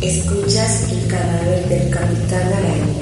Escuchas 0.00 0.92
el 0.92 1.08
cadáver 1.08 1.68
del 1.68 1.90
Capitán 1.90 2.52
Araña. 2.52 2.94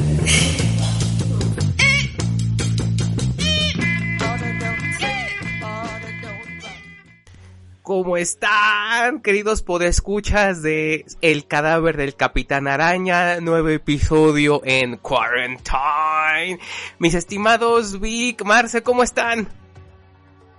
¿Cómo 7.83 8.17
están, 8.17 9.21
queridos 9.21 9.63
podescuchas 9.63 10.63
de 10.63 11.05
El 11.21 11.47
cadáver 11.47 11.97
del 11.97 12.15
Capitán 12.15 12.69
Araña? 12.69 13.41
Nuevo 13.41 13.69
episodio 13.71 14.63
en 14.65 14.97
Quarantine. 14.97 16.59
Mis 17.01 17.15
estimados 17.15 18.01
Vic, 18.01 18.45
Marce, 18.45 18.83
¿cómo 18.83 19.03
están? 19.03 19.49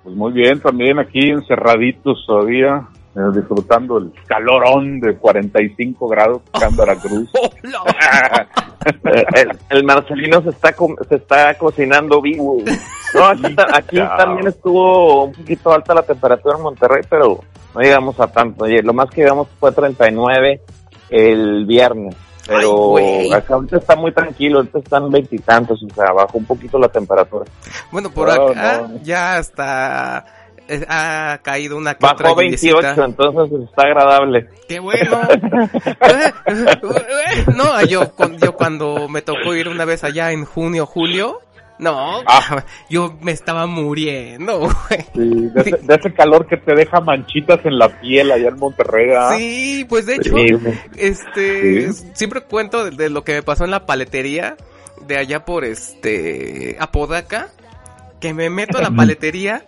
Pues 0.03 0.15
muy 0.15 0.33
bien, 0.33 0.59
también 0.59 0.99
aquí 0.99 1.29
encerraditos 1.29 2.25
todavía, 2.27 2.89
disfrutando 3.15 3.97
el 3.99 4.11
calorón 4.27 4.99
de 4.99 5.15
45 5.15 6.07
grados 6.07 6.41
acá 6.51 6.67
en 6.67 6.75
Veracruz. 6.75 7.29
el, 9.03 9.59
el 9.69 9.83
Marcelino 9.83 10.41
se 10.41 10.49
está 10.49 10.73
co- 10.73 10.95
se 11.07 11.15
está 11.15 11.53
cocinando 11.57 12.21
vivo. 12.21 12.57
No, 13.13 13.25
aquí, 13.25 13.55
ta- 13.55 13.67
aquí 13.77 13.97
Chao. 13.97 14.17
también 14.17 14.47
estuvo 14.47 15.25
un 15.25 15.31
poquito 15.33 15.71
alta 15.71 15.93
la 15.93 16.01
temperatura 16.03 16.57
en 16.57 16.63
Monterrey, 16.63 17.03
pero 17.09 17.39
no 17.75 17.81
llegamos 17.81 18.19
a 18.19 18.27
tanto. 18.27 18.63
Oye, 18.65 18.81
Lo 18.81 18.93
más 18.93 19.09
que 19.09 19.21
llegamos 19.21 19.47
fue 19.59 19.71
39 19.71 20.61
el 21.09 21.65
viernes. 21.65 22.15
Ay, 22.49 22.55
Pero 22.57 22.71
güey. 22.87 23.31
acá 23.31 23.53
ahorita 23.53 23.77
está 23.77 23.95
muy 23.95 24.11
tranquilo, 24.11 24.57
ahorita 24.57 24.79
están 24.79 25.09
veintitantos, 25.09 25.81
o 25.81 25.93
sea, 25.95 26.11
bajó 26.11 26.37
un 26.39 26.45
poquito 26.45 26.77
la 26.77 26.89
temperatura. 26.89 27.45
Bueno, 27.89 28.09
por 28.09 28.29
acá 28.29 28.81
no. 28.89 28.97
ya 29.01 29.37
hasta 29.37 30.25
eh, 30.27 30.42
ha 30.87 31.39
caído 31.43 31.77
una 31.77 31.95
que 31.95 32.05
Bajó 32.05 32.35
28, 32.35 32.75
lluviecita. 32.77 33.05
entonces 33.05 33.59
está 33.69 33.83
agradable. 33.83 34.47
¡Qué 34.67 34.79
bueno! 34.79 35.21
no, 37.55 37.81
yo, 37.85 38.11
yo 38.41 38.53
cuando 38.53 39.07
me 39.09 39.21
tocó 39.21 39.55
ir 39.55 39.67
una 39.67 39.85
vez 39.85 40.03
allá 40.03 40.31
en 40.31 40.45
junio, 40.45 40.85
julio, 40.85 41.39
no, 41.79 42.21
Ah. 42.25 42.63
yo 42.89 43.17
me 43.21 43.31
estaba 43.31 43.65
muriendo, 43.65 44.59
güey. 44.59 45.01
Sí, 45.13 45.47
de, 45.53 45.61
ese, 45.61 45.77
de 45.81 45.95
ese 45.95 46.13
calor 46.13 46.47
que 46.47 46.57
te 46.57 46.75
deja 46.75 47.01
manchitas 47.01 47.59
en 47.65 47.77
la 47.77 47.89
piel 47.99 48.31
allá 48.31 48.49
en 48.49 48.57
Monterrey. 48.57 49.09
¿ah? 49.17 49.33
Sí, 49.37 49.85
pues 49.89 50.05
de 50.05 50.15
hecho, 50.15 50.35
Sí, 50.35 50.47
este, 50.97 51.91
siempre 52.13 52.41
cuento 52.41 52.85
de, 52.85 52.91
de 52.91 53.09
lo 53.09 53.23
que 53.23 53.33
me 53.33 53.43
pasó 53.43 53.65
en 53.65 53.71
la 53.71 53.85
paletería 53.85 54.55
de 55.07 55.17
allá 55.17 55.43
por 55.45 55.65
este 55.65 56.77
Apodaca, 56.79 57.49
que 58.21 58.33
me 58.33 58.49
meto 58.49 58.77
a 58.77 58.81
la 58.81 58.91
paletería, 58.91 59.65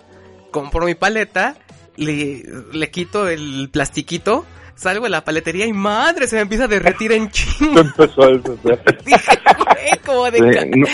compro 0.55 0.85
mi 0.85 0.95
paleta, 0.95 1.57
le, 1.97 2.43
le 2.71 2.89
quito 2.89 3.27
el 3.27 3.67
plastiquito, 3.69 4.45
salgo 4.75 5.03
de 5.03 5.09
la 5.09 5.25
paletería 5.25 5.65
y 5.65 5.73
madre, 5.73 6.27
se 6.27 6.37
me 6.37 6.43
empieza 6.43 6.63
a 6.63 6.67
derretir 6.69 7.11
en 7.11 7.29
chingo. 7.29 7.81
Empezó 7.81 8.23
a. 8.23 8.27
Dije, 9.05 9.39
güey, 9.57 9.99
como 10.05 10.31
de 10.31 10.37
Sí, 10.61 10.69
no, 10.79 10.87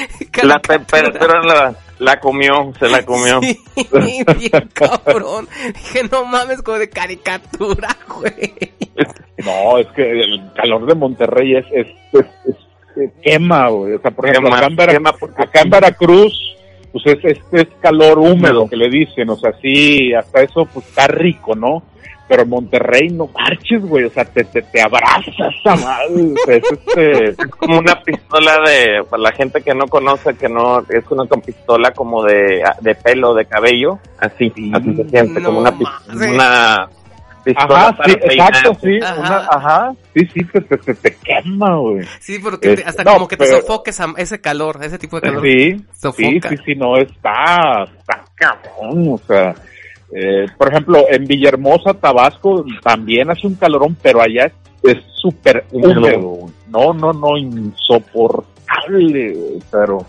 La 0.47 0.59
temperatura 0.59 1.43
la, 1.43 1.75
la 1.99 2.19
comió, 2.19 2.73
se 2.79 2.89
la 2.89 3.03
comió. 3.05 3.39
Sí, 3.41 3.59
bien 4.39 4.69
cabrón. 4.73 5.47
Dije, 5.75 6.03
no 6.11 6.25
mames, 6.25 6.63
como 6.63 6.79
de 6.79 6.89
caricatura, 6.89 7.95
güey. 8.07 8.73
No, 9.45 9.77
es 9.77 9.87
que 9.95 10.09
el 10.21 10.51
calor 10.55 10.87
de 10.87 10.95
Monterrey 10.95 11.55
es, 11.55 11.65
es, 11.71 11.87
es- 12.13 12.25
es- 12.47 13.11
quema, 13.23 13.69
güey. 13.69 13.93
O 13.93 14.01
sea, 14.01 14.09
por 14.11 14.27
ejemplo, 14.27 14.49
Quema, 14.87 15.11
acá 15.37 15.61
en 15.61 15.69
Veracruz, 15.69 16.33
pues 16.91 17.05
es, 17.05 17.23
es, 17.25 17.39
es 17.51 17.67
calor 17.79 18.19
húmedo 18.19 18.67
que 18.69 18.75
le 18.75 18.89
dicen, 18.89 19.29
o 19.29 19.35
sea, 19.37 19.53
sí, 19.61 20.13
hasta 20.13 20.41
eso, 20.41 20.65
pues 20.73 20.85
está 20.87 21.07
rico, 21.07 21.55
¿no? 21.55 21.83
Pero 22.27 22.45
Monterrey 22.45 23.09
no 23.09 23.27
marches, 23.27 23.81
güey, 23.85 24.05
o 24.05 24.09
sea, 24.09 24.23
te, 24.23 24.45
te, 24.45 24.61
te 24.61 24.81
abrazas 24.81 25.35
a 25.65 25.75
madre, 25.75 26.31
o 26.33 26.45
sea, 26.45 26.55
es 26.55 26.63
este... 26.71 27.29
Es 27.31 27.35
como 27.57 27.79
una 27.79 28.01
pistola 28.01 28.53
de, 28.65 29.03
para 29.09 29.23
la 29.23 29.31
gente 29.33 29.61
que 29.61 29.73
no 29.75 29.87
conoce, 29.87 30.35
que 30.35 30.47
no, 30.47 30.79
es 30.79 31.03
una 31.09 31.25
con 31.27 31.41
pistola 31.41 31.91
como 31.91 32.23
de, 32.23 32.63
de 32.79 32.95
pelo, 32.95 33.33
de 33.33 33.45
cabello, 33.45 33.99
así, 34.17 34.51
así 34.73 34.95
se 34.95 35.09
siente, 35.09 35.41
No 35.41 35.45
como 35.45 35.59
una, 35.59 35.77
pis- 35.77 35.89
mames. 36.07 36.31
una 36.31 36.89
pistola 37.43 37.87
Ajá, 37.89 37.97
para 37.97 38.09
sí, 38.13 38.19
peinar. 38.27 38.49
exacto, 38.49 38.77
sí, 38.81 38.99
Ajá. 39.03 39.19
una- 39.19 39.47
ajá, 39.51 39.93
sí, 40.13 40.27
sí, 40.33 40.43
te, 40.45 40.61
te, 40.61 40.77
te, 40.77 40.93
te 40.95 41.15
quema, 41.17 41.77
güey. 41.77 42.05
Sí, 42.19 42.39
porque 42.39 42.75
te- 42.75 42.83
hasta 42.83 43.03
no, 43.03 43.13
como 43.13 43.27
que 43.27 43.37
te 43.37 43.45
pero- 43.45 43.61
sofoque 43.61 43.89
esa- 43.91 44.13
ese 44.17 44.39
calor, 44.41 44.79
ese 44.83 44.97
tipo 44.97 45.17
de 45.17 45.21
calor. 45.23 45.41
Sí, 45.43 45.77
sí, 45.77 45.85
Sofoca. 45.93 46.49
sí, 46.49 46.55
sí, 46.65 46.75
no, 46.75 46.97
está, 46.97 47.83
está 47.97 48.23
cabrón, 48.35 49.13
o 49.13 49.17
sea, 49.27 49.55
eh, 50.13 50.45
por 50.57 50.69
ejemplo, 50.71 51.05
en 51.09 51.25
Villahermosa, 51.25 51.93
Tabasco, 51.93 52.65
también 52.83 53.29
hace 53.31 53.47
un 53.47 53.55
calorón, 53.55 53.95
pero 54.01 54.21
allá 54.21 54.51
es- 54.83 54.97
súper 55.21 55.65
húmedo, 55.71 56.47
no, 56.67 56.93
no, 56.93 57.13
no, 57.13 57.37
insoportable, 57.37 59.33
güey, 59.33 59.59
pero, 59.71 60.05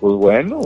pues 0.00 0.14
bueno, 0.16 0.60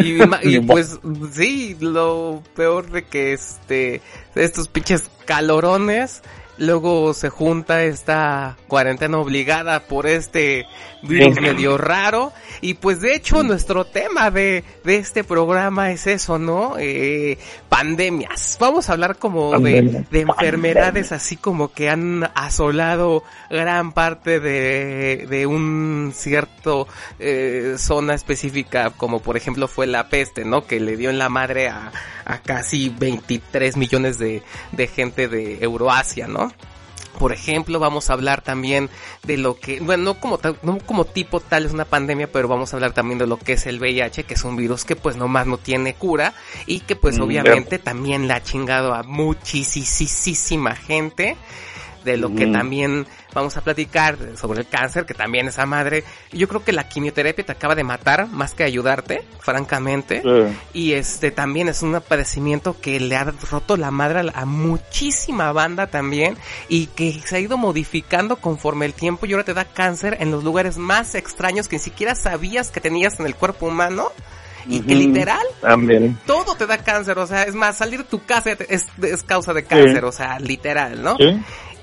Y, 0.00 0.18
y 0.56 0.60
pues 0.60 0.98
sí, 1.32 1.76
lo 1.80 2.42
peor 2.54 2.90
de 2.90 3.02
que 3.04 3.32
este 3.32 4.00
estos 4.34 4.68
pinches 4.68 5.10
calorones 5.30 6.22
luego 6.60 7.14
se 7.14 7.30
junta 7.30 7.82
esta 7.84 8.56
cuarentena 8.68 9.18
obligada 9.18 9.80
por 9.80 10.06
este 10.06 10.66
virus 11.02 11.34
Sí. 11.34 11.40
medio 11.40 11.78
raro 11.78 12.32
y 12.60 12.74
pues 12.74 13.00
de 13.00 13.14
hecho 13.14 13.42
nuestro 13.42 13.86
tema 13.86 14.30
de, 14.30 14.62
de 14.84 14.96
este 14.96 15.24
programa 15.24 15.90
es 15.92 16.06
eso, 16.06 16.38
¿no? 16.38 16.74
Eh, 16.78 17.38
pandemias. 17.70 18.58
Vamos 18.60 18.88
a 18.88 18.92
hablar 18.92 19.16
como 19.16 19.58
de, 19.58 20.04
de 20.10 20.20
enfermedades 20.20 21.12
así 21.12 21.36
como 21.36 21.72
que 21.72 21.88
han 21.88 22.28
asolado 22.34 23.22
gran 23.48 23.92
parte 23.92 24.38
de, 24.40 25.26
de 25.30 25.46
un 25.46 26.12
cierto 26.14 26.86
eh, 27.18 27.76
zona 27.78 28.12
específica 28.14 28.90
como 28.90 29.20
por 29.20 29.38
ejemplo 29.38 29.66
fue 29.66 29.86
la 29.86 30.08
peste, 30.10 30.44
¿no? 30.44 30.66
Que 30.66 30.78
le 30.78 30.98
dio 30.98 31.08
en 31.08 31.16
la 31.18 31.30
madre 31.30 31.68
a, 31.68 31.90
a 32.26 32.38
casi 32.42 32.90
23 32.90 33.78
millones 33.78 34.18
de, 34.18 34.42
de 34.72 34.86
gente 34.86 35.26
de 35.28 35.58
Euroasia, 35.64 36.26
¿no? 36.26 36.49
Por 37.18 37.32
ejemplo, 37.32 37.78
vamos 37.78 38.10
a 38.10 38.14
hablar 38.14 38.42
también 38.42 38.90
de 39.22 39.36
lo 39.36 39.58
que, 39.58 39.80
bueno, 39.80 40.04
no 40.04 40.14
como, 40.14 40.38
no 40.62 40.78
como 40.78 41.04
tipo 41.04 41.40
tal 41.40 41.66
es 41.66 41.72
una 41.72 41.84
pandemia, 41.84 42.32
pero 42.32 42.48
vamos 42.48 42.72
a 42.72 42.76
hablar 42.76 42.92
también 42.92 43.18
de 43.18 43.26
lo 43.26 43.36
que 43.36 43.52
es 43.54 43.66
el 43.66 43.78
VIH, 43.78 44.24
que 44.24 44.34
es 44.34 44.44
un 44.44 44.56
virus 44.56 44.84
que 44.84 44.96
pues 44.96 45.16
nomás 45.16 45.46
no 45.46 45.58
tiene 45.58 45.94
cura 45.94 46.34
y 46.66 46.80
que 46.80 46.96
pues 46.96 47.20
Mm, 47.20 47.22
obviamente 47.22 47.78
también 47.78 48.26
le 48.26 48.34
ha 48.34 48.42
chingado 48.42 48.94
a 48.94 49.02
muchísima 49.02 50.74
gente. 50.74 51.36
De 52.04 52.16
lo 52.16 52.34
que 52.34 52.46
también 52.46 53.06
vamos 53.34 53.56
a 53.56 53.60
platicar 53.60 54.16
sobre 54.36 54.60
el 54.60 54.68
cáncer, 54.68 55.06
que 55.06 55.14
también 55.14 55.48
esa 55.48 55.66
madre. 55.66 56.04
Yo 56.32 56.48
creo 56.48 56.64
que 56.64 56.72
la 56.72 56.88
quimioterapia 56.88 57.44
te 57.44 57.52
acaba 57.52 57.74
de 57.74 57.84
matar 57.84 58.26
más 58.28 58.54
que 58.54 58.64
ayudarte, 58.64 59.22
francamente. 59.40 60.22
Y 60.72 60.92
este 60.92 61.30
también 61.30 61.68
es 61.68 61.82
un 61.82 62.00
padecimiento 62.06 62.76
que 62.80 63.00
le 63.00 63.16
ha 63.16 63.24
roto 63.50 63.76
la 63.76 63.90
madre 63.90 64.30
a, 64.34 64.44
muchísima 64.44 65.52
banda 65.52 65.86
también 65.86 66.36
y 66.68 66.86
que 66.86 67.20
se 67.24 67.36
ha 67.36 67.40
ido 67.40 67.56
modificando 67.56 68.36
conforme 68.36 68.86
el 68.86 68.94
tiempo 68.94 69.26
y 69.26 69.32
ahora 69.32 69.44
te 69.44 69.54
da 69.54 69.64
cáncer 69.64 70.16
en 70.20 70.30
los 70.30 70.44
lugares 70.44 70.78
más 70.78 71.14
extraños 71.14 71.68
que 71.68 71.76
ni 71.76 71.80
siquiera 71.80 72.14
sabías 72.14 72.70
que 72.70 72.80
tenías 72.80 73.18
en 73.20 73.26
el 73.26 73.34
cuerpo 73.34 73.66
humano 73.66 74.10
y 74.66 74.80
que 74.80 74.94
literal 74.94 75.42
También. 75.60 76.18
todo 76.26 76.54
te 76.54 76.66
da 76.66 76.78
cáncer, 76.78 77.18
o 77.18 77.26
sea, 77.26 77.44
es 77.44 77.54
más, 77.54 77.78
salir 77.78 78.00
de 78.00 78.04
tu 78.04 78.22
casa 78.24 78.50
es, 78.68 78.86
es 79.02 79.22
causa 79.22 79.54
de 79.54 79.64
cáncer, 79.64 80.04
o 80.04 80.12
sea, 80.12 80.38
literal, 80.38 81.02
¿no? 81.02 81.16
sí, 81.16 81.40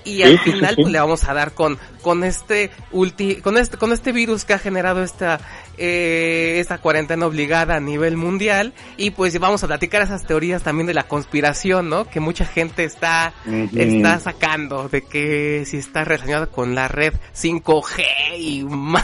Y 0.07 0.15
Sí, 0.17 0.23
al 0.23 0.31
sí, 0.31 0.37
sí, 0.45 0.51
final 0.53 0.75
sí. 0.75 0.81
pues, 0.81 0.91
le 0.93 0.99
vamos 0.99 1.23
a 1.25 1.33
dar 1.33 1.53
con 1.53 1.77
con 2.01 2.23
este 2.23 2.71
ulti, 2.91 3.35
con 3.37 3.57
este 3.57 3.77
con 3.77 3.91
este 3.91 4.11
virus 4.13 4.45
que 4.45 4.53
ha 4.53 4.59
generado 4.59 5.03
esta 5.03 5.39
eh, 5.77 6.55
esta 6.59 6.79
cuarentena 6.79 7.25
obligada 7.25 7.75
a 7.75 7.79
nivel 7.79 8.17
mundial 8.17 8.73
y 8.97 9.11
pues 9.11 9.37
vamos 9.39 9.63
a 9.63 9.67
platicar 9.67 10.01
esas 10.01 10.25
teorías 10.25 10.63
también 10.63 10.87
de 10.87 10.93
la 10.93 11.03
conspiración, 11.03 11.89
¿no? 11.89 12.05
Que 12.05 12.19
mucha 12.19 12.45
gente 12.45 12.83
está 12.83 13.33
está 13.75 14.19
sacando 14.19 14.89
de 14.89 15.01
que 15.03 15.63
si 15.65 15.77
está 15.77 16.03
relacionada 16.03 16.47
con 16.47 16.75
la 16.75 16.87
red 16.87 17.13
5G 17.35 18.03
y 18.37 18.63
madre 18.63 19.01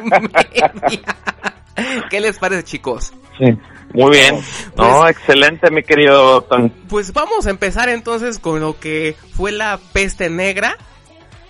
media. 0.04 0.72
¿Qué 2.10 2.20
les 2.20 2.38
parece, 2.38 2.64
chicos? 2.64 3.12
Sí. 3.38 3.46
Muy 3.94 4.10
bien. 4.12 4.36
No, 4.76 5.06
excelente, 5.06 5.70
mi 5.70 5.82
querido. 5.82 6.46
Pues 6.88 7.12
vamos 7.12 7.46
a 7.46 7.50
empezar 7.50 7.88
entonces 7.88 8.38
con 8.38 8.60
lo 8.60 8.78
que 8.78 9.16
fue 9.34 9.52
la 9.52 9.78
peste 9.92 10.30
negra 10.30 10.76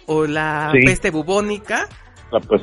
o 0.06 0.26
la 0.26 0.70
Sí. 0.72 0.84
peste 0.84 1.10
bubónica, 1.10 1.88
Ah, 2.32 2.38
pues, 2.46 2.62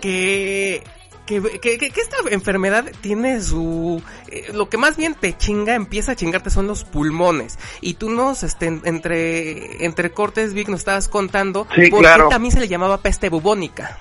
que, 0.00 0.82
que, 1.26 1.42
que, 1.60 1.78
que- 1.78 1.90
que 1.90 2.00
esta 2.00 2.16
enfermedad 2.30 2.84
tiene 3.00 3.40
su... 3.40 4.00
eh, 4.30 4.50
lo 4.54 4.68
que 4.68 4.76
más 4.78 4.96
bien 4.96 5.14
te 5.14 5.36
chinga, 5.36 5.74
empieza 5.74 6.12
a 6.12 6.16
chingarte 6.16 6.50
son 6.50 6.66
los 6.66 6.84
pulmones. 6.84 7.58
Y 7.80 7.94
tú 7.94 8.10
nos, 8.10 8.42
este, 8.44 8.66
entre, 8.84 9.84
entre 9.84 10.10
cortes, 10.10 10.54
Vic, 10.54 10.68
nos 10.68 10.80
estabas 10.80 11.08
contando 11.08 11.66
Sí, 11.74 11.90
por 11.90 12.00
claro. 12.00 12.28
qué 12.28 12.34
también 12.34 12.52
se 12.52 12.60
le 12.60 12.68
llamaba 12.68 12.98
peste 12.98 13.28
bubónica. 13.28 13.98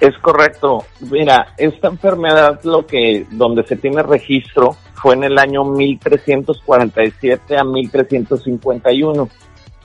Es 0.00 0.18
correcto. 0.18 0.84
Mira, 1.00 1.54
esta 1.56 1.88
enfermedad 1.88 2.60
lo 2.64 2.84
que 2.86 3.24
donde 3.30 3.62
se 3.64 3.76
tiene 3.76 4.02
registro 4.02 4.76
fue 4.94 5.14
en 5.14 5.24
el 5.24 5.38
año 5.38 5.64
1347 5.64 7.56
a 7.56 7.64
1351. 7.64 9.28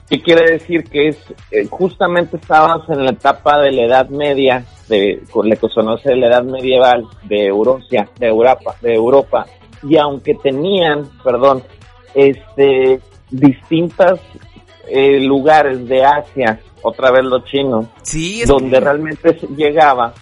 ¿Qué 0.09 0.21
quiere 0.21 0.53
decir? 0.53 0.85
Que 0.85 1.09
es 1.09 1.17
eh, 1.51 1.67
justamente 1.69 2.37
estábamos 2.37 2.89
en 2.89 3.03
la 3.03 3.11
etapa 3.11 3.59
de 3.59 3.71
la 3.71 3.83
Edad 3.83 4.09
Media, 4.09 4.63
de, 4.87 5.21
con 5.31 5.49
la 5.49 5.55
que 5.55 5.67
se 5.67 5.75
conoce 5.75 6.15
la 6.15 6.27
Edad 6.27 6.43
Medieval 6.43 7.05
de 7.23 7.47
Eurosia, 7.47 8.09
de 8.17 8.27
Europa, 8.27 8.75
de 8.81 8.93
Europa, 8.93 9.45
y 9.83 9.97
aunque 9.97 10.35
tenían, 10.35 11.09
perdón, 11.23 11.61
este, 12.13 13.01
distintas 13.29 14.19
eh, 14.87 15.19
lugares 15.19 15.85
de 15.87 16.05
Asia, 16.05 16.59
otra 16.81 17.11
vez 17.11 17.25
los 17.25 17.43
chinos, 17.43 17.87
Sí, 18.01 18.43
donde 18.45 18.79
realmente 18.79 19.37
llegaba, 19.55 20.13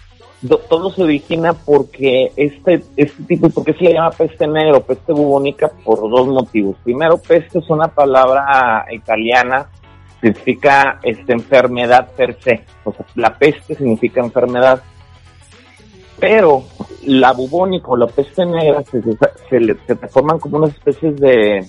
todo 0.68 0.90
se 0.90 1.02
origina 1.02 1.54
porque 1.54 2.32
este, 2.36 2.82
este 2.96 3.22
tipo, 3.24 3.48
¿por 3.50 3.64
qué 3.64 3.72
se 3.74 3.84
le 3.84 3.94
llama 3.94 4.10
peste 4.10 4.46
negro, 4.46 4.82
peste 4.82 5.12
bubónica? 5.12 5.70
Por 5.84 5.98
dos 6.10 6.28
motivos. 6.28 6.76
Primero, 6.84 7.18
peste 7.18 7.58
es 7.58 7.70
una 7.70 7.88
palabra 7.88 8.86
italiana, 8.92 9.68
significa 10.20 11.00
este, 11.02 11.32
enfermedad 11.32 12.12
per 12.16 12.38
se, 12.40 12.64
o 12.84 12.92
sea, 12.92 13.06
la 13.14 13.36
peste 13.36 13.74
significa 13.74 14.20
enfermedad. 14.20 14.82
Pero 16.18 16.64
la 17.04 17.32
bubónica 17.32 17.88
o 17.88 17.96
la 17.96 18.06
peste 18.06 18.44
negra 18.46 18.82
se, 18.84 19.02
se, 19.02 19.76
se 19.86 19.96
forman 20.08 20.38
como 20.38 20.58
unas 20.58 20.70
especies 20.70 21.16
de, 21.16 21.66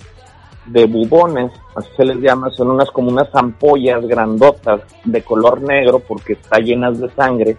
de 0.66 0.86
bubones, 0.86 1.52
así 1.74 1.88
se 1.96 2.04
les 2.04 2.18
llama, 2.18 2.50
son 2.50 2.70
unas 2.70 2.90
como 2.90 3.10
unas 3.10 3.28
ampollas 3.34 4.06
grandotas 4.06 4.80
de 5.04 5.22
color 5.22 5.60
negro 5.60 5.98
porque 5.98 6.34
están 6.34 6.64
llenas 6.64 6.98
de 6.98 7.10
sangre 7.10 7.56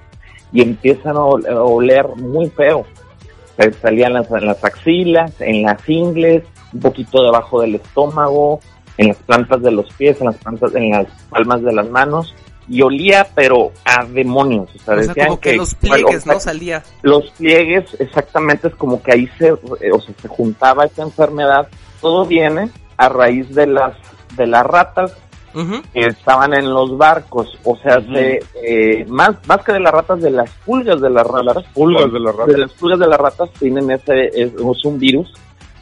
y 0.51 0.61
empiezan 0.61 1.15
a 1.15 1.21
ol- 1.21 1.47
a 1.47 1.61
oler 1.63 2.07
muy 2.15 2.49
feo. 2.49 2.85
Se 3.57 3.71
salían 3.73 4.13
las, 4.13 4.29
en 4.31 4.45
las 4.45 4.63
axilas, 4.63 5.33
en 5.41 5.63
las 5.63 5.87
ingles, 5.89 6.43
un 6.73 6.79
poquito 6.79 7.21
debajo 7.23 7.61
del 7.61 7.75
estómago, 7.75 8.59
en 8.97 9.09
las 9.09 9.17
plantas 9.17 9.61
de 9.61 9.71
los 9.71 9.91
pies, 9.93 10.19
en 10.19 10.27
las 10.27 10.37
plantas, 10.37 10.73
en 10.75 10.91
las 10.91 11.07
palmas 11.29 11.61
de 11.61 11.73
las 11.73 11.89
manos 11.89 12.33
y 12.67 12.81
olía 12.83 13.25
pero 13.33 13.71
a 13.83 14.05
demonios. 14.05 14.69
O 14.75 14.79
sea, 14.79 14.93
o 14.95 14.97
sea, 14.97 15.07
decían 15.07 15.27
como 15.27 15.39
que, 15.39 15.55
los 15.57 15.75
bueno, 15.79 15.95
pliegues, 15.95 16.21
o 16.21 16.25
sea, 16.25 16.33
¿no? 16.33 16.39
Salía. 16.39 16.83
los 17.01 17.29
pliegues 17.31 17.97
exactamente 17.99 18.67
es 18.67 18.75
como 18.75 19.01
que 19.01 19.11
ahí 19.13 19.27
se, 19.39 19.47
eh, 19.47 19.91
o 19.91 19.99
sea, 19.99 20.13
se 20.21 20.27
juntaba 20.27 20.85
esta 20.85 21.01
enfermedad. 21.01 21.67
Todo 21.99 22.25
viene 22.25 22.69
a 22.97 23.09
raíz 23.09 23.53
de 23.55 23.67
las 23.67 23.93
de 24.37 24.45
las 24.45 24.63
ratas 24.65 25.13
Que 25.93 26.01
estaban 26.01 26.53
en 26.53 26.71
los 26.73 26.97
barcos, 26.97 27.57
o 27.63 27.75
sea, 27.77 27.99
Ujú. 27.99 28.13
se, 28.13 28.39
eh, 28.63 29.05
más 29.07 29.31
más 29.47 29.63
que 29.63 29.73
de 29.73 29.79
las 29.79 29.91
ratas, 29.91 30.21
de 30.21 30.31
las 30.31 30.49
pulgas 30.65 31.01
de 31.01 31.09
las 31.09 31.25
ratas, 31.25 31.63
Pulgas 31.73 32.11
de 32.11 32.19
la 32.19 32.31
rata. 32.31 32.51
de 32.51 32.57
las 32.57 32.71
pulgas 32.73 32.99
de 32.99 33.07
las 33.07 33.19
ratas 33.19 33.49
tienen 33.59 33.89
ese 33.91 34.27
es, 34.27 34.53
es 34.53 34.85
un 34.85 34.99
virus 34.99 35.31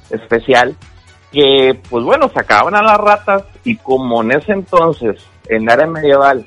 especial 0.10 0.76
que, 1.32 1.80
pues 1.90 2.04
bueno, 2.06 2.30
sacaban 2.34 2.76
a 2.76 2.82
las 2.82 2.98
ratas 2.98 3.44
y 3.64 3.76
como 3.78 4.22
en 4.24 4.32
ese 4.32 4.54
entonces, 4.54 5.22
en 5.50 5.66
la 5.66 5.74
era 5.74 5.88
medieval, 5.88 6.46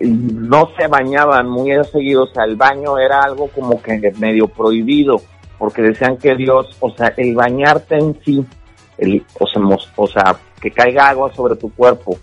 no 0.00 0.70
se 0.78 0.86
bañaban 0.88 1.48
muy 1.48 1.70
seguido, 1.92 2.24
o 2.24 2.26
sea, 2.28 2.44
el 2.44 2.56
baño 2.56 2.98
era 2.98 3.22
algo 3.22 3.48
como 3.48 3.80
que 3.82 4.12
medio 4.18 4.48
prohibido, 4.48 5.20
porque 5.58 5.82
decían 5.82 6.16
que 6.16 6.34
Dios, 6.34 6.76
o 6.80 6.90
sea, 6.90 7.12
el 7.16 7.34
bañarte 7.34 7.96
en 7.96 8.16
sí, 8.24 8.44
el, 8.98 9.24
o, 9.38 9.46
sea, 9.46 9.62
o 9.96 10.06
sea, 10.06 10.36
que 10.60 10.70
caiga 10.70 11.08
agua 11.08 11.32
sobre 11.34 11.56
tu 11.56 11.72
cuerpo, 11.74 12.16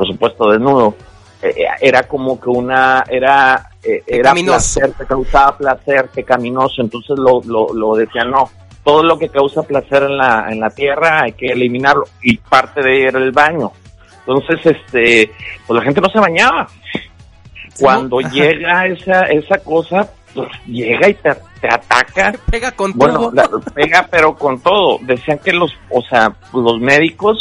por 0.00 0.06
supuesto 0.06 0.50
desnudo, 0.50 0.94
eh, 1.42 1.66
era 1.82 2.04
como 2.04 2.40
que 2.40 2.48
una, 2.48 3.04
era, 3.06 3.68
eh, 3.82 4.02
era 4.06 4.32
placer, 4.32 4.92
te 4.96 5.04
causaba 5.04 5.58
placer, 5.58 6.08
pecaminoso, 6.08 6.80
entonces 6.80 7.18
lo, 7.18 7.42
lo, 7.44 7.74
lo 7.74 7.94
decían, 7.96 8.30
no, 8.30 8.48
todo 8.82 9.02
lo 9.02 9.18
que 9.18 9.28
causa 9.28 9.62
placer 9.62 10.04
en 10.04 10.16
la, 10.16 10.46
en 10.48 10.58
la 10.60 10.70
tierra 10.70 11.22
hay 11.24 11.32
que 11.32 11.48
eliminarlo, 11.48 12.04
y 12.22 12.38
parte 12.38 12.80
de 12.82 13.02
era 13.08 13.18
el 13.18 13.30
baño. 13.30 13.72
Entonces, 14.26 14.76
este, 14.76 15.32
pues 15.66 15.78
la 15.78 15.84
gente 15.84 16.00
no 16.00 16.08
se 16.08 16.18
bañaba. 16.20 16.66
Cuando 17.78 18.20
llega 18.20 18.86
esa, 18.86 19.22
esa 19.22 19.58
cosa, 19.58 20.08
pues 20.34 20.48
llega 20.66 21.08
y 21.08 21.14
te, 21.14 21.30
te 21.60 21.68
ataca. 21.68 22.32
Pega 22.50 22.72
con 22.72 22.92
Bueno, 22.92 23.30
todo. 23.30 23.32
la- 23.32 23.48
pega 23.74 24.06
pero 24.10 24.34
con 24.34 24.60
todo. 24.60 24.98
Decían 25.02 25.38
que 25.38 25.52
los, 25.52 25.72
o 25.90 26.02
sea, 26.02 26.32
los 26.52 26.78
médicos, 26.80 27.38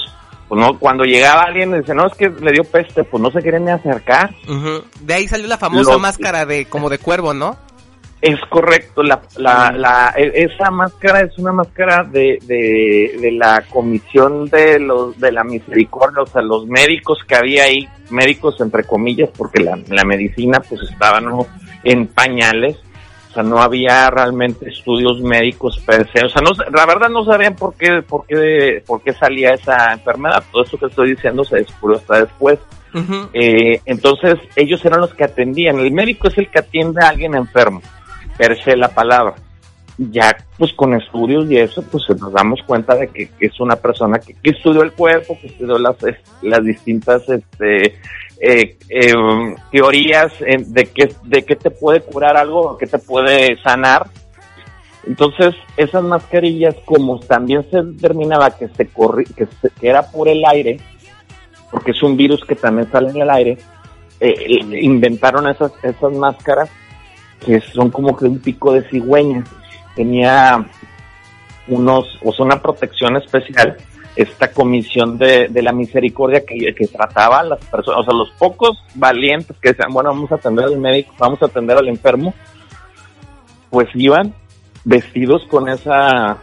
pues 0.50 0.60
no, 0.60 0.78
cuando 0.80 1.04
llegaba 1.06 1.44
alguien, 1.44 1.72
decían, 1.72 1.98
no, 1.98 2.08
es 2.08 2.14
que 2.18 2.28
le 2.30 2.52
dio 2.52 2.64
peste, 2.66 3.04
pues 3.06 3.22
no 3.24 3.32
se 3.32 3.40
quieren 3.42 3.64
ni 3.66 3.72
acercar. 3.72 4.32
De 5.00 5.14
ahí 5.14 5.28
salió 5.28 5.48
la 5.48 5.58
famosa 5.60 5.92
Los- 5.94 6.02
máscara 6.02 6.46
de 6.46 6.66
como 6.66 6.90
de 6.90 6.98
cuervo, 6.98 7.34
¿no? 7.34 7.56
Es 8.22 8.38
correcto, 8.50 9.02
la, 9.02 9.22
la, 9.38 9.72
la, 9.72 10.14
e- 10.18 10.44
esa 10.44 10.70
máscara 10.72 11.22
es 11.22 11.38
una 11.38 11.54
máscara 11.54 12.04
de, 12.04 12.38
de, 12.42 13.18
de 13.22 13.32
la 13.32 13.64
comisión 13.70 14.48
de 14.48 14.78
los 14.78 15.18
de 15.18 15.32
la 15.32 15.46
misericordia, 15.46 16.24
o 16.24 16.26
sea, 16.26 16.42
los 16.42 16.68
médicos 16.68 17.20
que 17.26 17.36
había 17.36 17.64
ahí, 17.64 17.88
médicos 18.10 18.60
entre 18.60 18.84
comillas, 18.84 19.30
porque 19.38 19.64
la, 19.64 19.80
la 19.88 20.04
medicina 20.04 20.60
pues 20.68 20.82
estaba 20.82 21.22
¿no? 21.22 21.46
en 21.86 22.08
pañales, 22.08 22.76
o 23.30 23.34
sea, 23.34 23.44
no 23.44 23.62
había 23.62 24.10
realmente 24.10 24.70
estudios 24.70 25.22
médicos 25.22 25.80
per 25.86 26.10
se, 26.12 26.26
o 26.26 26.30
sea, 26.30 26.42
no, 26.42 26.50
la 26.76 26.86
verdad 26.86 27.10
no 27.10 27.24
sabían 27.24 27.56
por 27.56 27.76
qué, 27.76 28.02
por 28.02 28.26
qué, 28.26 28.84
por 28.86 29.04
qué 29.04 29.14
salía 29.14 29.52
esa 29.52 29.94
enfermedad, 29.94 30.44
todo 30.52 30.64
esto 30.64 30.78
que 30.80 30.88
estoy 30.88 31.12
diciendo 31.12 31.44
se 31.44 31.58
descubrió 31.58 31.98
hasta 31.98 32.22
después. 32.22 32.60
Eh, 33.34 33.82
entonces, 33.86 34.40
ellos 34.56 34.84
eran 34.84 35.02
los 35.02 35.14
que 35.14 35.24
atendían. 35.24 35.78
El 35.78 35.92
médico 35.92 36.28
es 36.28 36.40
el 36.40 36.50
que 36.50 36.58
atiende 36.58 37.06
a 37.06 37.10
alguien 37.10 37.36
enfermo, 37.36 37.84
per 38.36 38.60
se 38.64 38.76
la 38.76 38.88
palabra. 38.88 39.36
Ya, 40.00 40.36
pues 40.58 40.74
con 40.74 40.96
estudios 40.96 41.52
y 41.52 41.58
eso, 41.58 41.84
pues 41.84 42.06
nos 42.20 42.34
damos 42.34 42.62
cuenta 42.66 42.96
de 42.96 43.10
que, 43.10 43.28
que 43.38 43.46
es 43.46 43.60
una 43.60 43.76
persona 43.76 44.18
que, 44.18 44.34
que 44.34 44.52
estudió 44.52 44.82
el 44.82 44.94
cuerpo, 44.94 45.38
que 45.40 45.48
estudió 45.48 45.78
las, 45.78 45.98
las 46.42 46.64
distintas 46.64 47.30
este, 47.30 48.00
eh, 48.42 48.78
eh, 48.90 49.14
teorías 49.72 50.32
eh, 50.42 50.58
de 50.66 50.86
qué 50.86 51.14
de 51.24 51.44
qué 51.44 51.56
te 51.56 51.72
puede 51.72 52.02
curar 52.02 52.38
algo, 52.38 52.78
qué 52.78 52.88
te 52.88 52.98
puede 53.00 53.62
sanar. 53.62 54.08
Entonces, 55.08 55.56
esas 55.78 56.04
mascarillas, 56.04 56.76
como 56.86 57.20
también 57.20 57.66
se 57.72 57.82
determinaba 57.82 58.52
que 58.56 58.68
se 58.70 58.88
corri 58.88 59.26
que, 59.26 59.46
se- 59.62 59.72
era 59.82 60.04
por 60.12 60.28
el 60.28 60.44
aire, 60.46 60.80
porque 61.72 61.92
es 61.92 62.04
un 62.04 62.16
virus 62.18 62.44
que 62.46 62.56
también 62.56 62.92
sale 62.92 63.10
en 63.10 63.22
el 63.22 63.30
aire, 63.30 63.58
eh, 64.20 64.60
inventaron 64.82 65.48
esas, 65.48 65.72
esas 65.84 66.12
máscaras 66.14 66.70
que 67.46 67.62
son 67.62 67.90
como 67.90 68.16
que 68.18 68.26
un 68.26 68.40
pico 68.40 68.74
de 68.74 68.88
cigüeña. 68.90 69.44
Tenía 69.96 70.66
unos, 71.68 72.20
o 72.24 72.34
sea, 72.34 72.46
una 72.46 72.62
protección 72.62 73.16
especial, 73.18 73.78
esta 74.22 74.52
comisión 74.52 75.18
de, 75.18 75.48
de 75.48 75.62
la 75.62 75.72
misericordia 75.72 76.44
que, 76.46 76.76
que 76.76 76.88
trataba 76.88 77.40
a 77.40 77.44
las 77.44 77.66
personas, 77.66 78.02
o 78.02 78.04
sea, 78.04 78.14
los 78.14 78.30
pocos 78.32 78.78
valientes 78.96 79.56
que 79.62 79.70
decían, 79.70 79.94
bueno, 79.94 80.10
vamos 80.10 80.30
a 80.34 80.36
atender 80.36 80.66
al 80.66 80.78
médico, 80.78 81.14
vamos 81.18 81.42
a 81.42 81.46
atender 81.46 81.78
al 81.78 81.88
enfermo, 81.88 82.34
pues 83.70 83.88
iban 83.94 84.34
vestidos 84.84 85.44
con 85.50 85.70
esa 85.70 86.38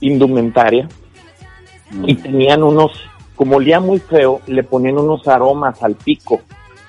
indumentaria 0.00 0.88
y 2.06 2.14
tenían 2.14 2.62
unos, 2.62 2.92
como 3.36 3.56
olía 3.56 3.78
muy 3.78 3.98
feo, 3.98 4.40
le 4.46 4.62
ponían 4.62 4.96
unos 4.96 5.28
aromas 5.28 5.82
al 5.82 5.96
pico 5.96 6.40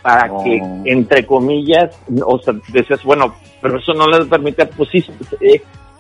para 0.01 0.29
No. 0.29 0.41
que, 0.41 0.61
entre 0.85 1.25
comillas, 1.25 1.99
o 2.25 2.39
sea, 2.39 2.53
decías, 2.71 3.03
bueno, 3.03 3.35
pero 3.61 3.77
eso 3.77 3.93
no 3.93 4.07
les 4.07 4.25
permite, 4.27 4.65
pues 4.67 4.87
sí, 4.89 5.03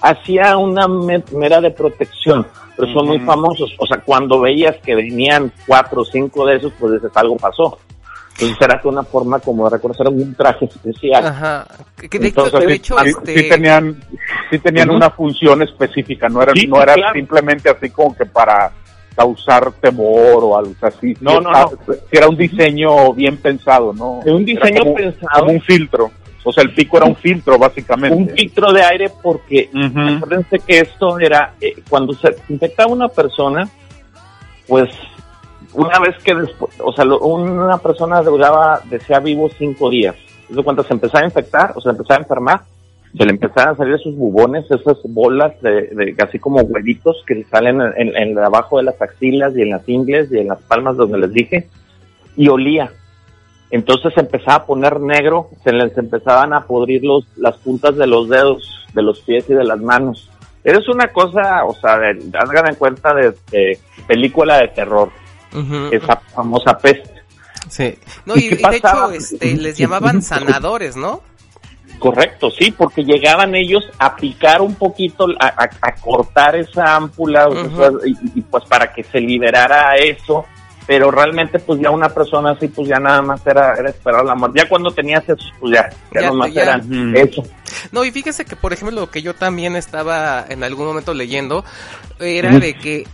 hacía 0.01 0.57
una 0.57 0.87
me- 0.87 1.23
mera 1.35 1.59
de 1.61 1.71
protección, 1.71 2.45
pero 2.75 2.91
son 2.93 3.07
muy 3.07 3.19
famosos, 3.19 3.73
o 3.77 3.85
sea, 3.85 3.99
cuando 4.01 4.39
veías 4.39 4.77
que 4.77 4.95
venían 4.95 5.51
cuatro 5.67 6.01
o 6.01 6.05
cinco 6.05 6.45
de 6.45 6.57
esos, 6.57 6.71
pues 6.79 6.93
dices, 6.93 7.11
algo 7.15 7.35
pasó. 7.37 7.77
Entonces 8.33 8.57
era 8.61 8.79
una 8.85 9.03
forma 9.03 9.39
como 9.39 9.65
de 9.69 9.75
reconocer 9.75 10.07
un 10.07 10.33
traje 10.33 10.63
especial. 10.65 11.27
Ajá. 11.27 11.67
Que- 12.09 12.17
de, 12.19 12.27
Entonces, 12.29 12.59
de 12.61 12.67
sí, 12.67 12.73
hecho, 12.73 12.95
sí- 13.03 13.09
este... 13.09 13.37
sí 13.37 13.49
tenían, 13.49 14.01
sí 14.49 14.59
tenían 14.59 14.89
una 14.91 15.09
función 15.09 15.61
específica, 15.61 16.29
no 16.29 16.41
era, 16.41 16.53
Sí, 16.55 16.65
no 16.65 16.81
era 16.81 16.93
claro. 16.93 17.13
simplemente 17.13 17.69
así 17.69 17.89
como 17.89 18.15
que 18.15 18.25
para 18.25 18.71
causar 19.13 19.73
temor 19.81 20.41
o 20.41 20.57
algo 20.57 20.73
así. 20.81 21.13
No, 21.19 21.31
Sí 21.31 21.37
no, 21.43 21.51
no. 21.51 21.69
sí 21.87 21.93
era 22.11 22.29
un 22.29 22.37
diseño 22.37 23.11
bien 23.13 23.35
pensado, 23.35 23.91
¿no? 23.91 24.21
Es 24.21 24.31
un 24.31 24.47
Era 24.47 24.61
diseño 24.61 24.81
como, 24.83 24.95
pensado. 24.95 25.39
como 25.41 25.51
un 25.51 25.61
filtro. 25.61 26.11
O 26.49 26.53
sea, 26.53 26.63
el 26.63 26.73
pico 26.73 26.97
era 26.97 27.05
un 27.05 27.15
filtro, 27.15 27.57
básicamente. 27.57 28.15
un 28.17 28.29
filtro 28.29 28.71
de 28.73 28.83
aire 28.83 29.11
porque 29.21 29.69
Ujú. 29.73 29.99
acuérdense 30.17 30.59
que 30.59 30.79
esto 30.79 31.19
era 31.19 31.53
eh, 31.61 31.75
cuando 31.89 32.13
se 32.13 32.35
infectaba 32.49 32.91
una 32.91 33.07
persona 33.07 33.69
pues 34.67 34.89
una 35.73 35.99
vez 35.99 36.15
que 36.23 36.33
después 36.35 36.73
o 36.83 36.91
sea 36.93 37.05
lo- 37.05 37.19
una 37.19 37.77
persona 37.77 38.21
duraba 38.21 38.81
decía 38.89 39.19
vivo 39.19 39.49
cinco 39.57 39.89
días 39.89 40.15
entonces 40.41 40.63
cuando 40.63 40.83
se 40.83 40.93
empezaba 40.93 41.23
a 41.23 41.27
infectar 41.27 41.73
o 41.75 41.81
se 41.81 41.89
empezaba 41.89 42.17
a 42.17 42.21
enfermar 42.23 42.61
se 43.15 43.25
le 43.25 43.31
empezaban 43.31 43.73
a 43.73 43.77
salir 43.77 43.95
esos 43.95 44.15
bubones 44.15 44.65
esas 44.69 44.97
bolas 45.05 45.59
de, 45.61 45.87
de 45.87 46.15
así 46.23 46.39
como 46.39 46.61
huevitos 46.61 47.23
que 47.27 47.35
le 47.35 47.43
salen 47.45 47.81
en, 47.81 47.93
en, 47.97 48.17
en 48.17 48.39
abajo 48.39 48.77
de 48.77 48.83
las 48.83 49.01
axilas 49.01 49.55
y 49.55 49.61
en 49.61 49.69
las 49.71 49.87
ingles 49.87 50.31
y 50.31 50.37
en 50.39 50.47
las 50.47 50.59
palmas 50.63 50.97
donde 50.97 51.17
les 51.19 51.33
dije 51.33 51.67
y 52.35 52.47
olía 52.47 52.91
entonces 53.71 54.13
se 54.13 54.21
empezaba 54.21 54.55
a 54.55 54.65
poner 54.65 54.99
negro, 54.99 55.49
se 55.63 55.71
les 55.71 55.95
empezaban 55.97 56.53
a 56.53 56.65
podrir 56.65 57.03
los, 57.03 57.25
las 57.37 57.57
puntas 57.57 57.95
de 57.95 58.07
los 58.07 58.27
dedos, 58.27 58.87
de 58.93 59.03
los 59.03 59.19
pies 59.21 59.45
y 59.49 59.53
de 59.53 59.63
las 59.63 59.79
manos. 59.79 60.29
Es 60.63 60.87
una 60.89 61.07
cosa, 61.07 61.63
o 61.65 61.73
sea, 61.75 61.97
de, 61.97 62.31
hagan 62.37 62.69
en 62.69 62.75
cuenta 62.75 63.13
de, 63.13 63.33
de 63.51 63.79
película 64.07 64.57
de 64.57 64.67
terror, 64.69 65.09
esa 65.91 66.17
famosa 66.33 66.77
peste. 66.77 67.19
Sí. 67.69 67.97
No, 68.25 68.35
y, 68.35 68.49
de 68.49 68.77
hecho 68.77 69.11
este, 69.11 69.55
les 69.55 69.77
llamaban 69.77 70.21
sanadores, 70.21 70.95
¿no? 70.95 71.21
Correcto, 71.99 72.49
sí, 72.49 72.71
porque 72.71 73.03
llegaban 73.03 73.55
ellos 73.55 73.83
a 73.99 74.15
picar 74.15 74.61
un 74.61 74.75
poquito, 74.75 75.27
a, 75.39 75.95
cortar 75.95 76.55
esa 76.55 76.95
ámpula, 76.95 77.49
y, 78.35 78.41
pues 78.41 78.63
para 78.65 78.91
que 78.91 79.03
se 79.03 79.19
liberara 79.19 79.95
eso 79.97 80.45
pero 80.89 81.11
realmente 81.11 81.59
pues 81.59 81.79
ya 81.79 81.91
una 81.91 82.09
persona 82.09 82.53
así 82.53 82.67
pues 82.67 82.87
ya 82.87 82.99
nada 82.99 83.21
más 83.21 83.45
era, 83.45 83.75
era 83.75 83.91
esperar 83.91 84.25
la 84.25 84.33
muerte. 84.33 84.61
Ya 84.63 84.67
cuando 84.67 84.89
tenías 84.89 85.23
eso 85.29 85.45
pues 85.59 85.75
ya, 85.75 85.87
ya, 86.11 86.21
ya 86.21 86.33
más 86.33 86.55
era 86.55 86.81
eso. 87.13 87.43
No, 87.91 88.03
y 88.03 88.09
fíjese 88.09 88.43
que 88.43 88.55
por 88.55 88.73
ejemplo 88.73 89.01
lo 89.01 89.11
que 89.11 89.21
yo 89.21 89.35
también 89.35 89.75
estaba 89.75 90.43
en 90.49 90.63
algún 90.63 90.87
momento 90.87 91.13
leyendo 91.13 91.63
era 92.19 92.57
de 92.57 92.73
que 92.73 93.05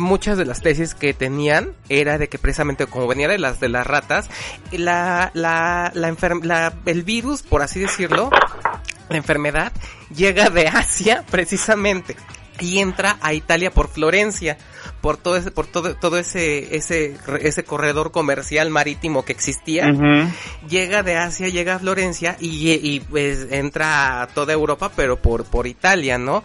muchas 0.00 0.38
de 0.38 0.46
las 0.46 0.62
tesis 0.62 0.94
que 0.94 1.12
tenían 1.12 1.74
era 1.90 2.16
de 2.16 2.30
que 2.30 2.38
precisamente 2.38 2.86
como 2.86 3.06
venía 3.06 3.28
de 3.28 3.36
las 3.36 3.60
de 3.60 3.68
las 3.68 3.86
ratas, 3.86 4.30
la 4.72 5.30
la 5.34 5.92
la, 5.92 6.16
la 6.42 6.72
el 6.86 7.02
virus, 7.02 7.42
por 7.42 7.60
así 7.60 7.80
decirlo, 7.80 8.30
la 9.10 9.16
enfermedad 9.18 9.74
llega 10.16 10.48
de 10.48 10.68
Asia 10.68 11.22
precisamente 11.30 12.16
y 12.60 12.78
entra 12.78 13.18
a 13.20 13.34
Italia 13.34 13.70
por 13.70 13.88
Florencia 13.88 14.56
por 15.00 15.16
todo 15.16 15.36
ese 15.36 15.50
por 15.50 15.66
todo 15.66 15.94
todo 15.96 16.18
ese 16.18 16.76
ese 16.76 17.16
ese 17.40 17.64
corredor 17.64 18.10
comercial 18.10 18.70
marítimo 18.70 19.24
que 19.24 19.32
existía. 19.32 19.92
Llega 20.68 21.02
de 21.02 21.16
Asia 21.16 21.48
llega 21.48 21.76
a 21.76 21.78
Florencia 21.78 22.36
y, 22.40 22.70
y 22.70 23.00
pues 23.00 23.46
entra 23.50 24.22
a 24.22 24.26
toda 24.28 24.52
Europa 24.52 24.90
pero 24.94 25.20
por 25.20 25.44
por 25.44 25.66
Italia 25.66 26.18
no 26.18 26.42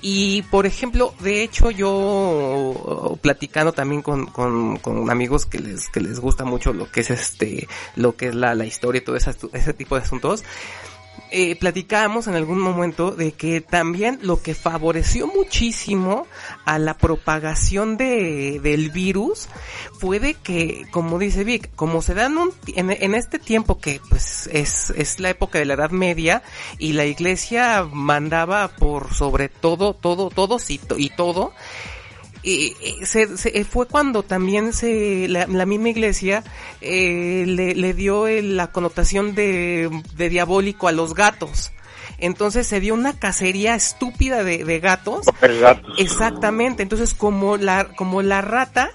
y 0.00 0.42
por 0.42 0.66
ejemplo 0.66 1.14
de 1.20 1.42
hecho 1.42 1.70
yo 1.70 3.18
platicando 3.20 3.72
también 3.72 4.02
con, 4.02 4.26
con, 4.26 4.76
con 4.78 5.10
amigos 5.10 5.46
que 5.46 5.58
les 5.58 5.88
que 5.88 6.00
les 6.00 6.20
gusta 6.20 6.44
mucho 6.44 6.72
lo 6.72 6.90
que 6.90 7.00
es 7.00 7.10
este 7.10 7.68
lo 7.96 8.16
que 8.16 8.28
es 8.28 8.34
la, 8.34 8.54
la 8.54 8.66
historia 8.66 9.00
y 9.00 9.04
todo 9.04 9.16
ese, 9.16 9.34
ese 9.52 9.72
tipo 9.72 9.96
de 9.96 10.02
asuntos 10.02 10.44
eh, 11.30 11.58
en 11.60 12.34
algún 12.34 12.60
momento 12.60 13.10
de 13.10 13.32
que 13.32 13.60
también 13.60 14.18
lo 14.22 14.42
que 14.42 14.54
favoreció 14.54 15.26
muchísimo 15.26 16.26
a 16.64 16.78
la 16.78 16.96
propagación 16.96 17.96
de, 17.96 18.60
del 18.62 18.90
virus 18.90 19.48
fue 19.98 20.20
de 20.20 20.34
que, 20.34 20.86
como 20.90 21.18
dice 21.18 21.44
Vic, 21.44 21.70
como 21.74 22.02
se 22.02 22.14
dan 22.14 22.38
un, 22.38 22.52
en, 22.74 22.90
en 22.90 23.14
este 23.14 23.38
tiempo 23.38 23.78
que 23.78 24.00
pues 24.08 24.48
es, 24.52 24.90
es 24.90 25.20
la 25.20 25.30
época 25.30 25.58
de 25.58 25.64
la 25.66 25.74
Edad 25.74 25.90
Media 25.90 26.42
y 26.78 26.92
la 26.92 27.04
iglesia 27.04 27.86
mandaba 27.90 28.68
por 28.68 29.14
sobre 29.14 29.48
todo, 29.48 29.94
todo, 29.94 30.30
todo 30.30 30.58
y, 30.68 30.80
y 30.96 31.10
todo, 31.10 31.52
se, 33.04 33.64
fue 33.64 33.86
cuando 33.86 34.22
también 34.22 34.72
se 34.72 35.26
la, 35.28 35.66
misma 35.66 35.88
iglesia 35.88 36.44
eh, 36.80 37.44
le, 37.46 37.74
le, 37.74 37.94
dio 37.94 38.26
la 38.28 38.68
connotación 38.68 39.34
de, 39.34 39.90
de 40.16 40.28
diabólico 40.28 40.88
a 40.88 40.92
los 40.92 41.14
gatos. 41.14 41.72
Entonces 42.18 42.66
se 42.66 42.80
dio 42.80 42.94
una 42.94 43.18
cacería 43.18 43.74
estúpida 43.74 44.42
de, 44.42 44.64
de 44.64 44.80
gatos. 44.80 45.26
Exactamente. 45.98 46.82
Entonces 46.82 47.14
como 47.14 47.56
la, 47.56 47.84
como 47.84 48.22
la 48.22 48.40
rata 48.40 48.90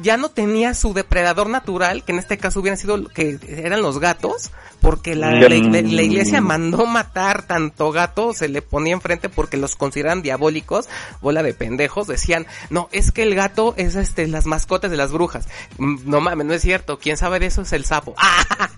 ya 0.00 0.16
no 0.16 0.28
tenía 0.28 0.74
su 0.74 0.94
depredador 0.94 1.48
natural, 1.48 2.04
que 2.04 2.12
en 2.12 2.18
este 2.18 2.38
caso 2.38 2.60
hubieran 2.60 2.78
sido, 2.78 3.08
que 3.08 3.38
eran 3.48 3.82
los 3.82 3.98
gatos, 3.98 4.50
porque 4.80 5.14
la, 5.14 5.30
la, 5.32 5.54
iglesia 5.54 6.42
mandó 6.42 6.84
matar 6.84 7.46
tanto 7.46 7.90
gato, 7.90 8.34
se 8.34 8.48
le 8.48 8.60
ponía 8.60 8.92
enfrente 8.92 9.30
porque 9.30 9.56
los 9.56 9.76
consideran 9.76 10.20
diabólicos, 10.20 10.88
bola 11.22 11.42
de 11.42 11.54
pendejos, 11.54 12.06
decían, 12.06 12.46
no, 12.68 12.90
es 12.92 13.10
que 13.10 13.22
el 13.22 13.34
gato 13.34 13.74
es 13.78 13.94
este, 13.94 14.26
las 14.26 14.44
mascotas 14.44 14.90
de 14.90 14.98
las 14.98 15.10
brujas. 15.10 15.48
Mm, 15.78 16.00
no 16.04 16.20
mames, 16.20 16.46
no 16.46 16.52
es 16.52 16.60
cierto, 16.60 16.98
quién 16.98 17.16
sabe 17.16 17.40
de 17.40 17.46
eso 17.46 17.62
es 17.62 17.72
el 17.72 17.86
sapo. 17.86 18.14
¡Ah! 18.18 18.68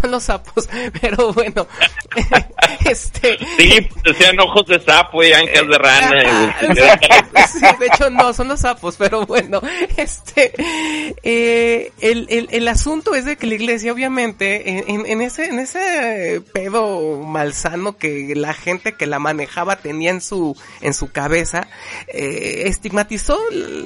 Son 0.00 0.10
los 0.10 0.22
sapos, 0.22 0.68
pero 1.00 1.32
bueno, 1.32 1.66
este... 2.84 3.36
Sí, 3.58 3.88
decían 4.04 4.38
ojos 4.38 4.66
de 4.66 4.80
sapo 4.80 5.22
y 5.24 5.32
ángeles 5.32 5.68
de 5.68 5.78
rana. 5.78 6.56
sí, 7.48 7.60
de 7.80 7.86
hecho 7.86 8.08
no, 8.10 8.32
son 8.32 8.48
los 8.48 8.60
sapos, 8.60 8.94
pero 8.96 9.26
bueno, 9.26 9.60
este, 9.96 10.23
eh, 10.36 11.92
el, 12.00 12.26
el, 12.28 12.48
el 12.50 12.68
asunto 12.68 13.14
es 13.14 13.24
de 13.24 13.36
que 13.36 13.46
la 13.46 13.54
iglesia 13.54 13.92
obviamente 13.92 14.90
en, 14.90 15.06
en 15.06 15.20
ese, 15.20 15.46
en 15.46 15.58
ese 15.58 16.42
pedo 16.52 17.20
malsano 17.20 17.96
que 17.96 18.34
la 18.34 18.54
gente 18.54 18.94
que 18.96 19.06
la 19.06 19.18
manejaba 19.18 19.76
tenía 19.76 20.10
en 20.10 20.20
su, 20.20 20.56
en 20.80 20.94
su 20.94 21.10
cabeza, 21.10 21.68
eh, 22.08 22.64
estigmatizó 22.66 23.38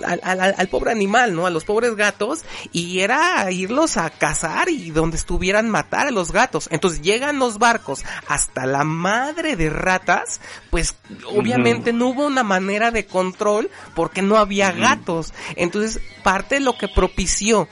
al, 0.05 0.21
al, 0.23 0.55
al, 0.57 0.69
pobre 0.69 0.93
animal, 0.93 1.35
¿no? 1.35 1.47
A 1.47 1.51
los 1.51 1.65
pobres 1.65 1.97
gatos, 1.97 2.41
y 2.73 3.01
era 3.01 3.51
irlos 3.51 3.97
a 3.97 4.11
cazar 4.11 4.69
y 4.69 4.91
donde 4.91 5.17
estuvieran 5.17 5.69
matar 5.71 6.09
a 6.09 6.11
los 6.11 6.33
gatos. 6.33 6.69
Entonces 6.71 7.03
llegan 7.03 7.39
los 7.39 7.59
barcos 7.59 8.05
hasta 8.27 8.67
la 8.67 8.85
madre 8.85 9.57
de 9.57 9.71
ratas, 9.71 10.41
pues 10.71 10.97
obviamente 11.27 11.93
no 11.93 12.09
hubo 12.09 12.27
una 12.27 12.43
manera 12.43 12.91
de 12.91 13.07
control 13.07 13.71
porque 13.95 14.23
no 14.23 14.37
había 14.37 14.73
gatos. 14.73 15.33
Entonces 15.57 16.01
parte 16.29 16.57
de 16.57 16.61
lo 16.61 16.77
que 16.77 16.89
propició 16.89 17.69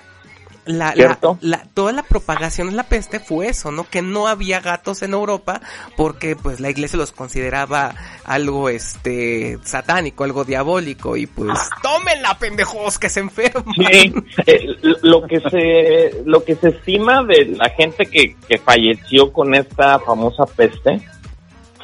la, 0.65 0.95
la, 1.43 1.63
toda 1.75 1.93
la 1.93 2.03
propagación 2.03 2.71
de 2.71 2.75
la 2.75 2.85
peste 2.85 3.21
fue 3.21 3.49
eso, 3.49 3.71
¿no? 3.71 3.85
Que 3.85 4.01
no 4.01 4.29
había 4.29 4.61
gatos 4.61 5.03
en 5.03 5.13
Europa 5.13 5.61
porque 5.95 6.37
pues 6.37 6.59
la 6.59 6.71
iglesia 6.71 6.99
los 6.99 7.13
consideraba 7.13 7.95
algo 8.25 8.71
este 8.71 9.59
satánico, 9.63 10.25
algo 10.25 10.45
diabólico 10.45 11.19
y 11.19 11.27
pues 11.27 11.53
tómenla 11.83 12.39
pendejos 12.39 12.99
que 12.99 13.11
se 13.11 13.21
enferman. 13.21 13.75
Sí, 13.77 14.15
eh, 14.47 14.67
lo 15.03 15.27
que 15.27 15.39
se 15.51 16.23
lo 16.25 16.43
que 16.43 16.57
se 16.57 16.69
estima 16.71 17.23
de 17.25 17.45
la 17.59 17.69
gente 17.69 18.07
que, 18.07 18.37
que 18.49 18.57
falleció 18.57 19.33
con 19.35 19.55
esta 19.55 19.99
famosa 19.99 20.47
peste 20.47 20.99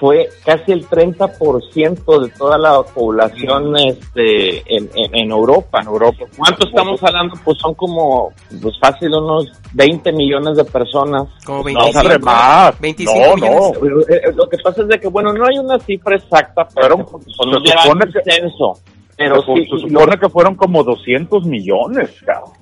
fue 0.03 0.29
casi 0.45 0.73
el 0.73 0.85
30% 0.89 2.23
de 2.23 2.29
toda 2.31 2.59
la 2.59 2.83
población 2.83 3.77
este, 3.77 4.59
en, 4.67 4.91
en, 4.97 5.31
Europa. 5.31 5.79
En 5.81 5.87
Europa. 5.87 6.25
¿Cuánto 6.37 6.67
estamos 6.67 7.01
hablando? 7.05 7.37
Pues 7.45 7.57
son 7.59 7.73
como, 7.75 8.33
pues 8.61 8.77
fácil, 8.81 9.15
unos 9.15 9.53
20 9.75 10.11
millones 10.11 10.57
de 10.57 10.65
personas. 10.65 11.29
Como 11.47 11.63
25, 11.63 12.03
no, 12.03 12.19
más. 12.19 12.81
25 12.81 13.17
no, 13.17 13.35
millones. 13.37 13.81
No. 13.81 14.01
Eh, 14.01 14.21
eh, 14.25 14.33
lo 14.35 14.49
que 14.49 14.59
pasa 14.59 14.83
es 14.83 14.89
de 14.89 14.99
que, 14.99 15.07
bueno, 15.07 15.33
no 15.33 15.45
hay 15.45 15.57
una 15.59 15.79
cifra 15.79 16.17
exacta, 16.17 16.67
pero 16.75 16.97
pues, 17.07 17.25
se 17.27 17.31
supone 17.31 18.13
que, 18.13 18.29
censo. 18.29 18.73
Pero 19.17 19.41
sí, 19.43 19.69
se 19.71 19.89
supone 19.89 20.19
que 20.19 20.29
fueron 20.29 20.57
como 20.57 20.83
200 20.83 21.47
millones, 21.47 22.11
cabrón. 22.27 22.62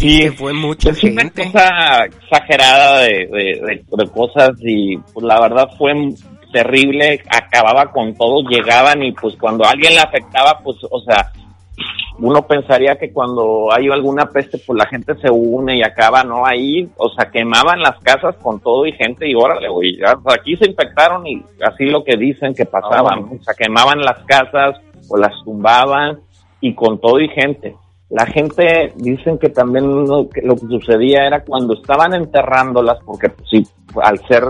Sí, 0.00 0.30
fue 0.30 0.54
mucha 0.54 0.92
es 0.92 1.04
una 1.04 1.28
cosa 1.28 2.06
exagerada 2.06 3.00
de, 3.00 3.26
de, 3.26 4.10
cosas 4.10 4.52
y 4.60 4.96
pues 4.96 5.26
la 5.26 5.38
verdad 5.38 5.68
fue 5.76 5.92
terrible, 6.50 7.20
acababa 7.28 7.92
con 7.92 8.14
todos, 8.14 8.46
llegaban 8.48 9.02
y 9.02 9.12
pues 9.12 9.36
cuando 9.38 9.66
alguien 9.66 9.92
le 9.92 10.00
afectaba, 10.00 10.58
pues, 10.64 10.78
o 10.90 11.00
sea, 11.00 11.30
uno 12.18 12.46
pensaría 12.46 12.96
que 12.96 13.12
cuando 13.12 13.68
hay 13.70 13.90
alguna 13.90 14.24
peste, 14.24 14.56
pues 14.66 14.78
la 14.78 14.86
gente 14.86 15.14
se 15.20 15.30
une 15.30 15.76
y 15.76 15.82
acaba, 15.82 16.24
¿no? 16.24 16.46
Ahí, 16.46 16.88
o 16.96 17.10
sea, 17.10 17.30
quemaban 17.30 17.80
las 17.80 17.98
casas 18.00 18.36
con 18.36 18.58
todo 18.58 18.86
y 18.86 18.92
gente 18.92 19.28
y 19.28 19.34
órale, 19.34 19.68
güey, 19.68 19.98
aquí 20.24 20.56
se 20.56 20.70
infectaron 20.70 21.26
y 21.26 21.44
así 21.62 21.84
lo 21.84 22.02
que 22.04 22.16
dicen 22.16 22.54
que 22.54 22.64
pasaban, 22.64 23.24
o 23.24 23.44
sea, 23.44 23.52
quemaban 23.52 24.00
las 24.00 24.24
casas 24.24 24.80
o 25.10 25.18
las 25.18 25.32
tumbaban 25.44 26.20
y 26.62 26.74
con 26.74 26.98
todo 26.98 27.20
y 27.20 27.28
gente. 27.28 27.76
La 28.10 28.26
gente 28.26 28.92
dicen 28.96 29.38
que 29.38 29.50
también 29.50 30.04
lo 30.04 30.28
que, 30.28 30.42
sucedía 30.68 31.26
era 31.26 31.44
cuando 31.44 31.74
estaban 31.74 32.12
enterrándolas, 32.14 32.98
porque 33.04 33.28
pues, 33.28 33.48
sí, 33.48 33.66
al 34.02 34.18
ser 34.26 34.44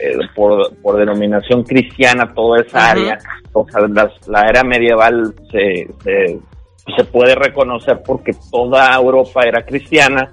eh, 0.00 0.16
por, 0.34 0.96
denominación 0.96 1.64
cristiana 1.64 2.32
toda 2.34 2.62
esa 2.62 2.92
área, 2.92 3.18
o 3.52 3.66
sea, 3.68 3.82
la 4.26 4.48
era 4.48 4.64
medieval 4.64 5.34
se, 5.52 5.86
se, 6.02 7.04
puede 7.04 7.34
reconocer 7.34 8.02
porque 8.02 8.32
toda 8.50 8.94
Europa 8.96 9.42
era 9.44 9.64
cristiana, 9.64 10.32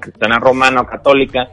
cristiana 0.00 0.40
romana 0.40 0.80
o 0.80 0.86
católica, 0.86 1.48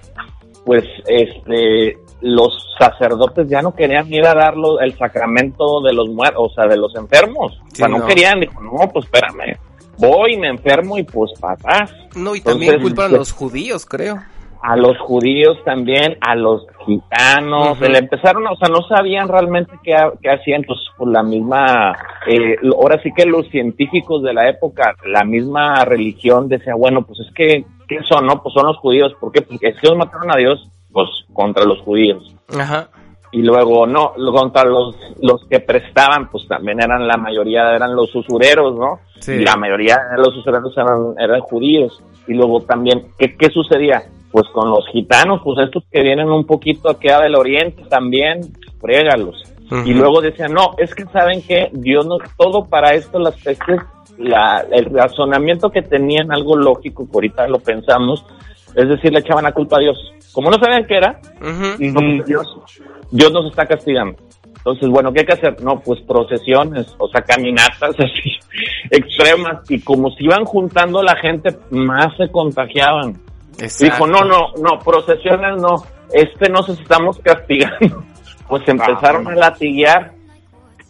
pues 0.65 0.83
este 1.07 1.97
los 2.21 2.75
sacerdotes 2.79 3.47
ya 3.47 3.61
no 3.61 3.75
querían 3.75 4.11
ir 4.11 4.25
a 4.25 4.33
dar 4.33 4.55
el 4.81 4.97
sacramento 4.97 5.81
de 5.81 5.93
los 5.93 6.09
muertos, 6.09 6.51
o 6.51 6.53
sea, 6.53 6.65
de 6.65 6.77
los 6.77 6.95
enfermos. 6.95 7.61
o 7.71 7.75
sea, 7.75 7.87
no, 7.87 7.99
no, 7.99 8.07
querían, 8.07 8.39
dijo, 8.39 8.61
no, 8.61 8.89
pues 8.91 9.05
espérame, 9.05 9.57
voy, 9.97 10.37
me 10.37 10.49
enfermo 10.49 10.97
y 10.97 11.03
pues 11.03 11.31
papás. 11.39 11.93
No, 12.15 12.35
y 12.35 12.41
también 12.41 12.81
culpan 12.81 13.13
a 13.13 13.17
los 13.17 13.31
judíos, 13.31 13.85
creo. 13.85 14.21
A 14.61 14.75
los 14.75 14.97
judíos 14.99 15.57
también, 15.63 16.17
a 16.21 16.33
los 16.35 16.65
gitanos, 16.85 17.77
se 17.77 17.87
le 17.87 17.99
empezaron, 17.99 18.47
o 18.47 18.55
sea, 18.55 18.67
no 18.67 18.81
sabían 18.87 19.27
realmente 19.27 19.73
qué, 19.83 19.95
qué 20.23 20.31
hacían, 20.31 20.63
pues 20.63 20.79
por 20.97 21.11
la 21.11 21.21
misma, 21.21 21.95
eh, 22.25 22.55
ahora 22.73 22.99
sí 23.03 23.11
que 23.15 23.25
los 23.25 23.47
científicos 23.49 24.23
de 24.23 24.33
la 24.33 24.49
época, 24.49 24.95
la 25.05 25.23
misma 25.23 25.85
religión 25.85 26.47
decía, 26.47 26.73
bueno, 26.73 27.03
pues 27.03 27.19
es 27.19 27.33
que, 27.35 27.63
¿qué 27.87 27.99
son, 28.07 28.25
no? 28.25 28.41
Pues 28.41 28.53
son 28.55 28.65
los 28.65 28.77
judíos, 28.77 29.13
¿por 29.19 29.31
qué? 29.31 29.43
Porque 29.43 29.67
es 29.67 29.75
que 29.75 29.87
ellos 29.87 29.99
mataron 29.99 30.31
a 30.31 30.37
Dios, 30.37 30.67
pues 30.91 31.09
contra 31.31 31.63
los 31.63 31.81
judíos. 31.81 32.35
Ajá 32.57 32.89
y 33.31 33.41
luego 33.41 33.85
no 33.85 34.13
contra 34.31 34.63
los 34.63 34.95
los 35.21 35.45
que 35.49 35.59
prestaban 35.59 36.29
pues 36.29 36.47
también 36.47 36.81
eran 36.81 37.07
la 37.07 37.17
mayoría 37.17 37.75
eran 37.75 37.95
los 37.95 38.13
usureros 38.15 38.75
no 38.75 38.99
y 39.27 39.43
la 39.43 39.55
mayoría 39.55 39.97
de 40.11 40.17
los 40.17 40.35
usureros 40.37 40.75
eran 40.77 41.15
eran 41.17 41.41
judíos 41.41 42.01
Y 42.27 42.33
luego 42.33 42.61
también, 42.61 43.07
¿qué, 43.17 43.35
qué 43.37 43.49
sucedía? 43.49 44.03
Pues 44.31 44.45
con 44.51 44.69
los 44.69 44.87
gitanos, 44.87 45.41
pues 45.43 45.59
estos 45.59 45.83
que 45.91 46.01
vienen 46.01 46.29
un 46.29 46.45
poquito 46.45 46.89
aquí 46.89 47.07
del 47.07 47.35
oriente 47.35 47.83
también, 47.89 48.41
frégalos. 48.81 49.41
Y 49.83 49.93
luego 49.93 50.21
decían, 50.21 50.53
no, 50.53 50.75
es 50.77 50.93
que 50.93 51.05
saben 51.05 51.41
que 51.41 51.69
Dios 51.73 52.05
no, 52.05 52.17
todo 52.37 52.65
para 52.65 52.93
esto, 52.93 53.17
las 53.17 53.35
pestes, 53.41 53.81
la, 54.17 54.63
el 54.71 54.85
razonamiento 54.85 55.71
que 55.71 55.81
tenían, 55.81 56.31
algo 56.31 56.55
lógico, 56.55 57.05
que 57.05 57.11
ahorita 57.15 57.47
lo 57.47 57.57
pensamos, 57.59 58.23
es 58.75 58.87
decir, 58.87 59.11
le 59.11 59.19
echaban 59.19 59.43
la 59.43 59.53
culpa 59.53 59.77
a 59.77 59.79
Dios. 59.79 59.97
Como 60.33 60.51
no 60.51 60.57
sabían 60.57 60.85
qué 60.85 60.97
era, 60.97 61.19
Dios, 62.25 62.57
Dios 63.11 63.31
nos 63.31 63.49
está 63.49 63.65
castigando. 63.65 64.17
Entonces, 64.57 64.89
bueno, 64.89 65.13
¿qué 65.13 65.19
hay 65.19 65.25
que 65.25 65.33
hacer? 65.33 65.61
No, 65.61 65.79
pues 65.79 66.01
procesiones, 66.01 66.95
o 66.97 67.07
sea, 67.09 67.21
caminatas 67.21 67.95
así 67.99 68.31
extremas. 68.89 69.59
Y 69.69 69.79
como 69.81 70.09
se 70.11 70.23
iban 70.23 70.43
juntando 70.45 71.03
la 71.03 71.15
gente, 71.17 71.55
más 71.69 72.15
se 72.17 72.29
contagiaban. 72.31 73.19
Dijo, 73.79 74.07
no, 74.07 74.21
no, 74.21 74.53
no, 74.61 74.79
procesiones 74.83 75.61
no, 75.61 75.75
este 76.11 76.49
nos 76.49 76.67
estamos 76.69 77.19
castigando. 77.19 78.03
Pues 78.47 78.61
empezaron 78.67 79.27
a 79.27 79.33
latiguear 79.33 80.11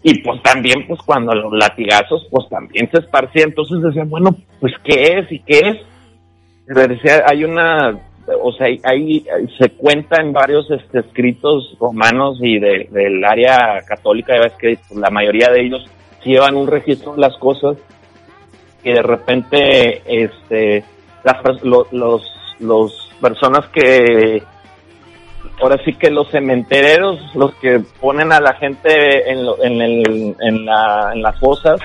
y 0.07 0.21
pues 0.21 0.39
también, 0.43 0.85
pues 0.87 0.99
cuando 1.03 1.33
los 1.33 1.51
latigazos, 1.51 2.27
pues 2.29 2.47
también 2.47 2.87
se 2.91 2.99
esparcían. 2.99 3.49
Entonces 3.49 3.81
decían, 3.81 4.07
bueno, 4.07 4.35
pues 4.59 4.73
¿qué 4.83 5.17
es 5.17 5.31
y 5.31 5.39
qué 5.39 5.59
es? 5.59 5.77
Decía, 6.67 7.23
hay 7.25 7.43
una 7.43 7.97
o 8.41 8.51
sea, 8.53 8.67
ahí 8.83 9.25
se 9.57 9.69
cuenta 9.69 10.21
en 10.21 10.33
varios 10.33 10.69
este, 10.71 10.99
escritos 10.99 11.75
romanos 11.79 12.39
y 12.41 12.59
del 12.59 13.23
área 13.23 13.81
católica, 13.87 14.33
ya 14.35 14.41
ves 14.41 14.53
que 14.53 14.79
la 14.95 15.09
mayoría 15.09 15.49
de 15.49 15.61
ellos 15.61 15.85
llevan 16.23 16.55
un 16.55 16.67
registro 16.67 17.13
de 17.13 17.21
las 17.21 17.37
cosas 17.37 17.77
y 18.83 18.91
de 18.91 19.01
repente 19.01 20.01
este 20.05 20.83
las 21.23 21.63
los, 21.63 21.87
los 22.59 23.11
personas 23.21 23.67
que 23.69 24.43
ahora 25.61 25.77
sí 25.85 25.93
que 25.93 26.09
los 26.09 26.29
cementereros 26.29 27.19
los 27.35 27.53
que 27.55 27.81
ponen 27.99 28.31
a 28.31 28.39
la 28.39 28.53
gente 28.55 29.31
en, 29.31 29.39
en, 29.61 29.81
el, 29.81 30.35
en, 30.39 30.65
la, 30.65 31.11
en 31.13 31.21
las 31.21 31.39
fosas 31.39 31.79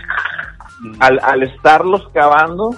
al, 0.99 1.21
al 1.23 1.43
estarlos 1.43 2.09
cavando 2.13 2.71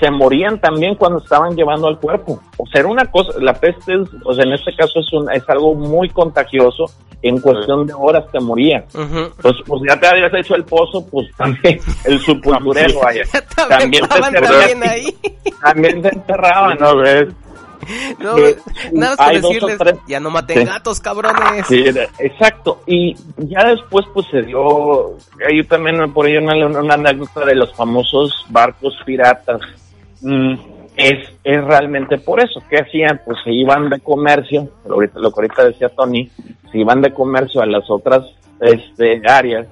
se 0.00 0.10
morían 0.10 0.58
también 0.60 0.94
cuando 0.94 1.18
estaban 1.18 1.54
llevando 1.54 1.86
al 1.86 1.98
cuerpo. 1.98 2.40
O 2.56 2.66
sea, 2.66 2.80
era 2.80 2.88
una 2.88 3.04
cosa, 3.10 3.32
la 3.38 3.52
peste, 3.52 3.96
o 4.24 4.34
sea, 4.34 4.44
en 4.44 4.54
este 4.54 4.74
caso 4.74 5.00
es, 5.00 5.12
un, 5.12 5.30
es 5.30 5.48
algo 5.48 5.74
muy 5.74 6.08
contagioso, 6.08 6.86
en 7.22 7.38
cuestión 7.38 7.86
de 7.86 7.92
horas 7.92 8.24
te 8.32 8.40
moría. 8.40 8.84
Entonces, 8.94 9.62
pues 9.66 9.82
ya 9.86 10.00
te 10.00 10.06
habías 10.06 10.32
hecho 10.34 10.54
el 10.54 10.64
pozo, 10.64 11.06
pues 11.06 11.28
también 11.36 11.78
el 12.04 12.20
sepulturero, 12.20 13.00
vaya. 13.02 13.22
también, 13.68 14.02
te 14.08 14.20
también, 14.20 14.82
ahí. 14.88 15.16
también 15.62 16.02
te 16.02 16.08
enterraban, 16.08 16.78
¿no 16.80 16.96
ves? 16.96 17.28
No, 18.18 18.36
nada 18.92 19.16
más 19.16 19.30
que 19.30 19.40
decirles, 19.40 19.78
ya 20.06 20.20
no 20.20 20.30
maten 20.30 20.66
gatos, 20.66 21.00
cabrones. 21.00 21.66
Sí, 21.66 21.82
exacto. 22.18 22.82
Y 22.86 23.16
ya 23.38 23.64
después, 23.64 24.04
pues 24.12 24.26
se 24.30 24.42
dio, 24.42 25.16
yo 25.18 25.66
también 25.66 26.12
por 26.12 26.26
ello 26.26 26.40
una, 26.40 26.66
una 26.78 26.94
anécdota 26.94 27.44
de 27.46 27.54
los 27.54 27.74
famosos 27.74 28.44
barcos 28.50 28.94
piratas 29.06 29.60
Mm, 30.22 30.54
es, 30.96 31.28
es 31.44 31.64
realmente 31.64 32.18
por 32.18 32.42
eso. 32.42 32.62
¿Qué 32.68 32.78
hacían? 32.78 33.20
Pues 33.24 33.38
se 33.44 33.52
iban 33.52 33.88
de 33.88 34.00
comercio, 34.00 34.68
lo, 34.86 34.98
que 34.98 35.40
ahorita 35.40 35.64
decía 35.64 35.88
Tony, 35.88 36.30
se 36.70 36.78
iban 36.78 37.00
de 37.00 37.12
comercio 37.12 37.62
a 37.62 37.66
las 37.66 37.88
otras 37.90 38.24
este, 38.60 39.22
áreas 39.26 39.66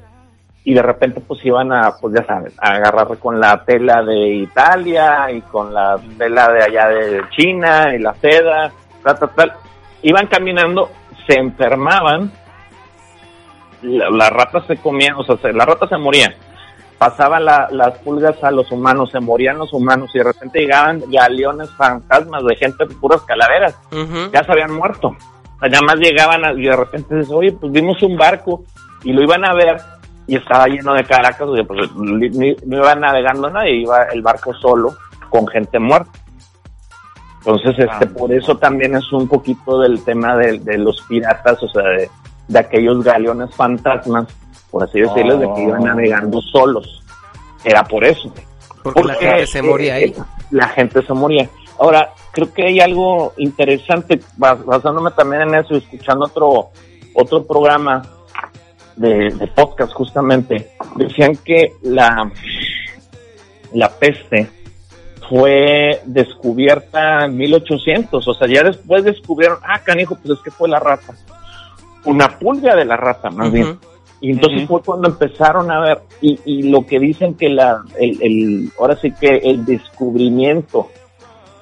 y 0.64 0.74
de 0.74 0.82
repente 0.82 1.20
pues 1.20 1.44
iban 1.44 1.72
a, 1.72 1.92
pues 2.00 2.14
ya 2.14 2.24
sabes, 2.26 2.54
a 2.58 2.74
agarrar 2.74 3.18
con 3.18 3.40
la 3.40 3.64
tela 3.64 4.02
de 4.02 4.34
Italia 4.34 5.30
y 5.30 5.40
con 5.42 5.72
la 5.72 5.98
tela 6.16 6.52
de 6.52 6.62
allá 6.62 6.88
de 6.88 7.22
China 7.30 7.94
y 7.94 7.98
la 7.98 8.14
seda, 8.14 8.70
tal, 9.02 9.18
tal, 9.18 9.30
tal. 9.34 9.52
Iban 10.02 10.26
caminando, 10.26 10.90
se 11.26 11.38
enfermaban, 11.38 12.30
las 13.82 14.30
ratas 14.30 14.66
se 14.66 14.76
comían, 14.76 15.14
o 15.16 15.24
sea, 15.24 15.36
la 15.52 15.64
rata 15.64 15.88
se 15.88 15.96
moría 15.96 16.34
pasaban 16.98 17.44
las 17.44 17.98
pulgas 18.04 18.42
a 18.42 18.50
los 18.50 18.70
humanos, 18.72 19.10
se 19.12 19.20
morían 19.20 19.58
los 19.58 19.72
humanos 19.72 20.10
y 20.14 20.18
de 20.18 20.24
repente 20.24 20.60
llegaban 20.60 21.02
galeones 21.08 21.70
fantasmas 21.70 22.44
de 22.44 22.56
gente 22.56 22.86
de 22.86 22.94
puras 22.96 23.22
calaveras, 23.22 23.78
ya 24.32 24.44
se 24.44 24.52
habían 24.52 24.74
muerto. 24.74 25.16
Nada 25.60 25.80
más 25.82 25.96
llegaban 25.96 26.58
y 26.58 26.66
de 26.66 26.76
repente 26.76 27.16
dices, 27.16 27.32
oye, 27.32 27.52
pues 27.52 27.72
vimos 27.72 28.02
un 28.02 28.16
barco 28.16 28.64
y 29.04 29.12
lo 29.12 29.22
iban 29.22 29.44
a 29.44 29.54
ver 29.54 29.76
y 30.26 30.36
estaba 30.36 30.66
lleno 30.66 30.92
de 30.94 31.04
caracas, 31.04 31.48
pues 31.66 31.92
no 31.94 32.76
iba 32.76 32.94
navegando 32.96 33.48
nadie, 33.48 33.76
iba 33.76 34.04
el 34.12 34.22
barco 34.22 34.52
solo 34.54 34.96
con 35.30 35.46
gente 35.46 35.78
muerta. 35.78 36.10
Entonces, 37.38 37.76
este, 37.78 38.06
por 38.06 38.32
eso 38.32 38.56
también 38.58 38.94
es 38.96 39.10
un 39.12 39.28
poquito 39.28 39.80
del 39.80 40.04
tema 40.04 40.36
de, 40.36 40.58
de 40.58 40.76
los 40.78 41.00
piratas, 41.02 41.62
o 41.62 41.68
sea, 41.68 41.82
de, 41.82 42.10
de 42.48 42.58
aquellos 42.58 43.02
galeones 43.02 43.54
fantasmas 43.54 44.26
por 44.70 44.84
así 44.84 45.00
decirlo, 45.00 45.38
de 45.38 45.52
que 45.54 45.62
iban 45.62 45.82
oh. 45.82 45.86
navegando 45.86 46.40
solos. 46.42 47.02
Era 47.64 47.84
por 47.84 48.04
eso. 48.04 48.32
Porque, 48.82 49.02
la 49.02 49.14
gente 49.14 49.46
se 49.46 49.62
moría 49.62 49.94
ahí. 49.94 50.14
La 50.50 50.68
gente 50.68 51.02
se 51.02 51.12
moría. 51.12 51.48
Ahora, 51.78 52.10
creo 52.32 52.52
que 52.52 52.66
hay 52.66 52.80
algo 52.80 53.32
interesante, 53.36 54.20
basándome 54.36 55.10
también 55.12 55.42
en 55.42 55.54
eso, 55.54 55.76
escuchando 55.76 56.26
otro, 56.26 56.70
otro 57.14 57.44
programa 57.44 58.02
de, 58.96 59.50
podcast 59.54 59.92
justamente, 59.92 60.70
decían 60.96 61.36
que 61.36 61.72
la, 61.82 62.30
la 63.72 63.88
peste 63.90 64.48
fue 65.28 66.00
descubierta 66.04 67.26
en 67.26 67.36
1800, 67.36 68.26
o 68.26 68.34
sea, 68.34 68.48
ya 68.48 68.62
después 68.62 69.04
descubrieron, 69.04 69.58
ah, 69.62 69.80
canijo, 69.80 70.16
pues 70.16 70.38
es 70.38 70.44
que 70.44 70.50
fue 70.50 70.68
la 70.68 70.80
rata. 70.80 71.14
Una 72.04 72.38
pulga 72.38 72.74
de 72.74 72.84
la 72.84 72.96
rata, 72.96 73.30
más 73.30 73.52
bien. 73.52 73.78
Y 74.20 74.32
entonces 74.32 74.66
fue 74.66 74.82
cuando 74.82 75.08
empezaron 75.08 75.70
a 75.70 75.80
ver, 75.80 76.00
y, 76.20 76.38
y 76.44 76.62
lo 76.64 76.84
que 76.84 76.98
dicen 76.98 77.34
que 77.34 77.48
la, 77.48 77.82
el, 77.98 78.20
el, 78.20 78.72
ahora 78.80 78.96
sí 78.96 79.12
que 79.12 79.36
el 79.36 79.64
descubrimiento 79.64 80.88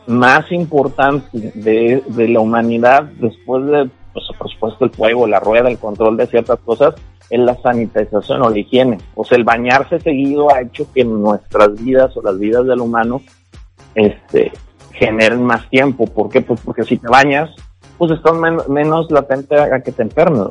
más 0.06 0.50
importante 0.52 1.52
de, 1.54 2.02
de 2.06 2.28
la 2.28 2.40
humanidad 2.40 3.02
después 3.20 3.66
de, 3.66 3.90
pues, 4.12 4.24
por 4.38 4.50
supuesto, 4.50 4.84
el 4.86 4.90
fuego, 4.92 5.26
la 5.26 5.40
rueda, 5.40 5.68
el 5.68 5.78
control 5.78 6.16
de 6.16 6.26
ciertas 6.26 6.58
cosas, 6.60 6.94
es 7.28 7.40
la 7.40 7.56
sanitización 7.60 8.42
o 8.42 8.50
la 8.50 8.58
higiene. 8.58 8.98
O 9.14 9.24
sea, 9.24 9.36
el 9.36 9.44
bañarse 9.44 10.00
seguido 10.00 10.50
ha 10.52 10.62
hecho 10.62 10.90
que 10.92 11.04
nuestras 11.04 11.74
vidas 11.82 12.16
o 12.16 12.22
las 12.22 12.38
vidas 12.38 12.66
del 12.66 12.80
humano 12.80 13.20
este, 13.94 14.52
generen 14.92 15.42
más 15.42 15.68
tiempo. 15.68 16.06
¿Por 16.06 16.28
qué? 16.28 16.40
Pues 16.40 16.60
porque 16.60 16.84
si 16.84 16.96
te 16.96 17.08
bañas, 17.08 17.50
pues 17.98 18.12
estás 18.12 18.34
menos 18.68 19.10
latente 19.10 19.58
a, 19.58 19.82
que 19.82 19.92
te 19.92 20.02
enfermes. 20.02 20.48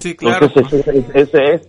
Sí, 0.00 0.16
claro. 0.16 0.46
Entonces, 0.46 0.84
ese, 1.14 1.54
es. 1.54 1.68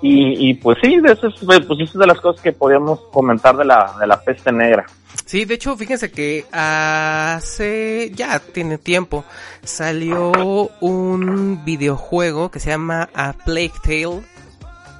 Y, 0.00 0.50
y, 0.50 0.54
pues 0.54 0.78
sí, 0.82 0.94
eso 1.04 1.26
es, 1.28 1.34
pues 1.44 1.60
eso 1.60 1.82
es 1.82 1.92
de 1.94 2.06
las 2.06 2.20
cosas 2.20 2.42
que 2.42 2.52
podíamos 2.52 3.00
comentar 3.10 3.56
de 3.56 3.64
la, 3.64 3.96
de 3.98 4.06
la 4.06 4.20
peste 4.22 4.52
negra. 4.52 4.84
Sí, 5.24 5.46
de 5.46 5.54
hecho, 5.54 5.76
fíjense 5.76 6.10
que 6.10 6.44
hace 6.52 8.10
ya 8.14 8.38
tiene 8.38 8.78
tiempo 8.78 9.24
salió 9.62 10.32
un 10.80 11.64
videojuego 11.64 12.50
que 12.50 12.60
se 12.60 12.70
llama 12.70 13.08
A 13.14 13.32
Plague 13.32 13.72
Tale. 13.82 14.22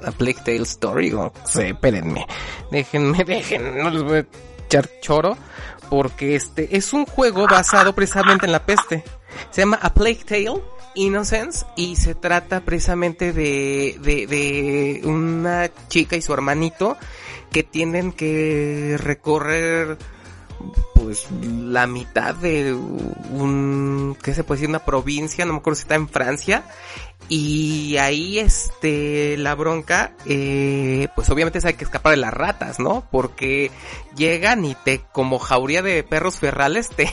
A 0.05 0.11
Plague 0.13 0.39
Tale 0.45 0.63
Story, 0.63 1.13
o 1.13 1.33
sé, 1.45 1.71
espérenme. 1.71 2.27
Déjenme, 2.71 3.25
déjenme, 3.27 3.83
no 3.83 3.91
les 3.91 4.03
voy 4.03 4.19
a 4.19 4.27
echar 4.67 4.89
choro. 5.01 5.37
Porque 5.91 6.35
este 6.35 6.77
es 6.77 6.95
un 6.95 7.05
juego 7.05 7.47
basado 7.47 7.95
precisamente 7.95 8.47
en 8.47 8.53
la 8.53 8.65
peste. 8.65 9.05
Se 9.51 9.61
llama 9.61 9.79
A 9.83 9.93
Plague 9.93 10.25
Tale 10.27 10.63
Innocence 10.95 11.67
y 11.77 11.97
se 11.97 12.15
trata 12.15 12.61
precisamente 12.61 13.33
de, 13.33 13.99
de, 14.01 14.27
de 14.27 15.01
una 15.05 15.71
chica 15.89 16.17
y 16.17 16.23
su 16.23 16.33
hermanito 16.33 16.97
que 17.51 17.63
tienen 17.63 18.13
que 18.13 18.97
recorrer 18.99 19.99
pues 20.95 21.29
la 21.31 21.87
mitad 21.87 22.35
de 22.35 22.73
un, 22.73 24.17
¿qué 24.23 24.35
se 24.35 24.43
puede 24.43 24.61
decir? 24.61 24.71
Una 24.71 24.85
provincia, 24.85 25.45
no 25.45 25.53
me 25.53 25.59
acuerdo 25.59 25.77
si 25.77 25.83
está 25.83 25.97
en 25.97 26.09
Francia. 26.09 26.65
Y 27.29 27.97
ahí, 27.97 28.39
este, 28.39 29.37
la 29.39 29.55
bronca, 29.55 30.13
eh, 30.27 31.09
pues 31.15 31.31
obviamente 31.31 31.59
hay 31.65 31.75
que 31.75 31.85
escapar 31.85 32.13
de 32.13 32.19
las 32.19 32.35
ratas, 32.35 32.79
¿no? 32.79 33.07
Porque 33.11 33.71
llegan 34.15 34.65
y 34.65 34.75
te, 34.75 35.01
como 35.13 35.39
jauría 35.39 35.83
de 35.83 36.03
perros 36.03 36.39
ferrales, 36.39 36.91
te 36.97 37.09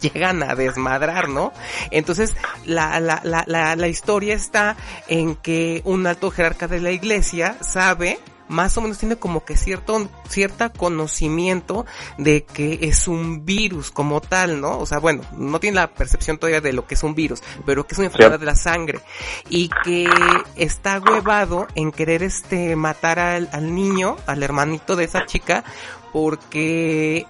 llegan 0.00 0.42
a 0.42 0.54
desmadrar, 0.54 1.28
¿no? 1.28 1.52
Entonces, 1.90 2.36
la, 2.66 3.00
la, 3.00 3.20
la, 3.24 3.44
la, 3.46 3.74
la 3.76 3.88
historia 3.88 4.34
está 4.34 4.76
en 5.08 5.34
que 5.36 5.80
un 5.84 6.06
alto 6.06 6.30
jerarca 6.30 6.68
de 6.68 6.80
la 6.80 6.90
iglesia 6.90 7.56
sabe 7.60 8.18
más 8.48 8.76
o 8.76 8.80
menos 8.80 8.98
tiene 8.98 9.16
como 9.16 9.44
que 9.44 9.56
cierto, 9.56 10.08
cierta 10.28 10.70
conocimiento 10.70 11.86
de 12.18 12.44
que 12.44 12.78
es 12.82 13.08
un 13.08 13.44
virus 13.44 13.90
como 13.90 14.20
tal, 14.20 14.60
¿no? 14.60 14.78
O 14.78 14.86
sea, 14.86 14.98
bueno, 14.98 15.22
no 15.36 15.60
tiene 15.60 15.76
la 15.76 15.94
percepción 15.94 16.38
todavía 16.38 16.60
de 16.60 16.72
lo 16.72 16.86
que 16.86 16.94
es 16.94 17.02
un 17.02 17.14
virus, 17.14 17.42
pero 17.64 17.86
que 17.86 17.94
es 17.94 17.98
una 17.98 18.06
enfermedad 18.08 18.38
de 18.38 18.46
la 18.46 18.56
sangre 18.56 19.00
y 19.48 19.70
que 19.82 20.08
está 20.56 21.00
huevado 21.00 21.66
en 21.74 21.92
querer 21.92 22.22
este 22.22 22.76
matar 22.76 23.18
al, 23.18 23.48
al 23.52 23.74
niño, 23.74 24.16
al 24.26 24.42
hermanito 24.42 24.96
de 24.96 25.04
esa 25.04 25.26
chica, 25.26 25.64
porque 26.12 27.26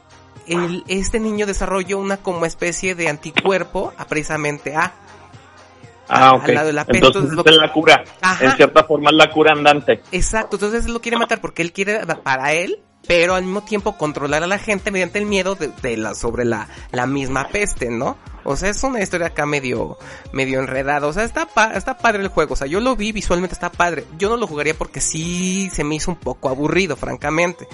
el, 0.47 0.85
este 0.89 1.21
niño 1.21 1.47
desarrolló 1.47 1.99
una 1.99 2.19
como 2.19 2.47
especie 2.47 2.95
de 2.95 3.09
anticuerpo 3.09 3.93
a 3.97 4.07
precisamente 4.07 4.77
a 4.77 4.93
Ah, 6.09 6.31
al 6.31 6.35
ok. 6.41 6.49
lado 6.49 6.67
de 6.69 6.73
la 6.75 6.85
peste, 6.85 6.99
Entonces 7.07 7.31
entonces 7.31 7.53
es 7.53 7.57
lo- 7.59 7.67
la 7.67 7.73
cura. 7.73 8.05
Ajá. 8.21 8.45
En 8.45 8.57
cierta 8.57 8.85
forma 8.85 9.11
es 9.11 9.17
la 9.17 9.31
cura 9.31 9.53
andante. 9.53 10.03
Exacto, 10.13 10.57
entonces 10.57 10.87
él 10.87 10.93
lo 10.93 11.01
quiere 11.01 11.17
matar 11.19 11.41
porque 11.41 11.63
él 11.63 11.73
quiere 11.73 12.01
para 12.23 12.53
él, 12.53 12.79
pero 13.07 13.35
al 13.35 13.45
mismo 13.45 13.63
tiempo 13.63 13.97
controlar 13.97 14.43
a 14.43 14.47
la 14.47 14.59
gente 14.59 14.91
mediante 14.91 15.19
el 15.19 15.27
miedo 15.27 15.55
de, 15.55 15.69
de 15.83 15.97
la 15.97 16.15
sobre 16.15 16.45
la, 16.45 16.69
la 16.93 17.07
misma 17.07 17.49
peste, 17.49 17.91
¿no? 17.91 18.17
O 18.47 18.57
sea, 18.57 18.69
es 18.69 18.83
una 18.83 19.01
historia 19.03 19.29
acá 19.29 19.47
medio 19.47 19.97
medio 20.33 20.59
enredada, 20.61 21.07
o 21.07 21.13
sea, 21.15 21.25
está 21.25 21.47
pa- 21.47 21.73
está 21.75 21.97
padre 21.97 22.23
el 22.23 22.29
juego, 22.29 22.53
o 22.53 22.57
sea, 22.57 22.67
yo 22.67 22.79
lo 22.81 22.95
vi 22.97 23.11
visualmente 23.13 23.55
está 23.55 23.71
padre. 23.73 24.05
Yo 24.19 24.29
no 24.29 24.37
lo 24.37 24.47
jugaría 24.47 24.75
porque 24.75 25.01
sí 25.01 25.71
se 25.73 25.83
me 25.85 25.95
hizo 25.95 26.11
un 26.11 26.19
poco 26.19 26.51
aburrido, 26.51 26.95
francamente, 26.97 27.67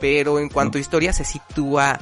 pero 0.00 0.38
en 0.38 0.48
cuanto 0.48 0.78
a 0.78 0.80
historia 0.80 1.12
se 1.12 1.24
sitúa 1.24 1.98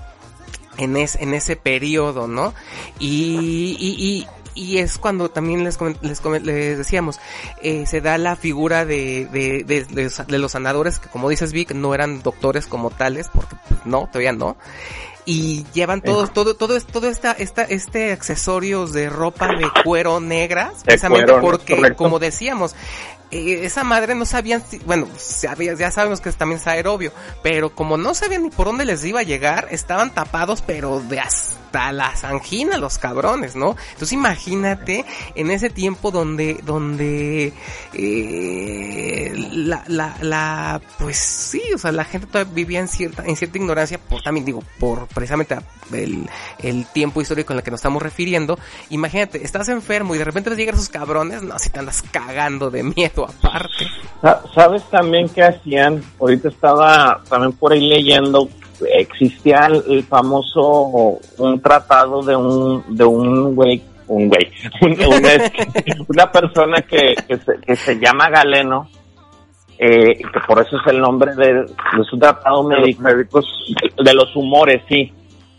en, 0.78 0.96
es, 0.96 1.16
en 1.16 1.34
ese 1.34 1.56
periodo, 1.56 2.28
¿no? 2.28 2.54
Y, 3.00 3.76
y, 3.80 3.96
y, 3.98 4.26
y 4.54 4.78
es 4.78 4.98
cuando 4.98 5.30
también 5.30 5.64
les, 5.64 5.78
les, 6.02 6.22
les 6.42 6.78
decíamos, 6.78 7.18
eh, 7.62 7.84
se 7.86 8.00
da 8.00 8.18
la 8.18 8.36
figura 8.36 8.84
de, 8.84 9.26
de, 9.32 9.64
de, 9.64 9.84
de 9.84 10.04
los- 10.04 10.26
de 10.26 10.38
los 10.38 10.52
sanadores, 10.52 10.98
que 10.98 11.08
como 11.08 11.28
dices 11.28 11.52
Vic, 11.52 11.72
no 11.72 11.94
eran 11.94 12.22
doctores 12.22 12.66
como 12.66 12.90
tales, 12.90 13.28
porque 13.32 13.56
pues, 13.68 13.80
no, 13.84 14.06
todavía 14.08 14.32
no. 14.32 14.56
Y 15.24 15.64
llevan 15.72 16.00
todos, 16.02 16.32
todo, 16.32 16.54
todo, 16.56 16.76
es- 16.76 16.84
todo 16.86 17.08
esta, 17.08 17.32
esta, 17.32 17.62
este 17.62 18.12
accesorios 18.12 18.92
de 18.92 19.08
ropa 19.08 19.46
de 19.48 19.68
cuero 19.84 20.18
negras, 20.20 20.82
precisamente 20.84 21.32
porque, 21.40 21.76
Correcto. 21.76 21.96
como 21.96 22.18
decíamos, 22.18 22.74
eh, 23.30 23.60
esa 23.64 23.84
madre 23.84 24.14
no 24.16 24.24
sabían 24.26 24.62
si, 24.68 24.78
bueno, 24.80 25.06
sabía- 25.16 25.74
ya 25.74 25.90
sabemos 25.92 26.20
que 26.20 26.32
también 26.32 26.60
es 26.60 26.66
aerobio, 26.66 27.12
pero 27.42 27.72
como 27.74 27.96
no 27.96 28.14
sabían 28.14 28.42
ni 28.42 28.50
por 28.50 28.66
dónde 28.66 28.84
les 28.84 29.04
iba 29.04 29.20
a 29.20 29.22
llegar, 29.22 29.68
estaban 29.70 30.12
tapados, 30.12 30.60
pero 30.60 31.00
de 31.00 31.20
hasta 31.72 31.90
las 31.92 32.22
anginas 32.24 32.78
los 32.78 32.98
cabrones, 32.98 33.56
¿no? 33.56 33.76
Entonces 33.92 34.12
imagínate 34.12 35.06
en 35.34 35.50
ese 35.50 35.70
tiempo 35.70 36.10
donde, 36.10 36.58
donde, 36.64 37.54
eh, 37.94 39.32
la, 39.52 39.82
la, 39.86 40.14
la, 40.20 40.80
pues 40.98 41.16
sí, 41.16 41.62
o 41.74 41.78
sea, 41.78 41.92
la 41.92 42.04
gente 42.04 42.26
todavía 42.26 42.52
vivía 42.54 42.80
en 42.80 42.88
cierta, 42.88 43.24
en 43.24 43.36
cierta 43.36 43.56
ignorancia, 43.58 43.98
por 43.98 44.20
también 44.22 44.44
digo, 44.44 44.62
por 44.78 45.06
precisamente 45.08 45.56
el, 45.92 46.28
el 46.62 46.86
tiempo 46.86 47.20
histórico 47.22 47.52
en 47.52 47.58
el 47.60 47.64
que 47.64 47.70
nos 47.70 47.78
estamos 47.78 48.02
refiriendo. 48.02 48.58
Imagínate, 48.90 49.42
estás 49.44 49.68
enfermo 49.68 50.14
y 50.14 50.18
de 50.18 50.24
repente 50.24 50.50
les 50.50 50.58
llegan 50.58 50.74
esos 50.74 50.88
cabrones, 50.90 51.42
no, 51.42 51.58
si 51.58 51.70
te 51.70 51.78
andas 51.78 52.02
cagando 52.10 52.70
de 52.70 52.82
miedo 52.82 53.24
aparte. 53.26 53.86
Sa- 54.20 54.42
¿Sabes 54.54 54.82
también 54.90 55.28
qué 55.30 55.42
hacían? 55.42 56.02
Ahorita 56.20 56.48
estaba 56.48 57.22
también 57.30 57.52
por 57.52 57.72
ahí 57.72 57.88
leyendo, 57.88 58.48
existía 58.98 59.66
el, 59.66 59.82
el 59.88 60.02
famoso, 60.04 61.18
un 61.38 61.60
tratado 61.60 62.22
de 62.22 62.34
un, 62.36 62.84
de 62.96 63.04
un 63.04 63.54
güey, 63.54 63.82
un 64.08 64.28
güey, 64.28 64.48
un- 64.82 64.92
un 64.92 66.06
una 66.08 66.30
persona 66.30 66.80
que, 66.82 67.14
que, 67.26 67.36
se, 67.38 67.60
que 67.64 67.76
se 67.76 67.98
llama 67.98 68.28
Galeno, 68.30 68.88
eh, 69.78 70.16
que 70.18 70.40
por 70.46 70.60
eso 70.64 70.76
es 70.76 70.86
el 70.92 71.00
nombre 71.00 71.34
de, 71.34 71.54
de 71.54 72.04
su 72.08 72.18
tratado 72.18 72.62
médico, 72.64 73.02
de 74.04 74.14
los 74.14 74.34
humores, 74.36 74.82
sí, 74.88 75.12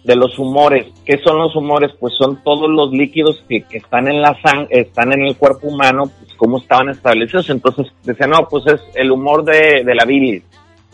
de 0.04 0.16
los 0.16 0.38
humores. 0.40 0.88
¿Qué 1.06 1.18
son 1.24 1.38
los 1.40 1.56
humores? 1.56 1.92
Pues 2.00 2.14
son 2.18 2.42
todos 2.44 2.70
los 2.70 2.92
líquidos 2.92 3.44
que, 3.50 3.64
que 3.64 3.78
están 3.78 4.08
en 4.08 4.22
la 4.22 4.38
sang 4.42 4.68
están 4.70 5.12
en 5.14 5.24
el 5.26 5.36
cuerpo 5.38 5.68
humano, 5.68 6.04
pues 6.20 6.34
cómo 6.38 6.58
estaban 6.60 6.90
establecidos. 6.90 7.50
Entonces 7.50 7.88
decían, 8.04 8.32
no, 8.32 8.48
pues 8.50 8.66
es 8.68 8.82
el 8.96 9.12
humor 9.12 9.44
de, 9.44 9.84
de 9.84 9.96
la 9.96 10.06
bilis, 10.06 10.44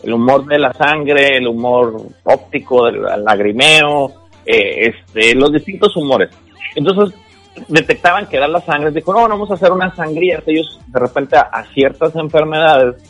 el 0.02 0.12
humor 0.12 0.46
de 0.46 0.58
la 0.58 0.72
sangre, 0.72 1.36
el 1.36 1.46
humor 1.46 1.94
óptico, 2.24 2.86
del 2.86 3.02
lagrimeo, 3.24 4.12
eh, 4.46 4.88
este, 4.88 5.34
los 5.34 5.52
distintos 5.52 5.96
humores. 5.96 6.30
Entonces 6.74 7.18
detectaban 7.68 8.26
que 8.26 8.36
era 8.36 8.48
la 8.48 8.60
sangre, 8.60 8.90
dijo, 8.90 9.12
no, 9.12 9.28
vamos 9.28 9.50
a 9.50 9.54
hacer 9.54 9.72
una 9.72 9.94
sangría. 9.94 10.42
Ellos 10.46 10.80
de 10.86 11.00
repente 11.00 11.36
a, 11.36 11.48
a 11.52 11.64
ciertas 11.64 12.14
enfermedades 12.16 13.02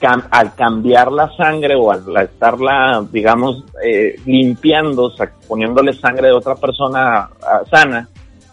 cam- 0.00 0.28
al 0.30 0.54
cambiar 0.54 1.10
la 1.10 1.34
sangre 1.36 1.74
o 1.74 1.90
al 1.90 2.16
estarla, 2.18 3.04
digamos, 3.10 3.64
eh, 3.82 4.16
limpiando, 4.26 5.04
o 5.04 5.10
sea, 5.10 5.32
poniéndole 5.48 5.92
sangre 5.94 6.28
de 6.28 6.34
otra 6.34 6.54
persona 6.54 7.28
sana, 7.70 8.08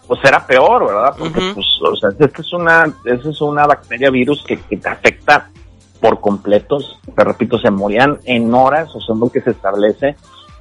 pues 0.06 0.20
era 0.24 0.44
peor, 0.46 0.86
¿verdad? 0.86 1.14
Porque, 1.18 1.38
pues, 1.54 1.66
o 1.82 1.94
sea, 1.96 2.08
esta 2.18 2.40
es 2.40 2.52
una, 2.54 2.84
esta 3.04 3.28
es 3.28 3.40
una 3.42 3.66
bacteria 3.66 4.10
virus 4.10 4.42
que, 4.42 4.58
que 4.58 4.78
te 4.78 4.88
afecta 4.88 5.50
por 6.00 6.20
completos, 6.20 6.98
te 7.14 7.24
repito, 7.24 7.58
se 7.58 7.70
morían 7.70 8.18
en 8.24 8.52
horas, 8.54 8.88
o 8.94 9.00
sea, 9.00 9.14
es 9.14 9.20
lo 9.20 9.28
que 9.30 9.40
se 9.40 9.50
establece, 9.50 10.16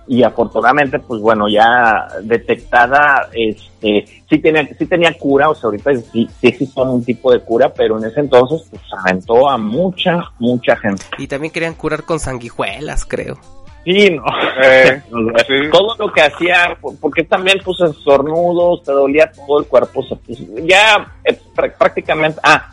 y 0.10 0.24
afortunadamente, 0.24 1.00
pues 1.00 1.20
bueno, 1.22 1.50
ya 1.50 2.08
detectada, 2.24 3.28
este, 3.34 4.06
sí 4.30 4.40
tenía, 4.40 4.66
sí 4.78 4.86
tenía 4.86 5.14
cura, 5.18 5.50
o 5.50 5.56
sea, 5.56 5.68
ahorita 5.68 5.92
sí, 5.96 6.28
sí 6.40 6.48
existe 6.48 6.82
un 6.82 7.04
tipo 7.04 7.32
de 7.32 7.42
cura, 7.42 7.74
pero 7.74 7.98
en 7.98 8.06
ese 8.06 8.22
entonces, 8.22 8.66
pues 8.70 8.82
aventó 8.98 9.50
a 9.50 9.58
mucha, 9.58 10.24
mucha 10.40 10.78
gente. 10.78 11.04
Y 11.18 11.28
también 11.28 11.52
querían 11.52 11.74
curar 11.74 12.04
con 12.04 12.20
sanguijuelas, 12.20 13.04
creo. 13.06 13.38
Sí, 13.84 14.10
no. 14.12 14.24
Eh, 14.64 15.02
sí. 15.48 15.54
Todo 15.72 15.96
lo 15.98 16.12
que 16.14 16.22
hacía, 16.22 16.78
por- 16.80 16.98
porque 17.00 17.24
también 17.26 17.60
pues 17.64 17.80
estornudos, 17.82 18.84
te 18.84 18.92
dolía 18.94 19.30
todo 19.32 19.60
el 19.60 19.66
cuerpo, 19.66 20.00
o 20.00 20.04
sea, 20.04 20.18
pues, 20.26 20.40
ya 20.66 21.06
eh, 21.26 21.38
prá- 21.54 21.74
prácticamente, 21.78 22.40
ah, 22.44 22.70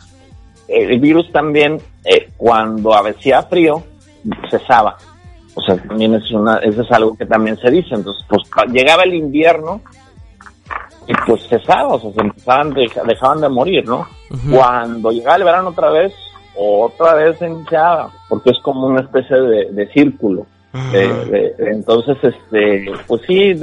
el 0.67 0.99
virus 0.99 1.31
también 1.31 1.79
eh, 2.03 2.29
cuando 2.37 2.93
hacía 2.93 3.43
frío 3.43 3.83
cesaba. 4.49 4.97
O 5.53 5.61
sea, 5.61 5.77
también 5.77 6.13
es 6.15 6.29
una, 6.31 6.57
eso 6.57 6.81
es 6.81 6.91
algo 6.91 7.15
que 7.15 7.25
también 7.25 7.57
se 7.57 7.71
dice. 7.71 7.95
Entonces, 7.95 8.25
pues 8.27 8.43
llegaba 8.71 9.03
el 9.03 9.13
invierno 9.13 9.81
y 11.07 11.13
pues 11.27 11.47
cesaba, 11.47 11.93
o 11.93 11.99
sea, 12.01 12.11
se 12.11 12.21
empezaban, 12.21 12.73
deja- 12.73 13.03
dejaban 13.03 13.41
de 13.41 13.49
morir, 13.49 13.85
¿no? 13.87 14.07
Cuando 14.51 15.11
llegaba 15.11 15.37
el 15.37 15.43
verano 15.43 15.69
otra 15.69 15.89
vez, 15.91 16.11
otra 16.57 17.13
vez 17.13 17.37
se 17.37 17.47
iniciaba, 17.47 18.11
porque 18.27 18.49
es 18.49 18.57
como 18.63 18.87
una 18.87 19.01
especie 19.01 19.35
de, 19.37 19.71
de 19.71 19.87
círculo. 19.93 20.45
De- 20.91 21.25
de- 21.25 21.55
entonces, 21.71 22.17
este, 22.21 22.91
pues 23.07 23.21
sí, 23.27 23.51
es, 23.51 23.61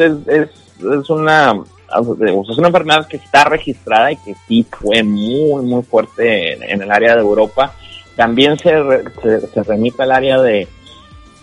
es 0.78 1.10
una, 1.10 1.52
es 2.00 2.58
una 2.58 2.68
enfermedad 2.68 3.06
que 3.06 3.16
está 3.18 3.44
registrada 3.44 4.12
y 4.12 4.16
que 4.16 4.34
sí 4.48 4.66
fue 4.70 5.02
muy, 5.02 5.64
muy 5.64 5.82
fuerte 5.82 6.54
en, 6.72 6.82
el 6.82 6.90
área 6.90 7.14
de 7.14 7.20
Europa. 7.20 7.74
También 8.16 8.58
se, 8.58 8.72
se, 9.52 9.62
remite 9.62 10.02
al 10.02 10.12
área 10.12 10.40
de, 10.40 10.68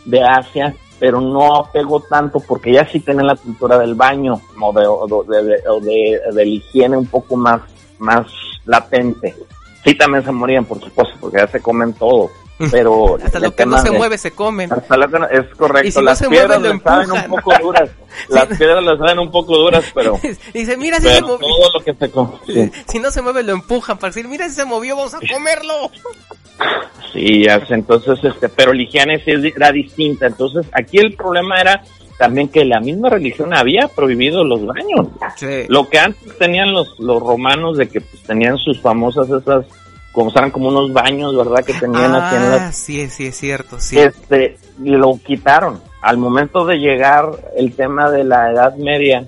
de 0.05 0.23
Asia, 0.23 0.75
pero 0.99 1.19
no 1.21 1.69
pegó 1.71 2.01
tanto 2.01 2.39
porque 2.39 2.73
ya 2.73 2.87
sí 2.87 2.99
tienen 2.99 3.27
la 3.27 3.35
cultura 3.35 3.77
del 3.79 3.95
baño 3.95 4.41
o 4.59 4.73
de, 4.73 4.85
o 4.87 5.23
de, 5.23 5.43
de- 5.43 5.61
de 5.81 6.31
la 6.33 6.43
higiene 6.43 6.97
un 6.97 7.07
poco 7.07 7.35
más, 7.35 7.61
más 7.99 8.27
latente. 8.65 9.35
Sí 9.83 9.95
también 9.95 10.23
se 10.25 10.31
morían, 10.31 10.65
por 10.65 10.79
supuesto, 10.79 11.15
porque 11.21 11.37
ya 11.37 11.47
se 11.47 11.61
comen 11.61 11.93
todo. 11.93 12.29
Pero 12.71 13.17
Hasta 13.23 13.39
lo 13.39 13.55
que 13.55 13.65
no 13.65 13.77
se 13.81 13.89
mueve 13.91 14.17
se 14.17 14.31
comen. 14.31 14.71
hasta 14.73 14.97
lo 14.97 15.09
que 15.09 15.19
no- 15.19 15.27
es 15.29 15.45
correcto. 15.55 15.87
Y 15.87 15.91
si 15.91 15.99
no 15.99 16.03
las 16.05 16.17
se 16.17 16.27
piedras 16.29 16.59
mueve, 16.59 16.75
lo 16.75 16.81
saben 16.83 17.11
un 17.11 17.23
poco 17.29 17.53
duras. 17.61 17.89
Las 18.29 18.45
piedras 18.47 18.83
les 18.83 18.97
saben 18.97 19.19
un 19.19 19.31
poco 19.31 19.55
duras, 19.57 19.85
pero, 19.93 20.19
Dice, 20.53 20.75
mira 20.77 20.97
si 20.99 21.07
se 21.07 21.21
movió. 21.21 21.37
todo 21.39 21.71
lo 21.75 21.79
que 21.85 21.93
se 21.93 22.09
come. 22.11 22.31
Sí, 22.47 22.71
Si 22.87 22.99
no 22.99 23.11
se 23.11 23.21
mueve, 23.21 23.43
lo 23.43 23.53
empujan 23.53 23.97
para 23.97 24.09
decir, 24.09 24.27
mira 24.27 24.49
si 24.49 24.55
se 24.55 24.65
movió, 24.65 24.95
vamos 24.97 25.13
a 25.13 25.19
comerlo. 25.31 25.89
sí, 27.13 27.45
entonces, 27.69 28.19
este, 28.23 28.49
pero 28.49 28.73
la 28.73 28.81
higiene 28.81 29.23
sí 29.23 29.31
es- 29.31 29.55
era 29.55 29.71
distinta. 29.71 30.27
Entonces, 30.27 30.65
aquí 30.73 30.97
el 30.97 31.15
problema 31.15 31.61
era 31.61 31.83
también 32.17 32.49
que 32.49 32.65
la 32.65 32.79
misma 32.81 33.09
religión 33.09 33.53
había 33.53 33.87
prohibido 33.87 34.43
los 34.43 34.65
baños. 34.65 35.07
Sí. 35.37 35.63
Lo 35.69 35.87
que 35.87 35.99
antes 35.99 36.37
tenían 36.37 36.73
los, 36.73 36.99
los 36.99 37.21
romanos 37.21 37.77
de 37.77 37.87
que 37.87 38.01
pues, 38.01 38.21
tenían 38.23 38.57
sus 38.57 38.81
famosas 38.81 39.29
esas, 39.29 39.65
como 40.11 40.31
eran 40.31 40.51
como 40.51 40.69
unos 40.69 40.91
baños, 40.93 41.35
¿verdad? 41.35 41.63
Que 41.63 41.73
tenían 41.73 42.15
aquí 42.15 42.35
en 42.35 42.49
las 42.49 42.61
Ah, 42.61 42.71
sí, 42.71 43.09
sí, 43.09 43.27
es 43.27 43.37
cierto, 43.37 43.79
sí. 43.79 43.99
este 43.99 44.57
lo 44.79 45.17
quitaron 45.23 45.81
al 46.01 46.17
momento 46.17 46.65
de 46.65 46.77
llegar 46.77 47.29
el 47.57 47.75
tema 47.75 48.09
de 48.09 48.23
la 48.23 48.51
Edad 48.51 48.75
Media 48.75 49.27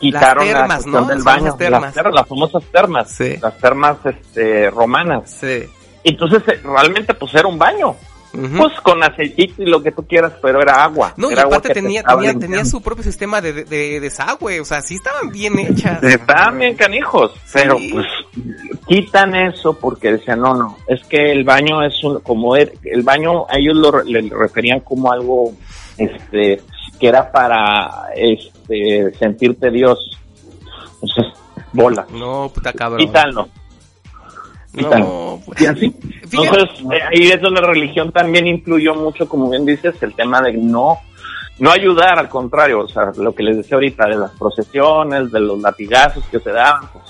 quitaron 0.00 0.44
Las 0.46 0.52
la 0.54 0.58
termas, 0.60 0.76
cuestión 0.82 1.02
¿no? 1.02 1.08
del 1.08 1.16
Las 1.18 1.24
baño 1.24 1.54
termas. 1.56 1.82
las, 1.82 1.94
termas, 1.94 2.14
las 2.14 2.28
famosas 2.28 2.64
termas 2.72 3.10
Sí. 3.10 3.36
las 3.40 3.58
termas 3.58 3.96
este 4.04 4.70
romanas 4.70 5.30
Sí. 5.40 5.64
entonces 6.04 6.42
eh, 6.48 6.60
realmente 6.62 7.14
pues 7.14 7.34
era 7.34 7.48
un 7.48 7.58
baño 7.58 7.96
Pues 8.30 8.72
con 8.82 9.02
aceitito 9.02 9.62
y 9.62 9.66
lo 9.66 9.82
que 9.82 9.90
tú 9.90 10.06
quieras 10.06 10.34
pero 10.42 10.60
era 10.60 10.84
agua 10.84 11.14
no, 11.16 11.30
y 11.30 11.32
era 11.32 11.42
agua 11.42 11.56
aparte 11.56 11.68
te 11.74 11.80
tenía, 11.80 12.02
tenía, 12.02 12.38
tenía 12.38 12.64
su 12.64 12.82
propio 12.82 13.02
sistema 13.02 13.40
de, 13.40 13.52
de, 13.52 13.64
de 13.64 14.00
desagüe, 14.00 14.60
o 14.60 14.64
sea, 14.66 14.82
sí 14.82 14.96
estaban 14.96 15.30
bien 15.30 15.58
hechas. 15.58 16.02
Estaban 16.02 16.58
bien 16.58 16.76
canijos, 16.76 17.32
pero 17.52 17.78
pues 17.90 18.06
quitan 18.86 19.34
eso 19.34 19.72
porque 19.78 20.12
decían, 20.12 20.40
no, 20.40 20.54
no, 20.54 20.76
es 20.88 21.02
que 21.06 21.32
el 21.32 21.44
baño 21.44 21.82
es 21.82 22.04
un, 22.04 22.20
como 22.20 22.54
el, 22.54 22.70
el 22.84 23.02
baño, 23.02 23.46
ellos 23.50 23.76
lo 23.76 24.02
le 24.02 24.28
referían 24.30 24.80
como 24.80 25.10
algo, 25.10 25.52
este, 25.96 26.60
que 27.00 27.08
era 27.08 27.30
para, 27.32 28.08
este, 28.14 29.12
sentirte 29.18 29.70
Dios. 29.70 29.98
Entonces, 30.94 31.26
bola, 31.72 32.06
No, 32.12 32.50
puta 32.54 32.72
cabrón. 32.72 32.98
quítalo. 33.06 33.48
No, 34.74 35.40
pues. 35.44 35.60
Y 35.60 35.66
así. 35.66 35.94
Entonces, 36.22 36.80
eh, 36.92 37.00
ahí 37.10 37.28
es 37.28 37.40
donde 37.40 37.60
la 37.60 37.68
religión 37.68 38.12
también 38.12 38.46
influyó 38.46 38.94
mucho, 38.94 39.28
como 39.28 39.50
bien 39.50 39.64
dices, 39.64 39.94
el 40.02 40.14
tema 40.14 40.40
de 40.42 40.52
no, 40.52 40.98
no 41.58 41.70
ayudar, 41.70 42.18
al 42.18 42.28
contrario, 42.28 42.80
o 42.80 42.88
sea, 42.88 43.12
lo 43.16 43.34
que 43.34 43.42
les 43.42 43.56
decía 43.56 43.76
ahorita 43.76 44.06
de 44.06 44.16
las 44.16 44.30
procesiones, 44.32 45.32
de 45.32 45.40
los 45.40 45.60
latigazos 45.60 46.24
que 46.30 46.38
se 46.38 46.50
daban, 46.50 46.88
pues, 46.92 47.04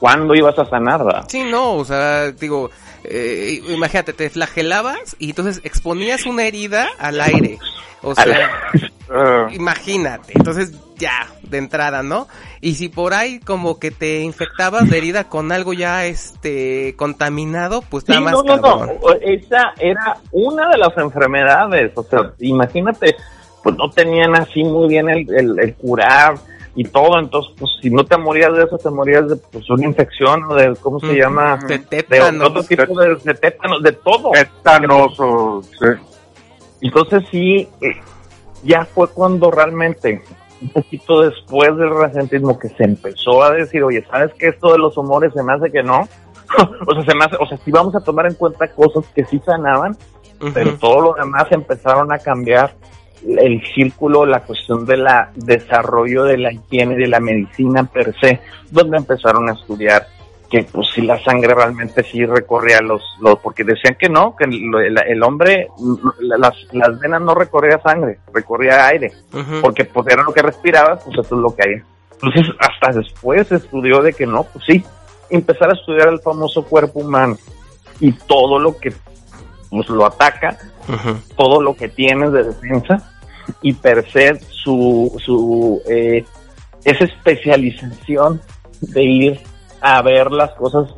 ¿cuándo 0.00 0.34
ibas 0.34 0.58
a 0.58 0.64
sanar? 0.64 1.04
¿verdad? 1.04 1.24
Sí, 1.28 1.44
no, 1.44 1.74
o 1.74 1.84
sea, 1.84 2.32
digo, 2.32 2.70
eh, 3.04 3.62
imagínate, 3.68 4.12
te 4.12 4.30
flagelabas 4.30 5.16
y 5.18 5.30
entonces 5.30 5.60
exponías 5.64 6.26
una 6.26 6.44
herida 6.46 6.88
al 6.98 7.20
aire. 7.20 7.58
O 8.02 8.14
sea, 8.14 8.50
Ah, 9.10 9.48
imagínate. 9.52 10.32
Entonces, 10.34 10.72
ya, 11.04 11.28
de 11.42 11.58
entrada, 11.58 12.02
¿no? 12.02 12.28
Y 12.60 12.74
si 12.76 12.88
por 12.88 13.12
ahí 13.12 13.40
como 13.40 13.78
que 13.78 13.90
te 13.90 14.20
infectabas 14.22 14.88
de 14.88 14.96
herida 14.96 15.24
con 15.28 15.52
algo 15.52 15.74
ya, 15.74 16.06
este, 16.06 16.94
contaminado, 16.96 17.82
pues 17.82 18.04
Sí, 18.06 18.12
nada 18.12 18.22
más 18.22 18.32
no, 18.44 18.56
no, 18.56 18.86
no. 18.86 18.92
Esa 19.20 19.74
era 19.78 20.16
una 20.32 20.70
de 20.70 20.78
las 20.78 20.96
enfermedades. 20.96 21.92
O 21.94 22.02
sea, 22.04 22.32
imagínate, 22.38 23.14
pues 23.62 23.76
no 23.76 23.90
tenían 23.90 24.34
así 24.34 24.64
muy 24.64 24.88
bien 24.88 25.10
el, 25.10 25.26
el, 25.34 25.58
el 25.58 25.74
curar 25.74 26.36
y 26.74 26.84
todo. 26.84 27.18
Entonces, 27.18 27.52
pues 27.58 27.70
si 27.82 27.90
no 27.90 28.04
te 28.04 28.16
morías 28.16 28.52
de 28.56 28.64
eso, 28.64 28.78
te 28.78 28.88
morías 28.88 29.28
de 29.28 29.36
pues, 29.36 29.68
una 29.68 29.84
infección 29.84 30.44
o 30.44 30.54
de, 30.54 30.74
¿cómo 30.80 31.00
se 31.00 31.14
llama? 31.14 31.58
De 31.68 31.78
De 31.78 31.84
tétanos. 31.84 32.48
otro 32.48 32.62
tipo 32.64 32.98
de, 32.98 33.16
de 33.22 33.34
tétanos, 33.34 33.82
de 33.82 33.92
todo. 33.92 34.30
Tétanos 34.30 35.16
sí. 35.78 35.86
Entonces 36.80 37.22
sí, 37.30 37.68
eh, 37.82 38.00
ya 38.62 38.84
fue 38.86 39.08
cuando 39.08 39.50
realmente, 39.50 40.22
un 40.60 40.68
poquito 40.68 41.22
después 41.22 41.76
del 41.76 41.90
recentismo, 41.90 42.58
que 42.58 42.68
se 42.68 42.84
empezó 42.84 43.42
a 43.42 43.52
decir, 43.52 43.82
oye, 43.82 44.04
¿sabes 44.10 44.32
qué? 44.38 44.48
Esto 44.48 44.72
de 44.72 44.78
los 44.78 44.96
humores 44.96 45.32
se 45.34 45.42
me 45.42 45.52
hace 45.52 45.70
que 45.70 45.82
no. 45.82 46.00
o 46.86 46.94
sea, 46.94 47.04
se 47.04 47.14
me 47.14 47.24
hace, 47.24 47.36
o 47.40 47.46
sea, 47.46 47.58
sí 47.58 47.70
vamos 47.70 47.94
a 47.94 48.00
tomar 48.00 48.26
en 48.26 48.34
cuenta 48.34 48.68
cosas 48.68 49.04
que 49.14 49.24
sí 49.24 49.40
sanaban, 49.44 49.96
pero 50.52 50.76
todo 50.76 51.00
lo 51.00 51.14
demás 51.14 51.46
empezaron 51.50 52.12
a 52.12 52.18
cambiar 52.18 52.74
el 53.26 53.62
círculo, 53.74 54.26
la 54.26 54.40
cuestión 54.40 54.84
de 54.84 54.98
la 54.98 55.30
desarrollo 55.34 56.24
de 56.24 56.38
la 56.38 56.52
higiene, 56.52 56.96
de 56.96 57.06
la 57.06 57.20
medicina 57.20 57.84
per 57.84 58.14
se, 58.20 58.40
donde 58.70 58.98
empezaron 58.98 59.48
a 59.48 59.52
estudiar 59.52 60.06
que 60.54 60.62
pues 60.62 60.86
si 60.94 61.02
la 61.02 61.20
sangre 61.24 61.52
realmente 61.52 62.04
sí 62.04 62.24
recorría 62.24 62.80
los, 62.80 63.02
los 63.20 63.40
porque 63.40 63.64
decían 63.64 63.96
que 63.98 64.08
no, 64.08 64.36
que 64.36 64.44
el, 64.44 65.22
hombre, 65.24 65.66
las, 66.20 66.54
las 66.70 67.00
venas 67.00 67.22
no 67.22 67.34
recorría 67.34 67.80
sangre, 67.82 68.20
recorría 68.32 68.86
aire, 68.86 69.12
porque 69.60 69.84
pues 69.84 70.06
era 70.06 70.22
lo 70.22 70.32
que 70.32 70.42
respirabas, 70.42 71.02
pues 71.02 71.18
eso 71.18 71.34
es 71.34 71.40
lo 71.40 71.56
que 71.56 71.68
hay. 71.68 71.82
Entonces 72.12 72.54
hasta 72.60 72.96
después 72.96 73.48
se 73.48 73.56
estudió 73.56 74.00
de 74.00 74.12
que 74.12 74.26
no, 74.26 74.44
pues 74.44 74.64
sí, 74.64 74.84
empezar 75.28 75.70
a 75.70 75.74
estudiar 75.74 76.06
el 76.06 76.20
famoso 76.20 76.62
cuerpo 76.62 77.00
humano 77.00 77.36
y 77.98 78.12
todo 78.12 78.60
lo 78.60 78.78
que 78.78 78.92
pues 79.70 79.88
lo 79.88 80.06
ataca, 80.06 80.56
todo 81.36 81.60
lo 81.60 81.74
que 81.74 81.88
tienes 81.88 82.30
de 82.30 82.44
defensa 82.44 83.12
y 83.60 83.72
per 83.72 84.08
se 84.08 84.38
su, 84.38 85.12
su 85.18 85.82
eh, 85.90 86.24
esa 86.84 87.04
especialización 87.06 88.40
de 88.80 89.02
ir 89.02 89.53
a 89.86 90.00
ver 90.02 90.32
las 90.32 90.50
cosas 90.54 90.92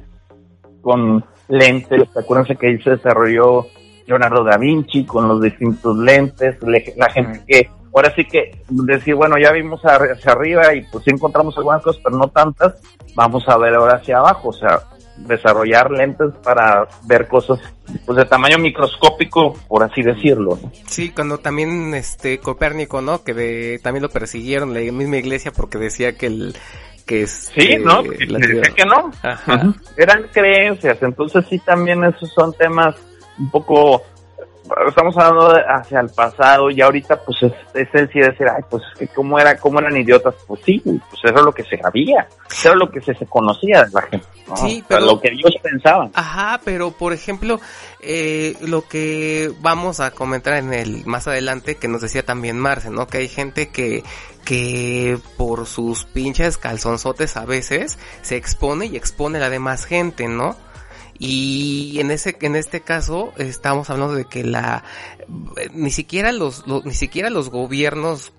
con 0.81 1.25
lentes. 1.49 2.09
Acuérdense 2.17 2.55
que 2.57 2.69
ahí 2.69 2.79
se 2.83 2.91
desarrolló 2.91 3.67
Leonardo 4.07 4.45
da 4.45 4.57
Vinci 4.57 5.05
con 5.05 5.27
los 5.27 5.43
distintos 5.43 5.97
lentes, 5.99 6.63
le- 6.63 6.95
la 6.97 7.11
gente 7.11 7.43
que 7.47 7.69
ahora 7.93 8.15
sí 8.15 8.25
que 8.25 8.63
decir, 8.69 9.17
bueno, 9.17 9.37
ya 9.43 9.51
vimos 9.51 9.81
hacia 9.83 10.31
arriba 10.33 10.73
y 10.75 10.83
pues 10.93 11.03
sí 11.03 11.11
encontramos 11.11 11.57
algunas 11.59 11.83
cosas, 11.83 12.01
pero 12.05 12.17
no 12.17 12.29
tantas, 12.29 12.75
vamos 13.17 13.43
a 13.49 13.57
ver 13.59 13.75
ahora 13.75 13.97
hacia 13.97 14.19
abajo, 14.19 14.51
o 14.51 14.53
sea, 14.53 14.83
desarrollar 15.17 15.91
lentes 15.91 16.29
para 16.45 16.87
ver 17.09 17.27
cosas 17.27 17.59
pues 18.05 18.19
de 18.19 18.25
tamaño 18.27 18.59
microscópico, 18.59 19.55
por 19.67 19.83
así 19.83 20.03
decirlo. 20.03 20.59
Sí, 20.87 21.11
cuando 21.11 21.39
también 21.39 21.93
este 21.95 22.39
Copérnico, 22.39 23.01
¿no? 23.01 23.25
Que 23.25 23.35
de, 23.35 23.81
también 23.83 24.03
lo 24.03 24.11
persiguieron 24.11 24.73
la 24.75 24.81
misma 24.93 25.17
iglesia 25.17 25.51
porque 25.51 25.79
decía 25.79 26.17
que 26.17 26.27
el 26.27 26.55
que 27.07 27.23
es 27.23 27.53
Sí, 27.57 27.77
¿no? 27.79 28.03
Y 28.05 28.27
decía 28.27 28.75
que 28.75 28.85
no. 28.85 29.11
Ajá. 29.23 29.73
Eran 29.97 30.25
creencias, 30.33 30.99
entonces 31.03 31.45
sí 31.49 31.59
también 31.61 32.03
esos 32.05 32.31
son 32.35 32.53
temas 32.55 32.95
un 33.39 33.51
poco 33.51 34.03
estamos 34.89 35.17
hablando 35.17 35.53
de 35.55 35.61
hacia 35.69 36.01
el 36.01 36.09
pasado 36.11 36.71
y 36.71 36.81
ahorita 36.81 37.21
pues 37.25 37.39
es, 37.43 37.53
es 37.75 37.89
el 37.95 38.11
sí 38.13 38.19
decir, 38.19 38.47
ay, 38.49 38.63
pues 38.69 38.83
es 38.93 38.99
que 38.99 39.09
cómo 39.15 39.39
era, 39.39 39.57
cómo 39.57 39.79
eran 39.79 39.97
idiotas, 39.97 40.35
pues 40.47 40.61
sí, 40.65 40.81
pues 40.85 41.01
eso 41.25 41.35
es 41.37 41.43
lo 41.45 41.53
que 41.53 41.63
se 41.65 41.77
sabía, 41.79 42.27
eso 42.51 42.69
era 42.71 42.77
lo 42.77 42.91
que 42.91 43.01
se, 43.01 43.15
se 43.15 43.27
conocía 43.27 43.85
de 43.85 43.93
la 43.93 44.03
gente, 44.03 44.27
¿no? 44.49 44.57
Sí, 44.57 44.83
O 44.85 44.89
sea, 44.89 44.99
pero- 44.99 45.07
lo 45.07 45.21
que 45.21 45.29
ellos 45.29 45.55
pensaban. 45.63 46.11
Ajá, 46.15 46.61
pero 46.65 46.91
por 46.91 47.13
ejemplo, 47.13 47.61
eh, 48.01 48.57
lo 48.61 48.83
que 48.89 49.53
vamos 49.61 50.01
a 50.01 50.11
comentar 50.11 50.55
en 50.55 50.73
el 50.73 51.07
más 51.07 51.29
adelante, 51.29 51.77
que 51.77 51.87
nos 51.89 52.01
decía 52.01 52.25
también 52.25 52.59
Marce, 52.59 52.91
¿no? 52.91 53.07
Que 53.07 53.19
hay 53.19 53.29
gente 53.29 53.69
que, 53.69 54.03
que 54.47 55.19
por 55.37 55.67
sus 55.67 56.05
pinches 56.05 56.57
calzonzotes 56.57 57.37
a 57.37 57.45
veces 57.45 57.99
se 58.23 58.37
expone 58.37 58.87
y 58.87 58.97
expone 58.97 59.37
a 59.37 59.43
la 59.43 59.51
demás 59.51 59.85
gente, 59.85 60.29
¿no? 60.29 60.57
Y 61.19 61.99
en 62.01 62.11
ese, 62.11 62.37
en 62.41 62.57
este 62.57 62.81
caso, 62.81 63.33
estamos 63.39 63.91
hablando 63.91 64.15
de 64.15 64.25
que 64.27 64.45
la, 64.45 64.85
ni 65.73 65.91
siquiera 65.91 66.31
los, 66.33 66.67
los- 66.67 66.85
ni 66.85 66.95
siquiera 66.95 67.29
los 67.29 67.51
gobiernos 67.51 68.33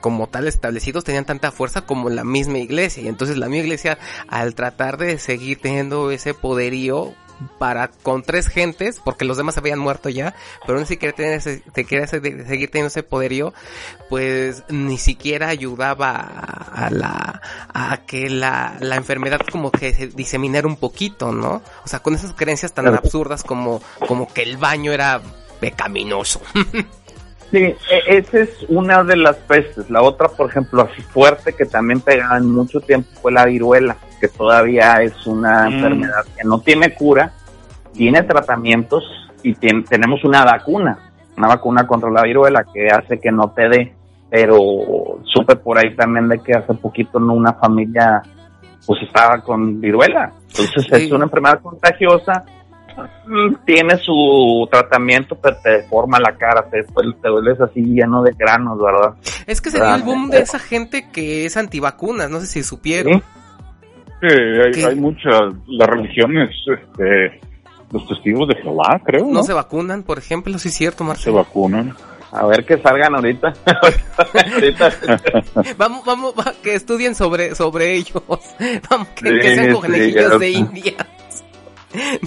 como 0.00 0.28
tal 0.28 0.46
establecidos 0.48 1.04
tenían 1.04 1.24
tanta 1.24 1.52
fuerza 1.52 1.82
como 1.86 2.10
la 2.10 2.24
misma 2.24 2.58
iglesia. 2.58 3.02
Y 3.02 3.08
entonces 3.08 3.36
la 3.38 3.48
misma 3.48 3.64
iglesia, 3.64 3.98
al 4.28 4.54
tratar 4.54 4.96
de 4.98 5.18
seguir 5.18 5.60
teniendo 5.60 6.10
ese 6.10 6.34
poderío 6.34 7.14
para 7.58 7.88
con 7.88 8.22
tres 8.22 8.48
gentes, 8.48 9.00
porque 9.04 9.24
los 9.24 9.36
demás 9.36 9.58
habían 9.58 9.78
muerto 9.78 10.08
ya, 10.08 10.34
pero 10.66 10.78
ni 10.78 10.86
siquiera 10.86 11.14
tener 11.14 11.34
ese, 11.34 11.62
te 11.72 11.84
quería 11.84 12.06
se- 12.06 12.20
seguir 12.46 12.70
teniendo 12.70 12.88
ese 12.88 13.02
poderío, 13.02 13.52
pues 14.08 14.62
ni 14.68 14.98
siquiera 14.98 15.48
ayudaba 15.48 16.10
a, 16.10 16.86
a 16.86 16.90
la, 16.90 17.40
a 17.72 17.98
que 18.06 18.28
la, 18.30 18.76
la 18.80 18.96
enfermedad 18.96 19.40
como 19.50 19.70
que 19.70 19.92
se 19.94 20.08
diseminara 20.08 20.66
un 20.66 20.76
poquito, 20.76 21.32
¿no? 21.32 21.62
O 21.84 21.88
sea, 21.88 22.00
con 22.00 22.14
esas 22.14 22.32
creencias 22.34 22.72
tan 22.72 22.84
Claro. 22.84 22.98
absurdas 22.98 23.42
como, 23.42 23.80
como 24.06 24.32
que 24.32 24.42
el 24.42 24.56
baño 24.56 24.92
era 24.92 25.20
pecaminoso. 25.60 26.40
Sí, 27.50 27.58
e- 27.58 27.76
esa 28.06 28.38
es 28.38 28.48
una 28.68 29.04
de 29.04 29.14
las 29.14 29.36
pestes. 29.36 29.90
La 29.90 30.00
otra, 30.00 30.26
por 30.28 30.48
ejemplo, 30.48 30.88
así 30.90 31.02
fuerte 31.02 31.52
que 31.52 31.66
también 31.66 32.00
pegaba 32.00 32.38
en 32.38 32.50
mucho 32.50 32.80
tiempo 32.80 33.10
fue 33.20 33.30
la 33.30 33.44
viruela, 33.44 33.98
que 34.22 34.28
todavía 34.28 35.02
es 35.02 35.26
una 35.26 35.64
Mm. 35.68 35.72
enfermedad 35.72 36.24
que 36.36 36.44
no 36.46 36.60
tiene 36.60 36.94
cura, 36.94 37.32
tiene 37.92 38.22
tratamientos 38.22 39.02
y 39.42 39.52
tenemos 39.54 40.22
una 40.22 40.44
vacuna, 40.44 40.96
una 41.36 41.48
vacuna 41.48 41.84
contra 41.88 42.08
la 42.08 42.22
viruela 42.22 42.64
que 42.72 42.86
hace 42.86 43.18
que 43.18 43.32
no 43.32 43.50
te 43.50 43.68
dé. 43.68 43.92
Pero 44.30 44.58
supe 45.24 45.56
por 45.56 45.76
ahí 45.76 45.94
también 45.96 46.28
de 46.28 46.38
que 46.38 46.52
hace 46.54 46.72
poquito 46.74 47.18
una 47.18 47.52
familia 47.54 48.22
pues 48.86 49.02
estaba 49.02 49.38
con 49.42 49.80
viruela. 49.80 50.32
Entonces 50.48 50.86
Sí. 50.88 51.06
es 51.06 51.12
una 51.12 51.24
enfermedad 51.24 51.60
contagiosa 51.60 52.44
Mm, 53.26 53.54
tiene 53.64 53.96
su 53.96 54.68
tratamiento, 54.70 55.34
pero 55.36 55.56
te 55.62 55.70
deforma 55.70 56.20
la 56.20 56.36
cara, 56.36 56.66
te, 56.70 56.82
te 56.82 57.30
vuelves 57.30 57.58
así 57.58 57.80
lleno 57.80 58.22
de 58.22 58.32
granos, 58.36 58.78
¿verdad? 58.78 59.14
Es 59.46 59.62
que 59.62 59.70
se 59.70 59.78
dio 59.78 59.94
el 59.94 60.02
boom 60.02 60.28
de 60.28 60.40
esa 60.40 60.58
gente 60.58 61.08
que 61.10 61.46
es 61.46 61.56
antivacunas, 61.56 62.28
no 62.28 62.38
sé 62.40 62.46
si 62.46 62.62
supieron. 62.62 63.14
Sí. 63.14 63.22
Sí, 64.22 64.28
hay, 64.64 64.70
¿Qué? 64.72 64.86
hay 64.86 64.94
muchas, 64.96 65.40
las 65.66 65.88
religiones, 65.88 66.50
este, 66.66 67.40
los 67.92 68.06
testigos 68.08 68.48
de 68.48 68.54
Jehová, 68.62 69.00
creo, 69.04 69.24
¿no? 69.26 69.32
No 69.32 69.42
se 69.42 69.52
vacunan, 69.52 70.02
por 70.04 70.18
ejemplo, 70.18 70.56
sí 70.58 70.68
es 70.68 70.74
cierto, 70.74 70.98
Se 70.98 71.04
Marcelo. 71.04 71.36
vacunan. 71.36 71.94
A 72.30 72.46
ver 72.46 72.64
que 72.64 72.78
salgan 72.78 73.14
ahorita. 73.14 73.52
ahorita. 74.54 74.90
Vamos, 75.76 76.02
vamos, 76.06 76.32
va- 76.38 76.54
que 76.62 76.74
estudien 76.74 77.14
sobre, 77.14 77.54
sobre 77.54 77.92
ellos. 77.94 78.22
Vamos, 78.90 79.08
que, 79.08 79.28
Sí, 79.28 79.38
que 79.40 79.54
sean 79.54 79.66
sí, 79.66 79.72
conejillos 79.80 80.22
claro. 80.22 80.38
de 80.38 80.50
indias. 80.50 80.96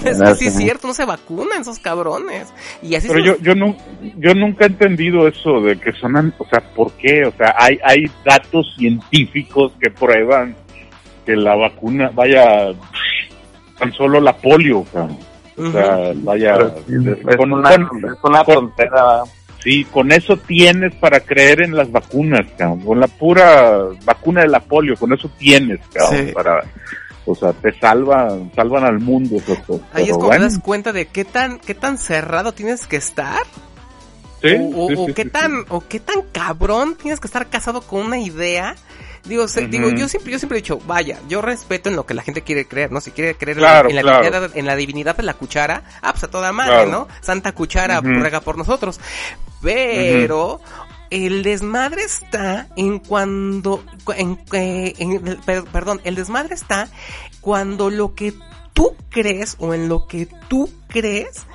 Es 0.06 0.22
que 0.22 0.36
sí 0.36 0.46
es 0.46 0.56
cierto, 0.58 0.86
no 0.88 0.94
se 0.94 1.06
vacunan 1.06 1.62
esos 1.62 1.80
cabrones. 1.80 2.54
Y 2.84 2.94
así 2.94 3.08
Pero 3.08 3.20
se- 3.22 3.26
yo, 3.26 3.38
yo, 3.40 3.56
no, 3.56 3.76
yo 4.18 4.36
nunca 4.36 4.66
he 4.66 4.68
entendido 4.68 5.28
eso 5.28 5.60
de 5.62 5.80
que 5.80 5.92
son, 5.94 6.16
o 6.38 6.46
sea, 6.50 6.60
¿por 6.76 6.92
qué? 6.94 7.24
O 7.26 7.32
sea, 7.32 7.56
hay, 7.58 7.80
hay 7.84 8.04
datos 8.24 8.76
científicos 8.78 9.72
que 9.82 9.90
prueban 9.90 10.56
que 11.26 11.36
la 11.36 11.56
vacuna, 11.56 12.12
vaya, 12.14 12.72
tan 13.80 13.92
solo 13.94 14.20
la 14.20 14.36
polio, 14.36 14.84
cabrón. 14.94 15.18
O 15.58 15.72
sea, 15.72 16.12
vaya, 16.16 16.58
es, 16.88 17.36
con- 17.38 17.54
una, 17.54 17.88
con- 17.88 18.06
es 18.06 18.18
una 18.24 18.44
tontera. 18.44 19.24
Sí, 19.64 19.84
con 19.86 20.12
eso 20.12 20.38
tienes 20.38 20.94
para 20.96 21.22
creer 21.22 21.62
en 21.64 21.76
las 21.76 21.92
vacunas, 21.92 22.46
cabrón. 22.58 22.82
Con 22.82 23.00
la 23.00 23.08
pura 23.08 23.78
vacuna 24.04 24.42
de 24.42 24.50
la 24.50 24.60
polio, 24.60 24.96
con 24.96 25.12
eso 25.14 25.30
tienes, 25.40 25.80
cabrón, 25.92 26.28
Sí. 26.28 26.32
para, 26.34 26.62
o 27.26 27.34
sea, 27.34 27.52
te 27.54 27.72
salvan, 27.80 28.52
salvan 28.56 28.84
al 28.84 29.00
mundo. 29.00 29.38
Ahí 29.94 30.04
es 30.04 30.10
cuando 30.10 30.18
bueno, 30.28 30.48
te 30.48 30.54
das 30.54 30.60
cuenta 30.60 30.92
de 30.92 31.08
qué 31.08 31.26
tan, 31.26 31.58
qué 31.60 31.74
tan 31.74 31.98
cerrado 31.98 32.52
tienes 32.52 32.86
que 32.86 32.98
estar. 32.98 33.40
sí, 34.42 34.50
o, 34.76 34.84
o- 34.86 34.88
sí, 34.90 34.96
o 34.98 35.06
sí, 35.08 35.14
qué 35.14 35.24
sí, 35.24 35.30
tan, 35.30 35.52
sí. 35.52 35.66
o 35.70 35.84
qué 35.88 36.00
tan 36.00 36.22
cabrón 36.32 36.96
tienes 37.02 37.20
que 37.20 37.26
estar 37.28 37.48
casado 37.48 37.82
con 37.82 38.06
una 38.06 38.20
idea. 38.20 38.76
Digo, 39.26 39.48
se- 39.48 39.68
digo, 39.68 39.90
yo 39.90 40.08
siempre, 40.08 40.32
yo 40.32 40.40
siempre 40.40 40.60
he 40.60 40.62
dicho, 40.62 40.80
vaya, 40.86 41.20
yo 41.28 41.42
respeto 41.42 41.90
en 41.90 41.96
lo 41.96 42.06
que 42.06 42.14
la 42.14 42.22
gente 42.22 42.42
quiere 42.44 42.68
creer, 42.68 42.92
¿no? 42.92 43.02
Si 43.02 43.12
quiere 43.12 43.36
creer 43.36 43.58
en- 43.58 43.64
la 43.64 43.70
claro. 43.82 43.90
divinidad, 43.90 44.52
en 44.58 44.66
la 44.66 44.76
divinidad 44.76 45.18
de 45.18 45.24
la 45.24 45.34
cuchara, 45.34 45.84
ah, 46.02 46.12
pues 46.12 46.24
a 46.24 46.28
toda 46.30 46.52
madre, 46.52 46.86
Claro. 46.86 46.92
¿no? 46.92 47.08
Santa 47.22 47.52
cuchara 47.54 48.00
Ujú. 48.00 48.10
ruega 48.10 48.42
por 48.42 48.58
nosotros. 48.58 49.00
Pero, 49.62 50.62
el 51.10 51.44
desmadre 51.44 52.04
está 52.04 52.68
en 52.76 53.00
cuando, 53.00 53.84
en, 54.16 54.40
en, 54.52 55.40
perdón, 55.72 56.02
el 56.04 56.16
desmadre 56.16 56.54
está 56.56 56.90
cuando 57.42 57.90
lo 57.90 58.14
que 58.16 58.34
tú 58.76 58.94
crees 59.10 59.56
o 59.60 59.74
en 59.74 59.90
lo 59.90 60.06
que 60.06 60.28
tú 60.50 60.70
crees 60.88 61.48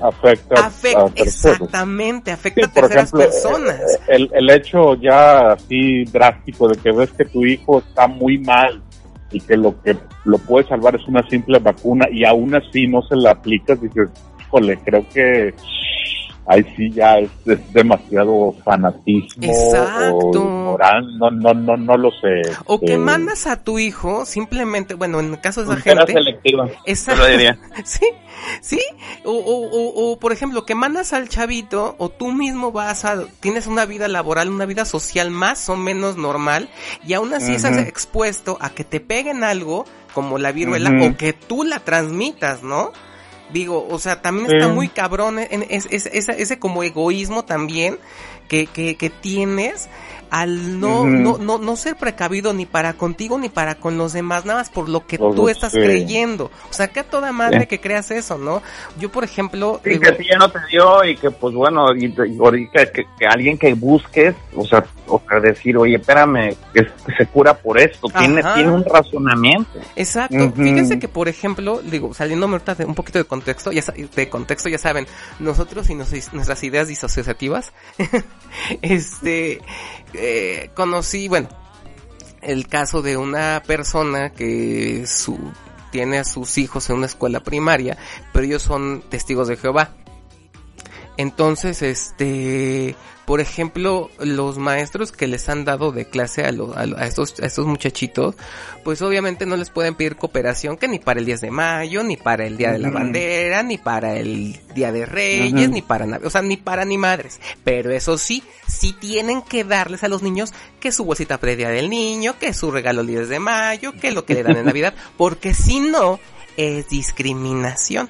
afecta, 0.00 0.66
a 0.66 1.10
exactamente 1.16 2.30
afecta 2.30 2.66
a 2.66 2.72
terceras 2.72 3.10
personas. 3.10 3.80
eh, 3.80 3.98
el, 4.08 4.30
el 4.32 4.50
hecho 4.50 4.94
ya 4.94 5.52
así 5.52 6.04
drástico 6.04 6.68
de 6.68 6.76
que 6.76 6.92
ves 6.92 7.10
que 7.10 7.24
tu 7.26 7.44
hijo 7.44 7.80
está 7.80 8.06
muy 8.06 8.38
mal 8.38 8.80
y 9.32 9.40
que 9.40 9.56
lo 9.56 9.82
que 9.82 9.96
lo 10.24 10.38
puede 10.38 10.66
salvar 10.68 10.94
es 10.94 11.06
una 11.08 11.28
simple 11.28 11.58
vacuna 11.58 12.06
y 12.10 12.24
aún 12.24 12.54
así 12.54 12.86
no 12.86 13.02
se 13.02 13.16
la 13.16 13.32
aplicas 13.32 13.80
dices 13.82 14.08
híjole 14.40 14.78
creo 14.78 15.04
que 15.12 15.52
ahí 16.46 16.64
sí 16.76 16.90
ya 16.90 17.18
es, 17.18 17.30
demasiado 17.72 18.54
fanatismo 18.64 19.42
Exacto. 19.42 20.42
o 20.42 20.78
no, 21.18 21.30
no, 21.30 21.54
no, 21.54 21.76
no 21.76 21.96
lo 21.96 22.10
sé. 22.10 22.42
O 22.66 22.78
que 22.78 22.86
este, 22.86 22.98
mandas 22.98 23.46
a 23.46 23.62
tu 23.62 23.78
hijo 23.78 24.26
simplemente, 24.26 24.94
bueno, 24.94 25.20
en 25.20 25.32
el 25.32 25.40
caso 25.40 25.64
de 25.64 25.74
esa 25.74 25.80
gente. 25.80 26.12
selectiva. 26.12 26.68
Exacto. 26.84 27.24
sí, 27.84 28.06
sí. 28.60 28.80
O, 29.24 29.32
o, 29.32 30.12
o, 30.12 30.18
por 30.18 30.32
ejemplo, 30.32 30.64
que 30.64 30.74
mandas 30.74 31.12
al 31.12 31.28
chavito 31.28 31.94
o 31.98 32.08
tú 32.08 32.32
mismo 32.32 32.72
vas 32.72 33.04
a, 33.04 33.24
tienes 33.40 33.66
una 33.66 33.86
vida 33.86 34.08
laboral, 34.08 34.48
una 34.48 34.66
vida 34.66 34.84
social 34.84 35.30
más 35.30 35.68
o 35.68 35.76
menos 35.76 36.16
normal 36.16 36.68
y 37.06 37.14
aún 37.14 37.32
así 37.34 37.54
estás 37.54 37.78
expuesto 37.78 38.58
a 38.60 38.70
que 38.70 38.84
te 38.84 39.00
peguen 39.00 39.44
algo 39.44 39.84
como 40.12 40.38
la 40.38 40.52
viruela 40.52 40.90
o 41.06 41.16
que 41.16 41.32
tú 41.32 41.64
la 41.64 41.80
transmitas, 41.80 42.62
¿no? 42.62 42.92
Digo, 43.52 43.86
o 43.88 43.98
sea, 43.98 44.22
también 44.22 44.50
está 44.52 44.68
muy 44.68 44.88
cabrón 44.88 45.38
en, 45.38 45.64
ese 45.68 46.58
como 46.58 46.82
egoísmo 46.82 47.44
también 47.44 47.98
que, 48.48 48.66
que, 48.66 48.96
que 48.96 49.10
tienes 49.10 49.88
al 50.34 50.80
no, 50.80 51.04
no, 51.06 51.38
no, 51.38 51.58
no 51.58 51.76
ser 51.76 51.94
precavido 51.94 52.52
ni 52.52 52.66
para 52.66 52.94
contigo 52.94 53.38
ni 53.38 53.48
para 53.48 53.76
con 53.76 53.96
los 53.96 54.12
demás, 54.12 54.44
nada 54.44 54.58
más 54.58 54.68
por 54.68 54.88
lo 54.88 55.06
que 55.06 55.16
tú 55.16 55.48
estás 55.48 55.72
creyendo. 55.72 56.50
O 56.68 56.72
sea, 56.72 56.88
que 56.88 56.98
a 56.98 57.04
toda 57.04 57.30
madre 57.30 57.68
que 57.68 57.78
creas 57.78 58.10
eso, 58.10 58.36
¿no? 58.36 58.60
Yo, 58.98 59.12
por 59.12 59.22
ejemplo... 59.22 59.80
Sí, 59.84 59.96
que 60.00 60.12
si 60.16 60.28
ya 60.28 60.36
no 60.38 60.50
te 60.50 60.58
dio 60.68 61.04
y 61.04 61.16
que, 61.16 61.30
pues 61.30 61.54
bueno, 61.54 61.86
y, 61.94 62.12
que, 62.12 63.06
que, 63.16 63.26
alguien 63.28 63.56
que 63.56 63.74
busques, 63.74 64.34
o 64.56 64.64
sea, 64.64 64.84
o 65.06 65.22
sea, 65.28 65.38
decir, 65.38 65.76
oye, 65.76 65.98
espérame, 65.98 66.56
que 66.72 66.84
se 67.16 67.26
cura 67.26 67.54
por 67.54 67.78
esto, 67.78 68.08
tiene, 68.18 68.42
tiene 68.54 68.72
un 68.72 68.84
razonamiento. 68.84 69.78
Exacto. 69.94 70.52
Fíjense 70.56 70.98
que, 70.98 71.06
por 71.06 71.28
ejemplo, 71.28 71.80
digo, 71.80 72.12
saliéndome 72.12 72.54
ahorita 72.54 72.74
de 72.74 72.86
un 72.86 72.96
poquito 72.96 73.20
de 73.20 73.24
contexto, 73.24 73.70
ya 73.70 73.84
de 74.16 74.28
contexto, 74.28 74.68
ya 74.68 74.78
saben, 74.78 75.06
nosotros 75.38 75.88
y 75.90 75.94
nuestras 75.94 76.64
ideas 76.64 76.88
disociativas, 76.88 77.72
este, 78.82 79.60
eh, 80.14 80.70
conocí, 80.74 81.28
bueno, 81.28 81.48
el 82.42 82.68
caso 82.68 83.02
de 83.02 83.16
una 83.16 83.62
persona 83.66 84.32
que 84.32 85.06
su, 85.06 85.38
tiene 85.90 86.18
a 86.18 86.24
sus 86.24 86.58
hijos 86.58 86.88
en 86.90 86.96
una 86.96 87.06
escuela 87.06 87.40
primaria, 87.40 87.96
pero 88.32 88.44
ellos 88.44 88.62
son 88.62 89.02
testigos 89.08 89.48
de 89.48 89.56
Jehová. 89.56 89.90
Entonces, 91.16 91.82
este, 91.82 92.96
por 93.26 93.40
ejemplo, 93.40 94.10
los 94.18 94.58
maestros 94.58 95.12
que 95.12 95.26
les 95.26 95.48
han 95.48 95.64
dado 95.64 95.92
de 95.92 96.06
clase 96.06 96.44
a, 96.44 96.48
a, 96.48 97.06
estos, 97.06 97.40
a 97.40 97.46
estos 97.46 97.66
muchachitos, 97.66 98.34
pues 98.82 99.00
obviamente 99.02 99.46
no 99.46 99.56
les 99.56 99.70
pueden 99.70 99.94
pedir 99.94 100.16
cooperación 100.16 100.76
que 100.76 100.88
ni 100.88 100.98
para 100.98 101.20
el 101.20 101.26
10 101.26 101.40
de 101.40 101.50
mayo, 101.50 102.02
ni 102.02 102.16
para 102.16 102.46
el 102.46 102.56
Día 102.56 102.72
de 102.72 102.78
la 102.78 102.90
Bandera, 102.90 103.62
ni 103.62 103.78
para 103.78 104.16
el 104.16 104.60
Día 104.74 104.92
de 104.92 105.06
Reyes, 105.06 105.70
ni 105.70 105.82
para 105.82 106.06
nada, 106.06 106.26
o 106.26 106.30
sea, 106.30 106.42
ni 106.42 106.56
para 106.56 106.84
ni 106.84 106.98
madres. 106.98 107.40
Pero 107.64 107.90
eso 107.90 108.18
sí, 108.18 108.42
sí 108.66 108.92
tienen 108.92 109.42
que 109.42 109.64
darles 109.64 110.04
a 110.04 110.08
los 110.08 110.22
niños 110.22 110.52
que 110.80 110.92
su 110.92 111.04
bolsita 111.04 111.38
previa 111.38 111.68
del 111.70 111.88
niño, 111.88 112.38
que 112.38 112.52
su 112.52 112.70
regalo 112.70 113.00
el 113.00 113.06
10 113.06 113.28
de 113.28 113.40
mayo, 113.40 113.92
que 113.92 114.12
lo 114.12 114.24
que 114.24 114.34
le 114.34 114.42
dan 114.42 114.58
en 114.58 114.64
Navidad, 114.66 114.94
porque 115.16 115.54
si 115.54 115.80
no, 115.80 116.20
es 116.56 116.88
discriminación. 116.88 118.08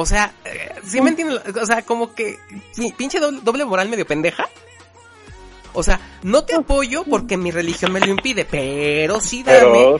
O 0.00 0.06
sea, 0.06 0.32
eh, 0.44 0.70
¿sí 0.84 1.00
me 1.00 1.10
entienden? 1.10 1.40
O 1.60 1.66
sea, 1.66 1.82
como 1.82 2.14
que 2.14 2.38
pinche 2.96 3.18
doble, 3.18 3.64
moral 3.64 3.88
medio 3.88 4.06
pendeja. 4.06 4.48
O 5.72 5.82
sea, 5.82 5.98
no 6.22 6.44
te 6.44 6.54
apoyo 6.54 7.02
porque 7.02 7.36
mi 7.36 7.50
religión 7.50 7.90
me 7.90 7.98
lo 7.98 8.06
impide, 8.06 8.44
pero 8.44 9.20
sí 9.20 9.42
dame. 9.42 9.96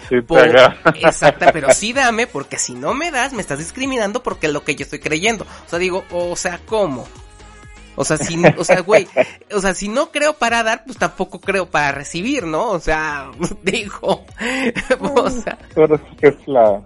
exacta, 1.03 1.51
pero 1.51 1.73
sí 1.73 1.93
dame 1.93 2.29
porque 2.29 2.59
si 2.59 2.75
no 2.75 2.95
me 2.95 3.11
das, 3.11 3.33
me 3.33 3.41
estás 3.41 3.59
discriminando 3.59 4.23
porque 4.23 4.47
es 4.47 4.53
lo 4.53 4.63
que 4.63 4.77
yo 4.77 4.85
estoy 4.85 5.01
creyendo. 5.01 5.45
O 5.67 5.69
sea, 5.69 5.81
digo, 5.81 6.05
o 6.13 6.37
sea, 6.37 6.61
¿cómo? 6.65 7.09
O 7.97 8.05
sea, 8.05 8.19
si, 8.19 8.41
o 8.57 8.63
sea, 8.63 8.83
güey, 8.83 9.09
o 9.53 9.61
sea, 9.61 9.75
si 9.75 9.89
no 9.89 10.13
creo 10.13 10.35
para 10.35 10.63
dar, 10.63 10.85
pues 10.85 10.97
tampoco 10.97 11.41
creo 11.41 11.67
para 11.67 11.91
recibir, 11.91 12.45
¿no? 12.47 12.71
O 12.71 12.79
sea, 12.79 13.33
digo, 13.65 14.25
o 15.01 15.29
sea. 15.29 15.59
Pero 15.75 16.01
es 16.21 16.37
la, 16.47 16.81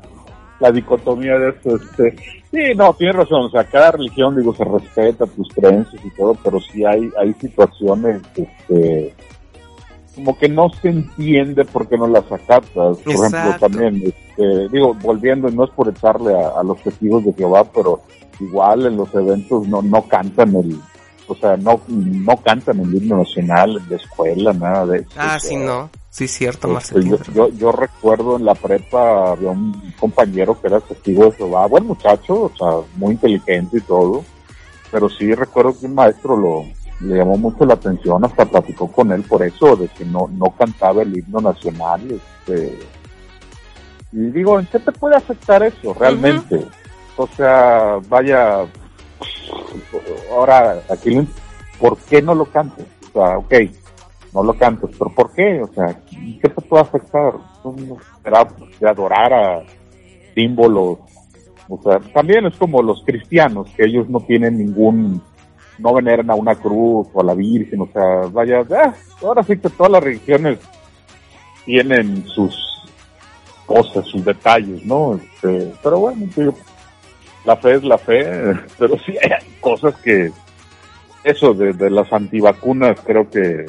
la 0.60 0.72
dicotomía 0.72 1.34
de 1.38 1.50
eso, 1.50 1.76
este, 1.76 2.41
sí, 2.52 2.74
no, 2.76 2.94
tienes 2.94 3.16
razón, 3.16 3.46
o 3.46 3.50
sea, 3.50 3.64
cada 3.64 3.92
religión, 3.92 4.36
digo, 4.36 4.54
se 4.54 4.64
respeta 4.64 5.26
tus 5.26 5.48
creencias 5.48 6.04
y 6.04 6.10
todo, 6.10 6.36
pero 6.44 6.60
sí 6.60 6.84
hay, 6.84 7.10
hay 7.18 7.32
situaciones, 7.34 8.22
este, 8.36 9.14
como 10.14 10.38
que 10.38 10.48
no 10.48 10.68
se 10.70 10.90
entiende 10.90 11.64
por 11.64 11.88
qué 11.88 11.96
no 11.96 12.06
las 12.06 12.30
acatas, 12.30 12.98
por 12.98 13.14
ejemplo, 13.14 13.56
también, 13.58 14.02
este, 14.04 14.68
digo, 14.68 14.94
volviendo, 15.02 15.50
no 15.50 15.64
es 15.64 15.70
por 15.70 15.88
echarle 15.88 16.34
a, 16.34 16.62
los 16.62 16.80
testigos 16.82 17.24
de 17.24 17.32
Jehová, 17.32 17.64
pero 17.64 18.02
igual 18.38 18.86
en 18.86 18.96
los 18.96 19.12
eventos 19.14 19.66
no, 19.66 19.82
no 19.82 20.02
cantan 20.02 20.54
el, 20.54 20.78
o 21.32 21.36
sea, 21.36 21.56
no, 21.56 21.80
no 21.88 22.36
cantan 22.38 22.80
el 22.80 22.94
himno 22.94 23.18
nacional 23.18 23.82
la 23.88 23.96
escuela, 23.96 24.52
nada 24.52 24.86
de 24.86 24.98
eso. 24.98 25.10
Ah, 25.16 25.38
sí, 25.38 25.56
no. 25.56 25.90
Sí, 26.10 26.28
cierto, 26.28 26.76
este, 26.76 27.02
Yo, 27.34 27.48
yo, 27.48 27.72
recuerdo 27.72 28.36
en 28.36 28.44
la 28.44 28.54
prepa 28.54 29.32
había 29.32 29.50
un 29.50 29.94
compañero 29.98 30.60
que 30.60 30.66
era 30.66 30.78
testigo 30.80 31.24
de 31.24 31.32
Jehová, 31.32 31.66
buen 31.66 31.86
muchacho, 31.86 32.42
o 32.42 32.52
sea, 32.54 32.86
muy 32.96 33.12
inteligente 33.12 33.78
y 33.78 33.80
todo, 33.80 34.22
pero 34.90 35.08
sí 35.08 35.34
recuerdo 35.34 35.78
que 35.78 35.86
un 35.86 35.94
maestro 35.94 36.36
lo, 36.36 36.64
le 37.00 37.16
llamó 37.16 37.38
mucho 37.38 37.64
la 37.64 37.74
atención, 37.74 38.22
hasta 38.26 38.44
platicó 38.44 38.92
con 38.92 39.10
él 39.10 39.22
por 39.22 39.42
eso, 39.42 39.74
de 39.74 39.88
que 39.88 40.04
no, 40.04 40.28
no 40.36 40.50
cantaba 40.50 41.00
el 41.00 41.16
himno 41.16 41.40
nacional, 41.40 42.02
este, 42.10 42.78
y 44.12 44.30
digo, 44.32 44.60
¿en 44.60 44.66
qué 44.66 44.78
te 44.78 44.92
puede 44.92 45.16
afectar 45.16 45.62
eso 45.62 45.94
realmente? 45.94 46.62
O 47.16 47.26
sea, 47.26 47.98
vaya, 48.08 48.66
ahora, 50.30 50.82
aquí, 50.88 51.26
¿por 51.78 51.96
qué 51.98 52.22
no 52.22 52.34
lo 52.34 52.46
cantes? 52.46 52.86
O 53.10 53.12
sea, 53.12 53.38
ok, 53.38 53.54
no 54.32 54.42
lo 54.42 54.54
cantes, 54.54 54.90
pero 54.98 55.10
¿por 55.14 55.32
qué? 55.32 55.62
O 55.62 55.72
sea, 55.72 56.00
¿qué 56.08 56.48
te 56.48 56.60
puede 56.62 56.82
afectar? 56.82 57.34
Será 58.22 58.48
de 58.80 58.88
adorar 58.88 59.32
a 59.32 59.62
símbolos. 60.34 60.98
O 61.68 61.80
sea, 61.82 62.00
también 62.12 62.46
es 62.46 62.56
como 62.56 62.82
los 62.82 63.02
cristianos, 63.04 63.68
que 63.76 63.84
ellos 63.84 64.08
no 64.08 64.20
tienen 64.20 64.58
ningún, 64.58 65.22
no 65.78 65.94
veneran 65.94 66.30
a 66.30 66.34
una 66.34 66.54
cruz 66.54 67.08
o 67.12 67.20
a 67.20 67.24
la 67.24 67.34
Virgen, 67.34 67.82
o 67.82 67.88
sea, 67.92 68.28
vaya, 68.30 68.64
ah, 68.70 68.94
ahora 69.22 69.42
sí 69.42 69.56
que 69.56 69.68
todas 69.70 69.92
las 69.92 70.02
religiones 70.02 70.58
tienen 71.64 72.26
sus 72.26 72.54
cosas, 73.66 74.06
sus 74.06 74.24
detalles, 74.24 74.84
¿no? 74.84 75.14
Este, 75.14 75.72
pero 75.82 76.00
bueno, 76.00 76.26
la 77.44 77.56
fe 77.56 77.74
es 77.74 77.84
la 77.84 77.98
fe, 77.98 78.24
pero 78.78 78.96
sí 79.04 79.16
hay 79.22 79.46
cosas 79.60 79.94
que, 79.96 80.30
eso 81.24 81.54
de, 81.54 81.72
de 81.72 81.90
las 81.90 82.12
antivacunas 82.12 82.98
creo 83.04 83.28
que 83.30 83.66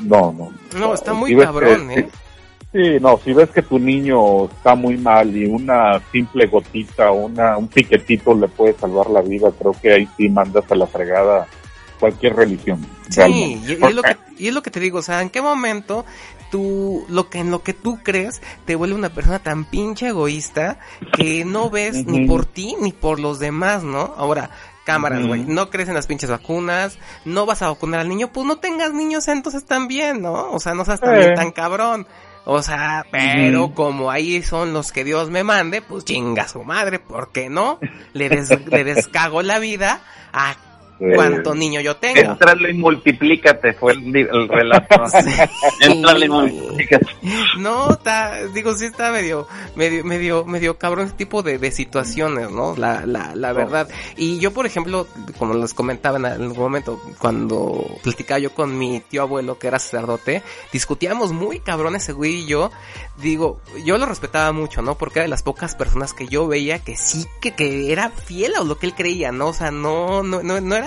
no, 0.00 0.32
no. 0.32 0.52
No, 0.78 0.94
está 0.94 1.12
muy 1.14 1.36
cabrón, 1.36 1.90
¿eh? 1.90 2.08
Sí, 2.72 2.98
no, 3.00 3.18
si 3.18 3.32
ves 3.32 3.48
que 3.50 3.62
tu 3.62 3.78
niño 3.78 4.46
está 4.46 4.74
muy 4.74 4.98
mal 4.98 5.34
y 5.34 5.46
una 5.46 6.00
simple 6.12 6.46
gotita, 6.46 7.10
una, 7.10 7.56
un 7.56 7.68
piquetito 7.68 8.34
le 8.34 8.48
puede 8.48 8.74
salvar 8.74 9.08
la 9.08 9.22
vida, 9.22 9.50
creo 9.58 9.72
que 9.80 9.92
ahí 9.92 10.08
sí 10.16 10.28
mandas 10.28 10.70
a 10.70 10.74
la 10.74 10.86
fregada 10.86 11.46
cualquier 11.98 12.36
religión. 12.36 12.84
Sí, 13.08 13.22
y, 13.66 13.72
es 13.72 13.94
lo 13.94 14.02
que, 14.02 14.16
y 14.36 14.48
es 14.48 14.54
lo 14.54 14.62
que 14.62 14.70
te 14.70 14.80
digo, 14.80 14.98
o 14.98 15.02
sea, 15.02 15.22
¿en 15.22 15.30
qué 15.30 15.40
momento 15.40 16.04
tú, 16.50 17.04
lo 17.08 17.28
que 17.28 17.38
en 17.38 17.50
lo 17.50 17.62
que 17.62 17.72
tú 17.72 18.00
crees, 18.02 18.42
te 18.64 18.76
vuelve 18.76 18.94
una 18.94 19.10
persona 19.10 19.38
tan 19.38 19.64
pinche 19.64 20.08
egoísta 20.08 20.78
que 21.12 21.44
no 21.44 21.70
ves 21.70 22.06
ni 22.06 22.26
por 22.26 22.46
ti 22.46 22.76
ni 22.80 22.92
por 22.92 23.20
los 23.20 23.38
demás, 23.38 23.82
¿no? 23.82 24.14
Ahora, 24.16 24.50
cámaras, 24.84 25.26
güey. 25.26 25.44
No 25.44 25.68
crees 25.68 25.88
en 25.88 25.94
las 25.94 26.06
pinches 26.06 26.30
vacunas, 26.30 26.98
no 27.26 27.44
vas 27.44 27.60
a 27.60 27.68
vacunar 27.68 28.00
al 28.00 28.08
niño, 28.08 28.32
pues 28.32 28.46
no 28.46 28.56
tengas 28.56 28.92
niños 28.94 29.28
entonces 29.28 29.66
también, 29.66 30.22
¿no? 30.22 30.52
O 30.52 30.60
sea, 30.60 30.72
no 30.72 30.84
seas 30.86 31.00
también 31.00 31.34
tan 31.34 31.50
cabrón. 31.50 32.06
O 32.48 32.62
sea, 32.62 33.04
pero 33.10 33.74
como 33.74 34.08
ahí 34.08 34.40
son 34.40 34.72
los 34.72 34.92
que 34.92 35.02
Dios 35.02 35.30
me 35.30 35.42
mande, 35.42 35.82
pues 35.82 36.04
chinga 36.04 36.46
su 36.46 36.62
madre, 36.62 37.00
¿por 37.00 37.32
qué 37.32 37.50
no? 37.50 37.80
Le, 38.12 38.28
le 38.28 38.84
descago 38.84 39.42
la 39.42 39.58
vida 39.58 40.00
a 40.32 40.56
cuánto 40.98 41.54
niño 41.54 41.80
yo 41.80 41.96
tengo. 41.96 42.32
Entrale 42.32 42.70
y 42.70 42.74
multiplícate, 42.74 43.74
fue 43.74 43.92
el, 43.92 44.48
relato. 44.48 45.04
Entrale 45.80 46.26
y 46.26 47.58
no, 47.58 47.90
está, 47.90 48.46
digo, 48.48 48.74
sí 48.74 48.86
está 48.86 49.10
medio, 49.10 49.46
medio, 49.74 50.04
medio, 50.04 50.44
medio 50.44 50.78
cabrón 50.78 51.06
ese 51.06 51.16
tipo 51.16 51.42
de, 51.42 51.58
de 51.58 51.70
situaciones, 51.70 52.50
¿no? 52.50 52.76
La, 52.76 53.04
la, 53.06 53.34
la 53.34 53.52
verdad. 53.52 53.88
Y 54.16 54.38
yo, 54.38 54.52
por 54.52 54.66
ejemplo, 54.66 55.06
como 55.38 55.54
les 55.54 55.74
comentaba 55.74 56.18
en 56.18 56.26
algún 56.26 56.58
momento, 56.58 57.00
cuando 57.18 57.84
platicaba 58.02 58.38
yo 58.38 58.54
con 58.54 58.78
mi 58.78 59.00
tío 59.00 59.22
abuelo, 59.22 59.58
que 59.58 59.68
era 59.68 59.78
sacerdote, 59.78 60.42
discutíamos 60.72 61.32
muy 61.32 61.60
cabrón 61.60 61.96
ese 61.96 62.12
güey 62.12 62.42
y 62.42 62.46
yo, 62.46 62.70
digo, 63.16 63.60
yo 63.84 63.98
lo 63.98 64.06
respetaba 64.06 64.52
mucho, 64.52 64.82
¿no? 64.82 64.96
Porque 64.96 65.20
era 65.20 65.24
de 65.24 65.30
las 65.30 65.42
pocas 65.42 65.74
personas 65.74 66.12
que 66.12 66.26
yo 66.28 66.46
veía 66.46 66.78
que 66.78 66.96
sí, 66.96 67.26
que, 67.40 67.52
que 67.52 67.92
era 67.92 68.10
fiel 68.10 68.54
a 68.54 68.64
lo 68.64 68.78
que 68.78 68.86
él 68.86 68.94
creía, 68.94 69.32
¿no? 69.32 69.48
O 69.48 69.52
sea, 69.52 69.70
no, 69.70 70.22
no, 70.22 70.42
no, 70.42 70.60
no 70.60 70.74
era, 70.74 70.85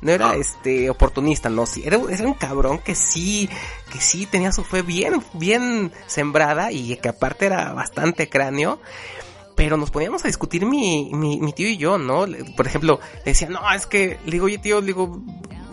no 0.00 0.12
era 0.12 0.34
este 0.34 0.90
oportunista, 0.90 1.48
no, 1.48 1.66
sí, 1.66 1.82
era, 1.84 1.98
era 2.10 2.26
un 2.26 2.34
cabrón 2.34 2.78
que 2.78 2.94
sí, 2.94 3.48
que 3.92 4.00
sí 4.00 4.26
tenía 4.26 4.52
su 4.52 4.64
fe 4.64 4.82
bien, 4.82 5.22
bien 5.34 5.92
sembrada 6.06 6.70
y 6.72 6.96
que 6.96 7.08
aparte 7.08 7.46
era 7.46 7.72
bastante 7.72 8.28
cráneo. 8.28 8.80
Pero 9.56 9.76
nos 9.76 9.90
poníamos 9.90 10.24
a 10.24 10.28
discutir 10.28 10.64
mi, 10.64 11.10
mi, 11.12 11.40
mi 11.40 11.52
tío 11.52 11.68
y 11.68 11.76
yo, 11.78 11.98
¿no? 11.98 12.26
Por 12.56 12.66
ejemplo, 12.68 13.00
decía, 13.24 13.48
no, 13.48 13.60
es 13.72 13.86
que, 13.86 14.18
le 14.24 14.30
digo, 14.30 14.46
oye 14.46 14.58
tío, 14.58 14.80
le 14.80 14.86
digo, 14.86 15.20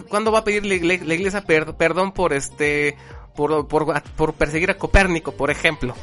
¿cuándo 0.09 0.31
va 0.31 0.39
a 0.39 0.43
pedir 0.43 0.65
la, 0.65 0.75
la- 0.75 1.03
la 1.05 1.13
iglesia 1.13 1.41
per- 1.41 1.75
perdón 1.75 2.11
por 2.11 2.33
este, 2.33 2.97
por, 3.35 3.67
por, 3.67 4.01
por 4.01 4.33
perseguir 4.33 4.71
a 4.71 4.77
Copérnico, 4.79 5.33
por 5.33 5.51
ejemplo? 5.51 5.93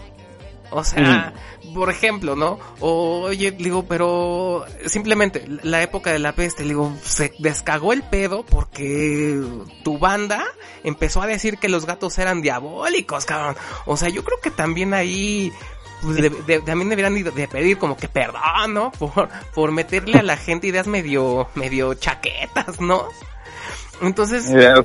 O 0.73 0.83
sea, 0.85 1.33
por 1.75 1.91
ejemplo, 1.91 2.35
¿no? 2.37 2.59
O, 2.81 3.20
oye, 3.23 3.51
digo, 3.53 3.85
pero 3.87 4.64
simplemente 4.87 5.47
la 5.62 5.83
época 5.83 6.12
de 6.12 6.18
la 6.18 6.33
peste, 6.33 6.64
digo, 6.64 6.93
se 7.03 7.33
descagó 7.39 7.93
el 7.93 8.03
pedo 8.03 8.45
porque 8.45 9.41
tu 9.85 9.99
banda 9.99 10.45
empezó 10.85 11.23
a 11.23 11.27
decir 11.27 11.59
que 11.59 11.68
los 11.68 11.87
gatos 11.87 12.18
eran 12.18 12.43
diabólicos, 12.43 13.25
cabrón. 13.25 13.57
O 13.87 13.97
sea, 13.97 14.09
yo 14.09 14.25
creo 14.25 14.39
que 14.41 14.51
también 14.51 14.95
ahí 14.95 15.53
pues, 16.03 16.16
de- 16.16 16.31
de- 16.31 16.61
también 16.61 16.89
deberían 16.89 17.14
de, 17.14 17.31
de 17.31 17.49
pedir 17.49 17.79
como 17.79 17.97
que 17.97 18.09
perdón, 18.09 18.75
¿no? 18.75 18.91
Por, 18.93 19.29
por 19.55 19.70
meterle 19.70 20.18
a 20.18 20.23
la 20.23 20.37
gente 20.37 20.66
ideas 20.66 20.87
medio, 20.89 21.49
medio 21.55 21.95
chaquetas, 21.95 22.81
¿no? 22.81 23.07
Entonces, 24.01 24.51
Ideas, 24.51 24.80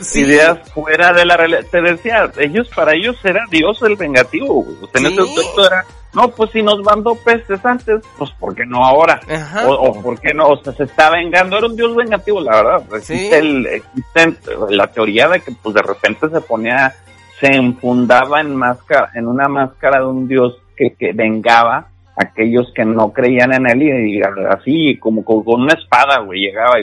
sí. 0.00 0.20
ideas 0.20 0.58
fuera 0.72 1.12
de 1.12 1.24
la 1.24 1.36
realidad. 1.36 1.62
Te 1.70 1.80
decía, 1.80 2.30
ellos, 2.38 2.68
para 2.74 2.94
ellos 2.94 3.16
era 3.24 3.44
Dios 3.50 3.80
el 3.82 3.96
vengativo. 3.96 4.62
güey. 4.62 4.76
O 4.82 4.86
sea, 4.88 5.00
en 5.00 5.16
Sí. 5.16 5.34
ese 5.40 5.66
era, 5.66 5.84
no, 6.14 6.28
pues 6.28 6.50
si 6.52 6.62
nos 6.62 6.80
mandó 6.82 7.14
pestes 7.16 7.64
antes, 7.64 8.02
pues 8.18 8.30
¿por 8.38 8.54
qué 8.54 8.64
no 8.66 8.84
ahora? 8.84 9.18
O, 9.66 9.72
o 9.72 10.02
¿por 10.02 10.20
qué 10.20 10.32
no? 10.34 10.48
O 10.50 10.62
sea, 10.62 10.72
se 10.74 10.84
está 10.84 11.10
vengando. 11.10 11.56
Era 11.58 11.66
un 11.66 11.76
Dios 11.76 11.96
vengativo, 11.96 12.40
la 12.40 12.56
verdad. 12.62 12.82
Existe, 12.94 13.28
Sí. 13.30 13.34
el, 13.34 13.66
existe 13.66 14.50
la 14.70 14.86
teoría 14.88 15.28
de 15.28 15.40
que 15.40 15.52
pues 15.60 15.74
de 15.74 15.82
repente 15.82 16.28
se 16.28 16.40
ponía, 16.42 16.94
se 17.40 17.46
enfundaba 17.48 18.40
en 18.40 18.54
máscara, 18.54 19.10
en 19.14 19.26
una 19.26 19.48
máscara 19.48 20.00
de 20.00 20.06
un 20.06 20.28
Dios 20.28 20.54
que, 20.76 20.94
que 20.94 21.12
vengaba 21.12 21.88
a 22.16 22.24
aquellos 22.24 22.70
que 22.74 22.84
no 22.84 23.10
creían 23.12 23.54
en 23.54 23.66
él 23.68 23.82
y, 23.82 24.18
y 24.18 24.22
así 24.50 24.98
como 24.98 25.24
con, 25.24 25.42
con 25.42 25.62
una 25.62 25.72
espada, 25.74 26.18
güey, 26.20 26.40
llegaba 26.40 26.78
y 26.78 26.82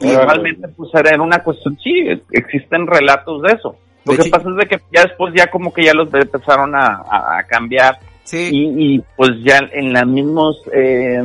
y 0.00 0.14
realmente, 0.14 0.68
pues 0.68 0.90
era 0.94 1.20
una 1.22 1.42
cuestión, 1.42 1.78
sí, 1.82 2.04
existen 2.32 2.86
relatos 2.86 3.42
de 3.42 3.52
eso. 3.52 3.76
Lo 4.06 4.14
De 4.14 4.22
que 4.24 4.30
pasa 4.30 4.48
es 4.48 4.56
de 4.56 4.66
que 4.66 4.80
ya 4.92 5.02
después 5.02 5.34
ya 5.36 5.46
como 5.48 5.72
que 5.72 5.84
ya 5.84 5.92
los 5.92 6.12
empezaron 6.14 6.74
a, 6.74 7.02
a- 7.08 7.38
a 7.38 7.42
cambiar 7.44 7.98
sí, 8.24 8.48
y, 8.50 8.94
y, 8.96 9.04
pues 9.16 9.30
ya 9.44 9.58
en 9.72 9.92
las 9.92 10.06
mismos, 10.06 10.62
eh, 10.72 11.22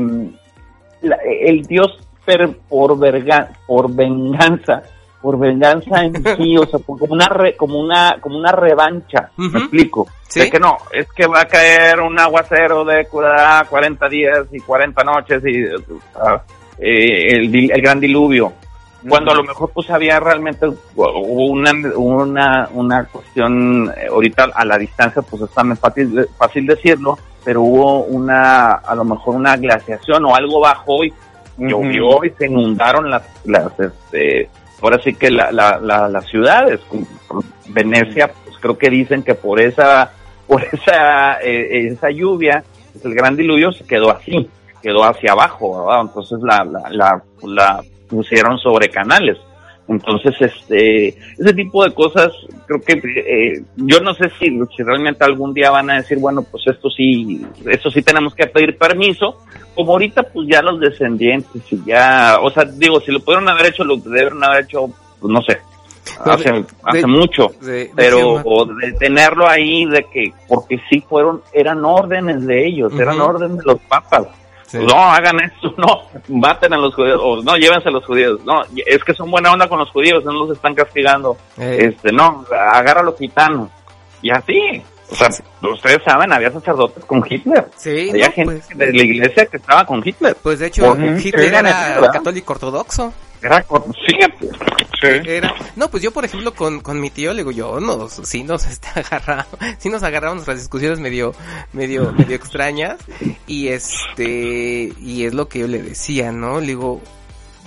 la- 1.02 1.18
el 1.42 1.62
dios 1.64 1.98
per- 2.26 2.58
por, 2.68 2.98
verga, 3.00 3.50
por 3.66 3.94
venganza, 3.96 4.84
por 5.22 5.40
venganza 5.40 6.04
en 6.04 6.16
sí, 6.38 6.58
o 6.58 6.66
sea, 6.66 6.80
como 6.86 7.06
una 7.14 7.30
re- 7.30 7.56
como 7.56 7.80
una 7.80 8.18
como 8.20 8.38
una 8.38 8.52
revancha, 8.52 9.30
me 9.38 9.60
explico. 9.60 10.08
Sí. 10.28 10.42
De 10.42 10.50
que 10.50 10.60
no, 10.60 10.76
es 10.92 11.08
que 11.14 11.28
va 11.28 11.42
a 11.42 11.48
caer 11.48 12.02
un 12.02 12.20
aguacero 12.20 12.84
de 12.84 13.06
cura- 13.08 13.66
40 13.70 14.10
días 14.10 14.48
y 14.52 14.60
40 14.60 15.02
noches 15.06 15.42
y 15.46 15.64
ah, 16.16 16.42
eh, 16.78 17.38
el 17.38 17.82
gran 17.82 18.02
diluvio. 18.02 18.52
Cuando 19.10 19.32
a 19.32 19.36
lo 19.36 19.44
mejor 19.44 19.72
pues 19.74 19.90
había 19.90 20.20
realmente 20.20 20.66
hubo 20.96 21.46
una, 21.52 21.72
una, 21.96 22.70
una 22.74 23.04
cuestión, 23.06 23.92
eh, 23.98 24.08
ahorita 24.10 24.50
a 24.54 24.66
la 24.66 24.78
distancia 24.78 25.22
pues 25.22 25.44
es 25.44 25.50
tan 25.52 25.76
fácil, 25.78 26.28
fácil 26.38 26.66
decirlo, 26.66 27.18
pero 27.44 27.62
hubo 27.62 28.04
una, 28.06 28.72
a 28.74 28.96
lo 28.96 29.06
mejor 29.06 29.36
una 29.36 29.56
glaciación 29.58 30.26
o 30.26 30.36
algo 30.36 30.60
bajó 30.60 31.04
y 31.04 31.14
llovió 31.58 32.24
y 32.26 32.32
se 32.32 32.48
inundaron 32.48 33.10
las, 33.10 33.24
las 33.46 33.80
este, 33.80 34.50
ahora 34.82 35.00
sí 35.04 35.14
que 35.14 35.30
la, 35.30 35.52
la, 35.52 35.78
la- 35.80 36.10
las 36.10 36.26
ciudades, 36.28 36.80
Venecia, 37.70 38.32
pues 38.46 38.58
creo 38.60 38.78
que 38.78 38.90
dicen 38.90 39.24
que 39.24 39.36
por 39.36 39.60
esa, 39.60 40.12
por 40.48 40.64
esa, 40.64 41.40
eh, 41.42 41.88
esa 41.88 42.10
lluvia, 42.10 42.64
pues, 42.94 43.06
el 43.06 43.14
gran 43.16 43.36
diluvio 43.36 43.72
se 43.72 43.86
quedó 43.86 44.12
así, 44.12 44.50
quedó 44.82 45.04
hacia 45.04 45.32
abajo, 45.34 45.86
¿verdad? 45.86 46.02
Entonces 46.02 46.40
la, 46.42 46.64
la, 46.64 46.90
la, 46.90 47.24
la 47.44 47.84
pusieron 48.08 48.58
sobre 48.60 48.90
canales. 48.90 49.38
Entonces, 49.88 50.34
este, 50.40 51.10
ese 51.10 51.54
tipo 51.54 51.84
de 51.84 51.94
cosas, 51.94 52.30
creo 52.66 52.82
que 52.82 52.94
eh, 52.94 53.62
yo 53.76 54.00
no 54.00 54.16
sé 54.16 54.32
si, 54.40 54.48
si 54.76 54.82
realmente 54.82 55.24
algún 55.24 55.54
día 55.54 55.70
van 55.70 55.92
a 55.92 55.98
decir, 55.98 56.18
bueno, 56.18 56.42
pues 56.42 56.64
esto 56.66 56.90
sí, 56.90 57.46
esto 57.70 57.92
sí 57.92 58.02
tenemos 58.02 58.34
que 58.34 58.48
pedir 58.48 58.78
permiso, 58.80 59.38
como 59.76 59.92
ahorita 59.92 60.24
pues 60.24 60.48
ya 60.50 60.64
los 60.64 60.80
descendientes 60.80 61.62
y 61.72 61.84
ya, 61.86 62.40
o 62.42 62.50
sea, 62.50 62.66
digo, 62.66 63.00
si 63.00 63.12
lo 63.12 63.20
pudieron 63.20 63.48
haber 63.48 63.68
hecho, 63.68 63.84
lo 63.84 63.98
debieron 63.98 64.44
haber 64.44 64.64
hecho, 64.64 64.88
pues 65.20 65.32
no 65.32 65.42
sé, 65.44 65.60
Pues, 66.24 66.36
hace, 66.36 66.52
de- 66.52 66.66
hace 66.84 66.98
de- 67.02 67.08
mucho, 67.08 67.48
de- 67.62 67.92
pero 67.96 68.42
de 68.82 68.92
tenerlo 68.94 69.48
ahí 69.48 69.86
de 69.86 70.04
que, 70.12 70.34
porque 70.48 70.80
sí 70.90 71.04
fueron, 71.08 71.44
eran 71.54 71.86
órdenes 71.86 72.44
de 72.48 72.66
ellos, 72.66 72.92
eran 73.00 73.22
órdenes 73.22 73.58
de 73.60 73.64
los 73.66 73.80
papas. 73.82 74.26
Sí. 74.68 74.80
No, 74.80 74.96
hagan 74.96 75.40
esto, 75.42 75.74
no, 75.78 76.02
maten 76.30 76.74
a 76.74 76.78
los 76.78 76.94
judíos, 76.96 77.20
o 77.22 77.42
no, 77.44 77.56
llévense 77.56 77.90
a 77.90 77.92
los 77.92 78.06
judíos, 78.06 78.40
no, 78.46 78.64
es 78.76 79.04
que 79.04 79.14
son 79.14 79.30
buena 79.30 79.52
onda 79.52 79.68
con 79.68 79.80
los 79.80 79.90
judíos, 79.92 80.24
no 80.24 80.32
los 80.34 80.56
están 80.56 80.74
castigando, 80.74 81.38
Eh, 81.58 81.92
este, 81.92 82.12
no, 82.12 82.46
agarra 82.52 83.02
a 83.02 83.04
los 83.04 83.18
gitanos, 83.18 83.70
y 84.22 84.32
así, 84.32 84.82
o 85.12 85.16
sea, 85.16 85.30
ustedes 85.62 86.00
saben, 86.04 86.34
había 86.34 86.52
sacerdotes 86.52 87.06
con 87.06 87.24
Hitler, 87.28 87.68
sí, 87.76 88.10
había 88.10 88.28
no, 88.28 88.34
gente 88.34 88.62
pues, 88.66 88.78
de 88.78 88.94
la 88.94 89.04
iglesia 89.04 89.46
que 89.46 89.58
estaba 89.58 89.86
con 89.86 90.02
Hitler, 90.04 90.36
pues 90.42 90.60
de 90.60 90.68
hecho 90.68 90.96
Hitler 90.98 91.54
Era 91.54 92.12
católico 92.12 92.54
ortodoxo. 92.54 93.14
Era, 93.46 93.64
con- 93.64 93.84
fíjate, 94.06 94.50
Era, 95.38 95.54
no, 95.76 95.90
pues 95.90 96.02
yo 96.02 96.12
por 96.12 96.26
ejemplo 96.26 96.54
con, 96.56 96.80
con 96.80 97.00
mi 97.00 97.10
tío 97.10 97.32
le 97.34 97.40
digo 97.42 97.52
yo, 97.52 97.80
nos, 97.80 98.14
sí 98.24 98.44
nos 98.44 98.66
agarramos, 98.96 99.48
sí 99.78 99.90
nos 99.90 100.04
agarramos 100.04 100.36
nuestras 100.38 100.60
discusiones 100.60 101.00
medio, 101.00 101.34
medio, 101.74 102.12
medio 102.14 102.36
extrañas 102.36 102.98
y 103.48 103.68
este, 103.68 104.94
y 105.00 105.26
es 105.26 105.34
lo 105.34 105.48
que 105.48 105.60
yo 105.60 105.68
le 105.68 105.82
decía, 105.82 106.32
¿no? 106.32 106.60
Le 106.60 106.68
digo, 106.68 107.02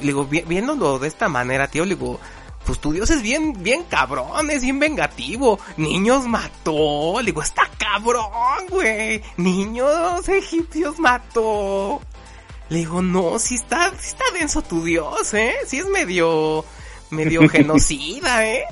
le 0.01 0.07
digo, 0.07 0.25
vi- 0.27 0.43
viéndolo 0.47 0.99
de 0.99 1.09
esta 1.09 1.29
manera, 1.29 1.69
tío, 1.69 1.85
le 1.85 1.95
digo, 1.95 2.19
pues 2.65 2.81
tu 2.81 2.93
Dios 2.93 3.09
es 3.11 3.23
bien, 3.23 3.55
bien 3.63 3.85
cabrón, 3.85 4.51
es 4.51 4.63
bien 4.63 4.79
vengativo. 4.79 5.59
Niños 5.79 6.27
mató, 6.27 7.19
le 7.21 7.27
digo, 7.27 7.41
está 7.43 7.63
cabrón, 7.79 8.29
güey. 8.69 9.23
Niños 9.39 10.29
egipcios 10.29 10.99
mató. 10.99 12.01
Le 12.69 12.79
digo, 12.79 13.01
no, 13.03 13.39
si 13.39 13.55
está, 13.55 13.91
sí 13.99 14.09
está 14.09 14.25
denso 14.39 14.63
tu 14.63 14.85
Dios, 14.85 15.33
eh. 15.35 15.55
Sí 15.67 15.79
es 15.79 15.87
medio, 15.87 16.65
medio 17.11 17.49
genocida, 17.49 18.47
eh. 18.47 18.65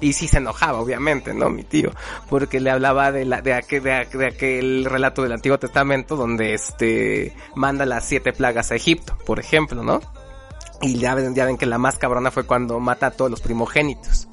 Y 0.00 0.14
sí 0.14 0.26
se 0.26 0.38
enojaba, 0.38 0.80
obviamente, 0.80 1.32
¿no? 1.32 1.48
Mi 1.50 1.62
tío. 1.62 1.92
Porque 2.28 2.58
le 2.60 2.70
hablaba 2.70 3.12
de 3.12 3.24
la, 3.24 3.40
de 3.40 3.54
aquel, 3.54 3.82
de, 3.84 3.92
aqu- 3.92 4.18
de 4.18 4.26
aquel 4.26 4.84
relato 4.84 5.22
del 5.22 5.32
Antiguo 5.32 5.58
Testamento 5.58 6.16
donde 6.16 6.54
este, 6.54 7.36
manda 7.54 7.86
las 7.86 8.04
siete 8.08 8.32
plagas 8.32 8.72
a 8.72 8.74
Egipto, 8.74 9.16
por 9.26 9.38
ejemplo, 9.38 9.84
¿no? 9.84 10.00
Y 10.80 10.98
ya 10.98 11.14
ven, 11.14 11.34
ya 11.36 11.44
ven 11.44 11.56
que 11.56 11.66
la 11.66 11.78
más 11.78 11.98
cabrona 11.98 12.32
fue 12.32 12.44
cuando 12.44 12.80
mata 12.80 13.06
a 13.06 13.10
todos 13.12 13.30
los 13.30 13.40
primogénitos. 13.40 14.26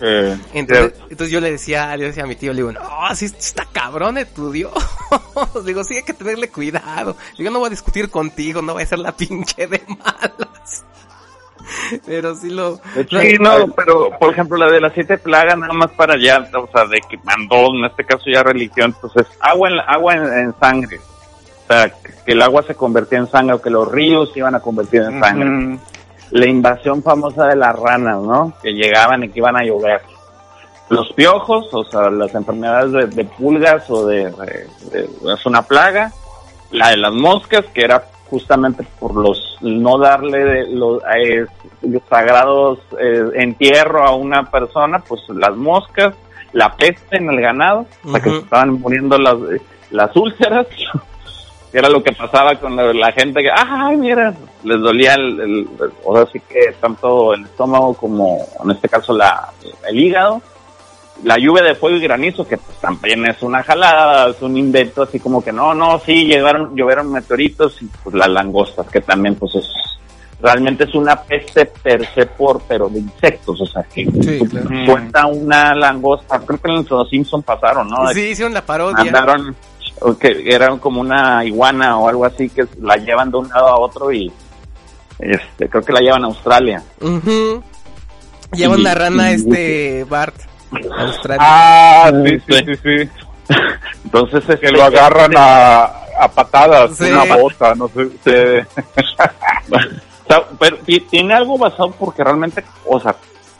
Entonces, 0.00 0.94
entonces 1.02 1.30
yo 1.30 1.40
le 1.40 1.50
decía, 1.50 1.96
yo 1.96 2.06
decía 2.06 2.24
a 2.24 2.26
mi 2.26 2.36
tío, 2.36 2.52
le 2.52 2.58
digo, 2.58 2.72
no, 2.72 3.14
sí 3.14 3.26
está 3.26 3.66
cabrón 3.72 4.16
de 4.16 4.24
tu 4.24 4.50
Dios. 4.52 4.72
Le 5.54 5.62
digo, 5.62 5.84
sí 5.84 5.96
hay 5.96 6.02
que 6.02 6.12
tenerle 6.12 6.48
cuidado. 6.50 7.16
Digo, 7.36 7.50
no 7.50 7.60
voy 7.60 7.68
a 7.68 7.70
discutir 7.70 8.10
contigo, 8.10 8.60
no 8.60 8.74
voy 8.74 8.82
a 8.82 8.86
ser 8.86 8.98
la 8.98 9.12
pinche 9.12 9.66
de 9.66 9.82
malas. 9.88 10.84
Pero 12.06 12.34
sí 12.34 12.50
lo... 12.50 12.76
Sí, 13.08 13.36
no, 13.40 13.68
pero 13.68 14.10
por 14.18 14.32
ejemplo 14.32 14.56
la 14.56 14.70
de 14.70 14.80
las 14.80 14.92
siete 14.94 15.18
plagas 15.18 15.58
nada 15.58 15.72
más 15.74 15.90
para 15.90 16.14
allá, 16.14 16.48
o 16.54 16.68
sea, 16.72 16.86
de 16.86 17.00
que 17.08 17.18
mandó, 17.24 17.74
en 17.74 17.84
este 17.84 18.04
caso 18.04 18.24
ya 18.32 18.42
religión, 18.42 18.94
entonces 18.94 19.26
agua 19.40 19.68
en, 19.68 19.78
agua 19.80 20.14
en, 20.14 20.32
en 20.32 20.54
sangre, 20.58 20.98
o 20.98 21.66
sea, 21.66 21.90
que, 21.90 22.12
que 22.24 22.32
el 22.32 22.42
agua 22.42 22.62
se 22.62 22.74
convertía 22.74 23.18
en 23.18 23.30
sangre 23.30 23.54
o 23.54 23.62
que 23.62 23.70
los 23.70 23.90
ríos 23.90 24.32
se 24.32 24.38
iban 24.38 24.54
a 24.54 24.60
convertir 24.60 25.02
en 25.02 25.20
sangre. 25.20 25.78
La 26.30 26.46
invasión 26.46 27.02
famosa 27.02 27.46
de 27.46 27.56
las 27.56 27.74
ranas, 27.78 28.20
¿no? 28.20 28.52
Que 28.62 28.72
llegaban 28.72 29.24
y 29.24 29.28
que 29.30 29.38
iban 29.38 29.56
a 29.56 29.64
llover. 29.64 30.00
Los 30.90 31.12
piojos, 31.12 31.68
o 31.72 31.84
sea, 31.84 32.08
las 32.10 32.34
enfermedades 32.34 32.92
de, 32.92 33.06
de 33.06 33.24
pulgas 33.24 33.88
o 33.90 34.06
de, 34.06 34.24
de- 34.30 34.68
de- 34.92 35.32
es 35.34 35.46
una 35.46 35.62
plaga. 35.62 36.12
La 36.70 36.90
de 36.90 36.96
las 36.98 37.12
moscas, 37.12 37.64
que 37.74 37.82
era 37.84 38.04
justamente 38.30 38.84
por 38.98 39.14
los 39.14 39.56
no 39.62 39.98
darle 39.98 40.44
de- 40.44 40.66
los, 40.70 41.02
eh, 41.16 41.46
los 41.82 42.02
sagrados 42.08 42.78
eh, 43.00 43.22
entierro 43.34 44.04
a 44.06 44.14
una 44.14 44.50
persona, 44.50 44.98
pues 45.00 45.22
las 45.30 45.56
moscas 45.56 46.14
la 46.52 46.74
peste 46.76 47.16
en 47.18 47.28
el 47.28 47.40
ganado, 47.40 47.86
o 48.04 48.10
sea, 48.10 48.20
que 48.20 48.30
se 48.30 48.36
estaban 48.38 48.72
muriendo 48.80 49.18
las, 49.18 49.36
las 49.90 50.14
úlceras, 50.16 50.66
que 51.70 51.78
era 51.78 51.88
lo 51.88 52.02
que 52.02 52.12
pasaba 52.12 52.54
con 52.56 52.74
la, 52.76 52.92
la 52.92 53.12
gente 53.12 53.42
que, 53.42 53.50
ay, 53.54 53.96
mira, 53.96 54.34
les 54.64 54.80
dolía 54.80 55.14
el, 55.14 55.40
el- 55.40 55.68
o 56.04 56.16
sea, 56.16 56.26
sí 56.32 56.40
que 56.48 56.72
tanto 56.80 57.34
el 57.34 57.44
estómago 57.44 57.94
como, 57.94 58.46
en 58.64 58.70
este 58.70 58.88
caso, 58.88 59.16
la, 59.16 59.48
el 59.88 59.98
hígado. 59.98 60.40
La 61.24 61.36
lluvia 61.36 61.64
de 61.64 61.74
fuego 61.74 61.96
y 61.96 62.00
granizo, 62.00 62.46
que 62.46 62.56
pues, 62.56 62.78
también 62.78 63.28
es 63.28 63.42
una 63.42 63.60
jalada, 63.64 64.30
es 64.30 64.40
un 64.40 64.56
invento, 64.56 65.02
así 65.02 65.18
como 65.18 65.42
que 65.42 65.50
no, 65.50 65.74
no, 65.74 65.98
sí, 65.98 66.24
llegaron, 66.26 66.76
llovieron 66.76 67.10
meteoritos 67.10 67.82
y 67.82 67.86
pues 68.04 68.14
las 68.14 68.28
langostas, 68.28 68.86
que 68.86 69.00
también 69.00 69.34
pues 69.34 69.52
es, 69.56 69.68
realmente 70.40 70.84
es 70.84 70.94
una 70.94 71.20
peste 71.20 71.66
per 71.66 72.06
se 72.14 72.24
por, 72.26 72.60
pero 72.68 72.88
de 72.88 73.00
insectos, 73.00 73.60
o 73.60 73.66
sea, 73.66 73.82
que 73.82 74.04
Sí, 74.04 74.38
claro. 74.48 74.68
suelta 74.86 75.26
una 75.26 75.74
langosta, 75.74 76.38
creo 76.38 76.60
que 76.60 76.70
en 76.70 76.86
los 76.88 77.10
Simpsons 77.10 77.44
pasaron, 77.44 77.88
¿no? 77.88 78.06
Sí, 78.14 78.20
hicieron 78.20 78.54
la 78.54 78.62
parodia. 78.64 79.02
mandaron 79.10 79.56
que 80.20 80.42
eran 80.46 80.78
como 80.78 81.00
una 81.00 81.44
iguana 81.44 81.98
o 81.98 82.08
algo 82.08 82.24
así 82.24 82.48
que 82.48 82.66
la 82.80 82.96
llevan 82.96 83.30
de 83.30 83.36
un 83.38 83.48
lado 83.48 83.66
a 83.68 83.78
otro 83.78 84.12
y 84.12 84.30
este 85.18 85.68
creo 85.68 85.82
que 85.84 85.92
la 85.92 86.00
llevan 86.00 86.24
a 86.24 86.28
Australia. 86.28 86.82
Ujú. 87.00 87.62
Lleva 88.52 88.76
Y- 88.76 88.80
una 88.80 88.94
rana 88.94 89.30
y- 89.30 89.34
este 89.34 90.04
Bart. 90.04 90.34
Australia. 90.98 91.38
Ah, 91.40 92.10
sí, 92.24 92.38
sí, 92.46 92.54
Sí. 92.54 92.64
sí, 92.64 92.74
sí. 92.82 93.54
Entonces 94.04 94.40
este, 94.48 94.58
Que 94.58 94.72
lo 94.72 94.82
agarran 94.84 95.32
a, 95.36 95.84
a 96.20 96.28
patadas, 96.28 96.96
Sí. 96.96 97.04
una 97.10 97.24
bota, 97.36 97.74
no 97.74 97.88
sé. 97.88 98.08
sí. 98.24 98.82
o 99.72 100.28
sea, 100.28 100.42
pero 100.58 100.76
ti- 100.78 101.00
tiene 101.10 101.34
algo 101.34 101.56
basado 101.58 101.90
porque 101.92 102.22
realmente, 102.22 102.62
o 102.86 103.00
sea, 103.00 103.16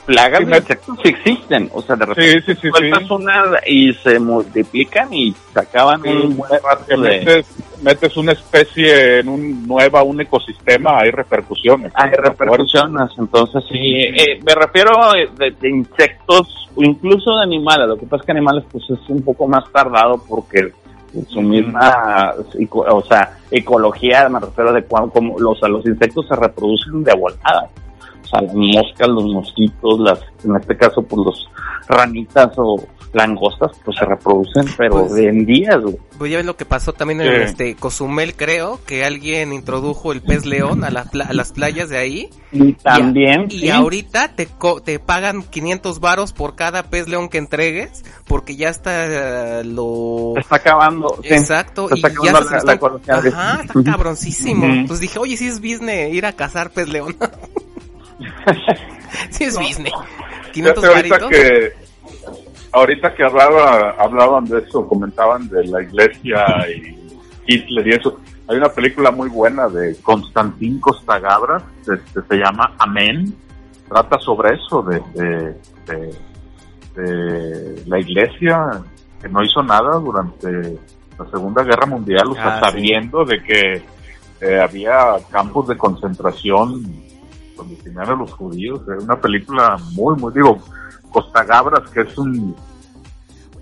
plagas 0.09 0.40
Sí, 0.40 0.46
de 0.46 0.56
insectos 0.56 0.98
existen, 1.04 1.70
o 1.74 1.82
sea, 1.82 1.94
de 1.96 2.06
repente 2.06 2.40
Sí, 2.40 2.54
sí, 2.61 2.68
sueltas 2.70 3.11
una 3.11 3.42
y 3.66 3.92
se 3.92 4.18
multiplican 4.18 5.12
y 5.12 5.34
se 5.52 5.61
acaban 5.61 6.02
Sí, 6.02 6.09
un 6.09 6.36
buen 6.38 6.50
rato 6.50 6.84
de... 6.88 6.96
metes, 6.96 7.46
metes 7.82 8.16
una 8.16 8.32
especie 8.32 9.18
en 9.18 9.28
un 9.28 9.66
nueva, 9.66 10.02
un 10.02 10.20
ecosistema, 10.22 10.98
hay 11.00 11.11
repercusiones. 11.11 11.92
Hay 11.94 12.11
repercusiones, 12.12 13.11
entonces 13.18 13.62
sí, 13.70 13.96
eh, 14.00 14.40
me 14.44 14.54
refiero 14.54 14.92
eh, 15.14 15.28
de, 15.36 15.50
de 15.50 15.68
insectos 15.68 16.70
o 16.74 16.82
incluso 16.82 17.36
de 17.36 17.42
animales, 17.42 17.86
lo 17.86 17.98
que 17.98 18.06
pasa 18.06 18.22
es 18.22 18.26
que 18.26 18.32
animales 18.32 18.64
pues 18.72 18.84
es 18.88 19.09
un 19.11 19.22
poco 19.22 19.46
más 19.46 19.70
tardado 19.70 20.24
porque 20.26 20.72
su 21.28 21.40
misma, 21.40 22.34
o 22.72 23.02
sea, 23.02 23.38
ecología, 23.50 24.28
me 24.28 24.40
refiero 24.40 24.72
de 24.72 24.84
cuán, 24.84 25.11
como 25.11 25.38
los, 25.38 25.62
a 25.62 25.68
los 25.68 25.84
insectos 25.86 26.26
se 26.28 26.36
reproducen 26.36 27.02
de 27.02 27.14
volada, 27.14 27.68
las 28.33 28.55
moscas, 28.55 29.09
los 29.09 29.24
mosquitos, 29.24 30.01
las, 30.01 30.20
en 30.45 30.57
este 30.57 30.76
caso 30.76 31.03
pues 31.03 31.24
los 31.24 31.49
ranitas 31.89 32.51
o 32.57 32.76
langostas 33.14 33.70
pues 33.87 33.97
se 33.97 34.05
reproducen 34.05 34.66
pero 34.76 35.07
Pues- 35.07 35.16
en 35.24 35.47
días, 35.47 35.81
güey. 35.81 35.97
Pues 36.18 36.31
ya 36.33 36.37
ves 36.39 36.47
lo 36.47 36.57
que 36.57 36.64
pasó 36.66 36.93
también 36.93 37.20
en 37.22 37.43
este 37.43 37.74
Cozumel, 37.76 38.35
creo, 38.35 38.81
que 38.85 39.05
alguien 39.05 39.53
introdujo 39.53 40.12
el 40.12 40.20
pez 40.20 40.45
león 40.45 40.83
a, 40.85 40.91
la 40.91 41.07
a 41.26 41.33
las 41.33 41.53
playas 41.53 41.89
de 41.89 41.97
ahí. 41.97 42.29
y 42.53 42.72
también 42.74 43.47
Y 43.51 43.61
sí, 43.61 43.70
ahorita 43.70 44.35
te, 44.35 44.47
co- 44.47 44.83
te 44.83 44.99
pagan 44.99 45.43
500 45.45 46.01
varos 46.01 46.33
por 46.33 46.55
cada 46.57 46.83
pez 46.91 47.09
león 47.09 47.29
que 47.29 47.39
entregues, 47.39 48.05
porque 48.26 48.57
ya 48.57 48.68
está 48.68 49.61
eh, 49.61 49.64
lo... 49.64 50.33
se 50.35 50.41
está 50.41 50.57
acabando, 50.57 51.16
sí. 51.22 51.29
Exacto, 51.33 51.89
y 51.91 51.95
está 51.95 52.09
ya 52.09 52.14
acabando 52.31 52.49
se 52.49 52.66
la- 52.66 52.72
está... 52.74 53.22
la. 53.22 53.29
Ajá, 53.29 53.62
está 53.62 53.83
cabroncísimo. 53.85 54.66
Entonces 54.66 55.01
dije, 55.01 55.18
oye, 55.20 55.37
sí 55.37 55.47
es 55.47 55.61
business 55.61 56.12
ir 56.12 56.26
a 56.26 56.33
cazar 56.33 56.70
pez 56.70 56.89
león. 56.89 57.16
sí 59.31 59.45
es 59.45 59.57
business. 59.57 59.93
500 60.53 60.85
Fíjate, 60.85 60.87
ahorita 60.87 61.29
que 61.29 61.73
ahorita 62.73 63.14
que 63.14 63.25
hablaba, 63.25 63.91
hablaban 63.99 64.45
de 64.45 64.59
eso, 64.59 64.87
comentaban 64.87 65.49
de 65.49 65.64
la 65.66 65.83
iglesia 65.83 66.45
y 66.75 66.97
Hitler 67.47 67.87
y 67.87 67.91
eso. 67.95 68.21
Hay 68.49 68.57
una 68.57 68.69
película 68.71 69.11
muy 69.11 69.29
buena 69.29 69.69
de 69.69 69.97
Constantín 70.03 70.81
Costagabras, 70.81 71.62
este, 71.81 72.21
se 72.29 72.37
llama 72.37 72.75
Amén. 72.79 73.35
Trata 73.89 74.19
sobre 74.21 74.55
eso, 74.55 74.83
de, 74.83 75.01
de, 75.14 75.57
de, 75.87 77.03
de 77.03 77.83
la 77.87 77.99
iglesia 78.01 78.83
que 79.21 79.29
no 79.29 79.43
hizo 79.43 79.62
nada 79.62 79.99
durante 79.99 80.79
la 81.19 81.31
Segunda 81.31 81.62
Guerra 81.62 81.87
Mundial, 81.87 82.29
o 82.29 82.35
sea, 82.35 82.59
Ah, 82.59 82.61
sí. 82.61 82.71
sabiendo 82.71 83.25
de 83.25 83.43
que 83.43 83.83
eh, 84.41 84.61
había 84.61 85.16
campos 85.31 85.69
de 85.69 85.77
concentración 85.77 86.85
tenían 87.82 88.09
a 88.09 88.14
los 88.16 88.32
judíos. 88.32 88.80
Es 88.96 89.02
una 89.04 89.16
película 89.20 89.76
muy, 89.92 90.16
muy, 90.16 90.32
digo, 90.32 90.59
Costa 91.11 91.44
Gabras, 91.44 91.88
que 91.90 92.00
es 92.02 92.16
un 92.18 92.54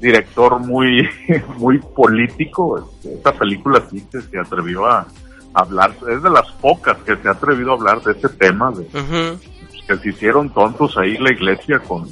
director 0.01 0.59
muy, 0.61 1.09
muy 1.59 1.79
político. 1.79 2.79
este, 2.79 3.15
Esta 3.15 3.33
película 3.33 3.83
sí 3.91 4.05
que 4.11 4.21
se 4.21 4.39
atrevió 4.39 4.87
a 4.87 5.07
hablar, 5.55 5.93
es 6.11 6.23
de 6.23 6.31
las 6.31 6.51
pocas 6.61 6.99
que 6.99 7.17
se 7.17 7.29
ha 7.29 7.33
atrevido 7.33 7.71
a 7.73 7.75
hablar 7.75 8.03
de 8.03 8.13
este 8.13 8.29
tema, 8.29 8.71
de 8.73 8.83
Ujú. 8.83 9.41
que 9.87 9.97
se 9.97 10.09
hicieron 10.11 10.51
tontos 10.51 10.97
ahí 10.99 11.17
la 11.17 11.33
iglesia 11.33 11.79
con, 11.79 12.07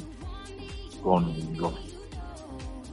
con 1.03 1.31
los... 1.57 1.73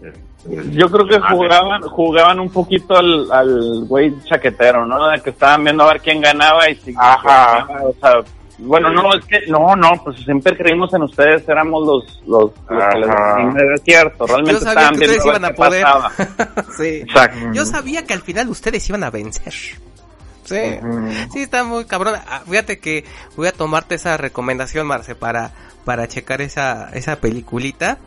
este, 0.02 0.72
Yo 0.72 0.90
creo 0.90 1.06
que 1.06 1.18
jugaban 1.20 1.80
jugaban 1.82 2.38
un 2.40 2.50
poquito 2.50 2.94
al, 2.98 3.32
al 3.32 3.84
güey 3.86 4.12
chaquetero, 4.24 4.84
¿no? 4.84 5.08
De 5.08 5.22
que 5.22 5.30
estaban 5.30 5.64
viendo 5.64 5.84
a 5.84 5.92
ver 5.94 6.02
quién 6.02 6.20
ganaba 6.20 6.68
y 6.68 6.74
si 6.74 6.94
Ajá. 6.98 7.66
o 7.82 7.94
sea, 7.98 8.20
bueno, 8.58 8.90
no, 8.92 9.14
es 9.14 9.24
que 9.24 9.40
no, 9.48 9.74
no, 9.76 9.90
pues 10.04 10.18
siempre 10.24 10.56
creímos 10.56 10.92
en 10.94 11.02
ustedes, 11.02 11.48
éramos 11.48 11.86
los 11.86 12.22
los, 12.26 12.50
los 12.68 12.84
que 12.92 12.98
les 12.98 13.08
Ajá. 13.08 13.38
no 13.42 13.58
era 13.58 13.76
cierto, 13.78 14.26
realmente 14.26 14.52
Yo 14.52 14.58
sabía 14.60 14.72
estaban 14.82 14.98
que 14.98 15.04
ustedes 15.06 15.24
iban 15.26 15.44
a 15.44 15.50
poder. 15.52 15.82
pasaba. 15.82 16.12
sí. 16.76 16.88
Exacto. 17.02 17.52
Yo 17.52 17.64
sabía 17.64 18.04
que 18.04 18.14
al 18.14 18.22
final 18.22 18.48
ustedes 18.48 18.88
iban 18.88 19.04
a 19.04 19.10
vencer. 19.10 19.52
Sí. 20.44 20.58
Sí, 21.32 21.42
está 21.42 21.64
muy 21.64 21.84
cabrón. 21.84 22.14
Ah, 22.28 22.42
Fíjate 22.48 22.78
que 22.78 23.04
voy 23.36 23.46
a 23.48 23.52
tomarte 23.52 23.94
esa 23.94 24.16
recomendación, 24.16 24.86
Marce, 24.86 25.14
para, 25.14 25.52
para 25.84 26.08
checar 26.08 26.40
esa, 26.42 26.90
esa 26.92 27.16
peliculita. 27.16 27.98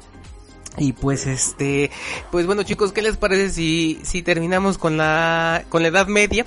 Y 0.78 0.94
pues 0.94 1.26
este, 1.26 1.90
pues 2.32 2.46
bueno 2.46 2.64
chicos, 2.64 2.92
¿qué 2.92 3.02
les 3.02 3.18
parece 3.18 3.50
si, 3.50 4.00
si 4.04 4.22
terminamos 4.22 4.78
con 4.78 4.98
la, 4.98 5.64
con 5.70 5.82
la 5.82 5.88
edad 5.88 6.08
media? 6.08 6.46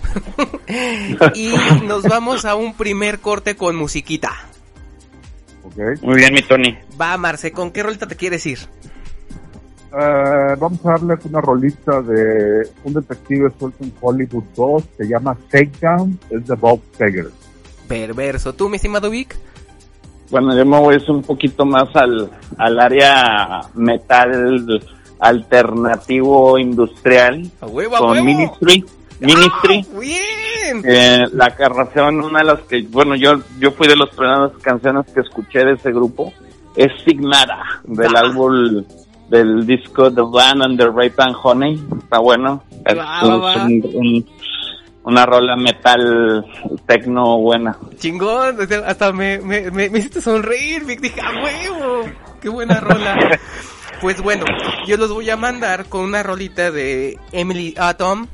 y 1.34 1.52
nos 1.86 2.02
vamos 2.04 2.44
a 2.44 2.54
un 2.54 2.74
primer 2.74 3.20
corte 3.20 3.56
con 3.56 3.76
musiquita. 3.76 4.32
Ok. 5.64 6.02
Muy 6.02 6.16
bien, 6.16 6.34
mi 6.34 6.42
Tony. 6.42 6.76
Va, 7.00 7.16
Marce, 7.16 7.52
¿con 7.52 7.70
qué 7.70 7.82
rolita 7.82 8.06
te 8.06 8.16
quieres 8.16 8.44
ir? 8.46 8.58
Eh, 9.90 10.54
vamos 10.58 10.84
a 10.84 10.90
darle 10.90 11.14
una 11.24 11.40
rolita 11.40 12.02
de 12.02 12.68
un 12.84 12.92
detective 12.92 13.50
suelto 13.58 13.84
en 13.84 13.92
Hollywood 13.98 14.44
2, 14.54 14.84
se 14.98 15.04
llama 15.08 15.36
Takedown, 15.50 16.18
es 16.28 16.46
de 16.46 16.54
Bob 16.54 16.80
Seger. 16.96 17.30
Perverso. 17.86 18.54
¿Tú, 18.54 18.68
mi 18.68 18.76
estimado 18.76 19.08
Vic? 19.08 19.34
Bueno, 20.30 20.54
yo 20.56 20.64
me 20.66 20.78
voy 20.78 20.96
ir 20.96 21.10
un 21.10 21.22
poquito 21.22 21.64
más 21.64 21.94
al, 21.94 22.30
al 22.58 22.80
área 22.80 23.60
metal 23.74 24.80
alternativo 25.20 26.58
industrial 26.58 27.42
A 27.60 27.66
huevo, 27.66 27.96
a 27.96 27.98
con 27.98 28.10
huevo. 28.10 28.24
Ministry. 28.24 28.84
Ministry. 29.20 29.86
¡Ah, 29.94 29.98
bien. 30.00 30.82
Eh, 30.84 31.24
la 31.32 31.50
canción, 31.56 32.20
una 32.22 32.40
de 32.40 32.44
las 32.44 32.60
que, 32.60 32.82
bueno, 32.82 33.16
yo, 33.16 33.40
yo 33.58 33.72
fui 33.72 33.88
de 33.88 33.96
las 33.96 34.10
primeras 34.10 34.52
canciones 34.62 35.06
que 35.12 35.20
escuché 35.20 35.64
de 35.64 35.72
ese 35.72 35.90
grupo, 35.90 36.32
es 36.76 36.92
Signara, 37.04 37.80
del 37.84 38.14
Ah. 38.14 38.20
álbum, 38.20 38.84
del 39.28 39.66
disco 39.66 40.12
The 40.12 40.22
Band 40.22 40.62
and 40.62 40.78
the 40.78 40.86
Rape 40.86 41.14
and 41.18 41.34
Honey, 41.42 41.82
está 42.00 42.18
bueno, 42.20 42.62
es, 42.84 42.96
Va, 42.96 43.20
un- 43.24 43.30
va, 43.30 43.36
va. 43.56 43.64
un- 43.64 43.90
un- 43.94 44.26
una 45.04 45.24
rola 45.26 45.56
metal 45.56 46.44
tecno 46.86 47.38
buena. 47.38 47.78
Chingón, 47.96 48.58
hasta 48.86 49.12
me, 49.12 49.38
me, 49.38 49.70
me, 49.70 49.90
me 49.90 49.98
hiciste 49.98 50.20
sonreír, 50.20 50.84
Vic. 50.84 51.00
Dije, 51.00 51.20
¡a 51.20 51.42
huevo! 51.42 52.04
¡Qué 52.40 52.48
buena 52.48 52.80
rola! 52.80 53.38
Pues 54.00 54.22
bueno, 54.22 54.44
yo 54.86 54.96
los 54.96 55.12
voy 55.12 55.28
a 55.28 55.36
mandar 55.36 55.86
con 55.86 56.02
una 56.02 56.22
rolita 56.22 56.70
de 56.70 57.18
Emily 57.32 57.74
Atom 57.76 58.28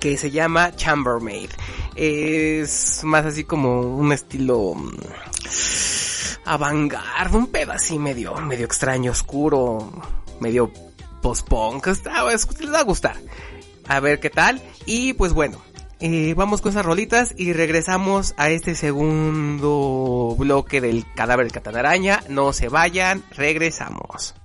que 0.00 0.16
se 0.16 0.30
llama 0.30 0.74
Chambermaid. 0.74 1.50
Es 1.96 3.04
más 3.04 3.26
así 3.26 3.44
como 3.44 3.82
un 3.82 4.10
estilo 4.12 4.74
mm, 4.74 4.96
avant-garde, 6.46 7.36
un 7.36 7.48
pedo 7.48 7.72
así 7.72 7.98
medio, 7.98 8.34
medio 8.36 8.64
extraño, 8.64 9.10
oscuro, 9.12 9.92
medio 10.40 10.72
post-punk. 11.20 11.86
Les 11.86 12.72
va 12.72 12.78
a 12.78 12.84
gustar. 12.84 13.16
A 13.86 14.00
ver 14.00 14.18
qué 14.18 14.30
tal. 14.30 14.62
Y 14.86 15.12
pues 15.12 15.34
bueno, 15.34 15.60
eh, 16.00 16.34
vamos 16.34 16.60
con 16.60 16.72
esas 16.72 16.84
rolitas 16.84 17.34
y 17.36 17.52
regresamos 17.52 18.34
a 18.36 18.50
este 18.50 18.74
segundo 18.74 20.34
bloque 20.38 20.80
del 20.80 21.04
cadáver 21.14 21.46
de 21.46 21.52
Catanaraña. 21.52 22.20
No 22.28 22.52
se 22.52 22.68
vayan, 22.68 23.22
regresamos. 23.32 24.39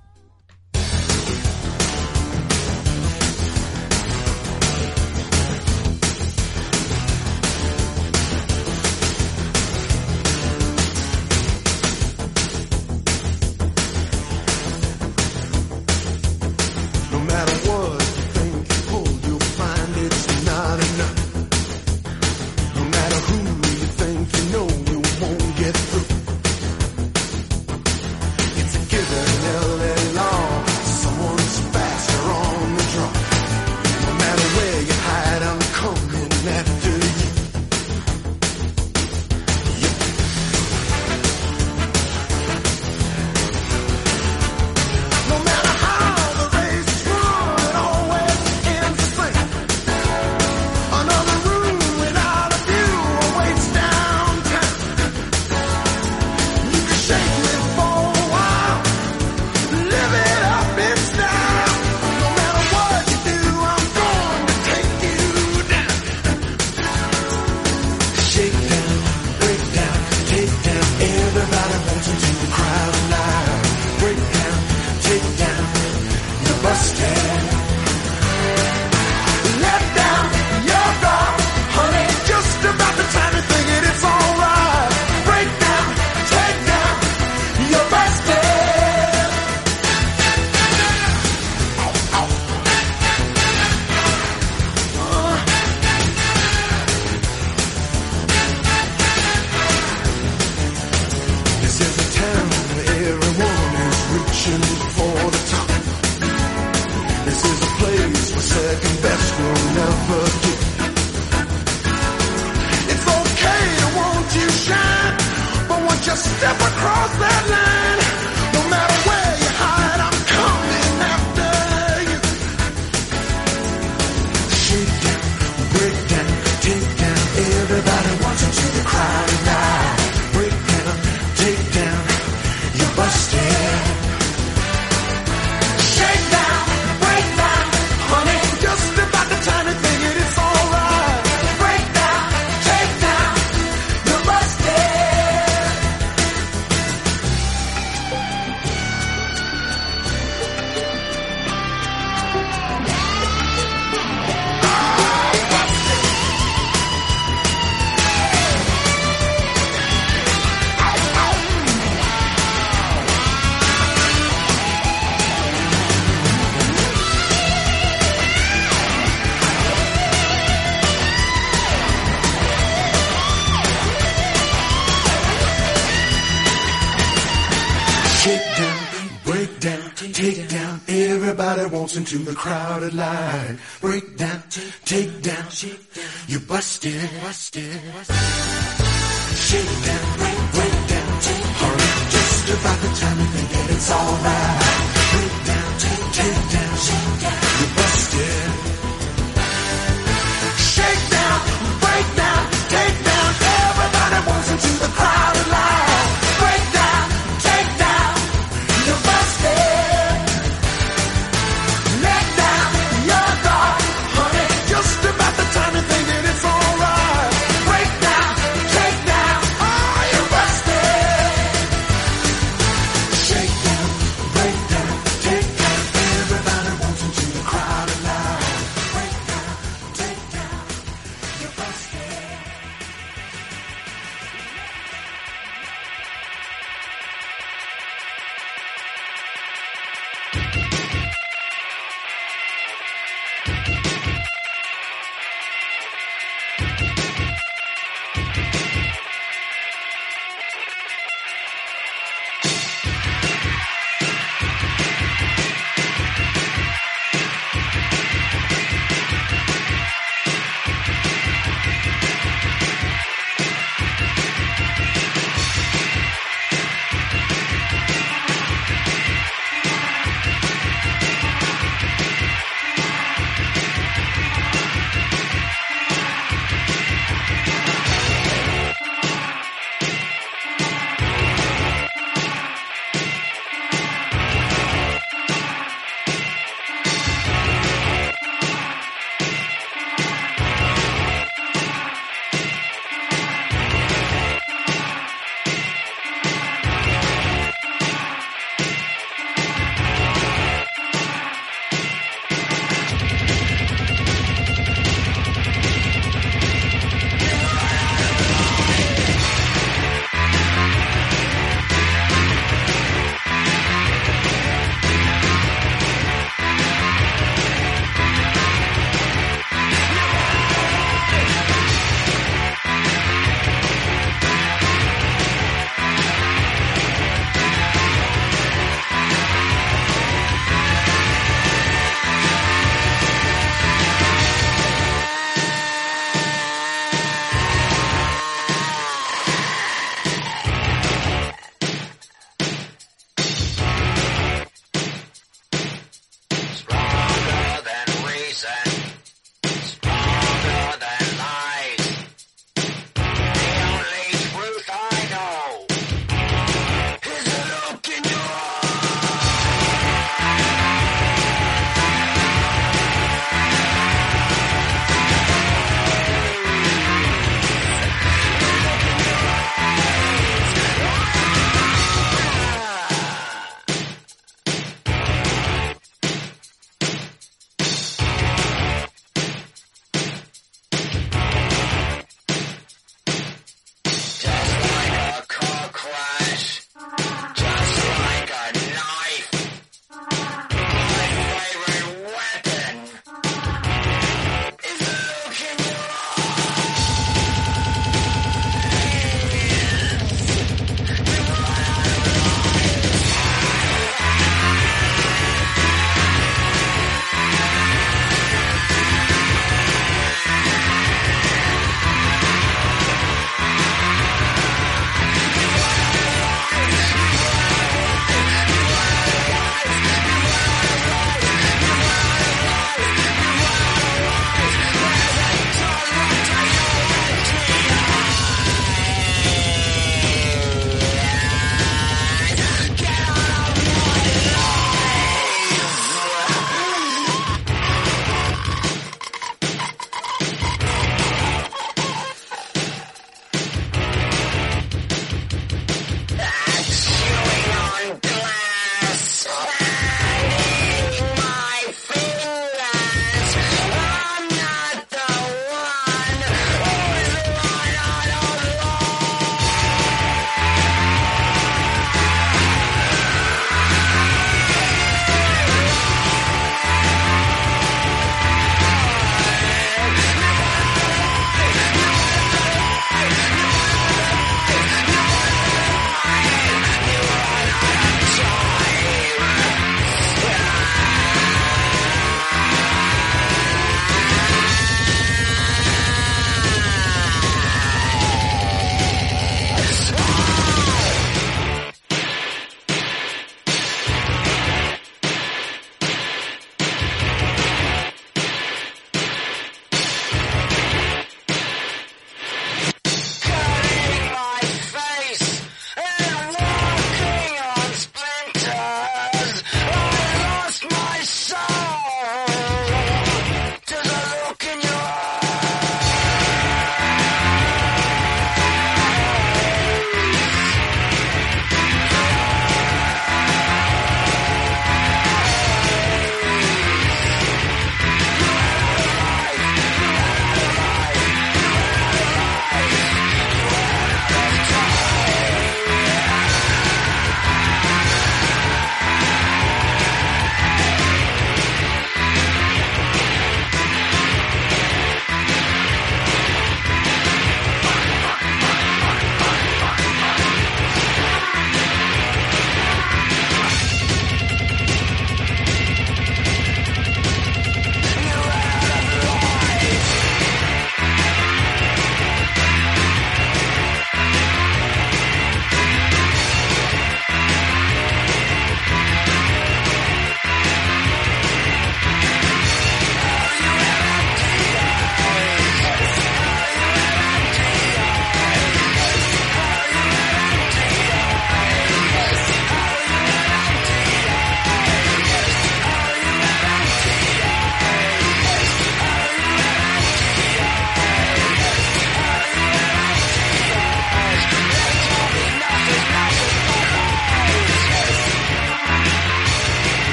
in 182.16 182.24
the 182.24 182.34
crowd. 182.34 182.75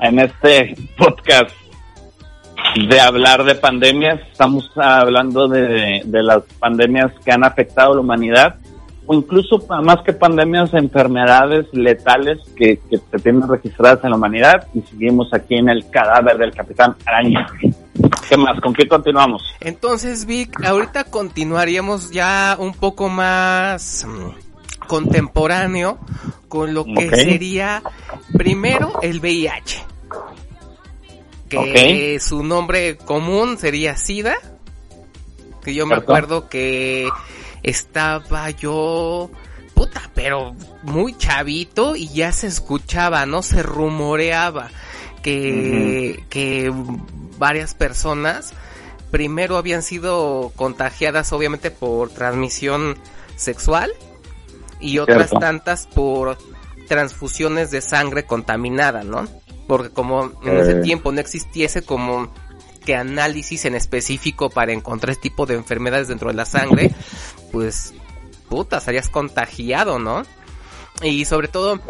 En 0.00 0.18
este 0.18 0.76
podcast 0.96 1.54
de 2.88 3.00
hablar 3.00 3.44
de 3.44 3.54
pandemias. 3.54 4.20
Estamos 4.30 4.70
hablando 4.76 5.48
de, 5.48 6.02
de 6.04 6.22
las 6.22 6.42
pandemias 6.58 7.12
que 7.24 7.32
han 7.32 7.44
afectado 7.44 7.92
a 7.92 7.94
la 7.96 8.00
humanidad 8.00 8.56
o 9.06 9.14
incluso 9.14 9.64
más 9.82 9.98
que 10.04 10.12
pandemias, 10.12 10.74
enfermedades 10.74 11.66
letales 11.72 12.38
que, 12.56 12.80
que 12.90 12.98
se 12.98 13.18
tienen 13.18 13.48
registradas 13.48 14.02
en 14.02 14.10
la 14.10 14.16
humanidad 14.16 14.66
y 14.74 14.82
seguimos 14.82 15.32
aquí 15.32 15.54
en 15.54 15.68
el 15.68 15.88
cadáver 15.90 16.36
del 16.36 16.52
capitán 16.52 16.96
Araña. 17.06 17.46
¿Qué 18.28 18.36
más? 18.36 18.60
¿Con 18.60 18.74
qué 18.74 18.88
continuamos? 18.88 19.42
Entonces, 19.60 20.26
Vic, 20.26 20.64
ahorita 20.64 21.04
continuaríamos 21.04 22.10
ya 22.10 22.56
un 22.58 22.74
poco 22.74 23.08
más 23.08 24.04
mm, 24.08 24.86
contemporáneo 24.86 25.98
con 26.48 26.74
lo 26.74 26.84
que 26.84 27.08
sería 27.10 27.82
primero 28.36 29.00
el 29.02 29.20
VIH. 29.20 29.84
Que 31.48 32.18
su 32.20 32.42
nombre 32.42 32.96
común 32.96 33.58
sería 33.58 33.96
SIDA. 33.96 34.36
Que 35.62 35.74
yo 35.74 35.86
me 35.86 35.96
acuerdo 35.96 36.48
que 36.48 37.08
estaba 37.62 38.50
yo 38.50 39.30
puta, 39.74 40.10
pero 40.14 40.54
muy 40.82 41.16
chavito 41.18 41.96
y 41.96 42.08
ya 42.08 42.32
se 42.32 42.46
escuchaba, 42.46 43.26
no 43.26 43.42
se 43.42 43.62
rumoreaba 43.62 44.70
que, 45.22 46.24
que 46.30 46.72
varias 47.38 47.74
personas 47.74 48.54
primero 49.10 49.56
habían 49.56 49.82
sido 49.82 50.52
contagiadas 50.56 51.32
obviamente 51.32 51.70
por 51.70 52.10
transmisión 52.10 52.96
sexual 53.36 53.92
y 54.80 54.98
otras 54.98 55.28
Cierto. 55.30 55.38
tantas 55.38 55.86
por 55.86 56.38
transfusiones 56.86 57.70
de 57.70 57.80
sangre 57.80 58.24
contaminada, 58.24 59.02
¿no? 59.02 59.26
Porque 59.66 59.90
como 59.90 60.32
en 60.44 60.56
ese 60.58 60.72
Eh. 60.72 60.82
tiempo 60.82 61.12
no 61.12 61.20
existiese 61.20 61.82
como 61.82 62.32
que 62.84 62.94
análisis 62.94 63.64
en 63.64 63.74
específico 63.74 64.48
para 64.48 64.72
encontrar 64.72 65.10
este 65.10 65.22
tipo 65.22 65.44
de 65.44 65.54
enfermedades 65.54 66.08
dentro 66.08 66.28
de 66.28 66.34
la 66.34 66.46
sangre, 66.46 66.94
pues 67.52 67.92
puta, 68.48 68.78
estarías 68.78 69.08
contagiado, 69.08 69.98
¿no? 69.98 70.22
Y 71.02 71.24
sobre 71.24 71.48
todo, 71.48 71.80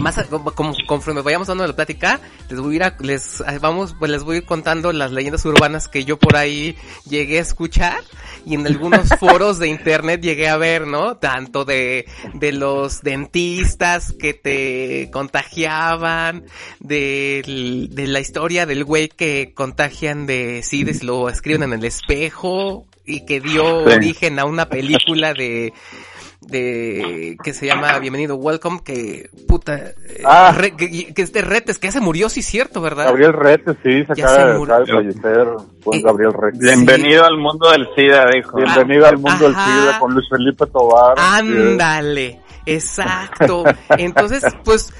más 0.00 0.16
como, 0.28 0.50
como- 0.52 0.74
conforme 0.86 1.20
vayamos 1.22 1.48
dando 1.48 1.66
la 1.66 1.74
plática, 1.74 2.20
les 2.48 2.60
voy 2.60 2.74
a 2.74 2.76
ir 2.76 2.82
a- 2.84 2.96
les 3.00 3.42
vamos, 3.60 3.94
pues 3.98 4.10
les 4.10 4.22
voy 4.22 4.36
a 4.36 4.38
ir 4.40 4.44
contando 4.44 4.92
las 4.92 5.12
leyendas 5.12 5.44
urbanas 5.44 5.88
que 5.88 6.04
yo 6.04 6.18
por 6.18 6.36
ahí 6.36 6.76
llegué 7.08 7.38
a 7.38 7.42
escuchar 7.42 8.00
y 8.46 8.54
en 8.54 8.66
algunos 8.66 9.08
foros 9.20 9.58
de 9.58 9.68
internet 9.68 10.20
llegué 10.20 10.48
a 10.48 10.56
ver, 10.56 10.86
¿no? 10.86 11.16
Tanto 11.16 11.64
de, 11.64 12.06
de 12.34 12.52
los 12.52 13.02
dentistas 13.02 14.12
que 14.18 14.34
te 14.34 15.10
contagiaban, 15.12 16.44
de, 16.80 17.88
de 17.90 18.06
la 18.06 18.20
historia 18.20 18.66
del 18.66 18.84
güey 18.84 19.08
que 19.08 19.52
contagian 19.54 20.26
de 20.26 20.62
SIDS, 20.62 21.02
lo 21.02 21.28
escriben 21.28 21.62
en 21.64 21.72
el 21.74 21.84
espejo 21.84 22.86
y 23.06 23.24
que 23.26 23.40
dio 23.40 23.60
Sí. 23.88 23.94
origen 23.94 24.38
a 24.38 24.44
una 24.44 24.68
película 24.68 25.34
de 25.34 25.72
de 26.40 27.36
que 27.44 27.52
se 27.52 27.66
llama 27.66 27.98
Bienvenido 27.98 28.34
Welcome 28.36 28.80
que 28.84 29.28
puta 29.46 29.76
eh, 29.76 29.94
Ah. 30.24 30.54
re- 30.56 30.74
que, 30.74 31.12
que 31.12 31.22
este 31.22 31.42
Retes 31.42 31.78
que 31.78 31.88
ya 31.88 31.92
se 31.92 32.00
murió 32.00 32.28
sí 32.28 32.42
cierto 32.42 32.80
verdad 32.80 33.04
Gabriel 33.06 33.32
Retes, 33.34 33.76
sí, 33.82 34.04
se 34.04 34.14
Ya 34.16 34.24
acaba 34.24 34.36
se 34.36 34.44
de 34.46 34.84
de 34.86 34.92
fallecer. 34.92 35.48
Eh, 35.92 36.02
Gabriel 36.02 36.32
Retes. 36.32 36.60
Bienvenido 36.60 37.24
al 37.24 37.36
mundo 37.38 37.70
del 37.70 37.86
SIDA, 37.94 38.26
dijo. 38.34 38.56
Bienvenido 38.56 39.06
al 39.06 39.16
mundo 39.18 39.44
del 39.44 39.54
Ajá. 39.54 39.80
SIDA 39.80 39.98
con 39.98 40.14
Luis 40.14 40.26
Felipe 40.30 40.66
Tobar. 40.66 41.14
Ándale, 41.18 42.40
exacto. 42.66 43.64
Entonces, 43.90 44.44
pues, 44.64 44.92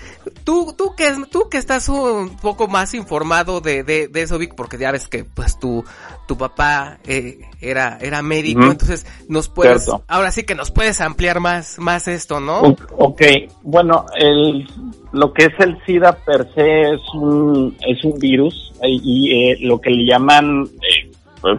tú, 0.45 0.75
tú 0.77 0.95
que, 0.97 1.13
tú 1.31 1.49
que 1.49 1.59
estás 1.59 1.89
un 1.89 2.37
poco 2.37 2.69
más 2.69 2.95
informado 2.95 3.61
de, 3.61 3.83
de, 3.83 4.09
de 4.09 4.23
eso, 4.23 4.39
Vic, 4.39 4.55
porque 4.55 4.79
ya 4.79 4.93
ves 4.93 5.09
que, 5.09 5.25
pues, 5.25 5.59
tu, 5.59 5.85
tu 6.27 6.37
papá 6.37 6.99
eh, 7.07 7.41
era, 7.61 7.99
era 8.01 8.23
médico, 8.23 8.63
entonces 8.63 9.05
nos 9.29 9.49
puedes, 9.49 9.85
Cierto. 9.85 10.05
ahora 10.07 10.31
sí 10.31 10.45
que 10.45 10.55
nos 10.55 10.71
puedes 10.71 11.01
ampliar 11.01 11.41
más, 11.41 11.79
más 11.79 12.07
esto, 12.07 12.39
¿no? 12.39 12.61
Ok, 12.97 13.23
bueno, 13.63 14.07
el, 14.17 14.67
lo 15.13 15.33
que 15.33 15.47
es 15.47 15.53
el 15.59 15.77
SIDA 15.85 16.13
per 16.13 16.49
se 16.55 16.83
es 16.83 17.01
un, 17.15 17.77
es 17.87 18.05
un 18.05 18.19
virus 18.19 18.73
y 18.83 19.33
eh, 19.33 19.59
lo 19.61 19.81
que 19.81 19.91
le 19.91 20.07
llaman, 20.07 20.65
eh, 20.65 21.11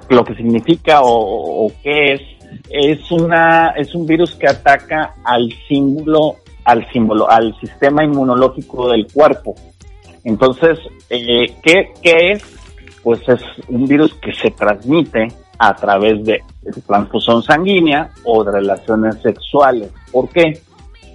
lo 0.10 0.24
que 0.24 0.36
significa 0.36 1.02
o, 1.02 1.66
o 1.66 1.72
qué 1.84 2.14
es, 2.14 2.22
es, 2.70 3.12
una, 3.12 3.70
es 3.78 3.93
un 3.95 4.06
virus 4.06 4.36
que 4.36 4.47
ataca 4.47 5.16
al 5.24 5.52
símbolo 5.68 6.38
al 6.64 6.88
símbolo, 6.91 7.30
al 7.30 7.58
sistema 7.60 8.04
inmunológico 8.04 8.89
del 8.89 9.08
cuerpo. 9.12 9.56
Entonces, 10.24 10.80
eh, 11.10 11.56
¿qué, 11.64 11.91
¿qué 12.02 12.34
es? 12.34 12.43
Pues 13.04 13.28
es 13.28 13.41
un 13.68 13.88
virus 13.88 14.14
que 14.16 14.32
se 14.34 14.52
transmite 14.52 15.28
a 15.58 15.76
través 15.76 16.24
de 16.24 16.41
transfusión 16.86 17.41
sanguínea 17.41 18.12
o 18.26 18.43
de 18.43 18.52
relaciones 18.52 19.16
sexuales. 19.22 19.91
¿Por 20.12 20.30
qué? 20.30 20.62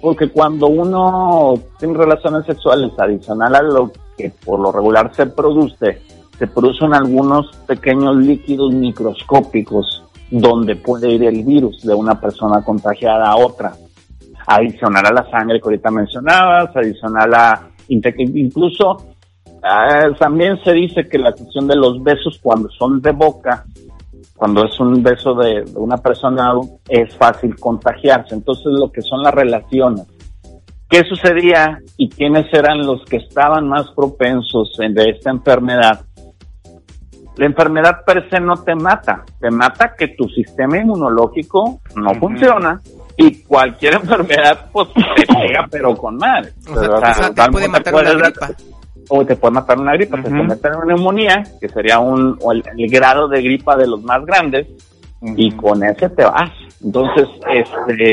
Porque 0.01 0.29
cuando 0.29 0.67
uno 0.67 1.53
tiene 1.79 1.97
relaciones 1.97 2.45
sexuales 2.45 2.91
adicional 2.97 3.55
a 3.55 3.61
lo 3.61 3.91
que 4.17 4.31
por 4.45 4.59
lo 4.59 4.71
regular 4.71 5.13
se 5.15 5.27
produce, 5.27 6.01
se 6.37 6.47
producen 6.47 6.93
algunos 6.93 7.55
pequeños 7.65 8.17
líquidos 8.17 8.73
microscópicos 8.73 10.03
donde 10.29 10.75
puede 10.75 11.11
ir 11.11 11.23
el 11.23 11.43
virus 11.43 11.81
de 11.83 11.93
una 11.93 12.19
persona 12.19 12.61
contagiada 12.63 13.31
a 13.31 13.37
otra. 13.37 13.73
Adicional 14.45 15.05
a 15.05 15.11
la 15.13 15.29
sangre 15.29 15.59
que 15.59 15.65
ahorita 15.65 15.91
mencionabas, 15.91 16.75
adicional 16.75 17.33
a 17.33 17.69
incluso 17.89 18.97
eh, 19.45 20.13
también 20.19 20.57
se 20.63 20.73
dice 20.73 21.07
que 21.07 21.17
la 21.17 21.31
cuestión 21.31 21.67
de 21.67 21.75
los 21.75 22.01
besos 22.03 22.39
cuando 22.41 22.69
son 22.69 23.01
de 23.01 23.11
boca, 23.11 23.65
cuando 24.35 24.65
es 24.65 24.79
un 24.79 25.01
beso 25.01 25.33
de, 25.33 25.63
una 25.75 25.97
persona 25.97 26.53
es 26.87 27.15
fácil 27.15 27.55
contagiarse. 27.59 28.35
Entonces 28.35 28.67
lo 28.67 28.91
que 28.91 29.01
son 29.01 29.21
las 29.23 29.33
relaciones. 29.33 30.05
¿Qué 30.89 31.03
sucedía 31.03 31.79
y 31.97 32.07
quiénes 32.07 32.45
eran 32.53 32.85
los 32.85 33.03
que 33.05 33.17
estaban 33.17 33.67
más 33.67 33.91
propensos 33.91 34.77
en- 34.79 34.93
de 34.93 35.09
esta 35.09 35.31
enfermedad? 35.31 36.01
La 37.37 37.45
enfermedad 37.45 38.03
per 38.05 38.29
se 38.29 38.39
no 38.39 38.57
te 38.63 38.75
mata, 38.75 39.23
te 39.39 39.51
mata 39.51 39.93
que 39.97 40.09
tu 40.09 40.27
sistema 40.29 40.77
inmunológico 40.77 41.79
no 41.95 42.15
funciona 42.15 42.81
y 43.15 43.43
cualquier 43.43 43.93
enfermedad 44.01 44.69
pues 44.71 44.89
te 44.93 45.25
pega 45.25 45.67
pero 45.69 45.95
con 45.95 46.17
madre. 46.17 46.51
O 46.69 46.79
sea, 46.79 46.89
O 46.91 46.99
sea, 46.99 47.11
o 47.11 47.13
sea, 47.13 47.33
te 47.33 47.51
puede 47.51 47.67
matar 47.67 47.93
una 47.93 48.13
gripa. 48.13 48.49
o 49.09 49.25
te 49.25 49.35
puede 49.35 49.53
matar 49.53 49.79
una 49.79 49.93
gripa, 49.93 50.17
te 50.17 50.29
puede 50.29 50.43
matar 50.43 50.75
una 50.77 50.85
neumonía, 50.85 51.43
que 51.61 51.69
sería 51.69 51.99
un 51.99 52.37
o 52.41 52.51
el, 52.51 52.63
el 52.75 52.89
grado 52.89 53.27
de 53.27 53.41
gripa 53.41 53.75
de 53.77 53.87
los 53.87 54.03
más 54.03 54.25
grandes, 54.25 54.67
y 55.21 55.51
con 55.51 55.83
ese 55.83 56.09
te 56.09 56.23
vas. 56.23 56.51
Entonces, 56.83 57.27
este, 57.51 58.11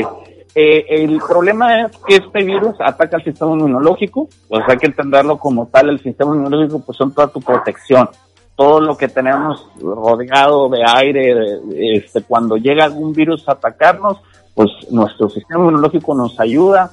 eh, 0.55 0.85
el 0.89 1.19
problema 1.19 1.81
es 1.81 1.97
que 2.07 2.15
este 2.15 2.43
virus 2.43 2.75
ataca 2.79 3.17
el 3.17 3.23
sistema 3.23 3.51
inmunológico, 3.53 4.27
pues 4.47 4.63
hay 4.67 4.77
que 4.77 4.87
entenderlo 4.87 5.37
como 5.37 5.67
tal, 5.67 5.89
el 5.89 5.99
sistema 6.01 6.35
inmunológico 6.35 6.79
pues 6.79 6.97
son 6.97 7.13
toda 7.13 7.27
tu 7.27 7.39
protección. 7.39 8.09
Todo 8.55 8.79
lo 8.79 8.97
que 8.97 9.07
tenemos 9.07 9.67
rodeado 9.81 10.69
de 10.69 10.83
aire, 10.85 11.59
este, 11.95 12.23
cuando 12.23 12.55
llega 12.57 12.85
algún 12.85 13.11
virus 13.13 13.47
a 13.49 13.53
atacarnos, 13.53 14.17
pues 14.53 14.69
nuestro 14.91 15.29
sistema 15.29 15.61
inmunológico 15.61 16.15
nos 16.15 16.39
ayuda 16.39 16.91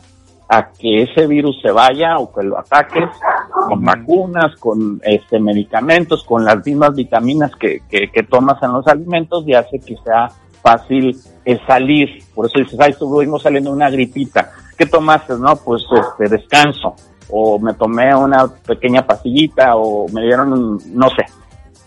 a 0.48 0.70
que 0.72 1.02
ese 1.02 1.26
virus 1.26 1.60
se 1.62 1.70
vaya 1.70 2.18
o 2.18 2.32
que 2.32 2.42
lo 2.42 2.58
ataques 2.58 3.08
con 3.68 3.84
vacunas, 3.84 4.56
con 4.56 5.00
este 5.04 5.38
medicamentos, 5.38 6.24
con 6.24 6.44
las 6.44 6.66
mismas 6.66 6.94
vitaminas 6.94 7.54
que, 7.56 7.80
que, 7.88 8.10
que 8.10 8.22
tomas 8.24 8.62
en 8.62 8.72
los 8.72 8.86
alimentos 8.86 9.44
y 9.46 9.54
hace 9.54 9.78
que 9.78 9.96
sea 10.04 10.28
fácil 10.62 11.16
eh, 11.44 11.58
salir. 11.66 12.22
Por 12.34 12.46
eso 12.46 12.58
dices, 12.58 12.78
ay, 12.80 12.90
estuvimos 12.90 13.42
saliendo 13.42 13.72
una 13.72 13.90
gripita. 13.90 14.50
¿Qué 14.76 14.86
tomaste? 14.86 15.34
No, 15.38 15.56
pues 15.56 15.84
este 15.90 16.28
descanso. 16.36 16.94
O 17.30 17.58
me 17.58 17.74
tomé 17.74 18.14
una 18.14 18.46
pequeña 18.46 19.06
pastillita 19.06 19.76
o 19.76 20.06
me 20.08 20.22
dieron, 20.22 20.78
no 20.94 21.08
sé. 21.10 21.24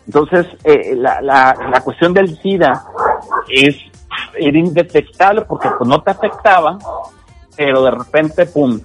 Entonces, 0.06 0.46
eh, 0.64 0.96
la, 0.96 1.22
la, 1.22 1.56
la 1.72 1.82
cuestión 1.82 2.14
del 2.14 2.38
SIDA 2.38 2.84
es, 3.50 3.76
era 4.38 4.58
indetectable 4.58 5.42
porque 5.42 5.70
pues, 5.78 5.90
no 5.90 6.02
te 6.02 6.12
afectaba, 6.12 6.78
pero 7.56 7.84
de 7.84 7.92
repente, 7.92 8.46
pum, 8.46 8.80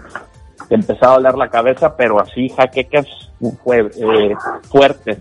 te 0.69 0.75
empezaba 0.75 1.15
a 1.15 1.17
doler 1.17 1.35
la 1.35 1.49
cabeza, 1.49 1.95
pero 1.97 2.21
así 2.21 2.49
jaquecas 2.49 3.07
fue, 3.63 3.81
eh, 3.81 4.35
fuertes. 4.71 5.19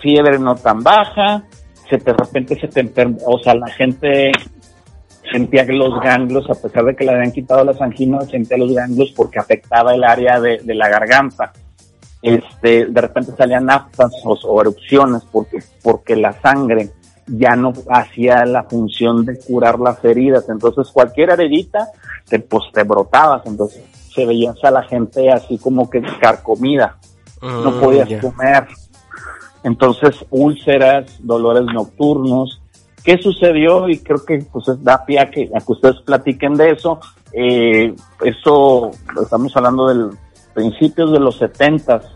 Fiebre 0.00 0.38
no 0.38 0.56
tan 0.56 0.82
baja, 0.82 1.44
se 1.88 1.98
de 1.98 2.12
repente 2.12 2.58
se 2.58 2.66
te 2.66 2.80
enferma, 2.80 3.18
o 3.26 3.38
sea, 3.38 3.54
la 3.54 3.68
gente 3.68 4.32
sentía 5.30 5.64
que 5.64 5.72
los 5.72 6.00
ganglios, 6.00 6.48
a 6.50 6.54
pesar 6.54 6.84
de 6.84 6.96
que 6.96 7.04
le 7.04 7.12
habían 7.12 7.30
quitado 7.30 7.64
las 7.64 7.80
anginas, 7.80 8.28
sentía 8.28 8.56
los 8.58 8.74
ganglios 8.74 9.12
porque 9.16 9.38
afectaba 9.38 9.94
el 9.94 10.02
área 10.02 10.40
de, 10.40 10.58
de 10.58 10.74
la 10.74 10.88
garganta. 10.88 11.52
Este, 12.22 12.86
de 12.86 13.00
repente 13.00 13.32
salían 13.36 13.68
aftas 13.68 14.12
o, 14.24 14.32
o 14.34 14.60
erupciones 14.60 15.22
porque, 15.30 15.58
porque 15.82 16.14
la 16.16 16.32
sangre 16.40 16.90
ya 17.26 17.56
no 17.56 17.72
hacía 17.90 18.44
la 18.46 18.62
función 18.64 19.24
de 19.26 19.38
curar 19.40 19.78
las 19.80 20.04
heridas. 20.04 20.48
Entonces 20.48 20.88
cualquier 20.92 21.30
heridita 21.30 21.88
te, 22.28 22.38
pues, 22.38 22.64
te 22.72 22.84
brotabas. 22.84 23.44
Entonces 23.46 23.82
se 24.14 24.24
veías 24.24 24.56
a 24.62 24.70
la 24.70 24.82
gente 24.84 25.30
así 25.32 25.58
como 25.58 25.90
que 25.90 26.00
carcomida. 26.20 26.96
No 27.40 27.72
Mm, 27.72 27.80
podías 27.80 28.22
comer. 28.22 28.68
Entonces 29.64 30.24
úlceras, 30.30 31.18
dolores 31.20 31.64
nocturnos. 31.72 32.60
¿Qué 33.04 33.18
sucedió? 33.18 33.88
Y 33.88 33.98
creo 33.98 34.24
que 34.24 34.44
pues 34.52 34.68
es- 34.68 34.82
da 34.82 35.04
pie 35.04 35.18
a 35.20 35.30
que, 35.30 35.50
a 35.54 35.58
que 35.60 35.72
ustedes 35.72 36.00
platiquen 36.02 36.54
de 36.54 36.70
eso. 36.70 37.00
Eh, 37.32 37.94
eso, 38.24 38.90
estamos 39.20 39.56
hablando 39.56 39.88
del 39.88 40.10
principios 40.54 41.12
de 41.12 41.20
los 41.20 41.38
setentas, 41.38 42.06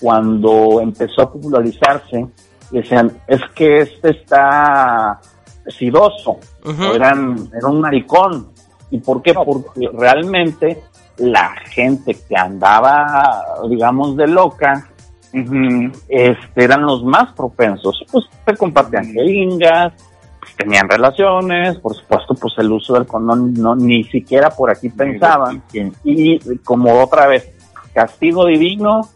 cuando 0.00 0.80
empezó 0.80 1.22
a 1.22 1.32
popularizarse, 1.32 2.26
decían, 2.70 3.12
es 3.26 3.40
que 3.54 3.78
este 3.78 4.10
está 4.10 5.20
sidoso, 5.66 6.38
o 6.64 6.94
eran, 6.94 7.50
era 7.56 7.68
un 7.68 7.80
maricón. 7.80 8.48
¿Y 8.90 8.98
por 9.00 9.22
qué? 9.22 9.34
Porque 9.34 9.88
realmente 9.92 10.82
la 11.18 11.54
gente 11.70 12.16
que 12.28 12.36
andaba, 12.36 13.44
digamos, 13.68 14.16
de 14.16 14.26
loca, 14.28 14.88
este, 15.32 16.64
eran 16.64 16.82
los 16.82 17.04
más 17.04 17.32
propensos. 17.32 18.02
Pues 18.10 18.24
se 18.46 18.56
compartían 18.56 19.04
jeringas, 19.12 19.92
pues, 20.40 20.56
tenían 20.56 20.88
relaciones, 20.88 21.76
por 21.78 21.94
supuesto, 21.94 22.34
pues 22.34 22.54
el 22.58 22.72
uso 22.72 22.94
del 22.94 23.06
condón 23.06 23.52
no, 23.54 23.74
ni 23.74 24.04
siquiera 24.04 24.50
por 24.50 24.70
aquí 24.70 24.88
pensaban. 24.88 25.62
Y 26.04 26.38
como 26.60 27.02
otra 27.02 27.26
vez, 27.26 27.52
castigo 27.98 28.46
divino 28.46 29.08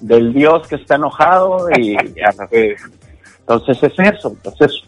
del 0.00 0.32
Dios 0.32 0.66
que 0.66 0.76
está 0.76 0.94
enojado 0.94 1.68
y 1.76 1.94
eh, 2.50 2.74
entonces 3.40 3.82
es 3.82 4.14
eso, 4.14 4.28
entonces 4.30 4.82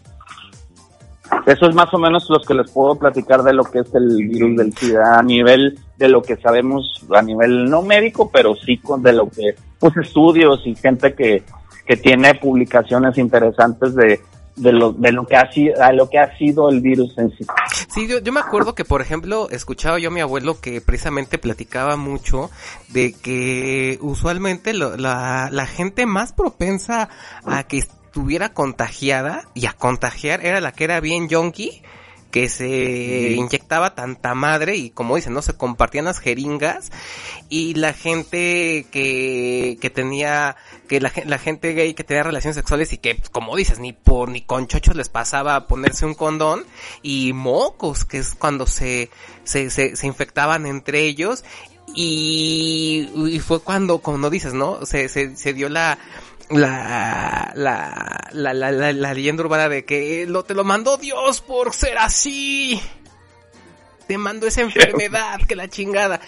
eso 1.45 1.69
es 1.69 1.75
más 1.75 1.93
o 1.93 1.99
menos 1.99 2.27
lo 2.29 2.39
que 2.39 2.55
les 2.55 2.71
puedo 2.71 2.95
platicar 2.95 3.43
de 3.43 3.53
lo 3.53 3.63
que 3.63 3.79
es 3.79 3.93
el 3.93 4.27
virus 4.27 4.57
del 4.57 4.73
SIDA 4.73 5.19
a 5.19 5.21
nivel 5.21 5.77
de 5.97 6.09
lo 6.09 6.23
que 6.23 6.35
sabemos 6.37 7.05
a 7.15 7.21
nivel 7.21 7.65
no 7.65 7.83
médico, 7.83 8.31
pero 8.33 8.55
sí 8.55 8.77
con 8.77 9.03
de 9.03 9.13
lo 9.13 9.29
que, 9.29 9.53
pues 9.77 9.95
estudios 9.97 10.61
y 10.65 10.73
gente 10.73 11.13
que, 11.13 11.43
que 11.85 11.97
tiene 11.97 12.33
publicaciones 12.33 13.19
interesantes 13.19 13.93
de, 13.93 14.19
de 14.55 14.71
lo, 14.71 14.91
de 14.93 15.11
lo 15.11 15.25
que 15.25 15.35
ha 15.35 15.51
sido, 15.51 15.81
a 15.81 15.91
lo 15.91 16.09
que 16.09 16.19
ha 16.19 16.37
sido 16.37 16.69
el 16.69 16.79
virus 16.81 17.17
en 17.17 17.29
sí. 17.37 17.45
Sí, 17.93 18.07
yo, 18.07 18.19
yo 18.19 18.31
me 18.31 18.39
acuerdo 18.39 18.75
que, 18.75 18.85
por 18.85 19.01
ejemplo, 19.01 19.49
escuchaba 19.49 19.99
yo 19.99 20.09
a 20.09 20.11
mi 20.11 20.21
abuelo 20.21 20.59
que 20.61 20.79
precisamente 20.81 21.37
platicaba 21.37 21.95
mucho 21.97 22.49
de 22.89 23.13
que 23.13 23.97
usualmente 24.01 24.73
lo- 24.73 24.95
la, 24.97 25.49
la 25.51 25.65
gente 25.65 26.05
más 26.05 26.33
propensa 26.33 27.09
a 27.45 27.63
que 27.63 27.77
estuviera 27.79 28.53
contagiada 28.53 29.47
y 29.55 29.65
a 29.65 29.73
contagiar 29.73 30.45
era 30.45 30.61
la 30.61 30.71
que 30.71 30.83
era 30.83 30.99
bien 30.99 31.29
yonki, 31.29 31.81
que 32.33 32.49
se 32.49 33.33
inyectaba 33.37 33.93
tanta 33.93 34.33
madre 34.33 34.75
y 34.75 34.89
como 34.89 35.15
dicen, 35.15 35.33
no 35.33 35.43
se 35.43 35.53
compartían 35.53 36.05
las 36.05 36.17
jeringas 36.17 36.91
y 37.47 37.75
la 37.75 37.93
gente 37.93 38.87
que, 38.91 39.77
que 39.79 39.89
tenía, 39.91 40.55
que 40.87 40.99
la, 40.99 41.11
gen- 41.11 41.29
la 41.29 41.37
gente 41.37 41.73
gay 41.75 41.93
que 41.93 42.03
tenía 42.03 42.23
relaciones 42.23 42.55
sexuales 42.55 42.91
y 42.91 42.97
que, 42.97 43.21
como 43.31 43.55
dices, 43.55 43.77
ni 43.77 43.93
por 43.93 44.29
ni 44.29 44.41
con 44.41 44.65
chochos 44.65 44.95
les 44.95 45.09
pasaba 45.09 45.55
a 45.55 45.67
ponerse 45.67 46.07
un 46.07 46.15
condón 46.15 46.65
y 47.03 47.33
mocos, 47.33 48.03
que 48.03 48.17
es 48.17 48.33
cuando 48.33 48.65
se, 48.65 49.11
se, 49.43 49.69
se, 49.69 49.95
se 49.95 50.07
infectaban 50.07 50.65
entre 50.65 51.01
ellos 51.05 51.43
y, 51.95 53.09
y 53.27 53.39
fue 53.41 53.61
cuando, 53.61 53.99
como 53.99 54.17
no 54.17 54.31
dices, 54.31 54.55
¿no? 54.55 54.85
Se, 54.87 55.07
se, 55.07 55.35
se 55.35 55.53
dio 55.53 55.69
la, 55.69 55.99
la, 56.49 57.51
la, 57.55 58.29
la, 58.31 58.53
la, 58.53 58.71
la, 58.71 59.13
leyenda 59.13 59.43
urbana 59.43 59.69
de 59.69 59.85
que 59.85 60.25
lo, 60.27 60.43
te 60.43 60.53
lo 60.53 60.63
mandó 60.63 60.97
Dios 60.97 61.41
por 61.41 61.73
ser 61.73 61.97
así. 61.97 62.81
Te 64.07 64.17
mandó 64.17 64.47
esa 64.47 64.61
enfermedad, 64.61 65.39
que 65.47 65.55
la 65.55 65.69
chingada. 65.69 66.19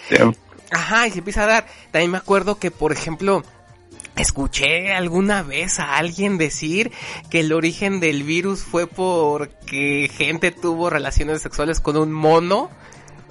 Ajá, 0.70 1.06
y 1.06 1.10
se 1.10 1.18
empieza 1.18 1.44
a 1.44 1.46
dar. 1.46 1.66
También 1.90 2.10
me 2.10 2.18
acuerdo 2.18 2.58
que, 2.58 2.70
por 2.70 2.92
ejemplo, 2.92 3.44
escuché 4.16 4.92
alguna 4.92 5.42
vez 5.42 5.78
a 5.78 5.96
alguien 5.96 6.38
decir 6.38 6.90
que 7.30 7.40
el 7.40 7.52
origen 7.52 8.00
del 8.00 8.22
virus 8.22 8.62
fue 8.62 8.86
porque 8.86 10.10
gente 10.12 10.50
tuvo 10.50 10.90
relaciones 10.90 11.42
sexuales 11.42 11.80
con 11.80 11.96
un 11.96 12.12
mono. 12.12 12.70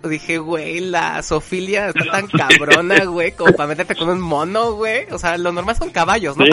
Dije, 0.10 0.38
güey, 0.38 0.80
la 0.80 1.22
sofilia 1.24 1.88
está 1.90 2.06
tan 2.12 2.28
cabrona, 2.28 3.06
güey, 3.06 3.32
como 3.34 3.52
para 3.54 3.68
meterte 3.68 3.96
con 3.96 4.10
un 4.10 4.22
mono, 4.22 4.74
güey. 4.74 5.08
O 5.12 5.18
sea, 5.20 5.38
lo 5.38 5.52
normal 5.52 5.76
son 5.78 5.90
caballos, 5.90 6.38
¿no? 6.38 6.46
Sí, 6.46 6.52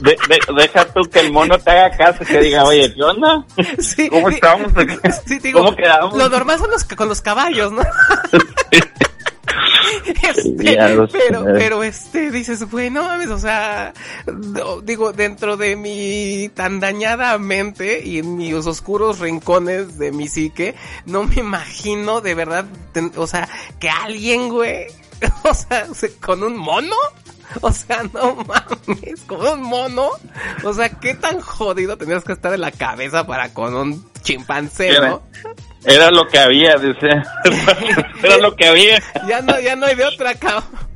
de- 0.00 0.16
de- 0.28 0.62
deja 0.62 0.84
tú 0.92 1.02
que 1.10 1.20
el 1.20 1.32
mono 1.32 1.58
te 1.58 1.70
haga 1.70 1.96
caso 1.96 2.22
y 2.22 2.26
que 2.26 2.40
diga, 2.40 2.64
oye, 2.64 2.92
¿qué 2.94 3.02
onda? 3.02 3.44
Sí, 3.78 4.08
¿Cómo 4.08 4.28
estamos? 4.28 4.72
sí, 5.26 5.38
digo, 5.38 5.60
¿Cómo 5.60 5.76
quedamos? 5.76 6.16
Lo 6.16 6.28
normal 6.28 6.58
son 6.58 6.70
los, 6.70 6.84
con 6.84 7.08
los 7.08 7.20
caballos, 7.20 7.72
¿no? 7.72 7.82
Este, 10.22 10.52
pero, 11.12 11.44
pero 11.58 11.82
este, 11.82 12.30
dices, 12.30 12.68
bueno, 12.70 13.02
mames, 13.04 13.28
o 13.30 13.38
sea, 13.38 13.92
no, 14.26 14.80
digo, 14.80 15.12
dentro 15.12 15.56
de 15.56 15.76
mi 15.76 16.50
tan 16.54 16.80
dañada 16.80 17.36
mente 17.38 18.04
y 18.04 18.18
en 18.18 18.36
mis 18.36 18.54
oscuros 18.66 19.18
rincones 19.20 19.98
de 19.98 20.12
mi 20.12 20.28
psique, 20.28 20.74
no 21.06 21.24
me 21.24 21.36
imagino 21.36 22.20
de 22.20 22.34
verdad, 22.34 22.64
ten- 22.92 23.12
o 23.16 23.26
sea, 23.26 23.48
que 23.80 23.88
alguien, 23.90 24.48
güey, 24.48 24.86
o 25.44 25.54
sea, 25.54 25.86
se- 25.94 26.14
con 26.16 26.42
un 26.42 26.56
mono, 26.56 26.96
o 27.60 27.72
sea, 27.72 28.02
no 28.12 28.36
mames, 28.36 29.20
con 29.26 29.40
un 29.46 29.62
mono, 29.62 30.10
o 30.64 30.72
sea, 30.74 30.88
qué 30.90 31.14
tan 31.14 31.40
jodido 31.40 31.96
tenías 31.96 32.24
que 32.24 32.32
estar 32.32 32.52
en 32.54 32.60
la 32.60 32.72
cabeza 32.72 33.26
para 33.26 33.52
con 33.54 33.74
un 33.74 34.08
chimpancé, 34.22 34.90
¿no? 35.10 35.22
Era 35.84 36.10
lo 36.10 36.26
que 36.26 36.38
había, 36.38 36.76
dice. 36.76 37.08
Era 38.22 38.38
lo 38.38 38.54
que 38.56 38.66
había. 38.66 39.02
ya 39.28 39.40
no, 39.42 39.58
ya 39.60 39.76
no 39.76 39.86
hay 39.86 39.94
de 39.94 40.04
otra, 40.04 40.34
cabrón. 40.34 40.88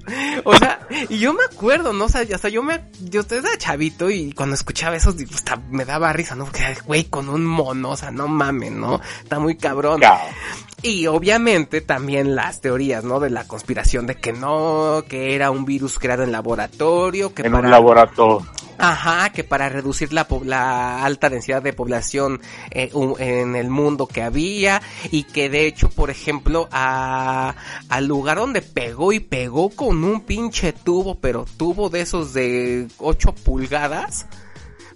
O 0.45 0.57
sea, 0.57 0.81
y 1.09 1.19
yo 1.19 1.33
me 1.33 1.45
acuerdo, 1.45 1.93
¿no? 1.93 2.07
O 2.07 2.09
sea, 2.09 2.23
hasta 2.23 2.49
yo 2.49 2.63
me, 2.63 2.81
yo 3.01 3.21
estaba 3.21 3.57
chavito 3.57 4.11
y 4.11 4.33
cuando 4.33 4.55
escuchaba 4.55 4.97
eso, 4.97 5.15
hasta 5.33 5.57
me 5.71 5.85
daba 5.85 6.13
risa, 6.13 6.35
¿no? 6.35 6.45
Porque, 6.45 6.77
güey, 6.85 7.05
con 7.05 7.29
un 7.29 7.45
mono, 7.45 7.91
o 7.91 7.97
sea, 7.97 8.11
no 8.11 8.27
mames, 8.27 8.73
¿no? 8.73 9.01
Está 9.23 9.39
muy 9.39 9.57
cabrón. 9.57 10.01
Cabrón. 10.01 10.35
Y 10.83 11.07
obviamente 11.07 11.81
también 11.81 12.35
las 12.35 12.61
teorías, 12.61 13.05
¿no? 13.05 13.21
De 13.21 13.31
la 13.31 13.47
conspiración 13.47 14.07
de 14.07 14.17
que 14.17 14.33
no, 14.33 15.05
que 15.09 15.35
era 15.37 15.53
un 15.53 15.65
virus 15.65 15.99
creado 15.99 16.25
en 16.25 16.33
laboratorio, 16.33 17.33
que 17.33 17.43
En 17.43 17.53
para... 17.53 17.65
un 17.65 17.71
laboratorio. 17.71 18.47
Ajá, 18.79 19.31
que 19.31 19.45
para 19.45 19.69
reducir 19.69 20.13
la, 20.13 20.27
la 20.45 21.05
alta 21.05 21.31
densidad 21.31 21.63
de 21.63 21.73
población 21.73 22.41
eh, 22.73 22.91
en 23.21 23.55
el 23.55 23.71
mundo 23.71 24.09
que 24.09 24.23
había 24.23 24.83
y 25.13 25.23
que 25.23 25.49
de 25.49 25.67
hecho, 25.67 25.89
por 25.89 26.11
ejemplo, 26.11 26.69
a, 26.73 27.55
al 27.89 28.07
lugar 28.07 28.39
donde 28.39 28.61
pegó 28.61 29.13
y 29.13 29.21
pegó 29.21 29.71
con 29.71 30.03
un 30.03 30.23
pinche 30.23 30.73
tubo, 30.73 31.21
pero 31.21 31.45
tubo 31.57 31.91
de 31.91 32.01
esos 32.01 32.33
de 32.35 32.89
8 32.99 33.35
pulgadas, 33.45 34.27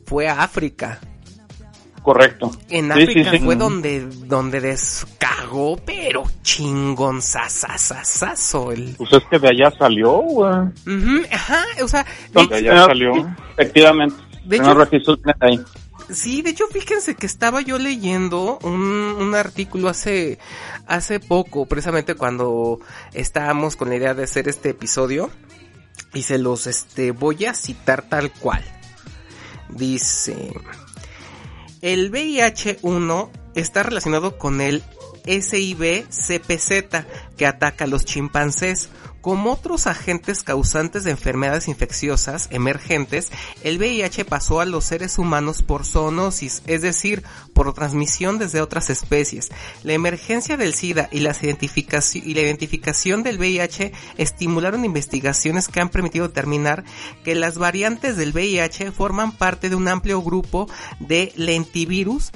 fue 0.04 0.26
a 0.28 0.42
África. 0.42 0.98
Correcto. 2.06 2.52
En 2.68 2.84
Sí, 2.94 3.02
África 3.02 3.30
sí, 3.32 3.38
sí. 3.38 3.44
fue 3.44 3.56
donde, 3.56 4.06
donde 4.26 4.60
descagó, 4.60 5.76
pero 5.84 6.22
chingón 6.40 7.20
sasasasazo 7.20 8.70
el... 8.70 8.94
Pues 8.96 9.12
es 9.12 9.24
que 9.28 9.40
de 9.40 9.48
allá 9.48 9.72
salió, 9.76 10.12
güey. 10.18 10.52
Ajá, 11.32 11.64
o 11.82 11.88
sea, 11.88 12.06
de 12.32 12.54
allá 12.54 12.84
salió. 12.86 13.12
Efectivamente. 13.56 14.14
De 14.44 14.56
hecho- 14.56 14.78
ahí. 15.40 15.60
Sí, 16.08 16.42
de 16.42 16.50
hecho, 16.50 16.68
fíjense 16.68 17.16
que 17.16 17.26
estaba 17.26 17.60
yo 17.62 17.76
leyendo 17.76 18.60
un, 18.62 18.80
un 19.18 19.34
artículo 19.34 19.88
hace, 19.88 20.38
hace 20.86 21.18
poco, 21.18 21.66
precisamente 21.66 22.14
cuando 22.14 22.78
estábamos 23.14 23.74
con 23.74 23.88
la 23.88 23.96
idea 23.96 24.14
de 24.14 24.22
hacer 24.22 24.46
este 24.46 24.68
episodio, 24.68 25.28
y 26.14 26.22
se 26.22 26.38
los 26.38 26.68
este, 26.68 27.10
voy 27.10 27.46
a 27.46 27.52
citar 27.54 28.02
tal 28.08 28.30
cual. 28.30 28.62
Dice, 29.70 30.52
el 31.92 32.10
VIH-1 32.10 33.30
está 33.54 33.84
relacionado 33.84 34.38
con 34.38 34.60
el 34.60 34.82
SIV-CPZ 35.24 37.06
que 37.36 37.46
ataca 37.46 37.84
a 37.84 37.86
los 37.86 38.04
chimpancés. 38.04 38.88
Como 39.26 39.50
otros 39.50 39.88
agentes 39.88 40.44
causantes 40.44 41.02
de 41.02 41.10
enfermedades 41.10 41.66
infecciosas 41.66 42.46
emergentes, 42.52 43.32
el 43.64 43.76
VIH 43.78 44.24
pasó 44.24 44.60
a 44.60 44.64
los 44.66 44.84
seres 44.84 45.18
humanos 45.18 45.64
por 45.64 45.84
zoonosis, 45.84 46.62
es 46.68 46.80
decir, 46.80 47.24
por 47.52 47.74
transmisión 47.74 48.38
desde 48.38 48.60
otras 48.60 48.88
especies. 48.88 49.50
La 49.82 49.94
emergencia 49.94 50.56
del 50.56 50.74
SIDA 50.74 51.08
y, 51.10 51.18
la 51.18 51.34
identificación 51.42 53.24
del 53.24 53.38
VIH 53.38 53.92
estimularon 54.16 54.84
investigaciones 54.84 55.66
que 55.66 55.80
han 55.80 55.88
permitido 55.88 56.28
determinar 56.28 56.84
que 57.24 57.34
las 57.34 57.58
variantes 57.58 58.16
del 58.16 58.30
VIH 58.30 58.92
forman 58.92 59.32
parte 59.32 59.68
de 59.68 59.74
un 59.74 59.88
amplio 59.88 60.22
grupo 60.22 60.68
de 61.00 61.32
lentivirus 61.34 62.30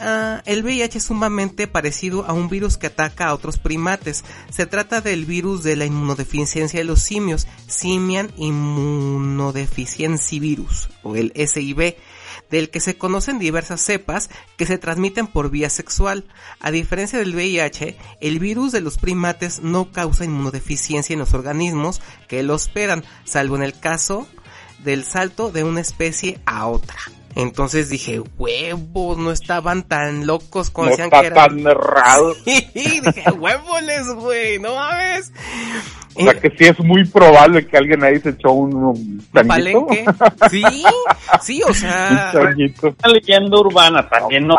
Ah, 0.00 0.42
el 0.46 0.62
VIH 0.62 0.98
es 0.98 1.04
sumamente 1.04 1.66
parecido 1.66 2.24
a 2.24 2.32
un 2.32 2.48
virus 2.48 2.76
que 2.76 2.86
ataca 2.86 3.26
a 3.26 3.34
otros 3.34 3.58
primates. 3.58 4.24
Se 4.48 4.66
trata 4.66 5.00
del 5.00 5.24
virus 5.24 5.64
de 5.64 5.74
la 5.74 5.86
inmunodeficiencia 5.86 6.78
de 6.78 6.84
los 6.84 7.00
simios, 7.00 7.48
Simian 7.66 8.30
Immunodeficiency 8.36 10.38
Virus, 10.38 10.88
o 11.02 11.16
el 11.16 11.32
SIV, 11.34 11.96
del 12.48 12.70
que 12.70 12.80
se 12.80 12.96
conocen 12.96 13.40
diversas 13.40 13.80
cepas 13.80 14.30
que 14.56 14.66
se 14.66 14.78
transmiten 14.78 15.26
por 15.26 15.50
vía 15.50 15.68
sexual. 15.68 16.24
A 16.60 16.70
diferencia 16.70 17.18
del 17.18 17.34
VIH, 17.34 17.96
el 18.20 18.38
virus 18.38 18.70
de 18.70 18.80
los 18.80 18.98
primates 18.98 19.60
no 19.60 19.90
causa 19.90 20.24
inmunodeficiencia 20.24 21.14
en 21.14 21.20
los 21.20 21.34
organismos 21.34 22.00
que 22.28 22.44
lo 22.44 22.54
hospedan, 22.54 23.04
salvo 23.24 23.56
en 23.56 23.64
el 23.64 23.78
caso 23.78 24.28
del 24.84 25.04
salto 25.04 25.50
de 25.50 25.64
una 25.64 25.80
especie 25.80 26.40
a 26.46 26.68
otra. 26.68 26.96
Entonces 27.34 27.88
dije, 27.88 28.20
huevos, 28.36 29.16
no 29.18 29.30
estaban 29.30 29.82
tan 29.84 30.26
locos 30.26 30.70
como 30.70 30.86
No 30.86 30.90
decían 30.90 31.10
que 31.10 31.26
eran. 31.26 31.34
tan 31.48 31.58
errado. 31.66 32.34
Sí, 32.44 33.00
dije, 33.04 33.30
huevoles, 33.32 34.06
güey, 34.16 34.58
no 34.58 34.74
mames. 34.74 35.32
O 36.14 36.20
sea 36.22 36.32
Eh, 36.32 36.40
que 36.40 36.50
sí 36.50 36.64
es 36.64 36.78
muy 36.80 37.04
probable 37.04 37.64
que 37.66 37.76
alguien 37.76 38.02
ahí 38.02 38.18
se 38.18 38.30
echó 38.30 38.50
un, 38.50 38.74
un 38.74 38.86
¿Un 38.88 39.24
tañito. 39.32 39.48
palenque. 39.86 40.04
Sí, 40.50 40.64
sí, 41.42 41.62
o 41.62 41.68
Un 41.68 41.74
sea. 41.74 42.32
Una 42.34 43.12
leyenda 43.12 43.56
urbana 43.60 44.08
también 44.08 44.46
no. 44.48 44.56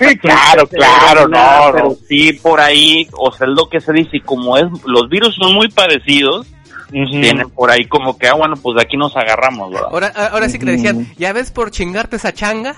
Sí, 0.00 0.16
claro, 0.16 0.66
claro, 0.66 1.28
no, 1.28 1.38
Pero 1.72 1.88
no. 1.90 1.96
sí, 2.08 2.32
por 2.34 2.58
ahí, 2.60 3.06
o 3.18 3.30
sea, 3.32 3.46
es 3.46 3.52
lo 3.54 3.68
que 3.68 3.80
se 3.80 3.92
dice, 3.92 4.16
y 4.16 4.20
como 4.20 4.56
es, 4.56 4.64
los 4.86 5.08
virus 5.10 5.34
son 5.34 5.52
muy 5.54 5.68
parecidos, 5.68 6.46
tienen 6.90 7.50
por 7.50 7.70
ahí 7.70 7.86
como 7.86 8.16
que, 8.16 8.28
ah, 8.28 8.34
bueno, 8.34 8.56
pues 8.56 8.76
de 8.76 8.82
aquí 8.82 8.96
nos 8.96 9.16
agarramos, 9.16 9.70
¿verdad? 9.70 9.88
Ahora, 9.90 10.08
ahora 10.32 10.48
sí 10.48 10.58
que 10.58 10.66
le 10.66 10.72
decían, 10.72 11.06
¿ya 11.16 11.32
ves 11.32 11.50
por 11.50 11.70
chingarte 11.70 12.16
esa 12.16 12.32
changa? 12.32 12.76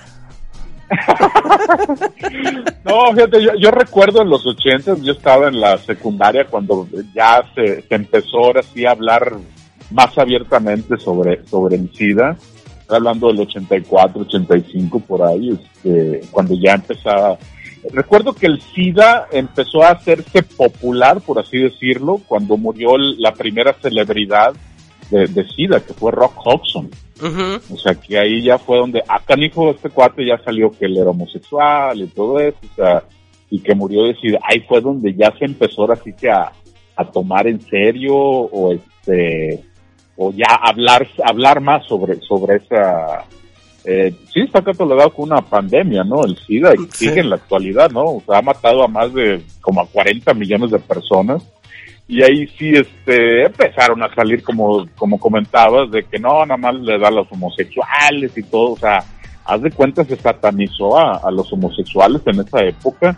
No, 2.85 3.11
fíjate, 3.13 3.43
yo, 3.43 3.51
yo 3.59 3.71
recuerdo 3.71 4.21
en 4.21 4.29
los 4.29 4.45
ochentas, 4.47 5.01
yo 5.01 5.11
estaba 5.11 5.49
en 5.49 5.59
la 5.59 5.77
secundaria 5.77 6.45
cuando 6.47 6.87
ya 7.13 7.43
se, 7.53 7.81
se 7.81 7.95
empezó 7.95 8.37
ahora 8.37 8.63
sí 8.63 8.85
a 8.85 8.91
hablar 8.91 9.37
más 9.91 10.17
abiertamente 10.17 10.97
sobre, 10.97 11.45
sobre 11.45 11.75
el 11.75 11.91
SIDA. 11.93 12.37
Estoy 12.79 12.97
hablando 12.97 13.27
del 13.27 13.41
84, 13.41 14.21
85 14.21 14.99
por 15.01 15.21
ahí, 15.23 15.49
este, 15.49 16.21
cuando 16.31 16.55
ya 16.55 16.75
empezaba. 16.75 17.37
Recuerdo 17.91 18.33
que 18.33 18.47
el 18.47 18.61
SIDA 18.61 19.27
empezó 19.31 19.83
a 19.83 19.91
hacerse 19.91 20.43
popular, 20.43 21.21
por 21.21 21.39
así 21.39 21.57
decirlo, 21.57 22.21
cuando 22.27 22.57
murió 22.57 22.97
la 22.97 23.33
primera 23.33 23.73
celebridad 23.73 24.53
de, 25.09 25.27
de 25.27 25.47
SIDA, 25.47 25.79
que 25.79 25.93
fue 25.93 26.11
Rock 26.11 26.33
Hudson. 26.45 26.89
Ujú. 27.21 27.73
O 27.73 27.77
sea, 27.77 27.95
que 27.95 28.17
ahí 28.19 28.43
ya 28.43 28.57
fue 28.57 28.77
donde, 28.77 29.01
acá 29.07 29.35
hijo 29.37 29.71
este 29.71 29.89
cuate 29.89 30.25
ya 30.25 30.37
salió 30.43 30.71
que 30.71 30.85
él 30.85 30.97
era 30.97 31.09
homosexual 31.09 31.99
y 32.01 32.07
todo 32.07 32.39
eso, 32.39 32.59
o 32.71 32.75
sea, 32.75 33.03
y 33.49 33.59
que 33.59 33.75
murió 33.75 34.03
de 34.03 34.15
SIDA. 34.15 34.39
Ahí 34.43 34.59
fue 34.67 34.81
donde 34.81 35.13
ya 35.13 35.33
se 35.37 35.45
empezó 35.45 35.81
ahora 35.81 35.95
sí 35.95 36.13
que 36.13 36.29
a, 36.29 36.51
a 36.95 37.05
tomar 37.05 37.47
en 37.47 37.61
serio 37.61 38.15
o 38.15 38.73
este, 38.73 39.63
o 40.17 40.31
ya 40.31 40.47
hablar, 40.61 41.07
hablar 41.23 41.61
más 41.61 41.85
sobre, 41.85 42.19
sobre 42.21 42.57
esa, 42.57 43.25
eh, 43.89 44.13
sí 44.33 44.41
está 44.41 44.61
catalogado 44.61 45.11
como 45.13 45.31
una 45.33 45.41
pandemia, 45.41 46.03
¿no? 46.03 46.23
El 46.25 46.35
SIDA 46.37 46.73
y 46.75 46.79
Sí. 46.91 47.07
sigue 47.07 47.21
en 47.21 47.29
la 47.29 47.37
actualidad, 47.37 47.89
¿no? 47.89 48.03
O 48.03 48.23
sea, 48.27 48.39
ha 48.39 48.41
matado 48.41 48.83
a 48.83 48.87
más 48.89 49.13
de 49.13 49.41
como 49.61 49.79
a 49.81 49.87
40 49.87 50.33
millones 50.33 50.71
de 50.71 50.79
personas 50.79 51.41
y 52.05 52.21
ahí 52.21 52.47
sí 52.57 52.71
este 52.73 53.45
empezaron 53.45 54.03
a 54.03 54.13
salir 54.13 54.43
como 54.43 54.85
como 54.97 55.17
comentabas 55.19 55.89
de 55.91 56.03
que 56.03 56.19
no 56.19 56.45
nada 56.45 56.57
más 56.57 56.75
le 56.75 56.97
da 56.99 57.07
a 57.09 57.11
los 57.11 57.27
homosexuales 57.31 58.37
y 58.37 58.43
todo 58.43 58.73
o 58.73 58.77
sea 58.77 59.03
haz 59.45 59.61
de 59.61 59.71
cuenta 59.71 60.03
se 60.05 60.15
satanizó 60.15 60.97
a, 60.97 61.17
a 61.17 61.31
los 61.31 61.51
homosexuales 61.53 62.21
en 62.25 62.39
esa 62.39 62.63
época 62.63 63.17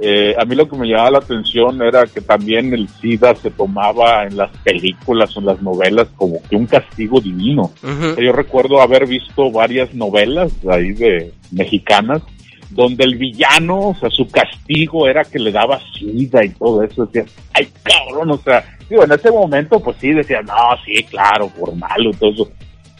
Eh, 0.00 0.34
a 0.36 0.44
mí 0.44 0.56
lo 0.56 0.68
que 0.68 0.76
me 0.76 0.88
llamaba 0.88 1.12
la 1.12 1.18
atención 1.18 1.80
era 1.80 2.04
que 2.06 2.20
también 2.20 2.74
el 2.74 2.88
SIDA 2.88 3.34
se 3.36 3.50
tomaba 3.50 4.24
en 4.24 4.36
las 4.36 4.50
películas 4.58 5.36
o 5.36 5.40
en 5.40 5.46
las 5.46 5.62
novelas 5.62 6.08
como 6.16 6.42
que 6.42 6.56
un 6.56 6.66
castigo 6.66 7.20
divino 7.20 7.70
yo 8.18 8.32
recuerdo 8.32 8.80
haber 8.80 9.06
visto 9.06 9.52
varias 9.52 9.94
novelas 9.94 10.50
ahí 10.68 10.92
de 10.92 11.32
mexicanas 11.52 12.22
donde 12.70 13.04
el 13.04 13.16
villano, 13.16 13.90
o 13.90 13.94
sea, 13.94 14.10
su 14.10 14.28
castigo 14.28 15.06
era 15.06 15.24
que 15.24 15.38
le 15.38 15.52
daba 15.52 15.80
sida 15.96 16.44
y 16.44 16.48
todo 16.50 16.82
eso. 16.82 17.06
Decía, 17.06 17.24
ay, 17.52 17.68
cabrón, 17.82 18.32
o 18.32 18.38
sea, 18.38 18.64
digo, 18.88 19.04
en 19.04 19.12
ese 19.12 19.30
momento, 19.30 19.80
pues 19.80 19.96
sí, 20.00 20.12
decía, 20.12 20.42
no, 20.42 20.54
sí, 20.84 21.04
claro, 21.04 21.48
por 21.48 21.74
malo 21.76 22.10
y 22.10 22.14
todo 22.14 22.30
eso. 22.30 22.50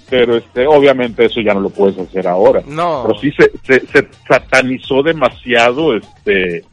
Pero, 0.08 0.36
este, 0.36 0.66
obviamente 0.66 1.24
eso 1.24 1.40
ya 1.40 1.54
no 1.54 1.60
lo 1.60 1.70
puedes 1.70 1.98
hacer 1.98 2.28
ahora. 2.28 2.62
No. 2.66 3.04
Pero 3.06 3.18
sí 3.20 3.32
se, 3.32 3.50
se, 3.64 3.86
se 3.86 4.06
satanizó 4.28 5.02
demasiado, 5.02 5.96
este, 5.96 6.64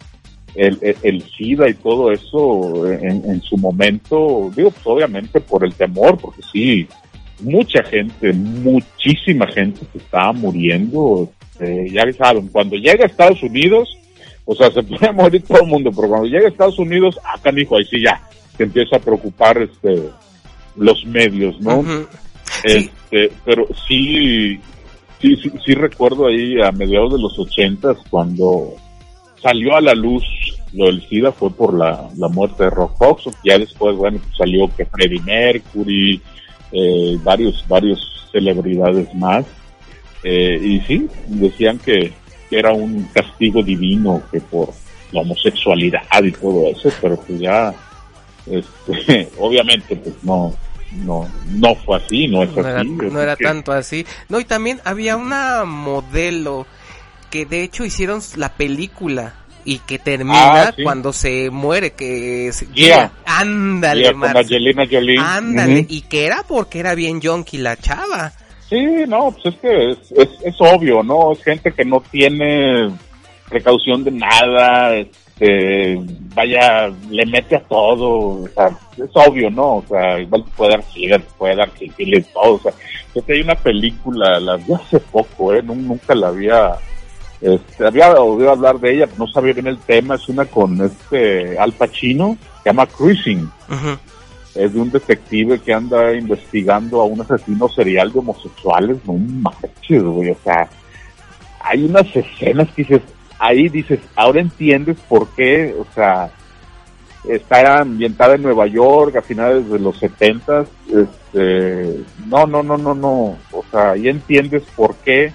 el, 0.55 0.77
el, 0.81 0.95
el 1.03 1.23
SIDA 1.23 1.69
y 1.69 1.73
todo 1.75 2.11
eso 2.11 2.91
en, 2.91 3.23
en 3.29 3.41
su 3.41 3.57
momento, 3.57 4.51
digo, 4.55 4.71
pues 4.71 4.85
obviamente 4.85 5.39
por 5.41 5.63
el 5.63 5.73
temor, 5.73 6.17
porque 6.17 6.41
sí, 6.51 6.87
mucha 7.39 7.83
gente, 7.83 8.33
muchísima 8.33 9.47
gente 9.47 9.81
se 9.91 9.97
estaba 9.97 10.33
muriendo, 10.33 11.29
este, 11.61 11.89
ya 11.91 12.11
saben, 12.13 12.47
cuando 12.47 12.75
llega 12.75 13.03
a 13.03 13.07
Estados 13.07 13.41
Unidos, 13.43 13.97
o 14.45 14.55
sea, 14.55 14.71
se 14.71 14.83
puede 14.83 15.11
morir 15.11 15.43
todo 15.43 15.61
el 15.61 15.67
mundo, 15.67 15.91
pero 15.95 16.07
cuando 16.09 16.27
llega 16.27 16.45
a 16.45 16.49
Estados 16.49 16.79
Unidos, 16.79 17.19
acá 17.23 17.51
dijo, 17.51 17.77
ahí 17.77 17.85
sí 17.85 18.01
ya, 18.03 18.21
te 18.57 18.63
empieza 18.63 18.97
a 18.97 18.99
preocupar 18.99 19.61
este 19.61 20.09
los 20.77 21.05
medios, 21.05 21.59
¿no? 21.59 21.83
Este, 22.63 23.29
pero 23.43 23.67
sí, 23.87 24.57
sí, 25.19 25.35
sí, 25.35 25.51
sí 25.65 25.73
recuerdo 25.73 26.27
ahí 26.27 26.61
a 26.61 26.71
mediados 26.71 27.13
de 27.13 27.19
los 27.19 27.37
ochentas 27.37 27.97
cuando 28.09 28.75
salió 29.41 29.75
a 29.75 29.81
la 29.81 29.93
luz 29.93 30.23
lo 30.73 30.85
del 30.85 31.05
SIDA 31.07 31.31
fue 31.31 31.51
por 31.51 31.73
la, 31.77 32.09
la 32.17 32.27
muerte 32.29 32.63
de 32.63 32.69
Rock 32.69 33.01
Hudson. 33.01 33.33
Ya 33.43 33.57
después, 33.59 33.95
bueno, 33.97 34.19
pues 34.23 34.37
salió 34.37 34.73
que 34.75 34.85
Freddie 34.85 35.21
Mercury, 35.21 36.21
eh, 36.71 37.17
varios, 37.23 37.65
varios 37.67 37.99
celebridades 38.31 39.13
más. 39.13 39.45
Eh, 40.23 40.59
y 40.63 40.79
sí, 40.81 41.07
decían 41.27 41.77
que, 41.79 42.13
que 42.49 42.59
era 42.59 42.71
un 42.71 43.03
castigo 43.13 43.61
divino 43.63 44.21
que 44.31 44.39
por 44.39 44.69
la 45.11 45.21
homosexualidad 45.21 46.23
y 46.23 46.31
todo 46.31 46.69
eso, 46.69 46.89
pero 47.01 47.17
pues 47.17 47.39
ya, 47.39 47.73
este, 48.45 49.27
obviamente, 49.39 49.95
pues 49.97 50.15
no, 50.23 50.53
no, 51.03 51.27
no 51.49 51.75
fue 51.75 51.97
así, 51.97 52.27
no 52.29 52.43
es 52.43 52.55
no 52.55 52.61
era, 52.65 52.79
así. 52.79 52.87
no 52.89 53.07
así 53.07 53.17
era 53.17 53.35
que- 53.35 53.43
tanto 53.43 53.71
así. 53.73 54.05
No, 54.29 54.39
y 54.39 54.45
también 54.45 54.79
había 54.85 55.17
una 55.17 55.65
modelo 55.65 56.65
que 57.31 57.45
de 57.47 57.63
hecho 57.63 57.83
hicieron 57.85 58.21
la 58.35 58.49
película 58.49 59.33
y 59.65 59.79
que 59.79 59.97
termina 59.99 60.63
Ah, 60.63 60.73
sí. 60.75 60.83
cuando 60.83 61.13
se 61.13 61.49
muere, 61.49 61.91
que 61.93 62.51
se- 62.51 62.67
Gia. 62.73 63.11
ándale, 63.25 64.03
Ya 64.03 64.11
con 64.11 64.19
Marce. 64.19 64.39
Angelina 64.39 64.85
Jolie. 64.91 65.17
ándale, 65.19 65.79
Ujú. 65.81 65.85
y 65.89 66.01
que 66.01 66.25
era 66.25 66.43
porque 66.47 66.79
era 66.79 66.93
bien 66.95 67.21
yonki 67.21 67.57
la 67.57 67.77
chava. 67.77 68.31
Sí, 68.69 68.83
no, 69.07 69.31
pues 69.31 69.53
es 69.53 69.59
que 69.61 69.89
es, 69.91 69.97
es, 70.11 70.29
es 70.45 70.55
obvio, 70.59 71.03
¿no? 71.03 71.31
Es 71.33 71.43
gente 71.43 71.71
que 71.73 71.83
no 71.85 72.01
tiene 72.11 72.89
precaución 73.49 74.03
de 74.03 74.11
nada, 74.11 74.95
este, 74.95 75.99
vaya, 76.33 76.87
le 77.09 77.25
mete 77.25 77.57
a 77.57 77.63
todo, 77.63 78.43
o 78.43 78.47
sea, 78.55 78.67
es 78.97 79.09
obvio, 79.13 79.49
¿no? 79.49 79.75
O 79.77 79.85
sea, 79.87 80.19
igual 80.19 80.43
te 80.45 80.51
puede 80.51 80.71
dar 80.71 80.83
sida, 80.93 81.17
te 81.19 81.27
puede 81.37 81.55
dar 81.57 81.69
sífilis, 81.77 82.25
todo, 82.33 82.53
o 82.53 82.59
sea, 82.61 82.71
hay 83.27 83.41
una 83.41 83.55
película, 83.55 84.39
la 84.39 84.55
vi 84.55 84.73
hace 84.73 84.99
poco, 84.99 85.53
¿eh? 85.53 85.61
Nun- 85.61 85.85
Nunca 85.85 86.15
la 86.15 86.29
había, 86.29 86.71
este, 87.41 87.87
había 87.87 88.11
oído 88.13 88.51
hablar 88.51 88.79
de 88.79 88.93
ella, 88.93 89.09
no 89.17 89.27
sabía 89.27 89.53
bien 89.53 89.67
el 89.67 89.79
tema, 89.79 90.15
es 90.15 90.29
una 90.29 90.45
con 90.45 90.79
este 90.81 91.57
Al 91.57 91.73
Pacino, 91.73 92.37
se 92.61 92.69
llama 92.69 92.85
Cruising. 92.85 93.49
Es 94.53 94.73
de 94.73 94.79
un 94.79 94.91
detective 94.91 95.59
que 95.59 95.73
anda 95.73 96.13
investigando 96.13 97.01
a 97.01 97.05
un 97.05 97.21
asesino 97.21 97.67
serial 97.69 98.11
de 98.11 98.19
homosexuales, 98.19 98.97
no 99.05 99.13
manches, 99.13 100.03
güey, 100.03 100.29
o 100.29 100.37
sea, 100.43 100.69
hay 101.63 101.85
unas 101.85 102.15
escenas 102.15 102.67
que 102.69 102.83
dices, 102.83 103.01
ahí 103.39 103.69
dices, 103.69 103.99
ahora 104.15 104.41
entiendes 104.41 104.97
por 105.07 105.27
qué, 105.29 105.73
o 105.79 105.85
sea, 105.95 106.29
está 107.27 107.79
ambientada 107.79 108.35
en 108.35 108.43
Nueva 108.43 108.67
York 108.67 109.15
a 109.15 109.21
finales 109.21 109.69
de 109.69 109.79
los 109.79 109.97
setentas, 109.97 110.67
este, 110.87 112.03
no, 112.27 112.45
no, 112.45 112.61
no, 112.61 112.77
no, 112.77 112.93
no, 112.93 113.37
o 113.51 113.65
sea, 113.71 113.91
ahí 113.91 114.09
entiendes 114.09 114.63
por 114.75 114.95
qué. 114.95 115.33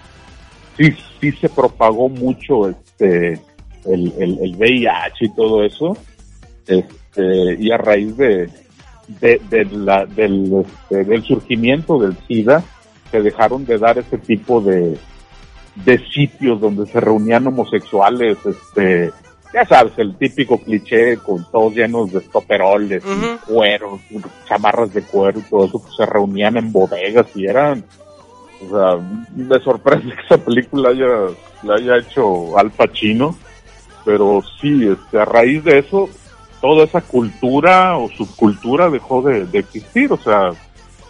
Sí, 0.76 0.94
sí 1.30 1.38
se 1.38 1.48
propagó 1.48 2.08
mucho 2.08 2.68
este, 2.68 3.40
el, 3.84 4.12
el, 4.18 4.38
el 4.42 4.56
VIH 4.56 5.24
y 5.26 5.34
todo 5.34 5.64
eso, 5.64 5.96
este, 6.66 7.56
y 7.58 7.70
a 7.70 7.76
raíz 7.76 8.16
de, 8.16 8.48
de, 9.20 9.40
de 9.48 9.64
la, 9.66 10.04
del, 10.06 10.64
este, 10.66 11.04
del 11.04 11.22
surgimiento 11.22 11.98
del 11.98 12.16
SIDA, 12.26 12.62
se 13.10 13.20
dejaron 13.22 13.64
de 13.64 13.78
dar 13.78 13.98
ese 13.98 14.18
tipo 14.18 14.60
de, 14.60 14.96
de 15.84 15.98
sitios 16.08 16.60
donde 16.60 16.86
se 16.86 17.00
reunían 17.00 17.46
homosexuales, 17.46 18.38
este, 18.44 19.12
ya 19.54 19.64
sabes, 19.64 19.92
el 19.98 20.16
típico 20.16 20.58
cliché 20.58 21.16
con 21.18 21.44
todos 21.50 21.74
llenos 21.74 22.12
de 22.12 22.18
estoperoles, 22.18 23.02
y 23.04 23.08
Ujú. 23.08 23.54
cueros, 23.54 24.00
chamarras 24.48 24.92
de 24.92 25.02
cuero 25.02 25.38
y 25.38 25.42
todo 25.42 25.66
eso, 25.66 25.78
pues 25.80 25.94
se 25.96 26.04
reunían 26.04 26.56
en 26.56 26.72
bodegas 26.72 27.26
y 27.34 27.46
eran, 27.46 27.84
o 28.64 28.70
sea, 28.70 28.96
me 29.34 29.58
sorprende 29.60 30.14
que 30.16 30.22
esa 30.22 30.38
película 30.38 30.90
haya, 30.90 31.34
la 31.62 31.74
haya 31.74 31.98
hecho 31.98 32.58
Al 32.58 32.70
Pacino, 32.70 33.36
pero 34.04 34.42
sí, 34.60 34.88
este, 34.88 35.20
a 35.20 35.24
raíz 35.24 35.64
de 35.64 35.78
eso, 35.80 36.08
toda 36.60 36.84
esa 36.84 37.00
cultura 37.00 37.96
o 37.96 38.08
subcultura 38.08 38.88
dejó 38.88 39.22
de, 39.22 39.46
existir, 39.58 40.12
o 40.12 40.16
sea, 40.16 40.50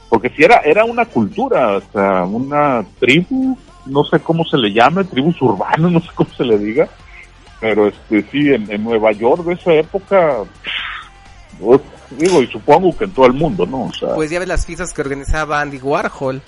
porque 0.09 0.31
si 0.31 0.45
era, 0.45 0.57
era 0.65 0.85
una 0.85 1.05
cultura, 1.05 1.77
o 1.77 1.83
sea, 1.93 2.25
una 2.25 2.85
tribu, 2.99 3.57
no 3.85 4.05
sé 4.05 4.19
cómo 4.21 4.45
se 4.45 4.57
le 4.57 4.73
llame, 4.73 5.05
tribus 5.05 5.41
urbanas, 5.43 5.93
no 5.93 6.01
sé 6.01 6.09
cómo 6.15 6.31
se 6.31 6.45
le 6.45 6.59
diga, 6.59 6.89
pero 7.61 7.89
este 7.89 8.23
sí, 8.31 8.53
en, 8.53 8.83
Nueva 8.83 9.13
York 9.13 9.45
de 9.45 9.55
esa 9.55 9.73
época, 9.75 10.39
uf, 11.61 11.83
digo, 12.11 12.43
y 12.43 12.47
supongo 12.47 12.97
que 12.97 13.05
en 13.05 13.13
todo 13.13 13.27
el 13.27 13.33
mundo, 13.33 13.67
¿no? 13.67 13.91
Pues 14.15 14.31
ya 14.31 14.39
ves 14.39 14.49
las 14.49 14.67
fiestas 14.67 14.93
que 14.93 15.03
organizaba 15.03 15.61
Andy 15.61 15.79
Warhol, 15.79 16.43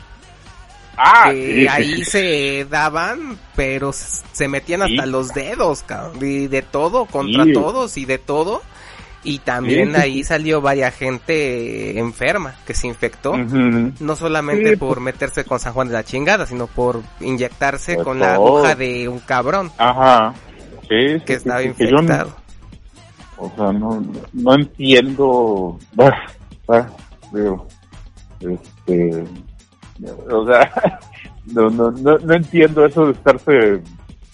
ah, 0.99 1.31
que 1.31 1.55
sí, 1.63 1.67
ahí 1.69 1.95
sí. 1.97 2.05
se 2.05 2.67
daban, 2.69 3.39
pero 3.57 3.93
se 3.93 4.49
metían 4.49 4.83
hasta 4.83 5.05
Sí. 5.05 5.11
los 5.11 5.33
dedos, 5.35 5.83
cabrón, 5.85 6.19
y 6.23 6.47
de 6.49 6.63
todo, 6.63 7.07
contra 7.07 7.45
todos 7.53 7.97
y 7.97 8.05
de 8.05 8.19
todo. 8.19 8.63
Y 9.25 9.41
también 9.41 9.97
ahí 9.97 10.23
salió 10.23 10.61
varias 10.61 10.95
gente 10.95 11.99
enferma 11.99 12.55
que 12.67 12.73
se 12.73 12.87
infectó. 12.87 13.37
No 13.37 14.15
solamente 14.17 14.77
por 14.77 15.01
meterse 15.01 15.45
con 15.45 15.59
San 15.59 15.73
Juan 15.73 15.89
de 15.89 15.95
la 15.95 16.05
chingada, 16.05 16.47
sino 16.47 16.67
por 16.69 17.03
inyectarse 17.21 17.97
con 17.97 18.21
la 18.21 18.35
aguja 18.35 18.75
de 18.77 19.09
un 19.09 19.19
cabrón 19.19 19.73
Ajá, 19.77 20.35
sí, 20.83 21.21
que 21.27 21.35
estaba 21.35 21.59
que 21.61 21.67
no- 21.67 21.71
infectado. 22.01 22.37
O 23.37 23.53
sea, 23.57 23.73
no, 23.73 24.03
no 24.33 24.55
entiendo. 24.55 25.79
Bah, 25.95 26.13
bah, 26.67 26.89
digo, 27.33 27.67
este, 28.41 29.25
o 30.31 30.47
sea, 30.47 31.01
no, 31.47 31.71
no, 31.71 31.91
no, 31.91 32.19
no 32.19 32.35
entiendo 32.35 32.85
eso 32.87 33.07
de 33.07 33.13
estarse. 33.13 33.83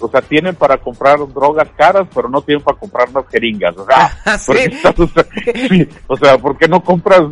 O 0.00 0.08
sea, 0.08 0.20
tienen 0.20 0.54
para 0.56 0.76
comprar 0.76 1.18
drogas 1.32 1.68
caras, 1.76 2.06
pero 2.14 2.28
no 2.28 2.42
tienen 2.42 2.62
para 2.64 2.76
comprar 2.76 3.10
más 3.12 3.24
jeringas. 3.30 3.76
O 3.76 3.86
sea, 3.86 4.18
Ah, 4.24 4.36
sí. 4.38 4.46
¿por 4.46 4.56
qué 4.56 4.64
estás- 4.64 4.98
o 5.00 5.06
sea, 5.08 5.24
sí, 5.68 5.88
o 6.08 6.16
sea, 6.16 6.38
¿por 6.38 6.58
qué 6.58 6.68
no 6.68 6.82
compras 6.82 7.22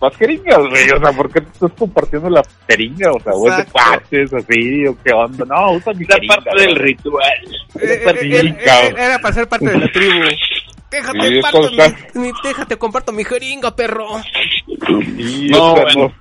más 0.00 0.16
jeringas, 0.16 0.58
güey? 0.58 0.90
O 0.90 0.98
sea, 0.98 1.12
¿por 1.12 1.30
qué 1.32 1.40
te 1.40 1.48
estás 1.52 1.70
compartiendo 1.78 2.28
la 2.28 2.42
jeringa? 2.68 3.12
O 3.12 3.20
sea, 3.20 3.32
o 3.34 3.48
es 3.48 3.56
de 3.56 3.62
Exacto. 3.62 3.72
cuates, 3.72 4.34
así, 4.34 4.86
o 4.88 4.96
qué 5.02 5.12
onda. 5.12 5.44
No, 5.44 5.72
usa 5.72 5.92
mi 5.94 6.04
jeringa. 6.04 6.34
parte 6.36 6.50
del 6.60 6.74
güey. 6.74 6.86
ritual. 6.86 7.30
Eh, 7.80 8.02
eh, 8.04 8.56
eh. 8.66 8.94
Era 8.98 9.18
para 9.20 9.34
ser 9.34 9.48
parte 9.48 9.70
de 9.70 9.78
la 9.78 9.92
tribu. 9.92 10.24
Déjate, 10.90 11.20
Sí, 11.20 11.38
eso 11.38 11.42
parto 11.42 11.68
está- 11.70 11.96
mi, 12.14 12.20
mi- 12.26 12.32
déjate, 12.42 12.76
comparto 12.76 13.12
mi 13.12 13.24
jeringa, 13.24 13.74
perro. 13.76 14.06
Sí, 14.66 15.48
No, 15.50 15.72
bueno. 15.76 15.88
no. 16.08 16.12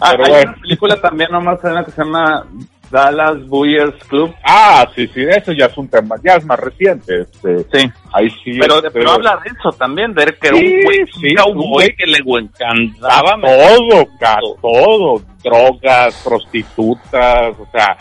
Ah, 0.00 0.10
hay 0.10 0.16
bueno. 0.18 0.34
una 0.52 0.60
película 0.62 1.00
también 1.00 1.30
nomás 1.30 1.60
que 1.84 1.90
se 1.90 2.02
llama 2.02 2.46
Dallas 2.90 3.46
Buyers 3.48 4.02
Club. 4.04 4.34
Ah, 4.44 4.86
sí, 4.94 5.06
sí, 5.08 5.22
eso 5.28 5.52
ya 5.52 5.66
es 5.66 5.76
un 5.76 5.88
tema, 5.88 6.16
ya 6.24 6.36
es 6.36 6.44
más 6.46 6.58
reciente. 6.58 7.20
Este, 7.22 7.58
Sí. 7.72 7.90
ahí 8.12 8.30
sí. 8.42 8.58
Pero, 8.58 8.76
este, 8.76 8.90
pero 8.90 9.10
habla 9.12 9.38
de 9.44 9.50
eso 9.50 9.70
también, 9.76 10.14
de 10.14 10.24
que 10.40 10.48
era 10.48 10.56
Sí, 10.56 10.64
un 10.66 10.82
güey, 10.84 10.98
sí, 11.12 11.34
un 11.46 11.72
güey- 11.72 11.96
que 11.96 12.06
le 12.06 12.22
encantaba. 12.40 13.36
todo, 13.42 14.06
ca- 14.18 14.38
todo, 14.62 15.22
drogas, 15.44 16.22
prostitutas, 16.24 17.54
o 17.58 17.66
sea, 17.72 17.96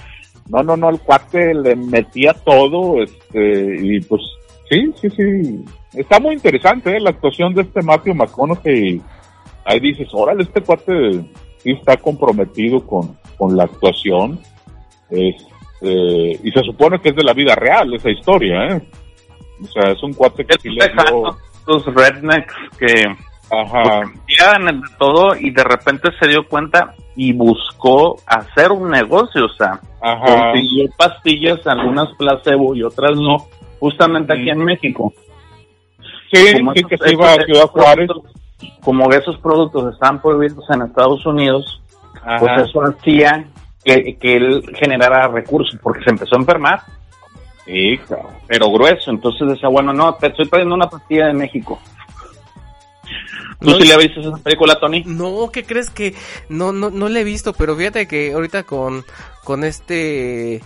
no, 0.49 0.63
no, 0.63 0.77
no, 0.77 0.89
el 0.89 0.99
cuate 0.99 1.53
le 1.53 1.75
metía 1.75 2.33
todo, 2.33 3.03
este, 3.03 3.75
y 3.81 3.99
pues, 4.01 4.21
sí, 4.69 4.93
sí, 5.01 5.09
sí, 5.09 5.65
está 5.93 6.19
muy 6.19 6.35
interesante, 6.35 6.95
¿eh? 6.95 6.99
la 7.01 7.09
actuación 7.09 7.53
de 7.53 7.63
este 7.63 7.81
Matthew 7.81 8.15
McConaughey, 8.15 9.01
ahí 9.65 9.79
dices, 9.81 10.07
órale, 10.13 10.43
este 10.43 10.61
cuate 10.61 11.25
sí 11.57 11.71
está 11.71 11.97
comprometido 11.97 12.85
con, 12.85 13.17
con 13.38 13.55
la 13.55 13.63
actuación, 13.63 14.39
este, 15.09 16.39
y 16.43 16.51
se 16.51 16.63
supone 16.63 16.99
que 16.99 17.09
es 17.09 17.15
de 17.15 17.23
la 17.23 17.34
vida 17.34 17.55
real 17.55 17.93
esa 17.93 18.09
historia, 18.09 18.67
¿eh? 18.67 18.81
O 19.61 19.67
sea, 19.67 19.91
es 19.91 20.03
un 20.03 20.13
cuate 20.13 20.45
que 20.45 20.55
sí 20.61 20.69
Los 21.67 21.85
rednecks 21.85 22.53
que 22.77 23.05
ajá, 23.49 24.01
de 24.25 24.81
todo 24.97 25.35
y 25.35 25.51
de 25.51 25.63
repente 25.63 26.09
se 26.19 26.27
dio 26.27 26.47
cuenta 26.47 26.93
y 27.15 27.34
buscó 27.34 28.17
hacer 28.27 28.71
un 28.71 28.89
negocio, 28.91 29.45
o 29.45 29.49
sea, 29.49 29.79
ajá, 30.01 30.51
consiguió 30.51 30.89
pastillas, 30.97 31.65
algunas 31.65 32.09
placebo 32.17 32.75
y 32.75 32.84
otras 32.84 33.17
no, 33.17 33.47
justamente 33.79 34.34
aquí 34.34 34.49
en 34.49 34.63
México. 34.63 35.13
sí, 36.31 36.38
sí, 36.75 36.84
que 36.84 36.97
se 36.97 37.13
iba 37.13 37.34
a 37.34 37.45
Ciudad 37.45 37.67
Juárez, 37.67 38.07
productos- 38.07 38.47
Como 38.81 39.11
esos 39.11 39.38
productos 39.38 39.93
están 39.93 40.21
prohibidos 40.21 40.65
en 40.69 40.81
Estados 40.81 41.25
Unidos, 41.25 41.81
Ajá. 42.23 42.38
pues 42.39 42.69
eso 42.69 42.81
hacía 42.81 43.45
que, 43.84 44.17
que 44.17 44.35
él 44.38 44.63
generara 44.79 45.27
recursos, 45.27 45.79
porque 45.81 46.03
se 46.03 46.09
empezó 46.11 46.35
a 46.35 46.39
enfermar, 46.39 46.81
Sí, 47.65 47.97
cabrón. 48.07 48.34
pero 48.47 48.71
grueso. 48.71 49.11
Entonces 49.11 49.47
decía, 49.47 49.69
bueno, 49.69 49.93
no, 49.93 50.15
te 50.15 50.27
estoy 50.27 50.47
trayendo 50.49 50.75
una 50.75 50.89
pastilla 50.89 51.27
de 51.27 51.34
México. 51.34 51.79
¿Tú 53.59 53.71
No, 53.71 53.75
sí 53.77 53.88
le 53.88 53.97
viste 53.97 54.19
esa 54.21 54.38
película, 54.38 54.75
Tony? 54.79 55.03
No, 55.05 55.49
¿qué 55.51 55.63
crees 55.63 55.89
que 55.89 56.13
no 56.49 56.71
no 56.71 56.89
no 56.91 57.09
le 57.09 57.21
he 57.21 57.23
visto, 57.23 57.53
pero 57.53 57.75
fíjate 57.75 58.07
que 58.07 58.31
ahorita 58.34 58.63
con 58.63 59.03
con 59.43 59.63
este 59.63 60.61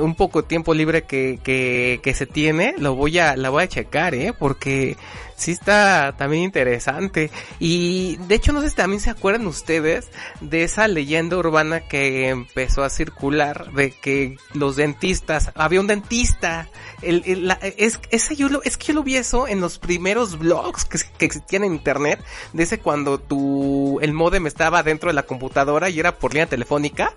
un 0.00 0.14
poco 0.14 0.42
de 0.42 0.48
tiempo 0.48 0.74
libre 0.74 1.02
que, 1.02 1.38
que, 1.42 2.00
que 2.02 2.14
se 2.14 2.26
tiene, 2.26 2.74
lo 2.78 2.94
voy 2.94 3.18
a, 3.18 3.36
la 3.36 3.50
voy 3.50 3.64
a 3.64 3.68
checar, 3.68 4.14
eh, 4.14 4.32
porque 4.38 4.96
sí 5.36 5.50
está 5.50 6.14
también 6.16 6.44
interesante. 6.44 7.30
Y 7.60 8.16
de 8.28 8.34
hecho 8.36 8.52
no 8.52 8.60
sé 8.62 8.70
si 8.70 8.76
también 8.76 9.00
se 9.00 9.10
acuerdan 9.10 9.46
ustedes 9.46 10.08
de 10.40 10.62
esa 10.64 10.88
leyenda 10.88 11.36
urbana 11.36 11.80
que 11.80 12.28
empezó 12.28 12.82
a 12.84 12.90
circular 12.90 13.72
de 13.72 13.90
que 13.90 14.36
los 14.54 14.76
dentistas, 14.76 15.50
había 15.54 15.80
un 15.80 15.86
dentista, 15.86 16.68
el, 17.02 17.22
el- 17.26 17.48
la- 17.48 17.58
es, 17.76 18.00
ese 18.10 18.36
yo 18.36 18.48
lo, 18.48 18.62
es 18.62 18.76
que 18.76 18.86
yo 18.88 18.94
lo 18.94 19.02
vi 19.02 19.16
eso 19.16 19.46
en 19.48 19.60
los 19.60 19.78
primeros 19.78 20.38
blogs 20.38 20.84
que, 20.84 20.98
que 21.18 21.26
existían 21.26 21.64
en 21.64 21.74
internet, 21.74 22.22
de 22.52 22.62
ese 22.62 22.78
cuando 22.78 23.18
tu, 23.18 23.98
el 24.00 24.12
modem 24.12 24.46
estaba 24.46 24.82
dentro 24.82 25.08
de 25.10 25.14
la 25.14 25.24
computadora 25.24 25.90
y 25.90 26.00
era 26.00 26.16
por 26.18 26.32
línea 26.32 26.46
telefónica, 26.46 27.12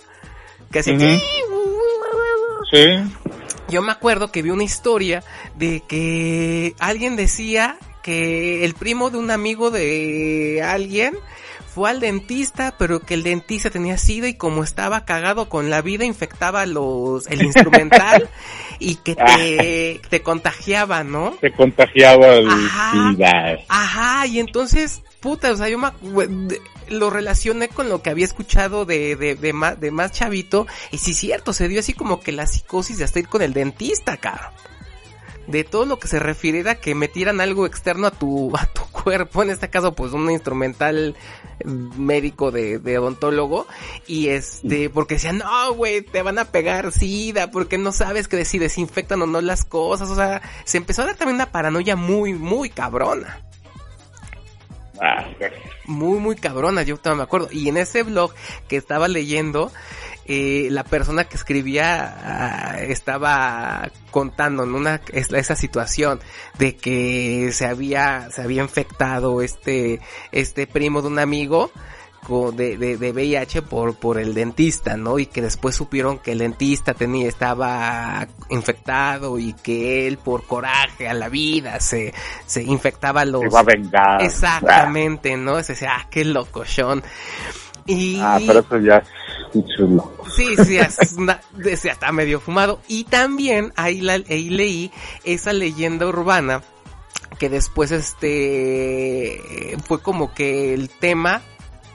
que 0.72 0.80
así. 0.80 0.92
Sí. 2.72 2.98
yo 3.70 3.82
me 3.82 3.92
acuerdo 3.92 4.32
que 4.32 4.42
vi 4.42 4.50
una 4.50 4.64
historia 4.64 5.24
de 5.56 5.82
que 5.88 6.76
alguien 6.80 7.16
decía 7.16 7.78
que 8.04 8.64
el 8.66 8.74
primo 8.74 9.10
de 9.10 9.18
un 9.18 9.32
amigo 9.32 9.72
de 9.72 10.62
alguien 10.64 11.16
fue 11.74 11.92
al 11.92 12.00
dentista, 12.00 12.74
pero 12.80 13.02
que 13.02 13.14
el 13.14 13.22
dentista 13.22 13.70
tenía 13.70 13.98
sida 14.00 14.28
y 14.28 14.34
como 14.34 14.64
estaba 14.64 15.06
cagado 15.06 15.48
con 15.48 15.70
la 15.70 15.82
vida 15.84 16.06
infectaba 16.06 16.66
los 16.66 17.28
el 17.28 17.44
instrumental 17.44 18.30
y 18.80 18.96
que 18.96 19.14
te, 19.16 20.02
te 20.10 20.22
contagiaba, 20.24 21.04
¿no? 21.04 21.38
Se 21.40 21.52
contagiaba 21.52 22.34
el 22.34 22.50
Ajá. 22.50 23.12
SIDA. 23.12 23.58
Ajá, 23.70 24.26
y 24.26 24.40
entonces, 24.40 25.04
puta, 25.20 25.52
o 25.52 25.56
sea, 25.56 25.70
yo 25.70 25.78
me 25.78 25.92
lo 26.90 27.10
relacioné 27.10 27.70
con 27.70 27.90
lo 27.90 28.02
que 28.02 28.10
había 28.10 28.26
escuchado 28.26 28.86
de, 28.86 29.16
de, 29.16 29.54
más, 29.54 30.12
chavito, 30.12 30.68
y 30.92 30.98
sí, 30.98 31.14
cierto, 31.14 31.54
se 31.54 31.68
dio 31.68 31.80
así 31.80 31.94
como 31.94 32.20
que 32.20 32.32
la 32.32 32.48
psicosis 32.48 32.98
de 32.98 33.04
hasta 33.04 33.20
ir 33.20 33.28
con 33.28 33.42
el 33.42 33.54
dentista, 33.54 34.18
cabrón. 34.18 34.52
De 35.48 35.64
todo 35.64 35.86
lo 35.86 35.98
que 35.98 36.10
se 36.10 36.20
refiriera 36.20 36.72
a 36.72 36.76
que 36.76 36.94
metieran 36.94 37.40
algo 37.40 37.66
externo 37.66 38.08
a 38.08 38.12
tu, 38.12 38.52
a 38.58 38.66
tu 38.66 38.82
cuerpo, 38.92 39.44
en 39.44 39.50
este 39.50 39.70
caso, 39.70 39.94
pues 39.94 40.12
un 40.12 40.30
instrumental 40.30 41.16
eh, 41.60 41.64
médico 41.66 42.52
de, 42.52 42.80
de 42.80 42.98
odontólogo, 42.98 43.66
y 44.08 44.28
este, 44.28 44.90
porque 44.90 45.16
decían, 45.16 45.38
no, 45.38 45.74
güey, 45.74 46.02
te 46.02 46.22
van 46.22 46.38
a 46.38 46.46
pegar 46.46 46.92
sida, 46.92 47.50
porque 47.50 47.78
no 47.78 47.94
sabes 47.94 48.28
que 48.28 48.44
si 48.44 48.60
desinfectan 48.60 49.22
o 49.22 49.26
no 49.26 49.40
las 49.40 49.64
cosas, 49.64 50.10
o 50.10 50.16
sea, 50.16 50.42
se 50.66 50.78
empezó 50.78 51.04
a 51.04 51.06
dar 51.06 51.16
también 51.16 51.36
una 51.36 51.52
paranoia 51.52 51.96
muy, 51.96 52.34
muy 52.34 52.70
cabrona 52.70 53.47
muy, 55.86 56.20
muy 56.20 56.36
cabrona, 56.36 56.84
yo 56.84 56.98
todavía 56.98 57.18
me 57.20 57.24
acuerdo. 57.24 57.50
Y 57.52 57.70
en 57.70 57.78
ese 57.78 58.04
blog 58.04 58.34
que 58.68 58.78
estaba 58.78 59.08
leyendo, 59.08 59.72
eh, 60.26 60.68
la 60.72 60.84
persona 60.84 61.24
que 61.26 61.38
escribía 61.38 62.16
ah, 62.24 62.80
estaba 62.82 63.90
contando 64.12 64.64
en 64.64 64.76
una 64.76 65.02
es- 65.14 65.32
esa 65.32 65.56
situación 65.56 66.20
de 66.60 66.76
que 66.76 67.52
se 67.54 67.66
había 67.66 68.30
se 68.32 68.42
había 68.42 68.62
infectado 68.62 69.42
este 69.42 70.02
este 70.32 70.68
primo 70.68 71.02
de 71.02 71.08
un 71.08 71.20
amigo 71.20 71.72
de, 72.52 72.78
de, 72.78 72.98
de 72.98 73.12
VIH 73.14 73.62
por, 73.62 73.96
por 73.96 74.18
el 74.20 74.34
dentista, 74.34 74.98
¿no? 74.98 75.18
Y 75.18 75.28
que 75.28 75.42
después 75.42 75.76
supieron 75.76 76.20
que 76.20 76.34
el 76.34 76.40
dentista 76.40 76.94
tenía, 76.94 77.28
estaba 77.30 78.28
infectado 78.50 79.40
y 79.40 79.54
que 79.54 80.08
él 80.08 80.18
por 80.18 80.46
coraje 80.46 81.08
a 81.08 81.14
la 81.14 81.30
vida 81.30 81.80
se, 81.80 82.14
se 82.46 82.64
infectaba 82.64 83.24
los, 83.24 83.44
se 83.44 83.50
va 83.50 83.62
a 83.62 83.64
vengar. 83.64 84.22
Exactamente, 84.22 85.38
¿no? 85.38 85.58
Ese, 85.58 85.72
ese, 85.74 85.88
ah, 85.88 86.06
qué 86.12 86.26
locochón. 86.26 87.02
Y... 87.86 88.20
Ah, 88.22 88.38
pero 88.46 88.60
eso 88.60 88.78
ya 88.80 88.98
es 88.98 89.66
chulo. 89.78 90.14
Sí, 90.36 90.56
sí, 90.66 90.78
es 90.78 91.14
una- 91.14 91.40
está 91.66 92.12
medio 92.12 92.42
fumado. 92.42 92.82
Y 92.90 93.06
también 93.06 93.72
ahí, 93.78 94.02
la, 94.02 94.16
ahí 94.16 94.50
leí 94.50 94.92
esa 95.24 95.54
leyenda 95.54 96.06
urbana 96.06 96.62
que 97.40 97.48
después 97.50 97.92
este 97.92 99.78
fue 99.86 100.02
como 100.02 100.34
que 100.34 100.74
el 100.74 100.90
tema 100.90 101.42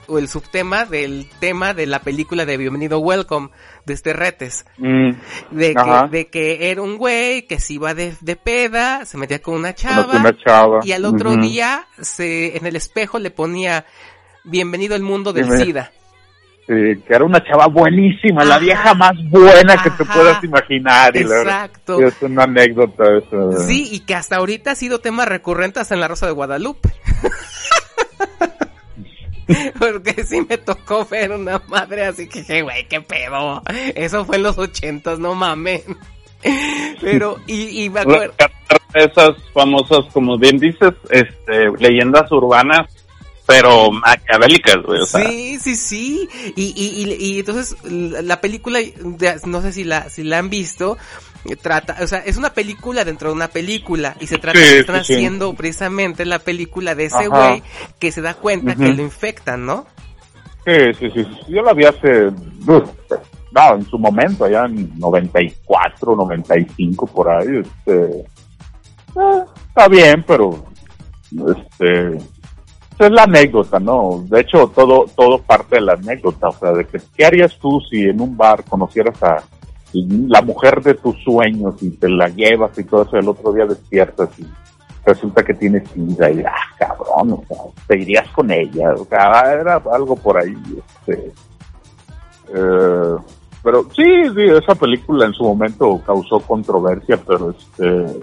o 0.07 0.17
el 0.19 0.27
subtema 0.27 0.85
del 0.85 1.27
tema 1.39 1.73
de 1.73 1.85
la 1.85 1.99
película 1.99 2.45
de 2.45 2.57
Bienvenido 2.57 2.99
Welcome 2.99 3.49
de 3.85 3.93
este 3.93 4.13
Retes. 4.13 4.65
Mm, 4.77 5.11
De 5.51 5.73
que, 5.73 6.07
de 6.09 6.27
que 6.27 6.71
era 6.71 6.81
un 6.81 6.97
güey 6.97 7.43
que 7.47 7.59
se 7.59 7.73
iba 7.73 7.93
de, 7.93 8.13
de 8.21 8.35
peda, 8.35 9.05
se 9.05 9.17
metía 9.17 9.41
con 9.41 9.55
una 9.55 9.73
chava. 9.73 10.05
conocí 10.05 10.17
una 10.17 10.37
chava. 10.37 10.79
Y 10.83 10.91
al 10.91 11.05
otro 11.05 11.35
día 11.35 11.87
se 12.01 12.57
en 12.57 12.65
el 12.65 12.75
espejo 12.75 13.19
le 13.19 13.31
ponía 13.31 13.85
Bienvenido 14.45 14.93
al 14.95 15.01
mundo 15.03 15.31
del. 15.31 15.49
SIDA. 15.57 15.91
Sí, 16.67 16.73
que 17.05 17.13
era 17.13 17.25
una 17.25 17.43
chava 17.43 17.67
buenísima, 17.67 18.45
la 18.45 18.57
vieja 18.57 18.93
más 18.93 19.11
buena 19.29 19.81
que 19.83 19.89
te 19.91 20.05
puedas 20.05 20.41
imaginar. 20.43 21.13
Y 21.15 21.19
Exacto. 21.19 21.99
es 22.01 22.21
una 22.21 22.43
anécdota 22.43 23.03
eso. 23.17 23.51
Sí, 23.67 23.89
y 23.91 23.99
que 24.01 24.15
hasta 24.15 24.37
ahorita 24.37 24.71
ha 24.71 24.75
sido 24.75 24.99
tema 24.99 25.25
recurrente 25.25 25.81
hasta 25.81 25.93
en 25.93 25.99
la 26.01 26.07
Rosa 26.07 26.25
de 26.25 26.31
Guadalupe. 26.31 26.89
Porque 29.79 30.23
sí 30.25 30.41
me 30.47 30.57
tocó 30.57 31.05
ver 31.05 31.31
una 31.31 31.61
madre 31.67 32.05
así 32.05 32.27
que, 32.27 32.61
güey, 32.61 32.87
qué 32.87 33.01
pedo. 33.01 33.61
Eso 33.95 34.25
fue 34.25 34.37
en 34.37 34.43
los 34.43 34.57
ochentas, 34.57 35.19
no 35.19 35.35
mames. 35.35 35.83
Pero, 37.01 37.39
y, 37.47 37.83
y 37.83 37.89
me 37.89 38.01
acuerdo. 38.01 38.33
Esas 38.93 39.31
famosas, 39.53 40.05
como 40.13 40.37
bien 40.37 40.59
dices, 40.59 40.93
este, 41.09 41.71
leyendas 41.79 42.31
urbanas, 42.31 42.87
pero 43.47 43.91
maquiavélicas, 43.91 44.83
güey, 44.83 45.01
o 45.01 45.05
sea. 45.05 45.27
Sí, 45.27 45.57
sí, 45.59 45.75
sí. 45.75 46.29
Y, 46.55 46.73
y, 46.75 47.03
y, 47.03 47.25
y 47.25 47.39
entonces 47.39 47.75
la 47.83 48.21
la 48.21 48.39
película, 48.39 48.79
no 49.45 49.61
sé 49.61 49.73
si 49.73 49.83
la, 49.83 50.09
si 50.09 50.23
la 50.23 50.37
han 50.37 50.49
visto, 50.49 50.97
trata, 51.61 51.97
o 52.01 52.07
sea, 52.07 52.19
es 52.19 52.37
una 52.37 52.53
película 52.53 53.03
dentro 53.03 53.29
de 53.29 53.35
una 53.35 53.47
película 53.49 54.15
y 54.19 54.27
se 54.27 54.37
trata 54.37 54.59
Sí, 54.59 54.65
de 54.65 54.71
que 54.73 54.79
están 54.79 55.03
sí, 55.03 55.03
sí. 55.05 55.13
haciendo 55.15 55.53
precisamente 55.53 56.25
la 56.25 56.39
película 56.39 56.95
de 56.95 57.05
ese 57.05 57.27
güey 57.27 57.61
que 57.99 58.11
se 58.11 58.21
da 58.21 58.33
cuenta 58.33 58.75
que 58.75 58.85
Ujú. 58.85 58.93
lo 58.93 59.01
infectan, 59.03 59.65
¿no? 59.65 59.85
Sí, 60.65 60.71
sí, 60.97 61.11
sí, 61.13 61.23
sí. 61.25 61.53
Yo 61.53 61.61
la 61.61 61.73
vi 61.73 61.83
hace, 61.85 62.27
uf, 62.27 62.89
no, 63.51 63.75
en 63.75 63.85
su 63.85 63.99
momento, 63.99 64.45
allá 64.45 64.65
en 64.65 64.97
94, 64.97 66.15
95, 66.15 67.07
por 67.07 67.29
ahí, 67.29 67.47
este, 67.61 68.19
eh, 68.21 69.43
está 69.67 69.87
bien, 69.89 70.23
pero, 70.25 70.63
este, 71.31 72.15
es 72.99 73.11
la 73.11 73.23
anécdota, 73.23 73.79
¿no? 73.79 74.23
De 74.29 74.39
hecho, 74.41 74.67
todo, 74.73 75.05
todo 75.15 75.39
parte 75.39 75.75
de 75.75 75.81
la 75.81 75.93
anécdota, 75.93 76.47
o 76.47 76.53
sea, 76.53 76.71
de 76.71 76.85
que, 76.85 76.99
¿qué 77.15 77.25
harías 77.25 77.57
tú 77.59 77.81
si 77.89 78.03
en 78.03 78.21
un 78.21 78.37
bar 78.37 78.63
conocieras 78.63 79.21
a 79.21 79.43
la 80.01 80.41
mujer 80.41 80.81
de 80.81 80.95
tus 80.95 81.21
sueños 81.23 81.75
y 81.81 81.91
te 81.91 82.09
la 82.09 82.27
llevas 82.29 82.77
y 82.77 82.83
todo 82.83 83.03
eso, 83.03 83.17
el 83.17 83.29
otro 83.29 83.53
día 83.53 83.65
despiertas 83.65 84.29
y 84.39 84.45
resulta 85.05 85.43
que 85.43 85.53
tienes 85.53 85.87
sida 85.89 86.31
y, 86.31 86.41
ah, 86.41 86.53
cabrón, 86.77 87.33
o 87.33 87.43
sea, 87.47 87.57
te 87.87 87.99
irías 87.99 88.27
con 88.29 88.49
ella, 88.51 88.93
o 88.93 89.05
sea, 89.05 89.53
era 89.53 89.81
algo 89.91 90.15
por 90.15 90.37
ahí, 90.37 90.55
este, 90.77 91.31
eh, 92.55 93.15
pero 93.61 93.83
sí, 93.95 94.03
sí, 94.35 94.41
esa 94.41 94.75
película 94.75 95.25
en 95.25 95.33
su 95.33 95.43
momento 95.43 96.01
causó 96.05 96.39
controversia, 96.39 97.17
pero 97.25 97.51
este, 97.51 98.19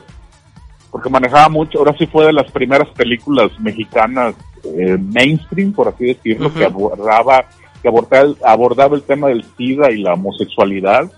porque 0.91 1.09
manejaba 1.09 1.49
mucho, 1.49 1.79
ahora 1.79 1.95
sí 1.97 2.07
fue 2.07 2.27
de 2.27 2.33
las 2.33 2.51
primeras 2.51 2.89
películas 2.89 3.51
mexicanas 3.61 4.35
eh, 4.65 4.99
mainstream, 4.99 5.73
por 5.73 5.89
así 5.89 6.07
decirlo, 6.07 6.53
que 6.53 6.65
abordaba, 6.65 7.45
que 7.81 7.89
abordaba 7.89 8.25
el, 8.25 8.37
abordaba 8.45 8.97
el 8.97 9.03
tema 9.03 9.29
del 9.29 9.45
SIDA 9.57 9.91
y 9.91 10.03
la 10.03 10.15
homosexualidad, 10.15 11.11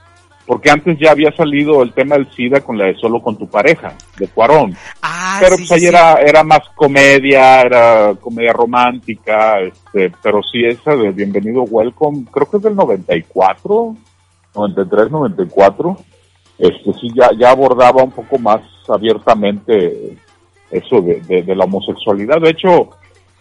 porque 0.47 0.71
antes 0.71 0.99
ya 0.99 1.13
había 1.13 1.31
salido 1.33 1.83
el 1.83 1.93
tema 1.93 2.17
del 2.17 2.31
SIDA 2.33 2.61
con 2.61 2.77
la 2.77 2.87
de 2.87 2.97
Solo 2.97 3.23
con 3.23 3.37
tu 3.37 3.49
pareja, 3.49 3.95
de 4.19 4.29
Cuarón. 4.29 4.77
Ah, 5.03 5.39
pero 5.41 5.57
sí, 5.57 5.63
pues 5.63 5.73
ahí 5.73 5.81
sí, 5.81 5.87
era, 5.87 6.15
era 6.21 6.43
más 6.43 6.61
comedia, 6.75 7.61
era 7.61 8.15
comedia 8.21 8.53
romántica, 8.53 9.61
este, 9.61 10.13
pero 10.23 10.41
sí 10.43 10.65
esa 10.65 10.97
de 10.97 11.11
Bienvenido 11.11 11.63
Welcome, 11.63 12.27
creo 12.31 12.51
que 12.51 12.57
es 12.57 12.63
del 12.63 12.75
94, 12.75 13.97
93, 14.55 15.11
94, 15.11 15.97
este 16.59 16.93
sí 16.95 17.09
ya, 17.15 17.31
ya 17.39 17.51
abordaba 17.51 18.03
un 18.03 18.13
poco 18.13 18.39
más 18.39 18.61
abiertamente 18.89 20.17
eso 20.71 21.01
de, 21.01 21.21
de, 21.21 21.43
de 21.43 21.55
la 21.55 21.65
homosexualidad. 21.65 22.41
De 22.41 22.51
hecho, 22.51 22.91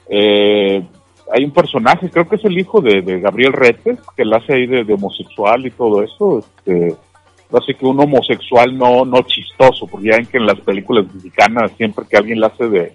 eh, 0.10 0.84
hay 1.34 1.45
un 1.45 1.52
personaje, 1.52 2.10
creo 2.10 2.28
que 2.28 2.36
es 2.36 2.45
el 2.45 2.58
hijo 2.58 2.82
de, 2.82 3.02
de 3.02 3.20
Gabriel 3.20 3.53
Retes, 3.53 3.99
que 4.16 4.26
la 4.26 4.38
hace 4.38 4.53
ahí 4.53 4.68
de, 4.68 4.84
de 4.84 4.94
homosexual 4.94 5.66
y 5.66 5.72
todo 5.72 6.03
eso, 6.03 6.40
este, 6.40 6.95
así 7.53 7.74
que 7.74 7.86
un 7.86 7.99
homosexual 7.99 8.78
no, 8.78 9.06
no 9.06 9.22
chistoso, 9.22 9.88
porque 9.88 10.10
ya 10.10 10.18
ven 10.18 10.26
que 10.26 10.38
en 10.38 10.45
las 10.45 10.60
películas 10.60 11.06
mexicanas 11.14 11.72
siempre 11.78 12.06
que 12.10 12.18
alguien 12.18 12.40
la 12.40 12.48
hace 12.48 12.68
de 12.68 12.94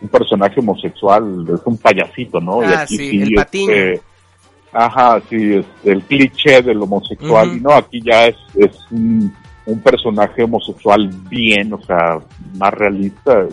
un 0.00 0.08
personaje 0.08 0.60
homosexual 0.60 1.46
es 1.52 1.60
un 1.64 1.78
payasito, 1.78 2.40
¿no? 2.40 2.62
Y 2.62 2.66
Ah, 2.66 2.82
aquí 2.82 2.96
sí, 2.96 3.22
el 3.22 3.38
este, 3.38 4.00
ajá, 4.72 5.20
sí, 5.28 5.54
este, 5.54 5.92
el 5.92 6.02
cliché 6.02 6.62
del 6.62 6.82
homosexual, 6.82 7.56
y 7.56 7.60
no, 7.60 7.72
aquí 7.72 8.00
ya 8.02 8.26
es, 8.26 8.36
es 8.56 8.76
un, 8.90 9.32
un 9.64 9.80
personaje 9.80 10.42
homosexual 10.42 11.08
bien, 11.28 11.72
o 11.72 11.80
sea, 11.82 12.18
más 12.56 12.74
realista. 12.74 13.46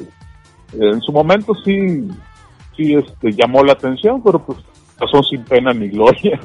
En 0.73 1.01
su 1.01 1.11
momento 1.11 1.53
sí, 1.63 2.07
sí, 2.75 2.93
este, 2.95 3.31
llamó 3.33 3.63
la 3.63 3.73
atención, 3.73 4.21
pero 4.23 4.39
pues 4.39 4.59
pasó 4.97 5.21
sin 5.23 5.43
pena 5.43 5.73
ni 5.73 5.89
gloria. 5.89 6.39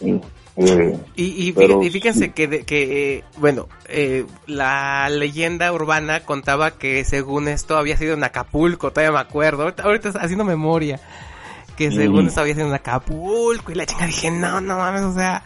Eh, 0.60 0.98
Y, 1.14 1.48
y, 1.48 1.52
Pero 1.52 1.80
y 1.84 1.90
fíjense 1.90 2.32
que, 2.32 3.22
bueno, 3.36 3.68
eh, 3.88 4.26
la 4.48 5.08
leyenda 5.08 5.72
urbana 5.72 6.20
contaba 6.24 6.72
que 6.72 7.04
según 7.04 7.46
esto 7.46 7.76
había 7.76 7.96
sido 7.96 8.14
en 8.14 8.24
Acapulco, 8.24 8.90
todavía 8.90 9.12
me 9.12 9.20
acuerdo, 9.20 9.62
ahorita, 9.62 9.84
ahorita 9.84 10.08
haciendo 10.20 10.44
memoria, 10.44 10.98
que 11.76 11.92
según 11.92 12.24
Mm. 12.24 12.28
esto 12.28 12.40
había 12.40 12.54
sido 12.56 12.66
en 12.66 12.74
Acapulco 12.74 13.70
y 13.70 13.76
la 13.76 13.86
chica 13.86 14.06
dije, 14.06 14.32
no, 14.32 14.60
no 14.60 14.78
mames, 14.78 15.02
o 15.02 15.14
sea, 15.14 15.44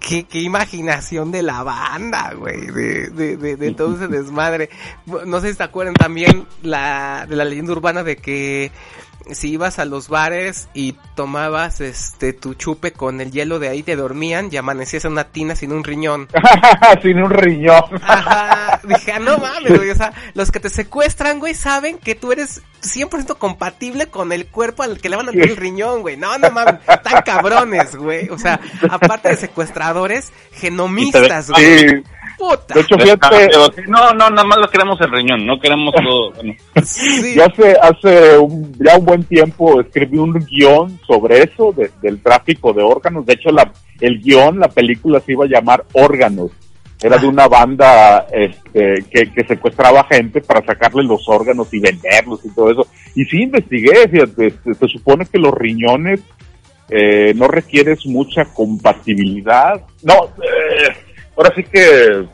qué, 0.00 0.24
qué 0.24 0.40
imaginación 0.40 1.30
de 1.30 1.42
la 1.42 1.62
banda, 1.62 2.32
güey, 2.34 2.60
de, 2.66 3.10
de, 3.10 3.36
de, 3.36 3.54
de 3.56 3.70
todo 3.72 3.94
ese 3.94 4.08
desmadre. 4.08 4.68
No 5.26 5.40
sé 5.40 5.52
si 5.52 5.58
te 5.58 5.62
acuerdan 5.62 5.94
también 5.94 6.44
la, 6.62 7.24
de 7.28 7.36
la 7.36 7.44
leyenda 7.44 7.70
urbana 7.70 8.02
de 8.02 8.16
que 8.16 8.72
si 9.34 9.50
ibas 9.50 9.78
a 9.78 9.84
los 9.84 10.08
bares 10.08 10.68
y 10.74 10.94
tomabas 11.14 11.80
este 11.80 12.32
tu 12.32 12.54
chupe 12.54 12.92
con 12.92 13.20
el 13.20 13.30
hielo 13.30 13.58
de 13.58 13.68
ahí 13.68 13.82
te 13.82 13.96
dormían 13.96 14.48
y 14.50 14.56
amanecías 14.56 15.04
en 15.04 15.12
una 15.12 15.24
tina 15.24 15.54
sin 15.56 15.72
un 15.72 15.84
riñón. 15.84 16.28
Sin 17.02 17.22
un 17.22 17.30
riñón. 17.30 17.84
Ajá, 18.02 18.80
dije, 18.84 19.12
ah, 19.12 19.18
no 19.18 19.38
mames, 19.38 19.76
güey, 19.76 19.90
o 19.90 19.94
sea, 19.94 20.12
los 20.34 20.50
que 20.50 20.60
te 20.60 20.70
secuestran, 20.70 21.38
güey, 21.38 21.54
saben 21.54 21.98
que 21.98 22.14
tú 22.14 22.32
eres 22.32 22.62
100% 22.82 23.36
compatible 23.38 24.06
con 24.06 24.32
el 24.32 24.46
cuerpo 24.46 24.82
al 24.82 25.00
que 25.00 25.08
le 25.08 25.16
van 25.16 25.28
a 25.28 25.32
dar 25.32 25.40
el 25.40 25.56
riñón, 25.56 26.02
güey. 26.02 26.16
No, 26.16 26.38
no 26.38 26.50
mames, 26.50 26.76
tan 27.02 27.22
cabrones, 27.22 27.96
güey. 27.96 28.28
O 28.30 28.38
sea, 28.38 28.60
aparte 28.88 29.28
de 29.28 29.36
secuestradores, 29.36 30.32
genomistas, 30.52 31.50
güey. 31.50 31.78
Sí. 31.78 32.04
Puta. 32.38 32.74
De 32.74 32.80
hecho, 32.82 32.96
fíjate, 32.96 33.48
No, 33.88 34.12
no, 34.12 34.30
nada 34.30 34.44
más 34.44 34.58
lo 34.58 34.68
queremos 34.70 35.00
el 35.00 35.10
riñón, 35.10 35.44
no 35.44 35.58
queremos 35.58 35.92
todo. 36.02 36.30
bueno. 36.32 36.54
Sí. 36.84 37.34
yo 37.34 37.44
hace, 37.44 37.76
hace 37.82 38.38
un- 38.38 38.72
ya 38.78 38.96
un 38.96 39.04
buen 39.04 39.24
tiempo 39.24 39.80
escribí 39.80 40.18
un 40.18 40.34
guion 40.34 41.00
sobre 41.06 41.42
eso, 41.42 41.72
de- 41.76 41.90
del 42.00 42.22
tráfico 42.22 42.72
de 42.72 42.82
órganos. 42.82 43.26
De 43.26 43.32
hecho, 43.34 43.50
la, 43.50 43.72
el 44.00 44.20
guion, 44.22 44.60
la 44.60 44.68
película 44.68 45.18
se 45.20 45.32
iba 45.32 45.44
a 45.44 45.48
llamar 45.48 45.84
Órganos. 45.92 46.50
Era 47.00 47.16
de 47.16 47.28
una 47.28 47.46
banda 47.46 48.26
este, 48.32 49.04
que, 49.08 49.32
que 49.32 49.44
secuestraba 49.46 50.02
gente 50.10 50.40
para 50.40 50.64
sacarle 50.66 51.04
los 51.04 51.28
órganos 51.28 51.72
y 51.72 51.78
venderlos 51.78 52.44
y 52.44 52.52
todo 52.52 52.72
eso. 52.72 52.86
Y 53.14 53.24
sí 53.24 53.42
investigué, 53.42 54.08
fíjate, 54.08 54.50
se, 54.64 54.74
se 54.74 54.88
supone 54.88 55.24
que 55.26 55.38
los 55.38 55.54
riñones 55.54 56.18
eh, 56.90 57.34
no 57.36 57.46
requieres 57.46 58.04
mucha 58.06 58.46
compatibilidad. 58.46 59.80
No, 60.02 60.24
eh, 60.42 60.92
ahora 61.38 61.52
sí 61.56 61.62
que 61.64 62.26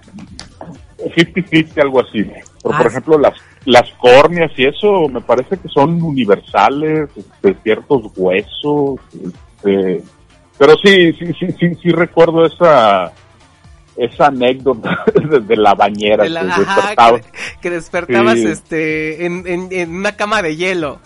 50-50, 0.99 1.81
algo 1.83 2.01
así. 2.01 2.23
Pero, 2.25 2.45
por 2.77 2.87
Ah. 2.87 2.89
ejemplo, 2.89 3.19
las, 3.19 3.35
las 3.67 3.91
córneas 4.01 4.51
y 4.57 4.65
eso 4.67 5.09
me 5.09 5.21
parece 5.21 5.57
que 5.59 5.69
son 5.69 6.03
universales, 6.03 7.11
este, 7.17 7.55
ciertos 7.63 8.03
huesos. 8.17 9.01
este, 9.13 10.03
pero 10.59 10.75
sí, 10.83 11.13
sí, 11.15 11.27
sí, 11.39 11.47
sí, 11.59 11.75
sí 11.83 11.89
recuerdo 11.91 12.45
esa 12.47 13.13
esa 13.97 14.27
anécdota 14.27 15.05
de, 15.31 15.39
de 15.41 15.57
la 15.57 15.73
bañera 15.75 16.25
De 16.25 16.31
la- 16.31 16.41
que 16.41 16.47
despertaba. 16.65 17.21
que, 17.21 17.27
que 17.61 17.71
despertabas 17.71 18.35
Sí. 18.41 18.47
este 18.49 19.25
en, 19.27 19.47
en, 19.47 19.69
en 19.71 19.95
una 19.95 20.17
cama 20.17 20.43
de 20.43 20.57
hielo. 20.57 20.99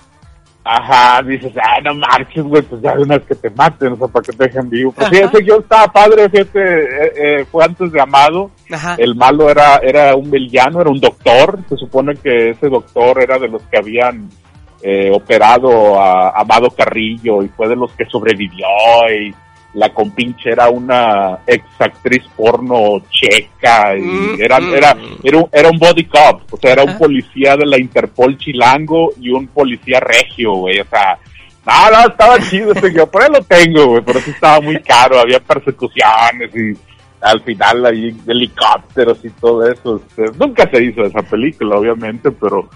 Ajá, 0.70 1.22
dices, 1.22 1.54
ah, 1.56 1.80
no 1.82 1.94
marches, 1.94 2.44
güey, 2.44 2.60
pues 2.60 2.82
ya 2.82 2.94
de 2.94 3.02
una 3.02 3.16
vez 3.16 3.26
que 3.26 3.34
te 3.34 3.48
maten, 3.48 3.94
o 3.94 3.96
sea, 3.96 4.06
para 4.08 4.22
que 4.22 4.32
te 4.32 4.44
dejen 4.44 4.68
vivo. 4.68 4.92
Pues 4.92 5.08
sí, 5.08 5.16
ese 5.16 5.38
guion 5.38 5.62
estaba 5.62 5.90
padre, 5.90 6.28
fíjate, 6.28 6.60
eh, 6.60 7.12
eh, 7.16 7.44
fue 7.50 7.64
antes 7.64 7.90
de 7.90 7.98
Amado. 7.98 8.50
Ajá. 8.70 8.94
El 8.98 9.14
malo 9.14 9.48
era, 9.48 9.78
era 9.78 10.14
un 10.14 10.30
villano, 10.30 10.82
era 10.82 10.90
un 10.90 11.00
doctor. 11.00 11.58
Se 11.70 11.76
supone 11.78 12.16
que 12.16 12.50
ese 12.50 12.68
doctor 12.68 13.22
era 13.22 13.38
de 13.38 13.48
los 13.48 13.62
que 13.62 13.78
habían 13.78 14.28
eh, 14.82 15.10
operado 15.10 15.98
a 15.98 16.38
Amado 16.38 16.68
Carrillo 16.68 17.42
y 17.42 17.48
fue 17.48 17.66
de 17.66 17.76
los 17.76 17.90
que 17.92 18.04
sobrevivió. 18.04 18.66
Y 19.10 19.34
la 19.74 19.92
compinche 19.92 20.50
era 20.50 20.68
una 20.68 21.40
ex 21.46 21.64
actriz 21.78 22.24
porno 22.36 23.02
checa. 23.10 23.96
Y 23.96 24.02
Mm, 24.02 24.40
era, 24.40 24.60
mm. 24.60 24.74
era, 24.74 24.96
era, 25.22 25.38
un, 25.38 25.48
era 25.52 25.68
un 25.70 25.78
body 25.78 26.04
cop. 26.04 26.42
O 26.50 26.56
sea, 26.56 26.72
era 26.72 26.84
un 26.84 26.96
policía 26.96 27.56
de 27.56 27.66
la 27.66 27.78
Interpol 27.78 28.38
chilango 28.38 29.12
y 29.20 29.30
un 29.30 29.46
policía 29.48 30.00
regio, 30.00 30.54
güey. 30.54 30.80
O 30.80 30.84
sea, 30.86 31.18
no, 31.66 31.90
no, 31.90 32.08
estaba 32.08 32.38
chido 32.40 32.72
ese 32.72 32.90
guion. 32.90 33.08
Por 33.10 33.22
ahí 33.22 33.28
lo 33.30 33.42
tengo, 33.42 33.86
güey, 33.86 34.02
pero 34.04 34.20
sí 34.20 34.30
estaba 34.30 34.60
muy 34.60 34.80
caro. 34.80 35.20
Había 35.20 35.40
persecuciones 35.40 36.50
y 36.54 36.76
al 37.20 37.40
final 37.42 37.84
ahí 37.86 38.16
helicópteros 38.26 39.24
y 39.24 39.30
todo 39.30 39.70
eso. 39.70 39.96
Este, 39.96 40.24
nunca 40.38 40.68
se 40.70 40.82
hizo 40.82 41.04
esa 41.04 41.22
película, 41.22 41.76
obviamente, 41.76 42.30
pero 42.30 42.68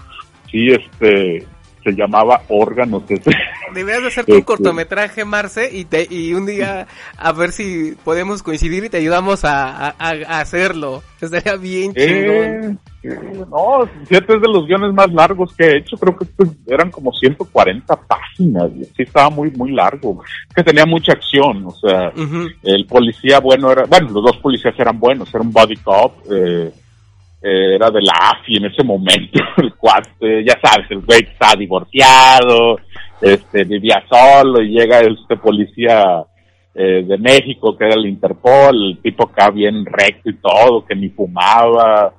sí, 0.51 0.69
este, 0.69 1.47
se 1.83 1.91
llamaba 1.91 2.41
Órganos. 2.49 3.03
Deberías 3.73 4.01
de 4.03 4.07
hacerte 4.07 4.31
un 4.33 4.37
Este. 4.39 4.45
cortometraje, 4.45 5.25
Marce, 5.25 5.69
y, 5.71 5.85
te, 5.85 6.07
y 6.09 6.33
un 6.33 6.45
día 6.45 6.87
a 7.17 7.31
ver 7.31 7.51
si 7.51 7.95
podemos 8.03 8.43
coincidir 8.43 8.83
y 8.85 8.89
te 8.89 8.97
ayudamos 8.97 9.43
a, 9.45 9.89
a, 9.89 9.93
a 9.99 10.39
hacerlo. 10.41 11.01
Estaría 11.19 11.55
bien 11.55 11.93
chingón. 11.93 12.79
Eh, 13.03 13.19
no, 13.49 13.87
fíjate, 14.05 14.35
es 14.35 14.41
de 14.41 14.47
los 14.47 14.65
guiones 14.67 14.93
más 14.93 15.11
largos 15.11 15.53
que 15.55 15.65
he 15.65 15.77
hecho. 15.77 15.97
Creo 15.97 16.15
que 16.17 16.25
eran 16.67 16.91
como 16.91 17.11
140 17.13 17.95
páginas. 18.07 18.69
y 18.75 18.83
Sí, 18.85 19.03
estaba 19.03 19.29
muy, 19.29 19.49
muy 19.51 19.71
largo. 19.71 20.21
Que 20.55 20.63
tenía 20.63 20.85
mucha 20.85 21.13
acción. 21.13 21.65
O 21.65 21.71
sea, 21.71 22.09
Ujú. 22.15 22.47
el 22.63 22.85
policía 22.85 23.39
bueno 23.39 23.71
era. 23.71 23.85
Bueno, 23.85 24.09
los 24.11 24.23
dos 24.23 24.37
policías 24.37 24.73
eran 24.77 24.99
buenos. 24.99 25.29
Era 25.33 25.41
un 25.41 25.51
body 25.51 25.77
cop. 25.77 26.13
Eh, 26.31 26.71
eh, 27.43 27.75
era 27.75 27.91
de 27.91 28.01
la 28.01 28.13
AFI 28.13 28.57
en 28.57 28.65
ese 28.65 28.83
momento. 28.83 29.39
El 29.57 29.73
cuate, 29.75 30.43
ya 30.45 30.57
sabes, 30.63 30.89
el 30.89 31.01
güey 31.01 31.19
está 31.21 31.55
divorciado. 31.57 32.77
Este, 33.21 33.63
vivía 33.63 34.03
solo 34.09 34.61
y 34.61 34.69
llega 34.71 34.99
este 35.01 35.37
policía 35.37 36.25
eh, 36.75 37.03
de 37.05 37.17
México, 37.17 37.77
que 37.77 37.85
era 37.85 37.93
el 37.93 38.05
Interpol, 38.07 38.75
el 38.75 38.97
tipo 39.01 39.23
acá 39.25 39.49
bien 39.51 39.85
recto 39.85 40.29
y 40.29 40.35
todo, 40.37 40.83
que 40.85 40.95
ni 40.95 41.07
fumaba, 41.09 42.13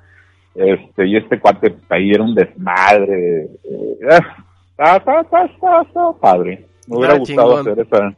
este, 0.54 1.06
y 1.08 1.16
este 1.16 1.40
cuate 1.40 1.70
pues, 1.72 1.90
ahí 1.90 2.10
era 2.12 2.22
un 2.22 2.34
desmadre, 2.34 3.42
eh, 3.64 3.98
ah, 4.78 4.96
está, 4.96 4.96
está, 4.96 5.20
está, 5.20 5.44
está, 5.46 5.82
está 5.82 6.12
padre, 6.20 6.66
me 6.86 6.96
hubiera 6.96 7.14
Ah, 7.14 7.18
gustado 7.18 7.56
chingón. 7.64 7.72
hacer 7.72 7.86
esa, 7.86 8.16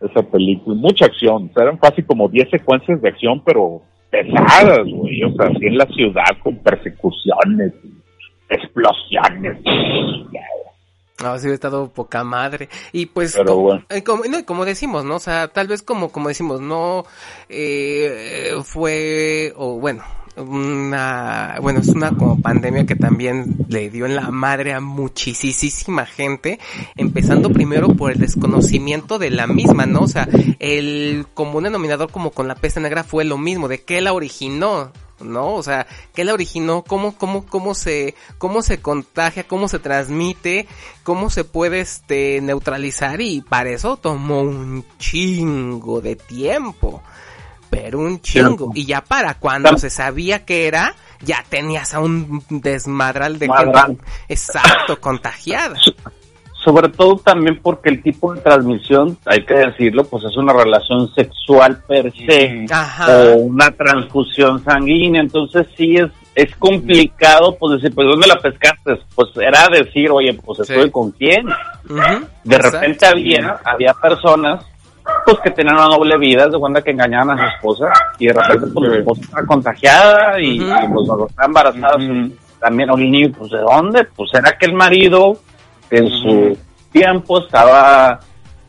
esa 0.00 0.22
película, 0.30 0.74
mucha 0.76 1.04
acción, 1.04 1.50
o 1.50 1.52
sea, 1.54 1.64
eran 1.64 1.76
casi 1.76 2.02
como 2.02 2.28
10 2.28 2.48
secuencias 2.50 3.00
de 3.02 3.08
acción, 3.08 3.42
pero 3.44 3.82
pesadas, 4.10 4.86
güey, 4.86 5.22
o 5.24 5.32
sea, 5.34 5.46
así 5.46 5.66
en 5.66 5.78
la 5.78 5.86
ciudad 5.86 6.24
con 6.42 6.56
persecuciones, 6.58 7.72
explosiones, 8.48 9.58
No, 11.22 11.38
sí, 11.38 11.46
hubiera 11.46 11.54
estado 11.54 11.92
poca 11.92 12.22
madre. 12.24 12.68
Y 12.92 13.06
pues, 13.06 13.34
Pero 13.36 13.56
bueno. 13.56 13.84
eh, 13.88 14.02
como, 14.04 14.24
no, 14.24 14.44
como 14.44 14.64
decimos, 14.64 15.04
¿no? 15.04 15.16
O 15.16 15.20
sea, 15.20 15.48
tal 15.48 15.66
vez 15.66 15.82
como, 15.82 16.10
como 16.12 16.28
decimos, 16.28 16.60
no 16.60 17.04
eh, 17.48 18.52
fue, 18.64 19.52
o 19.56 19.78
bueno, 19.80 20.04
una, 20.36 21.58
bueno, 21.60 21.80
es 21.80 21.88
una 21.88 22.10
como 22.10 22.40
pandemia 22.40 22.86
que 22.86 22.96
también 22.96 23.56
le 23.68 23.90
dio 23.90 24.06
en 24.06 24.16
la 24.16 24.30
madre 24.30 24.72
a 24.72 24.80
muchísima 24.80 26.06
gente, 26.06 26.58
empezando 26.96 27.50
primero 27.50 27.88
por 27.88 28.12
el 28.12 28.18
desconocimiento 28.18 29.18
de 29.18 29.30
la 29.30 29.46
misma, 29.46 29.86
¿no? 29.86 30.00
O 30.00 30.08
sea, 30.08 30.28
el 30.58 31.26
común 31.34 31.64
denominador 31.64 32.10
como 32.10 32.30
con 32.30 32.48
la 32.48 32.54
peste 32.54 32.80
negra 32.80 33.04
fue 33.04 33.24
lo 33.24 33.38
mismo, 33.38 33.68
de 33.68 33.82
qué 33.82 34.00
la 34.00 34.12
originó, 34.12 34.92
¿no? 35.20 35.54
O 35.54 35.62
sea, 35.62 35.86
¿qué 36.14 36.24
la 36.24 36.34
originó? 36.34 36.82
¿Cómo, 36.82 37.16
cómo, 37.16 37.46
cómo 37.46 37.74
se, 37.74 38.14
cómo 38.38 38.62
se 38.62 38.80
contagia? 38.80 39.46
¿Cómo 39.46 39.68
se 39.68 39.78
transmite? 39.78 40.66
¿Cómo 41.02 41.30
se 41.30 41.44
puede, 41.44 41.80
este, 41.80 42.40
neutralizar? 42.40 43.20
Y 43.20 43.40
para 43.40 43.70
eso 43.70 43.96
tomó 43.96 44.42
un 44.42 44.84
chingo 44.98 46.00
de 46.00 46.16
tiempo. 46.16 47.02
Pero 47.70 47.98
un 48.00 48.20
chingo. 48.20 48.70
Y 48.74 48.86
ya 48.86 49.00
para 49.02 49.34
cuando 49.34 49.76
se 49.78 49.90
sabía 49.90 50.44
que 50.44 50.66
era, 50.66 50.94
ya 51.22 51.44
tenías 51.48 51.94
a 51.94 52.00
un 52.00 52.42
desmadral 52.48 53.38
de 53.38 53.48
Madral. 53.48 53.86
gente. 53.88 54.04
Exacto, 54.28 55.00
contagiada. 55.00 55.76
Sobre 56.64 56.88
todo 56.88 57.16
también 57.18 57.60
porque 57.62 57.90
el 57.90 58.02
tipo 58.02 58.34
de 58.34 58.40
transmisión, 58.40 59.16
hay 59.24 59.44
que 59.44 59.54
decirlo, 59.54 60.04
pues 60.04 60.24
es 60.24 60.36
una 60.36 60.52
relación 60.52 61.08
sexual 61.14 61.80
per 61.86 62.12
se 62.12 62.66
Ajá. 62.68 63.06
o 63.20 63.36
una 63.36 63.70
transfusión 63.70 64.64
sanguínea, 64.64 65.20
entonces 65.20 65.66
sí 65.76 65.94
es 65.96 66.10
es 66.34 66.54
complicado 66.56 67.56
pues 67.58 67.80
decir, 67.80 67.94
pues 67.94 68.06
¿dónde 68.08 68.26
la 68.26 68.38
pescaste? 68.38 69.00
Pues 69.14 69.28
era 69.36 69.68
decir, 69.68 70.10
oye, 70.10 70.34
pues 70.34 70.58
Sí. 70.66 70.72
estoy 70.74 70.90
con 70.90 71.10
quién. 71.12 71.46
De 72.44 72.56
exacto. 72.56 72.78
repente 72.80 73.06
había 73.06 73.58
había 73.64 73.94
personas 73.94 74.62
pues 75.24 75.38
que 75.40 75.50
tenían 75.50 75.76
una 75.76 75.86
doble 75.86 76.18
vida, 76.18 76.48
de 76.48 76.58
cuenta 76.58 76.82
que 76.82 76.90
engañaban 76.90 77.38
a 77.38 77.50
su 77.50 77.56
esposa 77.56 77.92
y 78.18 78.26
de 78.26 78.32
repente 78.32 78.66
pues 78.72 78.88
su 78.88 78.94
esposa 78.94 79.20
estaba 79.22 79.46
contagiada 79.46 80.40
y, 80.40 80.60
Ujú. 80.60 80.70
y, 80.70 80.88
pues 80.88 81.06
cuando 81.06 81.26
estaba 81.26 81.46
embarazada 81.46 81.96
Ujú. 81.96 82.32
también 82.60 82.90
oye 82.90 83.04
niño, 83.04 83.32
pues 83.36 83.50
de 83.50 83.58
dónde? 83.58 84.04
Pues 84.16 84.30
era 84.34 84.56
que 84.58 84.66
el 84.66 84.74
marido 84.74 85.36
que 85.90 85.98
en 85.98 86.10
su 86.10 86.58
tiempo 86.92 87.40
estaba 87.40 88.20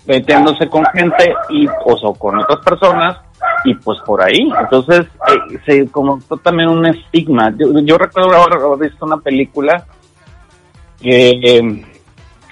metiéndose 0.05 0.68
con 0.68 0.85
gente 0.85 1.34
y 1.49 1.68
pues, 1.84 1.97
o 2.03 2.14
con 2.14 2.39
otras 2.39 2.59
personas 2.59 3.18
y 3.64 3.73
pues 3.76 3.99
por 4.05 4.22
ahí 4.22 4.51
entonces 4.59 5.01
eh, 5.01 5.59
se 5.65 5.91
como 5.91 6.19
también 6.41 6.69
un 6.69 6.85
estigma 6.85 7.53
yo, 7.57 7.68
yo 7.80 7.97
recuerdo 7.97 8.35
haber 8.35 8.59
haber 8.59 8.89
visto 8.89 9.05
una 9.05 9.18
película 9.18 9.85
que 11.01 11.30
eh, 11.30 11.85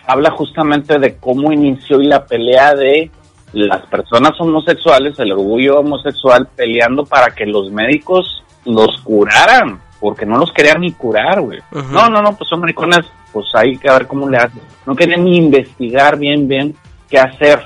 habla 0.06 0.32
justamente 0.32 1.00
de 1.00 1.18
cómo 1.18 1.52
inició 1.52 2.02
y 2.02 2.08
la 2.08 2.26
pelea 2.26 2.76
de 2.76 3.10
las 3.56 3.82
personas 3.88 4.32
homosexuales, 4.40 5.18
el 5.20 5.32
orgullo 5.32 5.80
homosexual, 5.80 6.48
peleando 6.56 7.06
para 7.06 7.34
que 7.34 7.46
los 7.46 7.72
médicos 7.72 8.44
los 8.66 9.00
curaran, 9.02 9.80
porque 10.00 10.26
no 10.26 10.38
los 10.38 10.52
querían 10.52 10.82
ni 10.82 10.92
curar, 10.92 11.42
güey. 11.42 11.60
No, 11.72 12.10
no, 12.10 12.22
no, 12.22 12.36
pues 12.36 12.50
son 12.50 12.60
maricones, 12.60 13.06
pues 13.32 13.46
hay 13.54 13.78
que 13.78 13.90
ver 13.90 14.08
cómo 14.08 14.30
le 14.30 14.38
hacen. 14.38 14.62
No 14.86 14.96
querían 14.96 15.24
ni 15.24 15.38
investigar 15.38 16.18
bien, 16.18 16.48
bien 16.48 16.76
qué 17.10 17.18
hacer. 17.20 17.62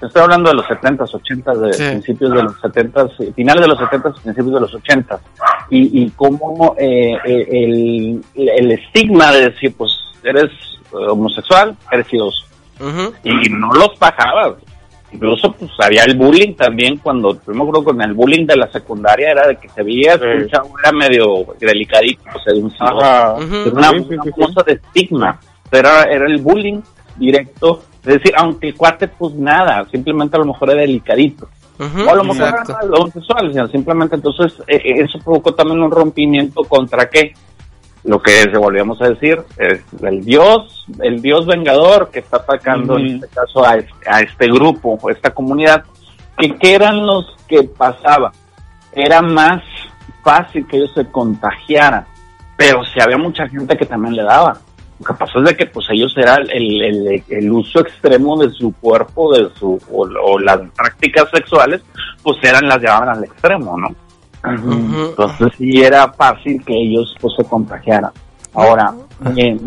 Te 0.00 0.06
estoy 0.06 0.22
hablando 0.22 0.50
de 0.50 0.56
los 0.56 0.66
70s, 0.66 1.08
80s, 1.12 1.58
de 1.60 1.72
Sí. 1.72 1.84
principios 1.84 2.32
de 2.32 2.42
los 2.42 2.60
70s, 2.60 3.10
eh, 3.20 3.32
finales 3.34 3.62
de 3.62 3.68
los 3.68 3.78
70s, 3.78 4.20
principios 4.20 4.54
de 4.54 4.60
los 4.60 4.74
80s. 4.74 5.20
Y, 5.70 6.02
y 6.02 6.10
cómo 6.10 6.74
eh, 6.78 7.16
eh, 7.24 7.46
el, 7.50 8.24
el 8.34 8.70
estigma 8.72 9.30
de 9.32 9.50
decir, 9.50 9.74
pues 9.76 9.92
eres 10.24 10.50
homosexual, 10.92 11.76
eres 11.92 12.12
idoso 12.12 12.44
y 13.22 13.48
no 13.50 13.72
los 13.72 13.96
bajaba. 13.98 14.56
Incluso 15.14 15.52
pues 15.52 15.70
había 15.78 16.02
el 16.04 16.16
bullying 16.16 16.54
también 16.54 16.96
cuando, 16.98 17.34
yo 17.34 17.52
me 17.54 17.62
acuerdo 17.62 17.84
con 17.84 18.02
el 18.02 18.14
bullying 18.14 18.46
de 18.46 18.56
la 18.56 18.66
secundaria 18.66 19.30
era 19.30 19.46
de 19.46 19.56
que 19.56 19.68
se 19.68 19.82
veía 19.84 20.18
que 20.18 20.26
un 20.26 20.48
chavo 20.48 20.70
era 20.82 20.90
medio 20.90 21.46
delicadito, 21.60 22.22
pues 22.32 22.44
era 22.46 22.56
un. 22.56 22.72
Ajá. 22.80 23.36
Era 23.38 23.72
una, 23.72 23.90
Sí, 23.90 23.98
sí, 24.08 24.14
una 24.14 24.22
sí, 24.24 24.30
sí. 24.34 24.40
cosa 24.42 24.62
de 24.66 24.72
estigma. 24.72 25.40
Era, 25.70 26.02
era 26.04 26.26
el 26.26 26.38
bullying 26.42 26.80
directo. 27.16 27.82
Es 28.04 28.14
decir, 28.14 28.32
aunque 28.36 28.68
el 28.68 28.74
cuate 28.74 29.08
pues 29.08 29.34
nada, 29.34 29.86
simplemente 29.90 30.36
a 30.36 30.40
lo 30.40 30.46
mejor 30.46 30.70
era 30.70 30.80
delicadito. 30.80 31.48
O 31.78 32.10
a 32.10 32.14
lo 32.14 32.24
mejor 32.24 32.48
Exacto. 32.48 32.76
era 32.82 32.98
homosexual, 32.98 33.52
sino 33.52 33.68
simplemente 33.68 34.14
entonces 34.16 34.52
eh, 34.68 34.76
eh, 34.76 35.04
eso 35.04 35.18
provocó 35.24 35.54
también 35.54 35.80
un 35.80 35.90
rompimiento 35.90 36.62
contra 36.64 37.08
qué? 37.08 37.32
Lo 38.04 38.20
que 38.20 38.32
se 38.32 38.58
volvíamos 38.58 39.00
a 39.00 39.08
decir, 39.08 39.42
es 39.56 39.80
el 40.02 40.22
dios, 40.24 40.86
el 41.00 41.22
dios 41.22 41.46
vengador 41.46 42.10
que 42.10 42.18
está 42.18 42.36
atacando 42.36 42.98
en 42.98 43.14
este 43.16 43.28
caso 43.28 43.64
a 43.64 44.20
este 44.20 44.46
grupo, 44.48 44.98
a 45.08 45.12
esta 45.12 45.30
comunidad, 45.30 45.84
que 46.36 46.54
qué 46.56 46.74
eran 46.74 47.06
los 47.06 47.34
que 47.48 47.62
pasaba. 47.62 48.32
Era 48.92 49.22
más 49.22 49.62
fácil 50.22 50.66
que 50.66 50.76
ellos 50.76 50.92
se 50.94 51.06
contagiaran, 51.10 52.06
pero 52.56 52.84
si 52.84 53.00
había 53.00 53.16
mucha 53.16 53.48
gente 53.48 53.76
que 53.76 53.86
también 53.86 54.16
le 54.16 54.22
daba. 54.22 54.58
Lo 55.00 55.06
que 55.06 55.14
pasó 55.14 55.38
es 55.40 55.46
de 55.46 55.56
que 55.56 55.66
pues 55.66 55.86
ellos 55.90 56.14
era 56.16 56.36
el, 56.36 56.82
el, 56.82 57.24
el 57.28 57.52
uso 57.52 57.80
extremo 57.80 58.36
de 58.36 58.50
su 58.50 58.72
cuerpo, 58.74 59.34
de 59.34 59.50
su 59.58 59.80
o, 59.90 60.02
o 60.02 60.38
las 60.38 60.60
prácticas 60.76 61.28
sexuales, 61.32 61.82
pues 62.22 62.36
eran 62.42 62.68
las 62.68 62.78
llevaban 62.78 63.08
al 63.08 63.24
extremo, 63.24 63.76
¿no? 63.78 63.88
Entonces 64.44 65.48
sí 65.58 65.82
era 65.82 66.12
fácil 66.12 66.62
que 66.64 66.74
ellos 66.74 67.14
pues 67.20 67.34
se 67.36 67.44
contagiaran. 67.44 68.10
Ahora, 68.54 68.94
eh, 69.36 69.58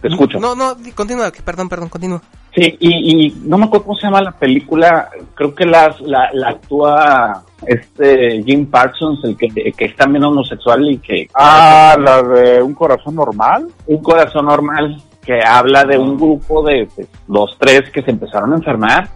te 0.00 0.08
escucho. 0.08 0.40
No, 0.40 0.54
no, 0.56 0.74
continúa, 0.94 1.30
que- 1.30 1.42
perdón, 1.42 1.68
perdón, 1.68 1.88
continúa. 1.88 2.20
Sí, 2.54 2.76
y, 2.80 3.26
y 3.26 3.30
no 3.44 3.56
me 3.56 3.64
acuerdo 3.64 3.86
cómo 3.86 3.96
se 3.98 4.06
llama 4.06 4.20
la 4.20 4.32
película, 4.32 5.08
creo 5.34 5.54
que 5.54 5.64
las, 5.64 5.98
la, 6.02 6.28
la 6.34 6.50
actúa 6.50 7.44
este 7.66 8.42
Jim 8.42 8.66
Parsons, 8.66 9.20
el 9.24 9.36
que, 9.36 9.48
que 9.72 9.84
es 9.84 9.96
también 9.96 10.24
homosexual 10.24 10.90
y 10.90 10.98
que 10.98 11.28
Ah, 11.34 11.96
la 11.98 12.22
de 12.22 12.60
un 12.62 12.74
corazón 12.74 13.14
normal. 13.14 13.68
un 13.86 14.02
corazón 14.02 14.46
normal, 14.46 15.00
que 15.24 15.40
habla 15.42 15.84
de 15.84 15.96
un 15.96 16.16
grupo 16.16 16.62
de 16.64 16.88
pues, 16.94 17.08
los 17.28 17.56
tres 17.58 17.88
que 17.90 18.02
se 18.02 18.10
empezaron 18.10 18.52
a 18.52 18.56
enfermar. 18.56 19.08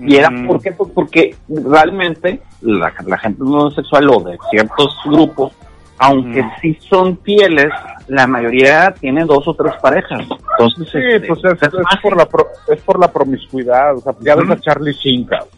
Y 0.00 0.16
era 0.16 0.30
Mm. 0.30 0.46
¿por 0.46 0.60
qué? 0.62 0.72
Pues 0.72 0.90
porque 0.94 1.34
realmente 1.48 2.40
la, 2.60 2.92
la 3.06 3.18
gente 3.18 3.42
homosexual 3.42 4.08
o 4.10 4.20
de 4.20 4.38
ciertos 4.50 4.96
grupos, 5.04 5.52
aunque 5.98 6.42
Mm. 6.42 6.50
sí 6.62 6.78
son 6.88 7.18
fieles, 7.18 7.72
la 8.06 8.26
mayoría 8.26 8.94
tiene 9.00 9.24
dos 9.24 9.46
o 9.48 9.54
tres 9.54 9.74
parejas. 9.82 10.20
Entonces, 10.20 10.88
Sí, 10.92 10.98
este, 10.98 11.26
pues 11.28 11.40
es, 11.44 11.52
es 11.62 11.62
es 11.62 11.74
más- 11.74 12.00
por 12.02 12.16
la 12.16 12.26
pro- 12.26 12.48
es 12.68 12.80
por 12.82 12.98
la 12.98 13.10
promiscuidad. 13.12 13.96
O 13.96 14.00
sea, 14.00 14.14
ya 14.20 14.34
ves 14.36 14.50
a 14.50 14.60
Charlie 14.60 14.92
Sheen, 14.92 15.24
cabrón. 15.24 15.48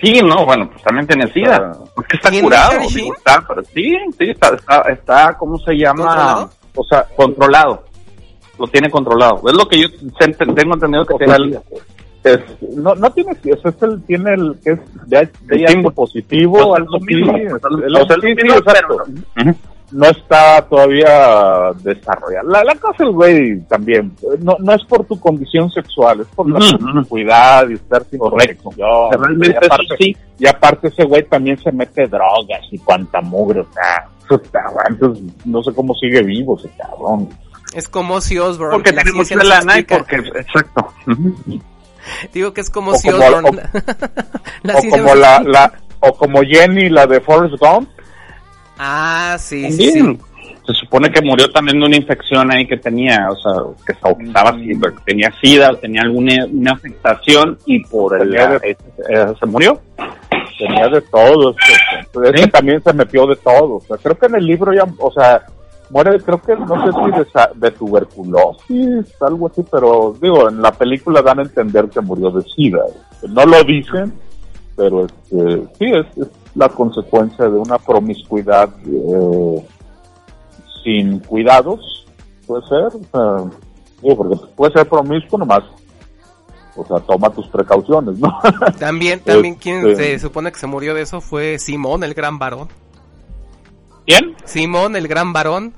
Sí, 0.00 0.20
no, 0.22 0.44
bueno, 0.44 0.68
pues 0.70 0.82
también 0.82 1.06
tiene 1.06 1.32
SIDA. 1.32 1.72
Porque 1.94 2.16
está 2.16 2.28
¿Tiene 2.30 2.44
curado. 2.44 2.72
Digo, 2.94 3.14
está, 3.14 3.42
pero 3.46 3.62
sí, 3.62 3.96
sí, 4.18 4.30
está, 4.30 4.54
está, 4.54 4.80
está, 4.90 5.36
¿cómo 5.38 5.56
se 5.58 5.72
llama? 5.74 6.04
¿Controlado? 6.04 6.50
O 6.76 6.84
sea, 6.84 7.06
controlado. 7.16 7.84
Lo 8.58 8.66
tiene 8.66 8.90
controlado. 8.90 9.40
Es 9.48 9.54
lo 9.54 9.66
que 9.66 9.80
yo 9.80 9.88
tengo 10.18 10.74
entendido 10.74 11.06
que 11.06 11.14
O 11.14 11.18
tiene 11.18 11.34
sea, 11.36 11.44
SIDA. 11.44 11.62
Es, 12.24 12.40
no, 12.74 12.94
no 12.94 13.12
tiene, 13.12 13.32
es, 13.44 13.64
es 13.64 13.82
el, 13.82 14.02
tiene 14.04 14.32
el 14.34 14.56
que 14.64 14.72
es 14.72 14.80
de, 15.06 15.28
de 15.42 15.68
Sí, 15.68 15.82
positivo, 15.94 16.68
pues, 16.68 16.80
algo 16.80 16.98
mismo, 17.00 17.36
Es- 17.36 17.52
sí, 18.22 18.34
pero-. 18.34 19.54
No 19.92 20.06
está 20.06 20.62
todavía 20.62 21.70
desarrollado. 21.82 22.48
La, 22.48 22.64
la 22.64 22.74
cosa 22.76 23.04
el 23.04 23.10
güey 23.12 23.60
también, 23.68 24.12
no, 24.40 24.56
no 24.58 24.72
es 24.72 24.82
por 24.86 25.04
tu 25.04 25.20
condición 25.20 25.70
sexual, 25.70 26.20
es 26.20 26.26
por 26.28 26.50
la 26.50 26.58
promiscuidad 26.78 27.68
y 27.68 27.74
estar 27.74 28.02
sin 28.04 28.18
Correcto. 28.18 28.70
Realmente 29.12 29.50
y, 29.52 29.66
aparte, 29.66 29.84
eso 29.84 29.94
sí. 29.98 30.16
y 30.38 30.46
aparte 30.48 30.88
ese 30.88 31.04
güey 31.04 31.22
también 31.28 31.58
se 31.58 31.70
mete 31.70 32.06
drogas 32.08 32.62
y 32.72 32.78
cuanta 32.78 33.20
mugre, 33.20 33.60
o 33.60 33.66
sea, 33.72 34.08
entonces 34.88 35.22
no 35.44 35.62
sé 35.62 35.72
cómo 35.74 35.94
sigue 35.94 36.22
vivo 36.22 36.58
ese 36.58 36.70
cabrón. 36.76 37.28
Es 37.74 37.88
como 37.88 38.20
si 38.20 38.38
Osborne. 38.38 38.74
Porque 38.74 38.92
la 38.92 39.02
mucha 39.14 39.36
nos 39.36 39.46
lana 39.48 39.78
y 39.78 39.82
porque, 39.84 40.16
exacto. 40.16 40.92
Digo 42.32 42.52
que 42.52 42.60
es 42.60 42.70
como 42.70 42.92
O 42.92 42.94
si 42.96 43.10
como- 43.10 43.24
Osborne. 43.24 43.62
la 44.62 44.76
o 44.78 44.82
como 44.90 45.14
la, 45.14 45.40
la, 45.40 45.72
o 46.00 46.12
como 46.14 46.42
Jenny, 46.42 46.88
la 46.88 47.06
de 47.06 47.20
Forrest 47.20 47.56
Gump. 47.60 47.88
Ah, 48.78 49.36
sí, 49.38 49.70
sí. 49.72 50.18
Se 50.66 50.72
supone 50.72 51.10
que 51.10 51.20
murió 51.20 51.50
también 51.50 51.78
de 51.78 51.86
una 51.86 51.96
infección 51.96 52.50
ahí 52.50 52.66
que 52.66 52.78
tenía, 52.78 53.28
o 53.30 53.36
sea, 53.36 53.52
que 53.86 53.92
estaba, 53.92 54.56
que 54.56 54.74
tenía 55.04 55.30
sida, 55.42 55.70
tenía 55.78 56.00
alguna 56.02 56.46
una 56.46 56.72
afectación 56.72 57.58
y 57.66 57.84
por 57.84 58.18
el, 58.20 58.34
eh, 58.34 58.58
eh, 59.10 59.26
se 59.38 59.46
murió. 59.46 59.78
tenía 60.58 60.88
de 60.88 61.02
todo. 61.02 61.50
Este, 61.50 62.28
este 62.30 62.42
¿Sí? 62.44 62.50
también 62.50 62.82
se 62.82 62.94
metió 62.94 63.26
de 63.26 63.36
todo. 63.36 63.74
O 63.76 63.80
sea, 63.86 63.98
creo 63.98 64.16
que 64.18 64.24
en 64.26 64.36
el 64.36 64.46
libro 64.46 64.72
ya, 64.72 64.84
o 64.98 65.12
sea, 65.12 65.44
muere, 65.94 66.20
creo 66.20 66.42
que 66.42 66.56
no 66.56 66.84
sé 66.84 66.92
si 66.92 67.10
de, 67.12 67.26
de 67.54 67.70
tuberculosis, 67.70 69.22
algo 69.22 69.46
así, 69.46 69.64
pero 69.70 70.14
digo, 70.20 70.48
en 70.48 70.60
la 70.60 70.72
película 70.72 71.22
dan 71.22 71.38
a 71.38 71.42
entender 71.42 71.88
que 71.88 72.00
murió 72.00 72.30
de 72.32 72.42
SIDA. 72.42 72.84
No 73.28 73.46
lo 73.46 73.62
dicen, 73.62 74.12
pero 74.76 75.06
este, 75.06 75.62
sí, 75.78 75.84
es, 75.92 76.18
es 76.18 76.28
la 76.56 76.68
consecuencia 76.68 77.44
de 77.44 77.58
una 77.58 77.78
promiscuidad 77.78 78.68
eh, 78.86 79.66
sin 80.82 81.20
cuidados, 81.20 82.06
puede 82.46 82.66
ser. 82.66 82.90
Sea, 83.12 83.44
digo, 84.02 84.16
porque 84.16 84.36
puede 84.56 84.72
ser 84.72 84.88
promiscuo 84.88 85.38
nomás. 85.38 85.62
O 86.76 86.84
sea, 86.84 86.98
toma 87.06 87.30
tus 87.30 87.46
precauciones, 87.46 88.18
¿no? 88.18 88.36
También, 88.80 89.20
también 89.20 89.54
quien 89.54 89.86
Este- 89.90 90.18
se 90.18 90.18
supone 90.18 90.50
que 90.50 90.58
se 90.58 90.66
murió 90.66 90.92
de 90.92 91.02
eso 91.02 91.20
fue 91.20 91.60
Simón, 91.60 92.02
el 92.02 92.14
gran 92.14 92.40
varón. 92.40 92.66
¿Quién? 94.04 94.34
Simón, 94.44 94.96
el 94.96 95.06
gran 95.06 95.32
varón. 95.32 95.72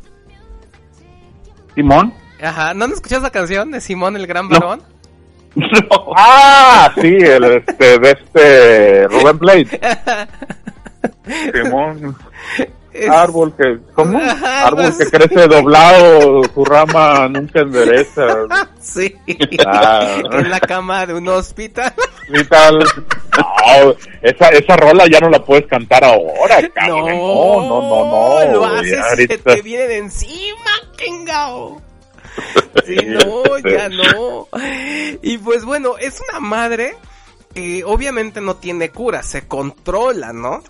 Simón. 1.77 2.13
Ajá, 2.43 2.75
¿no 2.75 2.87
han 2.87 2.93
escuchado 2.93 3.23
esa 3.23 3.31
canción 3.31 3.71
de 3.71 3.81
Simón, 3.81 4.17
el 4.17 4.27
gran 4.27 4.49
No. 4.49 4.59
varón? 4.59 4.83
Ah, 6.19 6.93
sí, 7.01 7.07
el 7.17 7.45
este, 7.45 7.99
de 7.99 8.11
este 8.11 9.09
Rubén 9.09 9.39
Blade. 9.39 9.81
Simón, 11.53 12.17
Es- 12.93 13.11
árbol 13.11 13.55
que, 13.57 13.79
¿cómo? 13.95 14.19
Ajá, 14.19 14.67
Árbol 14.69 14.93
que 14.97 15.07
crece 15.07 15.47
doblado, 15.49 16.43
su 16.55 16.65
rama 16.65 17.29
nunca 17.29 17.61
endereza. 17.61 18.27
Sí. 18.87 19.13
Ah. 19.67 20.21
en 20.31 20.49
la 20.49 20.61
cama 20.61 21.05
de 21.07 21.15
un 21.15 21.27
hospital. 21.29 21.93
Y 22.33 22.45
tal. 22.45 22.79
No, 22.79 23.95
esa, 24.23 24.49
esa 24.51 24.77
rola 24.77 25.07
ya 25.11 25.19
no 25.19 25.29
la 25.29 25.45
puedes 25.45 25.67
cantar 25.67 26.05
ahora, 26.05 26.57
cabrón. 26.73 27.07
No, 27.09 27.61
no, 27.63 27.83
no, 27.83 28.45
no. 28.47 28.53
Lo 28.53 28.65
haces 28.65 29.01
se 29.29 29.39
te 29.39 29.63
viene 29.63 29.89
de 29.89 29.99
encima, 29.99 30.71
Kengao. 30.97 31.83
Sí, 32.85 32.97
no, 33.07 33.59
ya 33.59 33.89
no. 33.89 34.49
Y 35.23 35.39
pues 35.39 35.65
bueno, 35.65 35.97
es 35.99 36.21
una 36.29 36.41
madre 36.41 36.95
que 37.55 37.83
obviamente 37.85 38.41
no 38.41 38.57
tiene 38.57 38.91
cura, 38.91 39.23
se 39.23 39.49
controla, 39.49 40.33
¿no? 40.33 40.63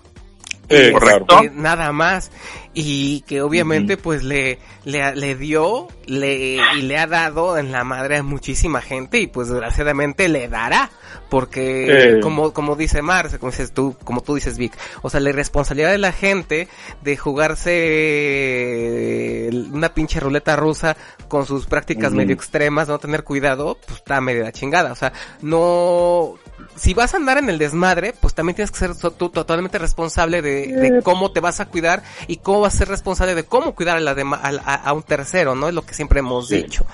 Y, 0.69 0.91
correcto. 0.91 1.41
nada 1.53 1.91
más. 1.91 2.31
Y 2.73 3.21
que 3.21 3.41
obviamente 3.41 3.97
pues 3.97 4.23
le, 4.23 4.59
le, 4.85 5.15
le 5.15 5.35
dio 5.35 5.87
le, 6.05 6.59
y 6.77 6.81
le 6.83 6.97
ha 6.97 7.07
dado 7.07 7.57
en 7.57 7.71
la 7.71 7.83
madre 7.83 8.17
a 8.17 8.23
muchísima 8.23 8.81
gente 8.81 9.19
y 9.19 9.27
pues 9.27 9.49
desgraciadamente 9.49 10.27
le 10.27 10.47
dará. 10.47 10.91
Porque 11.29 12.19
como, 12.21 12.53
como 12.53 12.75
dice 12.75 13.01
Marce, 13.01 13.37
como 13.39 13.51
dices 13.51 13.73
tú, 13.73 13.97
como 14.03 14.21
tú 14.21 14.35
dices 14.35 14.57
Vic, 14.57 14.73
o 15.01 15.09
sea, 15.09 15.19
la 15.19 15.31
responsabilidad 15.33 15.91
de 15.91 15.97
la 15.97 16.13
gente 16.13 16.69
de 17.01 17.17
jugarse 17.17 17.71
eh, 17.73 19.49
una 19.71 19.89
pinche 19.89 20.21
ruleta 20.21 20.55
rusa 20.55 20.95
con 21.27 21.45
sus 21.45 21.65
prácticas 21.65 22.13
medio 22.13 22.33
extremas, 22.33 22.87
no 22.87 22.99
tener 22.99 23.25
cuidado, 23.25 23.77
pues 23.85 23.97
está 23.97 24.21
medio 24.21 24.39
de 24.39 24.45
la 24.45 24.51
chingada. 24.53 24.93
O 24.93 24.95
sea, 24.95 25.11
no, 25.41 26.35
si 26.75 26.93
vas 26.93 27.13
a 27.13 27.17
andar 27.17 27.37
en 27.37 27.49
el 27.49 27.57
desmadre, 27.57 28.13
pues 28.19 28.33
también 28.33 28.55
tienes 28.55 28.71
que 28.71 28.79
ser 28.79 28.95
to- 28.95 29.11
tú 29.11 29.29
totalmente 29.29 29.77
responsable 29.77 30.41
de, 30.41 30.67
de 30.67 31.01
cómo 31.03 31.31
te 31.31 31.39
vas 31.39 31.59
a 31.59 31.65
cuidar 31.65 32.03
y 32.27 32.37
cómo 32.37 32.61
vas 32.61 32.75
a 32.75 32.77
ser 32.79 32.87
responsable 32.89 33.35
de 33.35 33.43
cómo 33.45 33.73
cuidar 33.75 33.97
a, 33.97 33.99
la 33.99 34.15
dema- 34.15 34.39
a, 34.41 34.49
a- 34.49 34.75
a 34.75 34.93
un 34.93 35.03
tercero, 35.03 35.55
¿no? 35.55 35.67
Es 35.69 35.73
lo 35.75 35.85
que 35.85 35.93
siempre 35.93 36.19
hemos 36.19 36.49
dicho. 36.63 36.85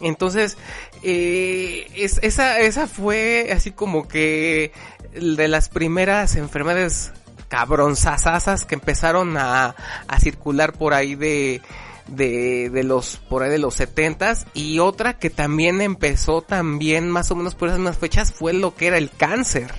Entonces, 0.00 0.56
eh, 1.02 1.86
es- 1.96 2.18
esa, 2.22 2.58
esa 2.60 2.86
fue 2.86 3.50
así 3.52 3.70
como 3.72 4.08
que 4.08 4.72
de 5.14 5.48
las 5.48 5.68
primeras 5.68 6.36
enfermedades 6.36 7.12
cabronzazazas 7.48 8.64
que 8.64 8.74
empezaron 8.74 9.36
a, 9.36 9.74
a 10.08 10.20
circular 10.20 10.72
por 10.72 10.94
ahí 10.94 11.14
de, 11.14 11.60
de, 12.08 12.70
de 12.70 12.84
los, 12.84 13.16
por 13.28 13.42
ahí 13.42 13.50
de 13.50 13.58
los 13.58 13.74
setentas. 13.74 14.46
Y 14.54 14.78
otra 14.78 15.18
que 15.18 15.30
también 15.30 15.80
empezó 15.80 16.42
también 16.42 17.10
más 17.10 17.30
o 17.30 17.36
menos 17.36 17.54
por 17.54 17.68
esas 17.68 17.78
mismas 17.80 17.98
fechas 17.98 18.32
fue 18.32 18.52
lo 18.52 18.74
que 18.74 18.88
era 18.88 18.98
el 18.98 19.10
cáncer. 19.10 19.70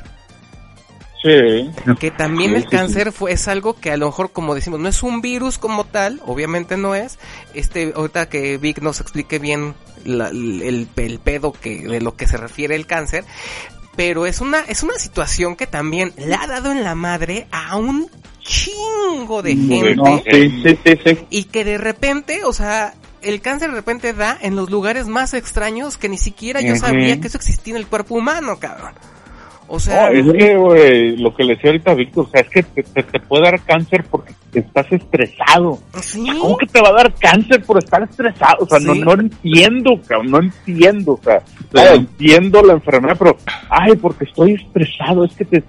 Sí. 1.22 1.72
Que 2.02 2.12
también 2.12 2.50
Sí, 2.52 2.56
el 2.58 2.62
sí, 2.64 2.68
sí. 2.70 2.76
cáncer 2.76 3.12
fue, 3.14 3.32
es 3.32 3.48
algo 3.48 3.76
que 3.80 3.91
a 3.91 3.98
lo 3.98 4.08
mejor, 4.08 4.32
como 4.34 4.56
decimos, 4.56 4.82
no 4.82 4.90
es 4.90 5.04
un 5.04 5.22
virus 5.22 5.58
como 5.58 5.86
tal, 5.86 6.22
obviamente 6.26 6.76
no 6.76 6.95
es. 6.95 7.18
Este, 7.54 7.94
ahorita 7.95 8.28
que 8.28 8.58
Vic 8.58 8.82
nos 8.82 9.00
explique 9.00 9.40
bien 9.40 9.74
la- 10.04 10.28
el, 10.28 10.90
el 10.98 11.20
pedo 11.20 11.54
que, 11.54 11.80
de 11.88 12.02
lo 12.02 12.18
que 12.18 12.28
se 12.28 12.36
refiere 12.36 12.76
el 12.76 12.86
cáncer. 12.88 13.24
Pero 13.95 14.26
es 14.26 14.41
una, 14.41 14.61
es 14.61 14.84
una 14.84 14.95
situación 14.95 15.56
que 15.56 15.68
también 15.68 16.14
le 16.18 16.36
ha 16.36 16.48
dado 16.48 16.72
en 16.72 16.84
la 16.84 16.95
madre 16.95 17.48
a 17.52 17.76
un 17.78 18.10
chingo 18.40 19.41
de 19.41 19.56
gente. 19.56 19.95
No, 19.95 20.22
sí, 20.30 20.64
sí, 20.64 20.80
sí, 20.84 20.99
sí. 21.06 21.26
Y 21.30 21.44
que 21.45 21.64
de 21.64 21.78
repente, 21.78 22.44
o 22.44 22.53
sea, 22.53 22.94
el 23.22 23.41
cáncer 23.41 23.70
de 23.70 23.76
repente 23.76 24.14
da 24.14 24.38
en 24.41 24.56
los 24.56 24.70
lugares 24.70 25.07
más 25.07 25.34
extraños 25.34 25.98
que 25.98 26.10
ni 26.10 26.18
siquiera 26.18 26.61
yo 26.61 26.76
sabía 26.76 27.20
que 27.20 27.28
eso 27.28 27.38
existía 27.38 27.74
en 27.74 27.78
el 27.78 27.88
cuerpo 27.88 28.15
humano, 28.15 28.57
cabrón. 28.60 28.94
O 29.76 29.80
sea, 29.80 30.12
No, 30.12 30.32
es 30.34 30.38
que, 30.38 30.56
güey, 30.56 31.18
lo 31.18 31.34
que 31.34 31.44
le 31.44 31.56
decía 31.56 31.72
ahorita 31.72 31.91
a 31.91 31.95
Víctor, 31.95 32.26
o 32.26 32.30
sea, 32.30 32.41
es 32.41 32.50
que 32.50 32.62
te, 32.62 32.84
te- 32.84 33.02
te 33.02 33.20
puede 33.20 33.45
dar 33.45 33.60
cáncer 33.62 34.04
porque 34.08 34.34
estás 34.54 34.86
estresado. 34.91 35.80
sí. 36.00 36.24
¿Cómo 36.40 36.58
que 36.58 36.68
te 36.68 36.80
va 36.80 36.90
a 36.90 36.94
dar 36.94 37.14
cáncer 37.16 37.64
por 37.64 37.80
estar 37.80 38.04
estresado? 38.04 38.58
O 38.60 38.66
sea, 38.68 38.78
no, 38.80 38.94
Sí. 38.94 39.00
no 39.02 39.14
entiendo, 39.14 40.00
cabrón, 40.08 40.30
no 40.32 40.40
entiendo, 40.41 41.14
o 41.14 41.20
sea, 41.24 41.41
Claro. 41.72 41.95
entiendo 41.95 42.62
la 42.62 42.74
enfermedad, 42.74 43.16
pero, 43.18 43.36
ay, 43.70 43.95
porque 43.95 44.26
estoy 44.26 44.54
estresado, 44.54 45.26
es 45.26 45.34
que 45.34 45.45
te, 45.45 45.64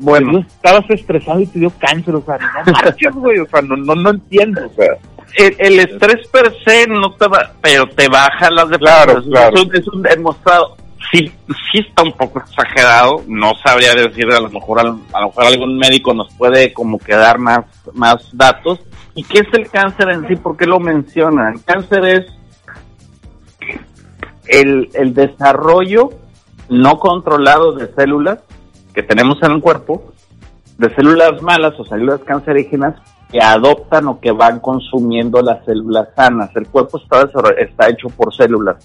Bueno. 0.00 0.32
bueno, 0.32 0.46
estabas 0.46 0.84
estresado 0.90 1.40
y 1.40 1.46
te 1.46 1.58
dio 1.60 1.70
cáncer, 1.78 2.14
o 2.16 2.22
sea, 2.26 2.36
no 2.66 2.72
marches, 2.72 3.14
güey, 3.14 3.38
o 3.38 3.46
sea, 3.46 3.62
no, 3.62 3.76
no, 3.78 3.94
no 3.94 4.10
entiendo, 4.10 4.60
o 4.66 4.74
sea. 4.74 4.92
El, 5.38 5.56
el 5.58 5.78
estrés 5.80 6.26
per 6.28 6.52
se 6.66 6.86
no 6.86 7.12
te 7.14 7.28
va, 7.28 7.52
pero 7.62 7.86
te 7.88 8.08
baja 8.08 8.50
las 8.50 8.66
Claro, 8.78 9.14
defensas. 9.20 9.30
claro. 9.30 9.56
Es 9.56 9.62
un, 9.64 9.76
es 9.76 9.88
un 9.88 10.02
demostrado. 10.02 10.76
Sí, 11.10 11.32
sí 11.48 11.78
está 11.78 12.02
un 12.02 12.12
poco 12.12 12.40
exagerado. 12.40 13.22
No 13.26 13.52
sabría 13.64 13.94
decir, 13.94 14.26
a 14.30 14.40
lo 14.40 14.50
mejor, 14.50 14.80
a 14.80 14.84
lo 14.84 15.26
mejor 15.26 15.44
algún 15.44 15.78
médico 15.78 16.12
nos 16.12 16.32
puede 16.34 16.72
como 16.72 16.98
que 16.98 17.14
dar 17.14 17.38
más, 17.38 17.64
más 17.94 18.28
datos. 18.32 18.80
¿Y 19.14 19.24
qué 19.24 19.38
es 19.38 19.48
el 19.52 19.70
cáncer 19.70 20.10
en 20.10 20.28
sí? 20.28 20.36
¿Por 20.36 20.56
qué 20.56 20.66
lo 20.66 20.78
menciona? 20.78 21.50
El 21.50 21.64
cáncer 21.64 22.04
es 22.04 22.26
el, 24.46 24.90
el 24.94 25.14
desarrollo 25.14 26.10
no 26.68 26.98
controlado 26.98 27.72
de 27.72 27.92
células 27.94 28.40
que 28.94 29.02
tenemos 29.02 29.42
en 29.42 29.52
el 29.52 29.60
cuerpo, 29.60 30.12
de 30.76 30.94
células 30.94 31.40
malas 31.42 31.78
o 31.78 31.84
células 31.84 32.20
cancerígenas 32.20 32.94
que 33.30 33.40
adoptan 33.40 34.08
o 34.08 34.20
que 34.20 34.32
van 34.32 34.60
consumiendo 34.60 35.42
las 35.42 35.64
células 35.64 36.08
sanas. 36.16 36.50
El 36.56 36.66
cuerpo 36.68 36.98
está, 36.98 37.28
está 37.58 37.88
hecho 37.88 38.08
por 38.08 38.34
células. 38.34 38.76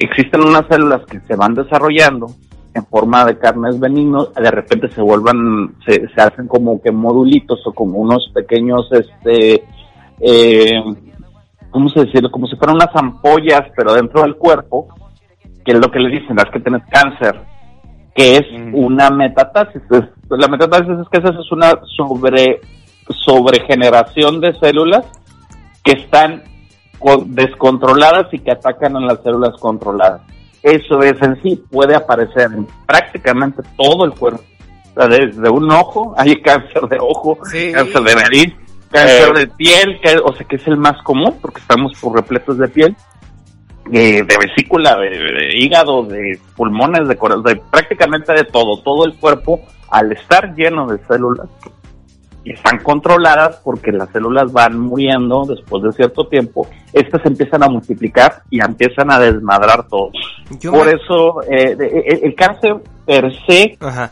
Existen 0.00 0.40
unas 0.40 0.66
células 0.66 1.04
que 1.04 1.20
se 1.20 1.36
van 1.36 1.54
desarrollando 1.54 2.28
en 2.74 2.86
forma 2.86 3.24
de 3.26 3.38
carnes 3.38 3.78
benignos, 3.78 4.32
de 4.34 4.50
repente 4.50 4.88
se 4.90 5.02
vuelvan, 5.02 5.74
se, 5.86 6.08
se 6.08 6.20
hacen 6.20 6.46
como 6.48 6.80
que 6.80 6.90
modulitos 6.90 7.60
o 7.66 7.72
como 7.72 7.98
unos 7.98 8.30
pequeños, 8.32 8.88
este, 8.92 9.62
eh, 10.20 10.82
¿cómo 11.70 11.90
se 11.90 12.06
decirlo? 12.06 12.30
Como 12.30 12.46
si 12.46 12.56
fueran 12.56 12.76
unas 12.76 12.94
ampollas, 12.94 13.62
pero 13.76 13.92
dentro 13.92 14.22
del 14.22 14.36
cuerpo, 14.36 14.88
que 15.64 15.72
es 15.72 15.78
lo 15.78 15.90
que 15.90 15.98
le 15.98 16.18
dicen, 16.18 16.38
es 16.38 16.50
que 16.50 16.60
tienes 16.60 16.82
cáncer, 16.90 17.38
que 18.14 18.36
es 18.36 18.46
una 18.72 19.10
metatasis. 19.10 19.82
La 20.30 20.48
metatasis 20.48 20.98
es 20.98 21.08
que 21.10 21.18
esa 21.18 21.30
es 21.30 21.52
una 21.52 21.78
sobre 21.96 22.60
sobregeneración 23.26 24.40
de 24.40 24.54
células 24.60 25.04
que 25.84 25.92
están 25.92 26.42
descontroladas 27.26 28.32
y 28.32 28.38
que 28.38 28.52
atacan 28.52 28.96
a 28.96 29.00
las 29.00 29.22
células 29.22 29.52
controladas. 29.60 30.22
Eso 30.62 31.00
es 31.02 31.20
en 31.22 31.40
sí, 31.42 31.56
puede 31.70 31.94
aparecer 31.94 32.50
en 32.52 32.66
prácticamente 32.86 33.62
todo 33.76 34.04
el 34.04 34.12
cuerpo. 34.12 34.42
O 34.90 34.94
sea, 34.94 35.06
desde 35.08 35.48
un 35.48 35.70
ojo, 35.70 36.14
hay 36.18 36.40
cáncer 36.42 36.82
de 36.82 36.98
ojo, 37.00 37.38
Sí. 37.50 37.72
cáncer 37.72 38.02
de 38.02 38.14
nariz, 38.14 38.54
cáncer 38.90 39.28
Eh. 39.36 39.38
de 39.40 39.46
piel, 39.48 40.00
que, 40.02 40.16
o 40.22 40.34
sea 40.36 40.46
que 40.46 40.56
es 40.56 40.66
el 40.66 40.76
más 40.76 41.00
común 41.02 41.36
porque 41.40 41.60
estamos 41.60 41.92
por 42.00 42.14
repletos 42.16 42.58
de 42.58 42.68
piel, 42.68 42.94
eh, 43.92 44.22
de 44.22 44.36
vesícula, 44.38 44.96
de, 44.96 45.08
de 45.10 45.56
hígado, 45.58 46.04
de 46.04 46.38
pulmones, 46.56 47.08
de 47.08 47.16
corazón, 47.16 47.44
de 47.44 47.56
prácticamente 47.70 48.32
de 48.34 48.44
todo. 48.44 48.80
Todo 48.82 49.04
el 49.06 49.14
cuerpo, 49.14 49.62
al 49.90 50.12
estar 50.12 50.54
lleno 50.54 50.86
de 50.86 50.98
células, 51.06 51.48
están 52.52 52.78
controladas 52.82 53.60
porque 53.64 53.92
las 53.92 54.08
células 54.10 54.52
van 54.52 54.78
muriendo 54.78 55.44
después 55.44 55.82
de 55.82 55.92
cierto 55.92 56.26
tiempo, 56.26 56.66
estas 56.92 57.24
empiezan 57.26 57.62
a 57.62 57.68
multiplicar 57.68 58.42
y 58.50 58.60
empiezan 58.64 59.10
a 59.10 59.18
desmadrar 59.18 59.86
todo. 59.88 60.10
Yo 60.60 60.72
Por 60.72 60.86
me- 60.86 60.92
eso, 60.92 61.42
eh, 61.50 61.74
de- 61.76 62.04
el, 62.06 62.24
el 62.24 62.34
cáncer 62.34 62.76
per 63.06 63.32
se 63.46 63.76
Ajá. 63.80 64.10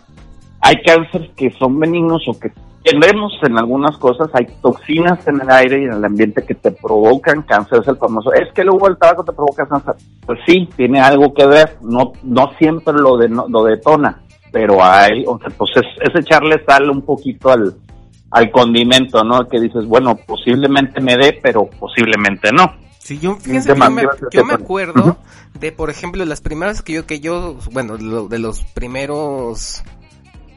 hay 0.61 0.77
cánceres 0.83 1.31
que 1.37 1.51
son 1.59 1.79
benignos 1.79 2.23
o 2.29 2.39
que 2.39 2.51
tenemos 2.85 3.33
en 3.43 3.59
algunas 3.59 3.99
cosas, 3.99 4.29
hay 4.33 4.47
toxinas 4.63 5.27
en 5.27 5.41
el 5.43 5.51
aire 5.51 5.81
y 5.83 5.85
en 5.85 5.93
el 5.93 6.05
ambiente 6.05 6.43
que 6.47 6.55
te 6.55 6.71
provocan 6.71 7.43
cáncer, 7.43 7.81
es 7.83 7.89
el 7.89 7.97
famoso, 7.97 8.33
es 8.33 8.51
que 8.55 8.63
el 8.63 8.71
humo 8.71 8.87
del 8.87 8.97
tabaco 8.97 9.25
te 9.25 9.33
provoca 9.33 9.67
cáncer. 9.67 9.95
Pues 10.25 10.39
sí, 10.47 10.69
tiene 10.77 11.01
algo 11.01 11.35
que 11.35 11.45
ver, 11.47 11.77
no, 11.83 12.13
no 12.23 12.51
siempre 12.59 12.95
lo, 12.95 13.17
de, 13.19 13.29
lo 13.29 13.65
detona, 13.65 14.23
pero 14.53 14.83
hay, 14.83 15.23
o 15.27 15.39
sea, 15.39 15.51
pues 15.59 15.71
es, 15.77 16.09
es 16.09 16.21
echarle 16.25 16.65
sal 16.65 16.89
un 16.89 17.03
poquito 17.03 17.51
al, 17.51 17.75
al 18.31 18.51
condimento, 18.51 19.25
¿no? 19.25 19.49
Que 19.49 19.61
dices, 19.61 19.87
bueno, 19.87 20.17
posiblemente 20.17 21.01
me 21.01 21.17
dé, 21.17 21.39
pero 21.43 21.69
posiblemente 21.69 22.53
no. 22.53 22.75
Sí, 22.99 23.19
yo, 23.19 23.37
fíjense, 23.37 23.69
yo 23.69 23.91
me, 23.91 24.03
yo 24.31 24.45
me 24.45 24.53
acuerdo 24.55 25.17
de, 25.59 25.73
por 25.73 25.89
ejemplo, 25.89 26.25
las 26.27 26.41
primeras 26.43 26.83
que 26.83 26.93
yo, 26.93 27.07
que 27.07 27.21
yo, 27.21 27.57
bueno, 27.73 27.97
lo- 27.97 28.29
de 28.29 28.39
los 28.39 28.65
primeros 28.65 29.83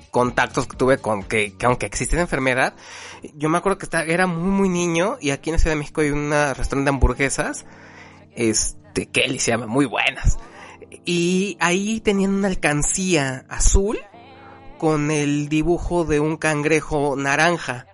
contactos 0.10 0.68
que 0.68 0.76
tuve 0.76 0.98
con 0.98 1.24
que, 1.24 1.56
que 1.58 1.66
aunque 1.66 1.86
existe 1.86 2.18
la 2.18 2.24
enfermedad, 2.24 2.74
yo 3.36 3.48
me 3.48 3.58
acuerdo 3.58 3.78
que 3.78 3.86
estaba, 3.86 4.04
era 4.04 4.28
muy, 4.28 4.50
muy 4.50 4.68
niño 4.70 5.16
y 5.22 5.30
aquí 5.30 5.50
en 5.50 5.54
la 5.54 5.60
Ciudad 5.60 5.76
de 5.76 5.80
México 5.80 6.02
hay 6.02 6.10
una 6.10 6.54
restaurante 6.54 6.92
de 6.92 6.96
hamburguesas, 6.96 7.66
este, 8.36 9.06
Kelly 9.06 9.40
se 9.40 9.52
llama, 9.52 9.68
muy 9.68 9.86
buenas. 9.86 10.38
Y 11.06 11.56
ahí 11.62 12.02
tenían 12.02 12.34
una 12.34 12.50
alcancía 12.50 13.46
azul 13.48 13.98
con 14.82 15.12
el 15.12 15.48
dibujo 15.48 16.06
de 16.06 16.20
un 16.20 16.38
cangrejo 16.38 17.16
naranja. 17.16 17.86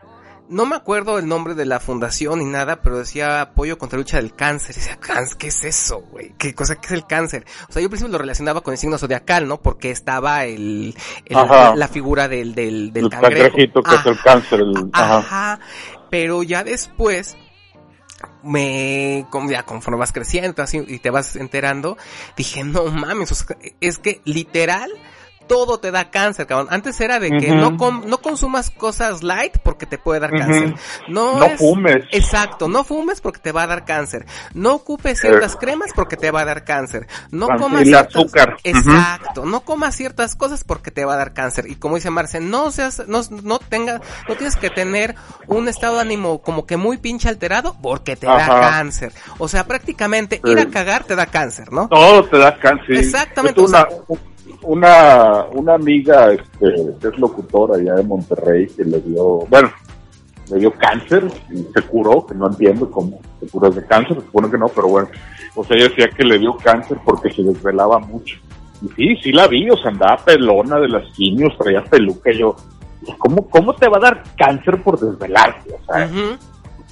No 0.48 0.66
me 0.66 0.78
acuerdo 0.78 1.20
el 1.20 1.28
nombre 1.28 1.54
de 1.54 1.66
la 1.66 1.82
fundación 1.82 2.40
ni 2.40 2.46
nada, 2.46 2.82
pero 2.82 2.98
decía 3.00 3.42
apoyo 3.42 3.78
contra 3.78 3.98
la 3.98 4.04
lucha 4.04 4.16
del 4.22 4.34
cáncer. 4.34 4.74
Y 4.74 4.80
decía, 4.80 4.96
"Cáncer, 4.96 5.38
¿qué 5.38 5.48
es 5.48 5.66
eso, 5.66 6.00
güey? 6.10 6.34
¿Qué 6.38 6.56
cosa 6.56 6.76
qué 6.78 6.86
es 6.86 6.92
el 6.94 7.06
cáncer? 7.06 7.46
O 7.68 7.74
sea, 7.74 7.82
yo 7.82 7.88
al 7.88 7.90
principio 7.90 8.14
lo 8.14 8.18
relacionaba 8.20 8.62
con 8.62 8.72
el 8.72 8.78
signo 8.78 8.98
zodiacal, 8.98 9.50
¿no? 9.50 9.62
Porque 9.62 9.92
estaba 9.92 10.46
el, 10.46 10.96
el- 11.26 11.38
Ajá. 11.38 11.76
la 11.76 11.90
figura 11.90 12.30
del, 12.30 12.56
del, 12.56 12.94
del 12.94 13.04
el 13.04 13.10
cangrejo. 13.10 13.44
cangrejito 13.50 13.84
que 13.84 13.94
es 13.96 14.06
el 14.06 14.14
Ajá. 14.14 14.24
cáncer. 14.24 14.60
el- 14.62 14.90
ajá. 14.94 15.18
Ajá. 15.18 15.60
Pero 16.10 16.42
ya 16.44 16.64
después 16.64 17.36
me 18.44 19.28
ya 19.50 19.64
conforme 19.64 20.00
vas 20.00 20.14
creciendo 20.14 20.64
así, 20.64 20.82
y 20.88 21.00
te 21.00 21.10
vas 21.10 21.36
enterando, 21.36 21.98
dije, 22.38 22.64
no 22.64 22.86
mames, 22.86 23.46
es 23.82 23.98
que 23.98 24.22
literal 24.24 24.90
todo 25.48 25.80
te 25.80 25.92
da 25.92 26.10
cáncer, 26.12 26.46
cabrón. 26.48 26.68
Antes 26.70 27.00
era 27.02 27.20
de 27.20 27.30
que 27.40 27.52
no 27.52 27.78
com- 27.78 28.04
no 28.06 28.20
consumas 28.20 28.70
cosas 28.70 29.24
light 29.24 29.58
porque 29.64 29.86
te 29.86 29.98
puede 29.98 30.20
dar 30.20 30.32
cáncer. 30.32 30.76
No, 31.08 31.40
No 31.40 31.46
es- 31.46 31.58
fumes. 31.60 32.04
Exacto, 32.12 32.68
no 32.68 32.84
fumes 32.84 33.22
porque 33.22 33.40
te 33.40 33.52
va 33.52 33.64
a 33.64 33.68
dar 33.68 33.86
cáncer. 33.86 34.26
No 34.54 34.74
ocupes 34.76 35.20
ciertas 35.20 35.56
cremas 35.56 35.92
porque 35.96 36.18
te 36.18 36.32
va 36.32 36.42
a 36.42 36.46
dar 36.46 36.64
cáncer. 36.64 37.08
No 37.32 37.48
comas 37.58 37.84
ciertas- 37.84 38.16
azúcar. 38.16 38.58
Exacto, 38.64 39.46
no 39.46 39.62
comas 39.62 39.96
ciertas 39.96 40.36
cosas 40.36 40.64
porque 40.64 40.92
te 40.92 41.06
va 41.06 41.14
a 41.14 41.18
dar 41.18 41.34
cáncer. 41.34 41.70
Y 41.70 41.76
como 41.76 41.96
dice 41.96 42.10
Marce, 42.10 42.40
no 42.40 42.72
seas, 42.72 43.04
no, 43.08 43.22
no 43.44 43.60
tenga, 43.60 44.02
no 44.28 44.36
tienes 44.36 44.56
que 44.56 44.70
tener 44.70 45.16
un 45.48 45.68
estado 45.68 45.96
de 45.96 46.02
ánimo 46.02 46.42
como 46.42 46.66
que 46.66 46.78
muy 46.78 46.98
pinche 46.98 47.30
alterado 47.30 47.76
porque 47.82 48.16
te 48.16 48.28
da 48.28 48.46
cáncer. 48.48 49.14
O 49.38 49.48
sea, 49.48 49.66
prácticamente 49.66 50.42
Sí. 50.44 50.52
ir 50.52 50.60
a 50.60 50.68
cagar 50.68 51.04
te 51.06 51.16
da 51.16 51.26
cáncer, 51.26 51.72
¿no? 51.72 51.88
Todo 51.88 52.26
te 52.26 52.38
da 52.38 52.58
cáncer. 52.58 52.96
Exactamente, 52.98 53.62
Es 53.62 53.70
Una, 53.70 53.88
una, 54.64 55.46
una 55.54 55.74
amiga 55.76 56.32
este, 56.34 56.74
que 57.00 57.08
es 57.08 57.18
locutora 57.18 57.76
allá 57.76 57.96
de 57.96 58.04
Monterrey 58.04 58.68
que 58.68 58.84
le 58.84 59.00
dio, 59.02 59.40
bueno, 59.50 59.72
le 60.52 60.60
dio 60.60 60.72
cáncer 60.72 61.28
y 61.52 61.58
se 61.74 61.82
curó, 61.88 62.26
que 62.26 62.36
no 62.36 62.48
entiendo 62.48 62.90
cómo 62.90 63.20
se 63.40 63.48
curó 63.48 63.70
de 63.70 63.86
cáncer, 63.86 64.16
supone 64.18 64.50
que 64.50 64.58
no, 64.58 64.68
pero 64.70 64.88
bueno. 64.88 65.10
O 65.56 65.64
sea, 65.64 65.76
ella 65.78 65.90
decía 65.90 66.08
que 66.16 66.24
le 66.24 66.40
dio 66.40 66.56
cáncer 66.58 66.98
porque 67.04 67.32
se 67.32 67.44
desvelaba 67.44 68.00
mucho. 68.00 68.38
y 68.82 68.88
sí, 68.96 69.16
sí 69.24 69.32
la 69.32 69.48
vi, 69.48 69.70
o 69.70 69.78
sea, 69.78 69.92
andaba 69.92 70.18
pelona 70.24 70.80
de 70.80 70.88
las 70.90 71.12
quimios, 71.14 71.58
traía 71.58 71.84
peluca, 71.84 72.32
y 72.32 72.38
yo, 72.40 72.56
¿cómo, 73.18 73.48
¿cómo 73.50 73.74
te 73.76 73.88
va 73.90 73.98
a 73.98 74.02
dar 74.02 74.24
cáncer 74.38 74.82
por 74.84 75.00
desvelarte? 75.00 75.74
O 75.74 75.94
sea, 75.94 76.10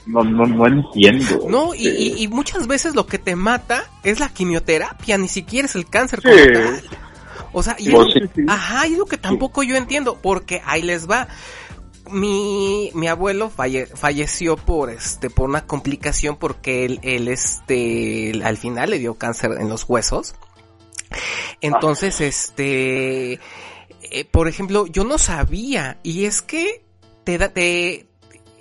no, 0.07 0.23
no, 0.23 0.45
no 0.45 0.67
entiendo. 0.67 1.47
No, 1.49 1.73
y, 1.75 1.87
Este, 1.87 2.01
y- 2.01 2.23
y 2.23 2.27
muchas 2.27 2.67
veces 2.67 2.93
lo 2.95 3.05
que 3.07 3.17
te 3.19 3.35
mata 3.35 3.83
es 4.03 4.19
la 4.19 4.29
quimioterapia, 4.29 5.17
ni 5.17 5.27
siquiera 5.27 5.67
es 5.67 5.75
el 5.75 5.87
cáncer 5.87 6.21
Sí. 6.21 6.27
como 6.29 6.43
tal. 6.53 6.83
O 7.57 7.63
sea, 7.63 7.75
y 7.79 7.89
Pues 7.89 8.07
es- 8.15 8.23
sí, 8.23 8.29
sí. 8.35 8.41
ajá, 8.47 8.85
y 8.87 8.93
es 8.93 8.97
lo 8.99 9.05
que 9.05 9.17
tampoco 9.17 9.63
yo 9.63 9.75
entiendo, 9.77 10.19
porque 10.21 10.61
ahí 10.65 10.81
les 10.81 11.09
va. 11.09 11.27
Mi, 12.09 12.91
mi 12.93 13.07
abuelo 13.07 13.49
falle- 13.49 13.87
falleció 13.87 14.57
por 14.57 14.91
este 14.91 15.29
por 15.31 15.49
una 15.49 15.65
complicación 15.65 16.35
porque 16.37 16.85
él, 16.85 16.99
él 17.01 17.27
este 17.29 18.39
al 18.43 18.57
final 18.57 18.91
le 18.91 18.99
dio 18.99 19.15
cáncer 19.15 19.53
en 19.59 19.69
los 19.69 19.85
huesos. 19.89 20.35
Entonces, 21.61 22.21
este 22.21 23.39
eh, 24.11 24.25
por 24.29 24.47
ejemplo, 24.47 24.85
yo 24.87 25.03
no 25.03 25.17
sabía 25.17 25.97
y 26.03 26.25
es 26.25 26.41
que 26.41 26.83
te 27.23 27.37
da 27.37 27.49
te 27.49 28.05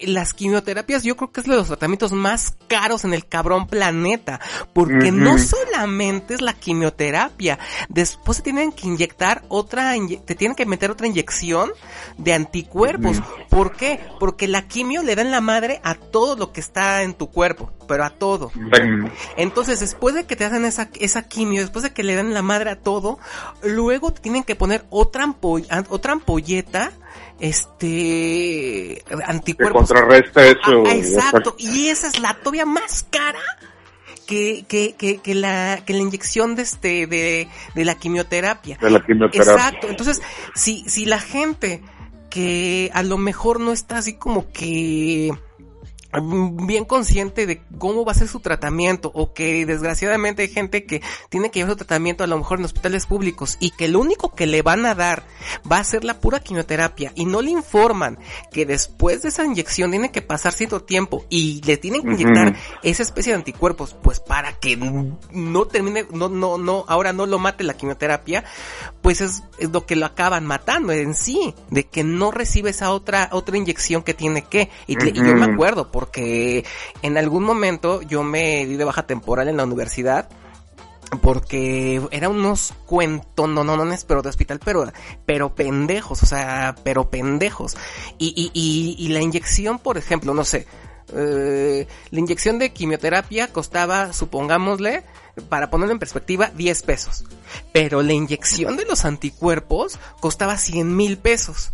las 0.01 0.35
quimioterapias 0.35 1.03
yo 1.05 1.17
creo 1.17 1.31
que 1.33 1.41
es 1.41 1.47
de 1.47 1.55
los 1.57 1.69
tratamientos 1.69 2.13
más 2.13 2.55
caros 2.67 3.05
en 3.05 3.15
el 3.15 3.27
cabrón 3.27 3.67
planeta, 3.67 4.41
porque 4.73 5.11
no 5.13 5.39
solamente 5.39 6.35
es 6.35 6.41
la 6.41 6.53
quimioterapia, 6.53 7.59
después 7.89 8.39
te 8.39 8.45
tienen 8.45 8.73
que 8.73 8.87
inyectar 8.89 9.43
otra, 9.49 9.97
inye- 9.97 10.23
te 10.25 10.35
tienen 10.35 10.57
que 10.57 10.67
meter 10.67 10.91
otra 10.91 11.07
inyección 11.07 11.71
de 12.19 12.33
anticuerpos. 12.35 13.19
¿Por 13.49 13.77
qué? 13.77 14.01
Porque 14.19 14.49
la 14.49 14.67
quimio 14.67 15.03
le 15.03 15.15
da 15.15 15.23
en 15.23 15.31
la 15.31 15.41
madre 15.41 15.81
a 15.85 15.95
todo 15.95 16.37
lo 16.37 16.53
que 16.53 16.61
está 16.61 17.03
en 17.03 17.15
tu 17.15 17.31
cuerpo, 17.31 17.73
pero 17.87 18.05
a 18.05 18.11
todo. 18.11 18.51
Entonces, 19.37 19.81
después 19.81 20.15
de 20.15 20.25
que 20.25 20.37
te 20.37 20.45
hacen 20.45 20.65
esa, 20.65 20.89
esa 21.01 21.23
quimio, 21.29 21.61
después 21.61 21.83
de 21.85 21.93
que 21.93 22.03
le 22.03 22.15
dan 22.17 22.35
la 22.35 22.43
madre 22.43 22.71
a 22.71 22.77
todo, 22.81 23.19
luego 23.63 24.13
te 24.13 24.21
tienen 24.21 24.43
que 24.43 24.57
poner 24.57 24.85
otra, 24.91 25.25
ampo- 25.25 25.65
an- 25.71 25.87
otra 25.89 26.13
ampolleta, 26.13 26.93
este, 27.41 29.03
que 29.05 29.05
anticuerpos. 29.27 29.89
contrarresta 29.89 30.47
eso. 30.47 30.85
Ah, 30.87 30.95
exacto, 30.95 31.57
y 31.59 31.89
esa 31.89 32.09
es 32.09 32.19
la 32.19 32.35
todavía 32.35 32.67
más 32.67 33.07
cara 33.11 33.41
que, 34.27 34.65
que, 34.69 34.95
que, 34.97 35.19
que 35.19 35.35
la, 35.35 35.83
que 35.85 35.93
la 35.93 36.01
inyección 36.01 36.55
de 36.55 36.63
este, 36.63 37.07
de, 37.07 37.49
de 37.75 37.85
la 37.85 37.95
quimioterapia. 37.97 38.79
De 38.81 38.91
la 38.91 39.05
quimioterapia. 39.05 39.53
Exacto, 39.53 39.89
entonces, 39.89 40.23
si, 40.55 40.89
si 40.89 41.05
la 41.05 41.21
gente 41.21 41.83
que 42.31 42.91
a 42.95 43.03
lo 43.03 43.19
mejor 43.19 43.61
no 43.61 43.73
está 43.73 43.99
así 43.99 44.15
como 44.15 44.51
que 44.51 45.33
bien 46.21 46.85
consciente 46.85 47.47
de 47.47 47.63
cómo 47.79 48.05
va 48.05 48.13
a 48.13 48.15
ser 48.15 48.29
su 48.29 48.41
tratamiento 48.41 49.11
o 49.15 49.33
que 49.33 49.67
desgraciadamente 49.67 50.43
hay 50.43 50.49
gente 50.49 50.85
que 50.85 51.03
tiene 51.29 51.51
que 51.51 51.61
llevar 51.61 51.73
su 51.73 51.79
tratamiento 51.79 52.25
a 52.25 52.27
lo 52.27 52.39
mejor 52.39 52.59
en 52.59 52.67
hospitales 52.67 53.07
públicos 53.07 53.57
y 53.61 53.71
que 53.71 53.89
lo 53.89 54.01
único 54.01 54.35
que 54.35 54.47
le 54.47 54.63
van 54.63 54.87
a 54.87 54.95
dar 54.95 55.25
va 55.71 55.79
a 55.79 55.85
ser 55.85 56.05
la 56.05 56.21
pura 56.21 56.41
quimioterapia 56.41 57.13
y 57.15 57.25
no 57.25 57.43
le 57.43 57.51
informan 57.51 58.19
que 58.53 58.67
después 58.67 59.23
de 59.23 59.29
esa 59.29 59.45
inyección 59.45 59.91
tiene 59.91 60.13
que 60.13 60.23
pasar 60.23 60.53
cierto 60.53 60.83
tiempo 60.83 61.25
y 61.29 61.61
le 61.65 61.77
tienen 61.77 62.03
que 62.03 62.13
inyectar 62.13 62.57
esa 62.83 63.03
especie 63.03 63.33
de 63.33 63.39
anticuerpos 63.39 63.97
pues 64.03 64.21
para 64.21 64.53
que 64.55 64.77
no 64.77 65.67
termine 65.67 66.07
no 66.13 66.29
no 66.29 66.59
no 66.59 66.85
ahora 66.89 67.13
no 67.13 67.27
lo 67.27 67.39
mate 67.39 67.65
la 67.65 67.75
quimioterapia 67.75 68.45
pues 69.03 69.21
es, 69.21 69.43
es 69.59 69.71
lo 69.71 69.87
que 69.87 69.97
lo 69.97 70.07
acaban 70.07 70.47
matando 70.47 70.93
en 70.93 71.15
sí 71.15 71.55
de 71.71 71.85
que 71.85 72.05
no 72.05 72.31
recibe 72.31 72.71
esa 72.71 72.93
otra 72.93 73.29
otra 73.33 73.57
inyección 73.57 74.03
que 74.03 74.15
tiene 74.15 74.43
que 74.43 74.71
y, 74.87 74.97
yo 75.15 75.35
me 75.35 75.45
acuerdo 75.45 75.91
porque 76.05 76.65
en 77.03 77.17
algún 77.17 77.45
momento 77.45 78.03
yo 78.03 78.23
me 78.23 78.67
di 78.67 78.77
de 78.77 78.85
baja 78.85 79.07
temporal 79.07 79.49
en 79.49 79.57
la 79.57 79.65
universidad 79.65 80.29
porque 81.23 82.03
eran 82.11 82.33
unos 82.33 82.75
cuentos, 82.87 83.49
no, 83.49 83.65
no, 83.65 83.77
no, 83.77 83.97
pero 84.07 84.21
de 84.21 84.29
hospital, 84.29 84.61
pero, 84.63 84.93
pero 85.25 85.55
pendejos, 85.55 86.23
o 86.23 86.27
sea, 86.27 86.75
pero 86.83 87.09
pendejos. 87.09 87.77
Y, 88.19 88.51
y, 88.53 89.09
la 89.09 89.21
inyección, 89.21 89.79
por 89.79 89.97
ejemplo, 89.97 90.35
no 90.35 90.45
sé, 90.45 90.67
eh, 91.15 91.87
la 92.11 92.19
inyección 92.19 92.59
de 92.59 92.73
quimioterapia 92.73 93.53
costaba, 93.53 94.13
supongámosle, 94.13 95.05
para 95.49 95.71
ponerlo 95.71 95.93
en 95.93 96.01
perspectiva, 96.01 96.51
10 96.53 96.83
pesos. 96.83 97.25
Pero 97.73 98.03
la 98.03 98.13
inyección 98.13 98.77
de 98.77 98.85
los 98.85 99.05
anticuerpos 99.05 100.01
costaba 100.21 100.59
100 100.59 100.97
mil 100.97 101.17
pesos. 101.17 101.73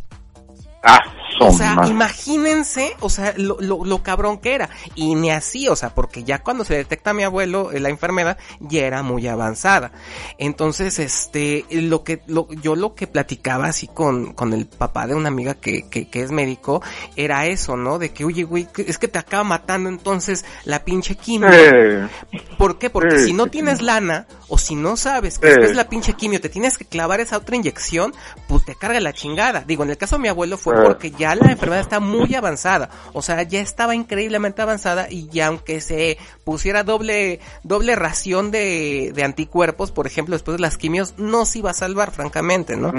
Ah, 0.82 0.98
O 1.42 1.52
sea, 1.52 1.76
imagínense, 1.86 2.94
o 3.00 3.08
sea, 3.10 3.34
lo, 3.36 3.56
lo, 3.60 3.84
lo 3.84 4.02
cabrón 4.02 4.38
que 4.38 4.54
era. 4.54 4.70
Y 4.94 5.14
ni 5.14 5.30
así, 5.30 5.68
o 5.68 5.76
sea, 5.76 5.94
porque 5.94 6.24
ya 6.24 6.40
cuando 6.42 6.64
se 6.64 6.74
detecta 6.74 7.10
a 7.10 7.14
mi 7.14 7.22
abuelo 7.22 7.70
eh, 7.72 7.80
la 7.80 7.88
enfermedad, 7.88 8.38
ya 8.60 8.82
era 8.86 9.02
muy 9.02 9.26
avanzada. 9.26 9.92
Entonces, 10.38 10.98
este, 10.98 11.64
lo 11.70 12.02
que, 12.02 12.22
lo, 12.26 12.48
yo 12.62 12.76
lo 12.76 12.94
que 12.94 13.06
platicaba 13.06 13.66
así 13.66 13.88
con, 13.88 14.32
con 14.32 14.52
el 14.52 14.66
papá 14.66 15.06
de 15.06 15.14
una 15.14 15.28
amiga 15.28 15.54
que, 15.54 15.88
que, 15.88 16.08
que 16.08 16.22
es 16.22 16.30
médico, 16.30 16.82
era 17.16 17.46
eso, 17.46 17.76
¿no? 17.76 17.98
De 17.98 18.10
que, 18.12 18.24
oye, 18.24 18.44
güey, 18.44 18.68
es 18.76 18.98
que 18.98 19.08
te 19.08 19.18
acaba 19.18 19.44
matando 19.44 19.88
entonces 19.88 20.44
la 20.64 20.84
pinche 20.84 21.14
quimio. 21.14 21.50
Eh, 21.52 22.08
¿Por 22.58 22.78
qué? 22.78 22.90
Porque 22.90 23.18
si 23.18 23.32
no 23.32 23.46
tienes 23.46 23.82
lana 23.82 24.26
o 24.50 24.58
si 24.58 24.74
no 24.74 24.96
sabes 24.96 25.38
que 25.38 25.46
después 25.46 25.70
de 25.70 25.74
la 25.76 25.88
pinche 25.88 26.12
quimio 26.12 26.40
te 26.40 26.48
tienes 26.48 26.76
que 26.76 26.84
clavar 26.84 27.20
esa 27.20 27.38
otra 27.38 27.56
inyección, 27.56 28.12
pues 28.48 28.64
te 28.64 28.74
carga 28.74 29.00
la 29.00 29.12
chingada. 29.12 29.64
Digo, 29.66 29.84
en 29.84 29.90
el 29.90 29.96
caso 29.96 30.16
de 30.16 30.22
mi 30.22 30.28
abuelo 30.28 30.58
fue 30.58 30.74
Sí. 30.76 30.82
porque 30.84 31.10
ya 31.12 31.34
la 31.34 31.50
enfermedad 31.52 31.80
está 31.80 32.00
muy 32.00 32.34
avanzada. 32.34 32.90
O 33.12 33.22
sea, 33.22 33.42
ya 33.42 33.60
estaba 33.60 33.94
increíblemente 33.94 34.60
avanzada 34.62 35.06
y 35.10 35.28
ya 35.28 35.46
aunque 35.46 35.80
se 35.80 36.18
pusiera 36.44 36.82
doble, 36.84 37.40
doble 37.62 37.96
ración 37.96 38.50
de, 38.50 39.12
de 39.14 39.24
anticuerpos, 39.24 39.90
por 39.92 40.06
ejemplo, 40.06 40.34
después 40.34 40.56
de 40.56 40.62
las 40.62 40.76
quimios, 40.76 41.14
no 41.16 41.46
se 41.46 41.60
iba 41.60 41.70
a 41.70 41.74
salvar, 41.74 42.10
francamente, 42.10 42.76
¿no? 42.76 42.92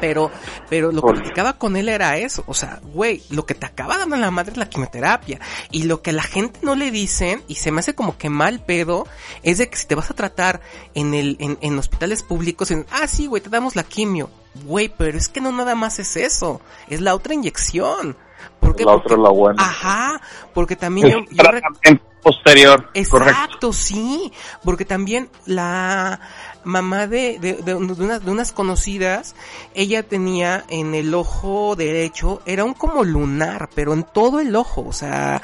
Pero, 0.00 0.30
pero 0.68 0.92
lo 0.92 1.02
que 1.02 1.12
platicaba 1.14 1.54
con 1.58 1.76
él 1.76 1.88
era 1.88 2.18
eso. 2.18 2.44
O 2.46 2.54
sea, 2.54 2.80
güey, 2.92 3.22
lo 3.30 3.46
que 3.46 3.54
te 3.54 3.66
acaba 3.66 3.96
dando 3.98 4.16
la 4.16 4.30
madre 4.30 4.52
es 4.52 4.58
la 4.58 4.68
quimioterapia. 4.68 5.40
Y 5.70 5.84
lo 5.84 6.02
que 6.02 6.12
la 6.12 6.22
gente 6.22 6.60
no 6.62 6.74
le 6.74 6.90
dicen, 6.90 7.42
y 7.48 7.54
se 7.56 7.70
me 7.72 7.80
hace 7.80 7.94
como 7.94 8.18
que 8.18 8.28
mal 8.30 8.60
pedo, 8.60 9.06
es 9.42 9.58
de 9.58 9.68
que 9.68 9.76
si 9.76 9.86
te 9.86 9.94
vas 9.94 10.10
a 10.10 10.14
tratar 10.14 10.60
en 10.94 11.14
el, 11.14 11.36
en, 11.40 11.58
en 11.60 11.78
hospitales 11.78 12.22
públicos, 12.22 12.70
en, 12.70 12.86
ah, 12.90 13.06
sí, 13.06 13.26
güey, 13.26 13.42
te 13.42 13.50
damos 13.50 13.76
la 13.76 13.82
quimio. 13.84 14.30
Güey, 14.64 14.88
pero 14.96 15.18
es 15.18 15.28
que 15.28 15.40
no 15.40 15.52
nada 15.52 15.74
más 15.74 15.98
es 15.98 16.16
eso. 16.16 16.60
Es 16.88 17.00
la 17.00 17.14
otra 17.14 17.34
inyección. 17.34 18.16
¿Por 18.60 18.74
qué? 18.74 18.84
La 18.84 18.92
Porque- 18.92 19.14
otra 19.14 19.22
la 19.22 19.30
buena. 19.30 19.62
Ajá, 19.62 20.20
porque 20.54 20.76
también 20.76 21.08
El 21.08 21.26
yo 21.30 21.44
posterior. 22.22 22.90
Correcto. 23.08 23.40
Exacto, 23.42 23.72
sí, 23.72 24.32
porque 24.64 24.84
también 24.84 25.28
la 25.44 26.20
mamá 26.64 27.06
de, 27.06 27.38
de, 27.38 27.54
de, 27.54 27.62
de 27.62 27.74
unas, 27.74 28.24
de 28.24 28.30
unas 28.30 28.50
conocidas, 28.52 29.36
ella 29.74 30.02
tenía 30.02 30.64
en 30.68 30.94
el 30.96 31.14
ojo 31.14 31.76
derecho, 31.76 32.42
era 32.46 32.64
un 32.64 32.74
como 32.74 33.04
lunar, 33.04 33.68
pero 33.76 33.92
en 33.92 34.02
todo 34.02 34.40
el 34.40 34.56
ojo, 34.56 34.84
o 34.88 34.92
sea, 34.92 35.40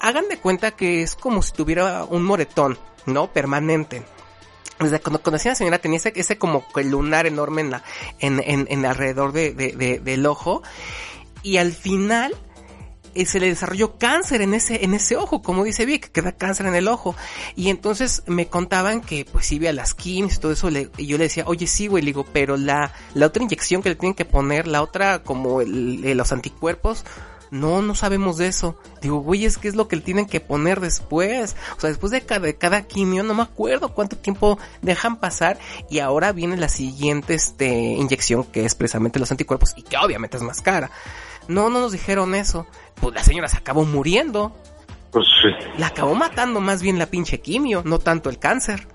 hagan 0.00 0.28
de 0.28 0.38
cuenta 0.38 0.72
que 0.72 1.02
es 1.02 1.14
como 1.14 1.42
si 1.42 1.52
tuviera 1.52 2.04
un 2.04 2.24
moretón, 2.24 2.76
¿no? 3.04 3.28
Permanente. 3.28 4.04
Desde 4.78 5.00
cuando 5.00 5.22
conocí 5.22 5.48
a 5.48 5.52
la 5.52 5.56
señora 5.56 5.78
tenía 5.78 5.98
ese, 5.98 6.36
como 6.38 6.64
lunar 6.84 7.26
enorme 7.26 7.62
en 7.62 7.70
la, 7.70 7.82
en, 8.18 8.42
en, 8.44 8.66
en 8.70 8.84
alrededor 8.84 9.32
de, 9.32 9.52
de, 9.54 9.72
de- 9.72 9.98
del 10.00 10.26
ojo. 10.26 10.62
Y 11.42 11.56
al 11.58 11.72
final, 11.72 12.34
eh, 13.14 13.24
se 13.24 13.40
le 13.40 13.46
desarrolló 13.48 13.96
cáncer 13.98 14.42
en 14.42 14.52
ese, 14.52 14.84
en 14.84 14.92
ese 14.92 15.16
ojo, 15.16 15.40
como 15.40 15.64
dice 15.64 15.86
Vic, 15.86 16.10
que 16.12 16.20
da 16.20 16.32
cáncer 16.32 16.66
en 16.66 16.74
el 16.74 16.88
ojo. 16.88 17.16
Y 17.54 17.70
entonces 17.70 18.22
me 18.26 18.48
contaban 18.48 19.00
que 19.00 19.24
pues 19.24 19.46
sí, 19.46 19.64
a 19.66 19.72
las 19.72 19.94
quimios 19.94 20.34
y 20.36 20.40
todo 20.40 20.52
eso, 20.52 20.68
le- 20.68 20.90
y 20.98 21.06
yo 21.06 21.16
le 21.16 21.24
decía, 21.24 21.44
oye 21.46 21.66
sí, 21.66 21.86
güey, 21.86 22.02
le 22.02 22.08
digo, 22.08 22.26
pero 22.32 22.56
la, 22.58 22.92
la 23.14 23.26
otra 23.26 23.42
inyección 23.42 23.82
que 23.82 23.88
le 23.90 23.94
tienen 23.94 24.14
que 24.14 24.24
poner, 24.26 24.66
la 24.66 24.82
otra 24.82 25.22
como 25.22 25.60
el, 25.62 26.02
los 26.14 26.32
anticuerpos, 26.32 27.04
no, 27.50 27.82
no 27.82 27.94
sabemos 27.94 28.36
de 28.36 28.48
eso. 28.48 28.76
Digo, 29.00 29.18
güey, 29.18 29.44
es 29.44 29.58
que 29.58 29.68
es 29.68 29.76
lo 29.76 29.88
que 29.88 29.96
le 29.96 30.02
tienen 30.02 30.26
que 30.26 30.40
poner 30.40 30.80
después. 30.80 31.56
O 31.76 31.80
sea, 31.80 31.90
después 31.90 32.10
de 32.10 32.22
cada, 32.22 32.40
de 32.40 32.56
cada 32.56 32.82
quimio, 32.82 33.22
no 33.22 33.34
me 33.34 33.42
acuerdo 33.42 33.90
cuánto 33.90 34.16
tiempo 34.16 34.58
dejan 34.82 35.16
pasar. 35.16 35.58
Y 35.88 36.00
ahora 36.00 36.32
viene 36.32 36.56
la 36.56 36.68
siguiente 36.68 37.34
este, 37.34 37.68
inyección, 37.68 38.44
que 38.44 38.64
es 38.64 38.74
precisamente 38.74 39.18
los 39.18 39.30
anticuerpos, 39.30 39.74
y 39.76 39.82
que 39.82 39.96
obviamente 39.96 40.36
es 40.36 40.42
más 40.42 40.60
cara. 40.60 40.90
No, 41.48 41.70
no 41.70 41.80
nos 41.80 41.92
dijeron 41.92 42.34
eso. 42.34 42.66
Pues 43.00 43.14
la 43.14 43.22
señora 43.22 43.48
se 43.48 43.56
acabó 43.56 43.84
muriendo. 43.84 44.54
Pues 45.12 45.26
sí. 45.42 45.78
La 45.78 45.88
acabó 45.88 46.14
matando 46.14 46.60
más 46.60 46.82
bien 46.82 46.98
la 46.98 47.06
pinche 47.06 47.40
quimio, 47.40 47.82
no 47.84 47.98
tanto 47.98 48.28
el 48.28 48.38
cáncer. 48.38 48.88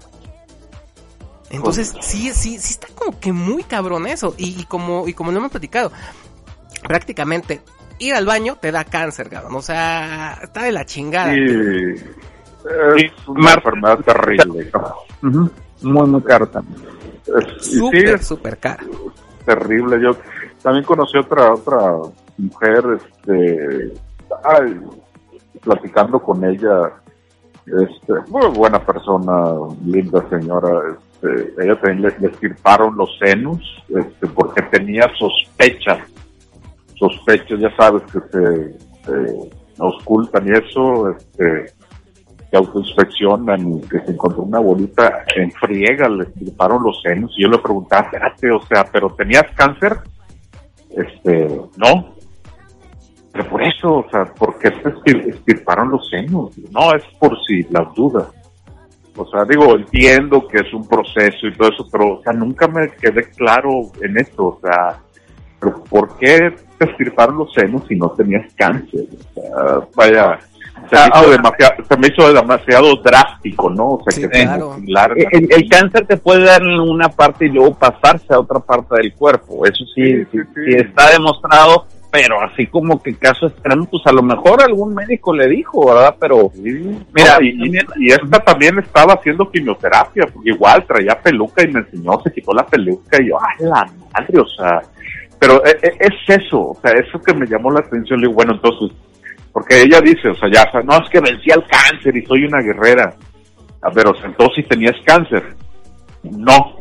Entonces, 1.50 1.94
sí, 2.00 2.32
sí, 2.34 2.60
sí 2.60 2.74
está 2.74 2.88
como 2.96 3.20
que 3.20 3.34
muy 3.34 3.64
cabrón 3.64 4.08
eso. 4.08 4.36
Y, 4.38 4.60
y 4.60 4.66
como, 4.66 5.08
y 5.08 5.14
como 5.14 5.32
lo 5.32 5.40
hemos 5.40 5.52
platicado, 5.52 5.92
prácticamente 6.88 7.62
ir 8.02 8.14
al 8.14 8.26
baño 8.26 8.58
te 8.60 8.72
da 8.72 8.84
cáncer, 8.84 9.30
cabrón. 9.30 9.56
O 9.56 9.62
sea, 9.62 10.40
está 10.42 10.64
de 10.64 10.72
la 10.72 10.86
chingada. 10.86 11.34
Sí. 11.34 11.96
Es 12.98 13.28
una 13.28 13.54
enfermedad 13.54 14.00
terrible. 14.00 14.72
Muy, 15.22 16.08
muy 16.08 16.22
caro 16.22 16.48
también. 16.48 16.80
Sí, 17.60 17.78
Súper, 17.80 18.06
es 18.16 18.28
súper 18.28 18.58
cara. 18.58 18.84
terrible. 19.46 20.02
Yo 20.02 20.12
también 20.62 20.84
conocí 20.86 21.18
otra 21.18 21.54
otra 21.54 21.96
mujer, 22.38 22.84
este, 22.98 23.94
ay, 24.44 24.80
platicando 25.64 26.20
con 26.20 26.44
ella, 26.44 26.92
este, 27.66 28.14
muy 28.30 28.48
buena 28.48 28.84
persona, 28.84 29.54
linda 29.86 30.24
señora, 30.30 30.70
este, 30.92 31.54
ella 31.64 31.80
también 31.80 32.02
le, 32.02 32.20
le 32.20 32.28
extirparon 32.28 32.96
los 32.98 33.10
senos, 33.20 33.60
este, 33.90 34.28
porque 34.28 34.62
tenía 34.64 35.08
sospechas, 35.18 36.00
sospechas, 37.02 37.60
ya 37.60 37.76
sabes, 37.76 38.04
que 38.04 38.20
se, 38.32 38.80
se 39.06 39.50
ocultan 39.80 40.48
y 40.48 40.52
eso, 40.52 41.10
este, 41.10 41.74
que 42.52 42.58
autoinspeccionan 42.58 43.78
y 43.78 43.82
que 43.82 44.00
se 44.02 44.12
encontró 44.12 44.44
una 44.44 44.60
bolita 44.60 45.26
en 45.36 45.52
friega, 45.52 46.08
le 46.08 46.24
extirparon 46.24 46.84
los 46.84 47.02
senos 47.02 47.34
y 47.38 47.44
yo 47.44 47.50
le 47.50 47.58
preguntaba, 47.58 48.04
espérate, 48.04 48.52
o 48.52 48.62
sea, 48.68 48.86
pero 48.92 49.10
tenías 49.16 49.46
cáncer, 49.56 49.98
este, 50.92 51.48
no, 51.78 52.16
pero 53.32 53.50
por 53.50 53.64
eso, 53.64 54.00
o 54.00 54.10
sea, 54.12 54.26
¿por 54.26 54.60
qué 54.60 54.70
se 54.70 55.30
extirparon 55.30 55.90
los 55.90 56.08
senos? 56.10 56.58
No, 56.72 56.94
es 56.94 57.04
por 57.18 57.38
si 57.46 57.64
las 57.70 57.94
dudas. 57.96 58.28
O 59.16 59.26
sea, 59.26 59.44
digo, 59.46 59.76
entiendo 59.76 60.48
que 60.48 60.58
es 60.58 60.74
un 60.74 60.88
proceso 60.88 61.48
y 61.48 61.54
todo 61.56 61.70
eso, 61.70 61.88
pero, 61.92 62.20
o 62.20 62.24
sea, 62.24 62.34
nunca 62.34 62.68
me 62.68 62.90
quedé 62.90 63.30
claro 63.32 63.92
en 64.02 64.18
esto, 64.18 64.46
o 64.48 64.60
sea, 64.62 65.02
pero 65.62 65.84
¿por 65.86 66.18
qué 66.18 66.54
te 66.80 66.86
extirparon 66.86 67.38
los 67.38 67.54
senos 67.54 67.84
si 67.88 67.96
no 67.96 68.10
tenías 68.10 68.52
cáncer? 68.56 69.06
O 69.12 69.34
sea, 69.34 69.88
vaya, 69.96 70.40
se, 70.90 70.98
Ah, 70.98 71.22
me, 71.24 71.32
demasiado, 71.34 71.74
se 71.88 71.98
me 71.98 72.08
hizo 72.08 72.34
demasiado 72.34 72.96
drástico, 73.04 73.70
¿no? 73.70 73.90
O 73.92 74.04
sea, 74.08 74.12
Sí, 74.12 74.22
que 74.28 74.48
claro. 74.88 75.14
El, 75.16 75.48
el 75.52 75.70
cáncer 75.70 76.08
te 76.08 76.18
puede 76.18 76.44
dar 76.46 76.62
en 76.64 76.80
una 76.80 77.08
parte 77.10 77.46
y 77.46 77.50
luego 77.50 77.76
pasarse 77.76 78.34
a 78.34 78.40
otra 78.40 78.60
parte 78.60 78.96
del 78.98 79.14
cuerpo. 79.14 79.66
Eso 79.66 79.86
sí, 79.96 80.04
Sí, 80.04 80.16
sí, 80.26 80.26
sí, 80.32 80.40
sí. 80.56 80.62
sí 80.66 80.76
está 80.78 81.12
demostrado, 81.12 81.86
pero 82.12 82.42
así 82.42 82.66
como 82.68 83.02
que 83.02 83.14
caso 83.16 83.46
extremo, 83.48 83.86
pues 83.86 84.06
a 84.08 84.12
lo 84.12 84.24
mejor 84.24 84.62
algún 84.64 84.94
médico 84.96 85.34
le 85.36 85.48
dijo, 85.48 85.86
¿verdad? 85.94 86.16
Pero 86.20 86.50
Sí. 86.56 86.62
Mira, 87.14 87.36
No, 87.40 87.42
y, 87.46 87.50
y- 87.70 88.08
y 88.08 88.12
esta 88.12 88.40
también 88.40 88.80
estaba 88.80 89.14
haciendo 89.14 89.50
quimioterapia, 89.52 90.26
porque 90.34 90.50
igual 90.50 90.84
traía 90.86 91.18
peluca 91.22 91.64
y 91.64 91.72
me 91.72 91.82
enseñó, 91.82 92.20
se 92.24 92.34
quitó 92.34 92.54
la 92.54 92.66
peluca 92.66 93.22
y 93.22 93.30
yo, 93.30 93.38
¡ay, 93.40 93.66
la 93.68 93.86
madre! 94.14 94.40
O 94.40 94.48
sea, 94.48 94.82
pero 95.42 95.66
e- 95.66 95.80
e- 95.82 95.98
es 96.00 96.40
eso, 96.44 96.70
o 96.70 96.78
sea, 96.80 96.92
eso 96.92 97.20
que 97.20 97.34
me 97.34 97.48
llamó 97.48 97.72
la 97.72 97.80
atención. 97.80 98.20
Le 98.22 98.28
digo, 98.28 98.36
bueno, 98.36 98.54
entonces, 98.54 98.96
porque 99.52 99.82
ella 99.82 100.00
dice, 100.00 100.30
o 100.30 100.36
sea, 100.36 100.48
ya, 100.54 100.62
o 100.70 100.72
sea, 100.72 100.82
no, 100.84 101.04
es 101.04 101.10
que 101.10 101.20
vencí 101.20 101.50
al 101.50 101.66
cáncer 101.66 102.16
y 102.16 102.24
soy 102.28 102.46
una 102.46 102.62
guerrera. 102.62 103.16
A 103.82 103.90
ver, 103.90 104.08
o 104.08 104.14
sea, 104.14 104.28
entonces 104.28 104.58
si 104.58 104.64
tenías 104.70 104.96
cáncer. 105.04 105.56
No. 106.22 106.78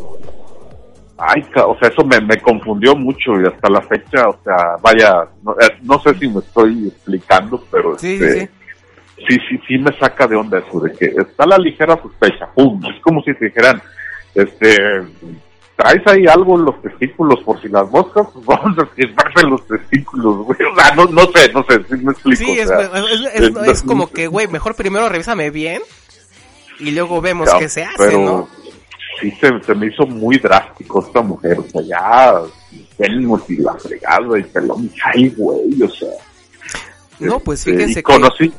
Ay, 1.16 1.42
o 1.54 1.78
sea, 1.78 1.88
eso 1.88 2.04
me, 2.04 2.20
me 2.20 2.36
confundió 2.36 2.94
mucho 2.94 3.40
y 3.40 3.46
hasta 3.46 3.70
la 3.70 3.80
fecha, 3.80 4.28
o 4.28 4.38
sea, 4.44 4.76
vaya, 4.82 5.26
no, 5.42 5.52
eh, 5.52 5.78
no 5.80 5.98
sé 6.00 6.12
si 6.18 6.28
me 6.28 6.40
estoy 6.40 6.88
explicando, 6.88 7.64
pero 7.70 7.98
sí, 7.98 8.12
este, 8.12 8.40
sí. 8.40 8.48
sí, 9.26 9.38
sí, 9.48 9.60
sí 9.68 9.78
me 9.78 9.98
saca 9.98 10.26
de 10.26 10.36
onda 10.36 10.58
eso, 10.58 10.80
de 10.80 10.92
que 10.92 11.06
está 11.06 11.46
la 11.46 11.56
ligera 11.56 11.98
sospecha, 12.00 12.46
pum, 12.54 12.80
es 12.94 13.00
como 13.02 13.22
si 13.22 13.34
te 13.34 13.46
dijeran, 13.46 13.80
este, 14.34 14.76
traes 15.81 16.07
ahí 16.07 16.27
algo 16.27 16.59
en 16.59 16.65
los 16.66 16.82
testículos 16.82 17.40
por 17.44 17.61
si 17.62 17.69
las 17.69 17.89
moscas, 17.90 18.27
pues 18.32 18.44
vamos 18.47 18.78
a 18.78 18.82
estirparse 18.82 19.47
los 19.47 19.66
testículos, 19.66 20.36
güey, 20.47 20.59
o 20.70 20.74
sea, 20.77 20.94
no, 20.94 21.05
no 21.07 21.23
sé, 21.35 21.52
no 21.52 21.65
sé, 21.69 21.82
si 21.89 22.05
me 22.05 22.12
explico. 22.12 22.36
Sí, 22.44 22.59
o 22.59 22.62
es, 22.62 22.69
sea, 22.69 22.81
es- 22.81 23.20
es- 23.35 23.57
es- 23.57 23.69
es 23.69 23.82
como 23.82 24.11
que, 24.11 24.27
güey, 24.27 24.47
mejor 24.48 24.74
primero 24.74 25.09
revísame 25.09 25.51
bien 25.51 25.82
y 26.78 26.90
luego 26.90 27.20
vemos 27.20 27.48
qué 27.59 27.69
se 27.69 27.85
hace, 27.85 27.97
pero 27.98 28.19
¿no? 28.20 28.48
sí 29.20 29.31
se, 29.40 29.48
se 29.62 29.74
me 29.74 29.86
hizo 29.86 30.07
muy 30.07 30.36
drástico 30.39 31.05
esta 31.07 31.20
mujer, 31.23 31.59
o 31.59 31.65
sea, 31.65 31.82
ya, 31.82 32.35
pelmos 32.97 33.43
y 33.48 33.57
la 33.57 33.74
fregada 33.74 34.39
y 34.39 34.43
pelón, 34.44 34.90
ay, 35.05 35.31
güey, 35.36 35.82
o 35.82 35.89
sea. 35.90 36.09
No, 37.19 37.39
pues 37.39 37.61
Este, 37.61 37.73
fíjense 37.73 37.93
y 37.93 37.94
que... 37.97 38.02
conocí, 38.02 38.52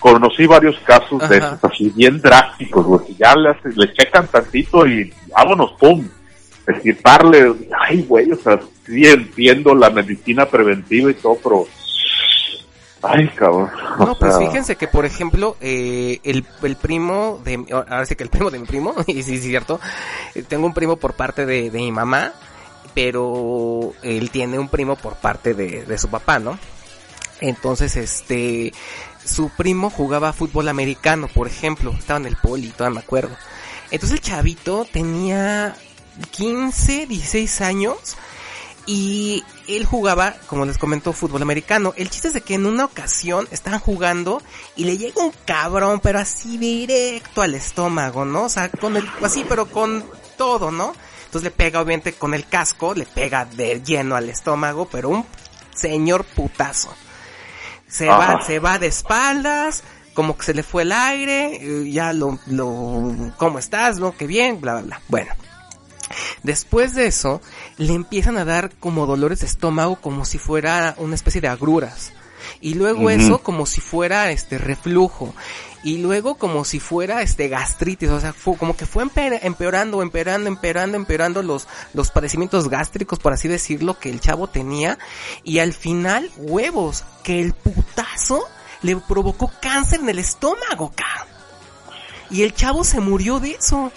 conocí 0.00 0.44
varios 0.46 0.76
casos 0.80 1.28
de 1.28 1.36
esos 1.38 1.62
así 1.64 1.92
bien 1.94 2.20
drásticos, 2.20 2.84
güey, 2.84 3.14
ya 3.16 3.34
le, 3.36 3.50
le 3.76 3.92
checan 3.92 4.26
tantito 4.26 4.84
y 4.88 5.12
vámonos, 5.32 5.72
pum, 5.78 6.04
estirparle, 6.68 7.54
ay, 7.80 8.02
güey, 8.02 8.30
o 8.32 8.36
sea, 8.36 8.60
sí 8.86 9.04
entiendo 9.06 9.74
la 9.74 9.90
medicina 9.90 10.46
preventiva 10.46 11.10
y 11.10 11.14
todo, 11.14 11.36
pero, 11.42 11.66
ay, 13.02 13.28
cabrón. 13.28 13.70
No, 13.98 14.16
pues 14.18 14.36
sea, 14.36 14.46
fíjense 14.46 14.76
que, 14.76 14.88
por 14.88 15.04
ejemplo, 15.04 15.56
eh, 15.60 16.20
el, 16.24 16.44
el 16.62 16.76
primo 16.76 17.40
de... 17.44 17.58
mi- 17.58 17.72
Ahora 17.72 18.04
sí 18.06 18.14
que 18.16 18.24
el 18.24 18.30
primo 18.30 18.50
de 18.50 18.58
mi 18.58 18.66
primo, 18.66 18.94
y 19.06 19.22
sí, 19.22 19.34
es 19.36 19.42
cierto, 19.42 19.80
eh, 20.34 20.42
tengo 20.42 20.66
un 20.66 20.74
primo 20.74 20.96
por 20.96 21.14
parte 21.14 21.46
de, 21.46 21.70
de 21.70 21.78
mi 21.78 21.92
mamá, 21.92 22.32
pero 22.94 23.92
él 24.02 24.30
tiene 24.30 24.58
un 24.58 24.68
primo 24.68 24.96
por 24.96 25.16
parte 25.16 25.54
de, 25.54 25.84
de 25.84 25.98
su 25.98 26.08
papá, 26.08 26.38
¿no? 26.38 26.58
Entonces, 27.40 27.96
este, 27.96 28.72
su 29.24 29.50
primo 29.50 29.90
jugaba 29.90 30.32
fútbol 30.32 30.68
americano, 30.68 31.28
por 31.28 31.46
ejemplo, 31.46 31.92
estaba 31.96 32.18
en 32.18 32.26
el 32.26 32.36
poli, 32.36 32.68
todavía 32.70 32.94
me 32.96 33.00
acuerdo. 33.00 33.36
Entonces 33.90 34.18
el 34.18 34.24
chavito 34.24 34.86
tenía 34.92 35.74
15, 36.30 37.06
16 37.06 37.60
años 37.60 38.16
y 38.88 39.44
él 39.68 39.84
jugaba, 39.84 40.34
como 40.46 40.64
les 40.64 40.78
comentó, 40.78 41.12
fútbol 41.12 41.42
americano. 41.42 41.92
El 41.98 42.08
chiste 42.08 42.28
es 42.28 42.34
de 42.34 42.40
que 42.40 42.54
en 42.54 42.64
una 42.64 42.86
ocasión 42.86 43.46
estaban 43.50 43.80
jugando 43.80 44.40
y 44.76 44.84
le 44.84 44.96
llega 44.96 45.22
un 45.22 45.32
cabrón, 45.44 46.00
pero 46.00 46.18
así 46.18 46.56
directo 46.56 47.42
al 47.42 47.54
estómago, 47.54 48.24
¿no? 48.24 48.44
O 48.44 48.48
sea, 48.48 48.70
con 48.70 48.96
el, 48.96 49.06
así, 49.22 49.44
pero 49.46 49.66
con 49.66 50.04
todo, 50.38 50.70
¿no? 50.70 50.94
Entonces 51.26 51.44
le 51.44 51.50
pega, 51.50 51.82
obviamente, 51.82 52.14
con 52.14 52.32
el 52.32 52.46
casco, 52.48 52.94
le 52.94 53.04
pega 53.04 53.44
de 53.44 53.82
lleno 53.82 54.16
al 54.16 54.30
estómago, 54.30 54.88
pero 54.90 55.10
un 55.10 55.26
señor 55.74 56.24
putazo. 56.24 56.88
Se 57.86 58.08
Ajá. 58.08 58.36
va, 58.36 58.42
se 58.42 58.58
va 58.58 58.78
de 58.78 58.86
espaldas, 58.86 59.82
como 60.14 60.38
que 60.38 60.44
se 60.46 60.54
le 60.54 60.62
fue 60.62 60.84
el 60.84 60.92
aire, 60.92 61.58
eh, 61.60 61.90
ya 61.90 62.14
lo, 62.14 62.38
lo, 62.46 63.34
¿cómo 63.36 63.58
estás? 63.58 63.98
No, 63.98 64.16
qué 64.16 64.26
bien, 64.26 64.62
bla, 64.62 64.76
bla, 64.76 64.82
bla. 64.82 65.02
Bueno. 65.08 65.34
Después 66.42 66.94
de 66.94 67.06
eso, 67.06 67.40
le 67.76 67.92
empiezan 67.94 68.38
a 68.38 68.44
dar 68.44 68.70
como 68.80 69.06
dolores 69.06 69.40
de 69.40 69.46
estómago 69.46 69.96
como 69.96 70.24
si 70.24 70.38
fuera 70.38 70.94
una 70.98 71.14
especie 71.14 71.40
de 71.40 71.48
agruras. 71.48 72.12
Y 72.60 72.74
luego 72.74 73.10
eso 73.10 73.38
como 73.42 73.66
si 73.66 73.80
fuera 73.80 74.30
este 74.30 74.58
reflujo. 74.58 75.34
Y 75.84 75.98
luego 75.98 76.36
como 76.36 76.64
si 76.64 76.80
fuera 76.80 77.22
este 77.22 77.48
gastritis. 77.48 78.10
O 78.10 78.20
sea, 78.20 78.32
fue, 78.32 78.56
como 78.56 78.76
que 78.76 78.86
fue 78.86 79.04
empe- 79.04 79.38
empeorando, 79.42 80.02
empeorando, 80.02 80.48
empeorando, 80.48 80.96
empeorando 80.96 81.42
los, 81.42 81.68
los 81.94 82.10
padecimientos 82.10 82.68
gástricos, 82.68 83.18
por 83.18 83.32
así 83.32 83.48
decirlo, 83.48 83.98
que 83.98 84.10
el 84.10 84.20
chavo 84.20 84.48
tenía. 84.48 84.98
Y 85.44 85.58
al 85.60 85.72
final, 85.72 86.30
huevos, 86.36 87.04
que 87.22 87.40
el 87.40 87.52
putazo 87.52 88.42
le 88.82 88.96
provocó 88.96 89.52
cáncer 89.60 90.00
en 90.00 90.08
el 90.08 90.18
estómago, 90.18 90.92
cabrón. 90.96 91.34
Y 92.30 92.42
el 92.42 92.54
chavo 92.54 92.82
se 92.84 93.00
murió 93.00 93.40
de 93.40 93.52
eso. 93.52 93.92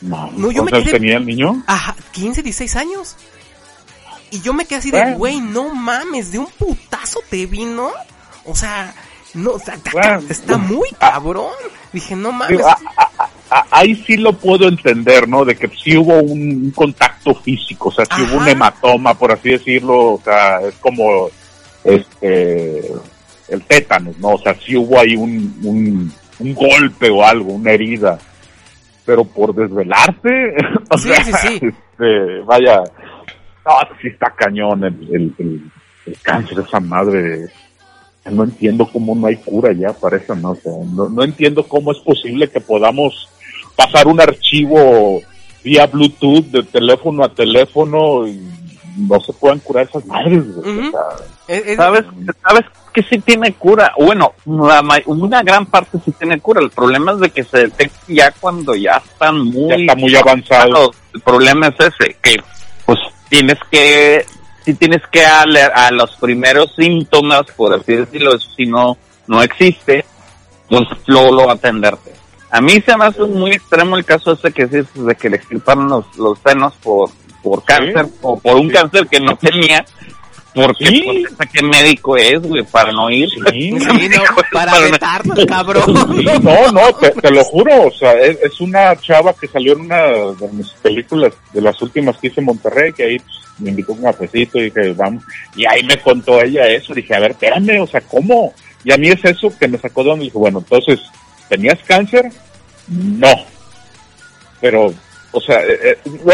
No, 0.00 0.30
no, 0.36 0.50
yo 0.50 0.62
me 0.64 0.70
¿cuántos 0.70 0.90
quedé- 0.92 0.98
tenía 0.98 1.16
el 1.16 1.26
niño? 1.26 1.62
Ajá, 1.66 1.94
15, 2.12 2.42
16 2.42 2.76
años. 2.76 3.16
Y 4.30 4.40
yo 4.40 4.52
me 4.52 4.64
quedé 4.64 4.78
así 4.80 4.90
de, 4.90 5.14
güey, 5.14 5.40
no 5.40 5.74
mames, 5.74 6.32
de 6.32 6.38
un 6.38 6.46
putazo 6.58 7.20
te 7.30 7.46
vino. 7.46 7.90
O 8.44 8.54
sea, 8.54 8.94
no, 9.34 9.52
o 9.52 9.58
sea, 9.58 9.74
está, 9.74 9.90
Bueno. 9.92 10.22
está 10.28 10.58
muy 10.58 10.88
cabrón. 10.98 11.52
Dije, 11.92 12.16
no 12.16 12.32
mames. 12.32 12.56
Digo, 12.58 12.68
a- 12.68 12.78
a- 12.96 13.30
a- 13.50 13.66
ahí 13.70 13.94
sí 14.06 14.16
lo 14.16 14.32
puedo 14.32 14.66
entender, 14.68 15.28
¿no? 15.28 15.44
De 15.44 15.56
que 15.56 15.68
sí 15.82 15.96
hubo 15.96 16.18
un, 16.20 16.40
un 16.40 16.70
contacto 16.72 17.34
físico, 17.36 17.88
o 17.88 17.92
sea, 17.92 18.04
sí 18.04 18.22
hubo 18.22 18.38
un 18.38 18.48
hematoma, 18.48 19.14
por 19.14 19.30
así 19.32 19.50
decirlo, 19.50 20.14
o 20.14 20.20
sea, 20.22 20.60
es 20.60 20.74
como 20.80 21.28
este 21.84 22.82
el 23.48 23.62
tétanos, 23.62 24.18
¿no? 24.18 24.30
O 24.30 24.38
sea, 24.42 24.56
sí 24.64 24.76
hubo 24.76 24.98
ahí 24.98 25.14
un, 25.14 25.56
un, 25.62 26.12
un 26.40 26.54
golpe 26.54 27.08
o 27.10 27.24
algo, 27.24 27.52
una 27.52 27.70
herida, 27.70 28.18
pero 29.06 29.24
por 29.24 29.54
desvelarte, 29.54 30.54
o 30.90 30.98
Sí, 30.98 31.08
sea, 31.08 31.24
sí, 31.24 31.32
sí. 31.32 31.60
este, 31.62 32.40
vaya, 32.44 32.82
no, 33.64 33.72
sí 34.02 34.08
está 34.08 34.30
cañón 34.36 34.84
el, 34.84 34.94
el, 35.14 35.34
el- 35.38 35.70
el 36.06 36.16
cáncer, 36.22 36.58
esa 36.60 36.78
madre, 36.80 37.46
no 38.30 38.44
entiendo 38.44 38.86
cómo 38.92 39.14
no 39.14 39.26
hay 39.28 39.36
cura 39.36 39.72
ya 39.72 39.92
para 39.92 40.16
eso, 40.18 40.34
no, 40.36 40.50
o 40.50 40.54
sea, 40.56 40.72
no, 40.94 41.08
no 41.08 41.22
entiendo 41.24 41.64
cómo 41.66 41.90
es 41.92 41.98
posible 41.98 42.48
que 42.48 42.60
podamos 42.60 43.28
pasar 43.76 44.06
un 44.06 44.20
archivo 44.20 45.20
vía 45.64 45.86
Bluetooth 45.86 46.44
de 46.46 46.62
teléfono 46.62 47.24
a 47.24 47.28
teléfono 47.34 48.26
y 48.28 48.40
no 48.96 49.20
se 49.20 49.32
puedan 49.34 49.58
curar 49.60 49.86
esas 49.88 50.04
madres. 50.06 50.54
güey, 50.56 50.78
Ujú. 50.78 50.88
o 50.88 50.90
sea, 50.90 51.26
Es- 51.48 51.66
es- 51.66 51.76
¿Sabes, 51.76 52.04
¿Sabes 52.46 52.64
que 52.92 53.02
sí 53.02 53.18
tiene 53.20 53.52
cura? 53.54 53.92
Bueno, 53.98 54.32
la 54.46 54.82
ma- 54.82 54.98
una 55.06 55.42
gran 55.42 55.66
parte 55.66 55.98
sí 56.04 56.12
tiene 56.12 56.40
cura. 56.40 56.60
El 56.60 56.70
problema 56.70 57.12
es 57.12 57.20
de 57.20 57.30
que 57.30 57.44
se 57.44 57.58
detecta 57.58 57.98
ya 58.08 58.30
cuando 58.32 58.74
ya 58.74 59.02
están 59.04 59.38
muy... 59.44 59.68
ya 59.68 59.74
está 59.76 59.94
muy 59.96 60.16
avanzado. 60.16 60.92
El 61.14 61.20
problema 61.20 61.68
es 61.68 61.74
ese, 61.78 62.16
que 62.22 62.36
pues 62.84 62.98
tienes 63.28 63.58
que... 63.70 64.24
Si 64.64 64.74
tienes 64.74 65.02
que 65.12 65.24
a, 65.24 65.42
a 65.42 65.90
los 65.92 66.16
primeros 66.16 66.74
síntomas, 66.74 67.42
por 67.56 67.72
así 67.74 67.94
decirlo, 67.94 68.34
eso 68.34 68.48
si 68.56 68.66
no, 68.66 68.96
no 69.28 69.40
existe, 69.42 70.04
pues 70.68 70.82
luego 71.06 71.32
lo 71.44 71.50
atenderte. 71.50 72.12
A 72.50 72.60
mí 72.60 72.80
se 72.80 72.96
me 72.96 73.04
hace 73.04 73.22
muy 73.22 73.52
extremo 73.52 73.96
el 73.96 74.04
caso 74.04 74.32
ese 74.32 74.50
que 74.52 74.66
sí, 74.66 74.78
de 74.94 75.14
que 75.14 75.30
le 75.30 75.36
extirparon 75.36 75.88
los, 75.88 76.16
los 76.16 76.38
senos 76.40 76.72
por, 76.82 77.10
por 77.46 77.64
cáncer, 77.64 78.06
o 78.22 78.38
por 78.38 78.56
un 78.56 78.68
Sí. 78.68 78.72
cáncer 78.74 79.06
que 79.06 79.20
no 79.20 79.36
tenía, 79.36 79.84
Porque, 80.54 80.86
Sí. 80.86 81.02
pues, 81.04 81.18
¿esta 81.32 81.44
¿qué 81.44 81.62
médico 81.62 82.16
es, 82.16 82.40
güey? 82.40 82.62
Para 82.64 82.90
no 82.90 83.10
ir. 83.10 83.28
No, 83.76 84.24
para 84.50 84.78
vetarnos, 84.78 85.44
cabrón. 85.44 85.84
Sí, 86.16 86.24
no, 86.42 86.72
no, 86.72 86.92
te, 86.94 87.10
te 87.10 87.30
lo 87.30 87.44
juro, 87.44 87.88
o 87.88 87.90
sea, 87.90 88.14
es, 88.14 88.38
es 88.42 88.58
una 88.62 88.96
chava 88.96 89.34
que 89.34 89.48
salió 89.48 89.74
en 89.74 89.80
una 89.82 90.00
de 90.06 90.48
mis 90.52 90.70
películas, 90.80 91.34
de 91.52 91.60
las 91.60 91.80
últimas 91.82 92.16
que 92.16 92.28
hice 92.28 92.40
en 92.40 92.46
Monterrey, 92.46 92.90
que 92.94 93.04
ahí 93.04 93.18
pues, 93.18 93.36
me 93.58 93.68
invitó 93.68 93.92
un 93.92 94.02
cafecito 94.02 94.58
y 94.58 94.70
dije, 94.70 94.94
vamos, 94.94 95.22
y 95.54 95.66
ahí 95.66 95.82
me 95.82 95.98
contó 95.98 96.40
ella 96.40 96.66
eso, 96.68 96.94
dije, 96.94 97.14
a 97.14 97.20
ver, 97.20 97.32
espérame, 97.32 97.82
o 97.82 97.86
sea, 97.86 98.00
¿cómo? 98.00 98.54
Y 98.82 98.92
a 98.94 98.96
mí 98.96 99.08
es 99.08 99.22
eso 99.26 99.52
que 99.60 99.68
me 99.68 99.76
sacó 99.76 100.04
de 100.04 100.08
donde 100.08 100.24
dije, 100.24 100.38
bueno, 100.38 100.60
entonces, 100.60 101.00
¿tenías 101.50 101.78
cáncer? 101.86 102.30
No. 102.88 103.28
Pero, 104.62 104.94
o 105.32 105.40
sea, 105.42 105.60
eh, 105.60 105.78
eh, 105.82 105.98
no, 106.24 106.32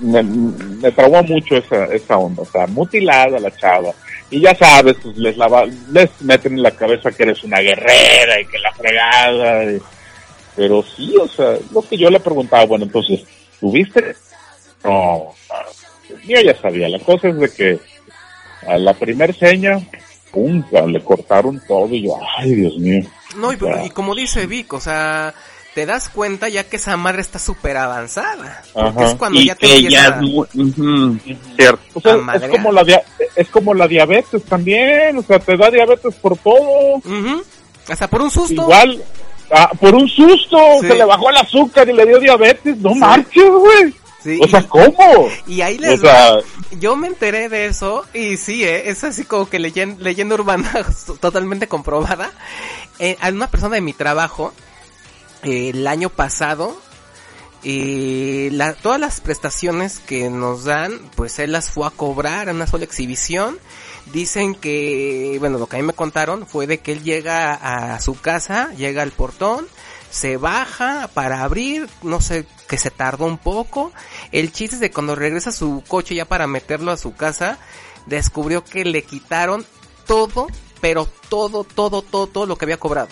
me, 0.00 0.22
me 0.22 0.90
traumó 0.92 1.22
mucho 1.22 1.56
esa, 1.56 1.86
esa 1.86 2.16
onda, 2.18 2.42
o 2.42 2.46
sea, 2.46 2.66
mutilada 2.66 3.38
la 3.40 3.54
chava. 3.56 3.90
Y 4.30 4.40
ya 4.40 4.54
sabes, 4.54 4.96
pues 5.02 5.16
les, 5.16 5.36
lava, 5.36 5.64
les 5.90 6.10
meten 6.20 6.52
en 6.54 6.62
la 6.62 6.70
cabeza 6.72 7.10
que 7.10 7.22
eres 7.22 7.42
una 7.44 7.60
guerrera 7.60 8.40
y 8.40 8.46
que 8.46 8.58
la 8.58 8.72
fregada. 8.72 9.64
y- 9.72 9.80
pero 10.54 10.82
sí, 10.82 11.14
o 11.16 11.28
sea, 11.28 11.56
lo 11.72 11.82
que 11.82 11.96
yo 11.96 12.10
le 12.10 12.18
preguntaba, 12.20 12.64
bueno, 12.66 12.84
entonces, 12.84 13.20
¿tuviste? 13.60 14.16
No, 14.84 15.32
y 16.24 16.34
ella 16.34 16.54
sabía. 16.60 16.88
La 16.88 16.98
cosa 16.98 17.28
es 17.28 17.36
de 17.38 17.48
que 17.52 17.78
a 18.66 18.76
la 18.76 18.92
primer 18.94 19.34
seña, 19.34 19.78
pum, 20.32 20.62
le 20.88 21.00
cortaron 21.02 21.62
todo 21.66 21.88
y 21.94 22.02
yo, 22.02 22.16
ay, 22.38 22.54
Dios 22.54 22.76
mío. 22.78 23.04
No, 23.36 23.52
y, 23.52 23.58
y 23.86 23.90
como 23.90 24.14
dice 24.14 24.46
Vic, 24.46 24.72
o 24.72 24.80
sea, 24.80 25.32
te 25.78 25.86
das 25.86 26.08
cuenta 26.08 26.48
ya 26.48 26.64
que 26.68 26.74
esa 26.74 26.96
madre 26.96 27.20
está 27.20 27.38
súper 27.38 27.76
avanzada. 27.76 28.64
Porque 28.72 29.04
es 29.04 29.14
cuando 29.14 29.38
y 29.38 29.46
ya 29.46 29.54
te 29.54 29.76
es 29.76 29.86
cierto. 31.56 31.80
O 31.94 32.00
sea, 32.00 32.14
a 32.14 32.16
es 32.16 32.22
madrear. 32.24 32.50
como 32.50 32.72
la 32.72 32.82
dia- 32.82 33.02
es 33.36 33.48
como 33.48 33.74
la 33.74 33.86
diabetes 33.86 34.42
también, 34.42 35.16
o 35.18 35.22
sea, 35.22 35.38
te 35.38 35.56
da 35.56 35.70
diabetes 35.70 36.16
por 36.16 36.36
todo. 36.38 36.96
Ujú. 36.96 37.44
Hasta 37.88 38.08
por 38.08 38.22
un 38.22 38.30
susto. 38.32 38.54
Igual, 38.62 39.04
ah, 39.52 39.70
por 39.80 39.94
un 39.94 40.08
susto, 40.08 40.58
Sí. 40.80 40.88
se 40.88 40.94
le 40.96 41.04
bajó 41.04 41.30
el 41.30 41.36
azúcar 41.36 41.88
y 41.88 41.92
le 41.92 42.06
dio 42.06 42.18
diabetes, 42.18 42.76
no 42.78 42.92
marches, 42.96 43.48
güey. 43.48 43.94
Sí, 44.20 44.40
O 44.42 44.48
sea, 44.48 44.64
¿cómo? 44.64 45.28
y, 45.46 45.60
ahí 45.60 45.76
O 45.78 45.80
les 45.80 46.00
sea, 46.00 46.32
va. 46.34 46.40
Yo 46.80 46.96
me 46.96 47.06
enteré 47.06 47.48
de 47.48 47.66
eso 47.66 48.04
y 48.12 48.36
sí, 48.36 48.64
eh, 48.64 48.90
es 48.90 49.04
así 49.04 49.22
como 49.24 49.48
que 49.48 49.60
leyen- 49.60 49.98
leyenda 50.00 50.34
urbana 50.34 50.68
totalmente 51.20 51.68
comprobada. 51.68 52.32
Eh, 52.98 53.16
a 53.20 53.28
una 53.28 53.46
persona 53.48 53.76
de 53.76 53.80
mi 53.80 53.92
trabajo, 53.92 54.52
eh, 55.42 55.70
el 55.70 55.86
año 55.86 56.08
pasado, 56.10 56.80
eh, 57.64 58.50
la- 58.52 58.74
todas 58.74 59.00
las 59.00 59.20
prestaciones 59.20 59.98
que 59.98 60.30
nos 60.30 60.64
dan, 60.64 61.00
pues 61.16 61.38
él 61.38 61.52
las 61.52 61.70
fue 61.70 61.86
a 61.86 61.90
cobrar 61.90 62.48
en 62.48 62.56
una 62.56 62.66
sola 62.66 62.84
exhibición. 62.84 63.58
Dicen 64.12 64.54
que, 64.54 65.36
bueno, 65.40 65.58
lo 65.58 65.66
que 65.66 65.76
a 65.76 65.80
mí 65.80 65.84
me 65.86 65.92
contaron 65.92 66.46
fue 66.46 66.66
de 66.66 66.78
que 66.78 66.92
él 66.92 67.02
llega 67.02 67.52
a 67.54 68.00
su 68.00 68.14
casa, 68.18 68.72
llega 68.74 69.02
al 69.02 69.10
portón, 69.10 69.66
se 70.10 70.36
baja 70.38 71.10
para 71.12 71.42
abrir, 71.42 71.88
no 72.02 72.20
sé, 72.20 72.46
que 72.68 72.78
se 72.78 72.90
tardó 72.90 73.26
un 73.26 73.36
poco. 73.38 73.92
El 74.32 74.50
chiste 74.52 74.76
es 74.76 74.80
de 74.80 74.90
cuando 74.90 75.14
regresa 75.14 75.50
a 75.50 75.52
su 75.52 75.82
coche 75.86 76.14
ya 76.14 76.24
para 76.24 76.46
meterlo 76.46 76.90
a 76.92 76.96
su 76.96 77.14
casa, 77.14 77.58
descubrió 78.06 78.64
que 78.64 78.84
le 78.86 79.02
quitaron 79.02 79.66
todo, 80.06 80.46
pero 80.80 81.06
todo, 81.28 81.64
todo, 81.64 82.00
todo, 82.00 82.26
todo 82.28 82.46
lo 82.46 82.56
que 82.56 82.64
había 82.64 82.78
cobrado. 82.78 83.08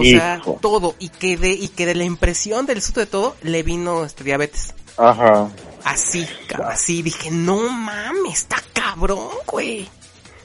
O 0.00 0.04
sea, 0.04 0.40
todo, 0.60 0.94
y 0.98 1.08
que 1.08 1.36
de, 1.36 1.50
y 1.50 1.68
que 1.68 1.86
de 1.86 1.94
la 1.94 2.04
impresión 2.04 2.66
del 2.66 2.80
susto 2.82 3.00
de 3.00 3.06
todo, 3.06 3.36
le 3.42 3.62
vino 3.62 4.04
este 4.04 4.24
diabetes. 4.24 4.74
ajá. 4.96 5.50
Así, 5.84 6.26
así, 6.66 7.02
dije, 7.02 7.30
no 7.30 7.68
mames, 7.68 8.38
está 8.38 8.56
cabrón, 8.72 9.28
güey. 9.46 9.86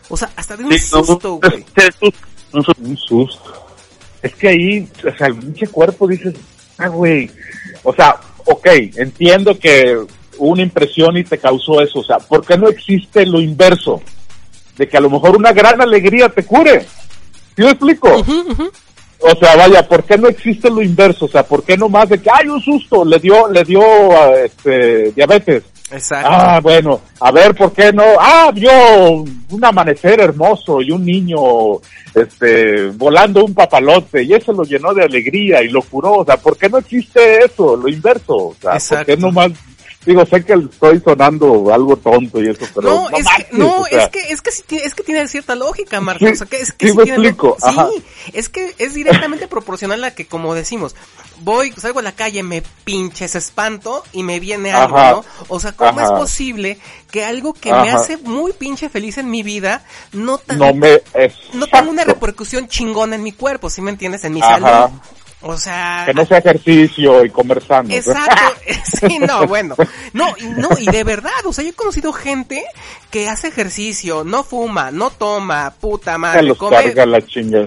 O 0.09 0.17
sea, 0.17 0.29
hasta 0.35 0.57
de 0.57 0.65
un 0.65 0.73
Sí, 0.77 0.89
no, 0.93 1.03
susto, 1.05 1.35
güey. 1.41 1.65
un 2.51 2.63
susto. 2.63 2.81
Un 2.81 2.97
susto. 2.97 3.65
Es 4.21 4.35
que 4.35 4.49
ahí, 4.49 4.89
o 4.97 5.17
sea, 5.17 5.27
el 5.27 5.35
pinche 5.37 5.65
cuerpo 5.67 6.07
dices, 6.09 6.35
ah, 6.77 6.89
güey. 6.89 7.31
O 7.83 7.93
sea, 7.93 8.19
ok, 8.45 8.67
entiendo 8.97 9.57
que 9.57 9.95
hubo 10.37 10.49
una 10.51 10.61
impresión 10.63 11.15
y 11.15 11.23
te 11.23 11.37
causó 11.37 11.79
eso. 11.79 11.99
O 11.99 12.03
sea, 12.03 12.17
¿por 12.19 12.45
qué 12.45 12.57
no 12.57 12.67
existe 12.67 13.25
lo 13.25 13.39
inverso? 13.39 14.01
De 14.75 14.89
que 14.89 14.97
a 14.97 15.01
lo 15.01 15.09
mejor 15.09 15.37
una 15.37 15.53
gran 15.53 15.79
alegría 15.81 16.27
te 16.27 16.43
cure. 16.43 16.85
¿Sí 17.55 17.61
me 17.63 17.69
explico? 17.71 18.25
O 19.21 19.35
sea, 19.35 19.55
vaya, 19.55 19.85
¿por 19.87 20.03
qué 20.03 20.17
no 20.17 20.29
existe 20.29 20.69
lo 20.69 20.81
inverso? 20.81 21.25
O 21.25 21.27
sea, 21.27 21.43
¿por 21.43 21.63
qué 21.63 21.75
no 21.75 21.89
más 21.89 22.07
de 22.07 22.21
que 22.21 22.29
hay 22.31 22.47
un 22.47 22.61
susto? 22.61 23.03
Le 23.03 23.19
dio, 23.19 23.49
le 23.49 23.63
dio, 23.63 23.81
ah, 23.81 24.31
este, 24.45 25.11
diabetes. 25.11 25.63
Exacto. 25.91 26.29
Ah, 26.31 26.59
bueno, 26.61 27.01
a 27.19 27.31
ver, 27.31 27.55
¿por 27.55 27.73
qué 27.73 27.91
no? 27.91 28.03
Ah, 28.19 28.51
vio 28.53 28.71
un 29.11 29.65
amanecer 29.65 30.21
hermoso 30.21 30.81
y 30.81 30.91
un 30.91 31.03
niño, 31.03 31.37
este, 32.13 32.87
volando 32.91 33.43
un 33.43 33.53
papalote 33.53 34.23
y 34.23 34.33
eso 34.33 34.53
lo 34.53 34.63
llenó 34.63 34.93
de 34.93 35.03
alegría 35.03 35.63
y 35.63 35.69
lo 35.69 35.81
curó. 35.81 36.17
O 36.17 36.25
sea, 36.25 36.37
¿por 36.37 36.57
qué 36.57 36.69
no 36.69 36.77
existe 36.77 37.43
eso, 37.43 37.75
lo 37.75 37.89
inverso? 37.89 38.35
O 38.35 38.55
sea, 38.61 38.71
¿por 38.71 38.77
Exacto. 38.77 39.05
qué 39.05 39.17
no 39.17 39.31
más? 39.31 39.51
Digo, 40.09 40.25
sé 40.25 40.43
que 40.43 40.53
estoy 40.53 40.99
sonando 41.01 41.71
algo 41.71 41.95
tonto 41.95 42.41
y 42.41 42.49
eso, 42.49 42.65
pero 42.73 42.89
no, 42.89 43.09
no, 43.11 43.17
es 43.17 43.25
manches, 43.25 43.45
que, 43.45 43.57
no, 43.57 43.81
o 43.81 43.85
sea, 43.85 44.03
es 44.05 44.09
que, 44.09 44.19
es 44.33 44.41
que 44.41 44.51
sí, 44.51 44.63
es 44.83 44.95
que 44.95 45.03
tiene 45.03 45.27
cierta 45.27 45.53
lógica, 45.53 46.01
Marco. 46.01 46.25
Sí, 46.25 46.31
o 46.31 46.35
sea, 46.35 46.47
que 46.47 46.59
es 46.61 46.73
que 46.73 46.89
sí 46.89 46.97
me 46.97 47.03
tiene 47.03 47.17
lo- 47.19 47.23
explico, 47.29 47.57
Sí, 47.61 48.03
es 48.33 48.49
que 48.49 48.73
es 48.79 48.95
directamente 48.95 49.47
proporcional 49.47 50.03
a 50.03 50.15
que, 50.15 50.25
como 50.25 50.55
decimos, 50.55 50.95
voy, 51.41 51.71
salgo 51.77 51.99
a 51.99 52.01
la 52.01 52.13
calle, 52.13 52.41
me 52.41 52.63
pinches 52.83 53.35
espanto 53.35 54.03
y 54.11 54.23
me 54.23 54.39
viene 54.39 54.71
algo, 54.71 54.97
Ajá. 54.97 55.11
¿no? 55.11 55.25
O 55.47 55.59
sea, 55.59 55.73
¿cómo 55.73 55.91
Ajá. 55.91 56.05
es 56.05 56.11
posible 56.11 56.79
que 57.11 57.23
algo 57.23 57.53
que 57.53 57.71
me 57.71 57.91
hace 57.91 58.17
muy 58.17 58.51
pinche 58.53 58.89
feliz 58.89 59.19
en 59.19 59.29
mi 59.29 59.43
vida 59.43 59.85
no, 60.11 60.39
tan- 60.39 60.57
no 60.57 60.73
me, 60.73 61.01
no 61.53 61.67
tenga 61.67 61.87
una 61.89 62.03
repercusión 62.03 62.67
chingona 62.67 63.15
en 63.15 63.21
mi 63.21 63.31
cuerpo, 63.31 63.69
¿sí 63.69 63.81
me 63.81 63.91
entiendes? 63.91 64.23
En 64.23 64.33
mi 64.33 64.41
salud. 64.41 64.89
O 65.41 65.57
sea, 65.57 66.03
que 66.05 66.13
no 66.13 66.25
sea 66.25 66.39
ejercicio 66.39 67.23
y 67.23 67.29
comer 67.29 67.63
sano. 67.65 67.89
Exacto, 67.93 68.59
sí, 69.07 69.19
no, 69.19 69.47
bueno, 69.47 69.75
no, 70.11 70.33
y 70.37 70.43
no, 70.47 70.69
y 70.77 70.85
de 70.85 71.03
verdad, 71.05 71.31
o 71.45 71.53
sea, 71.53 71.63
yo 71.63 71.69
he 71.69 71.73
conocido 71.73 72.11
gente 72.11 72.65
que 73.09 73.29
hace 73.29 73.47
ejercicio, 73.47 74.25
no 74.25 74.43
fuma, 74.43 74.91
no 74.91 75.11
toma, 75.11 75.73
puta 75.79 76.13
Se 76.13 76.17
madre, 76.17 76.43
los 76.43 76.57
come 76.57 76.75
carga 76.75 77.05
la 77.05 77.19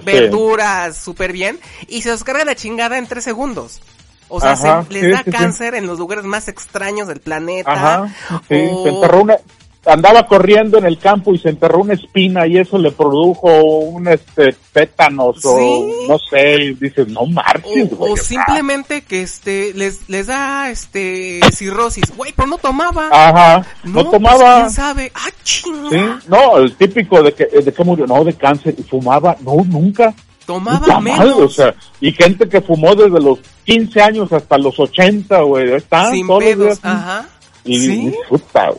verduras 0.03 0.97
súper 0.97 1.31
bien, 1.31 1.59
y 1.87 2.03
se 2.03 2.09
los 2.09 2.23
carga 2.23 2.45
la 2.45 2.55
chingada 2.55 2.97
en 2.97 3.07
tres 3.07 3.23
segundos. 3.23 3.81
O 4.29 4.39
sea, 4.39 4.51
Ajá, 4.51 4.83
se 4.87 4.93
les 4.93 5.03
sí, 5.03 5.09
da 5.11 5.21
sí. 5.23 5.31
cáncer 5.31 5.75
en 5.75 5.85
los 5.85 5.99
lugares 5.99 6.25
más 6.25 6.47
extraños 6.47 7.07
del 7.07 7.19
planeta. 7.19 7.71
Ajá, 7.71 8.15
sí, 8.49 8.55
o- 8.71 8.83
se 8.83 8.89
enterró 8.89 9.21
una, 9.21 9.37
andaba 9.85 10.25
corriendo 10.27 10.77
en 10.77 10.85
el 10.85 10.97
campo 10.97 11.33
y 11.33 11.37
se 11.37 11.49
enterró 11.49 11.79
una 11.79 11.93
espina 11.93 12.47
y 12.47 12.57
eso 12.57 12.77
le 12.77 12.91
produjo 12.91 13.49
un 13.63 14.07
este 14.07 14.55
tétanos 14.71 15.41
Sí. 15.41 15.47
o 15.49 16.07
no 16.07 16.17
sé, 16.29 16.55
y 16.63 16.73
dices, 16.75 17.07
no 17.09 17.25
marches, 17.25 17.91
o, 17.91 17.95
güey. 17.97 18.13
o 18.13 18.17
simplemente 18.17 19.01
que 19.01 19.21
este 19.21 19.73
les 19.73 20.09
les 20.09 20.27
da 20.27 20.69
este 20.69 21.39
cirrosis, 21.51 22.15
güey, 22.15 22.33
pero 22.35 22.47
no 22.47 22.57
tomaba. 22.57 23.09
Ajá, 23.11 23.65
no, 23.83 23.93
pues, 24.01 24.11
tomaba. 24.11 24.55
quién 24.61 24.69
sabe. 24.71 25.11
Ah, 25.15 25.29
chinga. 25.43 25.89
Sí, 25.89 26.27
no, 26.29 26.57
el 26.57 26.75
típico 26.75 27.21
de 27.21 27.33
que, 27.33 27.45
de 27.45 27.73
que 27.73 27.83
murió, 27.83 28.07
no, 28.07 28.23
de 28.23 28.33
cáncer, 28.33 28.75
y 28.77 28.83
fumaba, 28.83 29.35
no, 29.41 29.55
nunca. 29.65 30.13
Tomaba 30.45 30.99
menos. 30.99 31.19
madre, 31.19 31.31
o 31.43 31.47
sea, 31.49 31.73
y 32.01 32.11
gente 32.11 32.49
que 32.49 32.59
fumó 32.61 32.93
desde 32.95 33.19
los 33.21 33.39
15 33.65 34.01
años 34.01 34.33
hasta 34.33 34.57
los 34.57 34.77
80, 34.77 35.41
güey, 35.41 35.73
están 35.73 36.11
sin 36.11 36.27
todos 36.27 36.43
los 36.43 36.49
pedos, 36.53 36.65
días. 36.67 36.79
ajá. 36.83 37.25
Y, 37.65 37.79
Sí. 37.79 38.13
puta, 38.27 38.71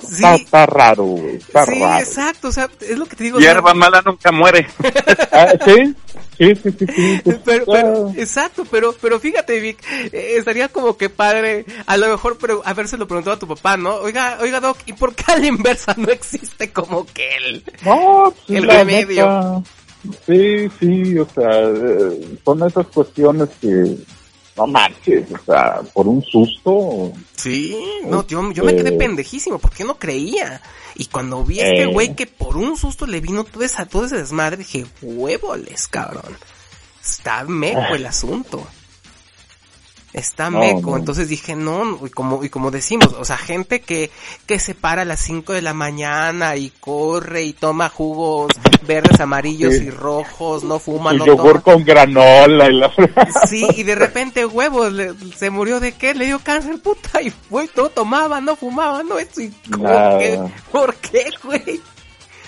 Sí. 0.00 0.14
está, 0.16 0.34
está 0.34 0.66
raro, 0.66 1.04
güey, 1.04 1.36
está 1.36 1.64
sí, 1.66 1.80
raro. 1.80 2.00
exacto, 2.02 2.48
o 2.48 2.52
sea, 2.52 2.68
es 2.80 2.98
lo 2.98 3.06
que 3.06 3.14
te 3.16 3.24
digo. 3.24 3.38
Hierba 3.38 3.74
mala 3.74 4.02
nunca 4.04 4.32
muere. 4.32 4.66
Ah, 5.36 5.52
sí, 5.64 5.94
sí, 6.38 6.54
sí, 6.62 6.70
sí, 6.78 7.20
pero, 7.44 7.64
pero, 7.66 8.12
exacto, 8.16 8.64
pero, 8.70 8.92
pero 9.00 9.18
fíjate, 9.18 9.58
Vic, 9.58 9.78
eh, 10.12 10.34
estaría 10.36 10.68
como 10.68 10.96
que 10.96 11.10
padre, 11.10 11.64
a 11.86 11.96
lo 11.96 12.08
mejor, 12.08 12.38
pero 12.38 12.62
habérselo 12.64 13.08
preguntado 13.08 13.34
a 13.34 13.38
tu 13.40 13.48
papá, 13.48 13.76
¿no? 13.76 13.96
Oiga, 13.96 14.38
oiga, 14.40 14.60
Doc, 14.60 14.78
¿y 14.86 14.92
por 14.92 15.14
qué 15.16 15.24
a 15.32 15.38
la 15.38 15.46
inversa 15.46 15.94
no 15.96 16.08
existe 16.10 16.72
como 16.72 17.04
que 17.06 17.28
él? 17.36 17.64
No, 17.84 18.32
pues, 18.46 18.58
El 18.58 18.68
remedio. 18.68 19.26
neta, 19.26 19.62
sí, 20.26 20.68
sí, 20.78 21.18
o 21.18 21.26
sea, 21.34 21.60
eh, 21.68 22.38
son 22.44 22.62
esas 22.64 22.86
cuestiones 22.88 23.48
que 23.60 23.96
no 24.56 24.66
manches, 24.66 25.26
o 25.32 25.44
sea, 25.44 25.80
por 25.92 26.06
un 26.06 26.22
susto. 26.22 27.12
Sí, 27.34 27.76
no, 28.06 28.26
yo, 28.26 28.52
yo 28.52 28.64
me 28.64 28.72
quedé 28.76 28.90
Este- 28.90 28.98
pendejísimo, 28.98 29.58
porque 29.58 29.78
yo 29.80 29.86
no 29.86 29.98
creía. 29.98 30.60
Y 30.94 31.06
cuando 31.06 31.42
vi 31.44 31.60
a 31.60 31.66
este 31.68 31.82
Eh. 31.82 31.86
güey 31.86 32.14
que 32.14 32.26
por 32.26 32.56
un 32.56 32.76
susto 32.76 33.06
le 33.06 33.20
vino 33.20 33.44
todo, 33.44 33.64
esa, 33.64 33.86
todo 33.86 34.04
ese 34.06 34.16
desmadre, 34.16 34.56
dije, 34.58 34.86
huevoles, 35.02 35.88
cabrón. 35.88 36.36
Está 37.02 37.44
meco 37.44 37.94
el 37.94 38.06
asunto. 38.06 38.66
Está 40.14 40.48
meco, 40.48 40.92
no. 40.92 40.96
entonces 40.96 41.28
dije, 41.28 41.56
no, 41.56 41.98
y 42.06 42.08
como, 42.10 42.44
y 42.44 42.48
como 42.48 42.70
decimos, 42.70 43.08
o 43.18 43.24
sea, 43.24 43.36
gente 43.36 43.80
que, 43.80 44.12
que 44.46 44.60
se 44.60 44.74
para 44.76 45.02
a 45.02 45.04
las 45.04 45.18
5 45.20 45.52
de 45.52 45.60
la 45.60 45.74
mañana 45.74 46.54
y 46.56 46.70
corre 46.80 47.42
y 47.42 47.52
toma 47.52 47.88
jugos 47.88 48.52
verdes, 48.86 49.18
amarillos 49.20 49.74
Sí. 49.74 49.84
y 49.86 49.90
rojos, 49.90 50.62
no 50.62 50.78
fuma, 50.78 51.10
Su 51.10 51.16
no 51.18 51.26
yogur 51.26 51.60
toma. 51.60 51.62
con 51.62 51.84
granola 51.84 52.70
y 52.70 52.74
la 52.74 52.92
Sí, 53.48 53.66
y 53.76 53.82
de 53.82 53.96
repente, 53.96 54.46
huevos, 54.46 54.92
le- 54.92 55.14
se 55.36 55.50
murió 55.50 55.80
de 55.80 55.92
qué, 55.92 56.14
le 56.14 56.26
dio 56.26 56.38
cáncer, 56.38 56.80
puta, 56.80 57.20
y 57.20 57.30
fue, 57.30 57.68
no 57.76 57.88
tomaba, 57.88 58.40
no 58.40 58.54
fumaba, 58.54 59.02
no, 59.02 59.18
esto, 59.18 59.40
y 59.40 59.50
como 59.70 60.18
que, 60.18 60.38
¿por 60.70 60.94
qué, 60.94 61.24
güey? 61.42 61.80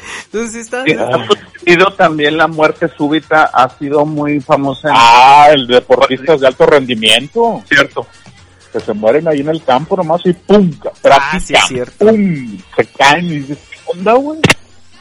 Entonces 0.32 0.54
está, 0.62 0.84
sucedido 0.84 1.92
también 1.92 2.36
la 2.36 2.46
muerte 2.46 2.88
súbita, 2.96 3.44
ha 3.52 3.68
sido 3.78 4.04
muy 4.04 4.40
famosa. 4.40 4.88
en- 4.88 4.94
Ah, 4.96 5.48
el 5.52 5.66
deportistas 5.66 6.40
de 6.40 6.46
alto 6.46 6.66
rendimiento. 6.66 7.62
cierto. 7.68 8.06
Que 8.72 8.80
se 8.80 8.92
mueren 8.92 9.26
ahí 9.28 9.40
en 9.40 9.48
el 9.48 9.62
campo 9.64 9.96
nomás 9.96 10.20
y 10.26 10.32
pum, 10.32 10.70
Ah, 10.84 10.90
práctica, 11.00 11.40
sí, 11.40 11.54
es 11.54 11.64
cierto. 11.68 12.06
pum, 12.06 12.58
se 12.76 12.84
caen 12.86 13.24
y 13.26 13.38
dices, 13.38 13.58
¿qué 13.70 13.78
onda, 13.98 14.12
güey? 14.14 14.38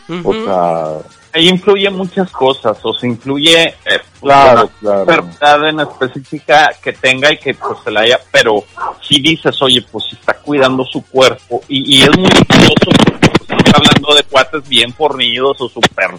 Ujú. 0.10 0.30
O 0.30 0.34
sea, 0.46 1.10
Ahí 1.34 1.50
influye 1.50 1.90
muchas 1.90 2.32
cosas, 2.32 2.78
o 2.82 2.94
se 2.94 3.08
influye 3.08 3.64
eh, 3.68 4.00
claro, 4.22 4.70
una 4.82 5.04
claro. 5.04 5.12
enfermedad 5.26 5.68
en 5.70 5.80
específica 5.82 6.70
que 6.82 6.94
tenga 6.94 7.30
y 7.34 7.38
que 7.38 7.54
pues 7.56 7.78
se 7.84 7.92
la 7.92 8.00
haya, 8.02 8.18
pero 8.32 8.64
si 9.06 9.20
dices, 9.20 9.62
oye, 9.62 9.82
pues 9.92 10.06
si 10.10 10.16
está 10.16 10.34
cuidando 10.36 10.86
su 10.86 11.02
cuerpo 11.06 11.62
y, 11.68 11.98
y 11.98 12.04
es 12.04 12.18
muy 12.18 12.30
curioso 12.30 12.90
porque 13.06 13.32
estamos 13.46 13.64
hablando 13.74 14.16
de 14.16 14.24
cuates 14.24 14.68
bien 14.68 14.94
fornidos 14.94 15.60
o 15.62 15.70
súper, 15.70 16.12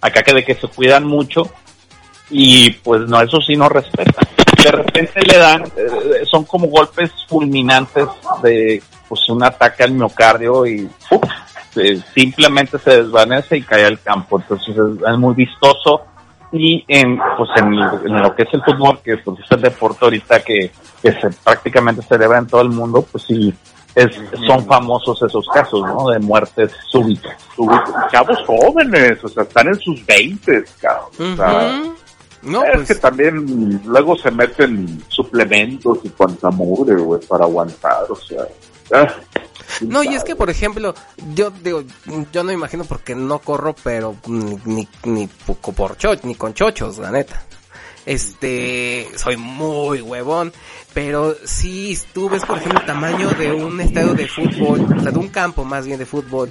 acá 0.00 0.22
que 0.22 0.34
de 0.34 0.44
que 0.44 0.54
se 0.54 0.68
cuidan 0.68 1.04
mucho 1.04 1.50
y 2.30 2.70
pues 2.70 3.02
no, 3.02 3.20
eso 3.20 3.40
sí 3.40 3.56
no 3.56 3.68
respetan. 3.68 4.26
De 4.62 4.70
repente 4.70 5.20
le 5.22 5.38
dan, 5.38 5.64
eh, 5.76 6.24
son 6.30 6.44
como 6.44 6.68
golpes 6.68 7.10
fulminantes 7.28 8.06
de 8.42 8.82
pues 9.08 9.28
un 9.28 9.42
ataque 9.42 9.82
al 9.82 9.92
miocardio 9.92 10.64
y 10.66 10.88
eh, 11.76 12.00
simplemente 12.14 12.78
se 12.78 13.02
desvanece 13.02 13.58
y 13.58 13.62
cae 13.62 13.84
al 13.84 14.00
campo. 14.00 14.40
Entonces 14.40 14.74
es, 14.74 15.18
muy 15.18 15.34
vistoso 15.34 16.02
y 16.52 16.84
en 16.88 17.18
pues 17.36 17.50
en, 17.56 17.74
en 17.74 18.22
lo 18.22 18.34
que 18.34 18.44
es 18.44 18.48
el 18.52 18.62
fútbol, 18.62 19.00
que 19.02 19.18
pues, 19.18 19.40
es 19.40 19.50
el 19.50 19.60
deporte 19.60 19.98
ahorita 20.02 20.42
que, 20.42 20.70
que 21.02 21.12
se 21.12 21.30
prácticamente 21.44 22.02
se 22.02 22.08
celebra 22.08 22.38
en 22.38 22.46
todo 22.46 22.62
el 22.62 22.70
mundo, 22.70 23.06
pues 23.10 23.24
sí, 23.24 23.52
es, 23.94 24.08
son 24.46 24.64
famosos 24.66 25.20
esos 25.22 25.46
casos, 25.52 25.80
¿no? 25.86 26.10
De 26.10 26.18
muertes 26.18 26.70
súbitas. 26.90 27.36
Chavos 28.10 28.38
jóvenes, 28.46 29.22
o 29.22 29.28
sea, 29.28 29.42
están 29.42 29.68
en 29.68 29.78
sus 29.78 30.04
veintes, 30.06 30.74
cabrón. 30.80 31.32
O 31.32 31.36
sea, 31.36 31.80
Ujú. 31.80 31.94
No, 32.42 32.64
es 32.64 32.72
pues, 32.74 32.88
que 32.88 32.94
también 32.96 33.80
luego 33.84 34.16
se 34.16 34.30
meten 34.30 35.00
suplementos 35.08 35.98
y 36.02 36.08
cuanta 36.08 36.50
mugre, 36.50 36.96
güey, 36.96 37.20
para 37.20 37.44
aguantar, 37.44 38.04
o 38.08 38.16
sea. 38.16 38.42
ah, 38.92 39.06
No, 39.82 40.02
y 40.02 40.08
es 40.08 40.24
que, 40.24 40.34
por 40.34 40.50
ejemplo, 40.50 40.92
yo 41.34 41.50
digo, 41.62 41.84
yo 42.32 42.42
no 42.42 42.48
me 42.48 42.54
imagino 42.54 42.84
porque 42.84 43.14
no 43.14 43.38
corro, 43.38 43.76
pero 43.84 44.16
ni, 44.26 44.58
ni, 44.64 44.88
ni 45.04 45.28
poco 45.28 45.72
por 45.72 45.96
cho, 45.96 46.16
ni 46.24 46.34
con 46.34 46.52
chochos, 46.52 46.98
la 46.98 47.12
neta. 47.12 47.44
Este, 48.04 49.08
soy 49.14 49.36
muy 49.36 50.00
huevón, 50.00 50.52
pero 50.94 51.34
si 51.44 51.98
tú 52.12 52.28
ves, 52.28 52.44
por 52.44 52.58
ejemplo, 52.58 52.80
el 52.80 52.86
tamaño 52.86 53.30
de 53.30 53.52
un 53.52 53.80
estadio 53.80 54.14
de 54.14 54.26
fútbol, 54.28 54.86
o 54.98 55.00
sea, 55.02 55.10
de 55.12 55.18
un 55.18 55.28
campo 55.28 55.64
más 55.64 55.86
bien 55.86 55.98
de 55.98 56.06
fútbol, 56.06 56.50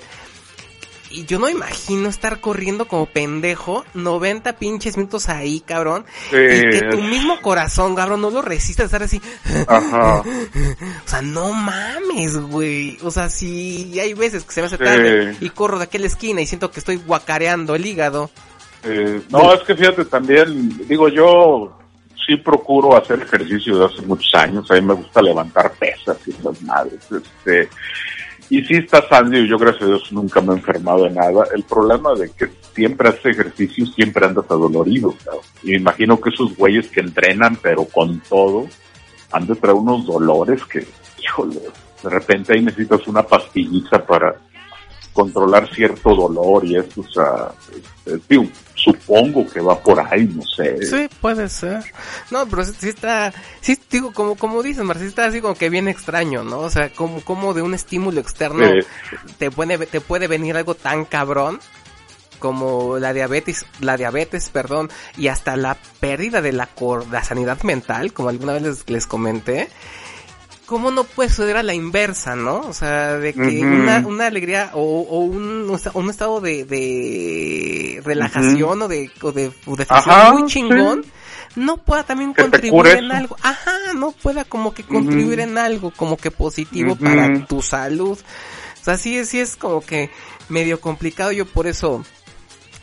y 1.14 1.26
yo 1.26 1.40
no 1.40 1.50
imagino 1.50 2.08
estar 2.08 2.40
corriendo 2.40 2.88
como 2.88 3.06
pendejo 3.06 3.84
90 3.96 4.54
pinches 4.54 4.96
minutos 4.96 5.28
ahí, 5.28 5.60
cabrón, 5.60 6.06
Sí, 6.30 6.38
y 6.38 6.70
que 6.70 6.88
tu 6.90 7.02
mismo 7.02 7.42
corazón, 7.42 7.96
cabrón, 7.96 8.22
no 8.22 8.30
lo 8.30 8.42
resiste 8.42 8.84
a 8.84 8.86
estar 8.86 9.04
así. 9.04 9.22
Ajá. 9.68 10.24
O 11.06 11.10
sea, 11.12 11.22
no 11.22 11.52
mames, 11.52 12.38
güey. 12.38 12.98
O 13.04 13.12
sea, 13.12 13.30
si 13.30 14.00
hay 14.00 14.14
veces 14.14 14.46
que 14.46 14.54
se 14.54 14.62
me 14.62 14.68
hace 14.68 14.78
Sí. 14.78 14.84
tarde 14.86 15.36
y 15.42 15.50
corro 15.50 15.78
de 15.80 15.84
aquella 15.84 16.08
esquina 16.08 16.40
y 16.40 16.46
siento 16.48 16.72
que 16.72 16.80
estoy 16.80 16.96
guacareando 16.96 17.76
el 17.76 17.86
hígado. 17.86 18.30
Eh, 18.84 19.22
no, 19.30 19.54
es 19.54 19.62
que 19.64 19.76
fíjate 19.76 20.06
también, 20.06 20.88
digo 20.88 21.10
yo, 21.10 21.78
sí 22.26 22.38
procuro 22.38 22.96
hacer 22.96 23.22
ejercicio 23.22 23.78
de 23.78 23.86
hace 23.86 24.02
muchos 24.04 24.34
años, 24.36 24.70
a 24.70 24.76
mí 24.76 24.82
me 24.82 24.94
gusta 24.94 25.22
levantar 25.22 25.72
pesas 25.74 26.18
y 26.26 26.32
esas 26.32 26.62
madres, 26.62 27.00
este, 27.12 27.70
y 28.50 28.62
sí 28.64 28.76
está 28.76 29.08
sano, 29.08 29.38
y 29.38 29.48
yo 29.48 29.58
gracias 29.58 29.84
a 29.84 29.88
Dios 29.88 30.12
nunca 30.12 30.42
me 30.42 30.54
he 30.54 30.58
enfermado 30.58 31.06
de 31.06 31.12
nada, 31.12 31.46
el 31.56 31.64
problema 31.64 32.14
de 32.14 32.30
que 32.32 32.50
siempre 32.74 33.10
haces 33.10 33.26
ejercicio, 33.26 33.86
siempre 33.88 34.26
andas 34.26 34.46
adolorido, 34.50 35.14
cabrón. 35.24 35.44
y 35.64 35.72
me 35.72 35.78
imagino 35.78 36.20
que 36.20 36.30
esos 36.30 36.56
güeyes 36.56 36.88
que 36.90 37.00
entrenan, 37.00 37.58
pero 37.62 37.86
con 37.86 38.20
todo, 38.22 38.68
han 39.32 39.48
de 39.48 39.56
traer 39.56 39.76
unos 39.76 40.06
dolores 40.06 40.64
que, 40.66 40.86
híjole, 41.24 41.62
de 42.04 42.10
repente 42.10 42.54
ahí 42.54 42.62
necesitas 42.62 43.08
una 43.08 43.24
pastillita 43.24 44.06
para 44.06 44.36
controlar 45.14 45.74
cierto 45.74 46.16
dolor 46.16 46.66
y 46.66 46.78
eso, 46.78 47.02
o 47.02 47.12
sea, 47.12 47.52
este, 47.76 48.20
digo, 48.30 48.48
supongo 48.76 49.46
que 49.48 49.62
va 49.62 49.80
por 49.80 50.00
ahí, 50.00 50.28
no 50.34 50.44
sé. 50.44 50.84
Sí, 50.86 51.10
puede 51.20 51.50
ser. 51.50 51.84
No, 52.30 52.48
pero 52.48 52.64
sí 52.66 52.74
sí 52.78 52.90
está, 52.90 53.34
sí, 53.62 53.78
digo, 53.90 54.14
como, 54.14 54.36
como 54.36 54.64
dices, 54.64 54.84
Marcelo, 54.84 55.10
está 55.10 55.26
así 55.26 55.42
como 55.42 55.56
que 55.56 55.70
bien 55.70 55.88
extraño, 55.88 56.44
¿no? 56.44 56.60
O 56.60 56.70
sea, 56.70 56.92
como, 56.94 57.22
como 57.22 57.54
de 57.54 57.62
un 57.62 57.74
estímulo 57.74 58.20
externo 58.20 58.66
te 59.38 59.52
puede, 59.52 59.86
te 59.86 60.02
puede 60.02 60.28
venir 60.28 60.58
algo 60.58 60.76
tan 60.76 61.06
cabrón 61.06 61.60
como 62.40 62.98
la 62.98 63.14
diabetes, 63.14 63.66
la 63.80 63.98
diabetes, 63.98 64.50
perdón, 64.50 64.90
y 65.16 65.28
hasta 65.28 65.56
la 65.56 65.78
pérdida 66.00 66.42
de 66.42 66.52
la, 66.52 66.70
la 67.12 67.24
sanidad 67.24 67.62
mental, 67.62 68.14
como 68.14 68.30
alguna 68.30 68.54
vez 68.54 68.64
les, 68.64 68.90
les 68.90 69.06
comenté. 69.06 69.70
¿Cómo 70.72 70.90
no 70.90 71.04
puede 71.04 71.28
suceder 71.30 71.58
a 71.58 71.64
la 71.64 71.74
inversa, 71.74 72.34
no? 72.38 72.62
O 72.62 72.72
sea, 72.74 73.18
de 73.18 73.34
que 73.34 73.42
una, 73.62 74.08
una 74.08 74.28
alegría 74.28 74.72
o, 74.74 74.80
o 75.02 75.20
un, 75.20 75.70
un 75.70 75.76
esta- 75.76 75.92
un 75.94 76.10
estado 76.10 76.40
de, 76.40 76.64
de 76.66 78.02
relajación 78.06 78.82
o 78.82 78.88
de, 78.88 79.12
o 79.22 79.32
de, 79.34 79.52
o 79.66 79.76
de 79.76 79.86
Ajá, 79.90 80.32
muy 80.34 80.46
chingón 80.50 81.06
no 81.58 81.76
pueda 81.76 82.04
también 82.04 82.34
Que 82.34 82.44
contribuir 82.44 82.86
en 83.00 83.12
algo. 83.12 83.36
Ajá, 83.42 83.74
no 83.96 84.14
pueda 84.14 84.46
como 84.46 84.74
que 84.74 84.84
contribuir 84.84 85.42
en 85.42 85.58
algo 85.58 85.92
como 85.92 86.16
que 86.16 86.32
positivo 86.32 86.96
para 86.96 87.28
tu 87.46 87.62
salud. 87.62 88.18
O 88.18 88.84
sea, 88.84 88.98
sí, 88.98 89.24
sí 89.26 89.40
es 89.42 89.58
como 89.58 89.82
que 89.82 90.10
medio 90.48 90.80
complicado. 90.80 91.34
Yo 91.34 91.46
por 91.46 91.68
eso, 91.68 92.06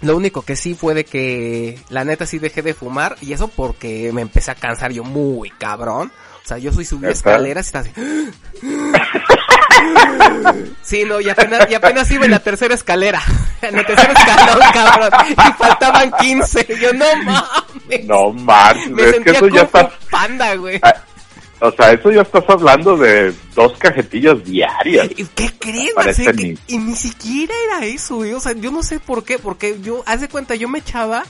lo 0.02 0.14
único 0.16 0.42
que 0.42 0.54
sí 0.56 0.74
fue 0.74 0.92
de 0.92 1.06
que 1.06 1.80
la 1.88 2.04
neta 2.04 2.26
sí 2.26 2.38
dejé 2.38 2.60
de 2.60 2.74
fumar 2.74 3.16
y 3.22 3.32
eso 3.32 3.48
porque 3.48 4.10
me 4.12 4.20
empecé 4.20 4.50
a 4.50 4.54
cansar 4.54 4.92
yo 4.92 5.02
muy 5.02 5.48
cabrón. 5.48 6.12
O 6.48 6.52
sea, 6.52 6.56
yo 6.56 6.72
soy 6.72 6.86
¿Neta? 6.98 7.10
escaleras 7.12 7.66
y 7.66 7.68
estaba 7.68 7.84
así. 7.84 7.92
Sí, 10.82 11.04
no, 11.04 11.20
y 11.20 11.28
apenas, 11.28 11.70
y 11.70 11.74
apenas 11.74 12.10
iba 12.10 12.24
en 12.24 12.30
la 12.30 12.38
tercera 12.42 12.74
escalera. 12.74 13.20
En 13.60 13.74
la 13.74 13.84
tercera 13.84 14.12
escalón, 14.12 14.60
cabrón. 14.72 15.10
Y 15.28 15.52
faltaban 15.58 16.12
15. 16.20 16.66
Yo, 16.80 16.92
no 16.92 18.32
mames. 18.32 18.88
No 18.88 18.94
Me 18.96 19.02
es 19.10 19.16
que 19.20 19.30
eso 19.32 19.48
ya 19.48 19.66
como 19.66 19.82
está, 19.88 19.90
panda, 20.10 20.54
güey. 20.54 20.78
Ah, 20.82 20.94
o 21.60 21.70
sea, 21.72 21.90
eso 21.90 22.12
ya 22.12 22.22
estás 22.22 22.44
hablando 22.48 22.96
de 22.96 23.34
dos 23.56 23.76
cajetillas 23.78 24.42
diarias. 24.44 25.08
¿Y 25.16 25.24
¿Qué 25.26 25.50
crees? 25.58 25.92
Que- 26.16 26.32
ni- 26.32 26.58
Y 26.68 26.78
ni 26.78 26.94
siquiera 26.94 27.52
era 27.66 27.84
eso, 27.84 28.14
güey. 28.16 28.32
O 28.32 28.38
sea, 28.40 28.52
yo 28.52 28.70
no 28.70 28.82
sé 28.84 29.00
por 29.00 29.24
qué. 29.24 29.38
Porque 29.40 29.78
yo, 29.82 30.02
haz 30.06 30.20
de 30.22 30.28
cuenta, 30.28 30.54
yo 30.54 30.68
me 30.68 30.78
echaba 30.78 31.24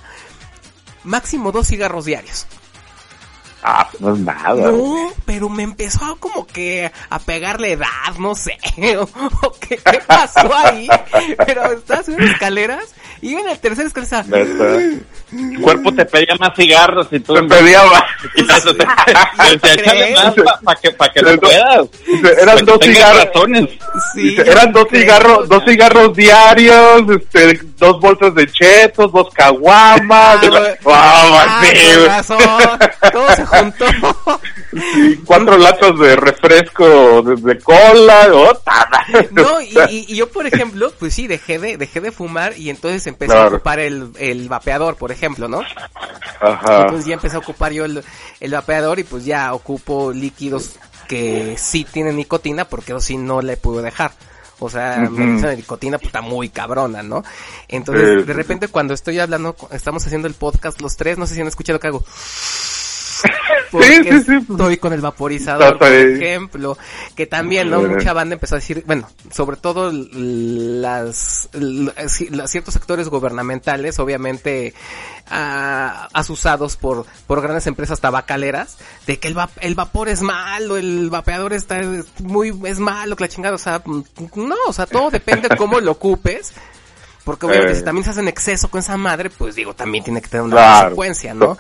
máximo 1.03 1.51
dos 1.51 1.67
cigarros 1.67 2.05
diarios. 2.05 2.47
Ah, 3.63 3.89
pues 3.91 4.01
no 4.01 4.15
es 4.15 4.21
nada. 4.21 4.53
güey. 4.71 4.73
No, 4.73 5.13
pero 5.25 5.49
me 5.49 5.63
empezó 5.65 6.17
como 6.21 6.47
que 6.47 6.91
a 7.11 7.19
pegar 7.19 7.61
la 7.61 7.69
edad, 7.69 8.15
no 8.19 8.35
sé. 8.35 8.57
O, 8.99 9.03
o 9.03 9.53
qué, 9.61 9.77
qué 9.77 10.01
pasó 10.07 10.55
ahí. 10.55 10.89
Pero 11.47 11.73
estaba 11.73 12.03
subiendo 12.03 12.27
escaleras 12.33 12.95
y 13.21 13.31
iba 13.31 13.41
en 13.41 13.47
la 13.47 13.57
tercera 13.57 13.89
escalera. 13.89 14.25
Tu 15.31 15.61
cuerpo 15.61 15.93
te 15.95 16.05
pedía 16.07 16.35
más 16.39 16.51
cigarros 16.57 17.09
y 17.11 17.21
tú... 17.21 17.35
Te 17.35 17.43
pedía 17.43 17.83
más. 17.85 18.03
Y 18.35 18.43
te- 18.45 18.53
más 20.15 20.35
para 20.65 20.81
que, 20.81 20.91
pa 20.93 21.13
que 21.13 21.21
Pero 21.21 21.33
lo 21.35 21.41
puedas. 21.41 21.87
Eran 22.41 22.59
que 22.59 22.63
dos 22.65 22.79
cigarros. 22.83 23.29
Sí, 24.15 24.23
Dice, 24.23 24.43
eran 24.51 24.73
dos 24.73 24.87
cigarros, 24.91 25.49
dos 25.49 25.63
cigarros 25.67 26.15
diarios, 26.17 27.03
este, 27.11 27.61
dos 27.77 28.01
bolsas 28.01 28.35
de 28.35 28.47
chetos, 28.47 29.13
dos 29.13 29.29
caguamas, 29.35 30.39
Ah, 30.45 30.77
wow, 30.83 30.93
Ah, 30.95 31.63
razón. 32.07 32.39
Todo 33.13 33.29
se 33.35 33.45
juntó. 33.49 33.85
Y 34.95 35.17
cuatro 35.25 35.59
latas 35.59 35.99
de 35.99 36.17
refresco 36.17 37.23
de, 37.23 37.59
cola, 37.59 38.29
otra. 38.33 38.89
No, 39.31 39.61
y, 39.63 39.75
y- 39.91 40.07
y 40.09 40.17
yo, 40.17 40.29
por 40.31 40.47
ejemplo, 40.47 40.93
pues 40.99 41.15
sí, 41.15 41.27
dejé 41.27 41.59
de, 41.59 41.77
dejé 41.77 42.01
de 42.01 42.13
fumar 42.13 42.57
y 42.57 42.71
entonces 42.71 43.07
empecé 43.07 43.37
a 43.37 43.47
ocupar 43.49 43.79
el, 43.81 44.11
el 44.19 44.49
vapeador, 44.49 44.97
por 44.97 45.11
ejemplo, 45.13 45.49
¿no? 45.49 45.63
Ajá. 46.41 46.83
Entonces 46.83 47.07
ya 47.07 47.15
empecé 47.15 47.37
a 47.37 47.41
ocupar 47.41 47.73
yo 47.73 47.85
el, 47.85 48.05
el 48.41 48.51
vapeador 48.53 48.99
y 48.99 49.05
pues 49.05 49.25
ya 49.25 49.53
ocupo 49.55 50.13
líquidos 50.13 50.77
que 51.09 51.57
sí 51.59 51.85
tienen 51.91 52.17
nicotina 52.17 52.67
porque 52.67 52.93
eso 52.93 53.01
sí 53.01 53.17
no 53.17 53.41
le 53.43 53.57
puedo 53.57 53.83
dejar. 53.83 54.13
O 54.61 54.69
sea, 54.69 55.03
Ujú. 55.05 55.13
me 55.13 55.27
dicen 55.35 55.51
de 55.51 55.57
nicotina 55.57 55.99
pues 55.99 56.09
está 56.09 56.21
muy 56.21 56.49
cabrona, 56.49 57.03
¿no? 57.03 57.23
Entonces, 57.69 58.27
de 58.27 58.33
repente 58.33 58.67
cuando 58.69 58.93
estoy 58.93 59.19
hablando, 59.21 59.55
estamos 59.71 60.05
haciendo 60.05 60.27
el 60.27 60.35
podcast 60.35 60.81
los 60.81 60.97
tres, 60.97 61.17
no 61.17 61.27
sé 61.29 61.35
si 61.37 61.41
han 61.41 61.47
escuchado 61.47 61.79
que 61.79 61.87
hago. 61.87 62.05
Porque 63.71 63.87
Sí, 63.87 64.03
sí, 64.05 64.23
sí. 64.25 64.37
estoy 64.51 64.77
con 64.79 64.93
el 64.93 65.01
vaporizador, 65.01 65.79
por 65.79 65.89
ahí. 65.89 66.15
ejemplo, 66.15 66.79
que 67.15 67.27
también, 67.27 67.69
¿no? 67.71 67.83
Mucha 67.83 68.13
banda 68.13 68.35
empezó 68.35 68.55
a 68.55 68.59
decir, 68.59 68.83
bueno, 68.87 69.09
sobre 69.31 69.57
todo 69.59 69.91
las, 69.93 71.49
la- 71.53 72.47
ciertos 72.49 72.75
sectores 72.75 73.09
gubernamentales, 73.09 73.99
obviamente, 73.99 74.75
ah, 75.31 76.09
asusados 76.13 76.77
por, 76.77 77.05
por 77.27 77.41
grandes 77.43 77.67
empresas 77.67 78.01
tabacaleras, 78.01 78.79
de 79.07 79.19
que 79.19 79.29
el, 79.29 79.37
va- 79.39 79.51
el 79.61 79.75
vapor 79.75 80.09
es 80.09 80.23
malo, 80.23 80.77
el 80.77 81.11
vapeador 81.11 81.53
está 81.53 81.81
es 81.81 82.07
muy, 82.21 82.59
es 82.65 82.79
malo, 82.79 83.17
que 83.17 83.25
la 83.25 83.29
chingada, 83.29 83.55
o 83.55 83.59
sea, 83.59 83.83
no, 83.87 84.55
o 84.67 84.73
sea, 84.73 84.87
todo 84.87 85.11
depende 85.11 85.49
de 85.49 85.57
cómo 85.57 85.81
lo 85.81 85.93
ocupes. 85.93 86.53
Porque 87.25 87.45
obviamente 87.45 87.73
Eh. 87.73 87.77
si 87.77 87.83
también 87.85 88.05
se 88.05 88.11
hace 88.11 88.21
en 88.21 88.29
exceso 88.29 88.71
con 88.71 88.79
esa 88.81 88.97
madre, 88.97 89.29
pues 89.29 89.55
digo, 89.55 89.75
también 89.75 90.03
tiene 90.03 90.23
que 90.23 90.29
tener 90.29 90.45
una 90.45 90.57
Claro. 90.57 90.81
consecuencia, 90.97 91.35
¿no? 91.35 91.59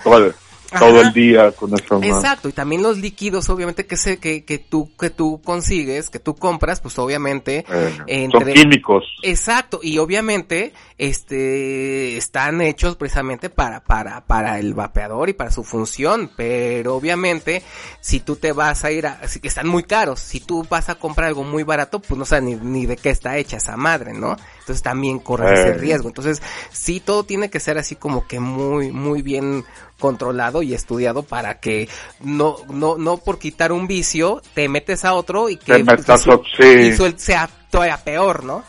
Todo, 0.76 1.00
el 1.00 1.12
día 1.12 1.52
con 1.52 1.72
eso. 1.72 1.98
Exacto, 2.02 2.48
y 2.48 2.52
también 2.52 2.82
los 2.82 2.98
líquidos, 2.98 3.48
obviamente, 3.48 3.86
que 3.86 3.96
se, 3.96 4.18
que, 4.18 4.44
que 4.44 4.58
tú, 4.58 4.90
que 4.98 5.08
tú 5.10 5.40
consigues, 5.42 6.10
que 6.10 6.18
tú 6.18 6.34
compras, 6.36 6.80
pues 6.80 6.98
obviamente, 6.98 7.64
Eh, 7.68 7.94
Son 7.96 8.04
entre, 8.08 8.52
químicos. 8.52 9.04
Exacto, 9.22 9.80
y 9.82 9.96
obviamente, 9.98 10.72
este, 10.98 12.16
están 12.16 12.60
hechos 12.60 12.96
precisamente 12.96 13.50
para, 13.50 13.80
para, 13.82 14.24
para 14.26 14.58
el 14.58 14.74
vapeador 14.74 15.28
y 15.28 15.32
para 15.32 15.50
su 15.50 15.64
función, 15.64 16.30
pero 16.36 16.94
obviamente, 16.96 17.62
si 18.00 18.20
tú 18.20 18.36
te 18.36 18.52
vas 18.52 18.84
a 18.84 18.90
ir 18.90 19.06
a, 19.06 19.26
si- 19.28 19.40
que 19.40 19.48
están 19.48 19.68
muy 19.68 19.84
caros, 19.84 20.20
si 20.20 20.40
tú 20.40 20.66
vas 20.68 20.88
a 20.88 20.96
comprar 20.96 21.28
algo 21.28 21.44
muy 21.44 21.62
barato, 21.62 22.00
pues 22.00 22.18
no 22.18 22.24
sabes 22.24 22.44
ni, 22.44 22.54
ni 22.56 22.86
de 22.86 22.96
qué 22.96 23.10
está 23.10 23.36
hecha 23.38 23.56
esa 23.56 23.76
madre, 23.76 24.12
¿no? 24.12 24.36
Entonces 24.68 24.82
también 24.82 25.18
corres 25.18 25.60
ese 25.60 25.72
riesgo. 25.72 26.08
Entonces, 26.08 26.42
sí, 26.70 27.00
todo 27.00 27.24
tiene 27.24 27.48
que 27.48 27.58
ser 27.58 27.78
así 27.78 27.96
como 27.96 28.26
que 28.26 28.38
muy, 28.38 28.92
muy 28.92 29.22
bien 29.22 29.64
controlado 29.98 30.62
y 30.62 30.74
estudiado 30.74 31.22
para 31.22 31.58
que 31.58 31.88
no, 32.20 32.56
no, 32.68 32.98
no 32.98 33.16
por 33.16 33.38
quitar 33.38 33.72
un 33.72 33.86
vicio, 33.86 34.42
te 34.52 34.68
metes 34.68 35.06
a 35.06 35.14
otro 35.14 35.48
y 35.48 35.56
que 35.56 35.72
su- 36.18 36.30
a- 36.32 36.40
sí. 36.58 36.64
y 36.64 36.92
sea 37.16 37.48
todavía 37.70 37.96
peor, 38.04 38.44
¿no? 38.44 38.62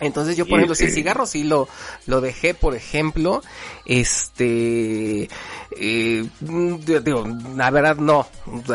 Entonces 0.00 0.36
yo, 0.36 0.44
por 0.44 0.58
Sí, 0.58 0.58
ejemplo, 0.58 0.74
si 0.74 0.84
el 0.84 0.90
sí. 0.90 0.94
cigarro 0.96 1.24
sí 1.24 1.44
lo, 1.44 1.68
lo 2.06 2.20
dejé, 2.20 2.52
por 2.52 2.74
ejemplo, 2.74 3.40
este, 3.86 5.30
eh, 5.78 6.28
mm, 6.40 6.74
digo, 7.02 7.26
la 7.56 7.70
verdad 7.70 7.96
no, 7.96 8.26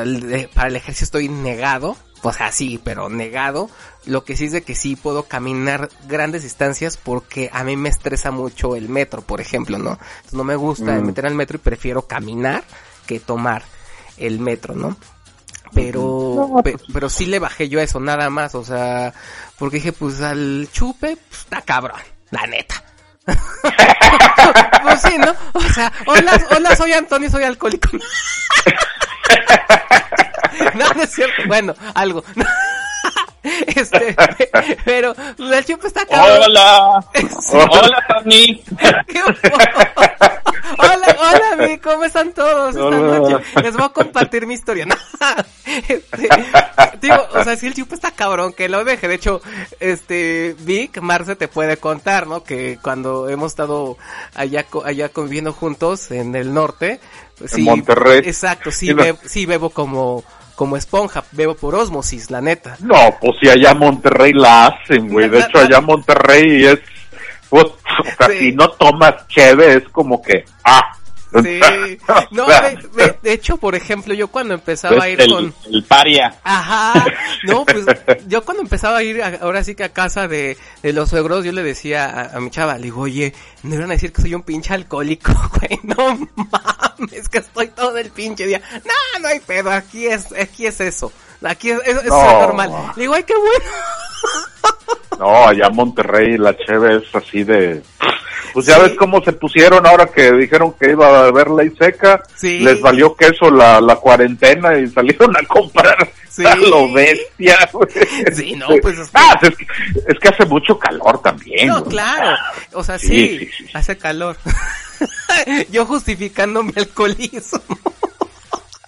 eh, 0.03 0.49
para 0.53 0.69
el 0.69 0.75
ejercicio 0.77 1.03
estoy 1.05 1.29
negado, 1.29 1.95
o 2.21 2.33
sea, 2.33 2.51
sí, 2.51 2.79
pero 2.83 3.07
negado, 3.09 3.69
lo 4.05 4.23
que 4.23 4.35
sí 4.35 4.45
es 4.45 4.51
de 4.51 4.63
que 4.63 4.75
sí 4.75 4.95
puedo 4.95 5.23
caminar 5.23 5.89
grandes 6.07 6.43
distancias 6.43 6.97
porque 6.97 7.49
a 7.53 7.63
mí 7.63 7.75
me 7.77 7.89
estresa 7.89 8.31
mucho 8.31 8.75
el 8.75 8.89
metro, 8.89 9.21
por 9.21 9.39
ejemplo, 9.41 9.77
¿no? 9.77 9.91
Entonces 10.17 10.33
no 10.33 10.43
me 10.43 10.55
gusta 10.55 10.93
Mm. 10.93 11.05
meter 11.05 11.25
al 11.25 11.35
metro 11.35 11.55
y 11.55 11.59
prefiero 11.59 12.03
caminar 12.07 12.63
que 13.07 13.19
tomar 13.19 13.63
el 14.17 14.39
metro, 14.39 14.75
¿no? 14.75 14.97
Pero, 15.73 16.61
pe- 16.63 16.77
pero 16.91 17.09
sí 17.09 17.25
le 17.27 17.37
bajé 17.39 17.69
yo 17.69 17.79
a 17.79 17.83
eso, 17.83 17.99
nada 17.99 18.29
más, 18.31 18.55
o 18.55 18.63
sea, 18.65 19.13
porque 19.57 19.75
dije, 19.77 19.93
pues 19.93 20.19
al 20.21 20.67
chupe, 20.71 21.15
pues 21.29 21.41
está 21.41 21.61
cabrón, 21.61 22.01
la 22.31 22.47
neta. 22.47 22.83
pues 24.81 25.01
sí, 25.03 25.15
¿no? 25.19 25.31
O 25.53 25.61
sea, 25.61 25.93
hola, 26.07 26.41
hola, 26.55 26.75
soy 26.75 26.93
Antonio, 26.93 27.29
soy 27.29 27.43
alcohólico. 27.43 27.89
no, 30.75 30.93
no 30.93 31.03
es 31.03 31.11
cierto, 31.11 31.41
bueno, 31.47 31.73
algo. 31.93 32.23
este, 33.43 34.15
pero 34.85 35.13
pues, 35.37 35.51
el 35.51 35.65
chupe 35.65 35.87
está 35.87 36.05
cabrón. 36.05 36.39
Hola. 36.45 37.05
Hola, 37.53 38.05
Tony. 38.07 38.63
Hola, 40.77 41.15
hola, 41.19 41.67
mi, 41.67 41.77
¿cómo 41.79 42.03
están 42.03 42.31
todos 42.33 42.69
esta 42.75 42.85
Hola. 42.85 42.97
noche? 43.19 43.43
Les 43.63 43.73
voy 43.75 43.85
a 43.85 43.89
compartir 43.89 44.45
mi 44.45 44.53
historia. 44.53 44.85
No, 44.85 44.95
este, 45.87 46.29
digo, 47.01 47.17
o 47.33 47.43
sea, 47.43 47.55
si 47.57 47.67
el 47.67 47.73
chupo 47.73 47.95
está 47.95 48.11
cabrón, 48.11 48.53
que 48.53 48.69
lo 48.69 48.83
deje. 48.83 49.07
De 49.07 49.15
hecho, 49.15 49.41
este, 49.79 50.55
Vic, 50.59 50.99
Marce 51.01 51.35
te 51.35 51.47
puede 51.47 51.77
contar, 51.77 52.27
¿no? 52.27 52.43
Que 52.43 52.77
cuando 52.81 53.29
hemos 53.29 53.51
estado 53.51 53.97
allá, 54.35 54.65
allá 54.85 55.09
conviviendo 55.09 55.53
juntos 55.53 56.11
en 56.11 56.35
el 56.35 56.53
norte, 56.53 56.99
pues, 57.37 57.53
En 57.55 57.63
Monterrey. 57.63 58.21
Exacto, 58.25 58.71
sí, 58.71 58.87
Sí, 58.87 58.93
lo- 58.93 59.03
bebo, 59.03 59.19
sí 59.25 59.45
bebo 59.45 59.69
como, 59.71 60.23
como 60.59 60.75
esponja, 60.75 61.23
bebo 61.31 61.55
por 61.55 61.73
osmosis, 61.73 62.29
la 62.31 62.41
neta. 62.41 62.75
No, 62.81 63.15
pues 63.21 63.37
si 63.41 63.47
allá 63.47 63.73
Monterrey 63.73 64.33
la 64.33 64.65
hacen, 64.65 65.07
güey. 65.07 65.29
De 65.29 65.39
hecho, 65.39 65.57
allá 65.57 65.79
Monterrey 65.79 66.65
es... 66.65 66.79
Pues, 67.47 67.63
o 67.63 68.03
sea, 68.17 68.27
Sí. 68.27 68.39
si 68.39 68.51
no 68.51 68.69
tomas 68.71 69.25
cheve, 69.29 69.75
es 69.75 69.83
como 69.87 70.21
que... 70.21 70.43
Ah. 70.65 70.91
Sí. 71.43 71.59
No, 72.31 72.47
de, 72.47 72.77
de- 72.95 73.19
de 73.21 73.33
hecho, 73.33 73.57
por 73.57 73.75
ejemplo, 73.75 74.13
yo 74.15 74.29
cuando 74.29 74.55
empezaba 74.55 75.03
a 75.03 75.09
ir 75.09 75.21
el, 75.21 75.29
con... 75.31 75.53
el 75.71 75.83
paria. 75.83 76.35
Ajá, 76.43 77.05
no, 77.43 77.65
pues 77.65 77.85
yo 78.27 78.43
cuando 78.43 78.63
empezaba 78.63 78.97
a 78.97 79.03
ir 79.03 79.21
a- 79.21 79.37
ahora 79.41 79.63
sí 79.63 79.75
que 79.75 79.83
a 79.83 79.89
casa 79.93 80.27
de, 80.27 80.57
de 80.81 80.93
los 80.93 81.09
suegros, 81.09 81.45
yo 81.45 81.51
le 81.51 81.61
decía 81.61 82.05
a, 82.05 82.37
a 82.37 82.39
mi 82.39 82.49
chava, 82.49 82.77
le 82.77 82.85
digo, 82.85 83.01
oye, 83.01 83.33
no 83.61 83.75
iban 83.75 83.91
a 83.91 83.93
decir 83.93 84.11
que 84.11 84.23
soy 84.23 84.33
un 84.33 84.41
pinche 84.41 84.73
alcohólico, 84.73 85.31
güey, 85.59 85.79
no 85.83 86.27
mames, 86.35 87.29
que 87.29 87.37
estoy 87.37 87.67
todo 87.67 87.95
el 87.97 88.09
pinche 88.09 88.47
día. 88.47 88.61
No, 88.83 89.19
no 89.21 89.27
hay 89.27 89.39
pedo, 89.39 89.71
aquí 89.71 90.07
es, 90.07 90.31
aquí 90.33 90.65
es 90.65 90.81
eso, 90.81 91.11
aquí 91.43 91.69
es, 91.69 91.79
es- 91.85 91.97
es 91.97 92.05
No. 92.05 92.41
normal. 92.41 92.71
Le 92.95 93.01
digo, 93.03 93.13
ay, 93.13 93.23
qué 93.23 93.35
bueno. 93.35 93.65
No, 95.19 95.47
allá 95.47 95.67
en 95.67 95.75
Monterrey 95.75 96.37
la 96.37 96.55
cheve 96.57 96.97
es 96.97 97.15
así 97.15 97.43
de... 97.43 97.81
Pues 98.53 98.65
ya 98.65 98.75
Sí. 98.75 98.81
ves 98.81 98.93
cómo 98.97 99.21
se 99.23 99.31
pusieron 99.33 99.85
ahora 99.85 100.07
que 100.07 100.31
dijeron 100.31 100.73
que 100.79 100.89
iba 100.91 101.07
a 101.07 101.25
haber 101.27 101.51
ley 101.51 101.71
seca. 101.77 102.23
Sí. 102.35 102.59
Les 102.59 102.81
valió 102.81 103.15
queso 103.15 103.51
la, 103.51 103.79
la 103.79 103.95
cuarentena 103.97 104.75
y 104.79 104.87
salieron 104.87 105.35
a 105.37 105.45
comprar 105.45 106.09
Sí. 106.29 106.43
a 106.45 106.55
lo 106.55 106.91
bestia, 106.91 107.57
güey. 107.71 107.87
Sí, 108.33 108.55
no, 108.55 108.67
pues, 108.81 108.97
es 108.97 109.09
que- 109.09 109.17
Ah, 109.19 109.39
es, 109.41 109.55
que, 109.57 109.65
es 110.07 110.19
que 110.19 110.27
hace 110.29 110.45
mucho 110.45 110.79
calor 110.79 111.21
también. 111.21 111.67
No, 111.67 111.79
güey. 111.81 111.89
claro, 111.91 112.35
o 112.73 112.83
sea, 112.83 112.97
sí. 112.97 113.49
hace 113.73 113.97
calor. 113.97 114.35
yo 115.71 115.85
justificando 115.85 116.63
mi 116.63 116.71
alcoholismo. 116.75 117.61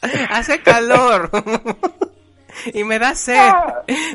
hace 0.31 0.59
calor. 0.61 1.29
y 2.73 2.83
me 2.83 2.99
da 2.99 3.15
sed. 3.15 3.51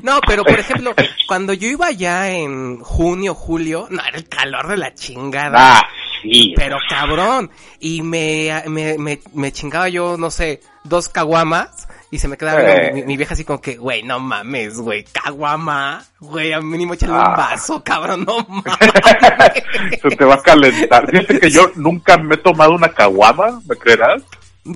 No, 0.03 0.21
pero 0.27 0.45
por 0.45 0.59
ejemplo, 0.59 0.95
cuando 1.27 1.53
yo 1.53 1.69
iba 1.69 1.87
allá 1.87 2.31
en 2.31 2.79
junio, 2.81 3.35
julio, 3.35 3.87
no, 3.91 4.03
era 4.05 4.17
el 4.19 4.29
calor 4.29 4.69
de 4.69 4.77
la 4.77 4.95
chingada. 4.95 5.79
Ah, 5.79 5.83
sí. 6.23 6.53
Pero 6.57 6.79
cabrón. 6.89 7.51
Y 7.81 8.03
me, 8.03 8.63
me, 8.67 8.99
me, 8.99 9.21
me 9.35 9.53
chingaba 9.53 9.89
yo, 9.89 10.17
no 10.17 10.31
sé, 10.31 10.61
dos 10.85 11.09
caguamas. 11.09 11.89
Y 12.09 12.19
se 12.19 12.29
me 12.29 12.37
quedaba 12.37 12.63
Eh. 12.63 12.93
mi, 12.95 13.03
mi 13.03 13.17
vieja 13.17 13.35
así 13.35 13.45
como 13.45 13.61
que, 13.61 13.77
güey, 13.77 14.05
no 14.05 14.21
mames, 14.21 14.79
güey, 14.79 15.05
caguama. 15.05 16.05
Güey, 16.21 16.53
a 16.53 16.61
mínimo 16.61 16.95
échale 16.95 17.13
Ah. 17.15 17.31
un 17.31 17.37
vaso, 17.37 17.83
cabrón, 17.83 18.25
no 18.25 18.39
mames. 18.49 20.01
Se 20.01 20.17
te 20.17 20.25
va 20.25 20.35
a 20.37 20.43
calentar. 20.43 21.11
Fíjate 21.11 21.41
que 21.41 21.51
yo 21.51 21.71
nunca 21.75 22.17
me 22.17 22.37
he 22.37 22.39
tomado 22.39 22.73
una 22.73 22.89
caguama, 22.91 23.61
¿me 23.69 23.75
creerás? 23.77 24.23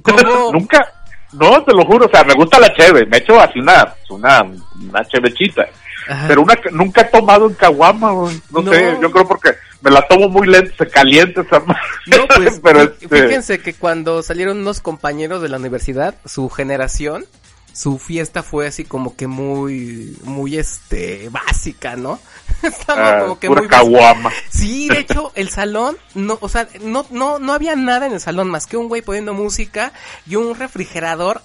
¿Cómo? 0.02 0.52
nunca. 0.52 0.92
No, 1.32 1.62
te 1.62 1.72
lo 1.72 1.84
juro, 1.84 2.06
o 2.06 2.10
sea, 2.10 2.24
me 2.24 2.34
gusta 2.34 2.58
la 2.58 2.72
cheve, 2.74 3.06
me 3.06 3.18
echo 3.18 3.40
así 3.40 3.58
una, 3.60 3.94
una, 4.08 4.42
una 4.42 5.04
chevechita. 5.06 5.68
Ajá. 6.08 6.24
Pero 6.28 6.42
una, 6.42 6.54
nunca 6.72 7.02
he 7.02 7.04
tomado 7.04 7.46
en 7.46 7.54
caguama, 7.54 8.10
güey. 8.10 8.40
No, 8.50 8.62
No. 8.62 8.72
sé, 8.72 8.96
yo 9.00 9.10
creo 9.10 9.28
porque 9.28 9.50
me 9.80 9.90
la 9.90 10.02
tomo 10.08 10.28
muy 10.28 10.48
lento, 10.48 10.72
se 10.76 10.88
calienta 10.88 11.42
esa. 11.42 11.60
No, 11.60 12.26
pues, 12.36 12.60
pero 12.62 12.82
este, 12.82 13.08
fíjense 13.08 13.60
que 13.60 13.74
cuando 13.74 14.22
salieron 14.22 14.58
unos 14.58 14.80
compañeros 14.80 15.40
de 15.42 15.48
la 15.50 15.58
universidad, 15.58 16.14
su 16.24 16.48
generación, 16.48 17.24
su 17.72 17.98
fiesta 17.98 18.42
fue 18.42 18.66
así 18.66 18.84
como 18.84 19.16
que 19.16 19.26
muy, 19.26 20.16
muy 20.24 20.56
este, 20.58 21.28
básica, 21.28 21.96
¿no? 21.96 22.18
Estaba 22.62 23.18
ah, 23.18 23.20
como 23.22 23.38
que 23.38 23.48
pura 23.48 23.62
muy 23.62 23.68
caguama. 23.68 24.30
Sí, 24.50 24.88
de 24.88 25.00
hecho, 25.00 25.32
el 25.34 25.50
salón, 25.50 25.96
no, 26.14 26.38
o 26.40 26.48
sea, 26.48 26.68
no, 26.80 27.06
no, 27.10 27.38
no 27.38 27.52
había 27.52 27.76
nada 27.76 28.06
en 28.06 28.12
el 28.12 28.20
salón 28.20 28.48
más 28.48 28.66
que 28.66 28.76
un 28.76 28.88
güey 28.88 29.02
poniendo 29.02 29.34
música 29.34 29.92
y 30.26 30.36
un 30.36 30.54
refrigerador. 30.54 31.42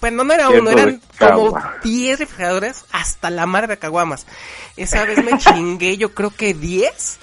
Bueno, 0.00 0.24
no 0.24 0.34
era 0.34 0.50
uno, 0.50 0.70
eran 0.70 1.00
como 1.18 1.52
caguamas. 1.52 1.82
10 1.82 2.18
refrigeradores 2.18 2.84
hasta 2.92 3.30
la 3.30 3.46
madre 3.46 3.68
de 3.68 3.78
caguamas. 3.78 4.26
Esa 4.76 5.04
vez 5.04 5.24
me 5.24 5.38
chingué, 5.38 5.96
yo 5.96 6.14
creo 6.14 6.30
que 6.30 6.52
10. 6.54 7.18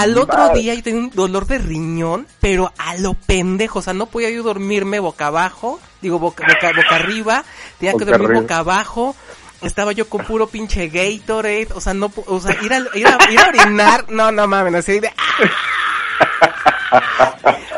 Al 0.00 0.18
otro 0.18 0.38
madre. 0.38 0.60
día 0.60 0.74
yo 0.74 0.82
tenía 0.82 1.00
un 1.00 1.10
dolor 1.10 1.46
de 1.46 1.58
riñón, 1.58 2.26
pero 2.40 2.72
a 2.76 2.96
lo 2.96 3.14
pendejo, 3.14 3.78
o 3.78 3.82
sea, 3.82 3.92
no 3.92 4.06
podía 4.06 4.30
yo 4.30 4.42
dormirme 4.42 4.98
boca 4.98 5.28
abajo, 5.28 5.78
digo 6.02 6.18
boca, 6.18 6.44
boca, 6.44 6.72
boca 6.74 6.96
arriba, 6.96 7.44
tenía 7.78 7.94
que 7.94 8.04
dormir 8.04 8.26
arriba. 8.26 8.40
boca 8.40 8.56
abajo, 8.58 9.14
estaba 9.62 9.92
yo 9.92 10.08
con 10.08 10.24
puro 10.24 10.48
pinche 10.48 10.88
Gatorade, 10.88 11.68
o 11.72 11.80
sea, 11.80 11.94
no, 11.94 12.10
o 12.26 12.40
sea, 12.40 12.56
ir 12.62 12.72
a, 12.72 12.78
ir 12.94 13.06
a, 13.06 13.30
ir 13.30 13.38
a 13.38 13.48
orinar, 13.48 14.10
no, 14.10 14.32
no 14.32 14.48
mames, 14.48 14.74
así 14.74 14.98
de... 14.98 15.12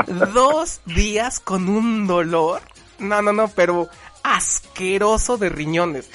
Dos 0.32 0.81
días 0.87 1.41
con 1.41 1.69
un 1.69 2.07
dolor, 2.07 2.62
no, 2.99 3.20
no, 3.20 3.32
no, 3.32 3.49
pero 3.49 3.89
asqueroso 4.23 5.37
de 5.37 5.51
riñones. 5.51 6.09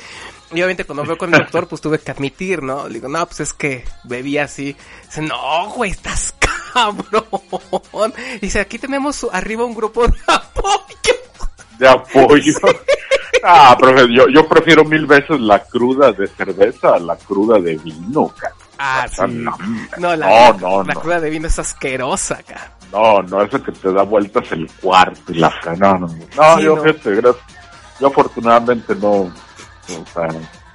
Y 0.56 0.62
obviamente 0.62 0.86
cuando 0.86 1.04
veo 1.04 1.18
con 1.18 1.34
el 1.34 1.40
doctor, 1.42 1.68
pues 1.68 1.82
tuve 1.82 2.00
que 2.00 2.12
admitir, 2.12 2.64
¿no? 2.64 2.88
Le 2.88 2.96
digo, 2.96 3.08
no, 3.10 3.26
pues 3.26 3.42
es 3.42 3.54
que 3.54 3.84
bebí 4.06 4.38
así. 4.38 4.76
Dice, 5.06 5.22
no, 5.22 5.70
güey, 5.70 5.92
estás 5.92 6.34
cabrón. 6.74 8.14
Dice, 8.42 8.60
aquí 8.60 8.80
tenemos 8.80 9.26
arriba 9.32 9.66
un 9.66 9.76
grupo 9.76 10.08
de 10.08 10.14
apoyo. 10.28 11.16
de 11.80 11.88
apoyo. 11.88 12.54
Ah, 13.48 13.78
profe, 13.80 14.08
yo, 14.12 14.28
yo 14.34 14.48
prefiero 14.48 14.84
mil 14.84 15.06
veces 15.06 15.40
la 15.40 15.60
cruda 15.64 16.12
de 16.12 16.26
cerveza 16.26 16.96
a 16.96 17.00
la 17.00 17.16
cruda 17.16 17.60
de 17.60 17.76
vino, 17.78 18.30
ca. 18.30 18.52
Ah, 18.80 19.06
sí. 19.08 19.22
no, 19.28 19.56
No, 20.00 20.16
la, 20.16 20.52
no, 20.54 20.58
no, 20.58 20.84
la 20.84 20.94
no. 20.96 21.00
cruda 21.02 21.20
de 21.20 21.30
vino 21.30 21.46
es 21.48 21.60
asquerosa, 21.60 22.36
acá. 22.40 22.72
No, 22.92 23.22
no, 23.22 23.44
eso 23.44 23.62
que 23.62 23.72
te 23.72 23.92
da 23.94 24.02
vueltas 24.02 24.52
el 24.52 24.68
cuarto 24.82 25.32
y 25.32 25.36
la 25.36 25.54
no, 25.78 25.94
no, 25.94 26.08
no. 26.08 26.08
No, 26.36 26.58
Sí, 26.58 26.64
yo, 26.64 26.76
no. 26.76 26.82
fíjate, 26.82 27.12
gracias. 27.18 27.46
Yo 28.00 28.08
afortunadamente 28.08 28.96
no, 28.96 29.32
o 29.90 30.06
sea, 30.14 30.28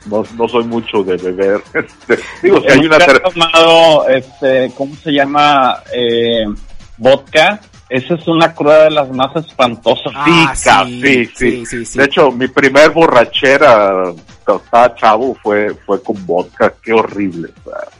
no, 0.07 0.25
no 0.37 0.49
soy 0.49 0.65
mucho 0.65 1.03
de 1.03 1.17
beber. 1.17 1.63
Este, 1.75 2.19
digo, 2.43 2.61
si 2.61 2.69
hay 2.69 2.79
una 2.87 2.99
¿Nunca 2.99 3.07
ter- 3.07 3.23
has 3.25 3.33
tomado, 3.35 4.09
este, 4.09 4.73
¿cómo 4.77 4.95
se 4.97 5.11
llama? 5.13 5.79
Eh, 5.93 6.45
vodka. 6.97 7.61
Esa 7.89 8.15
es 8.15 8.29
una 8.29 8.55
cruda 8.55 8.85
de 8.85 8.91
las 8.91 9.11
más 9.11 9.35
espantosas. 9.35 10.13
Ah, 10.15 10.53
Sí, 10.55 10.63
sí, 10.63 11.03
sí, 11.03 11.27
sí, 11.27 11.31
sí, 11.35 11.67
sí, 11.67 11.85
sí. 11.87 11.99
De 11.99 12.05
hecho, 12.05 12.31
mi 12.31 12.47
primer 12.47 12.91
borrachera 12.91 14.13
estaba 14.47 14.95
chavo 14.95 15.37
fue, 15.43 15.75
fue 15.87 16.01
con 16.01 16.25
vodka. 16.25 16.73
Qué 16.83 16.93
horrible. 16.93 17.49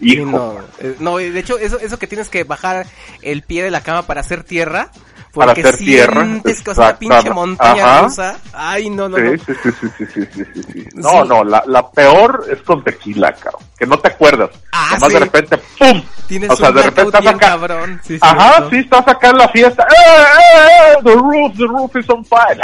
hijo. 0.01 0.27
no, 0.27 0.55
eh, 0.79 0.95
no, 1.01 1.17
de 1.17 1.39
hecho, 1.39 1.59
eso, 1.59 1.79
eso 1.81 1.99
que 1.99 2.07
tienes 2.07 2.29
que 2.29 2.45
bajar 2.45 2.87
el 3.23 3.43
pie 3.43 3.65
de 3.65 3.73
la 3.73 3.81
cama 3.83 4.03
para 4.07 4.21
hacer 4.21 4.45
tierra 4.45 4.91
para 5.35 5.53
hacer 5.53 5.77
tierra. 5.77 6.27
que 6.43 6.71
una 6.71 6.99
pinche 6.99 7.31
montaña 7.31 8.03
rusa. 8.03 8.37
Ay, 8.53 8.91
no, 8.91 9.09
no, 9.09 9.17
sí, 9.17 9.43
Sí, 9.47 9.71
sí, 10.09 10.27
sí, 10.35 10.63
sí, 10.73 10.89
No, 10.95 11.25
no, 11.25 11.45
la, 11.45 11.91
peor 11.91 12.47
es 12.51 12.61
con 12.63 12.83
tequila, 12.83 13.33
cabrón. 13.33 13.63
Que 13.79 13.87
no 13.87 13.99
te 13.99 14.09
acuerdas. 14.09 14.51
Ah, 14.73 14.89
Además 14.91 15.13
de 15.13 15.19
repente, 15.21 15.59
¡pum! 15.79 16.03
Tienes 16.27 16.51
o 16.51 16.57
sea, 16.57 16.71
de 16.71 16.83
repente 16.83 17.19
estás 17.19 17.35
acá. 17.35 17.49
Cabrón. 17.51 18.01
Ajá, 18.21 18.69
sí, 18.71 18.77
estás 18.77 19.09
acá 19.09 19.31
en 19.31 19.39
la 19.39 19.49
fiesta. 19.49 19.83
¡Eh, 19.85 19.95
eh, 19.97 20.93
eh! 20.93 20.97
The 21.03 21.15
roof, 21.15 21.57
the 21.57 21.67
roof 21.67 21.97
is 21.97 22.11
on 22.11 22.25
fire. 22.25 22.61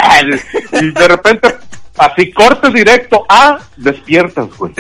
y 0.73 0.91
de 0.91 1.09
repente, 1.09 1.57
así 1.99 2.31
cortes 2.33 2.73
directo, 2.73 3.25
ah, 3.29 3.59
despiertas, 3.77 4.49
güey. 4.57 4.73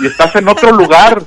Y 0.00 0.06
estás 0.06 0.34
en 0.36 0.48
otro 0.48 0.72
lugar. 0.72 1.22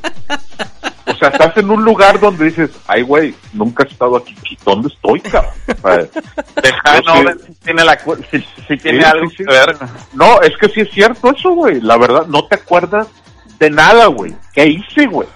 O 1.07 1.13
sea, 1.15 1.29
estás 1.29 1.55
en 1.57 1.69
un 1.69 1.83
lugar 1.83 2.19
donde 2.19 2.45
dices, 2.45 2.71
ay, 2.87 3.03
güey, 3.03 3.35
nunca 3.53 3.83
he 3.83 3.87
estado 3.87 4.17
aquí. 4.17 4.35
¿Dónde 4.65 4.87
estoy, 4.89 5.19
cabrón? 5.21 5.51
O 5.83 5.87
sea, 5.87 6.07
Deja, 6.63 6.95
yo 6.95 7.01
no, 7.05 7.15
sí- 7.19 7.23
ver 7.25 7.37
si 7.45 7.53
tiene, 7.63 7.83
la, 7.85 7.99
si, 8.31 8.45
si 8.67 8.77
tiene 8.77 8.99
Sí, 8.99 9.05
algo 9.05 9.29
sí, 9.29 9.35
sí. 9.37 9.45
que 9.45 9.51
ver. 9.51 9.77
No, 10.13 10.41
es 10.41 10.57
que 10.57 10.69
sí 10.69 10.81
es 10.81 10.89
cierto 10.91 11.31
eso, 11.31 11.51
güey. 11.51 11.79
La 11.81 11.97
verdad, 11.97 12.25
no 12.27 12.45
te 12.47 12.55
acuerdas 12.55 13.07
de 13.59 13.69
nada, 13.69 14.07
güey. 14.07 14.35
¿Qué 14.53 14.65
hice, 14.65 15.05
güey? 15.05 15.27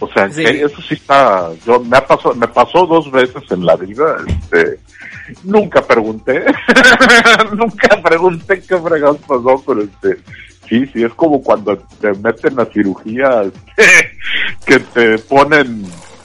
O 0.00 0.08
sea, 0.08 0.26
eso 0.26 0.82
sí 0.82 0.94
está... 0.94 1.50
Yo, 1.66 1.80
me, 1.80 1.96
ha 1.96 2.06
pasado, 2.06 2.34
me 2.34 2.48
pasó 2.48 2.86
dos 2.86 3.10
veces 3.10 3.42
en 3.50 3.64
la 3.64 3.76
vida. 3.76 4.16
Este, 4.26 4.78
nunca 5.44 5.82
pregunté. 5.82 6.44
nunca 7.52 8.00
pregunté 8.02 8.62
qué 8.62 8.78
fregados 8.78 9.18
pasó, 9.18 9.62
pero 9.66 9.82
este... 9.82 10.18
Sí, 10.68 10.84
sí, 10.92 11.04
es 11.04 11.14
como 11.14 11.40
cuando 11.42 11.78
te 12.00 12.12
meten 12.14 12.58
a 12.58 12.64
cirugía, 12.64 13.42
este, 13.42 14.18
que 14.66 14.80
te 14.80 15.18
ponen 15.18 15.84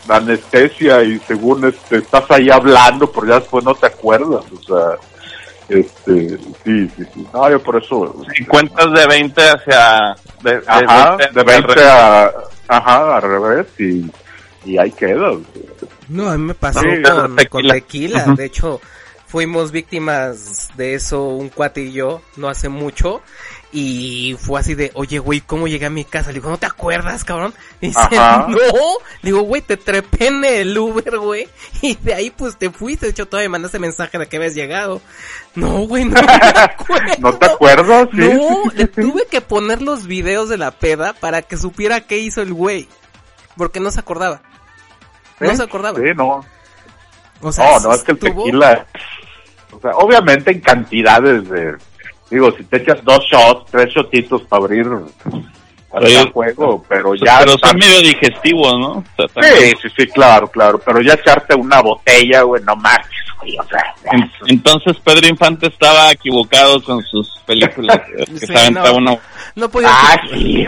anestesia 0.09 1.03
y 1.03 1.19
según 1.19 1.65
este, 1.67 1.97
estás 1.97 2.23
ahí 2.31 2.49
hablando, 2.49 3.11
pero 3.11 3.27
ya 3.27 3.35
después 3.35 3.63
no 3.63 3.75
te 3.75 3.85
acuerdas, 3.85 4.43
o 4.51 4.61
sea, 4.63 4.97
este, 5.69 6.37
sí, 6.63 6.89
sí, 6.97 7.03
sí. 7.13 7.27
No, 7.33 7.49
yo 7.49 7.61
por 7.61 7.81
eso. 7.81 8.15
Si 8.35 8.43
cuentas 8.45 8.91
de 8.91 9.07
20 9.07 9.41
hacia... 9.41 10.15
De, 10.43 10.59
de 10.59 10.63
Ajá, 10.67 11.15
20 11.17 11.39
de 11.39 11.43
20 11.43 11.83
a, 11.83 12.33
ajá, 12.67 13.15
al 13.17 13.21
revés 13.21 13.67
y, 13.79 14.11
y 14.65 14.77
ahí 14.77 14.91
queda. 14.91 15.31
No, 16.11 16.29
a 16.29 16.37
mí 16.37 16.43
me 16.43 16.53
pasó 16.53 16.81
Sí, 16.81 16.87
con, 17.01 17.35
tequila. 17.35 17.47
con 17.49 17.67
tequila. 17.67 18.23
Ujú. 18.27 18.35
De 18.35 18.45
hecho, 18.45 18.81
fuimos 19.27 19.71
víctimas 19.71 20.67
de 20.75 20.93
eso 20.95 21.23
un 21.29 21.49
cuate 21.49 21.81
y 21.83 21.91
yo 21.93 22.21
no 22.35 22.49
hace 22.49 22.69
mucho. 22.69 23.21
Y 23.73 24.35
fue 24.37 24.59
así 24.59 24.75
de, 24.75 24.91
oye, 24.95 25.19
güey, 25.19 25.39
¿cómo 25.39 25.65
llegué 25.65 25.85
a 25.85 25.89
mi 25.89 26.03
casa? 26.03 26.31
Le 26.31 26.39
digo, 26.39 26.49
¿no 26.49 26.57
te 26.57 26.65
acuerdas, 26.65 27.23
cabrón? 27.23 27.53
Y 27.79 27.87
dice, 27.87 27.99
Ajá. 28.01 28.47
no. 28.49 28.57
Digo, 29.23 29.43
güey, 29.43 29.61
te 29.61 29.77
trepé 29.77 30.27
en 30.27 30.43
el 30.43 30.77
Uber, 30.77 31.17
güey. 31.19 31.47
Y 31.81 31.95
de 31.95 32.13
ahí, 32.13 32.29
pues, 32.31 32.57
te 32.57 32.69
fuiste. 32.69 33.05
De 33.05 33.11
hecho, 33.13 33.27
todavía 33.29 33.47
me 33.47 33.53
mandaste 33.53 33.79
mensaje 33.79 34.17
de 34.17 34.27
que 34.27 34.35
habías 34.35 34.55
llegado. 34.55 35.01
No, 35.55 35.87
güey, 35.87 36.03
no 36.03 36.21
me 36.21 36.27
acuerdo. 36.59 37.13
¿No 37.19 37.33
te 37.37 37.45
acuerdas? 37.45 38.09
Sí, 38.11 38.17
No, 38.17 38.33
sí, 38.65 38.69
sí, 38.71 38.77
le 38.77 38.83
sí. 38.87 38.91
tuve 39.09 39.25
que 39.31 39.39
poner 39.39 39.81
los 39.81 40.05
videos 40.05 40.49
de 40.49 40.57
la 40.57 40.71
peda 40.71 41.13
para 41.13 41.41
que 41.41 41.55
supiera 41.55 42.01
qué 42.01 42.17
hizo 42.17 42.41
el 42.41 42.51
güey. 42.53 42.89
Porque 43.55 43.79
no 43.79 43.89
se 43.91 44.01
acordaba. 44.01 44.41
No 45.41 45.49
¿Sí? 45.51 45.55
se 45.57 45.63
acordaba. 45.63 45.97
Sí, 45.99 46.05
no. 46.15 46.45
O 47.41 47.51
sea, 47.51 47.71
No, 47.71 47.79
no, 47.89 47.93
es 47.95 48.03
que 48.03 48.11
el 48.11 48.17
estuvo- 48.19 48.43
tequila, 48.45 48.85
o 49.71 49.79
sea, 49.79 49.91
obviamente 49.91 50.51
en 50.51 50.59
cantidades 50.61 51.49
de, 51.49 51.75
digo, 52.29 52.51
si 52.55 52.63
te 52.65 52.77
echas 52.77 53.03
dos 53.03 53.19
shots, 53.31 53.71
tres 53.71 53.89
shotitos 53.93 54.43
para 54.43 54.63
abrir 54.65 54.85
para 55.89 56.05
Oye, 56.05 56.21
el 56.21 56.31
juego, 56.31 56.85
pero 56.87 57.15
ya... 57.15 57.39
pero 57.39 57.53
estar- 57.55 57.69
son 57.71 57.77
medio 57.79 57.99
digestivos, 58.01 58.79
¿no? 58.79 58.91
O 58.91 59.03
sea, 59.17 59.25
Sí, 59.27 59.33
también- 59.33 59.77
sí, 59.81 59.87
sí, 59.97 60.07
claro, 60.07 60.47
claro, 60.47 60.79
pero 60.79 61.01
ya 61.01 61.13
echarte 61.15 61.53
una 61.55 61.81
botella, 61.81 62.43
güey, 62.43 62.63
no 62.63 62.75
marches, 62.77 63.25
güey, 63.41 63.57
o 63.59 63.63
sea... 63.63 63.93
En- 64.13 64.31
Entonces 64.47 64.95
Pedro 65.03 65.27
Infante 65.27 65.67
estaba 65.67 66.11
equivocado 66.11 66.81
con 66.83 67.03
sus 67.03 67.27
películas. 67.45 67.99
eh, 68.17 68.25
que 68.25 68.47
Sí, 68.47 68.53
no. 68.71 68.93
una- 68.95 69.17
No 69.55 69.67
podía. 69.69 69.89
Ah, 69.91 70.15
sí. 70.31 70.65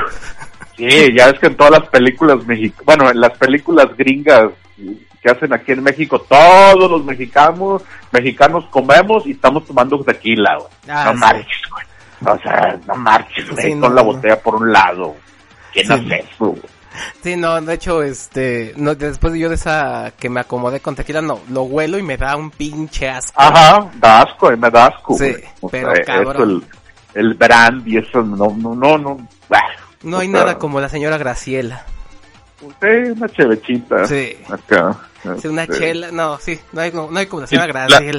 Sí, 0.76 1.14
ya 1.16 1.30
es 1.30 1.40
que 1.40 1.46
en 1.48 1.56
todas 1.56 1.72
las 1.80 1.88
películas 1.90 2.44
mexicanas, 2.46 2.84
bueno, 2.86 3.10
en 3.12 3.22
las 3.22 3.38
películas 3.38 3.88
gringas 3.96 4.50
que 4.76 5.30
hacen 5.32 5.54
aquí 5.54 5.72
en 5.72 5.84
México, 5.84 6.20
todos 6.22 6.90
los 6.90 7.04
mexicanos, 7.06 7.82
mexicanos 8.12 8.66
comemos 8.70 9.26
y 9.26 9.32
estamos 9.32 9.66
tomando 9.66 10.00
tequila, 10.04 10.58
güey. 10.58 10.70
Ah, 10.90 11.06
no 11.06 11.14
sí. 11.14 11.18
marches, 11.20 11.62
güey. 11.72 11.86
O 12.36 12.42
sea, 12.42 12.80
no 12.88 12.96
marches, 12.96 13.50
güey. 13.52 13.74
Sí, 13.74 13.80
con 13.80 13.96
la 13.96 14.02
botella 14.02 14.40
por 14.42 14.56
un 14.56 14.72
lado. 14.72 15.16
¿Quién 15.72 15.88
Sí. 15.88 15.94
hace 15.94 16.16
eso, 16.20 16.46
güey? 16.48 16.62
Sí, 17.24 17.36
no, 17.36 17.60
de 17.60 17.74
hecho, 17.74 18.04
este, 18.04 18.74
no, 18.78 18.94
después 18.94 19.34
de 19.34 19.40
yo 19.40 19.50
de 19.50 19.56
esa 19.56 20.14
que 20.20 20.30
me 20.30 20.42
acomodé 20.42 20.80
con 20.80 20.96
tequila, 20.96 21.22
no, 21.22 21.40
lo 21.50 21.64
huelo 21.64 21.98
y 21.98 22.04
me 22.04 22.18
da 22.18 22.36
un 22.36 22.52
pinche 22.52 23.10
asco. 23.10 23.34
Ajá, 23.42 23.90
da 23.96 24.22
asco, 24.22 24.52
eh, 24.52 24.58
me 24.58 24.70
da 24.70 24.88
asco. 24.88 25.18
Sí. 25.18 25.34
O 25.62 25.70
pero 25.70 25.94
sea, 25.96 26.04
cabrón. 26.06 26.36
Eso, 26.36 26.44
el, 27.16 27.28
el 27.30 27.34
brand 27.34 27.88
y 27.88 27.98
eso, 27.98 28.22
no, 28.22 28.56
no, 28.56 28.76
no, 28.76 28.98
no. 29.00 29.28
No 30.04 30.18
hay 30.20 30.28
O 30.28 30.32
sea, 30.32 30.40
nada 30.42 30.60
como 30.60 30.80
la 30.82 30.90
señora 30.90 31.18
Graciela. 31.18 31.84
Sí, 32.82 33.12
una 33.16 33.30
chevechita. 33.30 34.06
Sí. 34.08 34.38
Acá. 34.50 34.98
Sí, 35.42 35.48
una 35.48 35.64
este, 35.64 35.78
chela, 35.80 36.12
no, 36.12 36.38
sí, 36.40 36.60
no 36.74 36.82
hay, 36.82 36.92
no 36.92 37.10
hay 37.18 37.26
como 37.28 37.42
la 37.42 37.48
señora 37.48 37.88
Sí, 37.88 38.12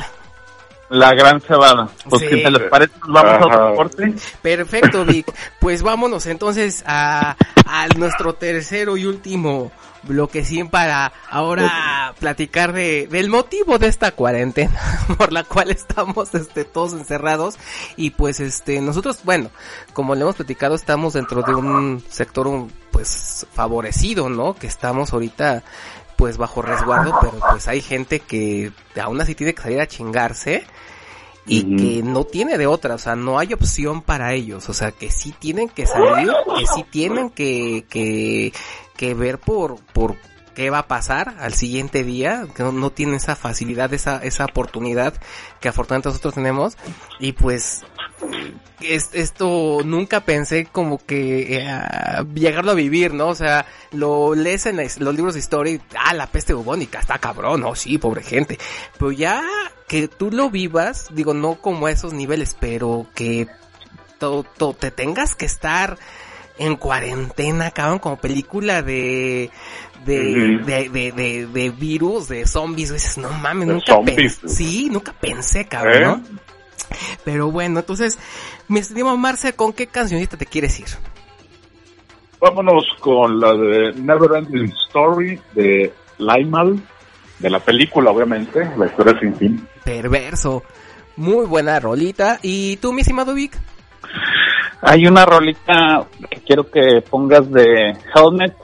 la- 0.91 1.15
gran 1.15 1.41
cebada. 1.41 1.89
Pues 2.09 2.23
Sí. 2.23 2.29
si 2.29 2.43
te 2.43 2.51
les 2.51 2.62
parece, 2.71 2.93
nos 3.07 3.23
vamos 3.23 3.33
a 3.43 3.47
otro 3.47 3.75
corte. 3.75 4.15
Perfecto, 4.43 5.05
Vic. 5.07 5.27
Pues 5.61 5.83
vámonos 5.83 6.27
entonces 6.27 6.83
a, 6.87 7.37
a 7.66 7.89
nuestro 7.97 8.35
tercero 8.35 8.97
y 8.97 9.07
último 9.07 9.71
bloquecín 10.05 10.69
para 10.69 11.12
ahora 11.31 12.12
platicar 12.21 12.73
de, 12.75 13.07
del 13.11 13.31
motivo 13.31 13.79
de 13.79 13.87
esta 13.89 14.12
cuarentena 14.12 14.79
por 15.19 15.33
la 15.33 15.45
cual 15.45 15.71
estamos 15.71 16.35
este, 16.35 16.65
todos 16.65 16.93
encerrados 16.93 17.57
y 17.97 18.11
pues 18.11 18.39
este 18.41 18.83
nosotros, 18.83 19.21
bueno, 19.25 19.51
como 19.95 20.15
le 20.15 20.21
hemos 20.21 20.37
platicado, 20.37 20.75
estamos 20.75 21.15
dentro 21.15 21.41
de 21.43 21.55
un 21.55 22.05
sector 22.11 22.47
un, 22.47 22.71
pues 22.95 23.45
favorecido, 23.53 24.29
¿no? 24.29 24.55
Que 24.55 24.69
estamos 24.69 25.12
ahorita 25.12 25.65
pues 26.16 26.37
bajo 26.37 26.62
resguardo, 26.62 27.12
pero 27.21 27.41
pues 27.51 27.66
hay 27.66 27.83
gente 27.83 28.21
que 28.21 28.71
aún 29.03 29.21
así 29.21 29.35
tiene 29.35 29.53
que 29.53 29.62
salir 29.62 29.81
a 29.81 29.89
chingarse 29.89 30.65
y 31.45 31.77
que 31.77 32.03
no 32.05 32.25
tiene 32.25 32.57
de 32.57 32.69
otra, 32.69 32.95
o 32.95 32.99
sea, 32.99 33.16
no 33.16 33.39
hay 33.39 33.53
opción 33.53 34.01
para 34.01 34.33
ellos, 34.33 34.69
o 34.69 34.73
sea, 34.73 34.93
que 34.93 35.11
sí 35.11 35.35
tienen 35.37 35.69
que 35.69 35.87
salir, 35.87 36.33
que 36.57 36.66
sí 36.73 36.87
tienen 36.89 37.31
que, 37.31 37.85
que, 37.91 38.53
que 38.97 39.15
ver 39.15 39.41
por, 39.41 39.77
por 39.93 40.16
qué 40.55 40.71
va 40.71 40.79
a 40.79 40.89
pasar 40.89 41.35
al 41.41 41.53
siguiente 41.53 42.05
día, 42.05 42.47
que 42.55 42.62
no, 42.62 42.73
no 42.73 42.91
tienen 42.91 43.16
esa 43.16 43.37
facilidad, 43.37 43.93
esa, 43.93 44.23
esa 44.23 44.45
oportunidad 44.45 45.15
que 45.61 45.69
afortunadamente 45.69 46.11
nosotros 46.11 46.35
tenemos, 46.35 46.79
y 47.19 47.33
pues, 47.33 47.83
es, 48.81 49.11
esto 49.12 49.81
nunca 49.85 50.20
pensé 50.20 50.66
como 50.66 50.99
que 50.99 51.57
eh, 51.59 51.69
a 51.69 52.24
llegarlo 52.35 52.73
a 52.73 52.74
vivir, 52.74 53.15
¿no? 53.15 53.28
O 53.28 53.35
sea, 53.35 53.66
lo 53.93 54.35
lees 54.35 54.66
en 54.66 54.77
los 54.77 55.15
libros 55.15 55.35
de 55.35 55.41
historia 55.41 55.74
y, 55.74 55.81
ah, 55.99 56.15
la 56.15 56.27
peste 56.27 56.53
bubónica, 56.55 57.01
está 57.01 57.19
cabrón, 57.19 57.61
no, 57.62 57.74
sí, 57.74 57.99
pobre 57.99 58.23
gente. 58.23 58.59
Pero 58.99 59.12
ya 59.12 59.43
que 59.89 60.09
tú 60.09 60.31
lo 60.31 60.51
vivas, 60.51 61.09
digo, 61.12 61.35
no 61.35 61.57
como 61.57 61.86
a 61.86 61.91
esos 61.91 62.12
niveles, 62.12 62.57
pero 62.59 63.07
que 63.15 63.47
to- 64.19 64.45
to- 64.57 64.74
te 64.74 64.91
tengas 64.91 65.35
que 65.35 65.47
estar 65.47 65.99
en 66.59 66.77
cuarentena, 66.77 67.70
cabrón, 67.73 67.99
como 67.99 68.16
película 68.16 68.82
de 68.82 69.51
de, 70.05 70.59
de, 70.66 70.89
de, 70.91 71.12
de, 71.12 71.47
de 71.47 71.70
virus, 71.70 72.28
de 72.28 72.47
zombies, 72.47 72.93
dices, 72.93 73.16
no 73.16 73.31
mames, 73.31 73.69
nunca 73.69 73.95
pensé, 74.15 74.49
sí, 74.49 74.89
nunca 74.91 75.15
pensé, 75.15 75.66
cabrón, 75.66 75.95
¿Eh? 75.97 76.01
¿no? 76.31 76.44
Pero 77.24 77.51
bueno, 77.51 77.81
entonces, 77.81 78.19
mi 78.69 78.81
estimado 78.81 79.16
Marce, 79.16 79.55
¿con 79.55 79.73
qué 79.73 79.86
cancionista 79.86 80.36
te 80.36 80.47
quieres 80.47 80.78
ir? 80.81 80.86
Vámonos 82.40 82.85
con 83.01 83.40
la 83.40 83.52
de 83.55 83.93
Never 83.94 84.36
Ending 84.36 84.73
Story 84.89 85.40
de 85.55 85.93
Limal, 86.19 86.78
de 87.39 87.51
la 87.51 87.59
película, 87.61 88.11
obviamente, 88.11 88.70
la 88.77 88.86
historia 88.86 89.19
sin 89.19 89.35
fin. 89.36 89.69
Perverso. 89.82 90.62
Muy 91.16 91.47
buena 91.47 91.78
rolita. 91.81 92.39
¿Y 92.43 92.77
tú, 92.78 92.93
mi 92.93 93.01
estimado 93.01 93.35
Vic? 93.35 93.56
Hay 94.82 95.06
una 95.06 95.24
rolita 95.24 96.06
que 96.31 96.40
quiero 96.40 96.70
que 96.70 97.02
pongas 97.09 97.51
de 97.51 97.97
Helmet. 98.15 98.55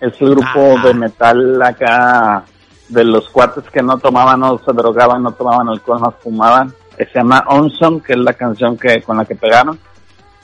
Es 0.00 0.20
el 0.20 0.30
grupo 0.30 0.76
Ah. 0.78 0.82
de 0.86 0.94
metal 0.94 1.62
acá 1.62 2.44
de 2.88 3.04
los 3.04 3.28
cuates 3.30 3.64
que 3.72 3.82
no 3.82 3.98
tomaban, 3.98 4.38
no 4.40 4.58
se 4.64 4.72
drogaban, 4.72 5.22
no 5.22 5.32
tomaban 5.32 5.68
alcohol, 5.68 6.00
no 6.00 6.10
fumaban. 6.22 6.72
Que 6.96 7.06
se 7.06 7.18
llama 7.18 7.44
Onson, 7.48 8.00
que 8.00 8.12
es 8.12 8.18
la 8.18 8.34
canción 8.34 8.76
que 8.76 9.02
con 9.02 9.16
la 9.16 9.24
que 9.24 9.34
pegaron. 9.34 9.78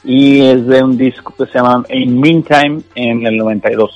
Y 0.02 0.42
es 0.42 0.66
de 0.66 0.82
un 0.82 0.96
disco 0.96 1.34
que 1.36 1.46
se 1.46 1.58
llama 1.58 1.84
In 1.90 2.18
Meantime 2.18 2.82
en 2.94 3.26
el 3.26 3.36
92. 3.36 3.90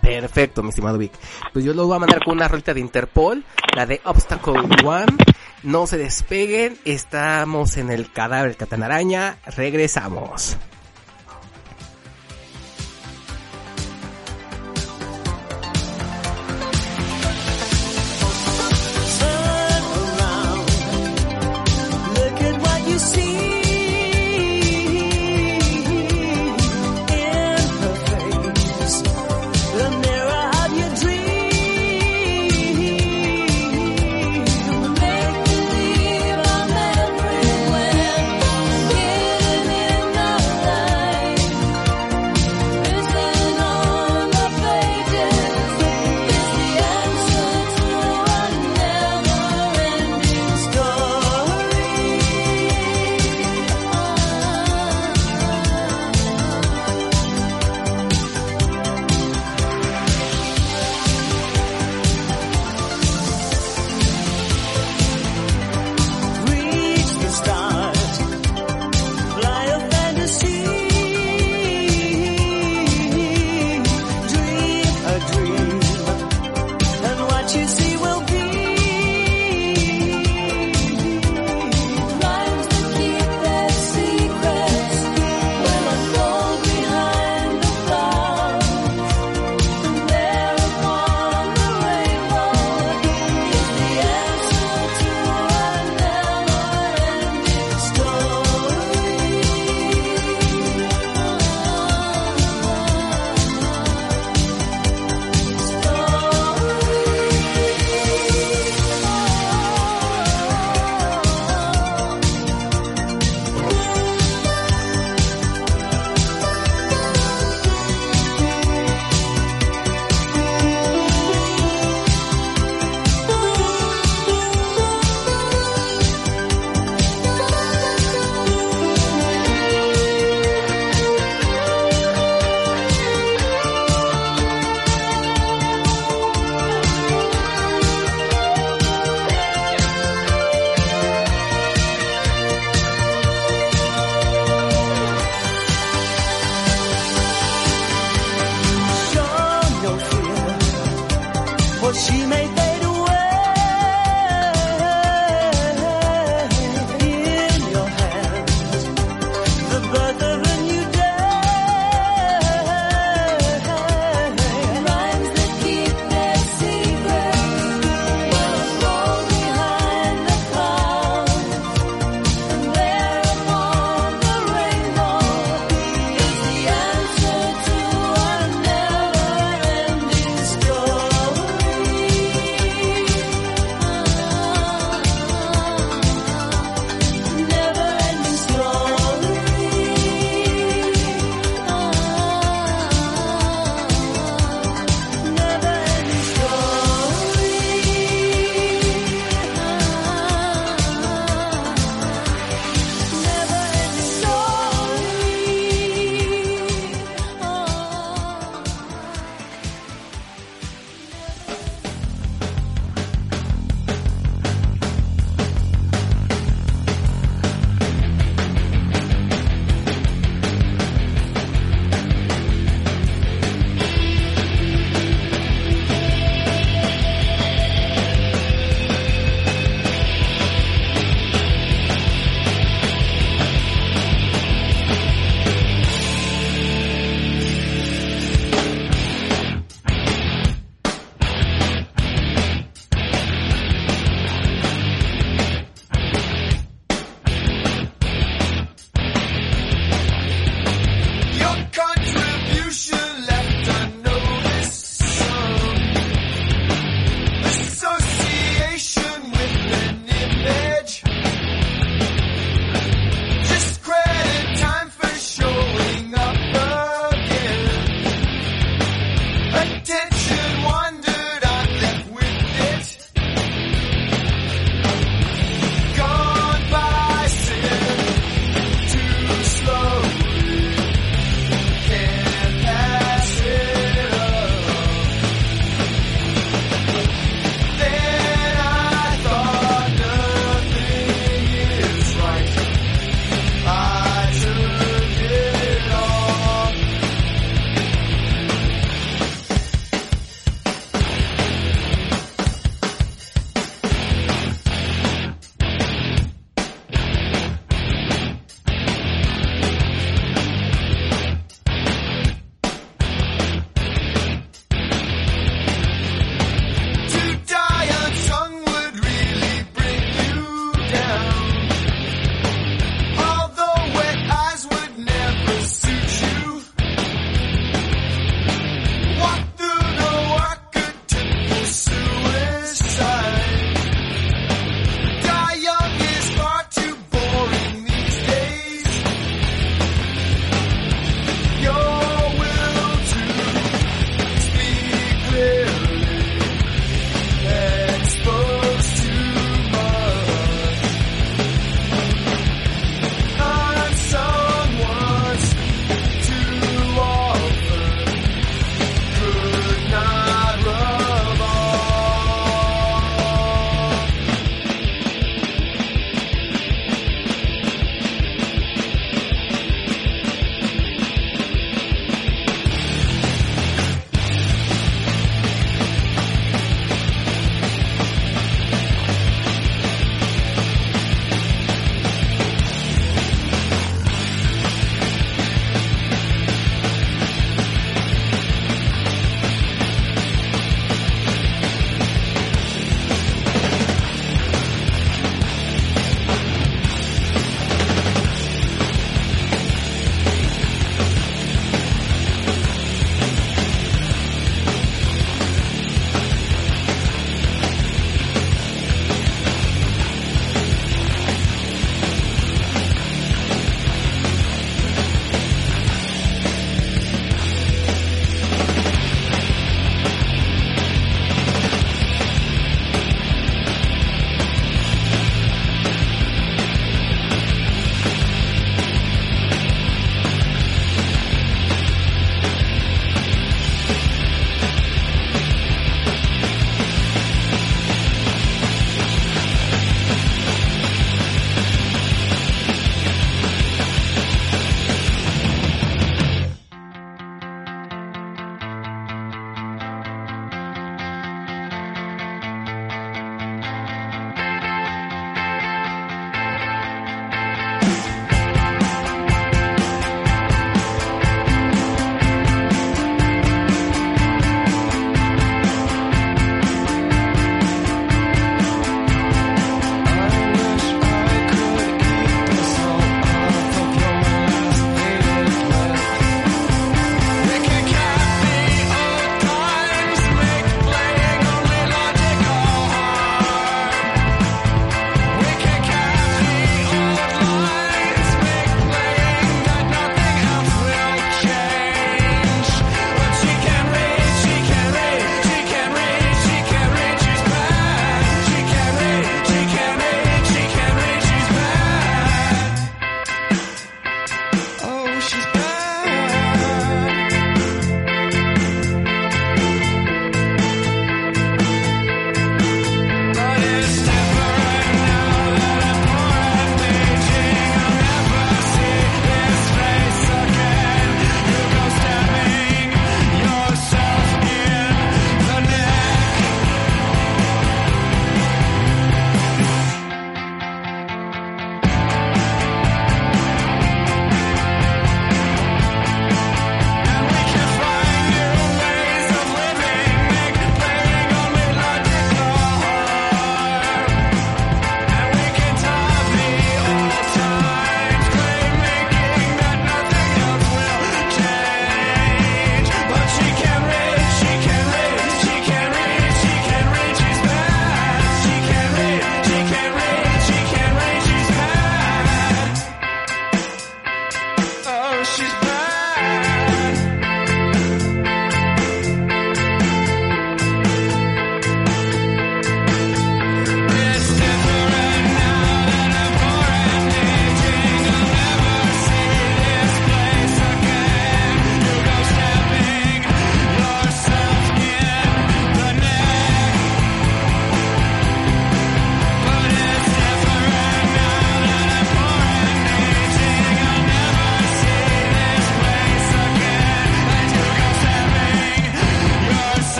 Perfecto, 0.00 0.62
mi 0.62 0.68
estimado 0.68 0.98
Vic. 0.98 1.12
Pues 1.52 1.64
yo 1.64 1.72
lo 1.72 1.86
voy 1.86 1.96
a 1.96 2.00
mandar 2.00 2.22
con 2.22 2.34
una 2.34 2.48
rolita 2.48 2.74
de 2.74 2.80
Interpol, 2.80 3.44
la 3.74 3.86
de 3.86 4.00
Obstacle 4.04 4.60
One. 4.84 5.16
No 5.62 5.86
se 5.86 5.96
despeguen, 5.96 6.76
estamos 6.84 7.78
en 7.78 7.90
el 7.90 8.12
cadáver 8.12 8.56
catanaraña, 8.56 9.38
regresamos. 9.56 10.58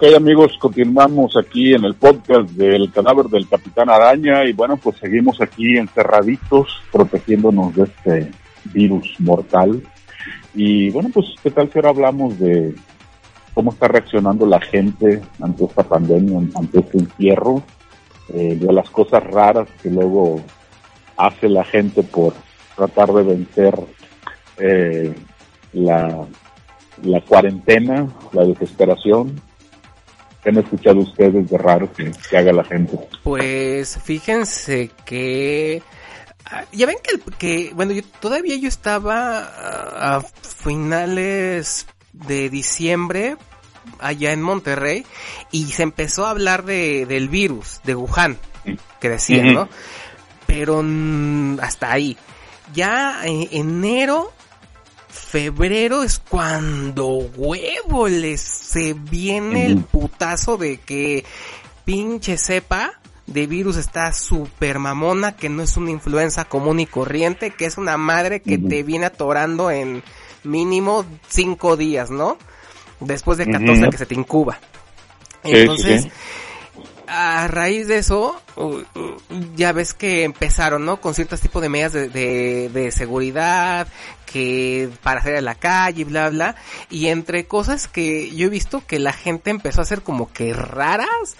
Ok 0.00 0.14
amigos, 0.14 0.56
continuamos 0.60 1.36
aquí 1.36 1.74
en 1.74 1.84
el 1.84 1.94
podcast 1.94 2.48
del 2.50 2.92
cadáver 2.92 3.26
del 3.26 3.48
Capitán 3.48 3.90
Araña 3.90 4.44
y 4.44 4.52
bueno, 4.52 4.76
pues 4.76 4.96
seguimos 4.98 5.40
aquí 5.40 5.76
encerraditos 5.76 6.68
protegiéndonos 6.92 7.74
de 7.74 7.82
este 7.82 8.30
virus 8.66 9.12
mortal. 9.18 9.82
Y 10.54 10.90
bueno, 10.90 11.10
pues 11.12 11.26
qué 11.42 11.50
tal 11.50 11.72
si 11.72 11.78
ahora 11.80 11.88
hablamos 11.90 12.38
de 12.38 12.76
cómo 13.54 13.72
está 13.72 13.88
reaccionando 13.88 14.46
la 14.46 14.60
gente 14.60 15.20
ante 15.40 15.64
esta 15.64 15.82
pandemia, 15.82 16.48
ante 16.54 16.78
este 16.78 16.98
encierro, 16.98 17.64
eh, 18.32 18.54
de 18.54 18.72
las 18.72 18.88
cosas 18.90 19.24
raras 19.24 19.68
que 19.82 19.90
luego 19.90 20.40
hace 21.16 21.48
la 21.48 21.64
gente 21.64 22.04
por 22.04 22.34
tratar 22.76 23.12
de 23.14 23.22
vencer 23.24 23.74
eh, 24.58 25.12
la, 25.72 26.24
la 27.02 27.20
cuarentena, 27.22 28.06
la 28.32 28.44
desesperación. 28.44 29.47
¿Qué 30.42 30.50
han 30.50 30.58
escuchado 30.58 31.00
ustedes 31.00 31.50
de 31.50 31.58
raro 31.58 31.92
que, 31.92 32.12
que 32.30 32.36
haga 32.36 32.52
la 32.52 32.64
gente? 32.64 32.98
Pues 33.22 33.98
fíjense 34.02 34.90
que 35.04 35.82
ah, 36.44 36.64
ya 36.72 36.86
ven 36.86 36.98
que, 37.38 37.72
bueno, 37.74 37.92
yo 37.92 38.02
todavía 38.20 38.56
yo 38.56 38.68
estaba 38.68 39.40
ah, 39.40 40.16
a 40.16 40.20
finales 40.20 41.86
de 42.12 42.50
diciembre 42.50 43.36
allá 43.98 44.32
en 44.32 44.42
Monterrey 44.42 45.04
y 45.50 45.64
se 45.66 45.82
empezó 45.82 46.26
a 46.26 46.30
hablar 46.30 46.64
de, 46.64 47.06
del 47.06 47.28
virus 47.28 47.80
de 47.84 47.94
Wuhan 47.94 48.38
que 49.00 49.08
decían. 49.08 49.54
¿no? 49.54 49.68
Pero 50.46 50.84
hasta 51.60 51.92
ahí. 51.92 52.16
Ya 52.74 53.24
en 53.24 53.48
enero, 53.50 54.32
febrero 55.18 56.02
es 56.02 56.18
cuando 56.18 57.06
huevo 57.06 58.08
les 58.08 58.40
se 58.40 58.94
viene 58.94 59.66
el 59.66 59.78
putazo 59.78 60.56
de 60.56 60.78
que 60.78 61.24
pinche 61.84 62.38
cepa 62.38 63.00
de 63.26 63.46
virus 63.46 63.76
está 63.76 64.12
super 64.12 64.78
mamona, 64.78 65.36
que 65.36 65.50
no 65.50 65.62
es 65.62 65.76
una 65.76 65.90
influenza 65.90 66.46
común 66.46 66.80
y 66.80 66.86
corriente, 66.86 67.50
que 67.50 67.66
es 67.66 67.76
una 67.76 67.98
madre 67.98 68.40
que 68.40 68.56
te 68.56 68.82
viene 68.82 69.06
atorando 69.06 69.70
en 69.70 70.02
mínimo 70.44 71.04
cinco 71.28 71.76
días, 71.76 72.10
¿no? 72.10 72.38
Después 73.00 73.36
de 73.38 73.46
14 73.46 73.82
Ujú. 73.82 73.90
que 73.90 73.98
se 73.98 74.06
te 74.06 74.14
incuba. 74.14 74.58
Sí, 75.44 75.50
sí, 75.50 75.56
Entonces, 75.58 76.02
sí. 76.04 76.10
A 77.08 77.48
raíz 77.48 77.88
de 77.88 77.98
eso, 77.98 78.40
ya 79.56 79.72
ves 79.72 79.94
que 79.94 80.24
empezaron, 80.24 80.84
¿no? 80.84 81.00
Con 81.00 81.14
ciertos 81.14 81.40
tipos 81.40 81.62
de 81.62 81.68
medidas 81.68 81.92
de, 81.92 82.68
de, 82.72 82.90
seguridad, 82.90 83.88
que 84.26 84.90
para 85.02 85.22
salir 85.22 85.38
a 85.38 85.42
la 85.42 85.54
calle, 85.54 86.04
bla, 86.04 86.30
bla. 86.30 86.56
Y 86.90 87.06
entre 87.08 87.46
cosas 87.46 87.88
que 87.88 88.34
yo 88.34 88.46
he 88.46 88.50
visto 88.50 88.84
que 88.86 88.98
la 88.98 89.12
gente 89.12 89.50
empezó 89.50 89.80
a 89.80 89.84
hacer 89.84 90.02
como 90.02 90.32
que 90.32 90.52
raras. 90.52 91.36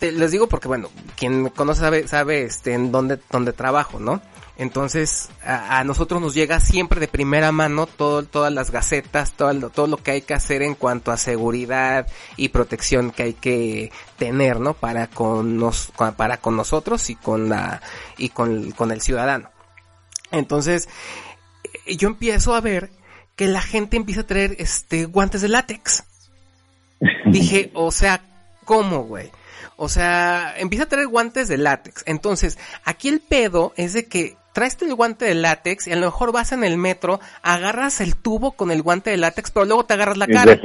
Les 0.00 0.32
digo 0.32 0.48
porque, 0.48 0.68
bueno, 0.68 0.88
quien 1.16 1.44
me 1.44 1.50
conoce 1.50 1.80
sabe, 1.80 2.08
sabe 2.08 2.42
este, 2.42 2.72
en 2.74 2.90
dónde, 2.90 3.20
dónde 3.30 3.52
trabajo, 3.52 4.00
¿no? 4.00 4.20
Entonces, 4.62 5.28
a, 5.44 5.80
a 5.80 5.84
nosotros 5.84 6.20
nos 6.20 6.34
llega 6.34 6.60
siempre 6.60 7.00
de 7.00 7.08
primera 7.08 7.50
mano 7.50 7.86
todo, 7.86 8.22
todas 8.22 8.52
las 8.52 8.70
gacetas, 8.70 9.32
todo 9.32 9.52
lo, 9.52 9.70
todo 9.70 9.88
lo 9.88 9.96
que 9.96 10.12
hay 10.12 10.22
que 10.22 10.34
hacer 10.34 10.62
en 10.62 10.76
cuanto 10.76 11.10
a 11.10 11.16
seguridad 11.16 12.06
y 12.36 12.50
protección 12.50 13.10
que 13.10 13.24
hay 13.24 13.34
que 13.34 13.90
tener, 14.18 14.60
¿no? 14.60 14.74
Para 14.74 15.08
con 15.08 15.56
nos, 15.56 15.90
para 16.16 16.36
con 16.36 16.54
nosotros 16.54 17.10
y 17.10 17.16
con 17.16 17.48
la, 17.48 17.82
y 18.16 18.28
con, 18.28 18.70
con 18.70 18.92
el 18.92 19.00
ciudadano. 19.00 19.50
Entonces, 20.30 20.88
eh, 21.84 21.96
yo 21.96 22.06
empiezo 22.06 22.54
a 22.54 22.60
ver 22.60 22.92
que 23.34 23.48
la 23.48 23.62
gente 23.62 23.96
empieza 23.96 24.20
a 24.20 24.26
traer, 24.28 24.54
este, 24.60 25.06
guantes 25.06 25.42
de 25.42 25.48
látex. 25.48 26.04
Dije, 27.26 27.72
o 27.74 27.90
sea, 27.90 28.22
¿cómo, 28.64 29.02
güey? 29.02 29.32
O 29.76 29.88
sea, 29.88 30.54
empieza 30.56 30.84
a 30.84 30.88
traer 30.88 31.08
guantes 31.08 31.48
de 31.48 31.58
látex. 31.58 32.04
Entonces, 32.06 32.60
aquí 32.84 33.08
el 33.08 33.18
pedo 33.18 33.72
es 33.76 33.94
de 33.94 34.06
que 34.06 34.36
traes 34.52 34.76
el 34.82 34.94
guante 34.94 35.24
de 35.24 35.34
látex 35.34 35.86
y 35.86 35.92
a 35.92 35.96
lo 35.96 36.06
mejor 36.06 36.32
vas 36.32 36.52
en 36.52 36.64
el 36.64 36.76
metro, 36.76 37.20
agarras 37.42 38.00
el 38.00 38.16
tubo 38.16 38.52
con 38.52 38.70
el 38.70 38.82
guante 38.82 39.10
de 39.10 39.16
látex, 39.16 39.50
pero 39.50 39.66
luego 39.66 39.84
te 39.84 39.94
agarras 39.94 40.16
la 40.16 40.26
cara. 40.26 40.58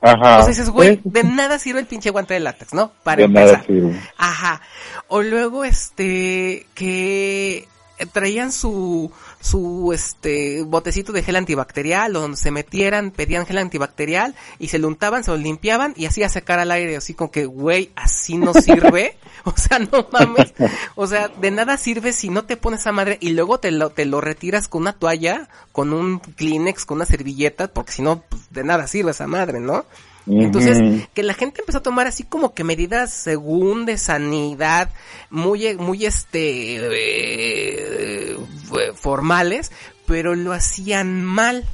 Ajá. 0.00 0.42
Sea, 0.42 0.48
dices, 0.48 0.68
güey, 0.68 1.00
de 1.04 1.24
nada 1.24 1.58
sirve 1.58 1.80
el 1.80 1.86
pinche 1.86 2.10
guante 2.10 2.34
de 2.34 2.40
látex, 2.40 2.74
¿no? 2.74 2.92
Para 3.02 3.22
de 3.22 3.28
nada 3.28 3.46
empezar. 3.46 3.66
sirve. 3.66 4.00
Ajá. 4.18 4.60
O 5.08 5.22
luego, 5.22 5.64
este, 5.64 6.66
que 6.74 7.66
traían 8.12 8.52
su, 8.52 9.10
su, 9.44 9.92
este, 9.92 10.62
botecito 10.62 11.12
de 11.12 11.22
gel 11.22 11.36
antibacterial, 11.36 12.16
o 12.16 12.20
donde 12.20 12.38
se 12.38 12.50
metieran, 12.50 13.10
pedían 13.10 13.44
gel 13.44 13.58
antibacterial, 13.58 14.34
y 14.58 14.68
se 14.68 14.78
lo 14.78 14.88
untaban, 14.88 15.22
se 15.22 15.30
lo 15.30 15.36
limpiaban, 15.36 15.92
y 15.96 16.06
así 16.06 16.22
a 16.22 16.30
secar 16.30 16.58
al 16.58 16.70
aire, 16.70 16.96
así 16.96 17.12
como 17.12 17.30
que, 17.30 17.44
güey, 17.44 17.90
así 17.94 18.38
no 18.38 18.54
sirve. 18.54 19.18
o 19.44 19.52
sea, 19.54 19.78
no 19.78 20.08
mames. 20.10 20.54
O 20.94 21.06
sea, 21.06 21.28
de 21.28 21.50
nada 21.50 21.76
sirve 21.76 22.14
si 22.14 22.30
no 22.30 22.44
te 22.44 22.56
pones 22.56 22.86
a 22.86 22.92
madre, 22.92 23.18
y 23.20 23.30
luego 23.30 23.60
te 23.60 23.70
lo, 23.70 23.90
te 23.90 24.06
lo 24.06 24.22
retiras 24.22 24.66
con 24.66 24.82
una 24.82 24.94
toalla, 24.94 25.50
con 25.72 25.92
un 25.92 26.20
Kleenex, 26.20 26.86
con 26.86 26.96
una 26.96 27.06
servilleta, 27.06 27.68
porque 27.68 27.92
si 27.92 28.00
no, 28.00 28.22
pues, 28.22 28.50
de 28.50 28.64
nada 28.64 28.86
sirve 28.86 29.10
esa 29.10 29.26
madre, 29.26 29.60
¿no? 29.60 29.84
Entonces, 30.26 31.06
que 31.12 31.22
la 31.22 31.34
gente 31.34 31.60
empezó 31.60 31.78
a 31.78 31.82
tomar 31.82 32.06
así 32.06 32.24
como 32.24 32.54
que 32.54 32.64
medidas 32.64 33.12
según 33.12 33.84
de 33.84 33.98
sanidad, 33.98 34.90
muy, 35.28 35.76
muy 35.76 36.06
este, 36.06 36.76
eh, 36.76 38.36
eh, 38.36 38.92
formales, 38.94 39.70
pero 40.06 40.34
lo 40.34 40.52
hacían 40.52 41.22
mal. 41.24 41.64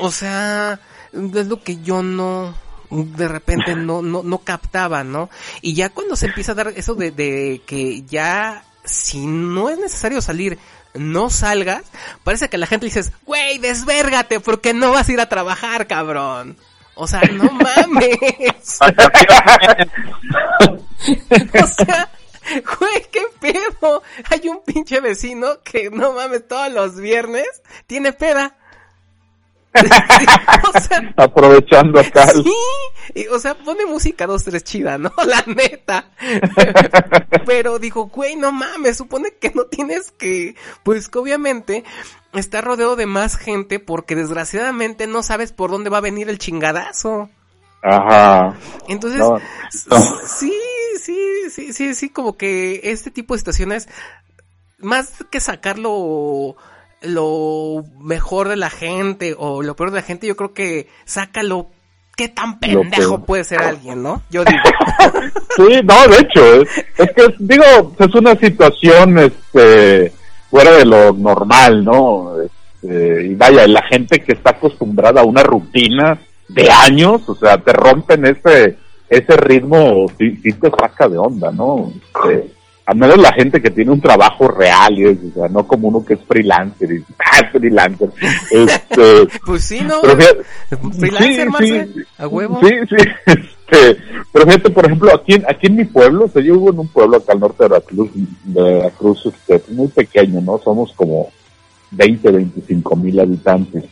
O 0.00 0.10
sea, 0.10 0.80
es 1.12 1.46
lo 1.46 1.62
que 1.62 1.80
yo 1.82 2.02
no, 2.02 2.54
de 2.90 3.28
repente 3.28 3.76
no, 3.76 4.02
no, 4.02 4.22
no 4.22 4.38
captaba, 4.38 5.04
¿no? 5.04 5.30
Y 5.62 5.74
ya 5.74 5.90
cuando 5.90 6.16
se 6.16 6.26
empieza 6.26 6.52
a 6.52 6.56
dar 6.56 6.72
eso 6.76 6.94
de, 6.94 7.12
de 7.12 7.62
que 7.64 8.02
ya, 8.02 8.64
si 8.84 9.26
no 9.26 9.70
es 9.70 9.78
necesario 9.78 10.20
salir, 10.20 10.58
no 10.98 11.30
salgas, 11.30 11.84
parece 12.24 12.48
que 12.48 12.58
la 12.58 12.66
gente 12.66 12.86
dices, 12.86 13.12
güey, 13.24 13.58
desvérgate, 13.58 14.40
porque 14.40 14.74
no 14.74 14.90
vas 14.92 15.08
a 15.08 15.12
ir 15.12 15.20
a 15.20 15.28
trabajar, 15.28 15.86
cabrón. 15.86 16.56
O 16.94 17.06
sea, 17.06 17.20
no 17.22 17.44
mames. 17.52 18.78
o 21.62 21.66
sea, 21.66 22.08
güey, 22.78 23.06
qué 23.12 23.22
pedo. 23.40 24.02
Hay 24.30 24.48
un 24.48 24.62
pinche 24.64 25.00
vecino 25.00 25.62
que 25.62 25.90
no 25.90 26.12
mames 26.12 26.48
todos 26.48 26.72
los 26.72 26.96
viernes 26.96 27.46
tiene 27.86 28.12
peda. 28.12 28.56
o 30.74 30.80
sea, 30.80 31.12
Aprovechando 31.16 32.00
acá. 32.00 32.28
sí, 32.28 32.44
y, 33.14 33.26
o 33.28 33.38
sea, 33.38 33.54
pone 33.56 33.86
música 33.86 34.26
dos, 34.26 34.44
tres 34.44 34.64
chida, 34.64 34.98
¿no? 34.98 35.12
La 35.26 35.42
neta. 35.46 36.10
Pero 37.44 37.78
dijo, 37.78 38.06
güey, 38.06 38.36
no 38.36 38.52
mames, 38.52 38.96
supone 38.96 39.32
que 39.40 39.50
no 39.54 39.64
tienes 39.66 40.10
que, 40.12 40.54
pues 40.82 41.08
que 41.08 41.18
obviamente 41.18 41.84
está 42.34 42.60
rodeado 42.60 42.96
de 42.96 43.06
más 43.06 43.36
gente 43.36 43.78
porque 43.78 44.14
desgraciadamente 44.16 45.06
no 45.06 45.22
sabes 45.22 45.52
por 45.52 45.70
dónde 45.70 45.90
va 45.90 45.98
a 45.98 46.02
venir 46.02 46.28
el 46.28 46.38
chingadazo. 46.38 47.30
Ajá. 47.82 48.56
Entonces, 48.88 49.20
No, 49.20 49.36
s- 49.72 49.88
no. 49.88 49.96
sí, 50.26 50.52
sí, 51.00 51.18
sí, 51.50 51.72
sí, 51.72 51.94
sí, 51.94 52.08
como 52.10 52.36
que 52.36 52.80
este 52.84 53.10
tipo 53.10 53.34
de 53.34 53.38
situaciones, 53.38 53.88
más 54.78 55.12
que 55.30 55.40
sacar 55.40 55.78
lo, 57.02 57.84
mejor 58.00 58.48
de 58.48 58.56
la 58.56 58.70
gente 58.70 59.34
o 59.38 59.62
lo 59.62 59.76
peor 59.76 59.90
de 59.90 59.96
la 59.96 60.02
gente, 60.02 60.26
yo 60.26 60.36
creo 60.36 60.54
que 60.54 60.88
saca 61.04 61.42
lo 61.42 61.70
qué 62.16 62.28
tan 62.28 62.58
pendejo 62.58 63.24
puede 63.24 63.44
ser 63.44 63.60
alguien, 63.60 64.02
¿no? 64.02 64.22
Yo 64.30 64.44
digo. 64.44 64.58
Sí, 65.56 65.80
no, 65.84 66.08
de 66.08 66.18
hecho, 66.18 66.62
es, 66.62 66.68
es 66.98 67.12
que, 67.12 67.34
digo, 67.38 67.64
es 67.98 68.14
una 68.14 68.36
situación, 68.36 69.18
este, 69.18 70.12
fuera 70.50 70.72
de 70.72 70.84
lo 70.84 71.14
normal, 71.14 71.82
¿no? 71.82 72.34
Este, 72.42 73.26
y 73.26 73.34
vaya, 73.34 73.66
la 73.66 73.82
gente 73.88 74.22
que 74.22 74.32
está 74.32 74.50
acostumbrada 74.50 75.22
a 75.22 75.24
una 75.24 75.42
rutina 75.42 76.18
de 76.48 76.70
años, 76.70 77.26
o 77.26 77.34
sea, 77.34 77.56
te 77.56 77.72
rompen 77.72 78.26
ese, 78.26 78.76
ese 79.08 79.36
ritmo, 79.36 80.06
sí, 80.18 80.36
sí 80.42 80.52
te 80.52 80.70
saca 80.70 81.08
de 81.08 81.16
onda, 81.16 81.50
¿no? 81.50 81.90
Este, 82.24 82.52
al 82.86 82.96
menos 82.96 83.18
la 83.18 83.32
gente 83.32 83.60
que 83.60 83.70
tiene 83.70 83.90
un 83.90 84.00
trabajo 84.00 84.46
real, 84.48 84.96
y 84.98 85.04
es, 85.06 85.18
o 85.32 85.40
sea, 85.40 85.48
no 85.48 85.66
como 85.66 85.88
uno 85.88 86.04
que 86.04 86.14
es 86.14 86.20
freelancer, 86.26 86.90
y, 86.92 87.04
ah, 87.18 87.48
freelancer, 87.52 88.10
este, 88.50 89.26
Pues 89.46 89.64
sí, 89.64 89.80
¿no? 89.82 90.00
fíjate- 90.02 90.44
Freelancer, 90.98 91.48
sí, 91.58 91.66
sí. 91.94 92.00
a 92.18 92.28
huevo. 92.28 92.60
Sí, 92.62 92.74
sí. 92.88 93.36
Este, 93.68 93.96
pero 94.32 94.46
fíjate, 94.46 94.70
por 94.70 94.86
ejemplo, 94.86 95.12
aquí 95.12 95.34
en, 95.34 95.44
aquí 95.48 95.66
en 95.66 95.74
mi 95.74 95.84
pueblo, 95.84 96.26
o 96.26 96.28
sea, 96.28 96.40
yo 96.40 96.52
vivo 96.52 96.70
en 96.70 96.78
un 96.78 96.86
pueblo 96.86 97.16
acá 97.16 97.32
al 97.32 97.40
norte 97.40 97.64
de 97.64 97.68
Veracruz, 97.70 98.10
de 98.14 98.62
Veracruz, 98.62 99.26
este, 99.26 99.60
muy 99.72 99.88
pequeño, 99.88 100.40
¿no? 100.40 100.58
Somos 100.62 100.92
como 100.92 101.30
20, 101.90 102.30
25 102.30 102.94
mil 102.94 103.18
habitantes. 103.18 103.82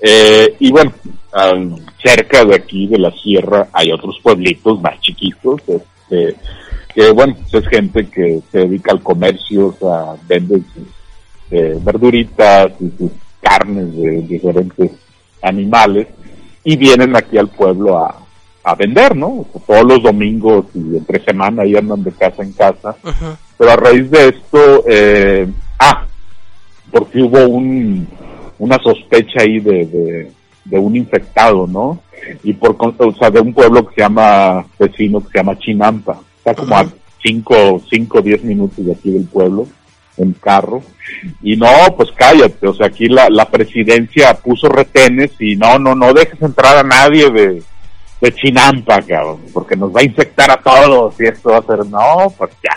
Eh, 0.00 0.56
y 0.58 0.70
bueno, 0.70 0.90
al- 1.32 1.76
cerca 2.02 2.46
de 2.46 2.54
aquí, 2.54 2.86
de 2.86 2.98
la 2.98 3.10
sierra, 3.10 3.68
hay 3.74 3.92
otros 3.92 4.18
pueblitos 4.22 4.80
más 4.80 4.98
chiquitos, 5.02 5.60
este, 5.68 6.36
que 6.94 7.10
bueno, 7.10 7.34
pues 7.50 7.54
es 7.64 7.68
gente 7.68 8.06
que 8.06 8.40
se 8.52 8.58
dedica 8.58 8.92
al 8.92 9.02
comercio, 9.02 9.68
o 9.68 9.72
sea, 9.72 10.14
vende 10.28 10.62
sus 10.72 10.88
eh, 11.50 11.76
verduritas 11.82 12.72
y 12.80 12.90
sus 12.96 13.10
carnes 13.40 13.94
de 13.96 14.22
diferentes 14.22 14.90
animales. 15.42 16.06
y 16.64 16.76
vienen 16.76 17.14
aquí 17.14 17.36
al 17.36 17.48
pueblo 17.48 17.98
a, 17.98 18.16
a 18.64 18.74
vender, 18.74 19.14
¿no? 19.14 19.26
O 19.28 19.46
sea, 19.52 19.60
todos 19.66 19.84
los 19.84 20.02
domingos 20.02 20.64
y 20.74 20.96
entre 20.96 21.22
semana 21.22 21.62
ahí 21.62 21.76
andan 21.76 22.02
de 22.02 22.10
casa 22.12 22.42
en 22.42 22.52
casa. 22.52 22.96
Pero 23.58 23.70
a 23.70 23.76
raíz 23.76 24.10
de 24.10 24.28
esto, 24.28 24.84
eh, 24.88 25.46
ah, 25.78 26.06
porque 26.90 27.22
hubo 27.22 27.46
un, 27.46 28.08
una 28.58 28.78
sospecha 28.82 29.42
ahí 29.42 29.60
de, 29.60 29.86
de, 29.86 30.32
de 30.64 30.78
un 30.78 30.96
infectado, 30.96 31.66
¿no? 31.66 32.00
Y 32.42 32.54
por, 32.54 32.76
o 32.80 33.14
sea, 33.14 33.30
de 33.30 33.40
un 33.40 33.52
pueblo 33.52 33.86
que 33.86 33.96
se 33.96 34.00
llama, 34.00 34.64
vecino 34.78 35.20
que 35.20 35.28
se 35.28 35.38
llama 35.38 35.58
Chinampa. 35.58 36.18
Está 36.44 36.54
como 36.54 36.76
a 36.76 36.86
cinco, 37.22 37.80
cinco, 37.90 38.20
diez 38.20 38.42
minutos 38.44 38.84
de 38.84 38.92
aquí 38.92 39.10
del 39.10 39.24
pueblo, 39.24 39.66
en 40.18 40.32
carro. 40.34 40.82
Y 41.42 41.56
no, 41.56 41.68
pues 41.96 42.10
cállate, 42.14 42.66
o 42.66 42.74
sea, 42.74 42.88
aquí 42.88 43.08
la, 43.08 43.30
la 43.30 43.48
presidencia 43.48 44.34
puso 44.34 44.68
retenes 44.68 45.30
y 45.38 45.56
no, 45.56 45.78
no, 45.78 45.94
no 45.94 46.12
dejes 46.12 46.40
entrar 46.42 46.76
a 46.76 46.82
nadie 46.82 47.30
de, 47.30 47.62
de 48.20 48.34
Chinampa, 48.34 49.00
cabrón, 49.02 49.40
porque 49.54 49.74
nos 49.74 49.94
va 49.94 50.00
a 50.00 50.04
infectar 50.04 50.50
a 50.50 50.60
todos 50.60 51.14
y 51.18 51.24
esto 51.24 51.50
va 51.50 51.58
a 51.58 51.62
ser, 51.62 51.86
no, 51.86 52.32
pues 52.36 52.50
ya. 52.62 52.76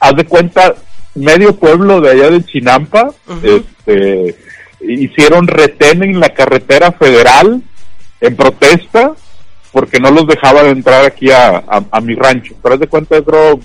Haz 0.00 0.16
de 0.16 0.24
cuenta, 0.24 0.74
medio 1.14 1.54
pueblo 1.54 2.00
de 2.00 2.10
allá 2.10 2.30
de 2.30 2.44
Chinampa, 2.44 3.10
este, 3.42 4.34
hicieron 4.80 5.46
retén 5.46 6.02
en 6.02 6.20
la 6.20 6.30
carretera 6.30 6.92
federal 6.92 7.62
en 8.20 8.36
protesta 8.36 9.12
porque 9.74 9.98
no 10.00 10.10
los 10.10 10.26
dejaban 10.26 10.66
entrar 10.66 11.04
aquí 11.04 11.30
a, 11.30 11.56
a, 11.58 11.82
a 11.90 12.00
mi 12.00 12.14
rancho. 12.14 12.54
Pero 12.62 12.74
haz 12.76 12.80
de 12.80 12.86
cuenta, 12.86 13.20
creo, 13.20 13.60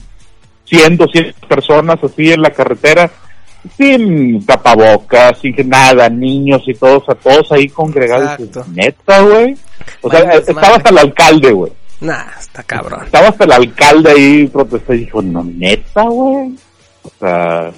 100, 0.65 0.97
200 0.97 1.33
personas 1.47 2.03
así 2.03 2.33
en 2.33 2.41
la 2.41 2.49
carretera, 2.49 3.09
sin 3.77 4.45
tapabocas, 4.45 5.37
sin 5.39 5.55
nada, 5.69 6.09
niños 6.09 6.63
y 6.67 6.73
todos, 6.73 7.07
a 7.09 7.15
todos 7.15 7.51
ahí 7.53 7.69
congregados. 7.69 8.39
Exacto. 8.39 8.65
Neta, 8.73 9.21
güey. 9.21 9.55
O 10.01 10.09
sea, 10.11 10.19
estaba 10.33 10.75
hasta 10.75 10.89
el 10.89 10.97
alcalde, 10.97 11.51
güey. 11.51 11.71
Nah, 12.01 12.23
está 12.39 12.63
cabrón. 12.63 13.01
Estaba 13.05 13.27
hasta 13.27 13.43
el 13.45 13.51
alcalde 13.51 14.11
ahí 14.11 14.47
protestando 14.47 14.93
y 14.95 15.05
dijo, 15.05 15.21
no, 15.21 15.43
neta, 15.43 16.03
güey. 16.03 16.55
O 17.03 17.11
sea... 17.19 17.71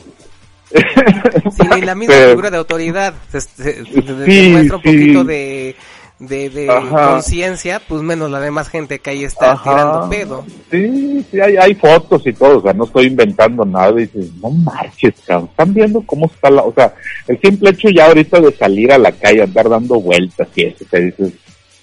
Sí, 0.73 1.67
y 1.77 1.81
la 1.81 1.95
misma 1.95 2.15
figura 2.29 2.49
de 2.49 2.57
autoridad 2.57 3.13
se, 3.31 3.41
se- 3.41 3.83
se- 3.85 4.01
se 4.01 4.25
Sí, 4.25 4.53
un 4.53 4.63
sí. 4.63 4.69
poquito 4.69 5.23
de, 5.25 5.75
de, 6.21 6.67
conciencia, 6.89 7.81
pues 7.87 8.01
menos 8.03 8.29
la 8.29 8.39
demás 8.39 8.69
gente 8.69 8.99
que 8.99 9.09
ahí 9.09 9.23
está 9.23 9.53
Ajá. 9.53 9.63
tirando 9.71 10.09
pedo. 10.09 10.45
Sí, 10.69 11.25
sí, 11.31 11.39
hay, 11.39 11.57
hay 11.57 11.73
fotos 11.75 12.21
y 12.27 12.33
todo, 12.33 12.59
o 12.59 12.61
sea, 12.61 12.73
no 12.73 12.83
estoy 12.85 13.07
inventando 13.07 13.65
nada, 13.65 13.91
y 13.99 14.05
dices, 14.05 14.31
no 14.41 14.49
marches, 14.51 15.15
cabrón, 15.25 15.49
están 15.49 15.73
viendo 15.73 16.01
cómo 16.05 16.27
está 16.27 16.49
la, 16.51 16.61
o 16.61 16.73
sea, 16.73 16.93
el 17.27 17.39
simple 17.41 17.71
hecho 17.71 17.89
ya 17.89 18.05
ahorita 18.05 18.39
de 18.39 18.51
salir 18.55 18.91
a 18.91 18.97
la 18.97 19.11
calle, 19.11 19.41
andar 19.43 19.67
dando 19.67 19.99
vueltas 19.99 20.47
y 20.55 20.63
eso, 20.65 20.85
te 20.89 21.01
dices, 21.01 21.33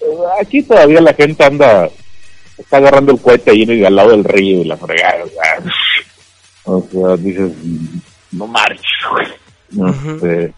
"Eh, 0.01 0.05
aquí 0.41 0.63
todavía 0.63 1.01
la 1.01 1.13
gente 1.13 1.43
anda, 1.43 1.89
está 2.57 2.77
agarrando 2.77 3.11
el 3.11 3.19
cohete 3.21 3.51
ahí 3.51 3.83
al 3.83 3.95
lado 3.95 4.11
del 4.11 4.23
río 4.23 4.61
y 4.61 4.65
la 4.65 4.77
fregada, 4.77 5.23
o 5.25 5.27
sea, 5.27 5.63
o 6.63 6.87
sea, 6.91 7.17
dices, 7.17 7.51
no 8.31 8.47
marches, 8.47 8.85
güey. 9.11 9.27
Ujú. 9.89 10.09
Este, 10.15 10.53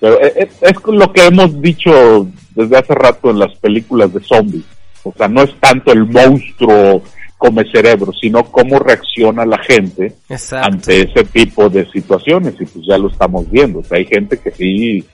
pero 0.00 0.20
es, 0.20 0.36
es- 0.36 0.62
es 0.62 0.76
lo 0.86 1.12
que 1.12 1.26
hemos 1.26 1.60
dicho 1.60 2.28
desde 2.58 2.76
hace 2.76 2.92
rato 2.94 3.30
en 3.30 3.38
las 3.38 3.54
películas 3.58 4.12
de 4.12 4.20
zombies. 4.20 4.64
O 5.04 5.12
sea, 5.16 5.28
no 5.28 5.42
es 5.44 5.54
tanto 5.60 5.92
el 5.92 6.06
monstruo 6.06 7.02
come 7.36 7.64
cerebro, 7.70 8.12
sino 8.20 8.42
cómo 8.42 8.80
reacciona 8.80 9.46
la 9.46 9.58
gente 9.58 10.12
Exacto. 10.28 10.66
ante 10.66 11.02
ese 11.02 11.22
tipo 11.22 11.68
de 11.68 11.88
situaciones. 11.92 12.54
Y 12.58 12.64
pues 12.66 12.84
ya 12.84 12.98
lo 12.98 13.08
estamos 13.10 13.48
viendo. 13.48 13.78
O 13.78 13.84
sea, 13.84 13.98
hay 13.98 14.06
gente 14.06 14.38
que 14.38 14.50
sí 14.50 15.04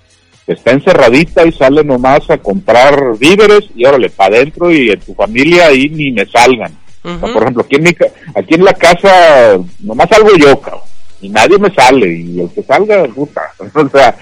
está 0.46 0.70
encerradita 0.70 1.44
y 1.44 1.52
sale 1.52 1.84
nomás 1.84 2.30
a 2.30 2.38
comprar 2.38 3.18
víveres 3.18 3.68
y 3.74 3.84
órale, 3.84 4.08
para 4.08 4.36
adentro 4.36 4.72
y 4.72 4.88
en 4.88 5.00
tu 5.00 5.14
familia 5.14 5.66
ahí 5.66 5.90
ni 5.90 6.12
me 6.12 6.24
salgan. 6.24 6.72
O 7.02 7.08
sea, 7.08 7.16
Ujú. 7.28 7.32
por 7.34 7.42
ejemplo, 7.42 7.62
aquí 7.64 7.76
en, 7.76 7.82
mi 7.82 7.90
aquí 8.34 8.54
en 8.54 8.64
la 8.64 8.72
casa 8.72 9.58
nomás 9.80 10.08
salgo 10.08 10.30
yo, 10.38 10.58
cabrón. 10.62 10.93
Y 11.20 11.28
nadie 11.28 11.58
me 11.58 11.72
sale. 11.74 12.12
Y 12.18 12.40
el 12.40 12.50
que 12.50 12.62
salga, 12.62 13.04
puta. 13.08 13.42
O 13.74 13.88
sea, 13.88 14.16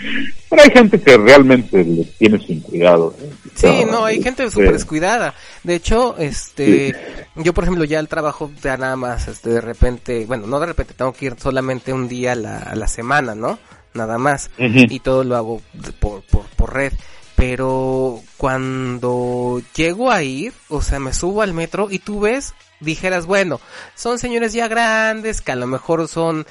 pero 0.49 0.63
hay 0.63 0.71
gente 0.71 1.01
que 1.01 1.17
realmente 1.17 1.83
le 1.85 2.05
tiene 2.19 2.39
sin 2.39 2.61
cuidado. 2.61 3.15
¿eh? 3.21 3.31
O 3.33 3.49
Sí, 3.55 3.67
sea, 3.67 3.87
no, 3.87 4.05
hay 4.05 4.23
gente 4.23 4.45
este, 4.45 4.55
súper 4.55 4.73
descuidada. 4.73 5.35
De 5.63 5.75
hecho, 5.75 6.17
este, 6.19 6.95
yo 7.37 7.53
por 7.55 7.65
ejemplo 7.65 7.85
ya 7.85 7.99
el 7.99 8.09
trabajo 8.09 8.51
ya 8.63 8.77
nada 8.77 8.97
más, 8.97 9.29
este, 9.29 9.51
de 9.51 9.61
repente, 9.61 10.25
bueno, 10.27 10.47
no 10.47 10.61
de 10.61 10.67
repente, 10.67 10.95
tengo 10.95 11.13
que 11.13 11.27
ir 11.27 11.37
solamente 11.39 11.93
un 11.93 12.09
día 12.09 12.33
a 12.33 12.37
la, 12.37 12.59
a 12.59 12.75
la 12.75 12.89
semana, 12.89 13.35
¿no? 13.35 13.59
Nada 13.95 14.17
más. 14.19 14.51
Y 14.59 15.01
todo 15.01 15.23
lo 15.25 15.37
hago 15.37 15.61
por, 16.01 16.23
por, 16.23 16.47
por 16.57 16.75
red. 16.75 16.93
Pero 17.37 18.21
cuando 18.37 19.61
llego 19.75 20.11
a 20.11 20.23
ir, 20.23 20.53
o 20.69 20.81
sea, 20.83 20.99
me 20.99 21.13
subo 21.13 21.43
al 21.43 21.53
metro 21.55 21.89
y 21.91 21.99
tú 21.99 22.21
ves, 22.21 22.55
dijeras, 22.81 23.27
bueno, 23.27 23.61
son 23.95 24.19
señores 24.19 24.53
ya 24.53 24.69
grandes 24.69 25.41
que 25.41 25.53
a 25.53 25.57
lo 25.57 25.67
mejor 25.67 26.09
son 26.09 26.47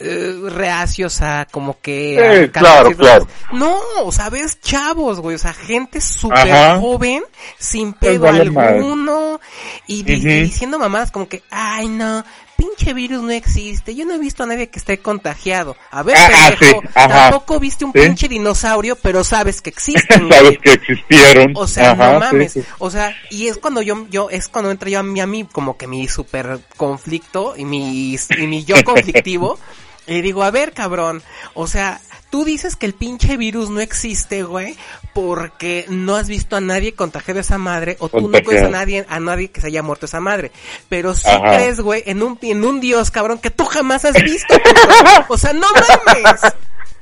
eh, 0.00 0.34
reacios 0.50 1.20
a 1.22 1.46
como 1.50 1.80
que... 1.80 2.48
a 2.48 2.58
claro, 2.58 2.90
claro. 2.96 3.28
No, 3.52 3.78
o 4.04 4.12
sea, 4.12 4.30
ves 4.30 4.60
chavos, 4.60 5.20
güey, 5.20 5.36
o 5.36 5.38
sea, 5.38 5.52
gente 5.54 6.00
súper 6.00 6.78
joven, 6.78 7.22
sin 7.58 7.92
pedo 7.92 8.28
alguno, 8.28 9.40
y, 9.86 10.00
y 10.10 10.20
diciendo 10.42 10.78
mamadas 10.78 11.10
como 11.10 11.28
que, 11.28 11.42
ay 11.50 11.88
no, 11.88 12.24
pinche 12.56 12.94
virus 12.94 13.22
no 13.22 13.30
existe, 13.32 13.94
yo 13.94 14.06
no 14.06 14.14
he 14.14 14.18
visto 14.18 14.42
a 14.42 14.46
nadie 14.46 14.68
que 14.68 14.78
esté 14.78 14.98
contagiado. 14.98 15.76
A 15.90 16.02
ver, 16.02 16.16
Ah, 16.18 16.28
pendejo, 16.58 16.80
sí, 16.80 16.88
ajá. 16.94 17.08
tampoco 17.30 17.60
viste 17.60 17.84
un 17.84 17.92
Sí. 17.92 18.00
pinche 18.00 18.28
dinosaurio, 18.28 18.96
pero 18.96 19.22
sabes 19.24 19.60
que 19.60 19.68
existen, 19.70 20.28
Sabes 20.30 20.58
que 20.58 20.72
existieron. 20.72 21.52
O 21.54 21.66
sea, 21.66 21.90
Ajá, 21.92 22.12
no 22.14 22.20
mames. 22.20 22.52
sí. 22.54 22.62
O 22.78 22.90
sea, 22.90 23.14
y 23.30 23.48
es 23.48 23.58
cuando 23.58 23.82
yo, 23.82 24.06
yo, 24.08 24.30
es 24.30 24.48
cuando 24.48 24.70
entra 24.70 24.88
yo 24.88 25.00
a 25.00 25.02
mí, 25.02 25.20
a 25.20 25.26
mí, 25.26 25.46
como 25.50 25.76
que 25.76 25.86
mi 25.86 26.08
super 26.08 26.60
conflicto 26.78 27.54
y 27.56 27.64
mi, 27.66 28.14
y 28.14 28.46
mi 28.46 28.64
yo 28.64 28.76
conflictivo. 28.84 29.58
Y 30.06 30.20
digo, 30.22 30.42
a 30.44 30.50
ver, 30.50 30.72
cabrón. 30.72 31.22
O 31.54 31.66
sea, 31.66 32.00
tú 32.30 32.44
dices 32.44 32.76
que 32.76 32.86
el 32.86 32.92
pinche 32.94 33.36
virus 33.36 33.70
no 33.70 33.80
existe, 33.80 34.42
güey, 34.44 34.76
porque 35.14 35.84
no 35.88 36.16
has 36.16 36.28
visto 36.28 36.56
a 36.56 36.60
nadie 36.60 36.92
contagiado 36.94 37.40
esa 37.40 37.58
madre, 37.58 37.96
o 37.98 38.08
tú 38.08 38.28
no 38.28 38.40
conoces 38.42 38.62
a 38.62 38.68
nadie, 38.68 39.04
a 39.08 39.18
nadie 39.20 39.50
que 39.50 39.60
se 39.60 39.68
haya 39.68 39.82
muerto 39.82 40.06
esa 40.06 40.20
madre. 40.20 40.52
Pero 40.88 41.14
sí 41.14 41.28
Ajá. 41.28 41.56
crees, 41.56 41.80
güey, 41.80 42.02
en 42.06 42.22
un, 42.22 42.38
en 42.42 42.64
un 42.64 42.80
dios, 42.80 43.10
cabrón, 43.10 43.38
que 43.38 43.50
tú 43.50 43.64
jamás 43.64 44.04
has 44.04 44.14
visto. 44.22 44.54
o 45.28 45.38
sea, 45.38 45.52
no 45.52 45.66
mames. 45.74 46.40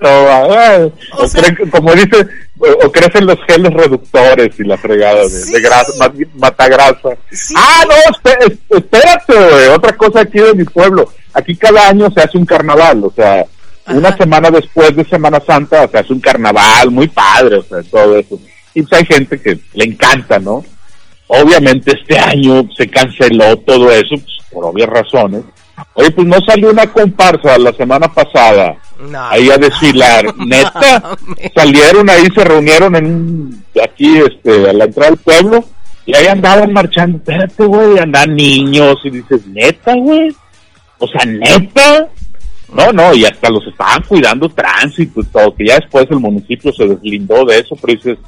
No, 0.00 0.90
O 1.18 1.28
sea- 1.28 1.56
como 1.70 1.92
dice, 1.94 2.26
o, 2.58 2.86
o 2.86 2.92
crecen 2.92 3.26
los 3.26 3.38
geles 3.48 3.72
reductores 3.74 4.58
y 4.58 4.64
la 4.64 4.76
fregada 4.76 5.22
de, 5.22 5.28
Sí. 5.30 5.52
de 5.52 5.60
grasa, 5.60 5.92
ma- 5.98 6.12
matagrasa. 6.36 7.10
Sí. 7.30 7.54
Ah, 7.56 7.82
no, 7.88 7.94
espé- 8.12 8.58
espérate, 8.70 9.68
otra 9.70 9.96
cosa 9.96 10.20
aquí 10.20 10.38
de 10.40 10.54
mi 10.54 10.64
pueblo. 10.64 11.12
Aquí 11.32 11.56
cada 11.56 11.88
año 11.88 12.10
se 12.12 12.20
hace 12.20 12.38
un 12.38 12.46
carnaval, 12.46 13.02
o 13.04 13.12
sea, 13.14 13.44
una 13.88 14.16
semana 14.16 14.50
después 14.50 14.94
de 14.96 15.04
Semana 15.04 15.40
Santa 15.44 15.86
se 15.88 15.98
hace 15.98 16.12
un 16.12 16.20
carnaval 16.20 16.90
muy 16.90 17.08
padre, 17.08 17.56
o 17.56 17.62
sea, 17.62 17.82
todo 17.82 18.16
eso. 18.18 18.38
Y 18.72 18.82
pues 18.82 19.00
hay 19.00 19.06
gente 19.06 19.40
que 19.40 19.58
le 19.74 19.84
encanta, 19.84 20.38
¿no? 20.38 20.64
Obviamente 21.26 21.92
este 21.98 22.18
año 22.18 22.68
se 22.76 22.88
canceló 22.88 23.56
todo 23.58 23.90
eso, 23.90 24.10
pues, 24.10 24.36
por 24.52 24.64
obvias 24.66 24.88
razones. 24.88 25.42
Oye, 25.94 26.10
pues 26.10 26.26
no 26.26 26.36
salió 26.46 26.70
una 26.70 26.86
comparsa 26.86 27.58
la 27.58 27.72
semana 27.72 28.06
pasada 28.12 28.76
No. 29.10 29.24
ahí 29.28 29.50
a 29.50 29.58
desfilar. 29.58 30.24
Neta, 30.46 31.16
salieron 31.54 32.08
ahí, 32.10 32.26
se 32.34 32.44
reunieron 32.44 32.96
en 32.96 33.06
un- 33.06 33.64
aquí, 33.82 34.18
este, 34.18 34.70
a 34.70 34.72
la 34.72 34.84
entrada 34.84 35.10
del 35.10 35.18
pueblo, 35.18 35.64
y 36.06 36.14
ahí 36.14 36.26
andaban 36.26 36.72
marchando. 36.72 37.18
Espérate, 37.18 37.64
güey, 37.64 37.98
andan 37.98 38.34
niños, 38.34 38.96
y 39.04 39.10
dices, 39.10 39.46
neta, 39.46 39.94
güey. 39.94 40.34
O 40.98 41.06
sea, 41.08 41.24
neta. 41.26 42.08
No, 42.72 42.92
no, 42.92 43.14
y 43.14 43.24
hasta 43.24 43.50
los 43.50 43.64
estaban 43.66 44.02
cuidando 44.02 44.48
tránsito 44.48 45.20
y 45.20 45.24
todo, 45.26 45.54
que 45.54 45.66
ya 45.66 45.76
después 45.78 46.06
el 46.10 46.18
municipio 46.18 46.72
se 46.72 46.86
deslindó 46.88 47.44
de 47.44 47.58
eso, 47.60 47.76
pero 47.80 47.94
dices, 47.94 48.18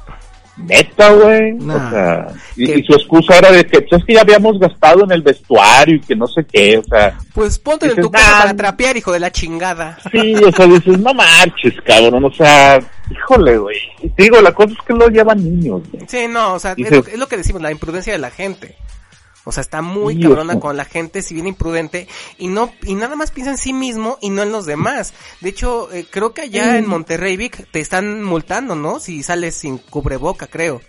neta, 0.57 1.11
güey. 1.11 1.53
Nah. 1.53 1.75
O 1.75 1.89
sea, 1.89 2.27
y, 2.55 2.65
Que- 2.65 2.79
y 2.79 2.83
su 2.83 2.93
excusa 2.93 3.37
era 3.37 3.51
de 3.51 3.65
que, 3.65 3.81
pues 3.81 4.01
es 4.01 4.05
que 4.07 4.13
ya 4.15 4.21
habíamos 4.21 4.59
gastado 4.59 5.03
en 5.03 5.11
el 5.11 5.21
vestuario 5.21 5.95
y 5.95 5.99
que 6.01 6.15
no 6.15 6.27
sé 6.27 6.45
qué, 6.51 6.77
o 6.79 6.83
sea, 6.83 7.17
Pues 7.33 7.59
ponte 7.59 7.85
en 7.85 7.91
Dices, 7.91 8.03
tu 8.05 8.11
casa 8.11 8.31
"Nah". 8.31 8.37
para 8.39 8.55
trapear, 8.55 8.97
hijo 8.97 9.11
de 9.11 9.19
la 9.19 9.31
chingada. 9.31 9.97
Sí, 10.11 10.33
o 10.35 10.51
sea, 10.51 10.65
dices, 10.65 10.97
no 10.99 11.13
marches, 11.13 11.73
cabrón, 11.85 12.25
o 12.25 12.31
sea, 12.31 12.79
híjole, 13.11 13.57
güey. 13.57 13.77
Digo, 14.17 14.41
la 14.41 14.51
cosa 14.53 14.73
es 14.73 14.79
que 14.85 14.93
lo 14.93 15.07
llevan 15.09 15.43
niños, 15.43 15.81
güey. 15.91 16.05
Sí, 16.07 16.27
no, 16.29 16.53
o 16.55 16.59
sea, 16.59 16.71
es, 16.71 16.77
Dices- 16.77 17.05
lo, 17.05 17.11
es 17.13 17.19
lo 17.19 17.27
que 17.27 17.37
decimos, 17.37 17.61
la 17.61 17.71
imprudencia 17.71 18.13
de 18.13 18.19
la 18.19 18.31
gente. 18.31 18.75
O 19.47 19.51
sea, 19.53 19.61
está 19.61 19.81
muy 19.81 20.15
Sí, 20.15 20.21
cabrona 20.23 20.59
con 20.59 20.75
la 20.75 20.83
gente, 20.83 21.21
si 21.21 21.33
bien 21.33 21.47
imprudente, 21.47 22.07
y 22.37 22.47
no, 22.47 22.71
y 22.83 22.95
nada 22.95 23.15
más 23.15 23.31
piensa 23.31 23.51
en 23.51 23.57
sí 23.57 23.71
mismo 23.71 24.17
y 24.21 24.29
no 24.29 24.43
en 24.43 24.51
los 24.51 24.65
demás. 24.65 25.13
De 25.39 25.49
hecho, 25.49 25.89
eh, 25.93 26.05
creo 26.09 26.33
que 26.33 26.41
allá 26.41 26.77
en 26.77 26.85
Monterrey, 26.87 27.37
Vic, 27.37 27.65
te 27.71 27.79
están 27.79 28.23
multando, 28.23 28.75
¿no? 28.75 28.99
Si 28.99 29.23
sales 29.23 29.55
sin 29.55 29.77
cubreboca, 29.77 30.47
creo. 30.47 30.81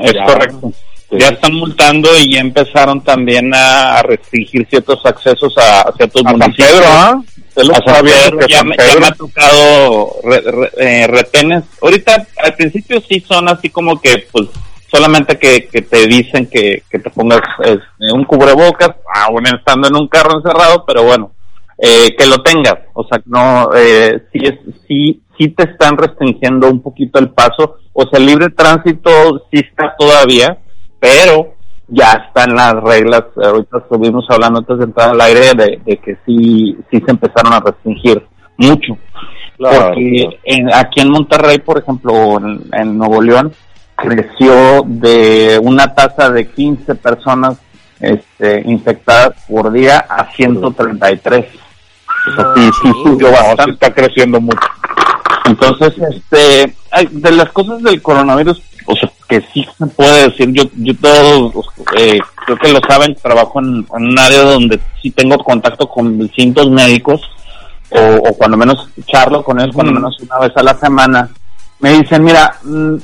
Es 0.00 0.12
Ya. 0.14 0.24
correcto. 0.24 0.72
Sí. 1.10 1.16
Ya 1.18 1.28
están 1.28 1.54
multando 1.54 2.10
y 2.18 2.34
ya 2.34 2.40
empezaron 2.40 3.02
también 3.02 3.50
a, 3.54 4.02
restringir 4.02 4.66
ciertos 4.68 5.00
accesos 5.06 5.54
a, 5.56 5.80
a 5.80 5.92
ciertos 5.96 6.20
A 6.24 6.28
San 6.30 6.38
municipios. 6.38 6.70
Pedro, 6.70 6.84
¿ah? 6.86 7.22
Se 7.54 7.64
lo 7.64 7.72
A 7.72 7.76
San 7.82 8.04
Pedro, 8.04 8.38
que 8.38 8.46
ya, 8.52 8.58
San 8.58 8.68
me, 8.68 8.76
Pedro- 8.76 8.92
ya 8.94 9.00
me 9.00 9.06
ha 9.06 9.12
tocado 9.12 10.10
re- 10.24 10.40
re- 10.42 10.70
eh, 10.76 11.06
retenes. 11.06 11.64
Ahorita 11.80 12.26
al 12.44 12.54
principio 12.54 13.00
sí 13.08 13.24
son 13.26 13.48
así 13.48 13.70
como 13.70 13.98
que 14.00 14.26
pues 14.30 14.48
solamente 14.90 15.38
que, 15.38 15.68
que 15.68 15.82
te 15.82 16.06
dicen 16.06 16.48
que, 16.50 16.82
que 16.90 16.98
te 16.98 17.10
pongas 17.10 17.40
un 18.12 18.24
cubrebocas, 18.24 18.90
aún 19.14 19.46
estando 19.46 19.88
en 19.88 19.96
un 19.96 20.08
carro 20.08 20.36
encerrado, 20.38 20.84
pero 20.86 21.04
bueno, 21.04 21.32
eh, 21.78 22.14
que 22.16 22.26
lo 22.26 22.42
tengas, 22.42 22.76
o 22.94 23.04
sea, 23.04 23.20
no, 23.26 23.70
eh, 23.76 24.22
sí, 24.32 24.40
es, 24.42 24.54
sí, 24.88 25.22
sí 25.38 25.48
te 25.48 25.64
están 25.70 25.96
restringiendo 25.96 26.68
un 26.68 26.80
poquito 26.82 27.18
el 27.18 27.30
paso, 27.30 27.76
o 27.92 28.02
sea, 28.08 28.18
el 28.18 28.26
libre 28.26 28.50
tránsito 28.50 29.10
sí 29.50 29.60
está 29.60 29.94
todavía, 29.98 30.58
pero 30.98 31.54
ya 31.86 32.24
están 32.26 32.54
las 32.54 32.74
reglas, 32.82 33.22
ahorita 33.36 33.78
estuvimos 33.78 34.24
hablando 34.28 34.58
antes 34.60 34.78
de 34.78 34.84
entrar 34.84 35.10
al 35.10 35.20
aire 35.20 35.54
de, 35.54 35.80
de 35.84 35.96
que 35.98 36.16
sí, 36.26 36.76
sí 36.90 37.00
se 37.04 37.10
empezaron 37.10 37.52
a 37.52 37.60
restringir 37.60 38.26
mucho. 38.56 38.96
Porque 39.56 40.38
en- 40.44 40.72
aquí 40.72 41.00
en 41.00 41.10
Monterrey, 41.10 41.58
por 41.58 41.78
ejemplo, 41.78 42.36
en, 42.38 42.62
en 42.72 42.96
Nuevo 42.98 43.20
León, 43.22 43.52
creció 43.98 44.82
de 44.86 45.58
una 45.62 45.94
tasa 45.94 46.30
de 46.30 46.48
15 46.48 46.94
personas 46.96 47.58
este, 48.00 48.62
infectadas 48.66 49.34
por 49.48 49.72
día 49.72 49.98
a 50.08 50.30
133. 50.32 51.46
O 52.30 52.34
sea, 52.34 52.46
sí, 52.54 52.70
sí 52.82 52.92
subió 53.02 53.28
No, 53.28 53.32
bastante. 53.32 53.72
está 53.72 53.94
creciendo 53.94 54.40
mucho. 54.40 54.66
Entonces, 55.46 55.94
este, 56.10 56.74
de 57.10 57.32
las 57.32 57.50
cosas 57.50 57.82
del 57.82 58.00
coronavirus, 58.02 58.62
o 58.86 58.94
sea, 58.94 59.10
que 59.28 59.40
sí 59.52 59.66
se 59.78 59.86
puede 59.86 60.28
decir, 60.28 60.50
yo, 60.52 60.64
yo 60.76 60.94
todos, 60.96 61.66
eh, 61.96 62.18
creo 62.46 62.58
que 62.58 62.72
lo 62.72 62.80
saben, 62.88 63.14
trabajo 63.16 63.60
en, 63.60 63.86
en 63.96 64.04
un 64.04 64.18
área 64.18 64.42
donde 64.42 64.80
sí 65.02 65.10
tengo 65.10 65.38
contacto 65.38 65.88
con 65.88 66.18
distintos 66.18 66.70
médicos, 66.70 67.20
o, 67.90 67.98
o 68.28 68.34
cuando 68.36 68.56
menos 68.56 68.88
charlo 69.06 69.42
con 69.42 69.58
él, 69.60 69.72
cuando 69.72 69.92
menos 69.92 70.18
una 70.20 70.38
vez 70.38 70.52
a 70.56 70.62
la 70.62 70.74
semana, 70.74 71.28
me 71.80 71.98
dicen, 71.98 72.22
mira, 72.24 72.54
mm, 72.62 72.96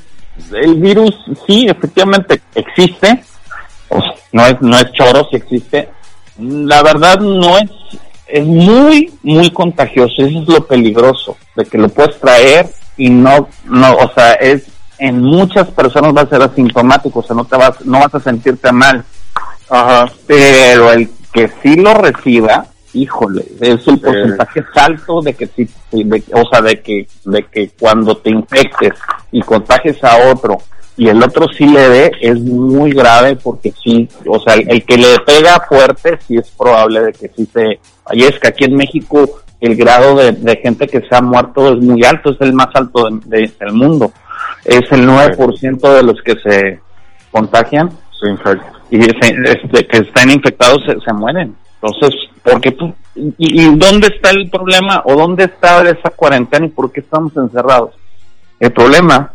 el 0.53 0.75
virus 0.77 1.15
sí, 1.47 1.67
efectivamente 1.69 2.41
existe, 2.55 3.23
no 4.33 4.47
es, 4.47 4.61
no 4.61 4.77
es 4.77 4.93
choro, 4.93 5.29
sí 5.31 5.37
existe, 5.37 5.89
la 6.39 6.83
verdad 6.83 7.21
no 7.21 7.59
es, 7.59 7.71
es 8.27 8.45
muy, 8.45 9.13
muy 9.23 9.51
contagioso, 9.51 10.15
eso 10.19 10.41
es 10.41 10.49
lo 10.49 10.67
peligroso, 10.67 11.37
de 11.55 11.65
que 11.65 11.79
lo 11.79 11.89
puedes 11.89 12.19
traer 12.19 12.69
y 12.97 13.11
no, 13.11 13.49
no, 13.65 13.97
o 13.97 14.13
sea, 14.13 14.33
es, 14.35 14.65
en 14.99 15.21
muchas 15.21 15.69
personas 15.69 16.15
va 16.17 16.23
a 16.23 16.29
ser 16.29 16.43
asintomático, 16.43 17.21
o 17.21 17.23
sea, 17.23 17.37
no 17.37 17.45
te 17.45 17.57
vas, 17.57 17.81
no 17.85 18.01
vas 18.01 18.15
a 18.15 18.21
sentirte 18.21 18.73
mal, 18.73 19.05
Ajá. 19.69 20.11
pero 20.27 20.93
el 20.93 21.09
que 21.33 21.51
sí 21.63 21.77
lo 21.77 21.95
reciba, 21.95 22.67
híjole, 22.95 23.45
es 23.61 23.87
el 23.89 23.99
porcentaje 24.01 24.61
es 24.61 24.67
alto 24.83 25.21
de 25.21 25.35
que 25.35 25.47
sí, 25.49 25.69
sí, 25.91 26.05
de- 26.05 26.23
o 26.33 26.49
sea, 26.51 26.61
de 26.63 26.81
que, 26.81 27.07
de 27.25 27.43
que 27.45 27.71
cuando 27.79 28.17
te 28.17 28.31
infectes 28.31 28.93
y 29.33 29.41
contagies 29.43 30.03
a 30.05 30.31
otro 30.33 30.59
y 30.97 31.09
el 31.09 31.23
otro 31.23 31.47
sí 31.53 31.67
le 31.67 31.89
dé, 31.89 32.13
es 32.21 32.39
muy 32.41 32.93
grave 32.93 33.37
porque 33.37 33.73
sí, 33.83 34.09
o 34.27 34.39
sea, 34.41 34.55
el, 34.55 34.71
el 34.71 34.85
que 34.85 34.97
le 34.97 35.19
pega 35.27 35.61
fuerte 35.69 36.19
sí 36.27 36.37
es 36.37 36.49
probable 36.51 37.01
de 37.07 37.13
que 37.13 37.29
sí 37.37 37.47
se, 37.53 37.81
que 38.41 38.49
aquí 38.49 38.65
en 38.65 38.77
México 38.77 39.41
el 39.61 39.75
grado 39.77 40.15
de, 40.17 40.33
de 40.33 40.57
gente 40.57 40.87
que 40.87 41.01
se 41.01 41.17
ha 41.17 41.21
muerto 41.23 41.73
es 41.73 41.81
muy 41.83 42.05
alto, 42.05 42.31
es 42.31 42.41
el 42.41 42.53
más 42.53 42.69
alto 42.75 43.09
de- 43.11 43.39
de- 43.41 43.53
del 43.59 43.73
mundo, 43.73 44.13
es 44.65 44.83
el 44.93 45.07
9% 45.07 45.93
de 45.95 46.03
los 46.03 46.21
que 46.23 46.35
se 46.45 46.81
contagian. 47.31 47.91
Se 48.21 48.31
infecta. 48.31 48.73
Y 48.97 49.03
se- 49.03 49.37
este, 49.45 49.87
que 49.87 49.97
están 49.99 50.31
infectados 50.31 50.83
se, 50.87 50.99
se 51.01 51.13
mueren. 51.13 51.55
Entonces, 51.81 52.19
¿por 52.43 52.61
qué? 52.61 52.77
Y, 53.17 53.35
y 53.39 53.77
dónde 53.77 54.09
está 54.09 54.31
el 54.31 54.49
problema 54.51 55.03
o 55.05 55.15
dónde 55.15 55.45
está 55.45 55.83
esa 55.89 56.11
cuarentena 56.11 56.67
y 56.67 56.71
por 56.71 56.91
qué 56.93 57.01
estamos 57.01 57.37
encerrados? 57.37 57.91
El 58.61 58.73
problema 58.73 59.33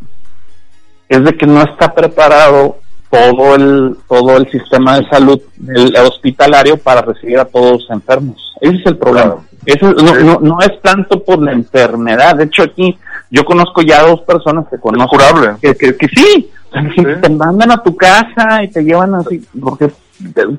es 1.07 1.23
de 1.23 1.35
que 1.37 1.45
no 1.45 1.61
está 1.61 1.93
preparado 1.93 2.77
todo 3.11 3.55
el 3.55 3.97
todo 4.07 4.37
el 4.37 4.49
sistema 4.51 4.99
de 4.99 5.09
salud 5.09 5.39
del 5.57 5.95
hospitalario 5.97 6.77
para 6.77 7.01
recibir 7.01 7.39
a 7.39 7.45
todos 7.45 7.81
los 7.81 7.89
enfermos. 7.89 8.53
Ese 8.61 8.75
es 8.77 8.85
el 8.85 8.97
problema. 8.97 9.37
Eso 9.65 9.91
no, 9.93 10.13
no, 10.15 10.39
no 10.39 10.57
es 10.61 10.81
tanto 10.81 11.23
por 11.23 11.41
la 11.41 11.51
enfermedad. 11.51 12.35
De 12.35 12.45
hecho, 12.45 12.63
aquí 12.63 12.97
yo 13.29 13.45
conozco 13.45 13.81
ya 13.81 14.03
dos 14.03 14.21
personas 14.21 14.65
que 14.69 14.79
conozco. 14.79 15.09
curable. 15.09 15.55
Que, 15.61 15.75
que, 15.75 15.95
que 15.95 16.07
sí. 16.07 16.49
O 16.69 16.73
sea, 16.73 16.89
que 16.95 17.15
Te 17.15 17.29
mandan 17.29 17.71
a 17.71 17.83
tu 17.83 17.95
casa 17.95 18.63
y 18.63 18.67
te 18.69 18.83
llevan 18.83 19.15
así, 19.15 19.43
porque 19.59 19.91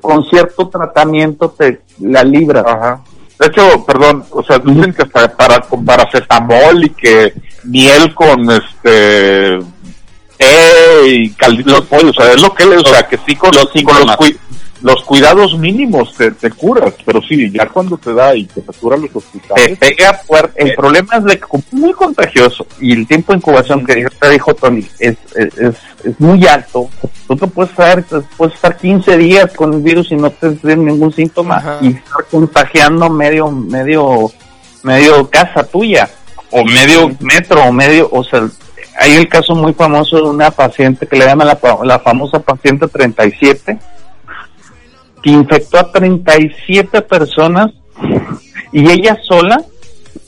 con 0.01 0.23
cierto 0.25 0.67
tratamiento 0.67 1.49
te 1.49 1.81
la 1.99 2.23
libras. 2.23 2.65
Ajá. 2.65 3.01
De 3.39 3.47
hecho, 3.47 3.83
perdón, 3.85 4.23
o 4.29 4.43
sea, 4.43 4.59
dicen 4.59 4.93
que 4.93 5.01
hasta 5.01 5.35
para 5.35 5.61
con 5.61 5.83
paracetamol 5.83 6.83
y 6.83 6.89
que 6.89 7.33
miel 7.63 8.13
con 8.13 8.49
este 8.51 9.59
té 10.37 11.07
y 11.07 11.29
caldito 11.31 11.73
de 11.73 11.81
pollo, 11.81 12.09
o 12.09 12.13
sea, 12.13 12.33
es 12.33 12.41
lo 12.41 12.53
que 12.53 12.65
le, 12.65 12.77
o 12.77 12.85
sea, 12.85 13.03
que 13.03 13.17
sí 13.25 13.35
con 13.35 13.51
los 13.51 13.67
con 13.83 13.97
los, 13.99 14.17
los 14.81 15.03
cuidados 15.03 15.57
mínimos 15.57 16.15
te, 16.15 16.31
te 16.31 16.49
curas, 16.49 16.93
pero 17.05 17.21
sí, 17.21 17.51
ya 17.51 17.67
cuando 17.67 17.97
te 17.97 18.13
da 18.13 18.35
y 18.35 18.45
te 18.45 18.61
satura 18.61 18.97
los 18.97 19.11
te 19.11 19.17
hospitales, 19.19 19.77
pega 19.77 20.13
fuerte. 20.13 20.63
El 20.63 20.73
problema 20.73 21.17
es 21.17 21.23
de 21.25 21.35
que 21.35 21.41
como 21.41 21.63
muy 21.71 21.93
contagioso 21.93 22.65
y 22.79 22.93
el 22.93 23.07
tiempo 23.07 23.31
de 23.31 23.37
incubación 23.37 23.85
que 23.85 24.05
te 24.19 24.29
dijo 24.29 24.53
Tony 24.55 24.87
es, 24.99 25.17
es, 25.35 25.57
es, 25.57 25.75
es 26.03 26.19
muy 26.19 26.45
alto. 26.47 26.89
Tú 27.27 27.35
te 27.35 27.47
puedes 27.47 27.71
estar, 27.71 28.03
te 28.03 28.21
puedes 28.37 28.55
estar 28.55 28.75
15 28.75 29.17
días 29.17 29.53
con 29.53 29.73
el 29.73 29.81
virus 29.81 30.11
y 30.11 30.15
no 30.15 30.31
tener 30.31 30.77
ningún 30.77 31.13
síntoma 31.13 31.57
Ajá. 31.57 31.77
y 31.81 31.89
estar 31.89 32.25
contagiando 32.31 33.09
medio, 33.09 33.51
medio, 33.51 34.31
medio 34.83 35.29
casa 35.29 35.63
tuya 35.63 36.09
o 36.49 36.65
medio 36.65 37.11
metro 37.19 37.63
o 37.63 37.71
medio, 37.71 38.09
o 38.11 38.23
sea, 38.23 38.47
hay 38.99 39.13
el 39.13 39.29
caso 39.29 39.55
muy 39.55 39.73
famoso 39.73 40.17
de 40.17 40.23
una 40.23 40.51
paciente 40.51 41.07
que 41.07 41.17
le 41.17 41.25
llaman 41.25 41.47
la, 41.47 41.59
la 41.83 41.99
famosa 41.99 42.39
paciente 42.39 42.87
37 42.87 43.79
que 45.21 45.29
infectó 45.31 45.77
a 45.79 45.91
37 45.91 47.01
personas 47.03 47.71
y 48.71 48.89
ella 48.89 49.17
sola, 49.27 49.61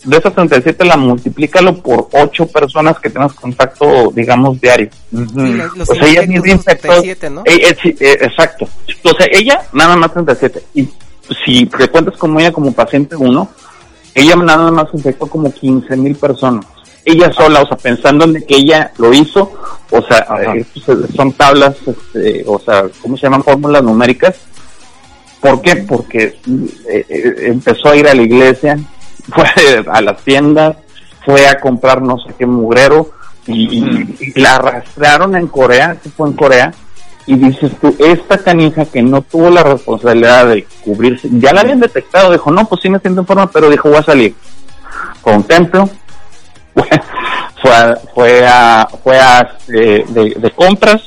de 0.04 0.18
esas 0.18 0.34
37 0.34 0.84
la 0.86 0.98
multiplícalo 0.98 1.78
por 1.82 2.10
8 2.12 2.48
personas 2.48 3.00
que 3.00 3.10
tengas 3.10 3.34
contacto, 3.34 4.12
digamos, 4.14 4.60
diario. 4.60 4.90
Sí, 5.12 5.18
los- 5.36 5.78
los 5.78 5.90
O 5.90 5.96
sea, 5.96 6.08
ella 6.08 6.22
misma 6.28 6.50
infectó. 6.50 6.88
37, 6.90 7.30
¿no? 7.30 7.42
Eh, 7.46 7.76
eh, 7.84 7.96
eh, 8.00 8.18
exacto. 8.22 8.68
O 9.04 9.10
sea, 9.18 9.28
ella 9.32 9.62
nada 9.74 9.96
más 9.96 10.12
37. 10.14 10.62
Y 10.76 10.90
si 11.46 11.66
te 11.68 11.88
cuentas 11.88 12.18
como 12.18 12.40
ella 12.40 12.52
como 12.52 12.74
paciente 12.74 13.16
1, 13.16 13.50
ella 14.14 14.36
nada 14.36 14.72
más 14.72 14.88
infectó 14.94 15.28
como 15.28 15.52
15 15.52 15.96
mil 15.96 16.16
personas. 16.16 16.66
Ella 17.06 17.32
sola, 17.34 17.62
o 17.62 17.68
sea, 17.68 17.78
pensando 17.78 18.24
en 18.26 18.44
que 18.46 18.56
ella 18.58 18.92
lo 18.98 19.14
hizo, 19.14 19.52
o 19.90 20.02
sea, 20.04 20.26
son 21.16 21.34
tablas, 21.34 21.76
este, 21.86 22.44
o 22.48 22.60
sea, 22.60 22.86
¿cómo 23.02 23.18
se 23.18 23.24
llaman? 23.24 23.44
Fórmulas 23.44 23.84
numéricas. 23.84 24.36
¿Por 25.44 25.62
qué? 25.62 25.76
Porque 25.76 26.40
eh, 26.88 27.06
eh, 27.10 27.36
empezó 27.48 27.90
a 27.90 27.98
ir 27.98 28.08
a 28.08 28.14
la 28.14 28.22
iglesia, 28.22 28.80
fue 29.30 29.46
a 29.92 30.02
las 30.02 30.22
tiendas, 30.24 30.78
fue 31.26 31.46
a 31.46 31.60
comprar 31.60 32.02
no 32.02 32.18
sé 32.18 32.34
qué 32.38 32.46
mugrero 32.46 33.12
y, 33.46 34.40
la 34.40 34.56
arrastraron 34.56 35.36
en 35.36 35.48
Corea, 35.48 35.98
se 36.02 36.10
fue 36.12 36.30
en 36.30 36.36
Corea, 36.36 36.74
y 37.26 37.36
dices 37.36 37.74
tú, 37.82 37.94
esta 38.00 38.38
canija 38.38 38.86
que 38.86 39.02
no 39.02 39.22
tuvo 39.22 39.50
la 39.50 39.64
responsabilidad 39.64 40.48
de 40.48 40.66
cubrirse, 40.82 41.28
ya 41.34 41.52
la 41.52 41.60
habían 41.60 41.82
detectado, 41.82 42.32
dijo, 42.32 42.50
no, 42.50 42.66
pues 42.66 42.80
sí 42.82 42.90
me 42.90 43.00
siento 43.00 43.20
en 43.20 43.28
forma, 43.28 43.52
pero 43.52 43.70
dijo, 43.70 43.90
voy 43.90 43.98
a 43.98 44.04
salir. 44.04 44.34
Con 45.22 45.36
un 45.36 45.44
templo, 45.44 45.90
fue 47.62 47.76
a, 47.76 47.98
fue 48.16 48.48
a, 48.48 48.88
fue 49.04 49.20
a 49.20 49.58
eh, 49.68 50.06
de, 50.08 50.36
de 50.38 50.52
compras, 50.52 51.02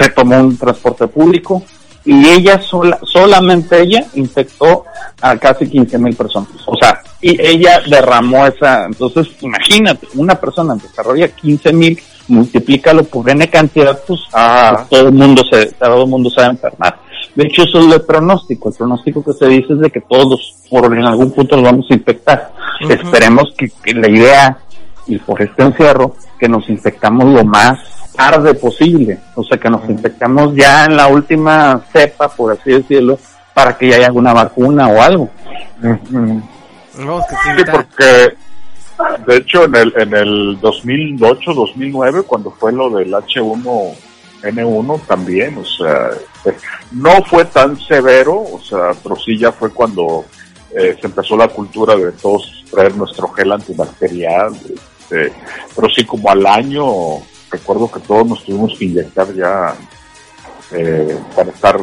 se 0.00 0.08
tomó 0.08 0.36
un 0.40 0.58
transporte 0.58 1.06
público 1.06 1.62
y 2.10 2.28
ella 2.28 2.60
sola, 2.60 2.98
solamente 3.04 3.80
ella 3.80 4.04
infectó 4.14 4.84
a 5.22 5.36
casi 5.36 5.68
15 5.68 5.96
mil 5.98 6.16
personas. 6.16 6.48
O 6.66 6.76
sea, 6.76 7.00
y 7.20 7.40
ella 7.40 7.80
derramó 7.88 8.44
esa, 8.48 8.86
entonces 8.86 9.28
imagínate, 9.42 10.08
una 10.16 10.34
persona 10.34 10.74
desarrolla 10.74 11.28
15 11.28 11.72
mil, 11.72 12.00
multiplícalo 12.26 13.04
por 13.04 13.30
N 13.30 13.48
cantidad, 13.48 13.96
pues, 14.04 14.22
pues, 14.28 14.88
todo 14.88 15.06
el 15.06 15.12
mundo 15.12 15.44
se, 15.48 15.66
todo 15.66 16.02
el 16.02 16.10
mundo 16.10 16.28
se 16.30 16.40
va 16.40 16.48
a 16.48 16.50
enfermar. 16.50 16.98
De 17.36 17.44
hecho, 17.44 17.62
eso 17.62 17.78
es 17.78 17.94
el 17.94 18.02
pronóstico. 18.02 18.70
El 18.70 18.74
pronóstico 18.74 19.22
que 19.22 19.32
se 19.32 19.46
dice 19.46 19.74
es 19.74 19.78
de 19.78 19.90
que 19.90 20.00
todos 20.00 20.56
por 20.68 20.92
en 20.92 21.04
algún 21.04 21.30
punto 21.30 21.54
los 21.54 21.64
vamos 21.64 21.86
a 21.90 21.94
infectar. 21.94 22.52
Esperemos 22.88 23.54
que, 23.56 23.70
que 23.84 23.94
la 23.94 24.08
idea, 24.08 24.58
y 25.06 25.16
por 25.18 25.40
este 25.40 25.62
encierro, 25.62 26.16
que 26.40 26.48
nos 26.48 26.68
infectamos 26.68 27.32
lo 27.32 27.44
más 27.44 27.78
tarde 28.16 28.54
posible. 28.54 29.18
O 29.34 29.44
sea, 29.44 29.58
que 29.58 29.70
nos 29.70 29.88
infectamos 29.88 30.54
ya 30.54 30.84
en 30.84 30.96
la 30.96 31.08
última 31.08 31.80
cepa, 31.92 32.28
por 32.28 32.52
así 32.52 32.70
decirlo, 32.70 33.18
para 33.54 33.76
que 33.76 33.88
ya 33.88 33.96
haya 33.96 34.06
alguna 34.06 34.32
vacuna 34.32 34.88
o 34.88 35.00
algo. 35.00 35.30
No, 35.80 37.20
es 37.20 37.26
que 37.26 37.36
sí, 37.36 37.70
porque 37.70 38.36
de 39.26 39.36
hecho 39.36 39.64
en 39.64 39.74
el, 39.74 39.92
en 39.96 40.14
el 40.14 40.58
2008, 40.60 41.54
2009, 41.54 42.22
cuando 42.24 42.50
fue 42.50 42.72
lo 42.72 42.90
del 42.90 43.12
H1N1 43.12 45.06
también, 45.06 45.56
o 45.58 45.64
sea, 45.64 46.10
eh, 46.44 46.54
no 46.92 47.22
fue 47.24 47.44
tan 47.46 47.78
severo, 47.80 48.34
o 48.34 48.60
sea, 48.60 48.90
pero 49.02 49.16
sí 49.16 49.38
ya 49.38 49.52
fue 49.52 49.70
cuando 49.70 50.24
eh, 50.74 50.96
se 51.00 51.06
empezó 51.06 51.36
la 51.36 51.48
cultura 51.48 51.96
de 51.96 52.12
todos 52.12 52.64
traer 52.70 52.94
nuestro 52.96 53.28
gel 53.28 53.52
antibacterial, 53.52 54.54
este, 54.54 55.32
pero 55.74 55.88
sí 55.88 56.04
como 56.04 56.30
al 56.30 56.46
año 56.46 56.84
recuerdo 57.50 57.90
que 57.90 58.00
todos 58.00 58.26
nos 58.26 58.44
tuvimos 58.44 58.78
que 58.78 58.84
inyectar 58.86 59.32
ya 59.34 59.74
eh, 60.72 61.18
para 61.34 61.50
estar, 61.50 61.80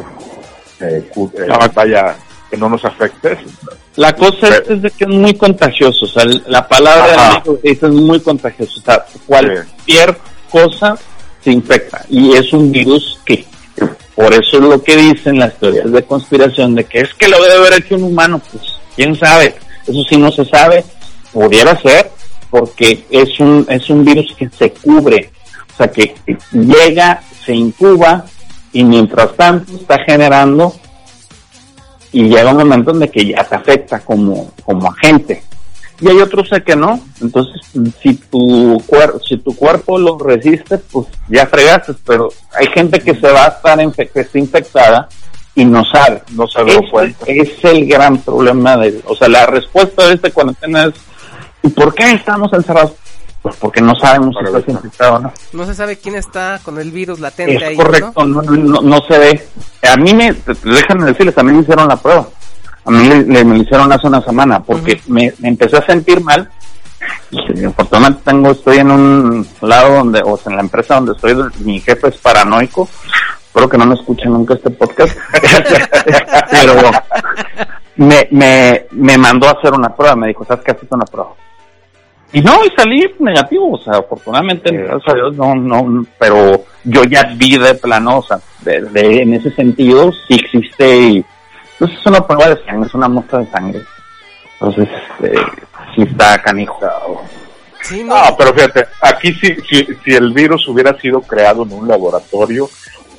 eh, 0.80 1.10
eh, 1.14 1.46
Ah. 1.50 1.70
vaya, 1.74 2.16
que 2.50 2.56
no 2.56 2.68
nos 2.68 2.84
afecte. 2.84 3.36
La 3.96 4.14
cosa 4.14 4.48
es, 4.48 4.70
es 4.70 4.82
de 4.82 4.90
que 4.90 5.04
es 5.04 5.10
muy 5.10 5.34
contagioso, 5.34 6.04
o 6.04 6.08
sea, 6.08 6.24
la 6.46 6.66
palabra 6.66 7.42
dice 7.62 7.86
es 7.86 7.92
muy 7.92 8.20
contagioso, 8.20 8.80
o 8.80 8.82
sea, 8.82 9.04
cualquier 9.26 10.16
cosa 10.50 10.96
se 11.42 11.52
infecta 11.52 12.04
y 12.08 12.32
es 12.34 12.52
un 12.52 12.70
virus 12.72 13.20
que, 13.24 13.44
por 14.14 14.32
eso 14.32 14.56
es 14.58 14.62
lo 14.62 14.82
que 14.82 14.96
dicen 14.96 15.38
las 15.38 15.54
teorías 15.58 15.90
de 15.90 16.02
conspiración 16.04 16.74
de 16.74 16.84
que 16.84 17.00
es 17.00 17.14
que 17.14 17.28
lo 17.28 17.42
debe 17.42 17.56
haber 17.56 17.74
hecho 17.74 17.96
un 17.96 18.04
humano, 18.04 18.40
pues 18.50 18.62
quién 18.96 19.14
sabe, 19.14 19.54
eso 19.86 20.02
sí 20.08 20.16
no 20.16 20.30
se 20.32 20.44
sabe, 20.44 20.84
pudiera 21.32 21.78
ser 21.80 22.10
porque 22.50 23.04
es 23.10 23.38
un 23.40 23.66
es 23.68 23.90
un 23.90 24.04
virus 24.04 24.34
que 24.36 24.48
se 24.48 24.70
cubre, 24.72 25.30
sea 25.78 25.88
que 25.88 26.14
llega, 26.52 27.22
se 27.44 27.54
incuba 27.54 28.24
y 28.72 28.84
mientras 28.84 29.34
tanto 29.34 29.72
está 29.76 29.98
generando 30.04 30.74
y 32.12 32.24
llega 32.28 32.50
un 32.50 32.58
momento 32.58 32.90
en 32.90 33.08
que 33.08 33.26
ya 33.26 33.44
te 33.44 33.54
afecta 33.54 34.00
como, 34.00 34.52
como 34.64 34.90
agente. 34.90 35.42
Y 36.00 36.08
hay 36.08 36.18
otros 36.18 36.48
que 36.64 36.76
no. 36.76 37.00
Entonces, 37.20 37.60
si 38.00 38.14
tu, 38.14 38.82
cuer 38.86 39.14
si 39.26 39.36
tu 39.38 39.54
cuerpo 39.56 39.98
lo 39.98 40.16
resiste, 40.16 40.78
pues 40.78 41.08
ya 41.28 41.46
fregaste. 41.46 41.94
Pero 42.06 42.28
hay 42.54 42.68
gente 42.68 43.00
que 43.00 43.14
se 43.14 43.30
va 43.30 43.46
a 43.46 43.48
estar 43.48 43.92
que 43.92 44.20
está 44.20 44.38
infectada 44.38 45.08
y 45.54 45.64
no 45.64 45.84
sabe. 45.84 46.22
No 46.34 46.46
se 46.46 46.62
cuenta. 46.88 47.26
es 47.26 47.64
el 47.64 47.86
gran 47.86 48.18
problema 48.18 48.76
de, 48.76 49.02
o 49.06 49.16
sea, 49.16 49.28
la 49.28 49.46
respuesta 49.46 50.06
de 50.06 50.14
esta 50.14 50.30
cuarentena 50.30 50.84
es, 50.84 50.94
¿y 51.64 51.68
por 51.70 51.92
qué 51.94 52.12
estamos 52.12 52.52
encerrados? 52.52 52.92
Pues 53.42 53.54
porque 53.56 53.80
no 53.80 53.94
sabemos 53.94 54.34
si 54.38 54.44
estás 54.44 54.68
infectado 54.68 55.14
o 55.16 55.18
no. 55.20 55.32
No 55.52 55.64
se 55.66 55.74
sabe 55.74 55.96
quién 55.96 56.16
está 56.16 56.60
con 56.64 56.78
el 56.80 56.90
virus 56.90 57.20
latente 57.20 57.54
Es 57.56 57.62
ahí, 57.62 57.76
correcto, 57.76 58.24
no, 58.26 58.42
no, 58.42 58.52
no- 58.52 58.80
no 58.82 59.00
se 59.08 59.18
ve. 59.18 59.48
A 59.88 59.96
mí 59.96 60.12
me, 60.12 60.34
déjame 60.64 61.04
decirles, 61.06 61.38
a 61.38 61.42
mí 61.44 61.52
me 61.52 61.60
hicieron 61.62 61.86
la 61.88 61.96
prueba. 61.96 62.26
A 62.84 62.90
mí 62.90 63.06
le- 63.08 63.22
le- 63.24 63.44
me 63.44 63.56
lo 63.56 63.62
hicieron 63.62 63.92
hace 63.92 64.06
una 64.06 64.20
semana 64.22 64.60
porque 64.60 65.00
me, 65.06 65.32
me 65.38 65.48
empecé 65.48 65.76
a 65.76 65.86
sentir 65.86 66.20
mal. 66.20 66.50
Y, 67.30 67.64
afortunadamente 67.64 68.22
tengo, 68.24 68.50
estoy 68.50 68.78
en 68.78 68.90
un 68.90 69.46
lado 69.60 69.94
donde, 69.94 70.20
o 70.24 70.36
sea, 70.36 70.50
en 70.50 70.56
la 70.56 70.62
empresa 70.62 70.96
donde 70.96 71.12
estoy, 71.12 71.36
mi 71.60 71.78
jefe 71.80 72.08
es 72.08 72.16
paranoico. 72.16 72.88
Espero 73.46 73.68
que 73.68 73.78
no 73.78 73.86
me 73.86 73.94
escuche 73.94 74.26
nunca 74.26 74.54
este 74.54 74.70
podcast. 74.70 75.16
Pero 76.50 76.90
me, 77.96 78.28
me, 78.30 78.86
me 78.92 79.16
mandó 79.18 79.48
a 79.48 79.52
hacer 79.52 79.72
una 79.72 79.94
prueba. 79.94 80.16
Me 80.16 80.28
dijo, 80.28 80.44
¿sabes 80.44 80.64
qué? 80.64 80.72
Haces 80.72 80.88
una 80.90 81.04
prueba. 81.04 81.30
Y 82.32 82.40
no, 82.42 82.62
y 82.64 82.70
salí 82.76 83.02
negativo, 83.20 83.72
o 83.72 83.78
sea, 83.78 83.94
afortunadamente, 83.98 84.70
gracias 84.70 85.08
a 85.08 85.14
Dios, 85.16 85.34
no, 85.36 85.54
no, 85.54 86.04
pero 86.18 86.62
yo 86.84 87.04
ya 87.04 87.32
vi 87.36 87.56
de 87.56 87.74
plano, 87.74 88.18
o 88.18 88.22
sea, 88.22 88.38
de, 88.60 88.82
de- 88.82 89.22
en 89.22 89.32
ese 89.34 89.50
sentido, 89.52 90.12
sí 90.26 90.34
existe, 90.34 90.96
y, 90.98 91.24
pues 91.78 91.90
es 91.92 92.04
una 92.06 92.26
prueba 92.26 92.50
de 92.50 92.62
sangre, 92.64 92.86
es 92.86 92.94
una 92.94 93.08
muestra 93.08 93.38
de 93.38 93.50
sangre. 93.50 93.80
Entonces, 94.60 94.88
este, 95.20 95.38
sí 95.94 96.02
está 96.02 96.42
canijo. 96.42 96.78
Sí, 97.82 98.02
no, 98.04 98.08
No, 98.08 98.16
Ah, 98.16 98.34
pero 98.36 98.52
fíjate, 98.52 98.86
aquí 99.00 99.32
si, 99.34 99.54
si, 99.62 99.86
si 100.04 100.10
el 100.14 100.32
virus 100.34 100.66
hubiera 100.68 100.98
sido 101.00 101.20
creado 101.22 101.62
en 101.62 101.72
un 101.72 101.88
laboratorio, 101.88 102.68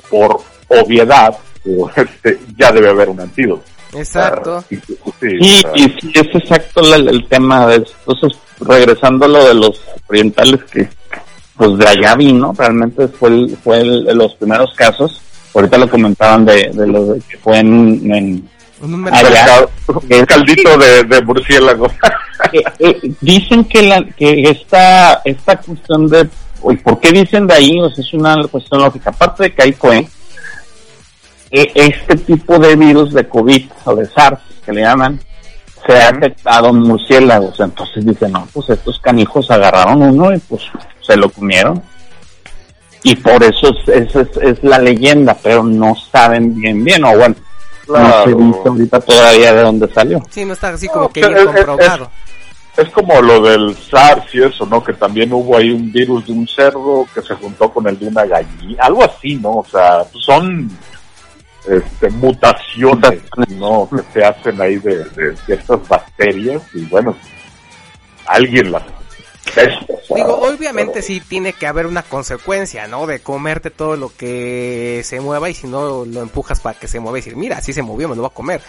por 0.08 0.40
obviedad, 0.68 1.36
este, 1.96 2.38
ya 2.56 2.70
debe 2.70 2.90
haber 2.90 3.08
un 3.08 3.20
antídoto. 3.20 3.62
Exacto. 3.94 4.64
Sí, 4.68 4.78
sí, 5.20 6.12
es 6.14 6.34
exacto 6.34 6.80
el, 6.94 7.26
tema 7.28 7.66
de 7.66 7.76
eso. 7.76 7.94
Entonces, 8.06 8.38
regresando 8.60 9.24
a 9.24 9.28
lo 9.28 9.44
de 9.48 9.54
los 9.54 9.80
orientales 10.08 10.60
que, 10.64 10.88
pues 11.56 11.78
de 11.78 11.86
allá 11.88 12.14
vino, 12.14 12.54
realmente 12.56 13.08
fue 13.08 13.30
el, 13.30 13.58
fue 13.62 13.80
el- 13.80 14.04
los 14.16 14.34
primeros 14.34 14.72
casos. 14.74 15.20
Ahorita 15.54 15.78
lo 15.78 15.90
comentaban 15.90 16.44
de, 16.44 16.70
de 16.72 16.86
lo 16.86 17.06
de 17.06 17.20
que 17.28 17.36
fue 17.38 17.58
en, 17.58 18.10
en 18.12 18.48
un 18.82 19.04
caldito 20.26 20.78
de, 20.78 21.04
de 21.04 21.22
murciélago. 21.22 21.86
Eh, 22.54 22.62
eh, 22.78 23.12
dicen 23.20 23.64
que 23.66 23.82
la 23.82 24.02
que 24.16 24.44
esta 24.44 25.20
esta 25.26 25.56
cuestión 25.56 26.08
de 26.08 26.26
¿y 26.70 26.76
por 26.78 26.98
qué 26.98 27.12
dicen 27.12 27.46
de 27.46 27.52
ahí? 27.52 27.78
O 27.78 27.90
sea, 27.90 28.02
es 28.02 28.14
una 28.14 28.34
cuestión 28.48 28.80
lógica. 28.80 29.10
Aparte 29.10 29.42
de 29.42 29.54
que 29.54 29.62
ahí 29.62 29.72
fue 29.74 30.08
este 31.50 32.16
tipo 32.16 32.58
de 32.58 32.76
virus 32.76 33.12
de 33.12 33.28
COVID 33.28 33.64
o 33.84 33.94
de 33.96 34.06
SARS 34.06 34.40
que 34.64 34.72
le 34.72 34.82
llaman 34.82 35.20
se 35.86 35.96
ha 36.00 36.08
afectado 36.10 36.68
en 36.68 36.78
murciélagos. 36.80 37.58
Entonces 37.60 38.04
dicen, 38.04 38.32
no, 38.32 38.46
pues 38.52 38.68
estos 38.70 39.00
canijos 39.00 39.50
agarraron 39.50 40.02
uno 40.02 40.34
y 40.34 40.38
pues 40.38 40.62
se 41.00 41.16
lo 41.16 41.28
comieron. 41.30 41.82
Y 43.02 43.16
por 43.16 43.42
eso 43.42 43.68
es, 43.70 43.88
es, 43.88 44.14
es, 44.16 44.36
es 44.36 44.62
la 44.62 44.78
leyenda, 44.78 45.34
pero 45.42 45.62
no 45.64 45.96
saben 46.12 46.54
bien 46.54 46.84
bien, 46.84 47.02
o 47.04 47.16
bueno, 47.16 47.34
no 47.88 47.94
se 47.94 48.02
Claro. 48.02 48.36
dice 48.36 48.60
ahorita 48.66 49.00
todavía 49.00 49.54
de 49.54 49.62
dónde 49.62 49.88
salió. 49.92 50.22
Sí, 50.30 50.44
no 50.44 50.52
está 50.52 50.68
así 50.68 50.86
como 50.86 51.04
No, 51.04 51.08
que 51.08 51.20
bien 51.20 51.32
es- 51.34 51.40
es- 51.40 51.46
comprobado. 51.64 52.10
Es 52.76 52.88
como 52.90 53.20
lo 53.20 53.40
del 53.42 53.74
SARS 53.74 54.32
y 54.34 54.42
eso, 54.42 54.64
¿no? 54.64 54.82
Que 54.84 54.92
también 54.92 55.32
hubo 55.32 55.56
ahí 55.56 55.70
un 55.70 55.90
virus 55.90 56.26
de 56.26 56.32
un 56.32 56.46
cerdo 56.46 57.04
que 57.12 57.20
se 57.20 57.34
juntó 57.34 57.70
con 57.72 57.86
el 57.88 57.98
de 57.98 58.06
una 58.06 58.24
gallina, 58.26 58.84
algo 58.84 59.02
así, 59.04 59.34
¿no? 59.36 59.56
O 59.56 59.66
sea, 59.68 60.04
son 60.24 60.70
este, 61.68 62.10
mutaciones, 62.10 63.20
¿no? 63.50 63.88
Que 63.90 64.02
se 64.12 64.24
hacen 64.24 64.60
ahí 64.60 64.76
de, 64.76 65.04
de 65.04 65.36
ciertas 65.44 65.86
bacterias 65.88 66.62
y 66.74 66.84
bueno, 66.86 67.16
alguien 68.26 68.72
las... 68.72 68.82
Digo, 70.14 70.38
obviamente 70.42 71.02
sí 71.02 71.20
tiene 71.20 71.52
que 71.52 71.66
haber 71.66 71.86
una 71.86 72.02
consecuencia, 72.04 72.86
¿no? 72.86 73.06
De 73.06 73.18
comerte 73.20 73.70
todo 73.70 73.96
lo 73.96 74.14
que 74.14 75.00
se 75.04 75.18
mueva 75.18 75.50
y 75.50 75.54
si 75.54 75.66
no 75.66 76.04
lo 76.04 76.22
empujas 76.22 76.60
para 76.60 76.78
que 76.78 76.86
se 76.86 77.00
mueva 77.00 77.18
y 77.18 77.20
decir, 77.22 77.36
mira, 77.36 77.58
así 77.58 77.72
se 77.72 77.82
movió, 77.82 78.08
me 78.08 78.14
lo 78.14 78.22
voy 78.22 78.30
a 78.30 78.34
comer. 78.34 78.60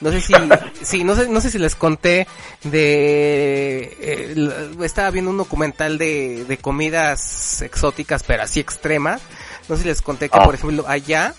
No 0.00 0.12
sé 0.12 0.20
si, 0.20 0.32
sí, 0.82 1.02
no 1.02 1.16
sé, 1.16 1.28
no 1.28 1.40
sé 1.40 1.50
si 1.50 1.58
les 1.58 1.74
conté 1.74 2.28
de, 2.62 3.96
eh, 4.00 4.50
estaba 4.84 5.10
viendo 5.10 5.30
un 5.30 5.38
documental 5.38 5.98
de, 5.98 6.44
de 6.44 6.58
comidas 6.58 7.62
exóticas, 7.62 8.22
pero 8.22 8.44
así 8.44 8.60
extremas. 8.60 9.20
No 9.68 9.74
sé 9.76 9.82
si 9.82 9.88
les 9.88 10.02
conté 10.02 10.28
que, 10.28 10.38
Ah. 10.38 10.44
por 10.44 10.54
ejemplo, 10.54 10.84
allá 10.86 11.34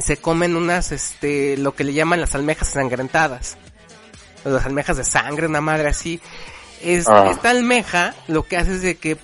se 0.00 0.16
comen 0.18 0.56
unas, 0.56 0.92
este, 0.92 1.56
lo 1.56 1.74
que 1.74 1.84
le 1.84 1.92
llaman 1.92 2.20
las 2.20 2.34
almejas 2.34 2.68
ensangrentadas. 2.68 3.56
Las 4.44 4.64
almejas 4.66 4.96
de 4.96 5.04
sangre, 5.04 5.46
una 5.46 5.60
madre 5.60 5.88
así. 5.88 6.20
Es, 6.82 7.06
Ah. 7.08 7.28
Esta 7.30 7.50
almeja 7.50 8.14
lo 8.28 8.44
que 8.46 8.56
hace 8.56 8.74
es 8.76 8.82
de 8.82 8.96
que 8.96 9.14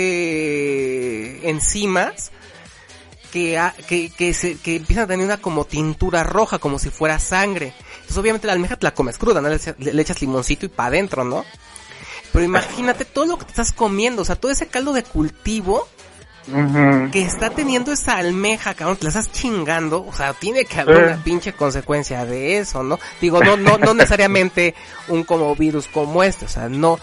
produce 0.00 1.48
enzimas 1.48 2.32
que, 3.32 3.60
que, 3.86 4.10
que, 4.10 4.34
se, 4.34 4.56
que 4.58 4.76
empiezan 4.76 5.04
a 5.04 5.06
tener 5.06 5.24
una 5.24 5.36
como 5.36 5.64
tintura 5.64 6.24
roja, 6.24 6.58
como 6.58 6.78
si 6.80 6.90
fuera 6.90 7.18
sangre. 7.20 7.72
Entonces 7.94 8.16
obviamente 8.18 8.46
la 8.48 8.54
almeja 8.54 8.76
te 8.76 8.84
la 8.86 8.94
comes 8.94 9.18
cruda, 9.18 9.40
¿no? 9.40 9.48
Le, 9.48 9.56
echa- 9.56 9.76
le 9.78 10.02
echas 10.02 10.20
limoncito 10.20 10.66
y 10.66 10.68
para 10.68 10.88
adentro, 10.88 11.22
¿no? 11.24 11.44
Pero 12.32 12.44
imagínate 12.44 13.04
todo 13.04 13.26
lo 13.26 13.38
que 13.38 13.44
te 13.44 13.50
estás 13.52 13.72
comiendo, 13.72 14.22
o 14.22 14.24
sea, 14.24 14.36
todo 14.36 14.50
ese 14.52 14.66
caldo 14.66 14.92
de 14.92 15.02
cultivo 15.04 15.88
que 17.12 17.22
está 17.22 17.50
teniendo 17.50 17.92
esa 17.92 18.16
almeja, 18.18 18.74
cabrón, 18.74 18.96
te 18.96 19.04
la 19.04 19.08
estás 19.10 19.30
chingando, 19.32 20.04
o 20.06 20.12
sea, 20.12 20.32
tiene 20.34 20.64
que 20.64 20.80
haber 20.80 20.96
Sí. 20.96 21.02
una 21.14 21.24
pinche 21.24 21.52
consecuencia 21.52 22.24
de 22.24 22.58
eso, 22.58 22.82
¿no? 22.82 22.98
Digo, 23.20 23.42
no, 23.42 23.56
no, 23.56 23.78
no 23.78 23.94
necesariamente 23.94 24.74
un 25.08 25.24
como 25.24 25.54
virus 25.56 25.86
como 25.88 26.22
este, 26.22 26.44
o 26.44 26.48
sea, 26.48 26.68
no, 26.68 26.98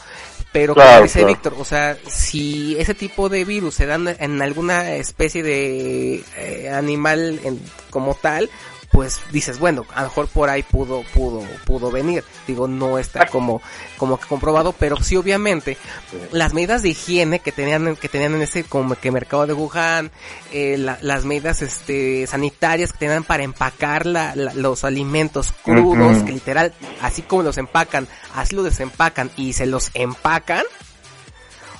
pero 0.52 0.74
como 0.76 1.02
dice 1.02 1.20
claro. 1.20 1.28
Víctor, 1.28 1.56
o 1.60 1.66
sea, 1.66 1.98
si 2.08 2.76
ese 2.80 2.94
tipo 2.94 3.30
de 3.30 3.46
virus 3.46 3.76
se 3.76 3.86
dan 3.86 4.08
en 4.20 4.42
alguna 4.42 4.92
especie 4.94 5.44
de 5.44 6.24
eh, 6.38 6.70
animal 6.74 7.40
en- 7.44 7.62
como 7.90 8.14
tal, 8.16 8.50
pues 8.92 9.20
dices, 9.32 9.60
bueno, 9.60 9.86
a 9.94 10.02
lo 10.02 10.08
mejor 10.08 10.28
por 10.28 10.50
ahí 10.50 10.64
pudo, 10.64 11.04
pudo, 11.14 11.44
pudo 11.66 11.92
venir. 11.92 12.24
Digo, 12.48 12.68
no 12.68 12.98
está 12.98 13.28
como, 13.28 13.62
como 13.98 14.20
que 14.20 14.26
comprobado, 14.28 14.74
pero 14.74 14.98
sí 15.04 15.16
obviamente 15.16 15.78
las 16.32 16.54
medidas 16.54 16.82
de 16.82 16.90
higiene 16.90 17.40
que 17.40 17.52
tenían, 17.52 17.96
que 17.96 18.10
tenían 18.10 18.36
en 18.36 18.42
ese 18.42 18.64
como 18.64 18.96
que 18.96 19.12
mercado 19.12 19.46
de 19.46 19.54
Wuhan, 19.54 20.12
eh, 20.52 20.78
la- 20.78 20.98
las 21.02 21.26
medidas 21.26 21.62
este 21.62 22.26
sanitarias 22.28 22.92
que 22.94 23.00
tenían 23.00 23.24
para 23.24 23.44
empacar 23.44 24.06
la- 24.06 24.36
la- 24.36 24.54
los 24.54 24.84
alimentos 24.84 25.54
crudos, 25.64 26.24
que 26.24 26.32
literal, 26.32 26.74
así 27.02 27.22
como 27.22 27.44
los 27.44 27.58
empacan, 27.58 28.08
así 28.36 28.56
los 28.56 28.66
desempacan 28.66 29.30
y 29.38 29.54
se 29.54 29.66
los 29.66 29.92
empacan. 29.94 30.64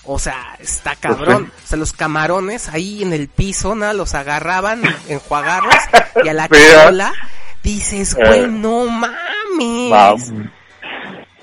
O 0.10 0.18
sea, 0.20 0.56
está 0.60 0.96
cabrón. 0.96 1.52
O 1.64 1.68
sea, 1.68 1.78
los 1.78 1.92
camarones 1.94 2.70
ahí 2.70 3.04
en 3.04 3.12
el 3.14 3.28
piso, 3.28 3.76
nada, 3.76 3.94
los 3.94 4.16
agarraban, 4.16 4.82
enjuagarlos, 5.10 5.76
y 6.24 6.30
a 6.30 6.34
la 6.34 6.46
Sí, 6.48 6.56
chola 6.86 7.14
dices, 7.62 8.16
güey, 8.16 8.44
Eh. 8.46 8.48
no 8.48 8.86
mames. 8.86 10.32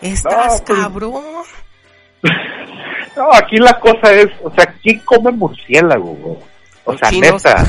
Estás 0.01 0.61
No, 0.61 0.65
pues- 0.65 0.79
cabrón. 0.81 1.23
No, 3.17 3.33
aquí 3.33 3.59
la 3.59 3.79
cosa 3.79 4.13
es, 4.13 4.27
o 4.43 4.51
sea, 4.57 4.67
¿quién 4.83 4.99
come 5.05 5.31
murciélago, 5.31 6.15
güey? 6.17 6.37
O 6.85 6.99
sea, 6.99 7.11
Chinos. 7.11 7.45
neta. 7.45 7.65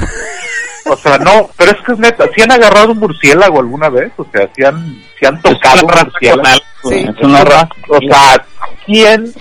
O 0.87 0.97
sea, 0.97 1.19
no, 1.19 1.49
pero 1.55 1.69
es 1.71 1.77
que 1.85 1.91
es 1.91 1.99
neta, 1.99 2.25
¿si 2.35 2.41
han 2.41 2.51
agarrado 2.51 2.93
un 2.93 2.97
murciélago 2.97 3.59
alguna 3.59 3.89
vez? 3.89 4.11
O 4.17 4.25
sea, 4.31 4.49
¿si 4.55 4.63
han, 4.63 5.03
si 5.19 5.25
han 5.27 5.39
tocado 5.43 5.85
un 5.85 5.93
murciélago? 6.03 6.57
Sí. 6.89 7.05
Es 7.07 7.23
una 7.23 7.43
raza. 7.43 7.69
O 7.89 7.99
sea, 8.09 8.45
¿quién 8.87 9.31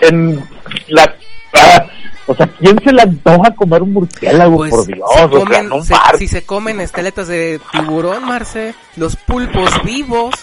en 0.00 0.42
la... 0.88 1.14
ah, 1.54 1.86
O 2.26 2.34
sea, 2.34 2.46
¿quién 2.58 2.78
se 2.82 2.92
le 2.92 3.02
antoja 3.02 3.54
comer 3.54 3.82
un 3.82 3.92
murciélago, 3.92 4.56
Pues, 4.56 4.70
por 4.70 4.86
Dios? 4.86 4.98
si, 5.14 5.36
o 5.36 5.46
sea, 5.46 5.62
no 5.62 5.82
se- 5.84 5.94
si 6.18 6.28
se 6.28 6.42
comen 6.44 6.80
esteletas 6.80 7.28
de 7.28 7.60
tiburón, 7.72 8.24
Marce, 8.24 8.74
los 8.96 9.16
pulpos 9.16 9.70
vivos. 9.84 10.34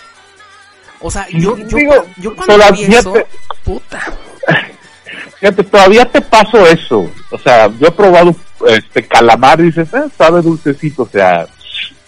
O 0.99 1.09
sea, 1.09 1.25
yo, 1.31 1.57
yo, 1.57 1.65
Digo, 1.77 2.05
yo 2.17 2.35
cuando 2.35 2.57
eso, 2.77 3.13
te- 3.13 3.25
puta. 3.63 3.99
Fíjate, 5.39 5.63
todavía 5.63 6.05
te 6.05 6.21
paso 6.21 6.67
eso. 6.67 7.09
O 7.31 7.37
sea, 7.39 7.67
yo 7.79 7.87
he 7.87 7.91
probado 7.91 8.35
este 8.67 9.07
calamar 9.07 9.59
y 9.59 9.63
dices, 9.63 9.91
eh, 9.93 10.03
sabe 10.15 10.41
dulcecito, 10.43 11.01
o 11.03 11.07
sea, 11.07 11.47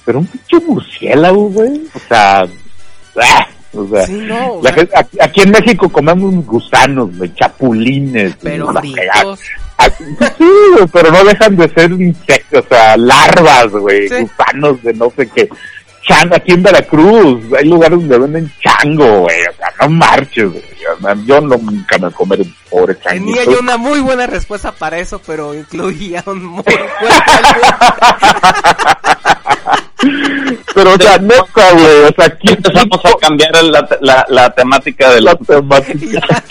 pero 0.06 0.20
un 0.20 0.28
pinche 0.28 0.60
murciélago, 0.64 1.50
güey. 1.50 1.82
O 1.96 2.00
sea, 2.08 2.44
ah, 3.20 3.48
o 3.76 3.88
sea, 3.88 4.06
Sí, 4.06 4.14
no, 4.14 4.54
o 4.54 4.64
la 4.64 4.74
gente- 4.74 4.94
aquí, 4.98 5.18
aquí 5.22 5.42
en 5.42 5.52
México 5.52 5.90
comemos 5.90 6.34
gusanos, 6.46 7.16
güey, 7.18 7.34
chapulines. 7.34 8.36
Pero. 8.42 8.70
Aquí- 9.78 10.04
sí, 10.38 10.46
güey, 10.76 10.88
pero 10.92 11.12
no 11.12 11.24
dejan 11.24 11.56
de 11.56 11.70
ser 11.70 11.92
insectos, 11.92 12.64
o 12.66 12.68
sea, 12.70 12.96
larvas, 12.98 13.68
güey, 13.72 14.08
Sí. 14.08 14.16
gusanos 14.22 14.82
de 14.84 14.94
no 14.94 15.12
sé 15.16 15.28
qué. 15.30 15.50
Chan, 16.08 16.34
aquí 16.34 16.52
en 16.52 16.64
Veracruz 16.64 17.42
hay 17.58 17.66
lugares 17.66 17.98
donde 17.98 18.20
venden 18.20 18.52
chango, 18.62 19.22
güey, 19.22 19.38
o 19.48 19.54
sea, 19.58 19.68
no 19.82 19.90
marches, 19.90 20.52
güey. 20.52 20.64
Yo 21.26 21.40
no- 21.40 21.56
nunca 21.58 21.98
me 21.98 22.12
comer 22.12 22.42
un 22.42 22.54
pobre 22.70 22.98
changuito. 23.00 23.40
Tenía 23.40 23.54
yo 23.56 23.60
una 23.62 23.78
muy 23.78 24.02
buena 24.02 24.28
respuesta 24.28 24.74
para 24.74 25.00
eso, 25.00 25.22
pero 25.26 25.54
incluía 25.54 26.22
un 26.28 26.44
muy 26.46 26.64
fuerte 26.64 26.92
Pero, 30.74 30.94
o 30.94 30.98
sea, 30.98 31.18
neta, 31.18 31.72
güey, 31.74 32.02
o 32.04 32.14
sea, 32.16 32.26
aquí 32.26 32.50
Empezamos 32.54 33.00
a 33.06 33.14
cambiar 33.20 33.64
la, 33.64 33.88
la, 34.02 34.26
la 34.30 34.54
temática 34.54 35.12
de 35.12 35.22
la 35.22 35.32
la... 35.32 35.38
temática. 35.46 36.44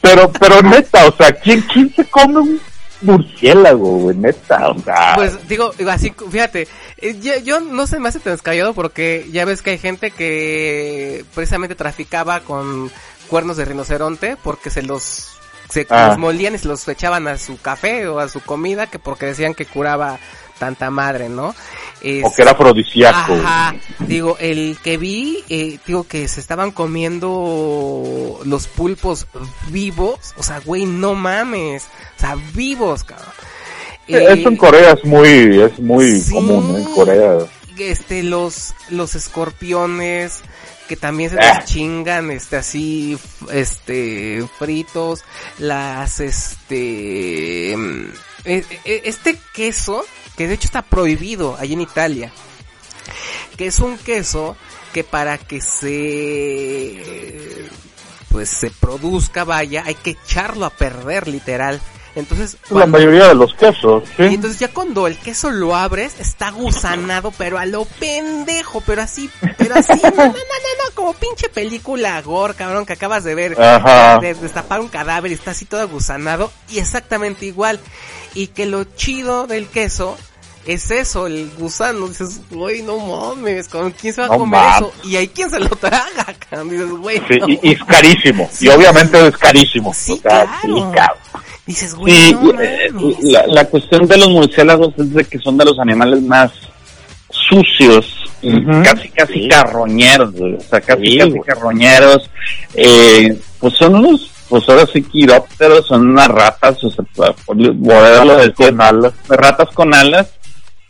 pero, 0.00 0.30
pero 0.32 0.62
neta, 0.62 1.06
o 1.06 1.16
sea, 1.16 1.32
¿quién, 1.32 1.60
quién 1.62 1.92
se 1.94 2.04
come 2.06 2.38
un 2.38 2.60
murciélago, 3.02 3.98
güey? 3.98 4.16
Neta, 4.16 4.70
o 4.70 4.78
sea. 4.80 5.12
Pues 5.16 5.48
digo, 5.48 5.72
digo, 5.76 5.90
así, 5.90 6.12
fíjate, 6.30 6.68
eh, 6.98 7.18
yo, 7.20 7.38
yo 7.40 7.60
no 7.60 7.86
se 7.86 7.98
me 8.00 8.08
hace 8.08 8.20
tan 8.20 8.32
descabellado 8.32 8.74
porque 8.74 9.26
ya 9.30 9.44
ves 9.44 9.62
que 9.62 9.70
hay 9.70 9.78
gente 9.78 10.10
que 10.10 11.24
precisamente 11.34 11.74
traficaba 11.74 12.40
con 12.40 12.90
cuernos 13.28 13.56
de 13.56 13.64
rinoceronte 13.64 14.36
porque 14.42 14.70
se 14.70 14.82
los 14.82 15.30
se 15.70 15.86
Ah. 15.90 16.08
los 16.08 16.18
molían 16.18 16.54
y 16.54 16.58
se 16.58 16.68
los 16.68 16.86
echaban 16.88 17.26
a 17.26 17.38
su 17.38 17.58
café 17.60 18.06
o 18.06 18.20
a 18.20 18.28
su 18.28 18.40
comida 18.40 18.86
que 18.86 18.98
porque 18.98 19.26
decían 19.26 19.54
que 19.54 19.66
curaba 19.66 20.18
tanta 20.58 20.90
madre, 20.90 21.28
¿no? 21.28 21.54
o 22.22 22.32
que 22.34 22.42
era 22.42 22.50
afrodisíaco. 22.50 23.32
Ajá, 23.34 23.74
digo, 24.00 24.36
el 24.38 24.76
que 24.82 24.98
vi, 24.98 25.42
eh, 25.48 25.78
digo 25.86 26.04
que 26.06 26.28
se 26.28 26.38
estaban 26.40 26.70
comiendo 26.70 28.40
los 28.44 28.66
pulpos 28.66 29.26
vivos, 29.68 30.18
o 30.36 30.42
sea, 30.42 30.60
güey, 30.60 30.84
no 30.84 31.14
mames, 31.14 31.84
o 32.16 32.20
sea, 32.20 32.36
vivos, 32.52 33.04
cabrón. 33.04 33.28
Eh, 34.06 34.26
Eso 34.38 34.48
en 34.50 34.56
Corea 34.56 34.92
es 34.92 35.04
muy, 35.04 35.60
es 35.62 35.78
muy 35.78 36.20
sí. 36.20 36.32
común, 36.34 36.72
¿no? 36.72 36.78
En 36.78 36.84
Corea. 36.94 37.38
este 37.78 38.22
los 38.22 38.74
los 38.90 39.14
escorpiones 39.14 40.42
que 40.88 40.96
también 40.96 41.30
se 41.30 41.38
Ah. 41.40 41.54
los 41.60 41.64
chingan 41.64 42.30
este 42.30 42.56
así 42.56 43.18
este 43.50 44.46
fritos 44.58 45.24
las 45.58 46.20
este 46.20 47.74
mm, 47.76 48.04
e- 48.44 48.64
e- 48.84 49.02
este 49.06 49.38
queso 49.54 50.04
que 50.36 50.48
de 50.48 50.54
hecho 50.54 50.66
está 50.66 50.82
prohibido 50.82 51.56
allí 51.58 51.74
en 51.74 51.80
Italia 51.82 52.32
que 53.56 53.66
es 53.66 53.78
un 53.80 53.98
queso 53.98 54.56
que 54.92 55.04
para 55.04 55.38
que 55.38 55.60
se 55.60 57.00
pues 58.30 58.48
se 58.48 58.70
produzca 58.70 59.44
vaya 59.44 59.84
hay 59.86 59.94
que 59.94 60.10
echarlo 60.10 60.66
a 60.66 60.70
perder 60.70 61.28
literal 61.28 61.80
entonces 62.16 62.56
La 62.64 62.68
cuando- 62.68 62.98
mayoría 62.98 63.28
de 63.28 63.34
los 63.34 63.54
quesos, 63.54 64.04
y 64.18 64.22
¿sí? 64.28 64.34
entonces 64.34 64.58
ya 64.60 64.68
cuando 64.72 65.06
el 65.06 65.16
queso 65.18 65.50
lo 65.50 65.74
abres, 65.74 66.20
está 66.20 66.50
gusanado, 66.50 67.32
pero 67.36 67.58
a 67.58 67.66
lo 67.66 67.84
pendejo, 67.84 68.80
pero 68.86 69.02
así, 69.02 69.28
pero 69.58 69.74
así, 69.76 69.92
no, 70.02 70.10
no, 70.10 70.16
no, 70.16 70.32
no, 70.32 70.32
no, 70.32 70.94
como 70.94 71.12
pinche 71.14 71.48
película 71.48 72.20
gore, 72.22 72.54
cabrón, 72.54 72.86
que 72.86 72.92
acabas 72.92 73.24
de 73.24 73.34
ver, 73.34 73.60
Ajá. 73.60 74.18
de 74.20 74.34
destapar 74.34 74.80
un 74.80 74.88
cadáver 74.88 75.30
y 75.30 75.34
está 75.34 75.50
así 75.52 75.64
todo 75.64 75.86
gusanado, 75.88 76.52
y 76.68 76.78
exactamente 76.78 77.46
igual. 77.46 77.80
Y 78.34 78.48
que 78.48 78.66
lo 78.66 78.84
chido 78.84 79.46
del 79.46 79.66
queso 79.68 80.16
es 80.66 80.90
eso, 80.90 81.26
el 81.26 81.50
gusano, 81.58 82.08
dices, 82.08 82.40
güey, 82.50 82.82
no 82.82 82.96
mames, 82.98 83.68
¿con 83.68 83.90
quién 83.92 84.14
se 84.14 84.22
va 84.22 84.28
a 84.28 84.30
No 84.30 84.38
comer 84.38 84.60
mames. 84.60 84.76
eso? 84.80 84.92
Y 85.04 85.16
hay 85.16 85.28
quien 85.28 85.50
se 85.50 85.60
lo 85.60 85.68
traga, 85.68 86.26
cabrón, 86.50 86.70
dices, 86.70 86.90
güey, 86.90 87.18
Sí, 87.28 87.38
no. 87.38 87.48
y, 87.48 87.60
y 87.62 87.72
es 87.72 87.84
carísimo. 87.84 88.48
Sí. 88.52 88.64
Y 88.66 88.68
obviamente 88.70 89.28
es 89.28 89.36
carísimo. 89.36 89.92
Sí, 89.92 90.12
o 90.12 90.16
sea, 90.28 90.58
sí, 90.62 90.68
claro. 90.68 90.92
cabrón. 90.94 91.23
Dices, 91.66 91.94
güey, 91.94 92.12
Sí, 92.14 92.34
no 92.34 92.60
eh, 92.60 92.90
la, 93.22 93.46
la 93.46 93.64
cuestión 93.66 94.06
de 94.06 94.16
los 94.18 94.28
murciélagos 94.30 94.92
es 94.98 95.12
de 95.14 95.24
que 95.24 95.38
son 95.38 95.56
de 95.56 95.64
los 95.64 95.78
animales 95.78 96.22
más 96.22 96.50
sucios, 97.30 98.06
Ujú. 98.42 98.82
casi 98.82 99.08
casi 99.08 99.32
Sí. 99.34 99.48
carroñeros, 99.48 100.34
o 100.34 100.60
sea, 100.60 100.80
casi 100.80 101.06
Sí, 101.06 101.18
casi 101.18 101.30
güey. 101.30 101.42
carroñeros, 101.42 102.30
eh, 102.74 103.38
pues 103.58 103.74
son 103.74 103.94
unos, 103.96 104.30
pues 104.48 104.68
ahora 104.68 104.86
sí 104.92 105.02
quirópteros, 105.02 105.86
son 105.86 106.10
unas 106.10 106.28
ratas, 106.28 106.82
o 106.84 106.90
sea, 106.90 107.04
poderlo 107.46 108.36
decir, 108.36 108.54
Con 108.54 108.80
alas. 108.80 109.12
ratas 109.28 109.68
con 109.74 109.94
alas, 109.94 110.28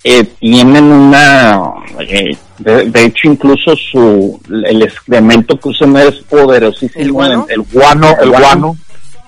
eh, 0.02 0.24
tienen 0.38 0.84
una, 0.84 1.58
eh, 2.00 2.36
de, 2.58 2.90
de 2.90 3.04
hecho 3.04 3.28
incluso 3.28 3.74
su, 3.76 4.38
el 4.66 4.82
excremento 4.82 5.58
que 5.58 5.70
usan 5.70 5.96
es 5.96 6.16
poderosísimo, 6.28 7.02
¿El 7.02 7.12
guano? 7.12 7.46
el 7.48 7.62
Guano, 7.62 8.16
el 8.20 8.30
guano. 8.30 8.76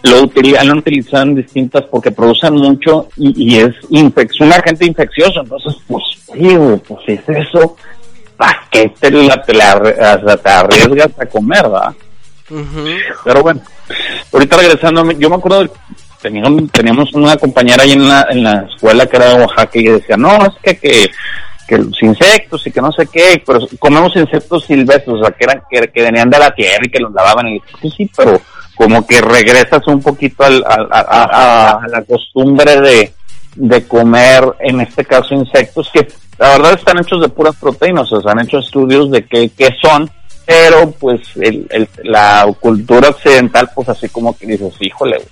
Lo 0.02 0.22
utilizan, 0.22 0.68
lo 0.68 0.74
utilizan 0.76 1.34
distintas 1.34 1.84
porque 1.90 2.10
producen 2.10 2.54
mucho 2.54 3.08
y, 3.16 3.54
y 3.54 3.58
es 3.58 3.74
un 3.90 4.52
agente 4.52 4.86
infeccioso. 4.86 5.40
Entonces, 5.40 5.74
pues, 5.86 6.04
sí, 6.32 6.56
pues 6.86 7.00
si 7.06 7.12
es 7.12 7.28
eso, 7.28 7.76
¿para 8.36 8.62
qué 8.70 8.92
te, 9.00 9.10
la, 9.10 9.42
te, 9.42 9.54
la 9.54 10.36
te 10.36 10.48
arriesgas 10.48 11.10
a 11.18 11.26
comer, 11.26 11.72
va? 11.72 11.94
Ujú. 12.50 12.84
Pero 13.24 13.42
bueno, 13.42 13.60
ahorita 14.32 14.56
regresando, 14.56 15.10
yo 15.12 15.28
me 15.28 15.36
acuerdo, 15.36 15.68
teníamos, 16.22 16.70
teníamos 16.70 17.12
una 17.14 17.36
compañera 17.36 17.82
ahí 17.82 17.92
en 17.92 18.08
la, 18.08 18.26
en 18.30 18.42
la 18.44 18.66
escuela 18.72 19.06
que 19.06 19.16
era 19.16 19.34
de 19.34 19.40
Oaxaca 19.42 19.78
y 19.78 19.84
decía, 19.84 20.16
no, 20.16 20.46
es 20.46 20.52
que, 20.62 20.78
que, 20.78 21.10
que 21.66 21.78
los 21.78 22.00
insectos 22.02 22.64
y 22.66 22.70
que 22.70 22.80
no 22.80 22.92
sé 22.92 23.06
qué, 23.12 23.42
pero 23.44 23.66
comemos 23.78 24.14
insectos 24.14 24.64
silvestres, 24.64 25.16
o 25.16 25.20
sea, 25.20 25.32
que 25.32 25.44
eran, 25.44 25.62
que, 25.68 25.88
que 25.88 26.02
venían 26.02 26.30
de 26.30 26.38
la 26.38 26.54
tierra 26.54 26.84
y 26.84 26.90
que 26.90 27.00
los 27.00 27.12
lavaban 27.12 27.48
y 27.48 27.60
pues 27.80 27.94
sí, 27.94 28.08
pero 28.16 28.40
como 28.76 29.04
que 29.06 29.20
regresas 29.20 29.84
un 29.88 30.00
poquito 30.02 30.44
al, 30.44 30.62
al- 30.66 30.88
a, 30.92 30.98
a- 31.00 31.24
a- 31.24 31.70
a 31.82 31.88
la 31.88 32.02
costumbre 32.04 32.80
de, 32.80 33.12
de 33.56 33.86
comer, 33.88 34.44
en 34.60 34.80
este 34.82 35.04
caso, 35.04 35.34
insectos 35.34 35.90
que 35.92 36.06
la 36.38 36.50
verdad 36.50 36.74
están 36.74 36.98
hechos 36.98 37.20
de 37.22 37.28
puras 37.30 37.56
proteínas, 37.56 38.12
o 38.12 38.20
sea, 38.20 38.32
han 38.32 38.40
hecho 38.40 38.58
estudios 38.58 39.10
de 39.10 39.24
qué, 39.24 39.50
qué 39.56 39.70
son, 39.82 40.10
pero 40.44 40.90
pues 40.92 41.20
el, 41.36 41.66
el- 41.70 41.88
la 42.04 42.46
cultura 42.60 43.08
occidental, 43.08 43.70
pues 43.74 43.88
así 43.88 44.08
como 44.10 44.36
que 44.36 44.46
dices, 44.46 44.74
híjole, 44.80 45.22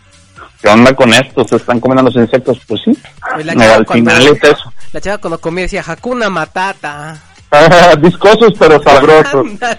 ¿qué 0.62 0.68
onda 0.68 0.94
con 0.96 1.12
esto? 1.12 1.44
¿Se 1.46 1.56
están 1.56 1.78
comiendo 1.78 2.04
los 2.04 2.16
insectos? 2.16 2.58
Pues 2.66 2.80
sí, 2.84 2.90
No, 2.90 3.52
chava 3.52 3.74
al 3.76 3.84
cuando- 3.86 4.10
final 4.10 4.26
es 4.28 4.42
eso. 4.44 4.72
La 4.92 5.00
chava 5.00 5.18
cuando 5.18 5.38
comía 5.40 5.64
decía 5.64 5.84
Hakuna 5.86 6.30
Matata. 6.30 7.20
Viscosos 8.00 8.52
pero 8.58 8.82
sabrosos. 8.82 9.34
Ándale, 9.46 9.76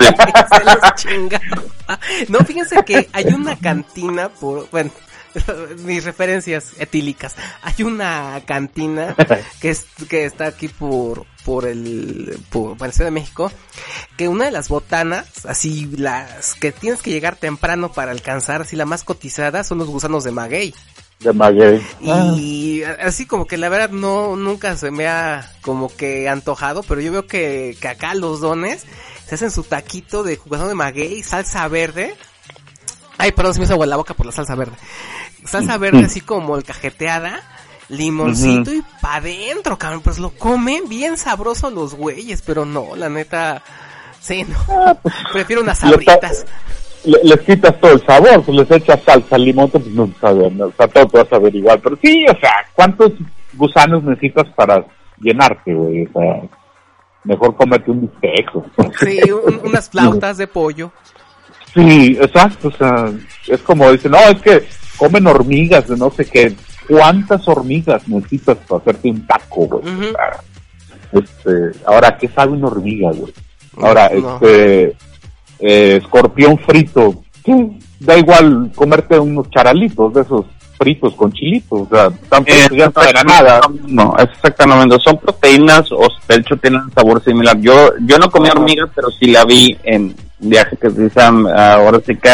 se 0.52 0.64
los 0.64 0.96
chingaba. 0.96 2.00
No, 2.30 2.40
fíjense 2.40 2.84
que 2.86 3.10
hay 3.14 3.26
una 3.26 3.58
cantina 3.58 4.30
por, 4.30 4.70
bueno, 4.70 4.92
mis 5.84 6.04
referencias 6.04 6.74
etílicas. 6.80 7.36
Hay 7.62 7.84
una 7.84 8.42
cantina 8.46 9.16
que 9.60 9.70
es, 9.70 9.86
que 10.10 10.26
está 10.26 10.48
aquí 10.48 10.68
por, 10.68 11.26
por 11.44 11.66
el, 11.68 12.40
por, 12.50 12.78
por 12.78 12.88
el 12.88 12.94
Ciudad 12.94 13.08
de 13.08 13.20
México, 13.20 13.52
que 14.18 14.28
una 14.28 14.46
de 14.46 14.52
las 14.52 14.70
botanas, 14.70 15.46
así 15.46 15.90
las 15.98 16.56
que 16.56 16.72
tienes 16.72 17.02
que 17.02 17.12
llegar 17.12 17.36
temprano 17.36 17.92
para 17.92 18.12
alcanzar, 18.12 18.62
así 18.62 18.76
la 18.76 18.86
más 18.86 19.04
cotizada, 19.04 19.64
son 19.64 19.78
los 19.80 19.88
gusanos 19.88 20.24
de 20.24 20.32
maguey. 20.32 20.74
De 21.20 21.34
maguey. 21.34 21.82
Y 22.02 22.84
así 22.84 23.26
como 23.26 23.46
que 23.48 23.58
la 23.58 23.70
verdad 23.70 23.90
no, 23.90 24.36
nunca 24.36 24.76
se 24.78 24.92
me 24.92 25.08
ha 25.08 25.52
como 25.62 25.94
que 25.96 26.28
antojado, 26.30 26.84
pero 26.84 27.02
yo 27.02 27.12
veo 27.12 27.26
que, 27.28 27.78
que 27.80 27.88
acá 27.88 28.14
los 28.14 28.42
dones 28.42 28.86
se 29.26 29.36
hacen 29.36 29.50
su 29.50 29.64
taquito 29.64 30.24
de 30.24 30.38
jugador 30.38 30.68
de 30.68 30.76
maguey, 30.76 31.24
salsa 31.24 31.68
verde. 31.68 32.16
Ay, 33.18 33.32
perdón, 33.32 33.54
se 33.54 33.60
me 33.60 33.66
hizo 33.66 33.74
agua 33.74 33.86
en 33.86 33.90
la 33.92 33.96
boca 33.96 34.14
por 34.14 34.26
la 34.26 34.32
salsa 34.32 34.56
verde. 34.56 34.76
Salsa 35.46 35.78
verde 35.78 36.04
así 36.06 36.22
como 36.22 36.58
el 36.58 36.64
cajeteada, 36.64 37.42
limoncito 37.88 38.74
y 38.74 38.84
pa' 39.02 39.16
adentro, 39.16 39.78
cabrón. 39.78 40.02
Pues 40.02 40.20
lo 40.20 40.32
comen 40.32 40.90
bien 40.90 41.18
sabroso 41.18 41.70
los 41.70 41.94
güeyes, 41.96 42.42
pero 42.42 42.66
no, 42.66 42.96
la 42.96 43.10
neta, 43.10 43.64
sí, 44.22 44.44
no. 44.44 45.00
Prefiero 45.32 45.62
unas 45.62 45.82
Le 45.84 45.90
ta- 45.90 45.92
sabritas. 45.92 46.46
Le- 47.06 47.24
les 47.24 47.40
quitas 47.42 47.80
todo 47.80 47.94
el 47.94 48.06
sabor, 48.06 48.44
pues 48.44 48.58
les 48.58 48.72
echas 48.72 49.02
salsa, 49.04 49.38
limón, 49.38 49.70
pues 49.70 49.86
no 49.88 50.10
sabe, 50.20 50.50
no, 50.52 50.66
o 50.66 50.72
sea, 50.78 50.88
todo 50.88 51.06
te 51.08 51.18
vas 51.20 51.34
a 51.34 51.40
ver 51.40 51.56
igual. 51.56 51.80
Pero 51.84 51.98
sí, 52.02 52.26
o 52.30 52.40
sea, 52.40 52.52
¿cuántos 52.74 53.12
gusanos 53.54 54.04
necesitas 54.04 54.46
para 54.56 54.86
llenarte, 55.20 55.74
güey? 55.74 56.06
O 56.06 56.20
sea, 56.20 56.42
mejor 57.24 57.56
comerte 57.56 57.92
un 57.92 58.02
bistec. 58.02 58.50
Sí, 59.00 59.20
un- 59.32 59.62
unas 59.70 59.90
flautas 59.90 60.38
de 60.38 60.48
pollo. 60.48 60.92
Sí, 61.74 62.18
exacto, 62.22 62.70
o 62.70 62.72
sea, 62.72 63.12
es 63.48 63.62
como 63.62 63.92
dicen, 63.92 64.12
no, 64.12 64.20
es 64.20 64.42
que 64.42 64.64
comen 64.98 65.28
hormigas 65.28 65.88
de 65.88 65.98
no 65.98 66.10
sé 66.12 66.26
qué. 66.26 66.56
cuántas 66.88 67.48
hormigas 67.48 68.08
necesitas 68.08 68.58
para 68.68 68.80
hacerte 68.80 69.10
un 69.10 69.26
taco, 69.26 69.66
güey. 69.66 69.84
Este, 71.12 71.72
ahora, 71.86 72.18
¿qué 72.18 72.28
sabe 72.28 72.52
una 72.54 72.68
hormiga, 72.68 73.12
güey? 73.12 73.34
Ahora, 73.82 74.10
No. 74.10 74.36
este, 74.36 74.96
eh, 75.60 76.00
escorpión 76.02 76.58
frito. 76.60 77.24
Da 78.00 78.18
igual 78.18 78.72
comerte 78.76 79.18
unos 79.18 79.50
charalitos 79.50 80.14
de 80.14 80.22
esos 80.22 80.46
fritos 80.78 81.14
con 81.16 81.32
chilitos, 81.32 81.82
o 81.82 81.88
sea, 81.90 82.10
tampoco 82.30 82.58
Eh, 82.58 82.68
ya 82.78 82.92
no 82.94 83.02
era 83.04 83.24
nada. 83.24 83.62
No, 83.88 84.16
es 84.18 84.30
exactamente. 84.30 84.98
Son 85.00 85.18
proteínas 85.18 85.92
o 85.92 86.08
de 86.28 86.36
hecho 86.36 86.58
tienen 86.58 86.82
un 86.82 86.92
sabor 86.92 87.24
similar. 87.24 87.58
Yo 87.60 87.92
yo 88.02 88.18
no 88.18 88.30
comí 88.30 88.50
hormiga, 88.50 88.86
pero 88.94 89.10
sí 89.12 89.28
la 89.28 89.46
vi 89.46 89.78
en 89.84 90.16
viaje 90.40 90.76
que 90.78 90.90
se 90.92 91.06
hizo 91.06 91.22
ahora 91.22 92.00
sí 92.06 92.16
que 92.18 92.30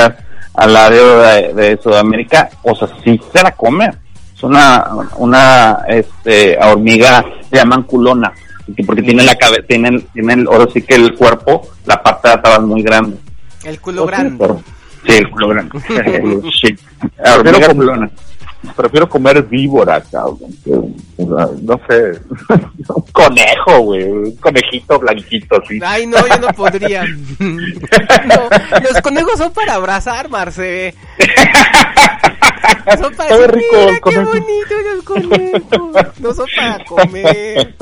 al 0.53 0.75
área 0.75 1.03
de, 1.03 1.53
de 1.53 1.79
Sudamérica. 1.81 2.49
O 2.63 2.75
sea, 2.75 2.89
sí 3.03 3.19
se 3.31 3.43
la 3.43 3.51
come. 3.51 3.91
Es 4.35 4.43
una, 4.43 4.87
una 5.17 5.83
este, 5.87 6.57
hormiga, 6.57 7.23
se 7.49 7.57
llaman 7.57 7.83
culona. 7.83 8.33
Porque- 8.65 8.83
Porque 8.83 9.01
tiene 9.01 9.23
la 9.23 9.35
cabeza, 9.35 9.63
tienen, 9.67 10.01
tienen 10.13 10.47
ahora 10.47 10.67
sí 10.73 10.81
que 10.81 10.95
el 10.95 11.15
cuerpo, 11.15 11.67
la 11.85 12.01
parte 12.01 12.27
de 12.29 12.33
atrás 12.35 12.61
muy 12.61 12.81
grande. 12.83 13.17
El 13.63 13.79
culo 13.79 14.05
grande. 14.05 14.35
pero 14.39 14.61
Sí, 15.05 15.13
el 15.13 15.29
culo 15.29 15.47
grande. 15.49 15.79
sí. 16.61 16.75
Comer- 17.43 17.75
culona. 17.75 18.11
Prefiero 18.75 19.09
comer 19.09 19.41
víbora, 19.43 20.01
cabrón. 20.01 20.37
que, 20.63 20.71
no 21.17 21.79
sé, 21.89 22.19
un 22.95 23.01
conejo, 23.11 23.79
güey, 23.81 24.03
un 24.03 24.35
conejito 24.37 24.99
blanquito 24.99 25.59
así. 25.63 25.79
Ay, 25.83 26.05
no, 26.07 26.17
yo 26.27 26.37
no 26.39 26.47
podría. 26.49 27.03
No, 27.39 28.49
los 28.83 29.01
conejos 29.01 29.37
son 29.37 29.51
para 29.51 29.73
abrazar, 29.75 30.29
Marce. 30.29 30.93
Son 32.99 33.13
para 33.15 33.35
decir, 33.37 33.51
rico 33.51 33.67
mira 33.73 33.89
el 33.89 33.95
qué 33.95 34.01
conejo". 34.01 34.29
bonito 34.29 34.75
los 34.95 35.03
conejos. 35.03 36.19
No 36.19 36.33
son 36.33 36.45
para 36.55 36.83
comer. 36.85 37.75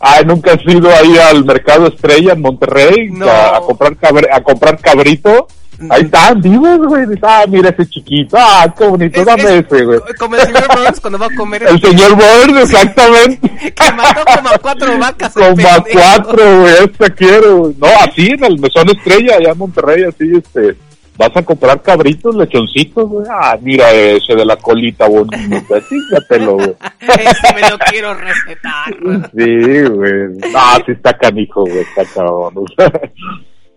Ay, 0.00 0.24
nunca 0.24 0.52
has 0.52 0.64
ido 0.66 0.88
ahí 0.90 1.16
al 1.18 1.44
mercado 1.44 1.86
Estrella 1.88 2.32
en 2.32 2.40
Monterrey 2.40 3.08
No. 3.10 3.28
a, 3.28 3.56
a 3.58 3.60
comprar 3.60 3.96
cabre- 3.96 4.28
a 4.32 4.42
comprar 4.42 4.78
cabrito. 4.80 5.46
Ahí 5.90 6.02
están 6.02 6.40
vivos, 6.40 6.78
güey. 6.86 7.04
Ah, 7.22 7.44
mira 7.48 7.70
ese 7.70 7.86
chiquito. 7.86 8.36
Ah, 8.40 8.72
qué 8.76 8.86
bonito. 8.86 9.20
Es- 9.20 9.26
Dame 9.26 9.42
es 9.42 9.66
ese, 9.66 9.84
güey. 9.84 10.00
Como 10.18 10.36
el 10.36 10.42
señor 10.42 10.66
Burns 10.68 11.00
cuando 11.00 11.18
va 11.18 11.26
a 11.26 11.36
comer 11.36 11.62
El 11.64 11.80
señor 11.80 12.12
Burns, 12.14 12.62
exactamente. 12.62 13.48
que 13.74 13.92
mató 13.92 14.20
como 14.36 14.48
a 14.48 14.58
cuatro 14.58 14.98
vacas. 14.98 15.36
el 15.36 15.42
Como 15.54 15.68
a 15.68 15.84
cuatro, 15.92 16.60
güey. 16.60 16.74
Esta 16.84 17.10
quiero. 17.10 17.56
güey. 17.58 17.74
No, 17.78 17.86
así 18.04 18.26
en 18.28 18.44
el 18.44 18.58
mesón 18.58 18.88
Estrella, 18.90 19.36
allá 19.36 19.50
en 19.52 19.58
Monterrey, 19.58 20.04
así, 20.04 20.32
este. 20.36 20.76
Vas 21.18 21.34
a 21.34 21.42
comprar 21.42 21.80
cabritos, 21.80 22.34
lechoncitos, 22.36 23.08
güey. 23.08 23.26
Ah, 23.30 23.56
mira 23.62 23.90
ese 23.90 24.34
de 24.34 24.44
la 24.44 24.56
colita 24.56 25.08
bonita. 25.08 25.80
Fíjatelo, 25.88 26.54
güey. 26.56 26.74
Ese 27.00 27.54
me 27.54 27.70
lo 27.70 27.78
quiero 27.78 28.12
recetar. 28.12 28.94
Sí, 29.34 29.82
güey. 29.88 30.28
No, 30.52 30.76
sí 30.84 30.92
está 30.92 31.16
canijo, 31.16 31.62
güey. 31.62 31.78
Está 31.78 32.04
cabrón. 32.14 32.52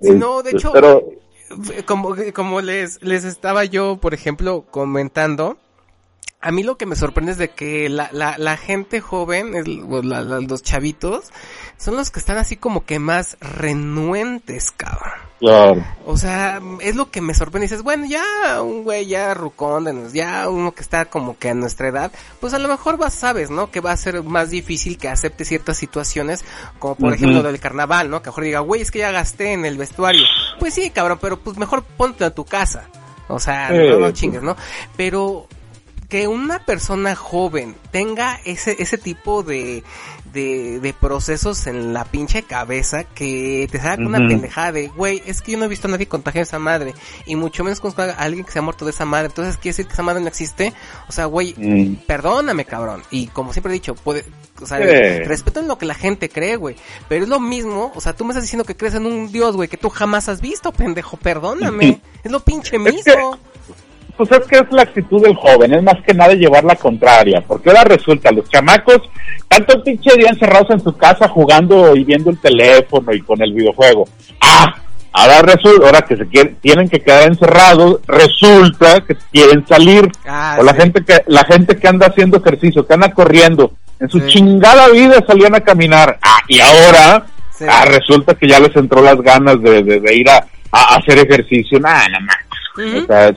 no, 0.01 0.41
de 0.43 0.49
este, 0.49 0.57
hecho- 0.57 0.71
Pero, 0.73 1.03
como, 1.85 2.15
como 2.33 2.61
les, 2.61 3.01
les 3.01 3.23
estaba 3.23 3.65
yo, 3.65 3.97
por 3.97 4.13
ejemplo, 4.13 4.65
comentando, 4.69 5.57
a 6.41 6.51
mí 6.51 6.63
lo 6.63 6.77
que 6.77 6.85
me 6.85 6.95
sorprende 6.95 7.33
es 7.33 7.37
de 7.37 7.49
que 7.51 7.89
la, 7.89 8.09
la, 8.13 8.37
la 8.37 8.55
gente 8.57 9.01
joven, 9.01 9.55
el- 9.55 9.85
la- 10.07 10.21
la- 10.21 10.39
los 10.39 10.63
chavitos, 10.63 11.31
son 11.77 11.95
los 11.97 12.11
que 12.11 12.19
están 12.19 12.37
así 12.37 12.55
como 12.55 12.85
que 12.85 12.99
más 12.99 13.37
renuentes, 13.41 14.71
cabrón. 14.71 15.28
Claro. 15.39 15.83
O 16.05 16.17
sea, 16.17 16.59
es 16.81 16.95
lo 16.95 17.09
que 17.11 17.21
me 17.21 17.33
sorprende. 17.33 17.65
Dices, 17.65 17.81
bueno, 17.83 18.05
ya 18.05 18.61
un 18.61 18.83
güey 18.83 19.05
ya 19.05 19.33
rucón, 19.33 19.83
de 19.85 19.93
nos- 19.93 20.13
ya 20.13 20.49
uno 20.49 20.71
que 20.73 20.81
está 20.81 21.05
como 21.05 21.37
que 21.37 21.49
a 21.49 21.53
nuestra 21.53 21.87
edad, 21.87 22.11
pues 22.39 22.53
a 22.53 22.59
lo 22.59 22.67
mejor 22.67 22.97
vas, 22.97 23.13
sabes, 23.13 23.49
¿no? 23.49 23.71
Que 23.71 23.79
va 23.79 23.91
a 23.91 23.97
ser 23.97 24.23
más 24.23 24.49
difícil 24.49 24.97
que 24.97 25.07
acepte 25.07 25.45
ciertas 25.45 25.77
situaciones, 25.77 26.43
como 26.79 26.95
por 26.95 27.13
ejemplo 27.13 27.43
del 27.43 27.59
carnaval, 27.59 28.09
¿no? 28.09 28.21
Que 28.21 28.29
a 28.29 28.31
lo 28.31 28.33
mejor 28.33 28.43
diga, 28.43 28.59
güey, 28.59 28.81
es 28.81 28.91
que 28.91 28.99
ya 28.99 29.11
gasté 29.11 29.53
en 29.53 29.65
el 29.65 29.77
vestuario. 29.77 30.23
Pues 30.59 30.73
sí, 30.73 30.89
cabrón, 30.89 31.19
pero 31.21 31.39
pues 31.39 31.57
mejor 31.57 31.83
ponte 31.83 32.23
a 32.25 32.31
tu 32.33 32.45
casa. 32.45 32.89
O 33.27 33.39
sea, 33.39 33.69
no, 33.69 33.99
no 33.99 34.11
chingues, 34.11 34.41
¿no? 34.41 34.55
Pero 34.97 35.47
que 36.09 36.27
una 36.27 36.65
persona 36.65 37.15
joven 37.15 37.75
tenga 37.91 38.39
ese, 38.43 38.75
ese 38.79 38.97
tipo 38.97 39.43
de, 39.43 39.83
de, 40.33 40.79
de 40.79 40.93
procesos 40.93 41.67
en 41.67 41.93
la 41.93 42.05
pinche 42.05 42.43
cabeza 42.43 43.03
que 43.03 43.67
te 43.71 43.77
salga 43.79 43.97
con 43.97 44.07
una 44.07 44.19
pendejada 44.27 44.71
de, 44.71 44.87
güey, 44.89 45.21
es 45.25 45.41
que 45.41 45.53
yo 45.53 45.57
no 45.57 45.65
he 45.65 45.67
visto 45.67 45.87
a 45.87 45.91
nadie 45.91 46.07
contagiar 46.07 46.43
esa 46.43 46.59
madre, 46.59 46.93
y 47.25 47.35
mucho 47.35 47.63
menos 47.63 47.79
conozco 47.79 48.01
a 48.01 48.11
alguien 48.11 48.45
que 48.45 48.51
se 48.51 48.59
ha 48.59 48.61
muerto 48.61 48.85
de 48.85 48.91
esa 48.91 49.05
madre, 49.05 49.27
entonces 49.27 49.55
quiere 49.57 49.69
decir 49.71 49.87
que 49.87 49.93
esa 49.93 50.03
madre 50.03 50.21
no 50.21 50.27
existe, 50.27 50.73
o 51.07 51.11
sea, 51.11 51.25
güey, 51.25 51.53
Mm. 51.57 52.05
perdóname, 52.07 52.65
cabrón, 52.65 53.03
y 53.11 53.27
como 53.27 53.53
siempre 53.53 53.71
he 53.71 53.73
dicho, 53.73 53.95
puede, 53.95 54.25
o 54.61 54.65
sea, 54.65 54.77
respeto 54.79 55.59
en 55.59 55.67
lo 55.67 55.77
que 55.77 55.85
la 55.85 55.95
gente 55.95 56.29
cree, 56.29 56.55
güey, 56.55 56.75
pero 57.07 57.23
es 57.23 57.29
lo 57.29 57.39
mismo, 57.39 57.91
o 57.95 58.01
sea, 58.01 58.13
tú 58.13 58.25
me 58.25 58.31
estás 58.31 58.43
diciendo 58.43 58.65
que 58.65 58.75
crees 58.75 58.95
en 58.95 59.05
un 59.05 59.31
dios, 59.31 59.55
güey, 59.55 59.67
que 59.69 59.77
tú 59.77 59.89
jamás 59.89 60.29
has 60.29 60.41
visto, 60.41 60.71
pendejo, 60.71 61.17
perdóname, 61.17 62.01
es 62.23 62.31
lo 62.31 62.39
pinche 62.41 62.77
mismo. 62.77 63.37
Pues 64.19 64.31
es 64.33 64.47
que 64.47 64.57
es 64.57 64.65
la 64.71 64.81
actitud 64.81 65.23
del 65.23 65.33
joven, 65.33 65.73
es 65.73 65.81
más 65.81 65.95
que 66.05 66.13
nada 66.13 66.33
llevar 66.33 66.65
la 66.65 66.75
contraria, 66.75 67.41
porque 67.47 67.69
ahora 67.69 67.85
resulta, 67.85 68.33
los 68.33 68.49
chamacos, 68.49 68.99
tanto 69.47 69.81
pinche 69.81 70.13
día 70.17 70.27
encerrados 70.27 70.71
en 70.71 70.81
su 70.81 70.93
casa 70.97 71.29
jugando 71.29 71.95
y 71.95 72.03
viendo 72.03 72.29
el 72.29 72.37
teléfono 72.37 73.13
y 73.13 73.21
con 73.21 73.41
el 73.41 73.53
videojuego. 73.53 74.09
Ah, 74.41 74.75
ahora 75.13 75.41
resulta, 75.43 75.85
ahora 75.85 76.01
que 76.01 76.17
se 76.17 76.27
quieren, 76.27 76.57
tienen 76.59 76.89
que 76.89 76.99
quedar 76.99 77.29
encerrados, 77.29 78.01
resulta 78.07 78.99
que 79.07 79.15
quieren 79.31 79.65
salir. 79.65 80.11
Ah, 80.27 80.57
o 80.59 80.63
la 80.63 80.73
sí. 80.73 80.81
gente 80.81 81.01
que, 81.05 81.23
la 81.27 81.45
gente 81.45 81.77
que 81.77 81.87
anda 81.87 82.07
haciendo 82.07 82.39
ejercicio, 82.39 82.85
que 82.85 82.93
anda 82.95 83.13
corriendo, 83.13 83.71
en 84.01 84.09
su 84.09 84.19
Sí. 84.19 84.27
chingada 84.27 84.89
vida 84.89 85.23
salían 85.25 85.55
a 85.55 85.61
caminar. 85.61 86.19
Ah, 86.21 86.39
y 86.49 86.59
ahora, 86.59 87.25
Sí. 87.57 87.63
ah, 87.69 87.85
resulta 87.85 88.33
que 88.35 88.49
ya 88.49 88.59
les 88.59 88.75
entró 88.75 89.01
las 89.01 89.21
ganas 89.21 89.61
de, 89.61 89.81
de, 89.81 90.01
de 90.01 90.13
ir 90.13 90.29
a, 90.29 90.45
a 90.73 90.95
hacer 90.97 91.19
ejercicio. 91.19 91.79
Nada, 91.79 92.05
nada 92.09 92.19
más. 92.25 92.35
Ujú. 92.85 93.03
O 93.03 93.07
sea, 93.07 93.33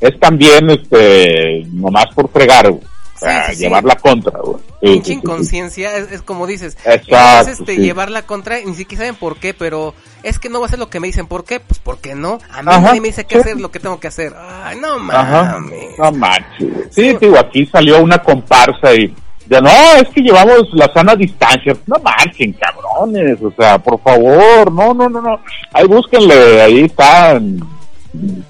es, 0.00 0.18
también, 0.20 0.70
este, 0.70 1.64
nomás 1.72 2.06
por 2.14 2.30
fregar, 2.30 2.70
güey. 2.70 2.82
O 3.14 3.18
sea, 3.20 3.46
Sí, 3.46 3.50
sí, 3.50 3.56
sí. 3.56 3.62
llevar 3.64 3.82
la 3.82 3.96
contra, 3.96 4.38
güey. 4.38 4.62
Pinche 4.80 5.14
inconsciencia, 5.14 5.96
es, 5.96 6.12
es 6.12 6.22
como 6.22 6.46
dices, 6.46 6.76
Exacto, 6.84 7.50
es 7.50 7.58
este 7.58 7.76
llevar 7.76 8.10
la 8.12 8.22
contra, 8.22 8.60
ni 8.64 8.76
siquiera 8.76 9.06
saben 9.06 9.16
por 9.16 9.38
qué, 9.38 9.54
pero 9.54 9.92
es 10.22 10.38
que 10.38 10.48
no 10.48 10.60
va 10.60 10.66
a 10.66 10.68
ser 10.68 10.78
lo 10.78 10.88
que 10.88 11.00
me 11.00 11.08
dicen, 11.08 11.26
¿por 11.26 11.44
qué? 11.44 11.58
Pues 11.58 11.80
porque 11.82 12.14
no, 12.14 12.38
a 12.52 12.62
mí 12.62 12.68
Ajá, 12.70 12.80
nadie 12.80 13.00
me 13.00 13.08
dice 13.08 13.24
qué 13.24 13.38
hacer 13.38 13.58
lo 13.60 13.72
que 13.72 13.80
tengo 13.80 13.98
que 13.98 14.06
hacer. 14.06 14.32
Ay, 14.38 14.78
no 14.80 15.00
mames. 15.00 15.98
No 15.98 16.12
manches. 16.12 16.68
Sí, 16.90 17.16
digo, 17.20 17.36
aquí 17.38 17.66
salió 17.66 18.00
una 18.00 18.18
comparsa 18.18 18.94
y 18.94 19.12
ya 19.48 19.60
no, 19.60 19.70
es 19.96 20.08
que 20.10 20.20
llevamos 20.20 20.68
la 20.74 20.92
sana 20.92 21.16
distancia. 21.16 21.76
No 21.86 21.96
marchen, 21.98 22.52
cabrones. 22.52 23.42
O 23.42 23.50
sea, 23.58 23.78
por 23.78 24.00
favor, 24.00 24.70
no, 24.70 24.94
no, 24.94 25.08
no, 25.08 25.20
no. 25.20 25.40
Ahí 25.72 25.86
búsquenle, 25.86 26.62
ahí 26.62 26.84
está 26.84 27.32
en 27.32 27.58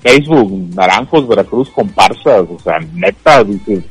Facebook, 0.01 0.75
Naranjos, 0.75 1.27
Veracruz, 1.29 1.71
comparsas. 1.71 2.45
O 2.51 2.59
sea, 2.63 2.79
neta, 2.95 3.43
dices, 3.45 3.85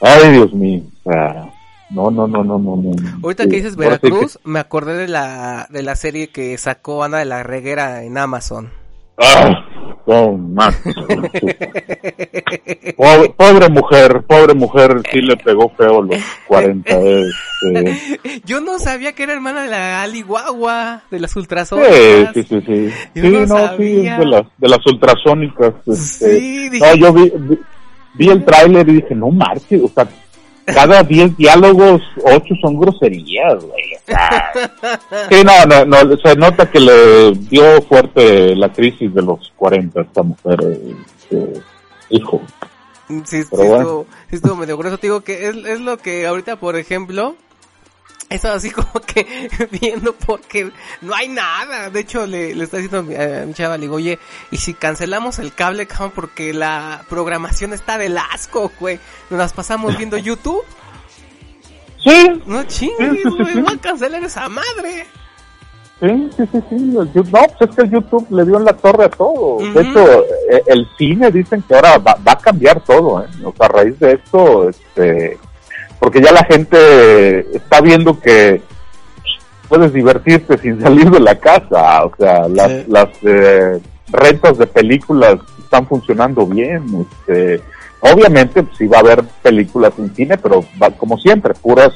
ay, 0.00 0.32
Dios 0.32 0.52
mío. 0.52 0.82
O 1.04 1.10
sea, 1.12 1.50
no, 1.90 2.10
no, 2.10 2.26
no, 2.26 2.44
no, 2.44 2.58
no. 2.58 2.76
no. 2.76 2.92
Ahorita 3.22 3.44
Sí, 3.44 3.48
que 3.50 3.56
dices 3.56 3.74
ahora 3.76 3.94
sí 3.96 4.00
que- 4.02 4.08
Veracruz, 4.08 4.38
me 4.44 4.58
acordé 4.58 4.94
de 4.94 5.08
la, 5.08 5.66
de 5.70 5.82
la 5.82 5.96
serie 5.96 6.28
que 6.28 6.56
sacó 6.58 7.02
Ana 7.04 7.18
de 7.18 7.24
la 7.24 7.42
Reguera 7.42 8.02
en 8.04 8.18
Amazon. 8.18 8.70
Ah, 9.18 9.57
no, 10.08 10.32
man. 10.38 10.72
Pobre, 12.96 13.28
pobre 13.36 13.68
mujer, 13.68 14.22
pobre 14.26 14.54
mujer, 14.54 15.02
sí 15.12 15.20
le 15.20 15.36
pegó 15.36 15.68
feo 15.76 16.02
los 16.02 16.16
40. 16.48 16.90
Este. 16.98 18.40
Yo 18.44 18.60
no 18.60 18.78
sabía 18.78 19.12
que 19.12 19.22
era 19.24 19.34
hermana 19.34 19.62
de 19.62 19.68
la 19.68 20.02
Ali 20.02 20.22
Guagua, 20.22 21.02
de 21.10 21.20
las 21.20 21.30
Sí, 21.32 21.38
ultrasónicas. 21.38 22.34
sí, 22.34 22.42
sí, 22.42 22.60
sí. 22.66 22.90
Yo 23.14 23.22
Sí, 23.22 23.30
no 23.30 23.46
no, 23.46 23.76
sí, 23.76 23.84
de 24.02 24.26
las, 24.26 24.42
de 24.56 24.68
las 24.68 24.86
ultrasónicas. 24.86 25.74
Este. 25.86 26.40
Sí, 26.40 26.68
dije- 26.70 26.86
No, 26.86 26.94
yo 26.96 27.12
vi, 27.12 27.32
vi, 27.36 27.58
vi 28.14 28.28
el 28.30 28.44
tráiler 28.44 28.88
y 28.88 28.94
dije, 28.96 29.14
no 29.14 29.30
marches, 29.30 29.80
o 29.82 29.88
sea, 29.88 30.08
cada 30.74 31.02
10 31.02 31.36
diálogos, 31.36 32.02
8 32.22 32.54
son 32.60 32.78
groserías, 32.78 33.64
güey. 33.64 33.94
O 33.94 34.00
sea, 34.06 34.52
sí, 35.30 35.36
no, 35.44 35.84
no, 35.84 36.04
no, 36.04 36.16
se 36.16 36.36
nota 36.36 36.70
que 36.70 36.80
le 36.80 37.32
dio 37.32 37.82
fuerte 37.82 38.54
la 38.56 38.72
crisis 38.72 39.12
de 39.14 39.22
los 39.22 39.52
40 39.56 40.00
a 40.00 40.02
esta 40.02 40.22
mujer, 40.22 40.58
este, 40.60 41.60
hijo. 42.10 42.40
Sí, 43.08 43.22
sí, 43.24 43.44
bueno. 43.50 43.76
estuvo, 43.76 44.06
sí 44.28 44.36
estuvo 44.36 44.56
medio 44.56 44.76
grueso. 44.76 44.98
Te 44.98 45.06
digo 45.06 45.22
que 45.22 45.48
es, 45.48 45.56
es 45.56 45.80
lo 45.80 45.96
que 45.98 46.26
ahorita, 46.26 46.56
por 46.56 46.76
ejemplo, 46.76 47.36
he 48.30 48.34
estado 48.34 48.54
así 48.54 48.70
como 48.70 48.92
que 49.06 49.48
viendo 49.80 50.12
porque 50.14 50.70
no 51.00 51.14
hay 51.14 51.28
nada. 51.28 51.90
De 51.90 52.00
hecho, 52.00 52.26
le, 52.26 52.54
le 52.54 52.64
está 52.64 52.78
diciendo 52.78 52.98
a 52.98 53.02
mi, 53.02 53.14
a 53.14 53.46
mi 53.46 53.54
chava, 53.54 53.76
le 53.76 53.82
digo, 53.82 53.96
oye, 53.96 54.18
¿y 54.50 54.56
si 54.58 54.74
cancelamos 54.74 55.38
el 55.38 55.54
cable, 55.54 55.86
cabrón? 55.86 56.12
Porque 56.14 56.52
la 56.52 57.04
programación 57.08 57.72
está 57.72 57.98
del 57.98 58.18
asco, 58.18 58.70
güey. 58.78 58.98
Nos 59.30 59.38
las 59.38 59.52
pasamos 59.52 59.96
viendo 59.96 60.16
YouTube. 60.18 60.62
Sí, 62.02 62.42
No 62.46 62.62
chingues, 62.64 63.24
güey, 63.24 63.60
voy 63.60 63.74
a 63.74 63.80
cancelar 63.80 64.22
esa 64.22 64.48
madre. 64.48 65.06
Sí, 66.00 66.30
sí, 66.36 66.44
sí, 66.52 66.62
sí. 66.68 66.76
no, 66.76 67.04
pues 67.10 67.52
es 67.58 67.74
que 67.74 67.82
el 67.82 67.90
YouTube 67.90 68.26
le 68.30 68.44
dio 68.44 68.56
en 68.56 68.64
la 68.64 68.72
torre 68.72 69.06
a 69.06 69.10
todo. 69.10 69.58
De 69.72 69.82
hecho, 69.82 70.24
eh, 70.48 70.62
el 70.66 70.86
cine 70.96 71.28
dicen 71.32 71.60
que 71.62 71.74
ahora 71.74 71.98
va, 71.98 72.16
va 72.26 72.32
a 72.32 72.38
cambiar 72.38 72.80
todo, 72.84 73.24
¿eh? 73.24 73.26
O 73.42 73.52
sea, 73.56 73.66
a 73.66 73.68
raíz 73.68 73.98
de 73.98 74.12
esto, 74.12 74.68
este, 74.68 75.36
porque 75.98 76.20
ya 76.20 76.32
la 76.32 76.44
gente 76.44 77.40
está 77.56 77.80
viendo 77.80 78.18
que 78.20 78.60
puedes 79.68 79.92
divertirte 79.92 80.56
sin 80.58 80.80
salir 80.80 81.10
de 81.10 81.20
la 81.20 81.34
casa. 81.36 82.04
O 82.04 82.12
sea, 82.16 82.48
las, 82.48 82.68
Sí. 82.70 82.84
las 82.88 83.08
eh, 83.22 83.80
rentas 84.10 84.58
de 84.58 84.66
películas 84.66 85.36
están 85.58 85.86
funcionando 85.86 86.46
bien. 86.46 86.84
Este, 87.10 87.60
obviamente, 88.00 88.62
pues, 88.62 88.76
sí 88.78 88.86
va 88.86 88.98
a 88.98 89.00
haber 89.00 89.24
películas 89.42 89.92
en 89.98 90.14
cine, 90.14 90.38
pero 90.38 90.64
va- 90.82 90.90
como 90.90 91.18
siempre, 91.18 91.52
puras 91.54 91.90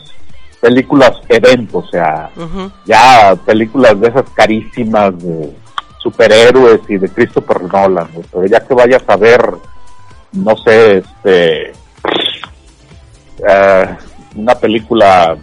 películas 0.60 1.12
eventos, 1.28 1.86
o 1.86 1.90
sea, 1.90 2.30
ya 2.84 3.34
películas 3.44 3.98
de 4.00 4.08
esas 4.08 4.30
carísimas 4.32 5.18
de 5.20 5.52
superhéroes 5.98 6.80
y 6.88 6.98
de 6.98 7.08
Christopher 7.08 7.62
Nolan, 7.64 8.06
pero 8.30 8.46
ya 8.46 8.60
que 8.60 8.72
vayas 8.74 9.02
a 9.08 9.16
ver, 9.16 9.40
no 10.32 10.56
sé, 10.58 10.98
este, 10.98 11.72
eh, 13.48 13.86
una 14.34 14.54
película, 14.54 15.36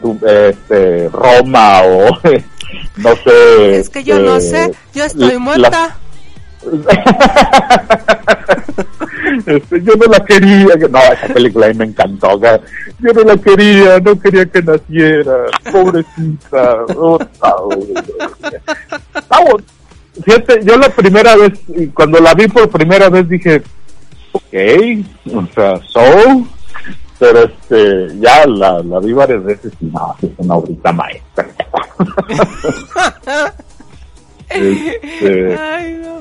tu- 0.00 0.20
este, 0.26 1.08
Roma 1.08 1.82
o 1.82 2.08
no 2.96 3.16
sé. 3.16 3.78
Es 3.78 3.90
que 3.90 4.04
yo 4.04 4.18
no 4.18 4.36
este, 4.36 4.64
sé, 4.66 4.72
yo 4.94 5.04
estoy 5.04 5.32
la- 5.34 5.38
muerta. 5.38 5.96
Este, 9.46 9.82
yo 9.82 9.94
no 9.96 10.06
la 10.06 10.24
quería, 10.24 10.66
no, 10.90 10.98
esa 10.98 11.26
película 11.32 11.66
a 11.66 11.68
mí 11.70 11.74
me 11.76 11.84
encantó, 11.86 12.40
yo 12.40 13.12
no 13.12 13.22
la 13.22 13.36
quería, 13.36 13.98
no 14.00 14.18
quería 14.18 14.46
que 14.46 14.62
naciera, 14.62 15.36
pobrecita, 15.72 16.84
fíjate, 20.24 20.60
yo 20.64 20.76
la 20.76 20.88
primera 20.90 21.36
vez, 21.36 21.52
cuando 21.94 22.18
la 22.20 22.34
vi 22.34 22.46
por 22.48 22.68
primera 22.70 23.08
vez 23.08 23.28
dije, 23.28 23.62
ok, 24.32 24.54
o 25.34 25.46
sea, 25.54 25.80
so, 25.88 26.46
pero 27.18 27.44
este, 27.44 28.08
ya 28.20 28.46
la, 28.46 28.82
la 28.82 28.98
vi 29.00 29.12
varias 29.12 29.42
veces 29.44 29.72
y 29.80 29.86
no, 29.86 30.14
es 30.22 30.30
una 30.38 30.54
obrita 30.56 30.92
maestra. 30.92 31.46
Este, 34.48 35.56
Ay, 35.58 36.00
no. 36.02 36.16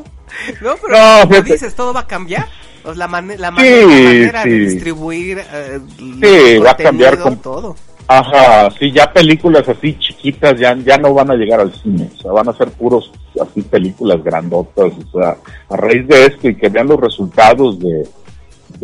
No, 0.61 0.75
pero 0.81 0.93
No, 0.97 1.27
como 1.29 1.41
dices, 1.41 1.75
todo 1.75 1.93
va 1.93 2.01
a 2.01 2.07
cambiar. 2.07 2.47
Sea, 2.83 2.93
la, 2.95 3.07
mane- 3.07 3.37
la, 3.37 3.49
Sí, 3.49 3.53
manera, 3.55 3.81
la 3.87 3.87
manera 4.03 4.43
de 4.43 4.51
sí. 4.51 4.59
distribuir 4.59 5.39
eh, 5.39 5.79
Sí, 5.97 6.57
va 6.59 6.71
a 6.71 6.77
cambiar 6.77 7.19
con- 7.19 7.37
todo. 7.37 7.75
Ajá, 8.07 8.69
sí, 8.77 8.91
ya 8.91 9.11
películas 9.11 9.67
así 9.67 9.97
chiquitas 9.97 10.59
ya, 10.59 10.75
ya 10.75 10.95
no 10.99 11.11
van 11.15 11.31
a 11.31 11.33
llegar 11.35 11.59
al 11.59 11.73
cine, 11.73 12.07
o 12.15 12.21
sea, 12.21 12.31
van 12.33 12.47
a 12.47 12.53
ser 12.53 12.69
puros 12.69 13.11
así 13.41 13.63
películas 13.63 14.23
grandotas, 14.23 14.91
o 14.93 15.19
sea, 15.19 15.35
a 15.69 15.75
raíz 15.75 16.07
de 16.07 16.25
esto 16.27 16.47
y 16.47 16.55
que 16.55 16.69
vean 16.69 16.87
los 16.87 16.99
resultados 16.99 17.79
de, 17.79 18.07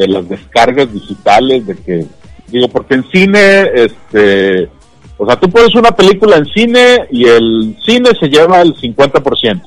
de 0.01 0.07
las 0.07 0.27
descargas 0.27 0.91
digitales, 0.91 1.67
de 1.67 1.75
que, 1.75 2.05
digo, 2.47 2.67
porque 2.69 2.95
en 2.95 3.03
cine, 3.11 3.69
este, 3.75 4.69
o 5.17 5.25
sea, 5.25 5.39
tú 5.39 5.49
pones 5.49 5.75
una 5.75 5.91
película 5.91 6.37
en 6.37 6.45
cine 6.45 7.07
y 7.11 7.25
el 7.25 7.77
cine 7.85 8.09
se 8.19 8.27
lleva 8.27 8.61
el 8.61 8.75
50%, 8.75 9.61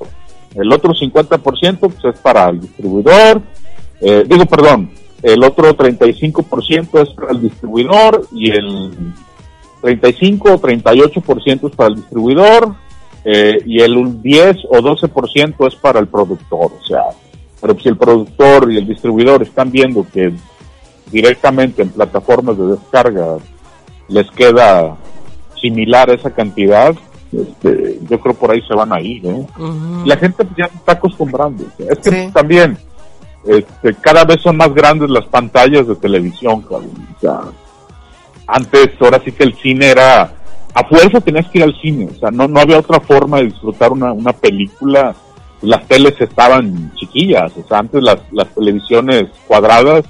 el 0.56 0.72
otro 0.72 0.92
50% 0.92 1.78
pues 1.78 2.04
es 2.04 2.20
para 2.20 2.48
el 2.48 2.60
distribuidor, 2.60 3.42
eh, 4.00 4.24
digo, 4.26 4.44
perdón, 4.46 4.90
el 5.22 5.42
otro 5.44 5.76
35% 5.76 7.02
es 7.02 7.10
para 7.10 7.32
el 7.32 7.42
distribuidor 7.42 8.26
y 8.32 8.50
el 8.50 8.90
35 9.80 10.52
o 10.52 10.60
38% 10.60 11.68
es 11.68 11.76
para 11.76 11.90
el 11.90 11.96
distribuidor 11.96 12.74
eh, 13.24 13.58
y 13.64 13.80
el 13.80 14.20
10 14.20 14.56
o 14.68 14.78
12% 14.78 15.66
es 15.66 15.74
para 15.76 16.00
el 16.00 16.08
productor. 16.08 16.72
O 16.78 16.84
sea, 16.86 17.04
pero 17.64 17.80
si 17.80 17.88
el 17.88 17.96
productor 17.96 18.70
y 18.70 18.76
el 18.76 18.86
distribuidor 18.86 19.42
están 19.42 19.70
viendo 19.70 20.06
que 20.12 20.34
directamente 21.10 21.80
en 21.80 21.88
plataformas 21.88 22.58
de 22.58 22.66
descarga 22.66 23.38
les 24.08 24.30
queda 24.32 24.96
similar 25.58 26.10
esa 26.10 26.28
cantidad, 26.30 26.94
este, 27.32 28.00
yo 28.06 28.20
creo 28.20 28.34
por 28.34 28.50
ahí 28.50 28.60
se 28.68 28.74
van 28.74 28.92
a 28.92 29.00
ir. 29.00 29.24
¿eh? 29.24 29.46
La 30.04 30.14
gente 30.18 30.44
pues, 30.44 30.58
ya 30.58 30.66
está 30.66 30.92
acostumbrando. 30.92 31.64
es 31.78 31.98
que 32.00 32.10
Sí. 32.26 32.30
también 32.34 32.76
este, 33.46 33.94
cada 33.94 34.26
vez 34.26 34.42
son 34.42 34.58
más 34.58 34.74
grandes 34.74 35.08
las 35.08 35.24
pantallas 35.24 35.86
de 35.88 35.96
televisión, 35.96 36.60
cabrón. 36.60 36.90
O 37.16 37.20
sea, 37.20 37.40
antes, 38.46 38.90
ahora 39.00 39.22
sí 39.24 39.32
que 39.32 39.44
el 39.44 39.54
cine 39.54 39.86
era, 39.88 40.34
a 40.74 40.84
fuerza 40.84 41.18
tenías 41.22 41.48
que 41.48 41.60
ir 41.60 41.64
al 41.64 41.80
cine, 41.80 42.10
o 42.14 42.18
sea, 42.18 42.30
no, 42.30 42.46
no 42.46 42.60
había 42.60 42.78
otra 42.78 43.00
forma 43.00 43.38
de 43.38 43.44
disfrutar 43.44 43.90
una, 43.90 44.12
una 44.12 44.34
película, 44.34 45.14
las 45.64 45.86
teles 45.88 46.14
estaban 46.20 46.92
chiquillas, 46.94 47.52
o 47.56 47.66
sea, 47.66 47.78
antes 47.78 48.02
las, 48.02 48.18
las 48.32 48.48
televisiones 48.54 49.24
cuadradas, 49.46 50.04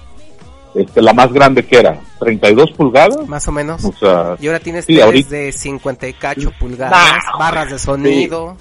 este, 0.75 1.01
la 1.03 1.13
más 1.13 1.33
grande 1.33 1.65
que 1.65 1.79
era, 1.79 1.99
32 2.19 2.73
pulgadas, 2.73 3.27
Más 3.29 3.47
o 3.49 3.53
menos. 3.53 3.85
o 3.85 3.93
sea, 3.93 4.37
Y 4.41 4.47
ahora 4.49 4.59
tienes 4.61 4.85
Sí, 4.85 4.95
teles 4.95 5.05
ahorita- 5.05 5.31
de 5.37 5.53
50 5.53 6.09
y 6.09 6.13
cacho 6.15 6.51
pulgadas, 6.59 7.17
No, 7.33 7.39
barras 7.39 7.71
de 7.71 7.79
sonido. 7.79 8.57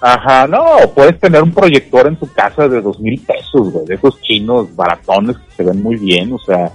Ajá, 0.00 0.46
no, 0.46 0.64
puedes 0.94 1.18
tener 1.18 1.42
un 1.42 1.50
proyector 1.52 2.06
en 2.06 2.14
tu 2.16 2.26
casa 2.32 2.68
de 2.68 2.80
dos 2.80 3.00
mil 3.00 3.20
pesos, 3.20 3.72
güey, 3.72 3.84
de 3.86 3.94
esos 3.96 4.20
chinos 4.20 4.74
baratones 4.76 5.36
que 5.38 5.56
se 5.56 5.64
ven 5.64 5.82
muy 5.82 5.96
bien, 5.96 6.32
o 6.32 6.38
sea, 6.38 6.70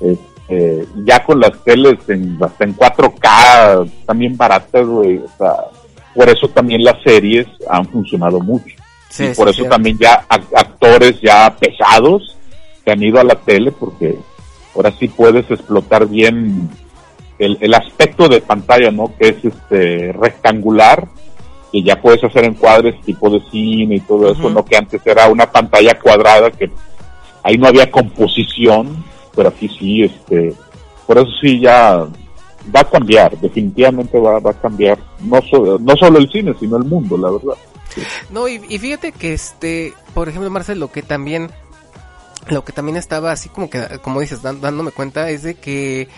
este, 0.00 0.84
ya 1.04 1.24
con 1.24 1.38
las 1.38 1.52
teles 1.62 1.94
en, 2.08 2.36
hasta 2.42 2.64
en 2.64 2.74
4K, 2.76 3.88
también 4.06 4.36
baratas, 4.36 4.84
güey, 4.86 5.18
o 5.18 5.28
sea, 5.38 5.54
por 6.14 6.28
eso 6.28 6.48
también 6.48 6.82
las 6.82 7.00
series 7.04 7.46
han 7.70 7.86
funcionado 7.86 8.40
mucho. 8.40 8.74
Sí, 9.16 9.24
y 9.24 9.34
por 9.34 9.46
sí, 9.46 9.50
eso 9.50 9.52
cierto. 9.62 9.70
también 9.70 9.98
ya 9.98 10.26
ac- 10.28 10.52
actores 10.56 11.20
ya 11.20 11.54
pesados 11.58 12.36
que 12.84 12.90
han 12.92 13.02
ido 13.02 13.20
a 13.20 13.24
la 13.24 13.34
tele 13.36 13.70
porque 13.72 14.18
ahora 14.74 14.90
sí 14.98 15.08
puedes 15.08 15.48
explotar 15.50 16.06
bien 16.08 16.68
el, 17.38 17.56
el 17.60 17.74
aspecto 17.74 18.28
de 18.28 18.40
pantalla, 18.40 18.90
¿no? 18.90 19.12
Que 19.18 19.28
es 19.28 19.44
este 19.44 20.12
rectangular 20.12 21.06
que 21.72 21.82
ya 21.82 22.00
puedes 22.00 22.22
hacer 22.22 22.44
encuadres 22.44 23.00
tipo 23.02 23.28
de 23.30 23.40
cine 23.50 23.96
y 23.96 24.00
todo 24.00 24.30
eso, 24.32 24.48
no 24.50 24.64
que 24.64 24.76
antes 24.76 25.00
era 25.04 25.28
una 25.28 25.50
pantalla 25.50 25.98
cuadrada 25.98 26.50
que 26.50 26.70
ahí 27.42 27.56
no 27.58 27.66
había 27.66 27.90
composición, 27.90 29.04
pero 29.34 29.48
aquí 29.48 29.68
sí, 29.68 30.02
este, 30.04 30.54
por 31.06 31.18
eso 31.18 31.26
sí 31.40 31.58
ya 31.60 32.06
va 32.74 32.80
a 32.80 32.84
cambiar, 32.84 33.36
definitivamente 33.38 34.18
va, 34.18 34.38
va 34.38 34.50
a 34.52 34.60
cambiar, 34.60 34.98
no, 35.20 35.40
so- 35.42 35.78
no 35.80 35.96
solo 35.96 36.18
el 36.18 36.30
cine, 36.30 36.54
sino 36.60 36.76
el 36.76 36.84
mundo, 36.84 37.16
la 37.18 37.30
verdad. 37.30 37.54
No, 38.30 38.48
y, 38.48 38.64
y 38.68 38.78
fíjate 38.78 39.12
que 39.12 39.32
este, 39.32 39.94
por 40.14 40.28
ejemplo, 40.28 40.50
Marcel, 40.50 40.78
lo 40.78 40.90
que 40.90 41.02
también, 41.02 41.50
lo 42.48 42.64
que 42.64 42.72
también 42.72 42.96
estaba 42.96 43.32
así 43.32 43.48
como 43.48 43.70
que, 43.70 43.98
como 44.02 44.20
dices, 44.20 44.42
dándome 44.42 44.90
cuenta 44.90 45.30
es 45.30 45.42
de 45.42 45.54
que 45.54 46.08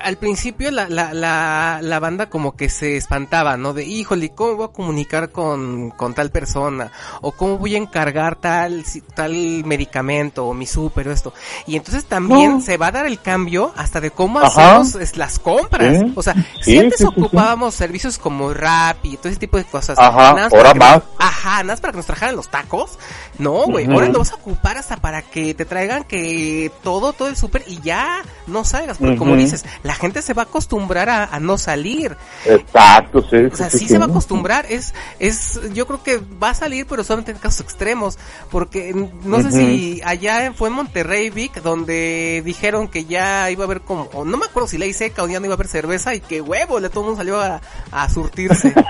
al 0.00 0.16
principio 0.16 0.70
la, 0.70 0.88
la, 0.88 1.12
la, 1.12 1.80
la 1.82 1.98
banda 1.98 2.28
como 2.30 2.54
que 2.56 2.68
se 2.68 2.96
espantaba, 2.96 3.56
¿no? 3.56 3.72
De, 3.74 3.84
híjole, 3.84 4.30
¿cómo 4.30 4.54
voy 4.56 4.64
a 4.66 4.72
comunicar 4.72 5.30
con, 5.30 5.90
con 5.90 6.14
tal 6.14 6.30
persona? 6.30 6.92
O 7.20 7.32
cómo 7.32 7.58
voy 7.58 7.74
a 7.74 7.78
encargar 7.78 8.36
tal, 8.36 8.84
tal 9.14 9.32
medicamento 9.64 10.46
o 10.46 10.54
mi 10.54 10.66
súper 10.66 11.08
o 11.08 11.12
esto. 11.12 11.32
Y 11.66 11.76
entonces 11.76 12.04
también 12.04 12.56
No. 12.56 12.60
se 12.60 12.76
va 12.76 12.88
a 12.88 12.92
dar 12.92 13.06
el 13.06 13.20
cambio 13.20 13.72
hasta 13.76 14.00
de 14.00 14.10
cómo 14.10 14.38
Ajá. 14.40 14.76
hacemos 14.78 14.94
es, 14.94 15.16
las 15.16 15.38
compras. 15.38 15.96
O 16.14 16.22
sea, 16.22 16.34
si 16.62 16.78
antes 16.78 16.98
sí, 16.98 17.04
sí, 17.04 17.10
sí. 17.14 17.20
ocupábamos 17.20 17.74
servicios 17.74 18.18
como 18.18 18.52
Rappi 18.54 19.14
y 19.14 19.16
todo 19.16 19.28
ese 19.30 19.38
tipo 19.40 19.56
de 19.56 19.64
cosas. 19.64 19.98
Ajá, 19.98 20.34
nada 20.34 20.48
ahora 20.52 20.72
para 20.72 20.74
más. 20.74 20.94
nos- 20.96 21.04
ajá, 21.18 21.50
nada 21.50 21.64
más 21.64 21.80
para 21.80 21.92
que 21.92 21.96
nos 21.98 22.06
trajeran 22.06 22.36
los 22.36 22.48
tacos. 22.48 22.98
No, 23.38 23.66
güey, 23.66 23.86
ahora 23.86 24.08
lo 24.08 24.18
vas 24.20 24.32
a 24.32 24.36
ocupar 24.36 24.78
hasta 24.78 24.96
para 24.96 25.22
que 25.22 25.54
te 25.54 25.64
traigan 25.64 26.04
que 26.04 26.70
todo, 26.82 27.12
todo 27.12 27.28
el 27.28 27.36
súper 27.36 27.62
y 27.66 27.80
ya 27.80 28.22
no 28.46 28.64
salgas. 28.64 28.98
Porque 28.98 29.16
como. 29.16 29.37
Dices, 29.44 29.64
la 29.82 29.94
gente 29.94 30.22
se 30.22 30.34
va 30.34 30.42
a 30.42 30.44
acostumbrar 30.46 31.08
a, 31.08 31.24
a 31.24 31.40
no 31.40 31.58
salir. 31.58 32.16
Exacto, 32.44 33.22
sí. 33.28 33.36
O 33.52 33.56
sea, 33.56 33.70
sí, 33.70 33.86
se 33.88 33.98
va 33.98 34.06
a 34.06 34.08
acostumbrar. 34.08 34.66
Es, 34.68 34.94
es, 35.18 35.60
yo 35.74 35.86
creo 35.86 36.02
que 36.02 36.20
va 36.42 36.50
a 36.50 36.54
salir, 36.54 36.86
pero 36.86 37.04
solamente 37.04 37.32
en 37.32 37.38
casos 37.38 37.60
extremos. 37.60 38.18
Porque 38.50 38.94
no 39.24 39.40
sé 39.42 39.50
si 39.52 40.00
allá 40.04 40.44
en- 40.46 40.54
fue 40.54 40.68
en 40.68 40.74
Monterrey, 40.74 41.30
Vic, 41.30 41.62
donde 41.62 42.42
dijeron 42.44 42.88
que 42.88 43.04
ya 43.04 43.50
iba 43.50 43.64
a 43.64 43.66
haber 43.66 43.80
como, 43.82 44.04
o 44.12 44.24
no 44.24 44.36
me 44.36 44.46
acuerdo 44.46 44.68
si 44.68 44.78
ley 44.78 44.92
seca 44.92 45.22
o 45.22 45.28
ya 45.28 45.40
no 45.40 45.46
iba 45.46 45.54
a 45.54 45.56
haber 45.56 45.68
cerveza 45.68 46.14
y 46.14 46.20
que 46.20 46.40
huevo, 46.40 46.80
le 46.80 46.88
todo 46.90 47.00
el 47.00 47.06
mundo 47.06 47.18
salió 47.20 47.40
a, 47.40 47.60
a 47.92 48.08
surtirse. 48.08 48.74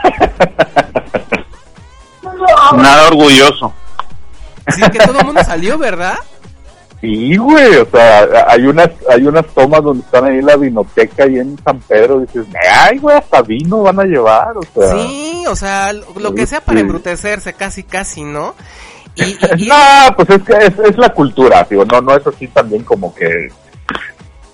Nada 2.77 3.09
orgulloso. 3.09 3.73
Sí, 4.75 4.83
que 4.93 4.99
todo 4.99 5.21
el 5.21 5.27
mundo 5.27 5.43
salió, 5.45 5.79
¿verdad? 5.79 6.19
Sí, 7.01 7.37
güey, 7.37 7.77
o 7.77 7.87
sea, 7.91 8.27
hay 8.49 8.63
unas, 8.67 8.91
hay 9.09 9.23
unas 9.25 9.47
tomas 9.55 9.83
donde 9.85 10.05
están 10.05 10.25
ahí 10.25 10.39
en 10.39 10.47
la 10.47 10.57
vinoteca 10.57 11.29
y 11.29 11.39
en 11.39 11.57
San 11.65 11.79
Pedro, 11.81 12.19
y 12.23 12.27
dices, 12.27 12.47
ay, 12.83 12.99
güey, 12.99 13.17
hasta 13.17 13.41
vino 13.43 13.83
van 13.83 14.01
a 14.01 14.05
llevar, 14.05 14.57
o 14.57 14.63
sea. 14.75 14.93
Sí, 14.93 15.45
o 15.49 15.55
sea, 15.55 15.93
lo, 15.93 16.05
lo 16.19 16.35
que 16.35 16.45
sea 16.47 16.61
para 16.61 16.79
Sí. 16.79 16.83
embrutecerse, 16.83 17.53
casi, 17.53 17.85
casi, 17.85 18.25
¿no? 18.25 18.57
Y, 19.15 19.23
y- 19.23 19.39
y- 19.65 19.69
No, 19.69 19.77
pues 20.17 20.29
es 20.31 20.43
que 20.43 20.53
es, 20.55 20.91
es 20.91 20.99
la 20.99 21.09
cultura, 21.11 21.65
digo, 21.71 21.85
no, 21.85 22.01
no 22.01 22.17
es 22.17 22.27
así 22.27 22.49
también 22.49 22.83
como 22.83 23.15
que, 23.15 23.47
es 23.47 23.53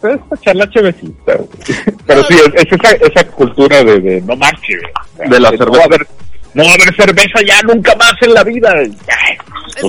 para 0.02 0.18
echar 0.38 0.56
la 0.56 0.68
chevecita. 0.68 1.32
Pero 2.06 2.24
sí, 2.24 2.34
es, 2.34 2.62
es 2.62 2.72
esa, 2.72 2.90
esa 2.92 3.26
cultura 3.30 3.82
de, 3.82 4.00
de 4.00 4.20
no 4.20 4.36
manches. 4.36 4.82
De 5.16 5.40
la 5.40 5.50
no 5.50 5.56
cerveza. 5.56 5.78
va 5.78 5.82
a 5.82 5.86
haber, 5.86 6.06
no 6.54 6.64
va 6.64 6.70
a 6.70 6.74
haber 6.74 6.94
cerveza 6.94 7.40
ya 7.46 7.60
nunca 7.62 7.94
más 7.96 8.14
en 8.20 8.34
la 8.34 8.44
vida. 8.44 8.72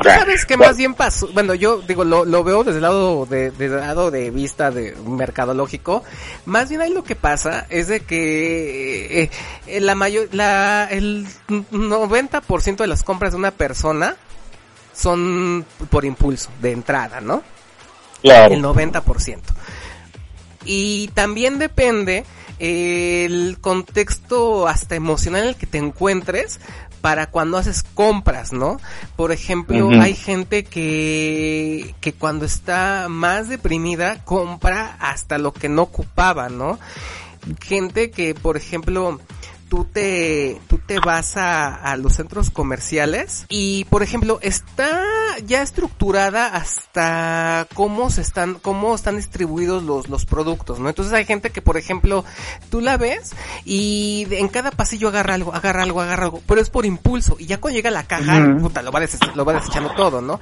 Sea, 0.02 0.20
sabes 0.20 0.46
que 0.46 0.58
más 0.58 0.78
bien 0.78 0.96
pasó, 0.96 1.28
bueno, 1.34 1.54
yo 1.54 1.82
digo, 1.82 2.04
lo, 2.04 2.26
lo 2.26 2.44
veo 2.44 2.64
desde 2.64 2.78
el 2.78 2.84
lado 2.84 3.26
de, 3.28 3.52
desde 3.52 3.76
el 3.76 3.82
lado 3.82 4.10
de 4.10 4.32
vista 4.32 4.72
de 4.72 4.96
mercadológico, 5.06 6.04
más 6.46 6.70
bien 6.70 6.82
ahí 6.82 6.92
lo 6.92 7.04
que 7.04 7.16
pasa 7.16 7.68
es 7.70 7.88
de 7.88 8.00
que 8.00 9.24
eh, 9.24 9.30
eh, 9.68 9.80
la 9.82 9.94
mayor, 9.94 10.30
la, 10.32 10.88
el 10.90 11.28
90% 11.48 12.78
de 12.78 12.88
las 12.88 13.04
compras 13.04 13.34
de 13.34 13.38
una 13.38 13.52
persona 13.52 14.16
son 14.94 15.66
por 15.90 16.04
impulso, 16.04 16.50
de 16.62 16.72
entrada, 16.72 17.22
¿no? 17.22 17.44
Claro. 18.22 18.56
el 18.56 18.64
90%. 18.64 19.40
Y 20.66 21.10
también 21.10 21.60
depende 21.60 22.26
el 22.60 23.58
contexto 23.60 24.68
hasta 24.68 24.96
emocional 24.96 25.44
en 25.44 25.48
el 25.50 25.56
que 25.56 25.68
te 25.68 25.78
encuentres 25.78 26.60
para 27.02 27.28
cuando 27.28 27.58
haces 27.58 27.84
compras, 27.84 28.52
¿no? 28.52 28.80
Por 29.16 29.32
ejemplo, 29.32 29.90
hay 30.02 30.16
gente 30.16 30.64
que, 30.64 31.94
que 32.02 32.14
cuando 32.14 32.46
está 32.46 33.08
más 33.10 33.48
deprimida 33.48 34.24
compra 34.26 34.98
hasta 35.00 35.38
lo 35.38 35.54
que 35.54 35.70
no 35.70 35.84
ocupaba, 35.84 36.50
¿no? 36.50 36.80
Gente 37.62 38.10
que, 38.10 38.34
por 38.34 38.58
ejemplo, 38.58 39.20
tú 39.70 39.86
te, 39.86 40.60
tú 40.68 40.78
te 40.78 41.00
vas 41.00 41.38
a, 41.38 41.74
a 41.76 41.98
los 41.98 42.14
centros 42.14 42.50
comerciales 42.50 43.46
y, 43.50 43.86
por 43.86 44.04
ejemplo, 44.04 44.40
está 44.42 45.02
ya 45.46 45.62
estructurada 45.62 46.48
hasta 46.48 47.68
cómo 47.74 48.10
se 48.10 48.22
están, 48.22 48.56
cómo 48.56 48.96
están 48.96 49.18
distribuidos 49.18 49.84
los, 49.84 50.08
los 50.10 50.26
productos, 50.26 50.80
¿no? 50.80 50.88
Entonces 50.90 51.14
hay 51.14 51.26
gente 51.26 51.50
que, 51.52 51.62
por 51.62 51.78
ejemplo, 51.78 52.24
tú 52.70 52.80
la 52.82 52.98
ves 52.98 53.32
y 53.66 54.28
en 54.32 54.48
cada 54.48 54.72
pasillo 54.72 55.08
agarra 55.10 55.34
algo, 55.34 55.54
agarra 55.54 55.84
algo, 55.84 56.02
agarra 56.02 56.26
algo, 56.26 56.42
pero 56.48 56.62
es 56.62 56.70
por 56.70 56.86
impulso 56.86 57.36
y 57.40 57.46
ya 57.48 57.60
cuando 57.60 57.76
llega 57.76 57.90
a 57.90 57.94
la 57.94 58.04
caja, 58.04 58.40
puta, 58.62 58.82
lo 58.82 58.92
va, 58.92 59.00
des- 59.00 59.18
lo 59.36 59.46
va 59.46 59.54
desechando 59.54 59.94
todo, 59.96 60.22
¿no? 60.22 60.40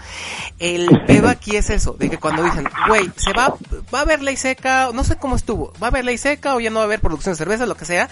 El 0.60 0.88
pedo 1.08 1.30
aquí 1.30 1.56
es 1.56 1.70
eso, 1.70 1.94
de 1.98 2.10
que 2.10 2.18
cuando 2.18 2.44
dicen, 2.44 2.68
güey, 2.88 3.10
se 3.16 3.34
va, 3.34 3.56
va 3.94 4.00
a 4.00 4.02
haber 4.04 4.22
ley 4.22 4.38
seca, 4.38 4.90
no 4.94 5.04
sé 5.04 5.16
cómo 5.18 5.36
estuvo, 5.36 5.74
va 5.82 5.88
a 5.88 5.90
haber 5.90 6.06
ley 6.06 6.18
seca 6.18 6.56
o 6.56 6.60
ya 6.60 6.70
no 6.70 6.78
va 6.78 6.82
a 6.84 6.86
haber 6.86 7.00
producción 7.00 7.34
de 7.34 7.38
cerveza, 7.38 7.66
lo 7.66 7.76
que 7.76 7.86
sea. 7.86 8.10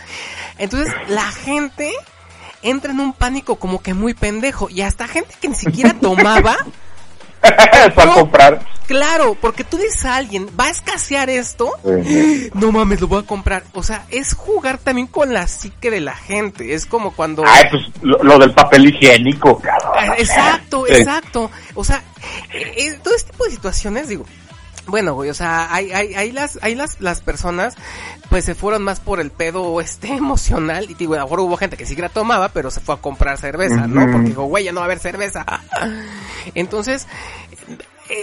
Entonces, 0.57 0.93
la 1.07 1.23
gente 1.31 1.91
entra 2.63 2.91
en 2.91 2.99
un 2.99 3.13
pánico 3.13 3.55
como 3.55 3.81
que 3.81 3.93
muy 3.93 4.13
pendejo 4.13 4.69
y 4.69 4.81
hasta 4.81 5.07
gente 5.07 5.33
que 5.41 5.47
ni 5.49 5.55
siquiera 5.55 5.93
tomaba, 5.99 6.55
para 7.95 8.13
comprar. 8.13 8.65
claro, 8.85 9.35
porque 9.41 9.63
tú 9.63 9.77
dices 9.77 10.05
a 10.05 10.15
alguien, 10.17 10.47
va 10.59 10.65
a 10.65 10.69
escasear 10.69 11.30
esto, 11.31 11.71
no 12.53 12.71
mames, 12.71 13.01
lo 13.01 13.07
voy 13.07 13.23
a 13.23 13.25
comprar. 13.25 13.63
O 13.73 13.81
sea, 13.81 14.05
es 14.09 14.35
jugar 14.35 14.77
también 14.77 15.07
con 15.07 15.33
la 15.33 15.47
psique 15.47 15.89
de 15.89 16.01
la 16.01 16.15
gente, 16.15 16.73
es 16.75 16.85
como 16.85 17.11
cuando... 17.15 17.43
Ay, 17.47 17.63
pues 17.71 17.81
lo, 18.03 18.21
lo 18.23 18.38
del 18.38 18.53
papel 18.53 18.89
higiénico, 18.89 19.57
cabrón. 19.59 19.93
Ah, 19.97 20.13
Exacto, 20.17 20.85
Sí. 20.88 20.93
exacto. 20.93 21.49
O 21.73 21.83
sea, 21.83 22.03
eh, 22.53 22.73
eh, 22.77 22.99
todo 23.03 23.15
este 23.15 23.31
tipo 23.31 23.45
de 23.45 23.51
situaciones, 23.51 24.07
digo, 24.07 24.25
bueno, 24.88 25.14
güey, 25.14 25.30
o 25.30 25.34
sea, 25.34 25.74
hay, 25.74 25.92
hay, 25.92 26.14
hay 26.16 26.32
las, 26.32 26.60
hay 26.61 26.76
las, 26.76 27.00
las 27.00 27.22
personas, 27.22 27.76
pues 28.30 28.45
se 28.45 28.56
fueron 28.56 28.84
más 28.84 29.00
por 29.00 29.19
el 29.19 29.32
pedo, 29.32 29.80
este, 29.82 30.10
emocional, 30.14 30.90
y 30.90 30.93
digo, 30.93 31.16
ahora 31.16 31.42
hubo 31.42 31.58
gente 31.58 31.77
que 31.77 31.85
sí 31.85 31.95
que 31.95 32.01
la 32.01 32.10
tomaba, 32.10 32.50
pero 32.50 32.72
se 32.72 32.80
fue 32.80 32.95
a 32.95 32.98
comprar 32.98 33.38
cerveza, 33.38 33.88
¿no? 33.88 34.11
Porque 34.11 34.30
dijo, 34.30 34.43
güey, 34.43 34.66
ya 34.66 34.72
no 34.72 34.80
va 34.80 34.85
a 34.85 34.88
haber 34.88 35.00
cerveza. 35.00 35.45
Entonces, 36.56 37.08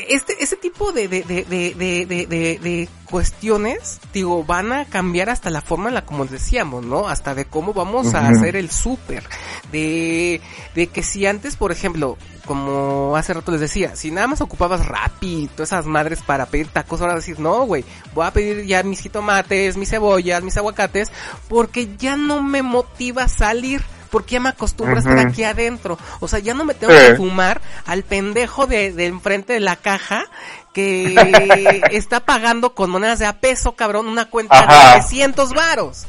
este, 0.09 0.43
este 0.43 0.57
tipo 0.57 0.93
de, 0.93 1.09
de, 1.09 1.23
de, 1.23 1.45
de, 1.45 1.75
de, 1.75 2.07
de, 2.07 2.27
de- 2.27 2.59
de 2.59 2.89
cuestiones, 3.05 4.01
digo, 4.13 4.45
van 4.45 4.73
a 4.73 4.85
cambiar 4.85 5.31
hasta 5.31 5.49
la 5.51 5.63
forma 5.63 5.89
en 5.89 5.95
la 5.95 6.05
como 6.05 6.27
decíamos, 6.27 6.85
¿no? 6.85 7.09
Hasta 7.09 7.35
de 7.35 7.47
cómo 7.47 7.73
vamos 7.73 8.15
a 8.15 8.29
hacer 8.29 8.57
el 8.57 8.71
súper. 8.71 9.25
De, 9.73 10.41
de 10.75 10.87
que 10.89 11.03
si 11.03 11.27
antes, 11.27 11.57
por 11.57 11.73
ejemplo, 11.73 12.17
como 12.47 13.17
hace 13.17 13.35
rato 13.35 13.53
les 13.53 13.61
decía, 13.61 13.97
si 13.97 14.11
nada 14.11 14.27
más 14.27 14.41
ocupabas 14.41 14.87
Rappi 14.87 15.49
todas 15.55 15.71
esas 15.71 15.87
madres 15.87 16.21
para 16.23 16.47
pedir 16.47 16.69
tacos, 16.69 17.01
ahora 17.01 17.15
decir, 17.17 17.39
no, 17.41 17.65
güey, 17.67 17.85
voy 18.15 18.27
a 18.27 18.31
pedir 18.33 18.65
ya 18.67 18.83
mis 18.83 19.01
jitomates, 19.01 19.77
mis 19.77 19.91
cebollas, 19.91 20.43
mis 20.43 20.57
aguacates, 20.57 21.11
porque 21.49 21.89
ya 21.99 22.17
no 22.17 22.43
me 22.43 22.63
motiva 22.63 23.29
salir. 23.29 23.83
Porque 24.11 24.35
ya 24.35 24.41
me 24.41 24.49
acostumbro 24.51 24.97
a 24.97 24.99
estar 25.01 25.19
aquí 25.19 25.45
adentro. 25.45 25.99
O 26.21 26.29
sea, 26.29 26.39
ya 26.39 26.55
no 26.55 26.65
me 26.65 26.75
tengo 26.75 26.93
Sí. 26.93 26.99
que 27.09 27.17
fumar 27.17 27.61
al 27.87 28.03
pendejo 28.03 28.67
de, 28.67 28.93
de 28.93 29.07
enfrente 29.07 29.53
de 29.53 29.61
la 29.61 29.77
caja 29.77 30.25
que 30.73 31.15
está 31.93 32.21
pagando 32.21 32.75
con 32.75 32.91
monedas 32.91 33.19
de 33.19 33.27
a 33.27 33.41
peso, 33.41 33.73
cabrón, 33.73 34.07
una 34.09 34.27
cuenta 34.31 34.59
Ajá. 34.59 34.95
de 34.95 35.01
300 35.01 35.53
varos. 35.53 36.07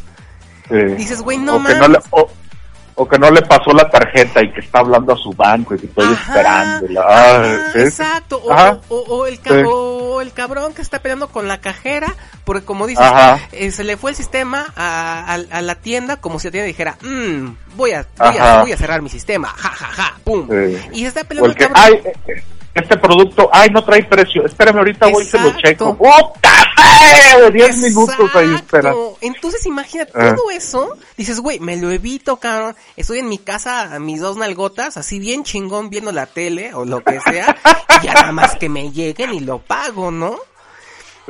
Sí. 0.69 0.75
Dices, 0.97 1.21
güey, 1.21 1.37
no 1.39 1.55
o 1.55 1.63
que 1.63 1.73
no 1.73 1.79
mames. 1.81 1.89
le, 1.89 1.97
o, 2.11 2.29
o 3.01 3.07
que 3.07 3.17
no 3.17 3.31
le 3.31 3.41
pasó 3.43 3.71
la 3.71 3.89
tarjeta 3.89 4.43
y 4.43 4.51
que 4.51 4.59
está 4.59 4.79
hablando 4.79 5.13
a 5.13 5.17
su 5.17 5.31
banco 5.31 5.73
y 5.73 5.79
que 5.79 5.85
estoy 5.85 6.05
Ajá, 6.05 6.21
esperando. 6.81 6.87
exacto. 7.75 8.41
O, 8.43 8.51
Ajá. 8.51 8.77
o- 8.89 8.97
o 9.07 9.25
el 9.25 9.39
ca- 9.39 9.53
Sí. 9.55 9.61
o 9.65 10.19
el 10.21 10.33
cabrón 10.33 10.73
que 10.73 10.81
está 10.81 10.99
peleando 10.99 11.29
con 11.29 11.47
la 11.47 11.61
cajera, 11.61 12.13
porque 12.43 12.65
como 12.65 12.87
dices, 12.87 13.05
eh, 13.53 13.71
se 13.71 13.83
le 13.85 13.95
fue 13.95 14.11
el 14.11 14.17
sistema 14.17 14.65
a, 14.75 15.33
a- 15.33 15.57
a 15.57 15.61
la 15.61 15.75
tienda 15.75 16.17
como 16.17 16.39
si 16.39 16.47
la 16.47 16.51
tienda 16.51 16.67
dijera, 16.67 16.97
"Mm, 17.01 17.55
voy, 17.75 17.91
a, 17.93 18.05
voy, 18.17 18.37
a, 18.37 18.61
voy 18.61 18.71
a 18.73 18.77
cerrar 18.77 19.01
mi 19.01 19.09
sistema, 19.09 19.47
ja, 19.47 19.69
ja, 19.69 19.85
ja, 19.87 20.13
pum. 20.25 20.47
Sí. 20.49 20.77
Y 20.91 21.01
se 21.01 21.07
está 21.07 21.23
peleando 21.23 21.45
el 21.45 21.51
el 21.51 21.57
que, 21.57 21.73
cabrón. 21.73 21.83
ay, 22.05 22.11
eh, 22.27 22.43
este 22.79 22.97
producto, 22.97 23.49
ay, 23.51 23.69
no 23.69 23.83
trae 23.83 24.03
precio. 24.03 24.45
Espérame, 24.45 24.77
ahorita 24.77 25.07
voy 25.07 25.23
y 25.23 25.27
se 25.27 25.39
lo 25.39 25.51
checo. 25.57 25.95
¡Puta 25.97 26.65
madre! 26.77 27.51
10 27.51 27.77
minutos 27.77 28.15
ahí 28.35 28.53
espera. 28.55 28.89
Exacto. 28.89 29.17
Entonces 29.21 29.65
imagínate 29.65 30.11
Ah. 30.15 30.35
todo 30.35 30.49
eso. 30.51 30.97
Dices, 31.17 31.39
güey, 31.39 31.59
me 31.59 31.77
lo 31.77 31.91
evito, 31.91 32.37
cabrón. 32.37 32.75
Estoy 32.95 33.19
en 33.19 33.29
mi 33.29 33.37
casa 33.37 33.93
a 33.95 33.99
mis 33.99 34.19
dos 34.21 34.37
nalgotas, 34.37 34.97
así 34.97 35.19
bien 35.19 35.43
chingón 35.43 35.89
viendo 35.89 36.11
la 36.11 36.25
tele 36.25 36.73
o 36.73 36.85
lo 36.85 37.03
que 37.03 37.19
sea. 37.21 37.55
y 38.01 38.05
ya 38.05 38.13
nada 38.13 38.31
más 38.31 38.55
que 38.55 38.69
me 38.69 38.91
lleguen 38.91 39.33
y 39.33 39.39
lo 39.39 39.59
pago, 39.59 40.11
¿no? 40.11 40.37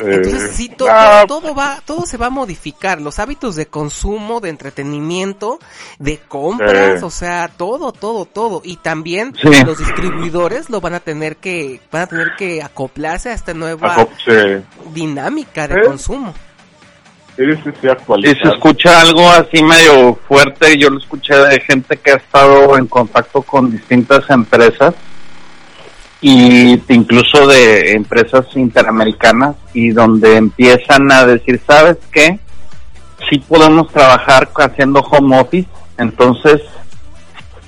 Entonces 0.02 0.44
Eh, 0.44 0.54
sí, 0.54 0.70
to- 0.70 0.88
ah, 0.90 1.24
todo, 1.28 1.42
todo 1.42 1.56
va, 1.56 1.82
todo 1.86 2.06
se 2.06 2.18
va 2.18 2.28
a 2.28 2.30
modificar. 2.30 3.02
Los 3.02 3.20
hábitos 3.20 3.56
de 3.56 3.68
consumo, 3.68 4.40
de 4.40 4.50
entretenimiento, 4.50 5.60
de 6.00 6.18
compras, 6.20 7.00
Sí. 7.00 7.06
o 7.06 7.10
sea, 7.10 7.50
todo, 7.50 7.92
todo, 7.92 8.26
todo. 8.26 8.62
Y 8.64 8.78
también 8.78 9.34
Sí. 9.42 9.50
los 9.66 9.78
distribuidores 9.78 10.70
lo 10.70 10.82
van 10.82 10.94
a 10.96 11.00
tener 11.00 11.38
que, 11.38 11.80
van 11.92 12.04
a 12.04 12.08
tener 12.08 12.32
que 12.38 12.62
acoplarse 12.64 13.30
a 13.30 13.34
esta 13.34 13.54
nueva 13.54 14.08
sí. 14.26 14.32
dinámica 14.94 15.68
de 15.68 15.76
¿Eh? 15.76 15.86
consumo. 15.86 16.34
Sí, 17.38 17.46
sí, 17.56 17.62
sí, 17.64 17.72
Si 17.82 17.88
actualizar. 17.88 18.44
se 18.44 18.50
escucha 18.56 19.00
algo 19.02 19.30
así 19.30 19.64
medio 19.64 20.16
fuerte, 20.28 20.78
yo 20.78 20.90
lo 20.90 21.00
escuché 21.00 21.36
de 21.36 21.62
gente 21.62 21.96
que 21.98 22.12
ha 22.12 22.16
estado 22.16 22.78
en 22.78 22.86
contacto 22.88 23.42
con 23.42 23.72
distintas 23.72 24.30
empresas 24.30 24.94
y 26.22 26.82
incluso 26.94 27.48
de 27.48 27.94
empresas 27.94 28.46
interamericanas 28.56 29.56
y 29.74 29.92
donde 29.92 30.36
empiezan 30.36 31.12
a 31.12 31.26
decir, 31.26 31.62
¿sabes 31.66 31.98
qué? 32.12 32.40
Sí 33.30 33.40
podemos 33.40 33.88
trabajar 33.92 34.50
haciendo 34.56 35.00
home 35.00 35.40
office, 35.40 35.68
entonces 35.98 36.62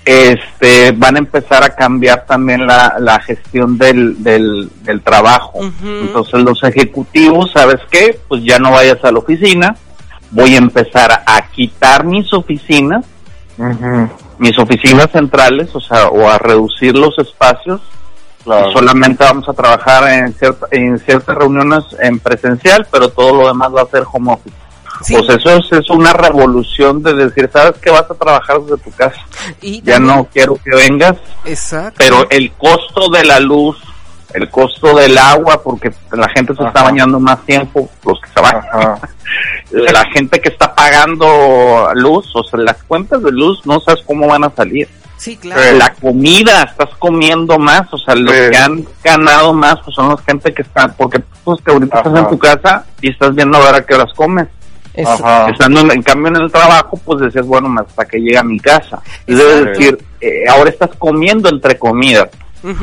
este 0.04 0.92
van 0.94 1.16
a 1.16 1.20
empezar 1.20 1.64
a 1.64 1.76
cambiar 1.76 2.26
también 2.26 2.66
la, 2.66 2.96
la 3.00 3.20
gestión 3.20 3.78
del, 3.78 4.24
del, 4.24 4.70
del 4.84 5.02
trabajo. 5.02 5.60
Entonces 5.84 6.42
los 6.42 6.64
ejecutivos, 6.64 7.52
¿sabes 7.52 7.80
qué? 7.90 8.20
Pues 8.28 8.44
ya 8.44 8.58
no 8.60 8.72
vayas 8.72 9.04
a 9.04 9.12
la 9.12 9.20
oficina, 9.20 9.76
voy 10.32 10.56
a 10.56 10.58
empezar 10.58 11.24
a 11.26 11.42
quitar 11.52 12.04
mis 12.06 12.34
oficinas, 12.34 13.06
mis 14.40 14.58
oficinas 14.58 15.12
centrales, 15.12 15.70
o 15.76 15.80
sea, 15.80 16.08
o 16.08 16.28
a 16.28 16.38
reducir 16.38 16.98
los 16.98 17.18
espacios. 17.20 17.80
Claro. 18.44 18.72
Solamente 18.72 19.24
vamos 19.24 19.48
a 19.48 19.54
trabajar 19.54 20.08
en, 20.10 20.34
cierta, 20.34 20.68
en 20.72 21.00
ciertas 21.00 21.36
reuniones 21.36 21.84
en 22.00 22.20
presencial, 22.20 22.88
pero 22.92 23.10
todo 23.10 23.36
lo 23.36 23.48
demás 23.48 23.72
va 23.76 23.82
a 23.82 23.88
ser 23.88 24.04
home 24.12 24.34
office. 24.34 24.56
Sí, 25.04 25.16
Pues 25.16 25.30
eso 25.30 25.56
es, 25.56 25.72
es 25.72 25.90
una 25.90 26.14
revolución 26.14 27.02
de 27.02 27.14
decir, 27.16 27.50
¿sabes 27.52 27.78
que 27.80 27.90
vas 27.90 28.06
a 28.10 28.14
trabajar 28.14 28.62
desde 28.62 28.78
tu 28.84 28.92
casa? 28.92 29.20
y 29.62 29.82
Ya 29.82 30.00
no 30.00 30.28
quiero 30.32 30.56
que 30.64 30.76
vengas, 30.76 31.16
Exacto. 31.46 31.96
pero 31.98 32.28
el 32.30 32.52
costo 32.54 33.10
de 33.10 33.24
la 33.24 33.40
luz, 33.40 33.78
el 34.34 34.50
costo 34.50 34.96
del 34.96 35.18
agua, 35.18 35.62
porque 35.64 35.92
la 36.12 36.30
gente 36.30 36.54
se 36.56 36.64
está 36.64 36.84
bañando 36.84 37.20
más 37.20 37.44
tiempo, 37.46 37.90
los 38.06 38.20
que 38.22 38.30
se 38.30 38.42
bañan, 38.42 39.00
la 39.72 40.06
gente 40.14 40.40
que 40.40 40.50
está 40.50 40.74
pagando 40.76 41.90
luz, 41.96 42.30
o 42.36 42.44
sea, 42.44 42.60
las 42.60 42.84
cuentas 42.84 43.24
de 43.24 43.32
luz 43.32 43.66
no 43.66 43.80
sabes 43.80 44.04
cómo 44.06 44.28
van 44.28 44.44
a 44.44 44.52
salir. 44.52 44.88
Sí, 45.22 45.38
claro. 45.38 45.62
Eh, 45.62 45.74
La 45.78 45.94
comida, 45.94 46.64
estás 46.64 46.90
comiendo 46.98 47.60
más, 47.60 47.84
o 47.94 47.98
sea, 48.00 48.16
los 48.16 48.34
Sí. 48.34 48.42
que 48.50 48.58
han 48.58 48.84
ganado 49.04 49.54
más, 49.54 49.76
pues 49.86 49.94
son 49.96 50.10
los 50.10 50.20
gente 50.22 50.52
que 50.52 50.64
están, 50.64 50.96
porque 50.98 51.22
pues 51.44 51.62
que 51.62 51.72
ahorita 51.72 51.98
estás 52.00 52.18
en 52.18 52.28
tu 52.28 52.40
casa 52.40 52.86
y 53.02 53.12
estás 53.12 53.36
viendo 53.36 53.56
a 53.60 53.66
ver 53.72 53.76
a 53.76 53.86
qué 53.86 53.94
horas 53.94 54.12
comes. 54.16 54.48
Ajá. 55.06 55.48
Estando 55.52 55.82
en, 55.82 55.92
en 55.92 56.02
cambio 56.02 56.30
en 56.30 56.38
el 56.42 56.52
trabajo, 56.52 57.00
pues 57.06 57.20
decías, 57.22 57.46
bueno, 57.46 57.72
hasta 57.80 58.04
que 58.06 58.18
llegue 58.18 58.40
a 58.40 58.44
mi 58.44 58.60
casa. 58.60 59.00
Es 59.28 59.40
Exacto. 59.40 59.66
decir, 59.70 60.06
eh, 60.22 60.44
ahora 60.50 60.72
estás 60.72 60.90
comiendo 60.98 61.50
entre 61.50 61.78
comidas. 61.78 62.30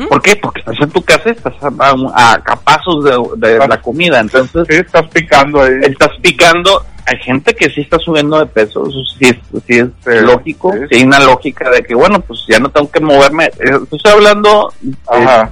¿Por 0.09 0.21
qué? 0.21 0.35
Porque 0.35 0.59
estás 0.59 0.75
en 0.81 0.89
tu 0.91 1.01
casa, 1.03 1.29
estás 1.29 1.53
a, 1.61 1.67
a- 2.13 2.33
a 2.45 2.55
pasos 2.57 3.03
de, 3.03 3.47
de 3.47 3.67
la 3.67 3.81
comida, 3.81 4.19
entonces 4.19 4.65
Sí, 4.69 4.75
estás 4.75 5.07
picando 5.07 5.61
ahí. 5.61 5.71
estás 5.83 6.09
picando. 6.21 6.85
Hay 7.05 7.17
gente 7.23 7.55
que 7.55 7.69
sí 7.71 7.81
está 7.81 7.97
subiendo 7.97 8.37
de 8.37 8.45
peso, 8.45 8.83
eso 8.87 8.99
sí 9.17 9.25
es, 9.29 9.35
sí 9.65 9.79
es 9.79 9.87
Sí, 10.03 10.19
lógico, 10.23 10.71
sí. 10.89 10.97
hay 10.97 11.03
una 11.03 11.19
lógica 11.19 11.67
de 11.71 11.81
que, 11.81 11.95
bueno, 11.95 12.19
pues 12.19 12.41
ya 12.47 12.59
no 12.59 12.69
tengo 12.69 12.91
que 12.91 12.99
moverme. 12.99 13.45
Eh, 13.45 13.79
Estoy 13.91 14.11
hablando 14.11 14.71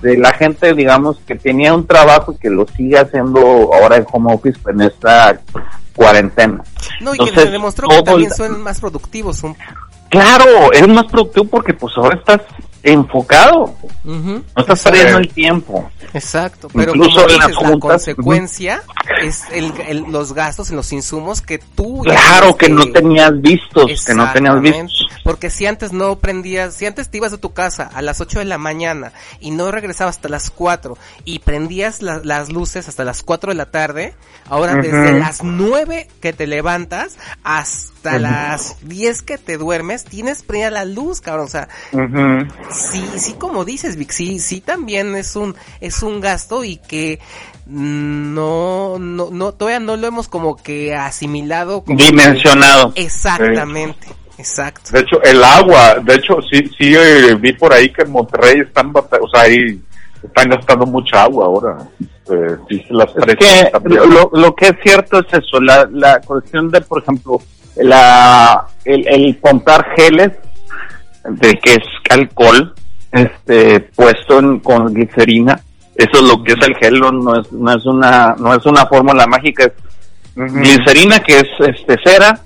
de, 0.03 0.17
la 0.19 0.33
gente, 0.33 0.75
digamos, 0.75 1.17
que 1.25 1.33
tenía 1.33 1.73
un 1.73 1.87
trabajo 1.87 2.33
y 2.33 2.37
que 2.37 2.51
lo 2.51 2.67
sigue 2.75 2.99
haciendo 2.99 3.39
ahora 3.73 3.95
en 3.95 4.05
home 4.11 4.35
office 4.35 4.59
en 4.69 4.81
esta 4.81 5.39
cuarentena. 5.95 6.63
No, 7.01 7.15
y 7.15 7.17
que 7.17 7.23
Entonces, 7.23 7.45
te 7.45 7.51
demostró 7.51 7.87
que 7.87 8.03
también 8.03 8.31
son 8.31 8.61
más 8.61 8.79
productivos. 8.79 9.41
Claro, 10.09 10.71
eres 10.73 10.87
más 10.89 11.05
productivo 11.05 11.47
porque 11.47 11.73
pues 11.73 11.91
ahora 11.97 12.17
estás 12.17 12.41
enfocado, 12.93 13.75
no 14.03 14.43
estás 14.55 14.81
perdiendo 14.83 15.17
el 15.19 15.29
tiempo. 15.29 15.89
Exacto, 16.13 16.69
pero 16.73 16.95
Incluso 16.95 17.15
como 17.21 17.27
dices, 17.27 17.49
la 17.49 17.55
juntas, 17.69 17.79
consecuencia 17.79 18.81
es 19.21 19.43
el, 19.51 19.73
el- 19.87 20.05
los 20.11 20.33
gastos 20.33 20.69
en 20.69 20.77
los 20.77 20.91
insumos 20.93 21.41
que 21.41 21.59
tú... 21.59 22.01
Claro 22.03 22.55
que 22.55 22.69
no 22.69 22.85
tenías 22.91 23.31
vistos, 23.41 24.05
que 24.05 24.13
no 24.13 24.31
tenías 24.31 24.61
vistos. 24.61 25.07
Porque 25.23 25.49
si 25.49 25.65
antes 25.65 25.91
no 25.91 26.17
prendías, 26.19 26.73
si 26.75 26.85
antes 26.85 27.09
te 27.09 27.17
ibas 27.17 27.31
de 27.31 27.37
tu 27.37 27.51
casa 27.53 27.89
a 27.93 28.01
las 28.01 28.21
8 28.21 28.39
de 28.39 28.45
la 28.45 28.57
mañana 28.57 29.11
y 29.41 29.51
no 29.51 29.69
regresabas 29.71 30.15
hasta 30.15 30.29
las 30.29 30.49
4 30.49 30.97
y 31.25 31.39
prendías 31.39 32.01
la- 32.01 32.21
las 32.23 32.49
luces 32.51 32.87
hasta 32.87 33.03
las 33.03 33.23
4 33.23 33.51
de 33.51 33.55
la 33.55 33.65
tarde, 33.69 34.15
ahora 34.49 34.75
desde 34.75 35.19
las 35.19 35.43
9 35.43 36.07
que 36.21 36.31
te 36.31 36.47
levantas 36.47 37.17
hasta 37.43 38.17
las 38.19 38.77
10 38.87 39.21
que 39.23 39.37
te 39.37 39.57
duermes, 39.57 40.05
tienes 40.05 40.43
prendida 40.43 40.71
la 40.71 40.85
luz, 40.85 41.19
cabrón. 41.19 41.45
O 41.45 41.49
sea. 41.49 41.67
Sí, 42.77 43.03
sí, 43.17 43.33
como 43.33 43.65
dices, 43.65 43.95
Vic, 43.95 44.11
sí, 44.11 44.39
sí 44.39 44.61
también 44.61 45.15
es 45.15 45.35
un, 45.35 45.55
es 45.81 46.03
un 46.03 46.21
gasto 46.21 46.63
y 46.63 46.77
que 46.77 47.19
no, 47.65 48.97
no, 48.99 49.29
no, 49.31 49.51
todavía 49.53 49.79
no 49.79 49.97
lo 49.97 50.07
hemos 50.07 50.27
como 50.27 50.55
que 50.55 50.95
asimilado. 50.95 51.83
Como 51.83 51.97
Dimensionado. 51.97 52.93
Exactamente, 52.95 54.07
exacto. 54.37 54.91
De 54.91 54.99
hecho, 55.01 55.21
el 55.23 55.43
agua, 55.43 55.95
de 56.01 56.15
hecho, 56.15 56.37
sí, 56.41 56.63
sí 56.77 56.95
eh, 56.95 57.35
vi 57.35 57.53
por 57.53 57.73
ahí 57.73 57.91
que 57.91 58.03
en 58.03 58.11
Monterrey 58.11 58.61
están, 58.61 58.93
o 58.95 59.29
sea, 59.29 59.41
ahí 59.41 59.81
están 60.23 60.49
gastando 60.49 60.85
mucha 60.85 61.23
agua 61.23 61.45
ahora. 61.45 61.77
Eh, 61.99 62.57
sí, 62.69 62.83
se 62.87 62.93
las 62.93 63.09
Es 63.15 63.35
que 63.35 63.71
lo, 63.85 64.29
lo 64.33 64.55
que 64.55 64.67
es 64.67 64.75
cierto 64.83 65.19
es 65.19 65.25
eso, 65.31 65.59
la, 65.61 65.87
la 65.91 66.19
cuestión 66.21 66.69
de, 66.69 66.81
por 66.81 67.01
ejemplo, 67.01 67.41
la, 67.77 68.65
el, 68.85 69.07
el 69.07 69.39
comprar 69.39 69.85
geles, 69.95 70.31
de 71.27 71.53
que 71.59 71.73
es 71.73 71.83
alcohol, 72.09 72.73
este, 73.11 73.79
puesto 73.79 74.39
en, 74.39 74.59
con 74.59 74.93
glicerina, 74.93 75.61
eso 75.95 76.11
es 76.13 76.21
lo 76.21 76.43
que 76.43 76.53
es 76.53 76.67
el 76.67 76.75
gel, 76.75 76.99
no, 76.99 77.39
es, 77.39 77.51
no 77.51 77.71
es 77.73 77.85
una, 77.85 78.35
no 78.37 78.53
es 78.53 78.65
una 78.65 78.85
fórmula 78.85 79.25
mágica, 79.27 79.65
es 79.65 79.73
glicerina 80.35 81.19
que 81.19 81.39
es 81.39 81.47
este 81.59 81.95
cera 82.03 82.39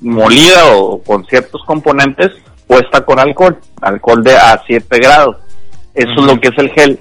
molida 0.00 0.74
o 0.74 1.02
con 1.02 1.24
ciertos 1.26 1.62
componentes 1.66 2.32
puesta 2.66 3.04
con 3.04 3.18
alcohol, 3.18 3.58
alcohol 3.80 4.22
de 4.24 4.36
a 4.36 4.60
7 4.66 4.98
grados. 4.98 5.36
Eso 5.94 6.12
es 6.16 6.24
lo 6.24 6.40
que 6.40 6.48
es 6.48 6.58
el 6.58 6.70
gel. 6.70 6.98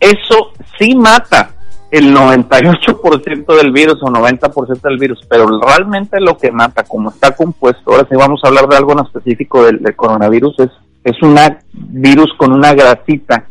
Eso 0.00 0.52
sí 0.78 0.94
mata 0.94 1.50
el 1.92 2.16
98% 2.16 3.54
del 3.54 3.70
virus 3.70 4.02
o 4.02 4.06
90% 4.06 4.80
del 4.80 4.96
virus, 4.96 5.20
pero 5.28 5.46
realmente 5.60 6.18
lo 6.20 6.38
que 6.38 6.50
mata, 6.50 6.84
como 6.84 7.10
está 7.10 7.36
compuesto, 7.36 7.92
ahora 7.92 8.06
sí 8.08 8.16
vamos 8.16 8.40
a 8.42 8.48
hablar 8.48 8.66
de 8.66 8.76
algo 8.76 8.92
en 8.92 9.00
específico 9.00 9.62
del, 9.62 9.94
coronavirus, 9.94 10.58
es, 10.60 10.70
es 11.04 11.22
un 11.22 11.36
virus 11.72 12.32
con 12.38 12.52
una 12.52 12.72
grasita. 12.72 13.44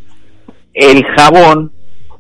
El 0.74 1.06
jabón 1.06 1.72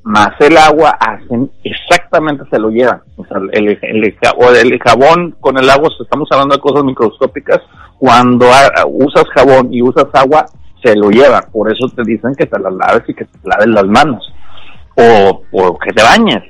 más 0.03 0.29
el 0.39 0.57
agua 0.57 0.91
hacen 0.99 1.49
exactamente 1.63 2.43
se 2.51 2.59
lo 2.59 2.69
llevan. 2.69 3.01
O 3.15 3.25
sea, 3.25 3.37
el, 3.53 4.79
jabón 4.79 5.35
con 5.39 5.57
el 5.57 5.67
agua, 5.71 5.89
estamos 5.99 6.29
hablando 6.31 6.55
de 6.55 6.61
cosas 6.61 6.83
microscópicas, 6.83 7.61
cuando 7.97 8.45
usas 8.89 9.25
jabón 9.33 9.73
y 9.73 9.81
usas 9.81 10.05
agua, 10.13 10.45
se 10.83 10.95
lo 10.95 11.09
lleva. 11.09 11.41
Por 11.51 11.71
eso 11.71 11.87
te 11.95 12.03
dicen 12.03 12.35
que 12.35 12.45
te 12.45 12.59
las 12.59 12.73
laves 12.73 13.03
y 13.07 13.15
que 13.15 13.25
te 13.25 13.39
laves 13.43 13.69
las 13.69 13.85
manos. 13.85 14.31
O, 14.95 15.43
o 15.51 15.79
que 15.79 15.91
te 15.93 16.03
bañes. 16.03 16.43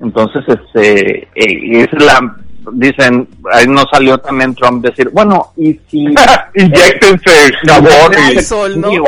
Entonces, 0.00 0.44
este, 0.46 1.22
eh, 1.34 1.82
es 1.82 2.02
la, 2.02 2.36
dicen, 2.72 3.28
ahí 3.52 3.66
no 3.66 3.84
salió 3.90 4.18
también 4.18 4.54
Trump 4.54 4.84
decir, 4.84 5.10
bueno, 5.12 5.52
y 5.56 5.78
si 5.90 6.06
Inyéctense 6.54 7.52
jabón 7.66 8.12
y... 8.30 8.34
Lysol, 8.34 8.80
¿no? 8.80 8.90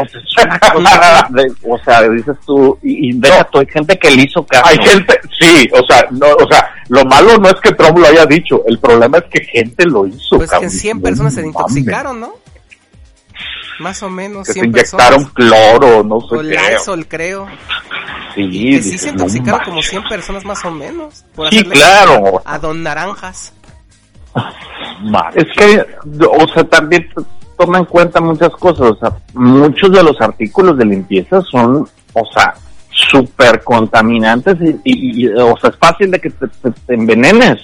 O 1.63 1.79
sea, 1.85 2.03
dices 2.09 2.37
tú, 2.47 2.79
y, 2.83 3.11
y 3.11 3.13
deja 3.15 3.45
tú, 3.45 3.59
hay 3.59 3.67
gente 3.67 3.99
que 3.99 4.11
le 4.11 4.23
hizo 4.23 4.45
caso. 4.45 4.65
Hay 4.67 4.79
gente, 4.79 5.19
sí, 5.39 5.69
o 5.73 5.85
sea, 5.87 6.07
no, 6.11 6.27
o 6.27 6.49
sea, 6.51 6.75
lo 6.89 7.05
malo 7.05 7.39
no 7.39 7.49
es 7.49 7.61
que 7.61 7.73
Trump 7.73 7.99
lo 7.99 8.07
haya 8.07 8.27
dicho, 8.27 8.63
el 8.67 8.79
problema 8.79 9.19
es 9.19 9.25
que 9.25 9.45
gente 9.45 9.87
lo 9.87 10.07
hizo. 10.07 10.37
Pues 10.37 10.51
que 10.51 10.57
cabrón. 10.57 10.71
100 10.71 11.03
personas 11.03 11.35
se 11.35 11.47
intoxicaron, 11.47 12.21
¿no? 12.21 12.35
Más 13.81 14.03
o 14.03 14.11
menos, 14.11 14.47
Que 14.47 14.53
se 14.53 14.61
100 14.61 14.67
inyectaron 14.67 15.25
personas. 15.25 15.33
cloro, 15.33 16.05
no 16.05 16.21
sé 16.21 16.37
O. 16.37 16.43
Lysol, 16.43 17.07
creo. 17.09 17.47
Sí, 18.35 18.49
Que 18.77 18.83
sí 18.83 18.99
se 18.99 19.07
no 19.09 19.13
intoxicaron 19.15 19.51
manches. 19.53 19.69
como 19.69 19.83
100 19.83 20.03
personas 20.09 20.45
más 20.45 20.65
o 20.65 20.71
menos. 20.71 21.25
Por 21.35 21.49
Sí, 21.51 21.65
claro. 21.65 22.43
A 22.45 22.59
Don 22.59 22.83
Naranjas. 22.83 23.53
Es 25.35 25.47
que, 25.57 25.85
o 26.27 26.49
sea, 26.55 26.65
también 26.65 27.09
toma 27.59 27.79
en 27.79 27.85
cuenta 27.87 28.21
muchas 28.21 28.51
cosas. 28.51 28.91
O 28.93 28.97
sea, 28.97 29.13
muchos 29.35 29.91
de 29.91 30.03
los 30.03 30.21
artículos 30.21 30.77
de 30.79 30.85
limpieza 30.85 31.41
son, 31.43 31.89
o 32.13 32.25
sea, 32.35 32.55
súper 32.91 33.63
contaminantes 33.65 34.57
y, 34.61 34.71
y- 34.85 35.25
y, 35.25 35.29
o 35.29 35.57
sea, 35.59 35.71
es 35.71 35.77
fácil 35.77 36.11
de 36.11 36.21
que 36.21 36.31
te, 36.31 36.47
te- 36.49 36.71
te 36.71 36.95
envenenes. 36.95 37.59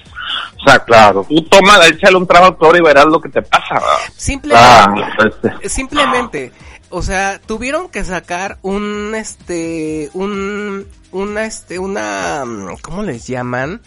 O 0.61 0.69
sea, 0.69 0.79
claro, 0.85 1.25
tú 1.29 1.43
toma, 1.43 1.79
échale 1.87 2.17
un 2.17 2.27
trago 2.27 2.47
al 2.47 2.57
cloro 2.57 2.79
y 2.79 2.81
verás 2.81 3.07
lo 3.07 3.21
que 3.21 3.29
te 3.29 3.43
pasa. 3.43 3.81
Simplemente, 4.17 4.67
Ah, 4.69 5.19
este, 5.25 5.69
simplemente, 5.69 6.53
o 6.91 7.03
sea, 7.03 7.41
tuvieron 7.41 7.89
que 7.89 8.05
sacar 8.05 8.59
un, 8.63 9.15
este, 9.15 10.11
un, 10.15 10.87
una, 11.13 11.45
este, 11.45 11.79
una, 11.79 12.45
mm, 12.45 12.77
¿cómo 12.83 13.03
les 13.03 13.27
llaman? 13.27 13.81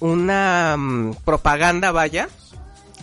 Una 0.00 0.76
mm, 0.76 1.14
propaganda, 1.24 1.92
vaya, 1.92 2.28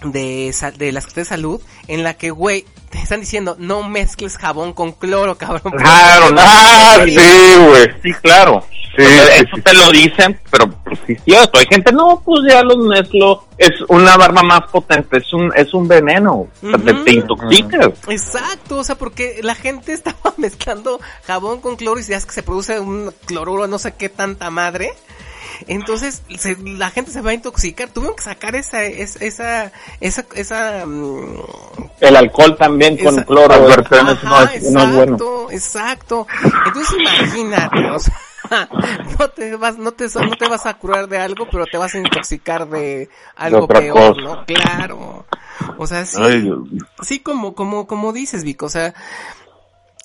de, 0.03 0.53
de 0.77 0.91
la 0.91 1.01
Secretaría 1.01 1.23
de 1.23 1.29
Salud, 1.29 1.61
en 1.87 2.03
la 2.03 2.13
que, 2.15 2.31
güey, 2.31 2.65
te 2.89 2.99
están 2.99 3.19
diciendo, 3.21 3.55
no 3.59 3.83
mezcles 3.87 4.37
jabón 4.37 4.73
con 4.73 4.91
cloro, 4.91 5.37
cabrón. 5.37 5.73
Claro, 5.77 6.31
no, 6.31 6.41
Ah, 6.43 6.99
sí, 7.05 7.15
güey. 7.65 7.87
sí, 8.03 8.13
claro. 8.21 8.65
Sí, 8.97 9.03
eso 9.03 9.55
sí. 9.55 9.61
te 9.61 9.73
lo 9.73 9.89
dicen, 9.91 10.37
pero 10.49 10.69
pues, 10.69 10.99
sí 11.07 11.13
es 11.13 11.23
cierto. 11.23 11.59
Hay 11.59 11.65
gente, 11.69 11.93
no, 11.93 12.21
pues 12.25 12.41
ya 12.49 12.61
los 12.61 12.75
mezclo. 12.77 13.45
Es 13.57 13.71
una 13.87 14.17
barba 14.17 14.43
más 14.43 14.63
potente, 14.69 15.19
es 15.19 15.31
un, 15.31 15.49
es 15.55 15.73
un 15.73 15.87
veneno. 15.87 16.47
Te, 16.59 16.67
Ujú. 16.67 17.03
te 17.05 17.11
intoxicas. 17.13 17.89
Exacto, 18.09 18.79
o 18.79 18.83
sea, 18.83 18.95
porque 18.95 19.39
la 19.43 19.55
gente 19.55 19.93
estaba 19.93 20.33
mezclando 20.35 20.99
jabón 21.25 21.61
con 21.61 21.77
cloro 21.77 22.01
y 22.01 22.03
ya 22.03 22.17
es 22.17 22.25
que 22.25 22.33
se 22.33 22.43
produce 22.43 22.81
un 22.81 23.13
cloruro, 23.25 23.65
no 23.67 23.79
sé 23.79 23.93
qué 23.93 24.09
tanta 24.09 24.49
madre. 24.49 24.91
Entonces, 25.67 26.21
se- 26.37 26.57
la 26.57 26.89
gente 26.91 27.11
se 27.11 27.21
va 27.21 27.31
a 27.31 27.33
intoxicar. 27.33 27.89
Tuvieron 27.89 28.15
que 28.15 28.23
sacar 28.23 28.55
esa, 28.55 28.83
esa, 28.83 29.23
esa, 29.23 29.71
esa, 29.99 30.25
esa, 30.35 30.85
mm, 30.85 31.35
El 31.99 32.15
alcohol 32.15 32.55
también 32.57 32.97
con 32.97 33.15
esa- 33.15 33.25
cloro 33.25 33.53
Advertencia, 33.53 34.19
no, 34.23 34.35
Ajá, 34.35 34.53
es, 34.53 34.71
no 34.71 34.79
es 34.83 34.95
bueno. 34.95 35.13
exacto, 35.15 35.47
exacto. 35.51 36.27
Entonces 36.67 36.95
imagínate, 36.99 37.89
o 37.91 37.99
sea, 37.99 38.17
no 39.19 39.29
te 39.29 39.55
vas, 39.55 39.77
no 39.77 39.91
te, 39.91 40.07
no 40.07 40.35
te 40.35 40.47
vas 40.49 40.65
a 40.65 40.73
curar 40.73 41.07
de 41.07 41.17
algo, 41.19 41.47
pero 41.49 41.65
te 41.65 41.77
vas 41.77 41.93
a 41.95 41.99
intoxicar 41.99 42.67
de 42.67 43.09
algo 43.35 43.67
peor, 43.67 44.15
cosa. 44.15 44.21
¿no? 44.21 44.45
Claro. 44.45 45.25
O 45.77 45.85
sea, 45.87 46.05
sí. 46.05 46.17
Ay. 46.21 46.51
Sí, 47.01 47.19
como, 47.19 47.53
como, 47.55 47.85
como 47.87 48.11
dices, 48.13 48.43
Vic, 48.43 48.63
o 48.63 48.69
sea, 48.69 48.93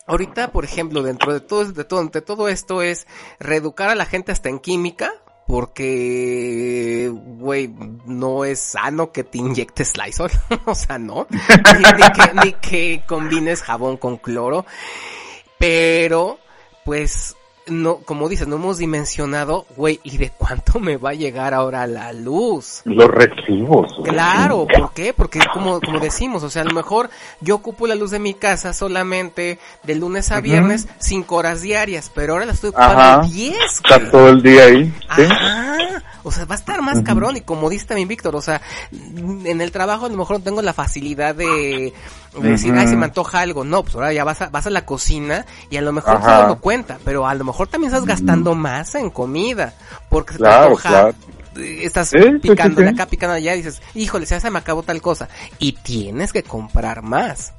ahorita, 0.06 0.52
por 0.52 0.64
ejemplo, 0.64 1.02
dentro 1.02 1.32
de 1.32 1.40
todo, 1.40 1.64
de 1.64 1.84
todo, 1.84 2.04
de 2.06 2.20
todo 2.20 2.48
esto 2.48 2.82
es 2.82 3.06
reeducar 3.40 3.88
a 3.90 3.94
la 3.94 4.04
gente 4.06 4.32
hasta 4.32 4.48
en 4.48 4.58
química, 4.58 5.12
porque, 5.47 7.08
güey, 7.12 7.73
no 8.05 8.44
es 8.44 8.58
sano 8.58 9.12
que 9.12 9.23
te 9.23 9.39
inyectes 9.39 9.97
Lysol, 9.97 10.31
o 10.66 10.75
sea, 10.75 10.99
no, 10.99 11.26
ni, 12.42 12.52
que 12.55 13.02
combines 13.07 13.62
jabón 13.62 13.97
con 13.97 14.16
cloro, 14.16 14.66
pero, 15.58 16.39
pues, 16.84 17.35
no, 17.66 17.96
como 17.98 18.28
dices, 18.28 18.46
no 18.46 18.56
hemos 18.56 18.78
dimensionado, 18.78 19.66
güey, 19.76 20.00
¿y 20.04 20.18
de 20.18 20.30
cuánto 20.30 20.78
me 20.78 20.96
va 20.96 21.10
a 21.10 21.14
llegar 21.14 21.54
ahora 21.54 21.86
la 21.86 22.12
luz? 22.12 22.82
Los 22.84 23.08
recibos. 23.10 23.92
güey. 23.98 24.12
Claro, 24.12 24.66
¿por 24.66 24.92
qué? 24.92 25.12
Porque 25.12 25.40
como, 25.52 25.80
como 25.80 25.98
decimos, 25.98 26.42
o 26.42 26.50
sea, 26.50 26.62
a 26.62 26.66
lo 26.66 26.74
mejor 26.74 27.10
yo 27.40 27.56
ocupo 27.56 27.86
la 27.86 27.94
luz 27.94 28.10
de 28.12 28.18
mi 28.18 28.34
casa 28.34 28.72
solamente 28.72 29.58
de 29.82 29.94
lunes 29.94 30.30
a 30.30 30.40
viernes, 30.40 30.88
cinco 30.98 31.36
horas 31.36 31.62
diarias, 31.62 32.10
pero 32.14 32.34
ahora 32.34 32.46
la 32.46 32.52
estoy 32.52 32.70
ocupando 32.70 33.00
Ajá. 33.00 33.22
10. 33.22 33.56
Está 33.56 34.10
todo 34.10 34.28
el 34.28 34.42
día 34.42 34.64
ahí. 34.64 34.94
¿sí? 35.16 35.22
Ajá. 35.22 36.02
O 36.26 36.32
sea, 36.32 36.44
va 36.44 36.56
a 36.56 36.58
estar 36.58 36.82
más 36.82 37.02
cabrón 37.02 37.36
y 37.36 37.40
como 37.42 37.70
dice 37.70 37.86
también 37.86 38.08
Víctor, 38.08 38.34
o 38.34 38.42
sea, 38.42 38.60
en 39.44 39.60
el 39.60 39.70
trabajo 39.70 40.06
a 40.06 40.08
lo 40.08 40.16
mejor 40.16 40.38
no 40.38 40.42
tengo 40.42 40.60
la 40.60 40.72
facilidad 40.72 41.36
de, 41.36 41.92
de 42.40 42.48
decir, 42.48 42.74
ay, 42.76 42.88
se 42.88 42.96
me 42.96 43.05
antoja 43.05 43.40
algo. 43.42 43.62
No, 43.62 43.84
pues 43.84 43.94
ahora 43.94 44.12
ya 44.12 44.24
vas 44.24 44.42
a, 44.42 44.48
vas 44.48 44.66
a 44.66 44.70
la 44.70 44.84
cocina 44.84 45.46
y 45.70 45.76
a 45.76 45.82
lo 45.82 45.92
mejor 45.92 46.20
te 46.20 46.26
dando 46.26 46.58
cuenta, 46.58 46.98
pero 47.05 47.28
a 47.28 47.34
lo 47.34 47.44
mejor 47.44 47.68
también 47.68 47.92
estás 47.92 48.05
gastando 48.06 48.56
más 48.56 48.96
en 48.96 49.10
comida 49.10 49.74
porque 50.08 50.32
se 50.32 50.38
te 50.38 50.44
Claro, 50.44 50.64
antoja 50.64 50.88
claro. 50.88 51.14
eh, 51.58 51.80
estás 51.84 52.08
Sí, 52.08 52.18
picando 52.42 52.80
sí. 52.82 52.88
acá, 52.88 53.06
picando 53.06 53.34
allá 53.36 53.55
y 53.55 53.58
dices, 53.58 53.80
híjole, 53.94 54.26
se 54.26 54.50
me 54.50 54.58
acabó 54.58 54.82
tal 54.82 55.00
cosa. 55.00 55.28
Y 55.60 55.72
tienes 55.74 56.32
que 56.32 56.42
comprar 56.42 57.02
más. 57.02 57.52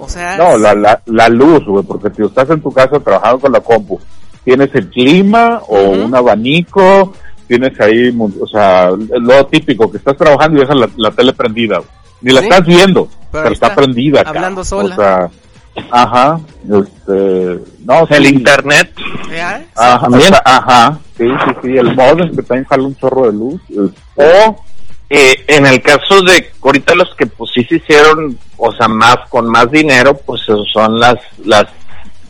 O 0.00 0.08
sea, 0.08 0.38
No, 0.38 0.56
la, 0.56 0.74
la, 0.74 1.02
la 1.04 1.28
luz, 1.28 1.62
güey, 1.66 1.84
porque 1.84 2.08
si 2.16 2.22
estás 2.24 2.48
en 2.48 2.62
tu 2.62 2.72
casa 2.72 2.98
trabajando 3.00 3.40
con 3.40 3.52
la 3.52 3.60
compu, 3.60 4.00
tienes 4.44 4.70
el 4.74 4.88
clima 4.88 5.60
o 5.68 5.90
un 5.90 6.14
abanico, 6.14 7.12
tienes 7.50 7.80
ahí, 7.80 8.16
o 8.40 8.46
sea, 8.46 8.90
lo 8.90 9.44
típico, 9.46 9.90
que 9.90 9.96
estás 9.96 10.16
trabajando 10.16 10.58
y 10.58 10.60
dejas 10.60 10.76
la, 10.76 10.88
la 10.96 11.10
tele 11.10 11.32
prendida. 11.32 11.80
Ni 12.20 12.32
la 12.32 12.40
Sí. 12.42 12.46
estás 12.46 12.64
viendo, 12.64 13.08
pero, 13.32 13.48
está, 13.48 13.66
está, 13.66 13.74
prendida. 13.74 14.22
hablando 14.24 14.62
sola. 14.64 14.94
O 14.94 14.98
sea, 14.98 15.30
ajá, 15.90 16.38
este, 16.62 17.58
no, 17.84 18.06
El 18.08 18.24
sí. 18.26 18.34
internet. 18.34 18.92
Ajá, 19.74 20.08
ajá, 20.44 20.98
sí, 21.18 21.24
sí, 21.26 21.50
sí, 21.62 21.76
el 21.76 21.94
modem 21.96 22.36
que 22.36 22.42
también 22.42 22.66
jala 22.66 22.82
un 22.84 22.96
chorro 22.96 23.26
de 23.26 23.32
luz. 23.32 23.60
es- 23.70 23.90
O 24.14 24.64
eh, 25.08 25.34
en 25.48 25.66
el 25.66 25.82
caso 25.82 26.22
de 26.22 26.52
ahorita 26.62 26.94
los 26.94 27.12
que 27.16 27.26
pues 27.26 27.50
sí 27.52 27.64
se 27.64 27.76
hicieron, 27.76 28.38
o 28.56 28.70
sea, 28.72 28.86
más 28.86 29.16
con 29.28 29.48
más 29.48 29.68
dinero, 29.72 30.14
pues 30.24 30.42
son 30.72 31.00
las 31.00 31.16
las 31.44 31.64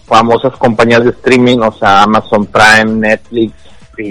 famosas 0.06 0.52
compañías 0.56 1.04
de 1.04 1.10
streaming, 1.10 1.58
o 1.58 1.72
sea, 1.72 2.04
Amazon 2.04 2.46
Prime, 2.46 2.86
Netflix, 3.08 3.52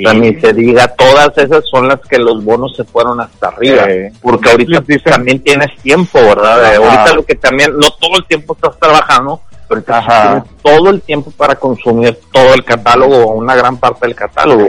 también 0.03 0.39
se 0.41 0.53
diga, 0.53 0.87
todas 0.95 1.37
esas 1.37 1.63
son 1.69 1.87
las 1.87 1.99
que 2.01 2.17
los 2.17 2.43
bonos 2.43 2.75
se 2.75 2.83
fueron 2.83 3.19
hasta 3.21 3.47
arriba, 3.49 3.83
porque 4.21 4.49
ahorita 4.51 4.81
pues, 4.81 4.87
dicen- 4.99 5.13
también 5.13 5.39
tienes 5.43 5.75
tiempo, 5.81 6.19
¿verdad? 6.19 6.73
Eh, 6.73 6.75
ahorita 6.77 7.13
lo 7.15 7.25
que 7.25 7.35
también, 7.35 7.71
no 7.77 7.89
todo 7.99 8.17
el 8.17 8.25
tiempo 8.25 8.53
estás 8.53 8.77
trabajando, 8.79 9.41
pero 9.67 9.81
ahorita 9.81 10.01
sí 10.01 10.07
tienes 10.27 10.43
todo 10.63 10.89
el 10.89 11.01
tiempo 11.01 11.31
para 11.31 11.55
consumir 11.55 12.17
todo 12.31 12.53
el 12.53 12.63
catálogo, 12.63 13.17
o 13.17 13.33
una 13.35 13.55
gran 13.55 13.77
parte 13.77 14.05
del 14.07 14.15
catálogo. 14.15 14.63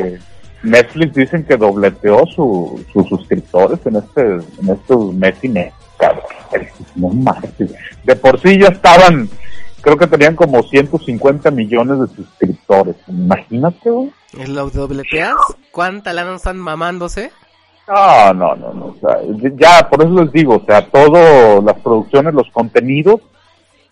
Netflix 0.62 1.14
dicen 1.14 1.44
que 1.44 1.56
dobleteó 1.56 2.26
su, 2.26 2.84
sus 2.92 3.08
suscriptores 3.08 3.78
en 3.86 3.96
este 3.96 4.20
en 4.22 4.68
estos 4.68 5.14
mes 5.14 5.34
y 5.42 5.48
cabrón. 5.98 6.22
No 6.96 7.08
mames. 7.08 7.50
De 8.04 8.14
por 8.16 8.38
sí 8.40 8.58
ya 8.58 8.68
estaban, 8.68 9.28
creo 9.80 9.96
que 9.96 10.06
tenían 10.06 10.36
como 10.36 10.62
150 10.62 11.50
millones 11.50 12.00
de 12.00 12.14
suscriptores. 12.14 12.96
Imagínate, 13.08 13.90
güey. 13.90 14.10
¿Lo 14.32 14.70
dobleteas? 14.70 15.36
¿Cuánta 15.70 16.12
lana 16.12 16.36
están 16.36 16.58
mamándose? 16.58 17.32
No, 17.88 18.32
no, 18.34 18.54
no, 18.54 18.72
no. 18.72 18.86
O 18.86 18.96
sea, 19.00 19.18
ya, 19.56 19.88
por 19.88 20.02
eso 20.02 20.22
les 20.22 20.32
digo, 20.32 20.56
o 20.56 20.64
sea, 20.64 20.86
todo, 20.86 21.60
las 21.62 21.76
producciones, 21.80 22.34
los 22.34 22.48
contenidos, 22.52 23.20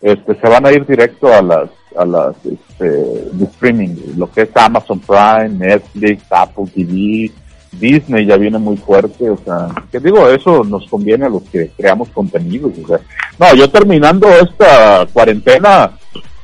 este, 0.01 0.35
se 0.39 0.47
van 0.47 0.65
a 0.65 0.71
ir 0.71 0.85
directo 0.85 1.33
a 1.33 1.41
las, 1.41 1.69
a 1.97 2.05
las, 2.05 2.35
este, 2.45 2.85
de 2.85 3.45
streaming, 3.45 3.95
lo 4.15 4.31
que 4.31 4.43
es 4.43 4.49
Amazon 4.55 5.01
Prime, 5.01 5.49
Netflix, 5.49 6.23
Apple 6.29 6.65
TV, 6.73 7.31
Disney 7.73 8.25
ya 8.25 8.37
viene 8.37 8.57
muy 8.57 8.77
fuerte, 8.77 9.29
o 9.29 9.37
sea, 9.37 9.67
que 9.91 9.99
digo, 9.99 10.27
eso 10.29 10.63
nos 10.63 10.87
conviene 10.87 11.25
a 11.25 11.29
los 11.29 11.43
que 11.43 11.69
creamos 11.77 12.09
contenidos, 12.09 12.71
o 12.83 12.87
sea, 12.87 12.99
no, 13.37 13.53
yo 13.55 13.69
terminando 13.69 14.27
esta 14.29 15.05
cuarentena, 15.11 15.91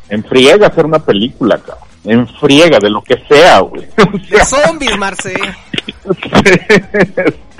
en 0.09 0.23
friega 0.23 0.67
hacer 0.67 0.85
una 0.85 0.99
película, 0.99 1.57
cabrón, 1.57 1.84
en 2.05 2.27
friega, 2.27 2.79
de 2.79 2.89
lo 2.89 3.01
que 3.01 3.17
sea, 3.27 3.59
güey. 3.59 3.87
O 3.97 4.19
sea, 4.19 4.39
De 4.39 4.45
zombies, 4.45 4.97
Marce. 4.97 5.33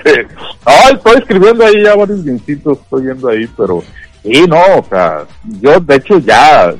este, 0.06 0.28
no, 0.64 0.96
estoy 0.96 1.18
escribiendo 1.18 1.64
ahí 1.64 1.82
ya 1.82 1.94
varios 1.94 2.24
guioncitos, 2.24 2.78
estoy 2.78 3.02
viendo 3.04 3.28
ahí, 3.28 3.48
pero 3.56 3.82
sí, 4.22 4.44
no, 4.48 4.60
o 4.78 4.84
sea, 4.88 5.24
yo 5.60 5.80
de 5.80 5.96
hecho 5.96 6.18
ya, 6.18 6.72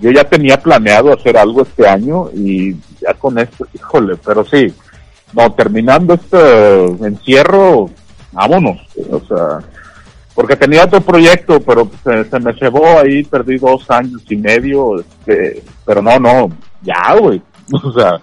yo 0.00 0.10
ya 0.10 0.24
tenía 0.24 0.60
planeado 0.60 1.12
hacer 1.12 1.36
algo 1.36 1.62
este 1.62 1.86
año 1.88 2.30
y 2.34 2.74
ya 3.00 3.14
con 3.14 3.38
esto, 3.38 3.66
híjole, 3.72 4.16
pero 4.24 4.44
sí, 4.44 4.72
no, 5.32 5.52
terminando 5.52 6.14
este 6.14 6.84
encierro, 7.06 7.90
vámonos, 8.32 8.80
o 9.10 9.20
sea, 9.20 9.60
porque 10.34 10.56
tenía 10.56 10.84
otro 10.84 11.00
proyecto, 11.00 11.60
pero 11.60 11.90
se, 12.04 12.24
se 12.24 12.38
me 12.40 12.52
llevó 12.52 12.86
ahí, 12.98 13.24
perdí 13.24 13.58
dos 13.58 13.90
años 13.90 14.22
y 14.28 14.36
medio, 14.36 15.00
este, 15.00 15.62
pero 15.84 16.00
no, 16.00 16.18
no, 16.18 16.50
ya, 16.82 17.14
güey, 17.18 17.40
o 17.82 17.92
sea, 17.92 18.20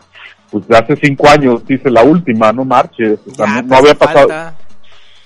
pues 0.52 0.64
hace 0.72 0.96
cinco 0.98 1.28
años 1.30 1.62
hice 1.68 1.90
la 1.90 2.04
última, 2.04 2.52
no 2.54 2.64
marches, 2.66 3.20
o 3.30 3.36
sea, 3.36 3.46
Ya, 3.46 3.62
no, 3.62 3.76
había 3.76 3.96
pasado, 3.96 4.30
falta. 4.30 4.56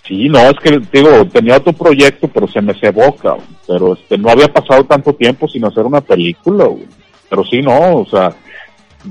sí, 0.07 0.27
no, 0.29 0.39
es 0.39 0.55
que 0.63 0.79
digo, 0.91 1.25
tenía 1.31 1.57
otro 1.57 1.73
proyecto, 1.73 2.27
pero 2.27 2.47
se 2.47 2.61
me 2.61 2.73
cebó, 2.79 3.15
cabrón, 3.15 3.45
pero 3.67 3.93
este, 3.93 4.17
no 4.17 4.29
había 4.29 4.51
pasado 4.51 4.83
tanto 4.85 5.13
tiempo 5.13 5.47
sin 5.47 5.65
hacer 5.65 5.85
una 5.85 6.01
película, 6.01 6.65
güey. 6.65 6.87
pero 7.29 7.43
sí, 7.43 7.61
no, 7.61 7.97
o 7.97 8.05
sea, 8.05 8.33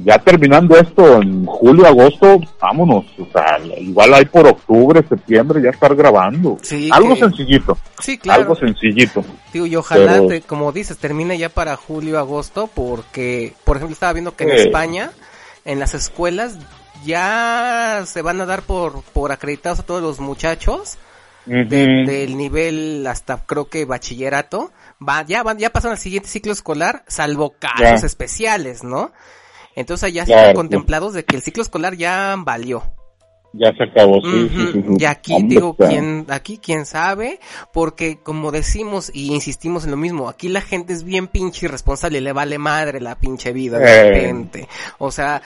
ya 0.05 0.19
terminando 0.19 0.77
esto 0.77 1.23
en 1.23 1.47
julio, 1.47 1.87
agosto, 1.87 2.39
vámonos, 2.61 3.07
o 3.19 3.27
sea, 3.33 3.59
igual 3.79 4.13
hay 4.15 4.25
por 4.27 4.47
octubre, 4.47 5.03
septiembre 5.09 5.63
ya 5.63 5.71
estar 5.71 5.95
grabando, 5.95 6.59
Sí, 6.63 6.89
algo 6.93 7.15
que- 7.15 7.21
sencillito, 7.21 7.79
Sí, 8.01 8.19
claro. 8.19 8.43
algo 8.43 8.55
sencillito, 8.55 9.25
Digo, 9.53 9.65
y 9.67 9.77
ojalá, 9.77 10.13
Pero- 10.13 10.27
te- 10.29 10.43
como 10.43 10.73
dices, 10.73 10.99
termine 10.99 11.39
ya 11.39 11.49
para 11.49 11.75
julio, 11.77 12.19
agosto, 12.19 12.69
porque, 12.73 13.55
por 13.65 13.77
ejemplo, 13.79 13.95
estaba 13.95 14.13
viendo 14.13 14.37
que 14.37 14.45
en. 14.45 14.51
España, 14.51 15.11
en 15.65 15.79
las 15.81 15.95
escuelas, 15.95 16.59
ya 17.05 18.03
se 18.07 18.23
van 18.23 18.41
a 18.41 18.47
dar 18.47 18.63
por, 18.63 19.03
por 19.15 19.33
acreditados 19.33 19.81
a 19.81 19.83
todos 19.85 20.03
los 20.03 20.21
muchachos, 20.21 20.99
de- 21.47 21.65
del 22.07 22.37
nivel 22.37 23.07
hasta 23.07 23.39
creo 23.47 23.71
que 23.71 23.87
bachillerato, 23.87 24.71
va, 25.07 25.23
ya 25.25 25.43
van, 25.43 25.57
ya 25.59 25.71
pasan 25.71 25.93
al 25.93 25.99
siguiente 25.99 26.29
ciclo 26.29 26.53
escolar, 26.53 27.05
salvo 27.09 27.55
casos 27.59 28.05
especiales, 28.05 28.85
¿no? 28.85 29.13
Entonces 29.79 30.13
ya 30.13 30.25
Claro, 30.25 30.41
están 30.41 30.55
contemplados 30.57 31.13
de 31.15 31.25
que 31.25 31.37
el 31.37 31.43
ciclo 31.43 31.63
escolar 31.63 31.95
ya 31.97 32.35
valió. 32.39 32.83
ya 33.55 33.73
se 33.73 33.85
acabó, 33.85 34.21
sí, 34.21 34.27
Ujú, 34.29 34.49
sí, 34.49 34.67
sí, 34.73 34.83
sí. 34.87 34.95
Y 34.99 35.05
aquí 35.07 35.33
Hombre, 35.33 35.49
digo, 35.55 35.75
quién, 35.77 36.27
aquí 36.29 36.59
quién 36.63 36.85
sabe, 36.85 37.41
porque 37.73 38.19
como 38.23 38.51
decimos 38.53 39.11
y 39.15 39.33
insistimos 39.33 39.85
en 39.85 39.91
lo 39.93 39.97
mismo, 39.97 40.29
aquí 40.29 40.49
la 40.49 40.61
gente 40.61 40.93
es 40.93 41.03
bien 41.03 41.29
pinche 41.29 41.65
irresponsable 41.67 42.19
y 42.19 42.21
le 42.21 42.33
vale 42.33 42.59
madre 42.59 43.01
la 43.01 43.15
pinche 43.15 43.53
vida 43.55 43.79
de 43.79 43.87
Eh. 43.91 44.03
repente. 44.11 44.69
O 44.99 45.11
sea, 45.11 45.41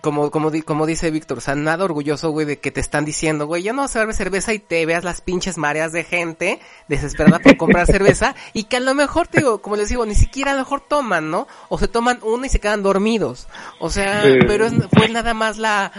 como, 0.00 0.30
como, 0.30 0.50
di- 0.50 0.62
como 0.62 0.86
dice 0.86 1.10
Víctor, 1.10 1.38
o 1.38 1.40
sea, 1.40 1.54
nada 1.54 1.84
orgulloso, 1.84 2.30
güey, 2.30 2.46
de 2.46 2.58
que 2.58 2.70
te 2.70 2.80
están 2.80 3.04
diciendo, 3.04 3.46
güey, 3.46 3.62
ya 3.62 3.72
no 3.72 3.82
vas 3.82 3.94
a 3.96 4.00
beber 4.00 4.14
cerveza 4.14 4.52
y 4.52 4.58
te 4.58 4.84
veas 4.86 5.04
las 5.04 5.20
pinches 5.20 5.56
mareas 5.56 5.92
de 5.92 6.04
gente 6.04 6.58
desesperada 6.88 7.38
por 7.38 7.56
comprar 7.56 7.86
cerveza 7.86 8.34
y 8.52 8.64
que 8.64 8.78
a 8.78 8.80
lo 8.80 8.94
mejor, 8.94 9.28
te 9.28 9.38
digo, 9.38 9.62
como 9.62 9.76
les 9.76 9.88
digo, 9.88 10.04
ni 10.04 10.14
siquiera 10.14 10.50
a 10.50 10.54
lo 10.54 10.60
mejor 10.60 10.80
toman, 10.88 11.30
¿no? 11.30 11.46
O 11.68 11.78
se 11.78 11.88
toman 11.88 12.18
una 12.22 12.46
y 12.46 12.50
se 12.50 12.58
quedan 12.60 12.82
dormidos. 12.82 13.46
O 13.78 13.88
sea, 13.88 14.22
Sí. 14.24 14.38
pero 14.46 14.66
es, 14.66 14.72
fue 14.96 15.08
nada 15.08 15.32
más 15.34 15.58
la, 15.58 15.92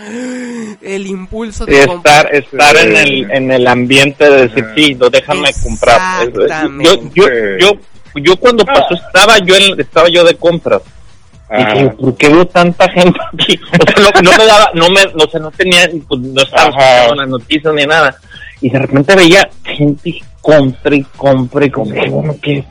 el 0.82 1.08
impulso 1.08 1.66
Sí, 1.66 1.72
de 1.72 1.84
estar 1.84 2.34
estar 2.36 2.76
en 2.78 2.96
el 2.96 3.32
en 3.32 3.52
el 3.52 3.68
ambiente 3.68 4.30
de 4.30 4.48
decir 4.48 4.66
sí 4.76 4.96
no 4.96 5.10
déjame 5.10 5.50
comprar 5.64 6.28
yo 6.34 6.96
yo 7.14 7.26
yo 7.60 7.72
yo 8.16 8.36
cuando 8.38 8.64
pasó 8.66 8.94
estaba 8.94 9.38
yo 9.40 9.56
en, 9.56 9.80
estaba 9.80 10.08
yo 10.10 10.24
de 10.24 10.36
compras. 10.36 10.82
Dije, 11.58 11.90
¿por 11.90 12.18
qué 12.18 12.30
veo 12.30 12.48
tanta 12.48 12.90
gente 12.90 13.20
aquí? 13.34 13.60
O 13.72 13.92
sea, 13.92 14.12
no, 14.22 14.32
no 14.32 14.38
me 14.38 14.46
daba, 14.46 14.72
no 14.74 14.90
me, 14.90 15.02
o 15.02 15.30
sea, 15.30 15.40
no 15.40 15.52
tenía, 15.52 15.90
pues, 16.08 16.22
no 16.22 16.42
estaba 16.42 16.70
escuchando 16.70 17.16
las 17.16 17.28
noticias 17.30 17.74
ni 17.74 17.86
nada. 17.86 18.16
Y 18.62 18.70
de 18.70 18.80
repente 18.80 19.16
veía 19.16 19.50
gente 19.64 20.22
y 20.92 21.04
compra. 21.18 21.66
Y 21.66 21.70
bueno, 22.10 22.36
¿qué? 22.42 22.64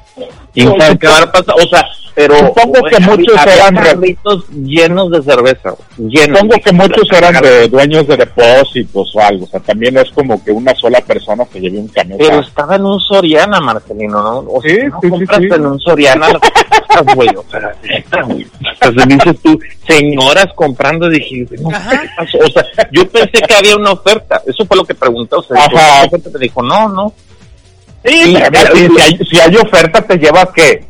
¿Quién 0.53 0.69
sabe 0.79 0.99
qué 0.99 1.07
va 1.09 1.19
a 1.19 1.33
pasar? 1.33 1.55
O 1.57 1.69
sea, 1.69 1.85
pero... 2.15 2.39
Supongo 2.39 2.85
que 2.85 3.01
muchos 3.01 3.45
re- 3.45 3.75
carritos 3.75 4.45
llenos 4.51 5.11
de 5.11 5.21
cerveza, 5.23 5.75
llenos. 5.99 6.39
Supongo 6.39 6.55
que 6.65 6.73
muchos 6.73 7.11
eran 7.13 7.43
de 7.43 7.69
dueños 7.69 8.07
de 8.07 8.17
depósitos 8.17 9.17
o 9.17 9.21
algo, 9.21 9.45
o 9.47 9.49
sea, 9.49 9.59
también 9.59 9.97
es 9.99 10.09
como 10.13 10.43
que 10.45 10.53
una 10.53 10.73
sola 10.77 11.01
persona 11.01 11.45
que 11.47 11.59
lleve 11.61 11.79
un 11.79 11.89
camión. 11.89 12.19
Pero 12.21 12.39
estaba 12.39 12.77
en 12.77 12.85
un 12.85 13.01
Soriana, 13.01 13.61
Marcelino, 13.61 14.23
¿no? 14.23 14.39
O 14.49 14.63
sea, 14.63 14.71
Sí, 14.73 14.79
no 14.89 15.01
sí, 15.03 15.09
compras 15.11 15.41
sí. 15.41 15.49
en 15.53 15.67
un 15.67 15.81
Soriana 15.81 16.29
las 16.29 16.41
cosas, 16.41 17.15
güey. 17.17 17.29
O 17.37 17.45
sea, 17.51 17.73
neta, 17.83 18.23
güey. 18.23 18.47
Entonces 18.81 19.09
dices 19.09 19.43
tú, 19.43 19.59
señoras 19.89 20.47
comprando, 20.55 21.09
dije, 21.09 21.45
no 21.61 21.69
qué 21.71 21.99
pasó. 22.17 22.39
O 22.39 22.49
sea, 22.49 22.65
yo 22.93 23.09
pensé 23.09 23.43
que 23.43 23.55
había 23.55 23.75
una 23.75 23.91
oferta. 23.91 24.41
Eso 24.47 24.65
fue 24.65 24.77
lo 24.77 24.85
que 24.85 24.95
pregunté. 24.95 25.35
O 25.35 25.43
sea, 25.43 25.57
Ajá. 25.57 25.69
¿por 25.69 25.81
qué 25.81 25.85
hay 25.85 26.07
oferta? 26.07 26.31
Te 26.31 26.39
dijo, 26.39 26.63
no, 26.63 26.89
no. 26.91 27.13
Sí, 28.05 28.37
pero 28.53 28.75
mira, 28.75 28.77
si, 28.77 28.89
si 28.89 29.01
hay, 29.01 29.19
si 29.31 29.41
hay 29.41 29.57
oferta 29.57 30.01
te 30.03 30.17
llevas 30.19 30.49
que 30.55 30.85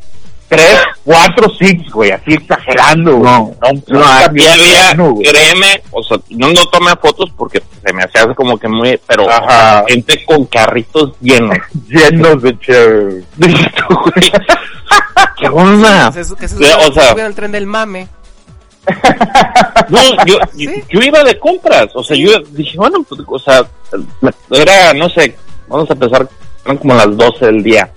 tres, 0.49 0.79
cuatro, 1.05 1.51
six, 1.59 1.91
güey, 1.93 2.11
así 2.13 2.35
exagerando. 2.35 3.17
güey. 3.17 3.33
No, 3.33 3.43
un 3.45 3.85
No, 3.89 4.05
aquí 4.05 4.47
había, 4.47 4.95
güey. 4.95 5.29
créeme, 5.31 5.83
o 5.91 6.03
sea, 6.03 6.19
yo 6.29 6.49
no 6.53 6.67
tomé 6.67 6.95
fotos 6.97 7.31
porque 7.37 7.63
se 7.85 7.93
me 7.93 8.03
hacía 8.05 8.27
como 8.35 8.59
que 8.59 8.69
muy, 8.69 8.99
pero 9.07 9.29
Ajá. 9.31 9.85
gente 9.89 10.25
con 10.25 10.45
carritos 10.47 11.13
llenos. 11.21 11.57
llenos 11.89 12.43
de 12.43 12.59
chévere. 12.59 13.25
¿Qué 15.39 15.49
onda? 15.49 16.11
Que 16.13 16.25
se, 16.25 16.35
que 16.37 16.49
se 16.49 16.57
Sí, 16.57 16.65
o 16.89 16.93
sea- 16.93 17.13
al 17.13 17.35
tren 17.35 17.53
del 17.53 17.67
mame. 17.67 18.09
No, 19.89 19.99
yo, 20.27 20.39
yo, 20.57 20.71
¿Sí? 20.71 20.85
yo 20.91 21.01
iba 21.01 21.23
de 21.25 21.39
compras, 21.39 21.89
o 21.95 22.03
sea, 22.05 22.17
yo 22.17 22.39
dije, 22.51 22.77
bueno, 22.77 23.03
pues, 23.09 23.21
o 23.27 23.39
sea, 23.39 23.65
era, 24.51 24.93
no 24.93 25.09
sé, 25.09 25.35
vamos 25.69 25.89
a 25.89 25.95
empezar, 25.95 26.29
eran 26.65 26.79
como 26.79 26.95
las 26.95 27.17
12 27.17 27.47
del 27.47 27.63
día. 27.63 27.91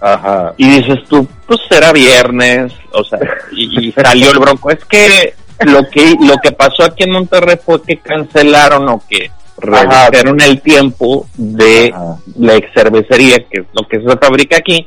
Ajá. 0.00 0.54
Y 0.56 0.68
dices 0.68 1.04
tú, 1.08 1.26
pues 1.46 1.60
era 1.70 1.92
viernes, 1.92 2.72
o 2.92 3.02
sea, 3.04 3.18
y, 3.52 3.88
y 3.88 3.92
salió 3.92 4.30
el 4.30 4.38
bronco. 4.38 4.70
Es 4.70 4.84
que 4.84 5.34
lo 5.60 5.88
que 5.88 6.16
lo 6.20 6.36
que 6.42 6.52
pasó 6.52 6.84
aquí 6.84 7.04
en 7.04 7.12
Monterrey 7.12 7.56
fue 7.64 7.80
que 7.82 7.98
cancelaron 7.98 8.88
o 8.88 9.02
que 9.08 9.30
redujeron 9.56 10.40
el 10.40 10.60
tiempo 10.60 11.26
de 11.36 11.92
Ajá. 11.94 12.18
la 12.36 12.54
ex 12.56 12.72
cervecería, 12.74 13.38
que 13.48 13.60
es 13.60 13.66
lo 13.72 13.86
que 13.86 14.00
se 14.00 14.16
fabrica 14.18 14.56
aquí. 14.56 14.86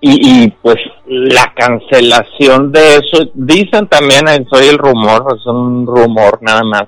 Y, 0.00 0.44
y 0.44 0.48
pues 0.62 0.76
la 1.06 1.52
cancelación 1.54 2.70
de 2.70 2.96
eso, 2.96 3.30
dicen 3.34 3.88
también, 3.88 4.28
eh, 4.28 4.44
soy 4.48 4.66
el 4.68 4.78
rumor, 4.78 5.24
es 5.36 5.44
un 5.46 5.86
rumor 5.86 6.38
nada 6.42 6.62
más, 6.62 6.84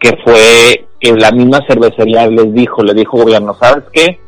que 0.00 0.16
fue 0.24 0.86
que 0.98 1.12
la 1.12 1.30
misma 1.30 1.60
cervecería 1.68 2.26
les 2.26 2.52
dijo, 2.52 2.82
le 2.82 2.94
dijo 2.94 3.18
gobierno, 3.18 3.56
¿sabes 3.60 3.84
qué? 3.92 4.18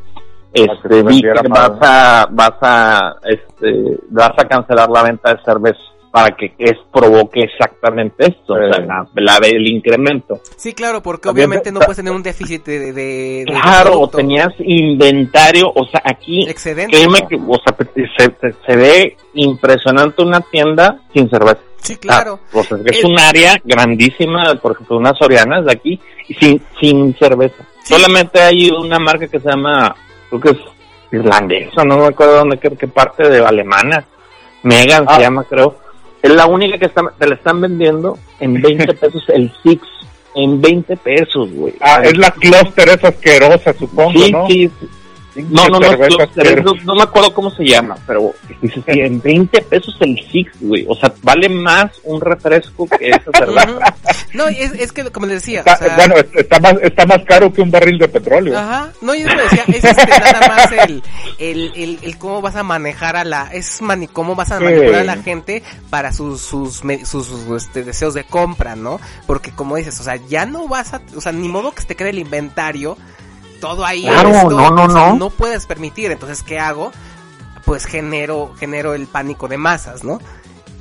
Este, 0.53 1.01
vi 1.03 1.21
que 1.21 1.47
vas 1.49 1.71
a, 1.81 2.27
vas 2.29 2.53
a, 2.61 3.15
este, 3.23 3.97
vas 4.09 4.31
a 4.37 4.47
cancelar 4.47 4.89
la 4.89 5.03
venta 5.03 5.33
de 5.33 5.41
cerveza 5.43 5.79
para 6.11 6.35
que 6.35 6.53
es 6.57 6.73
provoque 6.91 7.39
exactamente 7.39 8.25
esto, 8.27 8.53
o 8.53 8.57
sea, 8.57 8.79
la, 8.81 9.07
la- 9.15 9.37
el 9.47 9.65
incremento. 9.65 10.41
Sí, 10.57 10.73
claro, 10.73 11.01
porque 11.01 11.29
obviamente 11.29 11.65
te- 11.65 11.71
no 11.71 11.79
puedes 11.79 11.95
tener 11.95 12.11
un 12.11 12.21
déficit 12.21 12.65
de, 12.65 12.79
de, 12.79 12.91
de 12.91 13.45
Claro, 13.45 13.91
o 13.91 13.93
producto. 13.93 14.17
tenías 14.17 14.49
inventario, 14.59 15.71
o 15.73 15.85
sea, 15.87 16.01
aquí, 16.03 16.43
excedente. 16.49 16.97
créeme 16.97 17.25
que, 17.29 17.35
o 17.35 17.55
sea, 17.63 17.77
se, 18.17 18.27
se, 18.41 18.55
se 18.67 18.75
ve 18.75 19.15
impresionante 19.35 20.21
una 20.21 20.41
tienda 20.41 20.99
sin 21.13 21.29
cerveza. 21.29 21.59
Sí, 21.77 21.95
claro. 21.95 22.39
Ah, 22.53 22.57
o 22.57 22.63
sea, 22.63 22.77
es 22.85 22.99
El- 22.99 23.05
un 23.11 23.17
área 23.17 23.55
grandísima, 23.63 24.53
por 24.61 24.73
ejemplo, 24.73 24.97
unas 24.97 25.17
Sorianas 25.17 25.63
de 25.65 25.71
aquí, 25.71 25.99
sin, 26.39 26.61
sin 26.81 27.15
cerveza. 27.17 27.63
Sí. 27.83 27.93
Solamente 27.93 28.41
hay 28.41 28.69
una 28.69 28.99
marca 28.99 29.27
que 29.27 29.39
se 29.39 29.49
llama, 29.49 29.95
creo 30.39 30.55
que 30.55 30.61
es 30.61 30.67
irlandesa, 31.11 31.83
no 31.83 31.97
me 31.97 32.05
acuerdo 32.07 32.35
dónde, 32.37 32.57
qué, 32.57 32.69
qué 32.71 32.87
parte 32.87 33.27
de 33.29 33.45
alemana. 33.45 34.05
Megan 34.63 35.05
Ah. 35.07 35.15
se 35.15 35.21
llama, 35.21 35.43
creo. 35.43 35.75
Es 36.21 36.31
la 36.31 36.45
única 36.45 36.77
que 36.77 36.85
está, 36.85 37.01
te 37.17 37.27
la 37.27 37.35
están 37.35 37.59
vendiendo 37.61 38.17
en 38.39 38.61
20 38.61 38.93
pesos 38.93 39.23
el 39.29 39.51
Six. 39.63 39.81
En 40.33 40.61
20 40.61 40.95
pesos, 40.95 41.51
güey. 41.51 41.73
Ah, 41.81 41.99
es 42.03 42.17
la 42.17 42.31
cluster 42.31 42.87
esa 42.87 43.09
asquerosa, 43.09 43.73
supongo, 43.73 44.11
Sí, 44.13 44.31
¿no? 44.31 44.47
sí, 44.47 44.71
sí. 44.79 44.87
No, 45.35 45.69
no, 45.69 45.79
no, 45.79 45.91
no, 45.91 45.97
no, 46.63 46.73
no 46.83 46.95
me 46.95 47.03
acuerdo 47.03 47.33
cómo 47.33 47.49
se 47.51 47.63
llama, 47.63 47.95
pero 48.05 48.33
dices 48.61 48.83
que 48.85 49.05
en 49.05 49.21
20 49.21 49.61
pesos 49.61 49.95
el 50.01 50.17
Six, 50.31 50.51
güey. 50.59 50.85
O 50.89 50.95
sea, 50.95 51.13
vale 51.23 51.47
más 51.47 51.89
un 52.03 52.19
refresco 52.19 52.87
que 52.87 53.09
esa 53.09 53.31
cerveza. 53.37 53.95
No, 54.33 54.47
es, 54.47 54.73
es 54.73 54.91
que 54.91 55.03
como 55.11 55.25
les 55.27 55.35
decía, 55.35 55.59
Está- 55.59 55.75
o 55.75 55.77
sea, 55.77 55.95
bueno, 55.95 56.15
es- 56.17 56.25
está 56.35 56.59
más, 56.59 56.75
está 56.81 57.05
más 57.05 57.23
caro 57.25 57.51
que 57.53 57.61
un 57.61 57.71
barril 57.71 57.97
de 57.97 58.07
petróleo. 58.09 58.57
Ajá, 58.57 58.91
no, 59.01 59.15
yo 59.15 59.25
te 59.27 59.41
decía, 59.41 59.63
es 59.67 59.83
este, 59.83 60.07
nada 60.07 60.47
más 60.47 60.71
el, 60.71 61.03
el, 61.39 61.71
el, 61.75 61.99
el 62.01 62.17
cómo 62.17 62.41
vas 62.41 62.55
a 62.55 62.63
manejar 62.63 63.15
a 63.15 63.23
la, 63.23 63.49
es 63.53 63.81
mani, 63.81 64.07
cómo 64.07 64.35
vas 64.35 64.51
a 64.51 64.57
Sí. 64.57 64.63
manipular 64.65 64.95
a 65.01 65.03
la 65.05 65.17
gente 65.17 65.63
para 65.89 66.11
sus, 66.13 66.41
sus, 66.41 66.81
sus, 67.05 67.25
sus, 67.27 67.63
este, 67.63 67.83
deseos 67.83 68.13
de 68.13 68.23
compra, 68.25 68.75
¿no? 68.75 68.99
Porque 69.27 69.51
como 69.51 69.75
dices, 69.77 69.99
o 69.99 70.03
sea, 70.03 70.17
ya 70.27 70.45
no 70.45 70.67
vas 70.67 70.93
a, 70.93 71.01
o 71.15 71.21
sea, 71.21 71.31
ni 71.31 71.47
modo 71.47 71.71
que 71.71 71.81
se 71.81 71.87
te 71.87 71.95
quede 71.95 72.09
el 72.09 72.19
inventario, 72.19 72.97
todo 73.61 73.85
ahí. 73.85 74.01
Claro, 74.03 74.29
esto, 74.29 74.49
no, 74.49 74.69
no, 74.71 74.87
no. 74.89 75.15
No 75.15 75.29
puedes 75.29 75.65
permitir, 75.65 76.11
entonces, 76.11 76.43
¿qué 76.43 76.59
hago? 76.59 76.91
Pues 77.63 77.85
genero, 77.85 78.51
genero 78.59 78.93
el 78.93 79.07
pánico 79.07 79.47
de 79.47 79.57
masas, 79.57 80.03
¿no? 80.03 80.19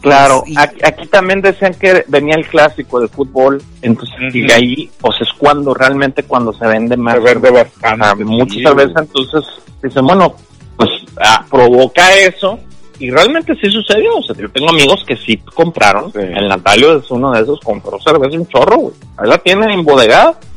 Claro, 0.01 0.43
Y- 0.47 0.59
aquí, 0.59 0.79
aquí 0.83 1.07
también 1.09 1.43
decían 1.43 1.75
que 1.75 2.05
venía 2.09 2.35
el 2.35 2.49
clásico 2.49 3.01
de 3.01 3.07
fútbol, 3.09 3.63
entonces 3.83 4.17
y 4.35 4.45
Ujú. 4.47 4.55
ahí, 4.55 4.91
pues 4.99 5.21
es 5.21 5.29
cuando 5.37 5.75
realmente 5.75 6.23
cuando 6.23 6.55
se 6.55 6.67
vende 6.67 6.97
más, 6.97 7.17
Se 7.17 7.21
vende 7.21 7.51
o 7.51 7.53
sea, 7.53 7.65
bastante. 7.65 8.25
mucha 8.25 8.55
sí, 8.55 8.63
cerveza, 8.63 9.01
entonces 9.01 9.45
dicen, 9.83 10.07
bueno, 10.07 10.35
pues 10.77 10.89
ah, 11.23 11.45
provoca 11.51 12.15
eso, 12.17 12.59
y 12.99 13.11
realmente 13.11 13.55
sí 13.61 13.71
sucedió, 13.71 14.17
o 14.17 14.23
sea, 14.23 14.35
yo 14.37 14.51
tengo 14.51 14.71
amigos 14.71 15.05
que 15.07 15.19
sí 15.19 15.37
compraron, 15.55 16.11
Sí. 16.13 16.19
el 16.21 16.49
Natalio 16.49 16.97
es 16.99 17.11
uno 17.11 17.33
de 17.33 17.43
esos, 17.43 17.61
compró 17.61 17.99
cerveza 18.01 18.39
un 18.39 18.49
chorro, 18.49 18.79
güey, 18.79 18.95
ahí 19.19 19.29
la 19.29 19.37
tiene 19.37 19.75
embodegada, 19.75 20.31
o 20.31 20.50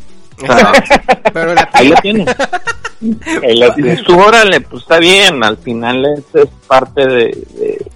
Pero 1.33 1.53
la 1.53 1.69
ahí 1.73 1.87
la 1.89 2.01
tiene. 2.01 2.25
Ahí. 3.43 3.61
Tú, 4.05 4.17
órale, 4.17 4.61
pues 4.61 4.83
está 4.83 4.97
bien, 4.97 5.43
al 5.43 5.57
final 5.57 6.05
es, 6.05 6.23
es 6.41 6.47
parte 6.67 7.05
de, 7.05 7.37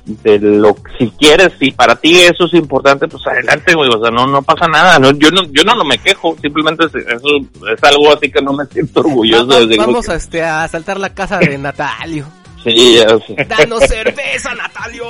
de, 0.06 0.38
de 0.40 0.40
lo 0.40 0.76
que 0.76 0.82
si 0.98 1.10
quieres, 1.12 1.54
si 1.58 1.72
para 1.72 1.96
ti 1.96 2.20
eso 2.20 2.44
es 2.46 2.54
importante, 2.56 3.08
pues 3.08 3.26
adelante, 3.26 3.74
güey, 3.74 3.90
o 3.90 4.02
sea, 4.02 4.12
no, 4.12 4.28
no 4.28 4.42
pasa 4.42 4.68
nada, 4.68 5.00
no, 5.00 5.12
yo 5.12 5.30
no, 5.32 5.44
yo 5.52 5.64
no, 5.64 5.76
no 5.76 5.86
me 5.86 5.98
quejo, 5.98 6.36
simplemente 6.42 6.86
es, 6.88 6.96
eso 6.96 7.28
es 7.74 7.84
algo 7.84 8.14
así 8.14 8.30
que 8.30 8.42
no 8.42 8.52
me 8.52 8.66
siento 8.66 9.00
orgulloso 9.00 9.48
Va- 9.48 9.66
de 9.66 9.78
vamos 9.78 10.10
a, 10.10 10.16
este, 10.16 10.44
a 10.44 10.64
asaltar 10.64 11.00
la 11.00 11.14
casa 11.14 11.38
de 11.40 11.58
Natalio. 11.58 12.26
Sí, 12.64 12.98
ya 12.98 13.08
sé. 13.26 13.46
¡Danos 13.48 13.84
cerveza, 13.88 14.54
Natalio! 14.56 15.06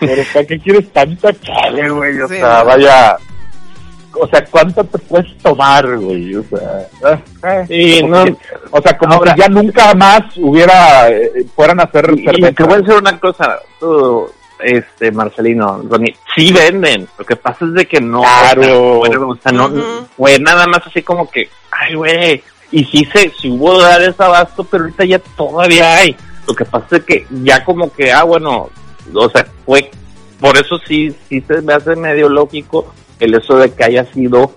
Pero 0.00 0.22
¿para 0.32 0.46
qué 0.46 0.58
quieres 0.58 0.92
tanta 0.92 1.32
chale, 1.40 1.88
güey? 1.90 2.20
O 2.20 2.26
Sí, 2.28 2.34
sea, 2.36 2.64
vaya... 2.64 3.16
O 4.12 4.26
sea, 4.26 4.44
¿cuánto 4.46 4.82
te 4.84 4.98
puedes 4.98 5.38
tomar, 5.38 5.96
güey? 5.96 6.34
O 6.34 6.42
sea... 6.44 7.20
Sí, 7.68 7.98
como 8.02 8.16
no. 8.16 8.24
que- 8.24 8.36
o 8.70 8.82
sea, 8.82 8.98
como 8.98 9.14
Ahora- 9.14 9.34
que 9.34 9.40
ya 9.40 9.48
nunca 9.48 9.94
más 9.94 10.22
hubiera... 10.36 11.08
eh, 11.10 11.46
fueran 11.54 11.80
a 11.80 11.84
hacer 11.84 12.10
Y, 12.16 12.20
y 12.20 12.24
cerveza. 12.24 12.52
te 12.52 12.62
voy 12.64 12.74
a 12.74 12.78
decir 12.78 12.94
una 12.94 13.20
cosa, 13.20 13.58
tú, 13.78 14.26
este, 14.60 15.12
Marcelino, 15.12 15.82
Ronnie, 15.88 16.14
sí 16.34 16.52
venden, 16.52 17.06
lo 17.18 17.24
que 17.24 17.36
pasa 17.36 17.64
es 17.64 17.72
de 17.74 17.86
que 17.86 18.00
no, 18.00 18.20
Claro. 18.22 19.00
o 19.00 19.06
sea, 19.06 19.16
fue, 19.16 19.24
o 19.26 19.36
sea, 19.36 19.52
no, 19.52 19.70
fue 20.16 20.38
nada 20.38 20.66
más 20.66 20.86
así 20.86 21.02
como 21.02 21.30
que, 21.30 21.48
ay, 21.70 21.94
güey, 21.94 22.42
y 22.72 22.84
sí 22.84 23.04
se, 23.12 23.30
sí 23.40 23.48
hubo 23.50 23.80
dar 23.80 24.02
ese 24.02 24.22
abasto, 24.22 24.64
pero 24.64 24.84
ahorita 24.84 25.04
ya 25.04 25.18
todavía 25.36 25.96
hay, 25.96 26.16
lo 26.46 26.54
que 26.54 26.64
pasa 26.64 26.96
es 26.96 27.04
que 27.04 27.26
ya 27.42 27.64
como 27.64 27.92
que, 27.92 28.12
ah, 28.12 28.24
bueno, 28.24 28.68
o 29.14 29.30
sea, 29.30 29.46
fue, 29.64 29.90
por 30.40 30.56
eso 30.56 30.78
sí, 30.86 31.14
sí 31.28 31.40
se 31.46 31.62
me 31.62 31.74
hace 31.74 31.94
medio 31.96 32.28
lógico 32.28 32.92
el 33.20 33.34
eso 33.34 33.56
de 33.56 33.70
que 33.72 33.84
haya 33.84 34.04
sido, 34.12 34.52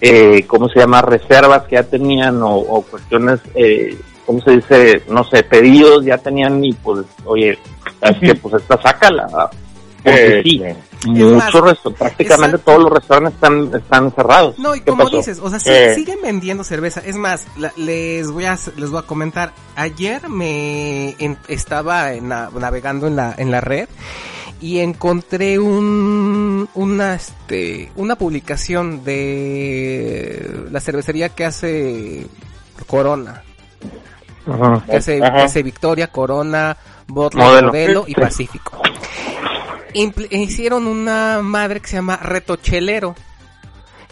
eh, 0.00 0.44
¿cómo 0.46 0.68
se 0.68 0.80
llama? 0.80 1.02
Reservas 1.02 1.62
que 1.64 1.76
ya 1.76 1.82
tenían 1.84 2.42
o, 2.42 2.56
o 2.56 2.82
cuestiones, 2.82 3.40
eh, 3.54 3.96
¿cómo 4.26 4.40
se 4.42 4.50
dice? 4.52 5.02
No 5.08 5.24
sé, 5.24 5.42
pedidos 5.44 6.04
ya 6.04 6.18
tenían 6.18 6.64
y 6.64 6.72
pues, 6.72 7.06
oye, 7.24 7.58
es 8.00 8.18
que 8.20 8.34
pues 8.34 8.54
esta 8.62 8.80
sácala. 8.82 9.26
Porque 10.02 10.38
Eh, 10.40 10.42
sí, 10.42 10.62
Es 10.62 11.06
muchos 11.06 11.78
prácticamente 11.98 12.56
exacto. 12.56 12.58
todos 12.72 12.82
los 12.84 12.92
restaurantes 12.92 13.34
están, 13.34 13.70
están 13.74 14.12
cerrados. 14.12 14.58
No, 14.58 14.74
y 14.74 14.80
¿Qué 14.80 14.90
como 14.90 15.04
pasó? 15.04 15.16
dices, 15.16 15.38
o 15.42 15.48
sea, 15.48 15.58
sí- 15.58 15.70
Eh. 15.70 15.94
siguen 15.94 16.18
vendiendo 16.22 16.62
cerveza. 16.64 17.00
Es 17.06 17.16
más, 17.16 17.46
la- 17.56 17.72
les 17.78 18.30
voy 18.30 18.44
a 18.44 18.58
les 18.76 18.90
voy 18.90 18.98
a 19.00 19.06
comentar. 19.06 19.52
Ayer 19.76 20.28
me 20.28 21.10
en- 21.18 21.38
estaba 21.48 22.12
en 22.12 22.28
la- 22.28 22.50
navegando 22.58 23.06
en 23.06 23.16
la 23.16 23.34
en 23.38 23.50
la 23.50 23.62
red 23.62 23.88
y 24.64 24.80
encontré 24.80 25.58
un 25.58 26.66
una 26.74 27.14
este 27.16 27.92
una 27.96 28.16
publicación 28.16 29.04
de 29.04 30.68
la 30.70 30.80
cervecería 30.80 31.28
que 31.28 31.44
hace 31.44 32.26
Corona, 32.86 33.42
Ajá. 34.46 34.82
que 34.86 34.96
hace, 34.96 35.22
Ajá. 35.22 35.34
que 35.34 35.42
hace 35.42 35.62
Victoria, 35.62 36.06
Corona, 36.06 36.78
Bottle, 37.08 37.42
Modelo. 37.44 37.66
Modelo, 37.66 38.04
y. 38.06 38.14
Pacífico. 38.14 38.80
Impl- 39.92 40.28
hicieron 40.30 40.86
una 40.86 41.40
madre 41.42 41.80
que 41.80 41.88
se 41.88 41.96
llama 41.96 42.16
Reto 42.16 42.56
Chelero. 42.56 43.14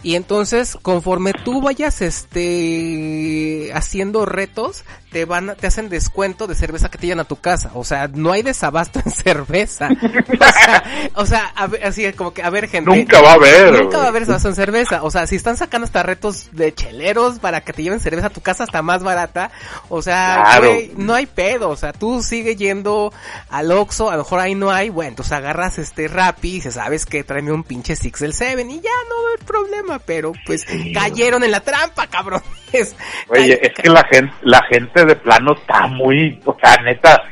Y 0.02 0.16
entonces, 0.16 0.76
conforme 0.82 1.32
tú 1.32 1.62
vayas 1.62 2.02
este 2.02 3.70
haciendo 3.72 4.26
retos, 4.26 4.84
te 5.12 5.24
van 5.24 5.50
a- 5.50 5.54
te 5.54 5.66
hacen 5.66 5.88
descuento 5.88 6.46
de 6.46 6.54
cerveza 6.54 6.90
que 6.90 6.98
te 6.98 7.06
llevan 7.06 7.20
a 7.20 7.24
tu 7.24 7.36
casa. 7.36 7.70
O 7.74 7.84
sea, 7.84 8.08
no 8.08 8.32
hay 8.32 8.42
desabasto 8.42 9.00
en 9.04 9.12
cerveza. 9.12 9.88
O 9.90 10.36
sea, 10.46 11.12
o 11.14 11.26
sea, 11.26 11.52
ver, 11.68 11.84
así 11.86 12.12
como 12.14 12.32
que 12.32 12.42
a 12.42 12.50
ver, 12.50 12.68
gente. 12.68 12.90
Nunca 12.90 13.20
va 13.20 13.32
a 13.32 13.34
haber. 13.34 13.82
Nunca 13.82 13.98
va 13.98 14.04
a 14.04 14.08
haber 14.08 14.22
desabasto 14.22 14.48
en 14.48 14.54
cerveza. 14.54 15.02
O 15.02 15.10
sea, 15.10 15.26
si 15.26 15.36
están 15.36 15.56
sacando 15.56 15.84
hasta 15.84 16.02
retos 16.02 16.48
de 16.52 16.72
cheleros 16.74 17.38
para 17.38 17.60
que 17.60 17.72
te 17.72 17.82
lleven 17.82 18.00
cerveza 18.00 18.28
a 18.28 18.30
tu 18.30 18.40
casa 18.40 18.64
hasta 18.64 18.82
más 18.82 19.02
barata, 19.02 19.50
o 19.88 20.02
sea, 20.02 20.42
Claro. 20.44 20.72
güey, 20.72 20.92
no 20.96 21.14
hay 21.14 21.26
pedo. 21.26 21.68
O 21.70 21.76
sea, 21.76 21.92
tú 21.92 22.22
sigue 22.22 22.56
yendo 22.56 23.12
al 23.50 23.70
Oxxo, 23.70 24.08
a 24.10 24.16
lo 24.16 24.22
mejor 24.22 24.40
ahí 24.40 24.54
no 24.54 24.70
hay, 24.70 24.88
bueno, 24.90 25.10
entonces 25.10 25.32
agarras 25.32 25.78
este 25.78 26.08
Rappi 26.08 26.48
y 26.48 26.52
dices, 26.54 26.74
sabes 26.74 27.06
que 27.06 27.22
tráeme 27.24 27.52
un 27.52 27.64
pinche 27.64 27.96
Six 27.96 28.20
del 28.20 28.32
Seven 28.34 28.70
y 28.70 28.80
ya 28.80 28.90
no 29.08 29.26
haber 29.28 29.44
problema, 29.44 29.98
pero 29.98 30.32
pues 30.46 30.64
cayeron 30.94 31.44
en 31.44 31.50
la 31.50 31.60
trampa, 31.60 32.06
cabrón. 32.06 32.42
Es- 32.72 32.96
Oye, 33.28 33.58
es 33.62 33.72
que 33.74 33.88
la 33.90 34.04
gente, 34.04 34.32
la 34.42 34.62
gente 34.70 35.04
de 35.04 35.16
plano 35.16 35.54
está 35.54 35.86
muy, 35.86 36.40
o 36.44 36.56
sea, 36.62 36.76
neta, 36.82 37.22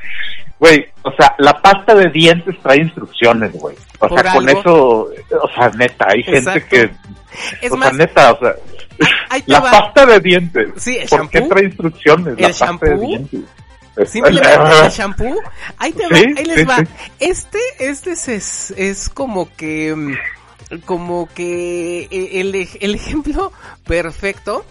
güey, 0.58 0.86
o 1.02 1.10
sea, 1.12 1.34
la 1.38 1.54
pasta 1.60 1.94
de 1.94 2.10
dientes 2.10 2.54
trae 2.62 2.78
instrucciones, 2.78 3.52
güey. 3.52 3.76
O 4.00 4.08
Por 4.08 4.20
sea, 4.22 4.32
con 4.32 4.48
eso, 4.48 5.08
o 5.42 5.48
sea, 5.54 5.70
neta, 5.76 6.06
hay 6.08 6.22
gente 6.22 6.64
que, 6.66 6.90
es 7.62 7.72
o 7.72 7.76
más, 7.76 7.88
sea, 7.90 7.98
neta, 7.98 8.32
o 8.32 8.38
sea, 8.40 8.54
la 9.46 9.60
va. 9.60 9.70
pasta 9.70 10.06
de 10.06 10.20
dientes. 10.20 10.68
Sí, 10.76 10.96
el 10.98 11.08
¿Por 11.08 11.28
qué 11.30 11.38
shampoo. 11.38 11.54
trae 11.54 11.64
instrucciones 11.66 12.40
la 12.40 12.46
El 12.48 12.54
pasta 12.54 12.66
de 12.66 12.66
shampoo. 12.90 13.06
dientes? 13.06 13.40
Simplemente 14.10 14.48
el 14.84 14.90
shampoo. 14.90 15.40
Ahí 15.78 15.92
te 15.92 16.02
va, 16.06 16.16
Sí, 16.16 16.24
ahí 16.38 16.44
les 16.44 16.58
sí, 16.60 16.64
va. 16.64 16.76
sí. 16.78 16.84
Este, 17.20 17.58
este 17.78 18.12
es, 18.12 18.70
es, 18.76 19.08
como 19.10 19.48
que, 19.56 19.94
mm, 19.94 20.80
como 20.86 21.28
que 21.34 22.02
eh, 22.10 22.40
el, 22.40 22.54
el 22.80 22.94
ejemplo 22.94 23.52
perfecto 23.86 24.64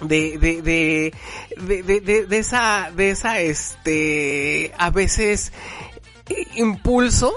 de, 0.00 0.38
de, 0.38 1.12
de, 1.56 2.26
de, 2.26 2.38
esa, 2.38 2.90
de 2.94 3.10
esa, 3.10 3.40
este, 3.40 4.72
a 4.78 4.90
veces 4.90 5.52
eh, 6.28 6.46
impulso 6.56 7.34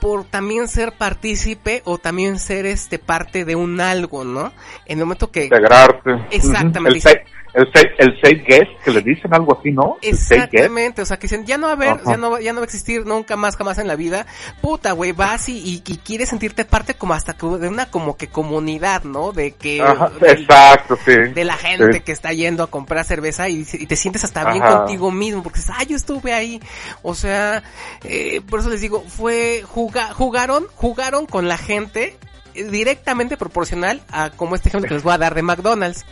por 0.00 0.24
también 0.24 0.68
ser 0.68 0.92
partícipe 0.92 1.82
o 1.84 1.98
también 1.98 2.38
ser 2.38 2.66
este 2.66 2.98
parte 2.98 3.44
de 3.44 3.54
un 3.54 3.80
algo, 3.80 4.24
¿no? 4.24 4.52
En 4.86 4.98
el 4.98 5.04
momento 5.04 5.30
que 5.30 5.44
Integrarte. 5.44 6.26
Exactamente. 6.30 7.24
El, 7.52 7.66
safe- 7.72 7.94
el, 7.98 8.20
safe- 8.20 8.44
guest, 8.46 8.70
que 8.84 8.90
le 8.92 9.00
dicen 9.02 9.34
algo 9.34 9.58
así, 9.58 9.72
¿no? 9.72 9.96
Exactamente, 10.02 11.02
o 11.02 11.06
sea, 11.06 11.18
que 11.18 11.22
dicen, 11.26 11.44
ya 11.46 11.58
no 11.58 11.66
va 11.66 11.72
a 11.72 11.76
haber, 11.76 11.88
Ajá. 11.90 12.02
ya 12.12 12.16
no, 12.16 12.38
ya 12.38 12.52
no 12.52 12.60
va 12.60 12.64
a 12.64 12.66
existir 12.66 13.04
nunca 13.06 13.36
más, 13.36 13.56
jamás 13.56 13.78
en 13.78 13.88
la 13.88 13.96
vida. 13.96 14.26
Puta, 14.60 14.92
güey, 14.92 15.12
vas 15.12 15.48
y, 15.48 15.58
y, 15.58 15.82
y 15.86 15.96
quieres 15.98 16.28
sentirte 16.28 16.64
parte 16.64 16.94
como 16.94 17.14
hasta 17.14 17.34
que 17.34 17.46
de 17.46 17.68
una 17.68 17.90
como 17.90 18.16
que 18.16 18.28
comunidad, 18.28 19.02
¿no? 19.04 19.32
De 19.32 19.52
que... 19.52 19.82
Ajá, 19.82 20.10
del- 20.20 20.40
exacto, 20.40 20.96
sí. 21.04 21.12
de 21.34 21.44
la 21.44 21.56
gente 21.56 21.92
Sí. 21.94 22.00
que 22.00 22.12
está 22.12 22.32
yendo 22.32 22.62
a 22.62 22.66
comprar 22.68 23.04
cerveza 23.04 23.48
y, 23.48 23.66
y 23.72 23.86
te 23.86 23.96
sientes 23.96 24.22
hasta 24.24 24.50
bien 24.52 24.62
contigo 24.64 25.10
mismo 25.10 25.42
porque 25.42 25.58
dices, 25.60 25.74
ah, 25.76 25.82
yo 25.84 25.96
estuve 25.96 26.32
ahí. 26.32 26.60
O 27.02 27.14
sea, 27.14 27.62
eh, 28.04 28.40
por 28.48 28.60
eso 28.60 28.68
les 28.70 28.80
digo, 28.80 29.02
fue, 29.08 29.64
juga- 29.66 30.12
jugaron, 30.12 30.66
jugaron 30.76 31.26
con 31.26 31.48
la 31.48 31.56
gente 31.58 32.16
eh, 32.54 32.64
directamente 32.64 33.36
proporcional 33.36 34.02
a 34.10 34.30
como 34.30 34.54
este 34.54 34.68
ejemplo 34.68 34.88
que 34.88 34.94
les 34.94 35.02
voy 35.02 35.14
a 35.14 35.18
dar 35.18 35.34
de 35.34 35.42
McDonald's. 35.42 36.04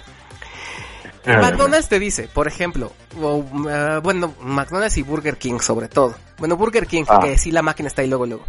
McDonald's 1.27 1.89
te 1.89 1.99
dice, 1.99 2.29
por 2.29 2.47
ejemplo, 2.49 2.93
o, 3.21 3.37
uh, 3.37 4.01
bueno, 4.03 4.35
McDonald's 4.41 4.97
y 4.99 5.03
Burger 5.03 5.37
King 5.37 5.59
sobre 5.61 5.89
todo. 5.89 6.15
Bueno, 6.39 6.57
Burger 6.57 6.87
King, 6.87 7.05
Ah. 7.09 7.21
que 7.23 7.37
sí 7.39 7.51
la 7.51 7.63
máquina 7.63 7.89
está 7.89 8.03
ahí 8.03 8.09
luego, 8.09 8.27
luego. 8.27 8.45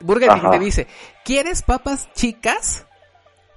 Burger 0.00 0.30
King 0.30 0.50
te 0.50 0.58
dice, 0.58 0.86
¿quieres 1.24 1.62
papas 1.62 2.08
chicas? 2.14 2.84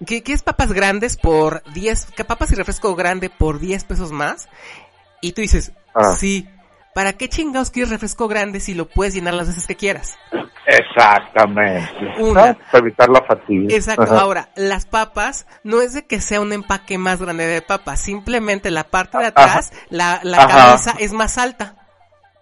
¿Qué, 0.06 0.24
qué 0.24 0.34
es 0.34 0.42
papas 0.42 0.72
grandes 0.74 1.16
por 1.18 1.64
10, 1.74 2.06
que 2.16 2.26
papas 2.26 2.52
y 2.52 2.56
refresco 2.56 2.96
grande 2.96 3.30
por 3.30 3.60
10 3.60 3.84
pesos 3.84 4.12
más? 4.12 4.50
Y 5.22 5.34
tú 5.34 5.42
dices, 5.42 5.72
Ah. 5.94 6.16
sí, 6.18 6.48
¿para 6.94 7.14
qué 7.14 7.30
chingados 7.30 7.72
quieres 7.72 7.90
refresco 7.90 8.28
grande 8.28 8.60
si 8.60 8.74
lo 8.74 8.88
puedes 8.88 9.14
llenar 9.14 9.34
las 9.34 9.48
veces 9.48 9.68
que 9.68 9.76
quieras? 9.76 10.18
Exactamente. 10.66 11.90
Una. 12.20 12.54
Para 12.54 12.80
evitar 12.80 13.10
la 13.10 13.22
fatiga. 13.24 13.76
Exacto, 13.76 14.04
Ajá. 14.04 14.22
ahora, 14.22 14.50
las 14.56 14.86
papas 14.86 15.48
no 15.64 15.82
es 15.82 15.94
de 15.94 16.06
que 16.06 16.22
sea 16.22 16.40
un 16.40 16.54
empaque 16.54 16.98
más 16.98 17.22
grande 17.22 17.48
de 17.48 17.62
papas, 17.62 18.00
simplemente 18.02 18.72
la 18.72 18.86
parte 18.86 19.18
de 19.18 19.26
Ajá. 19.26 19.44
atrás, 19.44 19.74
la, 19.90 20.22
cabeza 20.48 20.96
es 21.00 21.14
más 21.14 21.38
alta. 21.38 21.76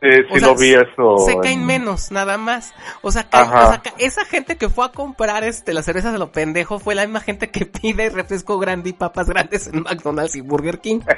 Sí, 0.02 0.08
O 0.30 0.34
sí 0.36 0.40
sea, 0.40 0.48
lo 0.50 0.56
vi 0.56 0.74
eso. 0.74 1.18
Se 1.26 1.34
en- 1.34 1.42
caen 1.42 1.66
menos, 1.66 2.10
nada 2.11 2.38
más. 2.38 2.74
O 3.02 3.11
sea, 3.11 3.28
o 3.34 3.36
sea, 3.36 3.82
esa 3.98 4.24
gente 4.24 4.56
que 4.56 4.69
fue 4.69 4.86
a 4.86 4.90
comprar 4.94 5.44
este 5.44 5.74
las 5.74 5.84
cervezas 5.86 6.14
de 6.14 6.19
lo 6.19 6.32
pendejo 6.32 6.80
fue 6.80 6.95
la 6.95 7.03
misma 7.06 7.19
gente 7.19 7.50
que 7.50 7.66
pide 7.82 8.10
refresco 8.10 8.58
grande 8.60 8.92
y 8.92 8.94
papas 8.94 9.28
grandes 9.28 9.68
en 9.68 9.82
McDonald's 9.84 10.36
y 10.38 10.42
Burger 10.42 10.80
King. 10.80 11.02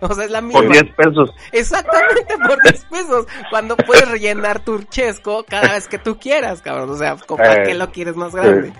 O 0.00 0.14
sea, 0.14 0.26
es 0.26 0.30
la 0.30 0.40
misma. 0.40 0.60
Por 0.62 0.70
10 0.70 0.84
pesos. 0.94 1.30
Exactamente 1.50 2.36
por 2.46 2.62
10 2.62 2.84
pesos. 2.84 3.26
Cuando 3.50 3.76
puedes 3.76 4.08
rellenar 4.08 4.60
tu 4.60 4.80
chesco 4.84 5.44
cada 5.44 5.72
vez 5.72 5.88
que 5.88 5.98
tú 5.98 6.20
quieras, 6.20 6.62
cabrón. 6.62 6.90
O 6.90 6.96
sea, 6.96 7.16
¿con 7.16 7.36
¿para 7.36 7.54
Eh, 7.54 7.66
qué 7.66 7.74
lo 7.74 7.90
quieres 7.90 8.14
más 8.14 8.32
grande? 8.32 8.72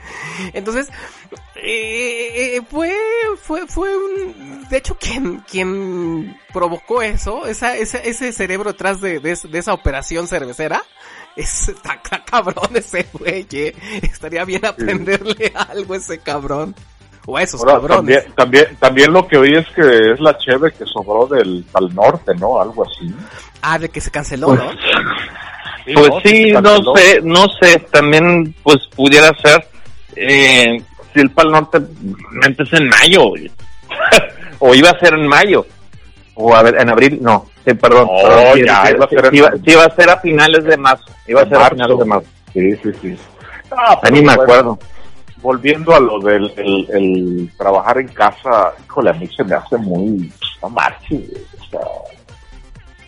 Entonces, 0.53 0.89
eh, 1.57 2.57
eh, 2.57 2.63
fue, 2.71 2.93
fue, 3.41 3.67
fue 3.67 3.97
un, 3.97 4.69
de 4.69 4.77
hecho, 4.77 4.97
quien, 4.97 5.41
quien 5.41 6.37
provocó 6.53 7.03
eso, 7.03 7.47
esa, 7.47 7.77
ese, 7.77 8.09
ese 8.09 8.33
cerebro 8.33 8.73
detrás 8.73 9.01
de, 9.01 9.21
de, 9.21 9.37
de 9.43 9.59
esa 9.59 9.73
operación 9.73 10.27
cervecera, 10.29 10.83
es, 11.37 11.69
está, 11.69 11.95
está 11.95 12.25
cabrón 12.25 12.71
ese 12.75 13.07
güey, 13.13 13.47
eh. 13.53 13.75
Estaría 14.03 14.45
bien 14.45 14.65
aprenderle 14.65 15.53
algo 15.55 15.95
a 15.95 15.97
ese 15.97 16.19
cabrón. 16.19 16.75
O 17.31 17.37
a 17.37 17.43
esos 17.43 17.61
Ahora, 17.61 17.75
cabrones. 17.75 18.25
también, 18.25 18.35
también, 18.35 18.77
también 18.79 19.13
lo 19.13 19.29
que 19.29 19.37
oí 19.37 19.53
es 19.55 19.67
que 19.75 20.13
es 20.13 20.19
la 20.19 20.39
cheve 20.39 20.73
que 20.73 20.87
sobró 20.87 21.27
del 21.27 21.63
al 21.75 21.95
norte, 21.95 22.35
¿no? 22.37 22.59
Algo 22.59 22.85
así. 22.87 23.15
Ah, 23.61 23.79
de 23.79 23.91
que 23.91 24.01
se 24.01 24.11
canceló, 24.11 24.55
¿no? 24.55 24.71
Pues 25.85 26.09
¿no? 26.09 26.21
sí, 26.23 26.53
no 26.53 26.95
sé, 26.95 27.21
no 27.23 27.45
sé, 27.61 27.79
también 27.91 28.55
pues 28.63 28.79
pudiera 28.97 29.31
ser, 29.43 29.69
eh, 30.17 30.83
si 31.15 31.21
el 31.21 31.31
Pal 31.31 31.51
Norte 31.51 31.79
realmente 32.31 32.63
es 32.63 32.73
en 32.73 32.89
mayo, 32.89 33.33
o 34.59 34.75
iba 34.75 34.91
a 34.91 34.99
ser 34.99 35.15
en 35.15 35.27
mayo, 35.27 35.67
o 36.35 36.55
a 36.55 36.63
ver, 36.63 36.77
en 36.81 36.91
abril, 36.91 37.19
no, 37.21 37.47
sí, 37.65 37.75
perdón. 37.75 38.07
No, 38.07 38.23
perdón, 38.29 38.55
sí, 38.55 38.65
ya, 38.65 38.87
sí, 38.87 38.93
iba 38.95 39.05
a 39.05 39.09
ser 39.09 39.27
en- 39.27 39.35
iba, 39.35 39.51
sí 39.53 39.63
iba 39.67 39.85
a 39.85 39.95
ser 39.97 40.11
a 40.11 40.17
finales 40.19 40.65
de 40.65 40.77
marzo, 40.77 41.05
iba 41.27 41.43
a 41.43 41.49
ser 41.49 41.59
a 41.59 41.71
finales 41.71 41.99
de 41.99 42.05
marzo, 42.05 42.29
Sí, 42.53 42.77
sí, 42.83 42.91
sí. 43.03 43.17
Ah, 43.71 44.01
ya 44.03 44.11
ni 44.11 44.21
me 44.23 44.27
bueno, 44.29 44.43
acuerdo. 44.43 44.79
Volviendo 45.41 45.95
a 45.95 46.01
lo 46.01 46.19
del 46.19 46.53
el, 46.57 46.87
el 46.91 47.51
trabajar 47.57 47.99
en 47.99 48.09
casa, 48.09 48.73
híjole, 48.85 49.11
a 49.11 49.13
mí 49.13 49.29
se 49.29 49.45
me 49.45 49.55
hace 49.55 49.77
muy... 49.77 50.33
No 50.63 50.71
güey, 50.71 51.25
o 51.61 51.65
sea... 51.71 51.81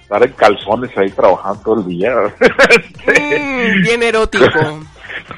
Estar 0.03 0.23
en 0.23 0.33
calzones 0.33 0.91
ahí 0.97 1.11
trabajando 1.11 1.61
todo 1.65 1.81
el 1.81 1.87
día. 1.89 2.13
Mm, 3.07 3.83
bien 3.83 4.03
erótico. 4.03 4.45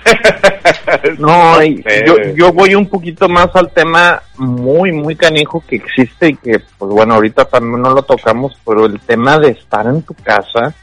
No, 1.18 1.62
yo, 1.62 2.16
yo 2.34 2.52
voy 2.52 2.74
un 2.74 2.86
poquito 2.88 3.28
más 3.28 3.48
al 3.54 3.70
tema 3.70 4.22
muy, 4.36 4.92
muy 4.92 5.16
canijo 5.16 5.62
que 5.66 5.76
existe 5.76 6.28
y 6.30 6.36
que, 6.36 6.60
pues 6.78 6.90
bueno, 6.90 7.14
ahorita 7.14 7.44
también 7.46 7.82
no 7.82 7.90
lo 7.90 8.02
tocamos, 8.02 8.56
pero 8.66 8.86
el 8.86 9.00
tema 9.00 9.38
de 9.38 9.50
estar 9.50 9.86
en 9.86 10.02
tu 10.02 10.14
casa, 10.14 10.74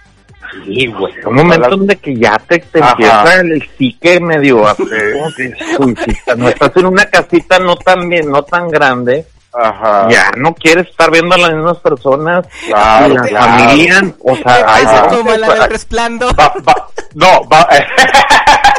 sí, 0.65 0.87
güey, 0.87 1.13
un 1.25 1.35
momento 1.35 1.69
donde 1.69 1.95
que 1.97 2.15
ya 2.15 2.37
te, 2.47 2.55
empieza 2.73 3.35
el, 3.41 3.67
psique 3.77 4.19
medio 4.19 4.65
está- 4.69 6.35
no 6.35 6.49
estás 6.49 6.75
en 6.77 6.85
una 6.85 7.05
casita 7.05 7.59
no 7.59 7.75
tan 7.75 8.09
bien, 8.09 8.29
no 8.31 8.43
tan 8.43 8.67
grande, 8.69 9.25
Ajá. 9.53 10.07
ya 10.09 10.31
no 10.37 10.53
quieres 10.53 10.87
estar 10.87 11.11
viendo 11.11 11.35
a 11.35 11.37
las 11.39 11.53
mismas 11.53 11.77
personas, 11.77 12.45
Claro, 12.67 13.07
y 13.13 13.15
la 13.15 13.21
claro. 13.23 13.45
familia, 13.45 14.13
o 14.23 14.35
sea, 14.35 14.65
ay, 14.67 14.83
Empieza 14.83 15.07
no, 15.11 15.37
la 15.37 15.47
pues, 15.47 15.59
del 15.59 15.69
resplandor. 15.69 16.39
Va, 16.39 16.53
va, 16.67 16.87
no, 17.15 17.47
va, 17.49 17.67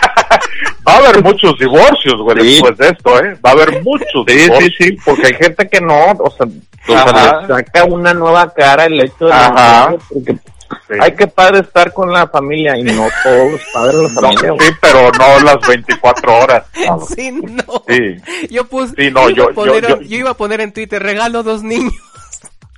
va 0.86 0.94
a 0.94 0.96
haber 0.98 1.22
muchos 1.22 1.58
divorcios, 1.58 2.14
güey, 2.22 2.38
Sí. 2.40 2.52
después 2.54 2.78
de 2.78 2.88
esto, 2.88 3.24
¿eh? 3.24 3.36
Va 3.44 3.50
a 3.50 3.52
haber 3.52 3.82
muchos 3.82 4.06
Sí, 4.26 4.32
sí, 4.32 4.38
divorcios. 4.44 4.74
sí, 4.78 4.92
porque 5.04 5.26
hay 5.28 5.34
gente 5.34 5.68
que 5.68 5.80
no, 5.80 6.10
o 6.12 6.30
sea, 6.30 6.46
o 6.46 6.86
sea, 6.86 7.02
Ajá. 7.02 7.40
le 7.42 7.46
saca 7.48 7.84
una 7.84 8.14
nueva 8.14 8.52
cara 8.54 8.86
el 8.86 9.00
hecho 9.00 9.26
de 9.26 9.32
Ajá. 9.32 9.94
porque 10.08 10.36
Sí. 10.88 10.94
hay 11.00 11.12
que 11.16 11.26
padre 11.26 11.60
estar 11.60 11.92
con 11.92 12.12
la 12.12 12.28
familia 12.28 12.76
y 12.78 12.84
no 12.84 13.08
todos 13.24 13.52
los 13.52 13.60
padres 13.72 13.96
de 13.96 14.02
la 14.02 14.08
No, 14.08 14.20
familia. 14.20 14.54
sí, 14.60 14.72
pero 14.80 15.10
no 15.18 15.40
las 15.40 15.66
24 15.66 16.38
horas. 16.38 16.64
Sí, 17.16 17.32
no. 17.32 17.82
Sí. 17.88 18.16
Yo 18.50 18.64
puse, 18.66 18.94
Sí, 18.96 19.10
no, 19.10 19.28
yo- 19.30 19.50
yo- 19.52 20.00
yo 20.00 20.16
iba 20.16 20.30
a 20.30 20.34
poner 20.34 20.60
en 20.60 20.72
Twitter, 20.72 21.02
regalo 21.02 21.42
dos 21.42 21.62
niños. 21.64 21.92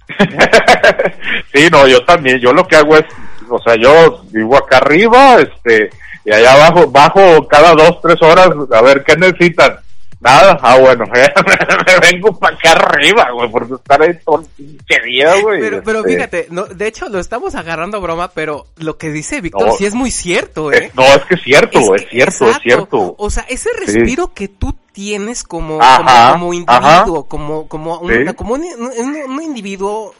sí, 1.54 1.68
no, 1.70 1.86
yo 1.86 2.04
también, 2.04 2.38
yo 2.40 2.52
lo 2.52 2.66
que 2.66 2.76
hago 2.76 2.96
es, 2.96 3.04
o 3.48 3.58
sea, 3.62 3.76
yo 3.76 4.22
vivo 4.30 4.56
acá 4.56 4.78
arriba, 4.78 5.36
este, 5.40 5.90
y 6.24 6.32
allá 6.32 6.52
abajo, 6.54 6.86
bajo 6.90 7.46
cada 7.48 7.72
dos, 7.74 8.00
tres 8.00 8.16
horas, 8.22 8.48
a 8.72 8.82
ver, 8.82 9.02
¿qué 9.04 9.16
necesitan? 9.16 9.76
Nada, 10.20 10.56
ah, 10.62 10.78
bueno, 10.78 11.04
me 11.12 12.12
vengo 12.12 12.38
para 12.38 12.54
acá 12.54 12.70
arriba, 12.74 13.28
güey, 13.32 13.50
porque 13.50 13.74
estar 13.74 14.00
ahí 14.00 14.16
todo 14.24 14.44
el 14.56 15.04
día, 15.04 15.34
güey. 15.42 15.60
Pero, 15.60 15.82
pero 15.82 15.98
este, 15.98 16.14
fíjate, 16.14 16.46
no, 16.50 16.64
de 16.66 16.86
hecho 16.86 17.08
lo 17.08 17.18
estamos 17.18 17.56
agarrando 17.56 17.96
a 17.96 18.00
broma, 18.00 18.30
pero 18.32 18.66
lo 18.76 18.96
que 18.98 19.10
dice 19.10 19.40
Víctor 19.40 19.66
No. 19.66 19.72
sí 19.72 19.84
es 19.84 19.94
muy 19.94 20.12
cierto, 20.12 20.70
¿eh? 20.70 20.84
es- 20.86 20.94
no, 20.94 21.02
es 21.02 21.24
que 21.24 21.34
es 21.34 21.42
cierto, 21.42 21.94
es, 21.96 22.02
que- 22.02 22.08
cierto, 22.10 22.48
es 22.50 22.58
cierto. 22.62 23.16
O 23.18 23.30
sea, 23.30 23.44
ese 23.48 23.70
respiro 23.76 24.32
que 24.32 24.46
tú 24.46 24.72
tienes 24.92 25.42
como, 25.42 25.80
Ajá, 25.80 26.32
como, 26.32 26.32
como 26.32 26.54
individuo, 26.54 27.24
como, 27.24 27.66
como, 27.66 27.98
un, 28.00 28.12
Sí. 28.12 28.34
como 28.34 28.54
un, 28.54 28.62
un- 28.62 29.30
un 29.30 29.42
individuo, 29.42 30.14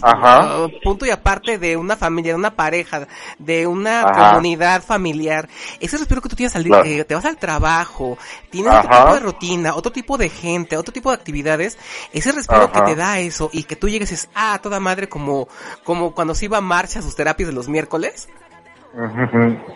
Ajá. 0.00 0.64
uh, 0.64 0.70
punto 0.82 1.04
y 1.04 1.10
aparte 1.10 1.58
de 1.58 1.76
una 1.76 1.94
familia, 1.94 2.32
de 2.32 2.38
una 2.38 2.56
pareja, 2.56 3.06
de 3.38 3.66
una 3.66 4.02
comunidad 4.12 4.82
familiar. 4.82 5.46
Ese 5.78 5.98
respiro 5.98 6.22
que 6.22 6.30
tú 6.30 6.36
tienes 6.36 6.56
al 6.56 6.64
día, 6.64 6.80
Claro. 6.80 6.88
eh, 6.88 7.04
te 7.04 7.14
vas 7.14 7.24
al 7.26 7.36
trabajo, 7.36 8.16
tienes 8.50 8.72
otro 8.72 8.88
tipo 8.90 9.12
de 9.14 9.20
rutina, 9.20 9.74
otro 9.74 9.92
tipo 9.92 10.16
de 10.16 10.28
gente, 10.30 10.76
otro 10.78 10.92
tipo 10.92 11.10
de 11.10 11.16
actividades, 11.16 11.76
ese 12.12 12.32
respiro 12.32 12.72
que 12.72 12.80
te 12.80 12.96
da 12.96 13.18
eso 13.20 13.50
y 13.52 13.64
que 13.64 13.76
tú 13.76 13.88
llegues 13.90 14.10
y 14.10 14.14
dices, 14.14 14.30
ah, 14.34 14.58
toda 14.62 14.80
madre, 14.80 15.06
como, 15.08 15.48
como 15.84 16.12
cuando 16.14 16.34
se 16.34 16.46
iba 16.46 16.56
a 16.58 16.62
marcha 16.62 17.00
a 17.00 17.02
sus 17.02 17.14
terapias 17.14 17.48
de 17.50 17.54
los 17.54 17.68
miércoles, 17.68 18.28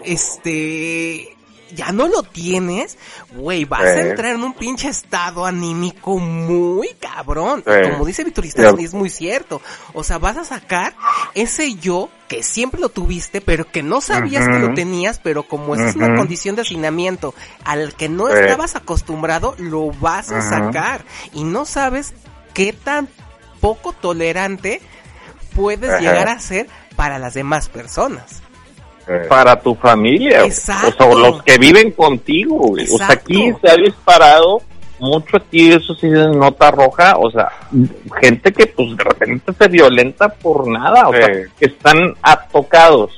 este 0.04 1.36
ya 1.74 1.92
no 1.92 2.08
lo 2.08 2.22
tienes, 2.22 2.98
güey, 3.32 3.64
vas 3.64 3.82
a 3.82 4.00
entrar 4.00 4.34
en 4.34 4.42
un 4.42 4.54
pinche 4.54 4.88
estado 4.88 5.46
anímico 5.46 6.18
muy 6.18 6.88
cabrón. 7.00 7.62
Sí. 7.66 7.90
Como 7.90 8.04
dice 8.04 8.24
Víctor, 8.24 8.46
Sí. 8.46 8.84
es 8.84 8.94
muy 8.94 9.10
cierto. 9.10 9.60
O 9.94 10.02
sea, 10.04 10.18
vas 10.18 10.36
a 10.36 10.44
sacar 10.44 10.94
ese 11.34 11.74
yo 11.74 12.08
que 12.28 12.42
siempre 12.42 12.80
lo 12.80 12.88
tuviste, 12.88 13.40
pero 13.40 13.70
que 13.70 13.82
no 13.82 14.00
sabías 14.00 14.46
que 14.46 14.58
lo 14.58 14.74
tenías, 14.74 15.18
pero 15.18 15.44
como 15.44 15.74
esa 15.74 15.88
es 15.88 15.96
una 15.96 16.14
condición 16.14 16.56
de 16.56 16.62
hacinamiento 16.62 17.34
al 17.64 17.94
que 17.94 18.08
no 18.08 18.28
estabas 18.28 18.76
acostumbrado, 18.76 19.54
lo 19.58 19.90
vas 19.92 20.30
a 20.30 20.42
sacar. 20.42 21.04
Y 21.32 21.44
no 21.44 21.64
sabes 21.64 22.12
qué 22.54 22.72
tan 22.72 23.08
poco 23.60 23.92
tolerante 23.92 24.80
puedes 25.54 26.00
llegar 26.00 26.28
a 26.28 26.38
ser 26.38 26.68
para 26.96 27.18
las 27.18 27.34
demás 27.34 27.68
personas. 27.68 28.42
Eh. 29.08 29.26
para 29.28 29.58
tu 29.60 29.74
familia. 29.74 30.44
Exacto. 30.44 31.06
O 31.06 31.12
sea, 31.12 31.30
los 31.30 31.42
que 31.42 31.56
viven 31.58 31.92
contigo, 31.92 32.56
güey. 32.58 32.84
O 32.92 32.98
sea, 32.98 33.12
aquí 33.12 33.52
se 33.62 33.70
ha 33.70 33.76
disparado 33.76 34.60
mucho 34.98 35.36
aquí, 35.36 35.70
eso 35.72 35.94
sí 35.94 36.08
es 36.08 36.28
nota 36.36 36.70
roja, 36.72 37.16
o 37.18 37.30
sea, 37.30 37.48
gente 38.20 38.52
que 38.52 38.66
pues 38.66 38.96
de 38.96 39.04
repente 39.04 39.52
se 39.56 39.68
violenta 39.68 40.28
por 40.28 40.66
nada, 40.68 41.08
o 41.08 41.12
Sí. 41.12 41.18
sea, 41.18 41.28
que 41.58 41.66
están 41.66 42.14
atocados. 42.20 43.16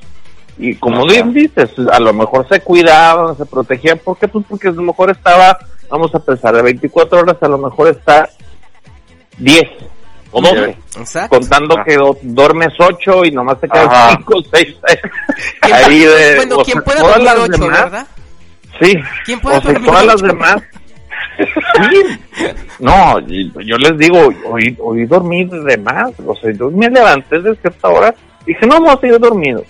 Y 0.59 0.75
como 0.75 0.99
Ajá. 1.05 1.05
bien 1.07 1.33
dices, 1.33 1.71
a 1.91 1.99
lo 1.99 2.13
mejor 2.13 2.47
se 2.49 2.61
cuidaban, 2.61 3.35
se 3.37 3.47
protegían, 3.47 3.99
¿por 3.99 4.19
qué? 4.19 4.29
Pues 4.29 4.45
porque 4.47 4.69
a 4.69 4.73
lo 4.73 4.83
mejor 4.83 5.11
estaba, 5.11 5.59
vamos 5.89 6.15
a 6.15 6.19
pensar, 6.23 6.55
de 6.55 6.61
24 6.63 7.19
horas 7.21 7.37
a 7.41 7.49
lo 7.49 7.57
mejor 7.57 7.89
está 7.89 8.29
10 9.39 9.63
o 10.33 10.41
12. 10.41 10.77
Exacto. 10.99 11.39
Contando 11.39 11.77
Ah. 11.79 11.85
que 11.85 11.97
do- 11.97 12.17
duermes 12.23 12.69
8 12.79 13.25
y 13.25 13.31
nomás 13.33 13.61
te 13.61 13.69
quedan 13.69 13.89
Ajá. 13.89 14.11
5 14.17 14.35
o 14.39 14.43
6 14.53 14.77
¿Quién 15.61 15.75
ahí 15.75 15.85
puede- 16.05 16.31
de... 16.31 16.37
bueno, 16.37 16.57
o 16.57 16.65
¿quién 16.65 16.75
sea, 16.77 16.85
puede 16.85 16.99
todas 17.01 17.15
dormir 17.17 17.27
las 17.27 17.49
ocho, 17.49 17.63
demás- 17.65 17.83
verdad? 17.83 18.07
Sí. 18.81 18.95
¿Quién 19.25 19.41
puede 19.41 19.57
o 19.57 19.61
sea, 19.61 19.73
dormir 19.73 19.91
todas 19.91 20.07
las 20.07 20.15
ocho? 20.17 20.27
demás. 20.27 20.63
Sí. 21.91 22.19
No, 22.81 23.19
y- 23.29 23.53
yo 23.67 23.77
les 23.77 23.99
digo, 23.99 24.19
hoy, 24.49 24.75
hoy 24.81 25.05
dormí 25.07 25.45
de 25.45 25.77
más. 25.77 26.11
O 26.27 26.35
sea, 26.37 26.51
yo 26.53 26.71
me 26.71 26.89
levanté 26.89 27.39
de 27.41 27.55
cierta 27.57 27.89
hora. 27.89 28.15
Dije, 28.47 28.67
no, 28.67 28.75
vamos 28.81 28.97
a 28.97 29.01
seguir 29.01 29.19
dormido. 29.19 29.63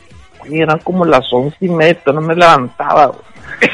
Oye, 0.42 0.62
eran 0.62 0.78
como 0.78 1.04
las 1.04 1.24
once 1.32 1.56
y 1.60 1.68
media, 1.68 2.00
no 2.06 2.20
me 2.20 2.34
levantaba. 2.36 3.12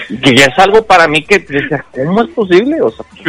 Y 0.09 0.19
que 0.21 0.37
ya 0.37 0.45
es 0.47 0.59
algo 0.59 0.85
para 0.87 1.09
mí 1.09 1.25
que 1.25 1.39
decía, 1.41 1.85
¿cómo 1.93 2.23
es 2.23 2.29
posible? 2.31 2.81
O 2.81 2.91
sea, 2.91 3.05
Sí, 3.17 3.23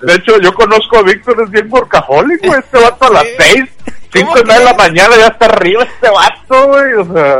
de 0.00 0.14
hecho, 0.14 0.40
yo 0.40 0.52
conozco 0.54 0.98
a 0.98 1.02
Víctor, 1.02 1.42
es 1.44 1.50
bien 1.50 1.66
workaholic, 1.70 2.46
güey. 2.46 2.58
Este 2.60 2.78
vato 2.78 3.06
a 3.06 3.10
las 3.10 3.26
seis, 3.38 3.64
cinco 4.12 4.30
¿Cómo 4.32 4.38
y 4.38 4.44
media 4.44 4.58
de 4.60 4.64
la 4.64 4.74
mañana 4.74 5.16
ya 5.16 5.26
está 5.26 5.46
arriba 5.46 5.82
este 5.84 6.08
vato, 6.10 6.68
güey. 6.68 6.92
O 6.94 7.12
sea, 7.12 7.36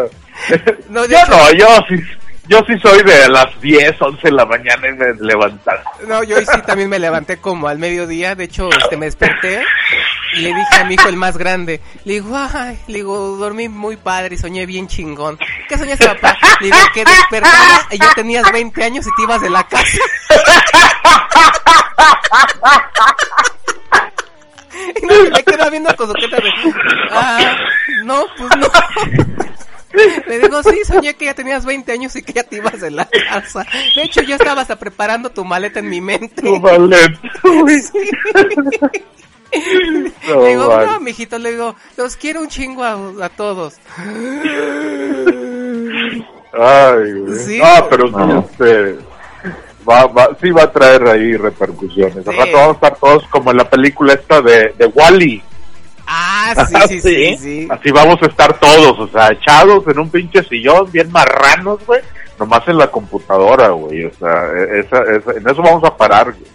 No, 0.91 1.05
yo 1.07 1.17
hecho- 1.19 1.31
no, 1.31 1.53
yo 1.53 1.67
sí, 1.89 1.95
yo 2.49 2.59
sí 2.67 2.75
soy 2.83 3.03
de 3.03 3.29
las 3.29 3.61
10, 3.61 4.01
11 4.01 4.21
de 4.23 4.33
la 4.33 4.45
mañana 4.45 4.89
y 4.89 4.93
me 4.93 5.15
levantar. 5.21 5.83
No, 6.07 6.23
yo 6.23 6.39
sí 6.41 6.61
también 6.67 6.89
me 6.89 6.99
levanté 6.99 7.39
como 7.39 7.69
al 7.69 7.79
mediodía, 7.79 8.35
de 8.35 8.45
hecho, 8.45 8.69
este, 8.71 8.97
me 8.97 9.07
desperté 9.07 9.62
y 10.35 10.41
le 10.41 10.49
dije 10.49 10.77
a 10.77 10.85
mi 10.85 10.95
hijo 10.95 11.09
el 11.09 11.17
más 11.17 11.37
grande, 11.37 11.81
le 12.05 12.15
digo, 12.15 12.37
ay, 12.37 12.79
le 12.89 12.95
digo, 12.95 13.37
dormí 13.37 13.69
muy 13.69 13.97
padre 13.97 14.35
y 14.35 14.39
soñé 14.39 14.67
bien 14.67 14.89
chingón. 14.89 15.39
¿Qué 15.69 15.79
soñaste, 15.79 16.07
papá? 16.07 16.37
Le 16.61 16.67
digo, 16.67 16.79
que 16.95 17.05
despertaba 17.05 17.87
y 17.91 17.99
ya 17.99 18.12
tenías 18.15 18.51
20 18.51 18.85
años 18.85 19.07
y 19.07 19.11
te 19.15 19.23
ibas 19.23 19.41
de 19.41 19.51
la 19.51 19.67
casa. 19.67 19.99
Y 25.01 25.07
no, 25.07 25.15
me 25.31 25.45
queda 25.45 25.71
viendo 25.71 25.95
con 25.97 26.09
su 26.09 26.15
de, 26.15 26.53
ah, 27.11 27.57
no, 28.05 28.25
pues 28.37 28.57
no. 28.57 28.69
Le 30.27 30.39
digo, 30.39 30.62
sí, 30.62 30.81
soñé 30.87 31.15
que 31.15 31.27
ya 31.27 31.35
tenías 31.35 31.65
20 31.65 31.93
años 31.93 32.17
y 32.17 32.23
que 32.23 32.33
ya 32.33 32.45
te 32.45 32.57
ibas 32.57 32.81
de 32.81 32.91
la 32.91 33.07
casa. 33.07 33.67
De 33.95 34.03
hecho, 34.03 34.23
yo 34.23 34.37
estaba 34.37 34.62
hasta 34.62 34.77
preparando 34.79 35.31
tu 35.31 35.45
maleta 35.45 35.81
en 35.81 35.89
mi 35.89 36.01
mente. 36.01 36.43
No 36.43 36.61
vale. 36.61 36.97
No, 37.45 37.67
le 40.43 40.49
digo, 40.49 40.69
vale. 40.69 40.87
no, 40.87 41.01
mijito, 41.01 41.39
le 41.39 41.51
digo, 41.53 41.77
los 41.99 42.17
quiero 42.17 42.41
un 42.41 42.49
chingo 42.49 42.83
a, 42.85 42.97
a 43.23 43.29
todos. 43.29 43.75
Ay, 46.55 47.12
güey. 47.21 47.39
Sí. 47.39 47.59
No, 47.59 47.89
pero 47.89 48.07
sí, 48.09 48.15
No. 48.15 48.41
este, 48.51 48.97
va, 49.89 50.07
va, 50.07 50.31
sí 50.41 50.51
va 50.51 50.62
a 50.65 50.73
traer 50.73 51.03
ahí 51.07 51.37
repercusiones. 51.37 52.27
Al 52.27 52.35
Sí. 52.35 52.41
rato 52.41 52.53
vamos 52.53 52.69
a 52.69 52.73
estar 52.75 52.97
todos 52.97 53.27
como 53.29 53.51
en 53.51 53.57
la 53.59 53.69
película 53.69 54.15
esta 54.15 54.41
de, 54.41 54.75
de 54.79 54.87
Wally. 54.87 55.43
Ah, 56.15 56.66
sí, 56.68 56.76
sí, 56.89 57.00
sí, 57.00 57.00
Sí. 57.00 57.36
sí. 57.39 57.68
Así 57.70 57.91
vamos 57.91 58.16
a 58.23 58.26
estar 58.26 58.58
todos, 58.58 58.99
o 58.99 59.08
sea, 59.08 59.28
echados 59.28 59.82
en 59.89 59.99
un 59.99 60.10
pinche 60.10 60.42
sillón, 60.44 60.91
bien 60.92 61.10
marranos, 61.10 61.84
güey. 61.86 62.00
Nomás 62.39 62.66
en 62.68 62.76
la 62.78 62.89
computadora, 62.89 63.68
güey. 63.70 64.05
O 64.05 64.12
sea, 64.15 64.44
e, 64.55 64.81
esa, 64.81 65.02
esa- 65.02 65.32
en 65.39 65.49
eso 65.49 65.62
vamos 65.62 65.84
a 65.84 65.97
parar, 65.97 66.32
güey. 66.32 66.50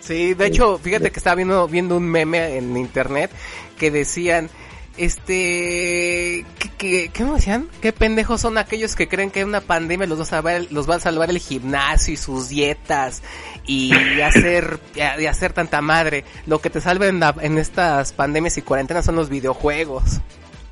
Sí, 0.00 0.34
de 0.34 0.46
hecho, 0.46 0.78
fíjate 0.78 1.10
que 1.10 1.18
estaba 1.18 1.36
viendo, 1.36 1.66
viendo 1.68 1.96
un 1.96 2.04
meme 2.08 2.56
en 2.58 2.76
internet 2.76 3.30
que 3.78 3.90
decían, 3.90 4.50
este, 4.96 6.44
que, 6.78 7.08
¿qué 7.12 7.24
me 7.24 7.32
decían? 7.32 7.68
¿Qué 7.80 7.92
pendejos 7.92 8.40
son 8.40 8.58
aquellos 8.58 8.94
que 8.96 9.08
creen 9.08 9.30
que 9.30 9.44
una 9.44 9.60
pandemia 9.60 10.06
los 10.06 10.18
va 10.18 10.22
a 10.22 10.26
salvar, 10.26 10.62
los 10.70 10.88
va 10.88 10.96
a 10.96 11.00
salvar 11.00 11.30
el 11.30 11.38
gimnasio 11.38 12.14
y 12.14 12.16
sus 12.16 12.48
dietas 12.48 13.22
y 13.66 13.92
hacer, 14.22 14.78
y 14.94 15.26
hacer 15.26 15.52
tanta 15.52 15.80
madre? 15.80 16.24
Lo 16.46 16.60
que 16.60 16.70
te 16.70 16.80
salva 16.80 17.06
en, 17.06 17.20
la- 17.20 17.34
en 17.40 17.58
estas 17.58 18.12
pandemias 18.12 18.56
y 18.58 18.62
cuarentenas 18.62 19.04
son 19.04 19.16
los 19.16 19.28
videojuegos. 19.28 20.20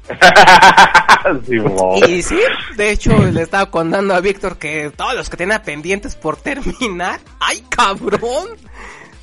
Simón. 1.47 1.99
Y 2.09 2.23
sí, 2.23 2.39
de 2.77 2.91
hecho, 2.91 3.17
le 3.27 3.43
estaba 3.43 3.71
contando 3.71 4.15
a 4.15 4.21
Víctor 4.21 4.59
que 4.59 4.91
todos 4.97 5.15
los 5.15 5.31
que 5.31 5.37
tenía 5.37 5.63
pendientes 5.63 6.17
por 6.17 6.37
terminar, 6.37 7.21
¡ay 7.39 7.63
cabrón! 7.69 8.49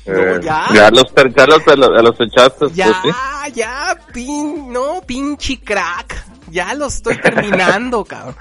No, 0.08 0.18
Eh, 0.18 0.40
ya. 0.42 0.66
ya 0.74 0.90
los, 0.90 1.04
ya 1.14 1.46
los, 1.46 1.64
ya 1.66 1.76
los 2.02 2.20
echaste, 2.20 2.66
Ya, 2.74 2.98
pues, 3.02 3.14
sí. 3.44 3.52
ya, 3.54 3.96
pin, 4.12 4.72
no, 4.72 5.00
pinche 5.06 5.60
crack. 5.60 6.24
Ya 6.50 6.74
lo 6.74 6.86
estoy 6.86 7.20
terminando, 7.20 8.04
cabrón. 8.06 8.36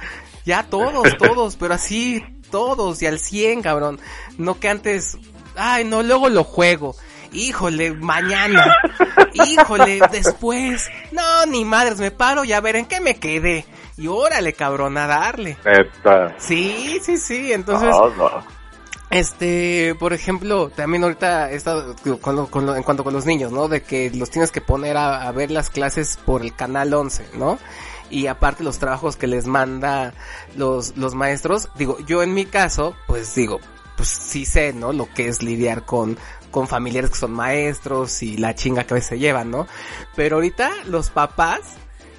Ya 0.46 0.64
todos, 0.64 1.18
todos, 1.18 1.58
pero 1.58 1.74
así, 1.74 2.24
todos, 2.50 3.02
y 3.02 3.06
al 3.08 3.20
100, 3.20 3.62
cabrón. 3.62 4.00
No 4.38 4.60
que 4.60 4.70
antes, 4.70 5.18
ay, 5.58 5.84
no, 5.84 6.04
luego 6.04 6.30
lo 6.30 6.44
juego. 6.46 6.96
Híjole, 7.34 7.92
mañana. 7.92 8.78
Híjole, 9.34 10.00
después. 10.12 10.88
No, 11.12 11.46
ni 11.46 11.66
madres, 11.66 12.00
me 12.00 12.12
paro 12.12 12.46
y 12.46 12.54
a 12.54 12.62
ver 12.62 12.78
en 12.78 12.86
qué 12.86 13.02
me 13.02 13.16
quedé. 13.18 13.66
Y 13.98 14.08
órale, 14.08 14.54
cabrón, 14.54 14.98
a 14.98 15.08
darle. 15.08 15.58
Neta. 15.66 16.36
Sí, 16.38 17.00
sí, 17.04 17.18
sí, 17.18 17.52
entonces... 17.52 17.90
No, 17.90 18.10
no. 18.12 18.57
Este, 19.10 19.96
por 20.00 20.12
ejemplo, 20.14 20.70
también 20.70 21.04
ahorita 21.04 21.48
digo, 22.04 22.20
con 22.20 22.36
lo- 22.36 22.48
con 22.48 22.66
lo- 22.66 22.76
en 22.76 22.84
cuanto 22.84 23.04
con 23.06 23.14
los 23.14 23.26
niños, 23.26 23.52
¿no? 23.54 23.68
De 23.70 23.82
que 23.82 24.10
los 24.12 24.30
tienes 24.30 24.52
que 24.52 24.60
poner 24.60 24.98
a, 24.98 25.28
a 25.28 25.32
ver 25.32 25.50
las 25.50 25.70
clases 25.70 26.20
por 26.26 26.42
el 26.42 26.54
canal 26.54 26.94
11, 26.94 27.26
¿no? 27.36 27.58
Y 28.10 28.28
aparte 28.28 28.64
los 28.64 28.80
trabajos 28.80 29.16
que 29.16 29.28
les 29.28 29.46
manda 29.48 30.14
los, 30.56 30.98
los 30.98 31.16
maestros, 31.16 31.70
digo, 31.76 31.98
yo 32.06 32.22
en 32.22 32.34
mi 32.34 32.46
caso, 32.46 32.96
pues 33.08 33.34
digo, 33.34 33.60
pues 33.96 34.10
sí 34.10 34.46
sé, 34.46 34.74
¿no? 34.74 34.92
Lo 34.94 35.08
que 35.14 35.28
es 35.30 35.42
lidiar 35.42 35.84
con, 35.86 36.18
con 36.52 36.68
familiares 36.68 37.10
que 37.12 37.18
son 37.18 37.32
maestros 37.32 38.22
y 38.24 38.38
la 38.38 38.56
chinga 38.56 38.84
que 38.86 38.94
a 38.94 38.96
veces 38.96 39.10
se 39.10 39.20
llevan, 39.20 39.52
¿no? 39.52 39.68
Pero 40.16 40.36
ahorita 40.38 40.70
los 40.86 41.10
papás 41.10 41.62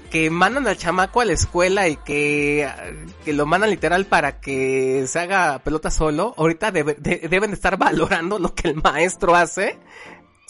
que 0.09 0.29
mandan 0.29 0.67
al 0.67 0.77
chamaco 0.77 1.21
a 1.21 1.25
la 1.25 1.33
escuela 1.33 1.87
y 1.87 1.95
que, 1.97 2.67
que 3.25 3.33
lo 3.33 3.45
mandan 3.45 3.69
literal 3.69 4.05
para 4.05 4.39
que 4.39 5.05
se 5.07 5.19
haga 5.19 5.59
pelota 5.59 5.91
solo, 5.91 6.33
ahorita 6.37 6.71
debe- 6.71 6.95
de- 6.97 7.27
deben 7.29 7.51
de 7.51 7.55
estar 7.55 7.77
valorando 7.77 8.39
lo 8.39 8.53
que 8.55 8.69
el 8.69 8.75
maestro 8.75 9.35
hace. 9.35 9.77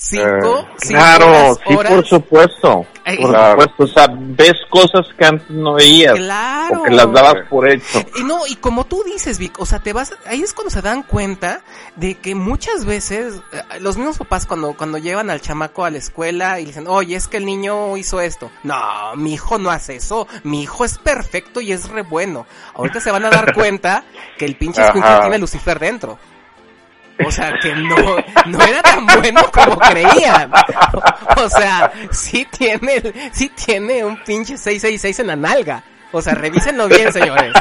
Cinco, 0.02 0.60
Eh, 0.62 0.66
cinco 0.78 0.94
Claro, 1.02 1.56
sí, 1.68 1.76
horas. 1.76 1.92
por 1.94 2.06
supuesto. 2.08 2.86
Eh, 3.04 3.18
Por 3.22 3.32
Claro. 3.32 3.62
supuesto, 3.64 3.84
o 3.84 3.88
sea, 3.88 4.08
ves 4.18 4.54
cosas 4.70 5.06
que 5.18 5.26
antes 5.26 5.50
no 5.50 5.74
veías. 5.74 6.14
Claro. 6.16 6.80
O 6.80 6.84
que 6.84 6.92
las 6.92 7.12
dabas 7.12 7.36
por 7.50 7.68
hecho. 7.70 8.00
Y 8.16 8.24
no, 8.24 8.48
y 8.48 8.56
como 8.56 8.86
tú 8.86 9.04
dices, 9.04 9.40
Vic, 9.40 9.60
o 9.60 9.66
sea, 9.66 9.80
te 9.80 9.92
vas, 9.92 10.14
ahí 10.26 10.42
es 10.42 10.54
cuando 10.54 10.70
se 10.70 10.82
dan 10.82 11.04
cuenta 11.04 11.62
de 11.98 12.16
que 12.16 12.34
muchas 12.34 12.86
veces 12.86 13.42
eh, 13.52 13.62
los 13.82 13.98
mismos 13.98 14.18
papás 14.20 14.46
cuando, 14.46 14.74
cuando 14.78 15.00
llevan 15.00 15.30
al 15.30 15.42
chamaco 15.42 15.84
a 15.84 15.90
la 15.90 15.98
escuela 15.98 16.62
y 16.62 16.66
dicen, 16.66 16.86
oye, 16.88 17.18
es 17.18 17.28
que 17.28 17.36
el 17.38 17.46
niño 17.46 17.98
hizo 17.98 18.22
esto. 18.22 18.50
No, 18.64 18.78
mi 19.18 19.34
hijo 19.34 19.58
no 19.58 19.70
hace 19.70 19.98
eso, 19.98 20.28
mi 20.44 20.62
hijo 20.62 20.86
es 20.86 20.98
perfecto 20.98 21.60
y 21.60 21.74
es 21.74 21.90
re 21.90 22.04
bueno. 22.04 22.46
Ahorita 22.74 23.02
se 23.02 23.12
van 23.12 23.26
a 23.26 23.30
dar 23.32 23.54
cuenta 23.54 24.06
que 24.38 24.46
el 24.46 24.56
pinche 24.56 24.82
tiene 24.94 25.40
Lucifer 25.40 25.78
dentro. 25.78 26.18
O 27.26 27.32
sea, 27.32 27.54
que 27.62 27.76
no, 27.76 27.96
no 28.46 28.64
era 28.64 28.82
tan 28.82 29.06
bueno 29.06 29.42
como 29.52 29.78
creían. 29.78 30.52
O, 31.36 31.44
o 31.44 31.50
sea, 31.50 31.92
sí 32.12 32.48
tiene, 32.50 33.32
sí 33.32 33.50
tiene 33.50 34.04
un 34.04 34.18
pinche 34.24 34.58
666 34.58 35.20
en 35.20 35.28
la 35.28 35.36
nalga. 35.36 35.84
O 36.12 36.22
sea, 36.22 36.34
revísenlo 36.34 36.88
bien, 36.88 37.12
señores. 37.14 37.54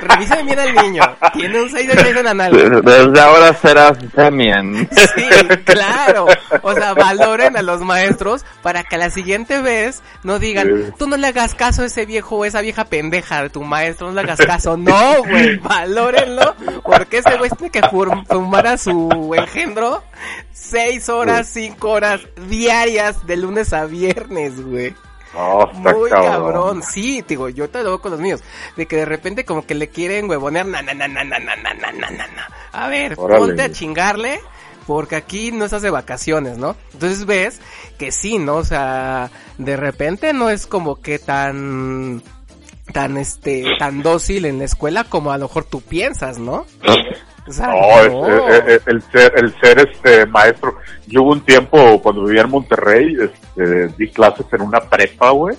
Revisen 0.00 0.46
bien 0.46 0.58
al 0.58 0.74
niño. 0.74 1.02
Tiene 1.32 1.62
un 1.62 1.70
666 1.70 2.16
en 2.16 2.24
la 2.24 2.34
nalga. 2.34 2.80
Desde 2.80 3.20
ahora 3.20 3.54
serás 3.54 3.96
Demian. 4.14 4.88
Sí, 5.14 5.28
claro. 5.64 6.26
O 6.62 6.74
sea, 6.74 6.94
valoren 6.94 7.56
a 7.56 7.62
los 7.62 7.80
maestros 7.80 8.44
para 8.62 8.84
que 8.84 8.98
la 8.98 9.10
siguiente 9.10 9.60
vez 9.60 10.02
no 10.22 10.38
digan, 10.38 10.94
tú 10.98 11.06
no 11.06 11.16
le 11.16 11.28
hagas 11.28 11.54
caso 11.54 11.82
a 11.82 11.86
ese 11.86 12.04
viejo 12.06 12.36
o 12.36 12.44
esa 12.44 12.60
vieja 12.60 12.84
pendeja 12.84 13.42
de 13.42 13.50
tu 13.50 13.62
maestro, 13.62 14.08
no 14.08 14.14
le 14.14 14.20
hagas 14.20 14.40
caso. 14.40 14.76
No, 14.76 15.22
güey, 15.22 15.56
valórenlo, 15.58 16.54
porque 16.82 17.18
ese 17.18 17.36
güey 17.36 17.50
tiene 17.50 17.70
que 17.70 17.82
fumar 18.28 18.66
a 18.66 18.76
su 18.76 19.34
engendro 19.36 20.02
seis 20.52 21.08
horas, 21.08 21.48
cinco 21.50 21.90
horas 21.90 22.20
diarias 22.48 23.26
de 23.26 23.36
lunes 23.36 23.72
a 23.72 23.84
viernes, 23.86 24.60
güey. 24.60 24.94
Está 25.34 25.92
Muy 25.92 26.10
cabrón. 26.10 26.30
cabrón, 26.30 26.82
sí, 26.82 27.24
digo, 27.26 27.48
yo 27.48 27.68
te 27.68 27.78
lo 27.82 27.90
veo 27.90 28.00
con 28.00 28.12
los 28.12 28.20
míos, 28.20 28.42
de 28.76 28.86
que 28.86 28.96
de 28.96 29.04
repente 29.04 29.44
como 29.44 29.66
que 29.66 29.74
le 29.74 29.88
quieren 29.88 30.28
huevonear, 30.28 30.66
na, 30.66 30.82
na, 30.82 30.94
na, 30.94 31.08
na, 31.08 31.24
na, 31.24 31.38
na, 31.38 31.54
na, 31.56 32.10
na. 32.10 32.48
A 32.72 32.88
ver, 32.88 33.14
Órale. 33.16 33.40
ponte 33.40 33.62
a 33.62 33.72
chingarle, 33.72 34.40
porque 34.86 35.16
aquí 35.16 35.50
no 35.50 35.64
estás 35.64 35.82
de 35.82 35.90
vacaciones, 35.90 36.58
¿no? 36.58 36.76
Entonces 36.92 37.24
ves 37.26 37.60
que 37.98 38.12
sí, 38.12 38.38
¿no? 38.38 38.56
O 38.56 38.64
sea, 38.64 39.30
de 39.58 39.76
repente 39.76 40.32
no 40.32 40.50
es 40.50 40.66
como 40.66 41.00
que 41.00 41.18
tan 41.18 42.22
tan 42.92 43.16
este 43.16 43.64
tan 43.78 44.02
dócil 44.02 44.44
en 44.44 44.58
la 44.58 44.64
escuela 44.66 45.04
como 45.04 45.32
a 45.32 45.38
lo 45.38 45.46
mejor 45.46 45.64
tú 45.64 45.80
piensas, 45.80 46.38
¿no? 46.38 46.66
No, 47.46 48.00
es- 48.66 48.82
el 48.86 49.02
ser, 49.12 49.32
el 49.36 49.54
ser 49.60 49.78
este 49.90 50.26
maestro. 50.26 50.76
Yo 51.06 51.22
hubo 51.22 51.32
un 51.32 51.40
tiempo 51.44 52.00
cuando 52.02 52.24
vivía 52.24 52.42
en 52.42 52.50
Monterrey, 52.50 53.16
este, 53.20 53.88
di 53.98 54.10
clases 54.10 54.46
en 54.52 54.62
una 54.62 54.80
prepa, 54.80 55.30
güey. 55.30 55.56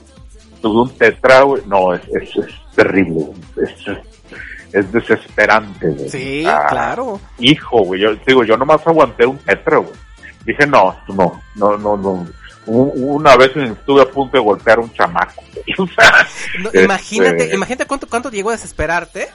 Tuve 0.61 0.81
un 0.81 0.97
tetra, 0.97 1.41
güey. 1.41 1.61
No, 1.67 1.93
es, 1.93 2.01
es, 2.09 2.35
es 2.37 2.53
terrible, 2.75 3.25
es, 3.61 3.97
es 4.73 4.91
desesperante, 4.91 5.87
güey. 5.89 6.09
Sí, 6.09 6.43
Ah, 6.47 6.65
claro. 6.69 7.19
Hijo, 7.39 7.81
güey. 7.83 8.01
Yo 8.01 8.15
digo, 8.25 8.43
yo 8.43 8.57
nomás 8.57 8.85
aguanté 8.87 9.25
un 9.25 9.37
tetra, 9.37 9.77
güey. 9.77 9.93
Dije, 10.45 10.65
no, 10.67 10.95
no, 11.09 11.41
no, 11.55 11.77
no, 11.77 11.97
no. 11.97 12.27
Una 12.67 13.35
vez 13.37 13.55
estuve 13.55 14.01
a 14.01 14.09
punto 14.09 14.37
de 14.37 14.43
golpear 14.43 14.79
a 14.79 14.81
un 14.81 14.91
chamaco. 14.91 15.43
No, 16.59 16.67
este, 16.69 16.83
imagínate, 16.83 17.53
imagínate 17.55 17.85
cuánto 17.85 18.07
cuánto 18.07 18.29
llegó 18.31 18.49
a 18.49 18.53
desesperarte. 18.53 19.29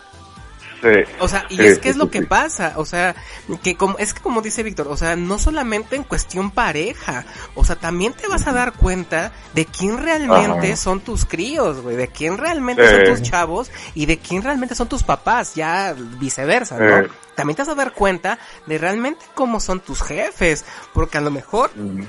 Sí. 0.83 0.89
O 1.21 1.29
sea, 1.29 1.47
y 1.49 1.57
Sí, 1.57 1.67
es 1.67 1.79
que 1.79 1.85
sí, 1.85 1.89
es 1.91 1.97
lo 1.97 2.11
que 2.11 2.23
pasa, 2.23 2.75
o 2.77 2.85
sea, 2.85 3.15
que 3.63 3.77
como, 3.77 3.99
es 3.99 4.15
que 4.15 4.21
como 4.21 4.43
dice 4.43 4.63
Víctor, 4.63 4.89
o 4.89 4.97
sea, 4.97 5.17
no 5.17 5.39
solamente 5.39 5.97
en 5.97 6.03
cuestión 6.05 6.51
pareja, 6.51 7.25
o 7.55 7.65
sea, 7.65 7.77
también 7.77 8.13
te 8.13 8.27
vas 8.29 8.47
a 8.47 8.53
dar 8.53 8.73
cuenta 8.73 9.33
de 9.55 9.67
quién 9.67 9.99
realmente 9.99 10.69
Ajá. 10.69 10.77
son 10.77 11.01
tus 11.01 11.25
críos, 11.25 11.81
güey, 11.81 11.97
de 11.97 12.09
quién 12.09 12.39
realmente 12.39 12.89
son 12.89 13.05
tus 13.05 13.23
chavos 13.23 13.71
y 13.95 14.07
de 14.07 14.19
quién 14.19 14.43
realmente 14.43 14.75
son 14.75 14.89
tus 14.89 15.03
papás, 15.03 15.55
ya 15.55 15.95
viceversa, 16.19 16.79
¿no? 16.79 17.09
También 17.35 17.57
te 17.57 17.63
vas 17.63 17.69
a 17.71 17.75
dar 17.75 17.93
cuenta 17.93 18.39
de 18.67 18.77
realmente 18.79 19.25
cómo 19.35 19.61
son 19.61 19.81
tus 19.81 20.03
jefes, 20.03 20.65
porque 20.93 21.19
a 21.19 21.21
lo 21.21 21.31
mejor 21.31 21.71
Mm. 21.75 22.03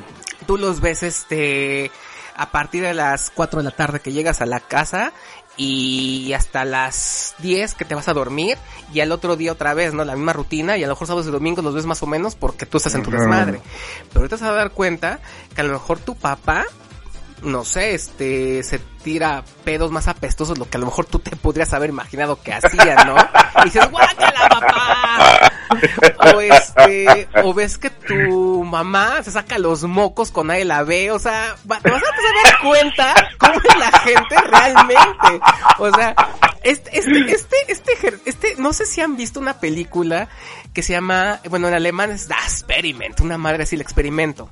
tú 0.45 0.58
los 0.58 0.82
ves 0.82 1.03
este 1.03 1.91
a 2.35 2.50
partir 2.50 2.82
de 2.83 2.93
las 2.93 3.30
4 3.30 3.59
de 3.59 3.66
la 3.66 3.72
tarde 3.75 4.00
que 4.00 4.11
llegas 4.14 4.41
a 4.41 4.45
la 4.45 4.59
casa 4.61 5.11
y 5.64 6.33
hasta 6.33 6.65
las 6.65 7.35
10 7.40 7.75
que 7.75 7.85
te 7.85 7.93
vas 7.93 8.07
a 8.07 8.14
dormir 8.14 8.57
y 8.91 9.01
al 9.01 9.11
otro 9.11 9.35
día 9.35 9.51
otra 9.51 9.75
vez, 9.75 9.93
¿no? 9.93 10.03
La 10.03 10.15
misma 10.15 10.33
rutina 10.33 10.75
y 10.77 10.83
a 10.83 10.88
lo 10.88 10.93
mejor 10.93 11.06
sábados 11.07 11.27
y 11.27 11.31
domingos 11.31 11.64
los 11.64 11.75
ves 11.75 11.85
más 11.85 12.01
o 12.01 12.07
menos 12.07 12.35
porque 12.35 12.65
tú 12.65 12.77
estás 12.77 12.95
en 12.95 13.03
tu 13.03 13.11
desmadre. 13.11 13.61
Pero 14.09 14.22
ahorita 14.22 14.38
te 14.38 14.43
vas 14.43 14.51
a 14.51 14.56
dar 14.56 14.72
cuenta 14.72 15.19
que 15.53 15.61
a 15.61 15.64
lo 15.64 15.73
mejor 15.73 15.99
tu 15.99 16.15
papá 16.15 16.65
no 17.43 17.64
sé, 17.64 17.95
este, 17.95 18.64
se 18.64 18.80
tira 19.03 19.43
pedos 19.64 19.91
más 19.91 20.07
apestosos, 20.07 20.59
lo 20.59 20.69
que 20.69 20.77
a 20.77 20.80
lo 20.80 20.85
mejor 20.85 21.06
tú 21.06 21.17
te 21.17 21.35
podrías 21.35 21.73
haber 21.73 21.90
imaginado 21.90 22.40
que 22.41 22.53
hacía, 22.53 23.03
¿no? 23.03 23.15
Y 23.61 23.65
dices, 23.65 23.90
¡guácala, 23.91 24.48
papá! 24.48 25.50
O 26.35 26.41
este, 26.41 27.27
o 27.43 27.53
ves 27.53 27.77
que 27.77 27.90
tu 27.90 28.64
mamá 28.64 29.24
se 29.24 29.32
saca 29.32 29.58
los 29.58 29.83
mocos 29.83 30.32
con 30.32 30.48
nadie 30.48 30.66
la 30.66 30.83
ve, 30.83 31.11
o 31.11 31.19
sea, 31.19 31.56
te 31.61 31.90
vas 31.90 32.01
a 32.03 32.43
dar 32.45 32.59
cuenta 32.61 33.14
cómo 33.38 33.53
es 33.53 33.77
la 33.80 33.91
gente 34.00 34.35
realmente. 34.50 35.40
O 35.80 35.91
sea, 35.93 36.16
este, 36.64 37.00
este, 37.00 37.32
este, 37.33 37.56
este, 37.69 38.19
este, 38.25 38.56
no 38.58 38.72
sé 38.74 38.85
si 38.85 39.01
han 39.01 39.17
visto 39.17 39.40
una 39.40 39.59
película 39.59 40.30
que 40.74 40.83
se 40.83 40.93
llama, 40.93 41.40
bueno, 41.50 41.67
en 41.67 41.74
alemán 41.74 42.11
es 42.11 42.27
Das 42.27 42.43
Experiment, 42.61 43.19
una 43.22 43.38
madre 43.38 43.64
así, 43.64 43.75
el 43.75 43.82
experimento. 43.82 44.50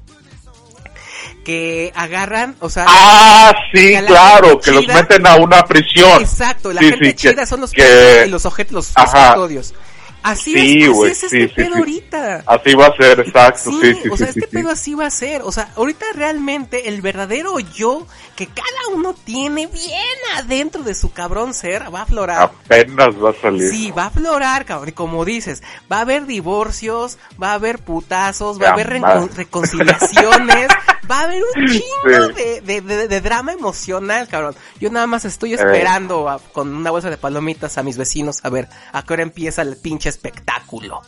Que 1.45 1.91
agarran, 1.95 2.55
o 2.59 2.69
sea, 2.69 2.85
Ah, 2.87 3.53
sí, 3.73 3.95
claro, 4.05 4.59
que 4.59 4.71
los 4.71 4.87
meten 4.87 5.25
a 5.25 5.35
una 5.35 5.63
prisión. 5.65 6.21
Exacto, 6.21 6.71
la 6.73 6.81
Sí, 6.81 6.89
gente 6.89 7.05
sí, 7.05 7.11
que- 7.11 7.29
chida 7.31 7.45
son 7.45 7.61
los 7.61 7.71
que- 7.71 8.23
y 8.27 8.29
los 8.29 8.45
objetos, 8.45 8.73
los, 8.73 8.93
los 8.95 9.09
custodios. 9.09 9.73
Así 10.21 10.53
Sí, 10.53 10.59
es, 10.59 10.83
así 10.83 10.87
güey, 10.87 11.11
es 11.11 11.23
este 11.23 11.47
sí, 11.47 11.53
pedo 11.55 11.73
sí. 11.75 11.79
ahorita. 11.79 12.43
Así 12.45 12.73
va 12.75 12.87
a 12.87 12.95
ser, 12.97 13.19
exacto, 13.21 13.71
Sí, 13.71 13.79
sí, 13.81 13.99
sí, 14.03 14.09
o 14.09 14.17
sea, 14.17 14.27
este 14.27 14.47
pedo 14.47 14.69
así 14.69 14.93
va 14.93 15.05
a 15.05 15.09
ser. 15.11 15.41
O 15.43 15.51
sea, 15.51 15.71
ahorita 15.75 16.05
realmente 16.13 16.89
el 16.89 17.01
verdadero 17.01 17.59
yo 17.59 18.05
que 18.35 18.47
cada 18.47 18.95
uno 18.95 19.13
tiene 19.13 19.67
bien 19.67 20.17
adentro 20.37 20.83
de 20.83 20.93
su 20.95 21.11
cabrón 21.11 21.53
ser 21.53 21.93
va 21.93 21.99
a 21.99 22.03
aflorar. 22.03 22.41
Apenas 22.43 23.09
va 23.21 23.31
a 23.31 23.33
salir. 23.41 23.69
Sí, 23.69 23.91
va 23.91 24.03
a 24.03 24.07
aflorar, 24.07 24.65
cabrón. 24.65 24.89
Y 24.89 24.91
como 24.93 25.23
dices, 25.25 25.61
va 25.91 25.97
a 25.97 26.01
haber 26.01 26.25
divorcios, 26.25 27.17
va 27.41 27.51
a 27.51 27.53
haber 27.55 27.79
putazos, 27.79 28.61
va 28.61 28.69
a 28.69 28.73
haber 28.73 28.89
recon- 28.89 29.29
reconciliaciones, 29.33 30.67
va 31.09 31.19
a 31.21 31.23
haber 31.23 31.41
un 31.55 31.67
chingo 31.67 32.27
de, 32.35 32.61
de, 32.61 32.81
de- 32.81 33.07
de 33.07 33.21
drama 33.21 33.53
emocional, 33.53 34.27
cabrón. 34.27 34.55
Yo 34.79 34.89
nada 34.89 35.07
más 35.07 35.25
Eh. 35.25 35.29
estoy 35.29 35.53
esperando 35.53 36.29
a- 36.29 36.39
con 36.39 36.73
una 36.75 36.91
bolsa 36.91 37.09
de 37.09 37.17
palomitas 37.17 37.77
a 37.77 37.83
mis 37.83 37.97
vecinos 37.97 38.39
a 38.43 38.49
ver 38.49 38.67
a 38.91 39.03
qué 39.03 39.13
hora 39.13 39.23
empieza 39.23 39.61
el 39.61 39.77
pinche 39.77 40.08
espectáculo. 40.09 41.01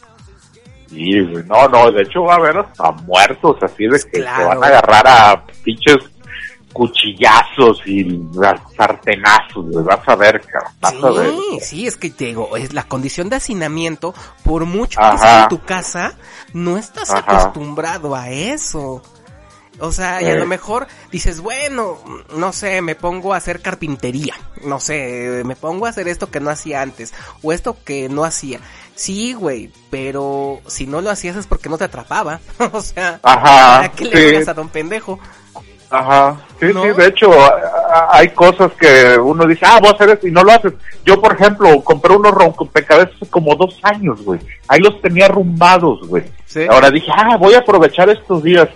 Sí. 0.90 1.12
No, 1.48 1.68
no, 1.70 1.92
de 1.92 2.04
hecho 2.04 2.24
va 2.24 2.34
a 2.34 2.38
haber 2.38 2.58
hasta 2.58 2.92
muertos, 2.92 3.58
así 3.62 3.88
de 3.88 4.00
que 4.12 4.20
Claro. 4.22 4.38
se 4.44 4.48
van 4.50 4.64
a 4.64 4.68
agarrar 4.68 5.08
a 5.08 5.46
pinches 5.64 5.98
cuchillazos 6.74 7.82
y 7.86 8.22
sartenazos. 8.78 9.84
Vas 9.84 10.08
a 10.08 10.16
ver. 10.16 10.42
Vas 10.80 10.94
a 11.04 11.12
ver. 11.12 11.32
Sí, 11.32 11.60
sí, 11.62 11.88
es 11.88 11.98
que 11.98 12.10
te 12.10 12.26
digo, 12.26 12.56
es 12.58 12.74
la 12.74 12.84
condición 12.84 13.30
de 13.30 13.38
hacinamiento, 13.38 14.14
por 14.44 14.66
mucho 14.66 15.00
que 15.00 15.16
estés 15.16 15.42
en 15.44 15.48
tu 15.50 15.60
casa, 15.62 16.16
no 16.54 16.78
estás 16.78 17.10
Ajá. 17.12 17.20
acostumbrado 17.42 18.16
a 18.16 18.30
eso. 18.30 19.02
O 19.80 19.92
sea, 19.92 20.22
y 20.22 20.26
a 20.26 20.34
Eh. 20.34 20.40
lo 20.40 20.46
mejor 20.46 20.86
dices, 21.12 21.42
bueno, 21.42 21.98
no 22.36 22.54
sé, 22.54 22.82
me 22.82 22.94
pongo 22.94 23.34
a 23.34 23.38
hacer 23.38 23.62
carpintería, 23.62 24.36
no 24.64 24.80
sé, 24.80 25.42
me 25.44 25.56
pongo 25.56 25.88
a 25.88 25.90
hacer 25.90 26.08
esto 26.08 26.30
que 26.30 26.40
no 26.40 26.52
hacía 26.52 26.82
antes, 26.84 27.14
o 27.42 27.52
esto 27.52 27.76
que 27.84 28.08
no 28.08 28.24
hacía. 28.24 28.60
Sí, 28.96 29.34
güey, 29.34 29.70
pero 29.90 30.62
si 30.68 30.86
no 30.86 31.02
lo 31.02 31.10
hacías 31.10 31.36
es 31.36 31.48
porque 31.48 31.70
no 31.70 31.78
te 31.78 31.86
atrapaba. 31.86 32.40
o 32.74 32.82
sea, 32.82 33.20
Ajá, 33.24 33.84
¿a 33.84 33.92
qué 33.92 34.06
le 34.06 34.12
juegas 34.12 34.48
a 34.48 34.54
don 34.54 34.70
pendejo? 34.70 35.20
Ajá, 35.90 36.38
sí, 36.58 36.68
¿No? 36.74 36.84
sí, 36.84 36.90
de 36.92 37.08
hecho, 37.08 37.30
hay 38.10 38.30
cosas 38.30 38.72
que 38.80 39.18
uno 39.18 39.46
dice, 39.46 39.66
ah, 39.66 39.78
voy 39.82 39.90
a 39.90 39.94
hacer 39.94 40.10
esto 40.10 40.26
y 40.26 40.32
no 40.32 40.42
lo 40.42 40.54
haces. 40.54 40.74
Yo, 41.04 41.20
por 41.20 41.34
ejemplo, 41.34 41.84
compré 41.84 42.16
unos 42.16 42.32
rompecabezas 42.32 43.16
hace 43.16 43.30
como 43.30 43.56
dos 43.56 43.78
años, 43.84 44.22
güey. 44.24 44.40
Ahí 44.70 44.80
los 44.80 45.02
tenía 45.02 45.26
arrumbados, 45.26 46.08
güey. 46.08 46.24
Sí. 46.46 46.66
Ahora 46.70 46.90
dije, 46.90 47.12
ah, 47.14 47.36
voy 47.36 47.56
a 47.56 47.60
aprovechar 47.60 48.10
estos 48.10 48.42
días. 48.42 48.70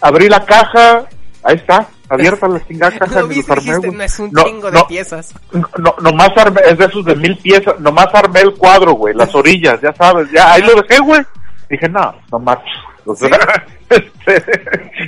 Abrí 0.00 0.28
la 0.28 0.44
caja, 0.44 1.04
ahí 1.44 1.56
está, 1.56 1.86
abierta 2.10 2.48
la 2.48 2.64
chingada 2.66 2.98
caja. 2.98 3.20
Lo 3.20 3.26
y 3.26 3.28
los 3.28 3.28
viste, 3.36 3.52
armé, 3.52 3.62
dijiste, 3.64 3.86
güey. 3.88 3.96
no 3.98 4.04
es 4.04 4.18
un 4.18 4.30
No, 4.32 4.42
chingo 4.44 4.70
de 4.70 4.78
no, 4.78 4.86
piezas. 4.86 5.34
no, 5.78 5.94
nomás 6.02 6.30
armé, 6.36 6.60
es 6.66 6.76
de 6.78 6.84
esos 6.84 7.04
de 7.04 7.14
mil 7.16 7.36
piezas, 7.38 7.78
nomás 7.80 8.08
armé 8.12 8.40
el 8.40 8.54
cuadro, 8.54 8.92
güey, 8.92 9.14
las 9.14 9.34
orillas, 9.34 9.80
ya 9.80 9.92
sabes, 9.94 10.30
ya, 10.30 10.52
ahí 10.52 10.62
lo 10.62 10.74
dejé, 10.82 11.00
güey. 11.00 11.22
Dije, 11.70 11.88
no, 11.88 12.14
no. 12.32 12.44
O 13.06 13.14
sea, 13.16 13.28
este, 13.88 14.44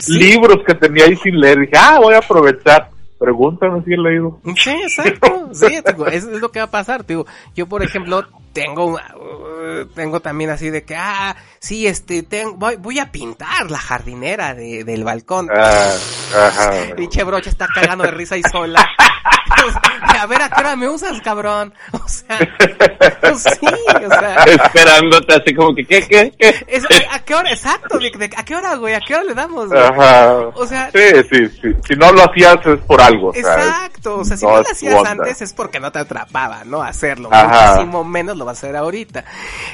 Sí. 0.01 0.19
libros 0.19 0.59
que 0.67 0.75
tenía 0.75 1.05
ahí 1.05 1.17
sin 1.17 1.39
leer, 1.39 1.59
dije, 1.61 1.73
ah, 1.77 1.99
voy 2.01 2.15
a 2.15 2.19
aprovechar. 2.19 2.89
Pregúntame 3.19 3.83
si 3.85 3.93
he 3.93 3.97
leído. 3.97 4.41
Sí, 4.57 4.71
exacto. 4.71 5.51
Sí, 5.53 5.79
digo, 5.87 6.07
es, 6.09 6.25
es 6.25 6.41
lo 6.41 6.51
que 6.51 6.59
va 6.59 6.65
a 6.65 6.71
pasar. 6.71 7.07
Digo, 7.07 7.25
yo, 7.55 7.69
por 7.69 7.83
ejemplo, 7.85 8.25
tengo, 8.53 8.95
uh, 8.95 9.85
tengo 9.95 10.21
también 10.21 10.51
así 10.51 10.71
de 10.71 10.85
que, 10.85 10.95
ah, 10.97 11.37
sí, 11.59 11.87
este, 11.87 12.23
tengo, 12.23 12.55
voy, 12.55 12.77
voy 12.77 12.99
a 12.99 13.11
pintar 13.11 13.71
la 13.71 13.79
jardinera 13.79 14.55
de, 14.55 14.85
del 14.85 15.05
balcón. 15.05 15.49
Ah. 15.55 15.95
Pinche 16.97 17.25
brocha 17.25 17.51
está 17.51 17.69
cagando 17.69 18.05
de 18.05 18.11
risa 18.11 18.37
y 18.37 18.43
sola. 18.43 18.87
A 20.23 20.27
ver, 20.27 20.41
¿a 20.43 20.49
qué 20.51 20.61
hora 20.61 20.77
me 20.77 20.89
usas, 20.89 21.21
cabrón? 21.21 21.73
O 21.93 22.07
sea, 22.09 22.39
pues 23.21 23.43
sí, 23.61 23.67
o 23.67 24.09
sea. 24.09 24.45
Esperándote 24.45 25.35
así 25.35 25.55
como 25.55 25.75
que, 25.75 25.85
¿qué, 25.85 26.07
qué, 26.07 26.33
qué? 26.39 26.65
es- 26.69 26.85
¿A 27.11 27.19
qué 27.21 27.35
hora? 27.35 27.51
Exacto, 27.51 27.99
de- 27.99 28.31
¿a 28.37 28.45
qué 28.45 28.55
hora, 28.55 28.75
güey? 28.77 28.95
¿A 28.95 29.01
qué 29.01 29.15
hora 29.15 29.25
le 29.25 29.35
damos? 29.35 29.69
güey? 29.69 29.81
Ajá. 29.83 30.33
O 30.55 30.67
sea- 30.67 30.91
sí, 30.93 31.01
sí, 31.31 31.49
sí. 31.61 31.69
Si 31.89 31.95
no 31.97 32.13
lo 32.13 32.23
hacías 32.31 32.57
es 32.67 32.81
por 32.83 33.01
algo. 33.01 33.33
sea, 33.33 33.41
Exacto, 33.41 34.19
o 34.19 34.25
sea, 34.25 34.37
si 34.37 34.45
no 34.45 34.53
no 34.53 34.63
lo 34.63 34.71
hacías 34.71 34.95
onda. 34.95 35.11
antes 35.11 35.43
es 35.43 35.53
porque 35.53 35.81
no 35.81 35.91
te 35.91 35.99
atrapaba, 35.99 36.63
¿no? 36.65 36.83
Hacerlo, 36.83 37.29
Ajá. 37.33 37.73
muchísimo 37.73 38.05
menos 38.05 38.37
lo 38.37 38.45
va 38.45 38.53
a 38.53 38.55
hacer 38.55 38.77
ahorita. 38.77 39.25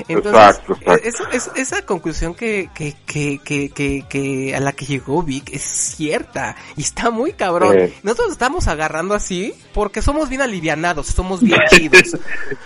Entonces, 0.08 0.40
Exacto, 0.42 0.73
exacto. 0.81 1.08
es- 1.08 1.20
es- 1.32 1.50
esa 1.57 1.82
conclusión 1.84 2.34
que, 2.34 2.70
que, 2.74 2.94
que, 3.05 3.39
que, 3.44 3.70
que, 3.70 4.05
que 4.08 4.55
a 4.57 4.60
la 4.60 4.73
que 4.73 4.86
llegó 4.86 5.23
Vic 5.23 5.50
es 5.52 5.62
cierta 5.62 6.57
y 6.76 6.82
está 6.82 7.10
muy 7.10 7.32
cabrón. 7.32 7.76
Sí. 7.89 7.94
Nosotros 8.02 8.32
estamos 8.32 8.66
agarrando 8.68 9.15
así 9.15 9.55
porque 9.78 10.02
somos 10.02 10.28
bien 10.28 10.42
alivianados, 10.42 11.07
somos 11.07 11.40
bien 11.40 11.60
chidos. 11.70 12.16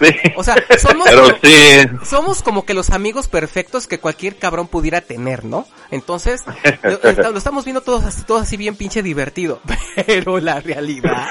Sí. 0.01 0.15
O 0.35 0.43
sea, 0.43 0.57
somos, 0.81 1.07
Pero 1.11 1.25
como- 1.25 1.37
sí, 1.43 1.87
somos 2.09 2.41
como 2.43 2.65
que 2.65 2.73
los 2.73 2.89
amigos 2.89 3.29
perfectos 3.29 3.87
que 3.87 3.99
cualquier 4.01 4.37
cabrón 4.37 4.67
pudiera 4.67 5.03
tener, 5.03 5.45
¿no? 5.45 5.67
Entonces, 5.91 6.41
lo, 6.83 7.33
lo 7.33 7.37
estamos 7.37 7.67
viendo 7.67 7.83
todos 7.83 8.05
así, 8.05 8.23
todos 8.23 8.41
así 8.41 8.57
bien 8.57 8.77
pinche 8.77 9.03
divertido. 9.03 9.61
Pero 10.07 10.41
la 10.41 10.61
realidad 10.61 11.27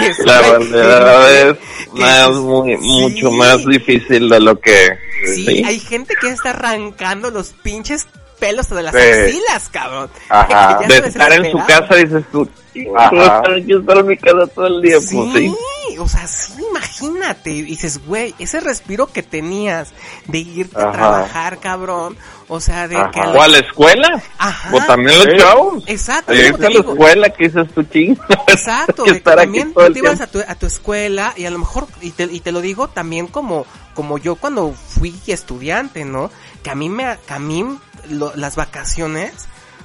es 0.00 0.18
la 0.26 0.40
verdad 0.40 1.50
es 1.50 1.56
más, 1.92 2.30
muy, 2.32 2.76
sí. 2.76 2.82
mucho 2.82 3.30
más 3.30 3.64
difícil 3.64 4.28
de 4.28 4.40
lo 4.40 4.58
que... 4.58 4.98
Sí, 5.36 5.62
hay 5.64 5.78
gente 5.78 6.14
que 6.20 6.30
está 6.30 6.50
arrancando 6.50 7.30
los 7.30 7.50
pinches 7.62 8.08
pelos 8.38 8.68
de 8.68 8.82
las 8.82 8.94
Sí. 8.94 9.00
axilas, 9.00 9.68
cabrón. 9.70 10.10
Ajá. 10.28 10.80
De 10.86 10.96
estar 10.98 11.32
en 11.32 11.50
su 11.50 11.58
casa 11.66 11.94
dices 11.96 12.24
tú, 12.32 12.48
Ajá. 12.96 13.10
"Voy 13.10 13.18
a 13.20 13.78
estar 13.78 13.98
en 13.98 14.06
mi 14.06 14.16
casa 14.16 14.46
todo 14.54 14.66
el 14.66 14.82
día, 14.82 15.00
Sí, 15.00 15.16
pues 15.16 15.32
sí. 15.34 15.98
o 15.98 16.08
sea, 16.08 16.26
sí, 16.26 16.52
imagínate. 16.70 17.50
y 17.50 17.62
dices, 17.62 18.00
güey, 18.06 18.34
ese 18.38 18.60
respiro 18.60 19.06
que 19.06 19.22
tenías 19.22 19.92
de 20.26 20.38
irte 20.38 20.78
a 20.78 20.84
Ajá. 20.88 20.92
trabajar, 20.92 21.58
cabrón. 21.58 22.16
O 22.48 22.60
sea, 22.60 22.86
de 22.86 22.94
que... 23.12 23.20
¿O 23.20 23.42
a 23.42 23.48
la 23.48 23.58
escuela? 23.58 24.22
Ajá. 24.38 24.74
O 24.74 24.80
también 24.86 25.18
los 25.18 25.26
Sí. 25.28 25.36
chavos. 25.38 25.84
Exacto, 25.86 26.32
De 26.32 26.48
irte 26.48 26.66
a 26.66 26.70
la 26.70 26.78
escuela, 26.80 27.30
que 27.30 27.44
dices 27.48 27.68
tu 27.74 27.82
ching. 27.84 28.16
Exacto, 28.46 29.04
que 29.04 29.10
de 29.10 29.12
que 29.14 29.18
estar 29.18 29.38
aquí 29.38 29.46
también 29.46 29.72
todo 29.74 29.84
tú 29.84 29.86
el 29.88 29.92
te 29.94 29.98
ibas 30.00 30.20
a 30.20 30.26
tu, 30.26 30.40
a 30.46 30.54
tu 30.54 30.66
escuela 30.66 31.32
y 31.36 31.44
a 31.46 31.50
lo 31.50 31.58
mejor, 31.58 31.86
y 32.02 32.10
te, 32.10 32.24
y 32.24 32.40
te 32.40 32.52
lo 32.52 32.60
digo 32.60 32.88
también 32.88 33.26
como, 33.26 33.66
como 33.94 34.18
yo 34.18 34.36
cuando 34.36 34.72
fui 34.72 35.14
estudiante, 35.26 36.04
¿no? 36.04 36.30
Que 36.62 36.70
a 36.70 36.74
mí 36.74 36.88
me, 36.88 37.16
que 37.26 37.32
a 37.34 37.38
mí 37.38 37.64
lo- 38.10 38.34
las 38.36 38.56
vacaciones, 38.56 39.32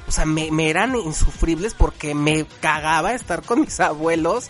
o 0.08 0.12
sea, 0.12 0.26
me, 0.26 0.52
me 0.52 0.70
eran 0.70 0.96
insufribles 0.96 1.74
porque 1.74 2.14
me 2.16 2.46
cagaba 2.62 3.14
estar 3.14 3.42
con 3.44 3.62
mis 3.62 3.80
abuelos 3.80 4.50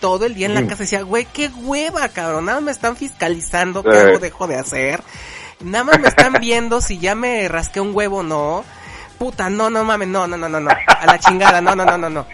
todo 0.00 0.26
el 0.26 0.34
día 0.34 0.46
en 0.46 0.54
la 0.54 0.60
casa. 0.68 0.82
Decía, 0.82 1.02
güey, 1.02 1.26
qué 1.26 1.48
hueva, 1.48 2.08
cabrón, 2.08 2.46
nada 2.46 2.58
más 2.58 2.64
me 2.64 2.72
están 2.72 2.96
fiscalizando 2.96 3.82
qué 3.82 3.90
hago, 4.08 4.18
dejo 4.18 4.46
de 4.46 4.56
hacer. 4.56 5.02
Nada 5.60 5.84
más 5.84 6.00
me 6.00 6.08
están 6.08 6.34
viendo 6.34 6.80
si 6.80 6.98
ya 6.98 7.14
me 7.14 7.48
rasqué 7.48 7.80
un 7.80 7.94
huevo 7.94 8.18
o 8.18 8.22
no. 8.22 8.64
Puta, 9.18 9.48
no, 9.48 9.70
no 9.70 9.84
mames, 9.84 10.08
no, 10.08 10.26
no, 10.26 10.36
no, 10.36 10.48
no, 10.48 10.60
no. 10.60 10.70
A 10.70 11.06
la 11.06 11.18
chingada, 11.18 11.60
no, 11.62 11.74
no, 11.74 11.84
no, 11.86 11.96
no, 11.96 12.10
no. 12.10 12.26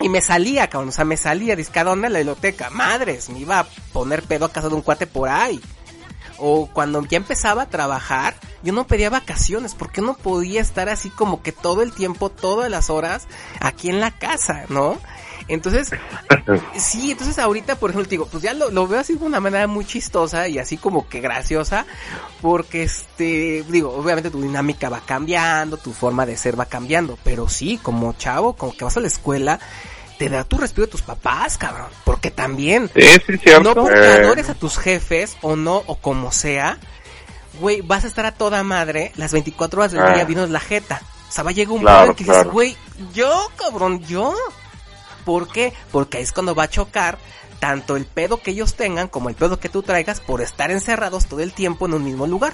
Y 0.00 0.08
me 0.08 0.20
salía, 0.22 0.68
cabrón, 0.68 0.88
o 0.90 0.92
sea, 0.92 1.04
me 1.04 1.16
salía, 1.18 1.56
disque, 1.56 1.78
¿a 1.80 1.84
dónde? 1.84 2.06
A 2.06 2.10
la 2.10 2.18
biblioteca. 2.18 2.70
Madres, 2.70 3.28
me 3.28 3.38
iba 3.40 3.58
a 3.60 3.66
poner 3.92 4.22
pedo 4.22 4.46
a 4.46 4.52
casa 4.52 4.68
de 4.68 4.74
un 4.74 4.82
cuate 4.82 5.06
por 5.06 5.28
ahí. 5.28 5.60
O 6.38 6.66
cuando 6.72 7.04
ya 7.04 7.16
empezaba 7.16 7.62
a 7.62 7.70
trabajar, 7.70 8.34
yo 8.62 8.72
no 8.72 8.86
pedía 8.86 9.10
vacaciones, 9.10 9.74
porque 9.74 10.00
no 10.00 10.14
podía 10.14 10.60
estar 10.60 10.88
así 10.88 11.10
como 11.10 11.42
que 11.42 11.52
todo 11.52 11.82
el 11.82 11.92
tiempo, 11.92 12.30
todas 12.30 12.70
las 12.70 12.90
horas, 12.90 13.26
aquí 13.60 13.88
en 13.88 14.00
la 14.00 14.10
casa, 14.10 14.64
¿no? 14.68 14.98
Entonces, 15.48 15.90
sí, 16.76 17.12
entonces 17.12 17.38
ahorita, 17.38 17.76
por 17.76 17.90
ejemplo, 17.90 18.08
digo, 18.08 18.26
pues 18.26 18.42
ya 18.42 18.52
lo, 18.52 18.70
lo 18.70 18.86
veo 18.88 19.00
así 19.00 19.14
de 19.14 19.24
una 19.24 19.40
manera 19.40 19.66
muy 19.66 19.84
chistosa 19.84 20.48
y 20.48 20.58
así 20.58 20.76
como 20.76 21.08
que 21.08 21.20
graciosa, 21.20 21.86
porque 22.42 22.82
este, 22.82 23.64
digo, 23.68 23.92
obviamente 23.92 24.30
tu 24.30 24.42
dinámica 24.42 24.88
va 24.88 25.00
cambiando, 25.00 25.76
tu 25.76 25.92
forma 25.92 26.26
de 26.26 26.36
ser 26.36 26.58
va 26.58 26.66
cambiando, 26.66 27.18
pero 27.22 27.48
sí, 27.48 27.78
como 27.80 28.12
chavo, 28.14 28.54
como 28.54 28.76
que 28.76 28.84
vas 28.84 28.96
a 28.96 29.00
la 29.00 29.06
escuela, 29.06 29.60
te 30.18 30.28
da 30.28 30.44
tu 30.44 30.58
respiro 30.58 30.86
de 30.86 30.92
tus 30.92 31.02
papás, 31.02 31.58
cabrón, 31.58 31.88
porque 32.04 32.30
también, 32.30 32.90
Sí, 32.94 33.02
sí, 33.26 33.38
cierto. 33.38 33.74
no 33.74 33.82
porque 33.82 33.98
Eh. 33.98 34.12
adores 34.24 34.48
a 34.48 34.54
tus 34.54 34.78
jefes 34.78 35.36
o 35.42 35.56
no, 35.56 35.82
o 35.86 35.96
como 35.96 36.32
sea, 36.32 36.78
güey, 37.60 37.80
vas 37.82 38.04
a 38.04 38.06
estar 38.08 38.24
a 38.26 38.32
toda 38.32 38.62
madre 38.62 39.12
las 39.16 39.32
24 39.32 39.80
horas 39.80 39.92
del 39.92 40.02
Ah. 40.02 40.14
día 40.14 40.24
viendo 40.24 40.46
la 40.46 40.60
jeta. 40.60 41.00
O 41.28 41.32
sea, 41.32 41.44
va 41.44 41.50
a 41.50 41.52
llegar 41.52 41.72
un 41.74 41.80
Claro, 41.80 41.98
punto 42.06 42.10
en 42.12 42.16
que 42.16 42.24
dices, 42.24 42.34
claro. 42.36 42.50
güey, 42.52 42.76
yo, 43.12 43.50
cabrón, 43.56 44.00
yo. 44.06 44.34
¿Por 45.24 45.48
qué? 45.48 45.72
Porque 45.90 46.18
ahí 46.18 46.22
es 46.22 46.32
cuando 46.32 46.54
va 46.54 46.64
a 46.64 46.68
chocar 46.70 47.18
tanto 47.58 47.96
el 47.96 48.04
pedo 48.06 48.40
que 48.40 48.52
ellos 48.52 48.74
tengan 48.74 49.08
como 49.08 49.28
el 49.28 49.34
pedo 49.34 49.58
que 49.58 49.68
tú 49.68 49.82
traigas 49.82 50.20
por 50.20 50.40
estar 50.40 50.70
encerrados 50.70 51.26
todo 51.26 51.40
el 51.40 51.52
tiempo 51.52 51.86
en 51.86 51.94
un 51.94 52.04
mismo 52.04 52.26
lugar. 52.26 52.52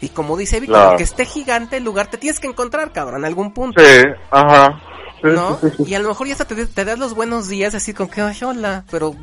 Y 0.00 0.10
como 0.10 0.36
dice 0.36 0.60
Víctor, 0.60 0.78
Claro. 0.80 0.96
que 0.96 1.02
esté 1.02 1.24
gigante 1.26 1.76
el 1.78 1.84
lugar, 1.84 2.06
te 2.06 2.16
tienes 2.18 2.40
que 2.40 2.46
encontrar, 2.46 2.92
cabrón, 2.92 3.20
en 3.20 3.24
algún 3.26 3.52
punto. 3.52 3.80
Sí, 3.84 4.02
ajá. 4.30 4.80
¿No? 5.22 5.58
Y 5.86 5.94
a 5.94 5.98
lo 5.98 6.08
mejor 6.08 6.26
ya 6.26 6.32
hasta 6.34 6.44
te, 6.44 6.66
te 6.66 6.84
das 6.84 6.98
los 6.98 7.14
buenos 7.14 7.48
días 7.48 7.74
así 7.74 7.94
con 7.94 8.08
que, 8.08 8.20
"Ay, 8.20 8.36
hola, 8.42 8.84
pero 8.90 9.14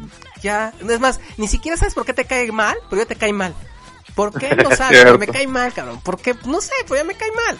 ya, 0.41 0.73
es 0.87 0.99
más, 0.99 1.19
ni 1.37 1.47
siquiera 1.47 1.77
sabes 1.77 1.93
por 1.93 2.05
qué 2.05 2.13
te 2.13 2.25
cae 2.25 2.51
mal, 2.51 2.77
pero 2.89 3.01
ya 3.01 3.07
te 3.07 3.15
cae 3.15 3.33
mal. 3.33 3.53
¿Por 4.15 4.37
qué? 4.37 4.55
No 4.63 4.75
sabes, 4.75 5.03
pero 5.03 5.19
me 5.19 5.27
cae 5.27 5.47
mal, 5.47 5.73
cabrón. 5.73 5.99
¿Por 6.01 6.19
qué? 6.19 6.35
No 6.45 6.61
sé, 6.61 6.73
pero 6.83 6.95
ya 6.97 7.03
me 7.03 7.15
cae 7.15 7.31
mal. 7.31 7.57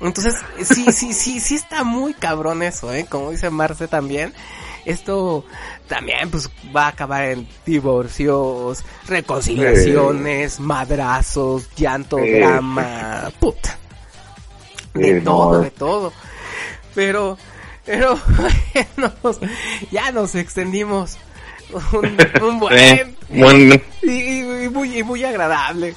Entonces, 0.00 0.34
sí, 0.62 0.86
sí, 0.92 1.12
sí, 1.12 1.40
sí 1.40 1.54
está 1.54 1.84
muy 1.84 2.14
cabrón 2.14 2.62
eso, 2.62 2.92
¿eh? 2.92 3.06
Como 3.08 3.30
dice 3.30 3.50
Marce 3.50 3.88
también. 3.88 4.34
Esto 4.84 5.44
también, 5.88 6.30
pues, 6.30 6.50
va 6.74 6.86
a 6.86 6.88
acabar 6.88 7.24
en 7.24 7.48
divorcios, 7.64 8.84
reconciliaciones, 9.06 10.60
madrazos, 10.60 11.68
llanto, 11.74 12.16
drama, 12.18 13.30
puta. 13.40 13.78
De 14.92 15.20
todo, 15.22 15.52
no. 15.58 15.60
de 15.60 15.70
todo. 15.70 16.12
Pero, 16.94 17.38
pero, 17.84 18.18
nos- 19.22 19.40
ya 19.90 20.10
nos 20.12 20.34
extendimos 20.34 21.16
un, 21.92 22.16
un 22.42 22.58
buen, 22.60 23.16
Sí, 24.00 24.08
y, 24.08 24.10
y- 24.10 24.64
y 24.64 24.68
muy, 24.68 24.98
y 24.98 25.02
muy 25.02 25.24
agradable. 25.24 25.94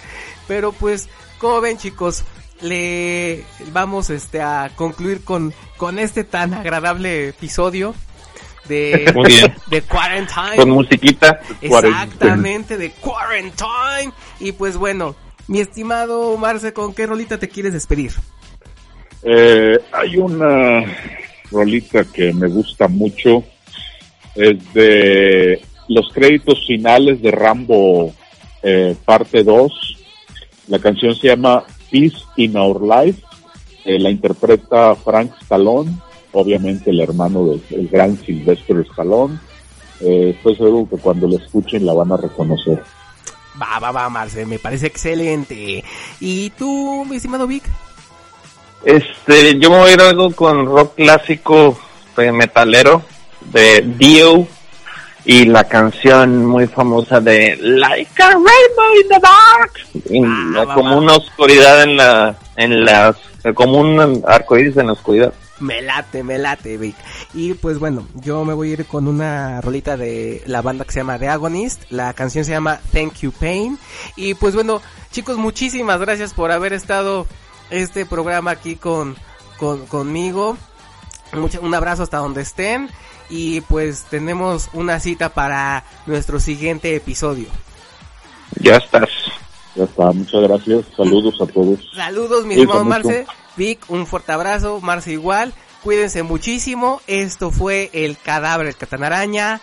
Pero 0.48 0.72
pues, 0.72 1.09
como 1.40 1.61
ven 1.61 1.77
chicos, 1.77 2.24
le 2.61 3.43
vamos 3.72 4.09
este 4.09 4.41
a 4.41 4.72
concluir 4.75 5.24
con, 5.24 5.53
con 5.77 5.99
este 5.99 6.24
tan 6.24 6.53
agradable 6.53 7.30
episodio 7.30 7.93
de, 8.66 9.11
Muy 9.14 9.27
bien. 9.27 9.53
de 9.67 9.82
Quarantine. 9.82 10.56
Con 10.56 10.69
musiquita. 10.72 11.40
Exactamente, 11.61 12.77
de 12.77 12.91
Quarantine. 12.91 14.11
Y 14.40 14.53
pues 14.53 14.77
bueno, 14.77 15.16
mi 15.48 15.59
estimado 15.59 16.35
Marce, 16.38 16.74
¿con 16.74 16.93
qué 16.93 17.06
rolita 17.06 17.38
te 17.38 17.49
quieres 17.49 17.74
despedir? 17.74 18.14
Eh, 19.24 19.77
hay 19.91 20.17
una 20.17 20.83
rolita 21.51 22.03
que 22.06 22.34
me 22.34 22.48
gusta 22.48 22.88
mucho. 22.88 23.43
Es 24.35 24.74
de 24.74 25.61
los 25.88 26.11
créditos 26.14 26.66
finales 26.67 27.22
de 27.22 27.32
Rambo 27.32 28.14
eh, 28.64 28.95
parte 29.06 29.43
2. 29.43 29.72
La 30.67 30.80
canción 30.80 31.16
se 31.16 31.27
llama 31.27 31.64
Peace 31.92 32.17
in 32.35 32.58
Our 32.58 32.82
Life. 32.82 33.22
Eh, 33.85 34.00
la 34.00 34.09
interpreta 34.09 34.95
Frank 34.95 35.32
Stallone, 35.42 35.92
obviamente 36.34 36.90
el 36.90 37.00
hermano 37.00 37.45
del 37.45 37.61
el 37.72 37.88
gran 37.88 38.17
Sylvester 38.17 38.85
Stallone. 38.92 39.40
Eh, 40.01 40.34
estoy 40.35 40.56
seguro 40.56 40.90
que 40.90 41.01
cuando 41.01 41.27
la 41.27 41.38
escuchen 41.38 41.85
la 41.85 41.93
van 41.93 42.11
a 42.11 42.17
reconocer. 42.17 42.84
Va, 43.59 43.80
va, 43.80 43.92
va, 43.92 44.09
Marce, 44.09 44.45
me 44.45 44.59
parece 44.59 44.88
excelente. 44.88 45.84
¿Y 46.19 46.50
tú, 46.51 47.06
mi 47.09 47.16
estimado 47.16 47.48
Vic? 47.48 47.64
Este, 48.83 49.59
yo 49.59 49.69
me 49.69 49.77
voy 49.77 49.89
a 49.89 49.93
ir 49.93 50.01
a 50.01 50.09
algo 50.09 50.31
con 50.33 50.65
rock 50.65 50.95
clásico 50.95 51.77
de 52.15 52.31
metalero 52.31 53.01
de 53.51 53.81
Dio 53.97 54.47
y 55.25 55.45
la 55.45 55.65
canción 55.65 56.45
muy 56.45 56.67
famosa 56.67 57.19
de 57.19 57.57
Like 57.59 58.23
a 58.23 58.30
Rainbow 58.30 59.01
in 59.01 59.07
the 59.09 59.19
Dark. 59.19 59.72
Ah, 60.25 60.65
va, 60.65 60.73
como 60.73 60.91
va. 60.91 60.95
una 60.97 61.14
oscuridad 61.15 61.83
en 61.83 61.97
la, 61.97 62.38
en 62.56 62.85
las, 62.85 63.17
como 63.53 63.80
un 63.80 64.23
arcoíris 64.25 64.77
en 64.77 64.88
la 64.88 64.93
oscuridad. 64.93 65.33
Me 65.59 65.81
late, 65.81 66.23
me 66.23 66.38
late, 66.38 66.77
Vic. 66.77 66.95
Y 67.33 67.56
pues 67.56 67.80
bueno, 67.80 68.07
yo 68.15 68.45
me 68.45 68.53
voy 68.53 68.69
a 68.69 68.73
ir 68.73 68.85
con 68.85 69.07
una 69.07 69.59
rolita 69.59 69.97
de 69.97 70.43
la 70.45 70.61
banda 70.61 70.85
que 70.85 70.91
se 70.91 70.99
llama 70.99 71.17
The 71.17 71.30
Agonist. 71.30 71.83
La 71.89 72.14
canción 72.14 72.45
se 72.45 72.51
llama 72.51 72.80
Thank 72.93 73.15
You 73.22 73.31
Pain. 73.31 73.77
Y 74.15 74.35
pues 74.35 74.53
bueno, 74.53 74.81
chicos, 75.11 75.38
muchísimas 75.38 75.99
gracias 75.99 76.33
por 76.33 76.51
haber 76.51 76.73
estado 76.73 77.25
este 77.70 78.06
programa 78.06 78.52
aquí 78.52 78.76
con, 78.76 79.16
con 79.58 79.86
conmigo. 79.88 80.58
Mucho- 81.34 81.62
un 81.62 81.74
abrazo 81.76 82.04
hasta 82.04 82.18
donde 82.18 82.42
estén. 82.42 82.90
Y 83.30 83.62
pues 83.62 84.04
tenemos 84.10 84.70
una 84.74 85.00
cita 85.00 85.30
para 85.30 85.84
nuestro 86.06 86.40
siguiente 86.40 86.96
episodio. 86.96 87.48
Ya 88.62 88.78
estás. 88.78 89.10
Ya 89.76 89.84
está, 89.84 90.12
muchas 90.12 90.42
gracias. 90.42 90.86
Saludos 90.96 91.36
a 91.42 91.46
todos. 91.46 91.80
Saludos, 91.96 92.46
mi 92.46 92.56
mucho. 92.86 92.86
Marce. 93.10 93.28
Vic, 93.58 93.84
un 93.90 94.08
fuerte 94.08 94.32
abrazo. 94.32 94.80
Marce 94.82 95.12
igual. 95.12 95.54
Cuídense 95.84 96.24
muchísimo. 96.24 97.02
Esto 97.08 97.52
fue 97.52 97.90
El 97.94 98.18
Cadáver 98.18 98.68
del 98.68 98.78
Catanaraña. 98.78 99.62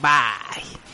Bye. 0.00 0.85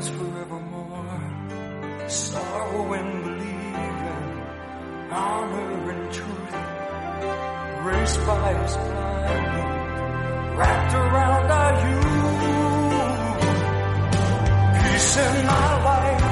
Burns 0.00 0.08
forevermore. 0.18 2.08
Sorrow 2.08 2.92
and 2.94 3.24
believing, 3.24 4.42
honor 5.10 5.90
and 5.90 6.12
truth. 6.12 6.54
Grace 7.82 8.16
by 8.26 8.54
us 8.54 8.76
blindly, 8.76 9.62
wrapped 10.56 10.94
around 10.94 11.50
our 11.50 11.72
youth. 11.86 12.10
Peace 14.92 15.16
in 15.16 15.46
my 15.46 15.84
life. 15.84 16.29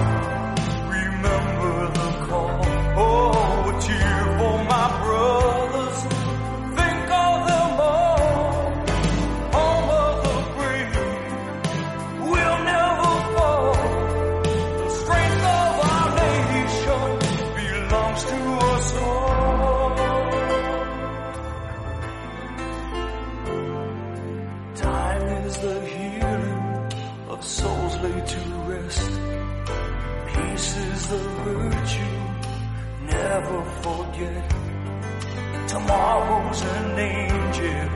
Tomorrow's 36.08 36.62
an 36.62 36.98
angel 36.98 37.90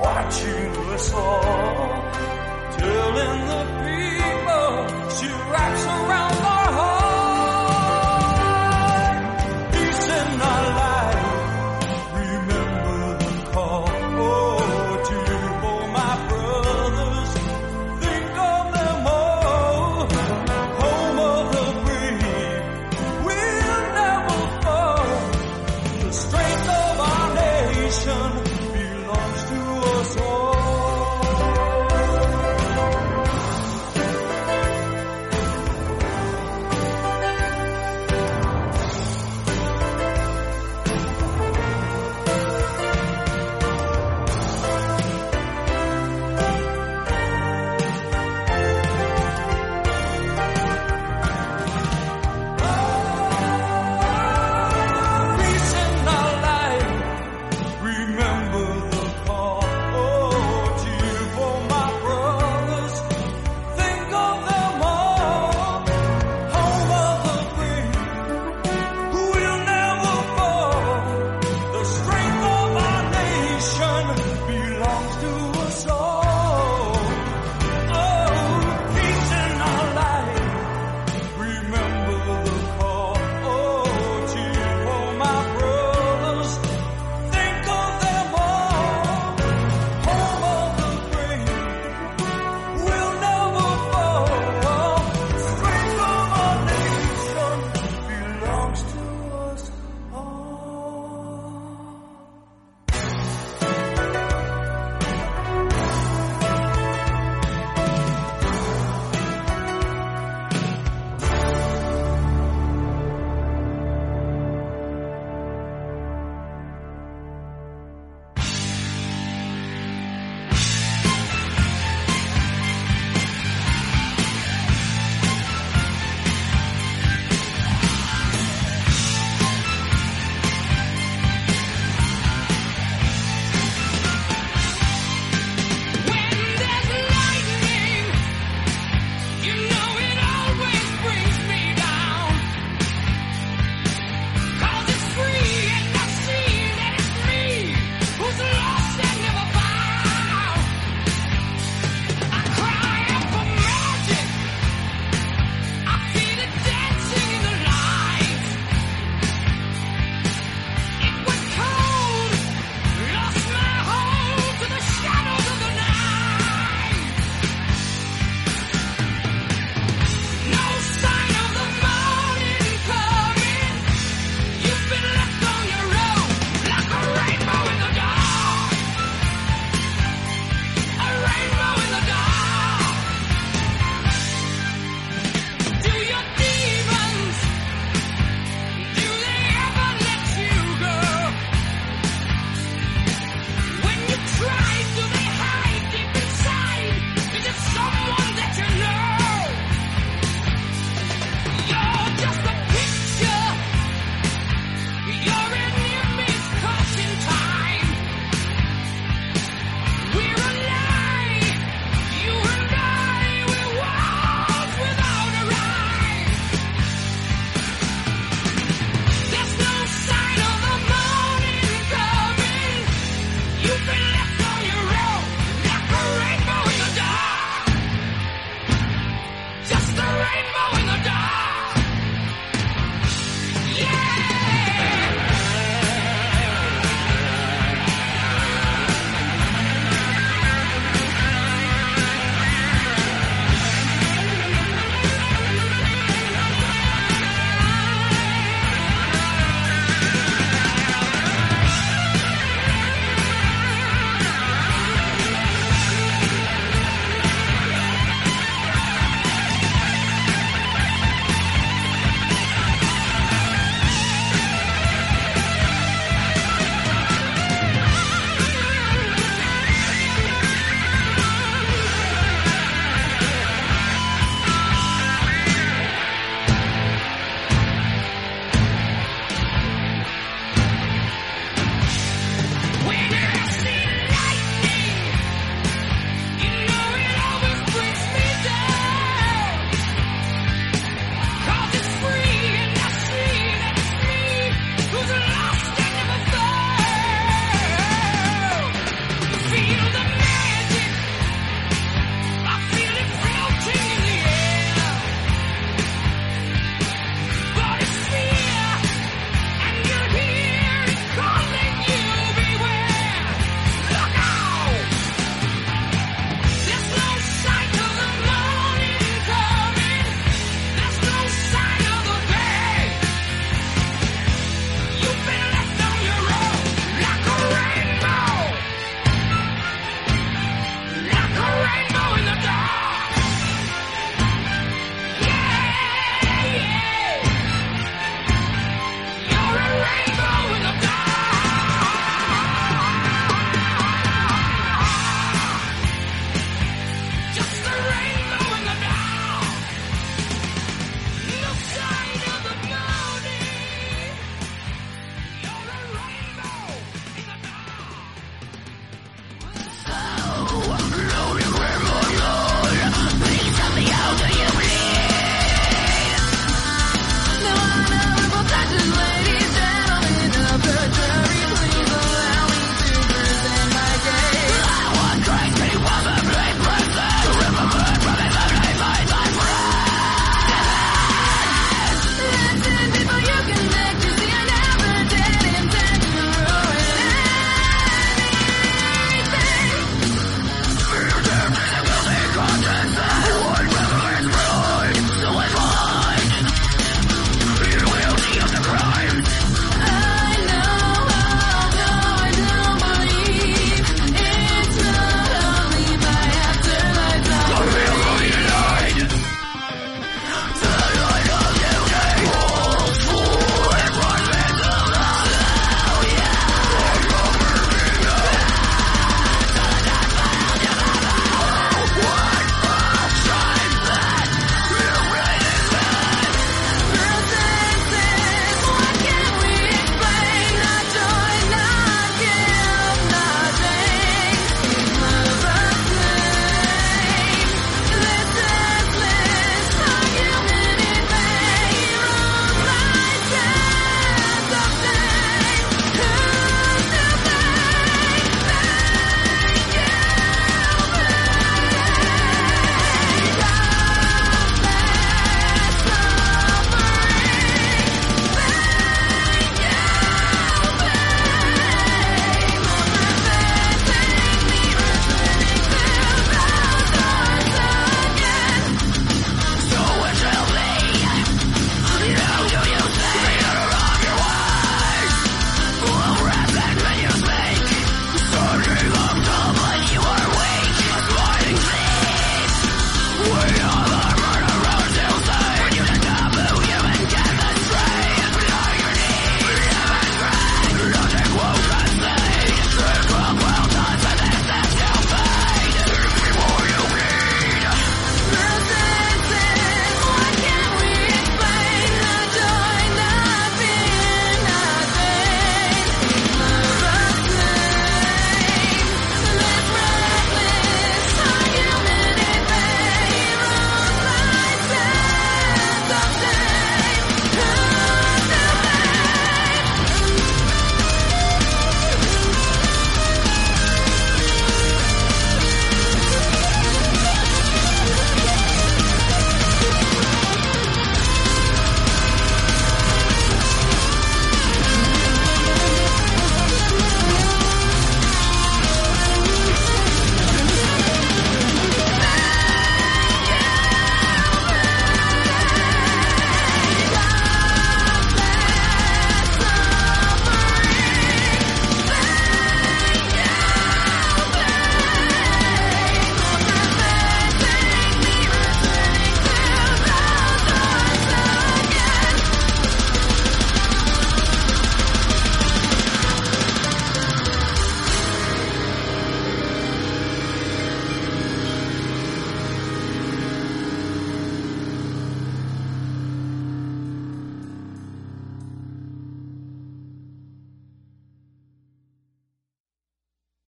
watching 0.00 0.72
us 0.94 1.12
all, 1.12 2.12
telling 2.78 3.40
the 3.52 3.62
people 3.84 4.68
she 5.16 5.28
wraps 5.52 5.84
around 5.84 6.33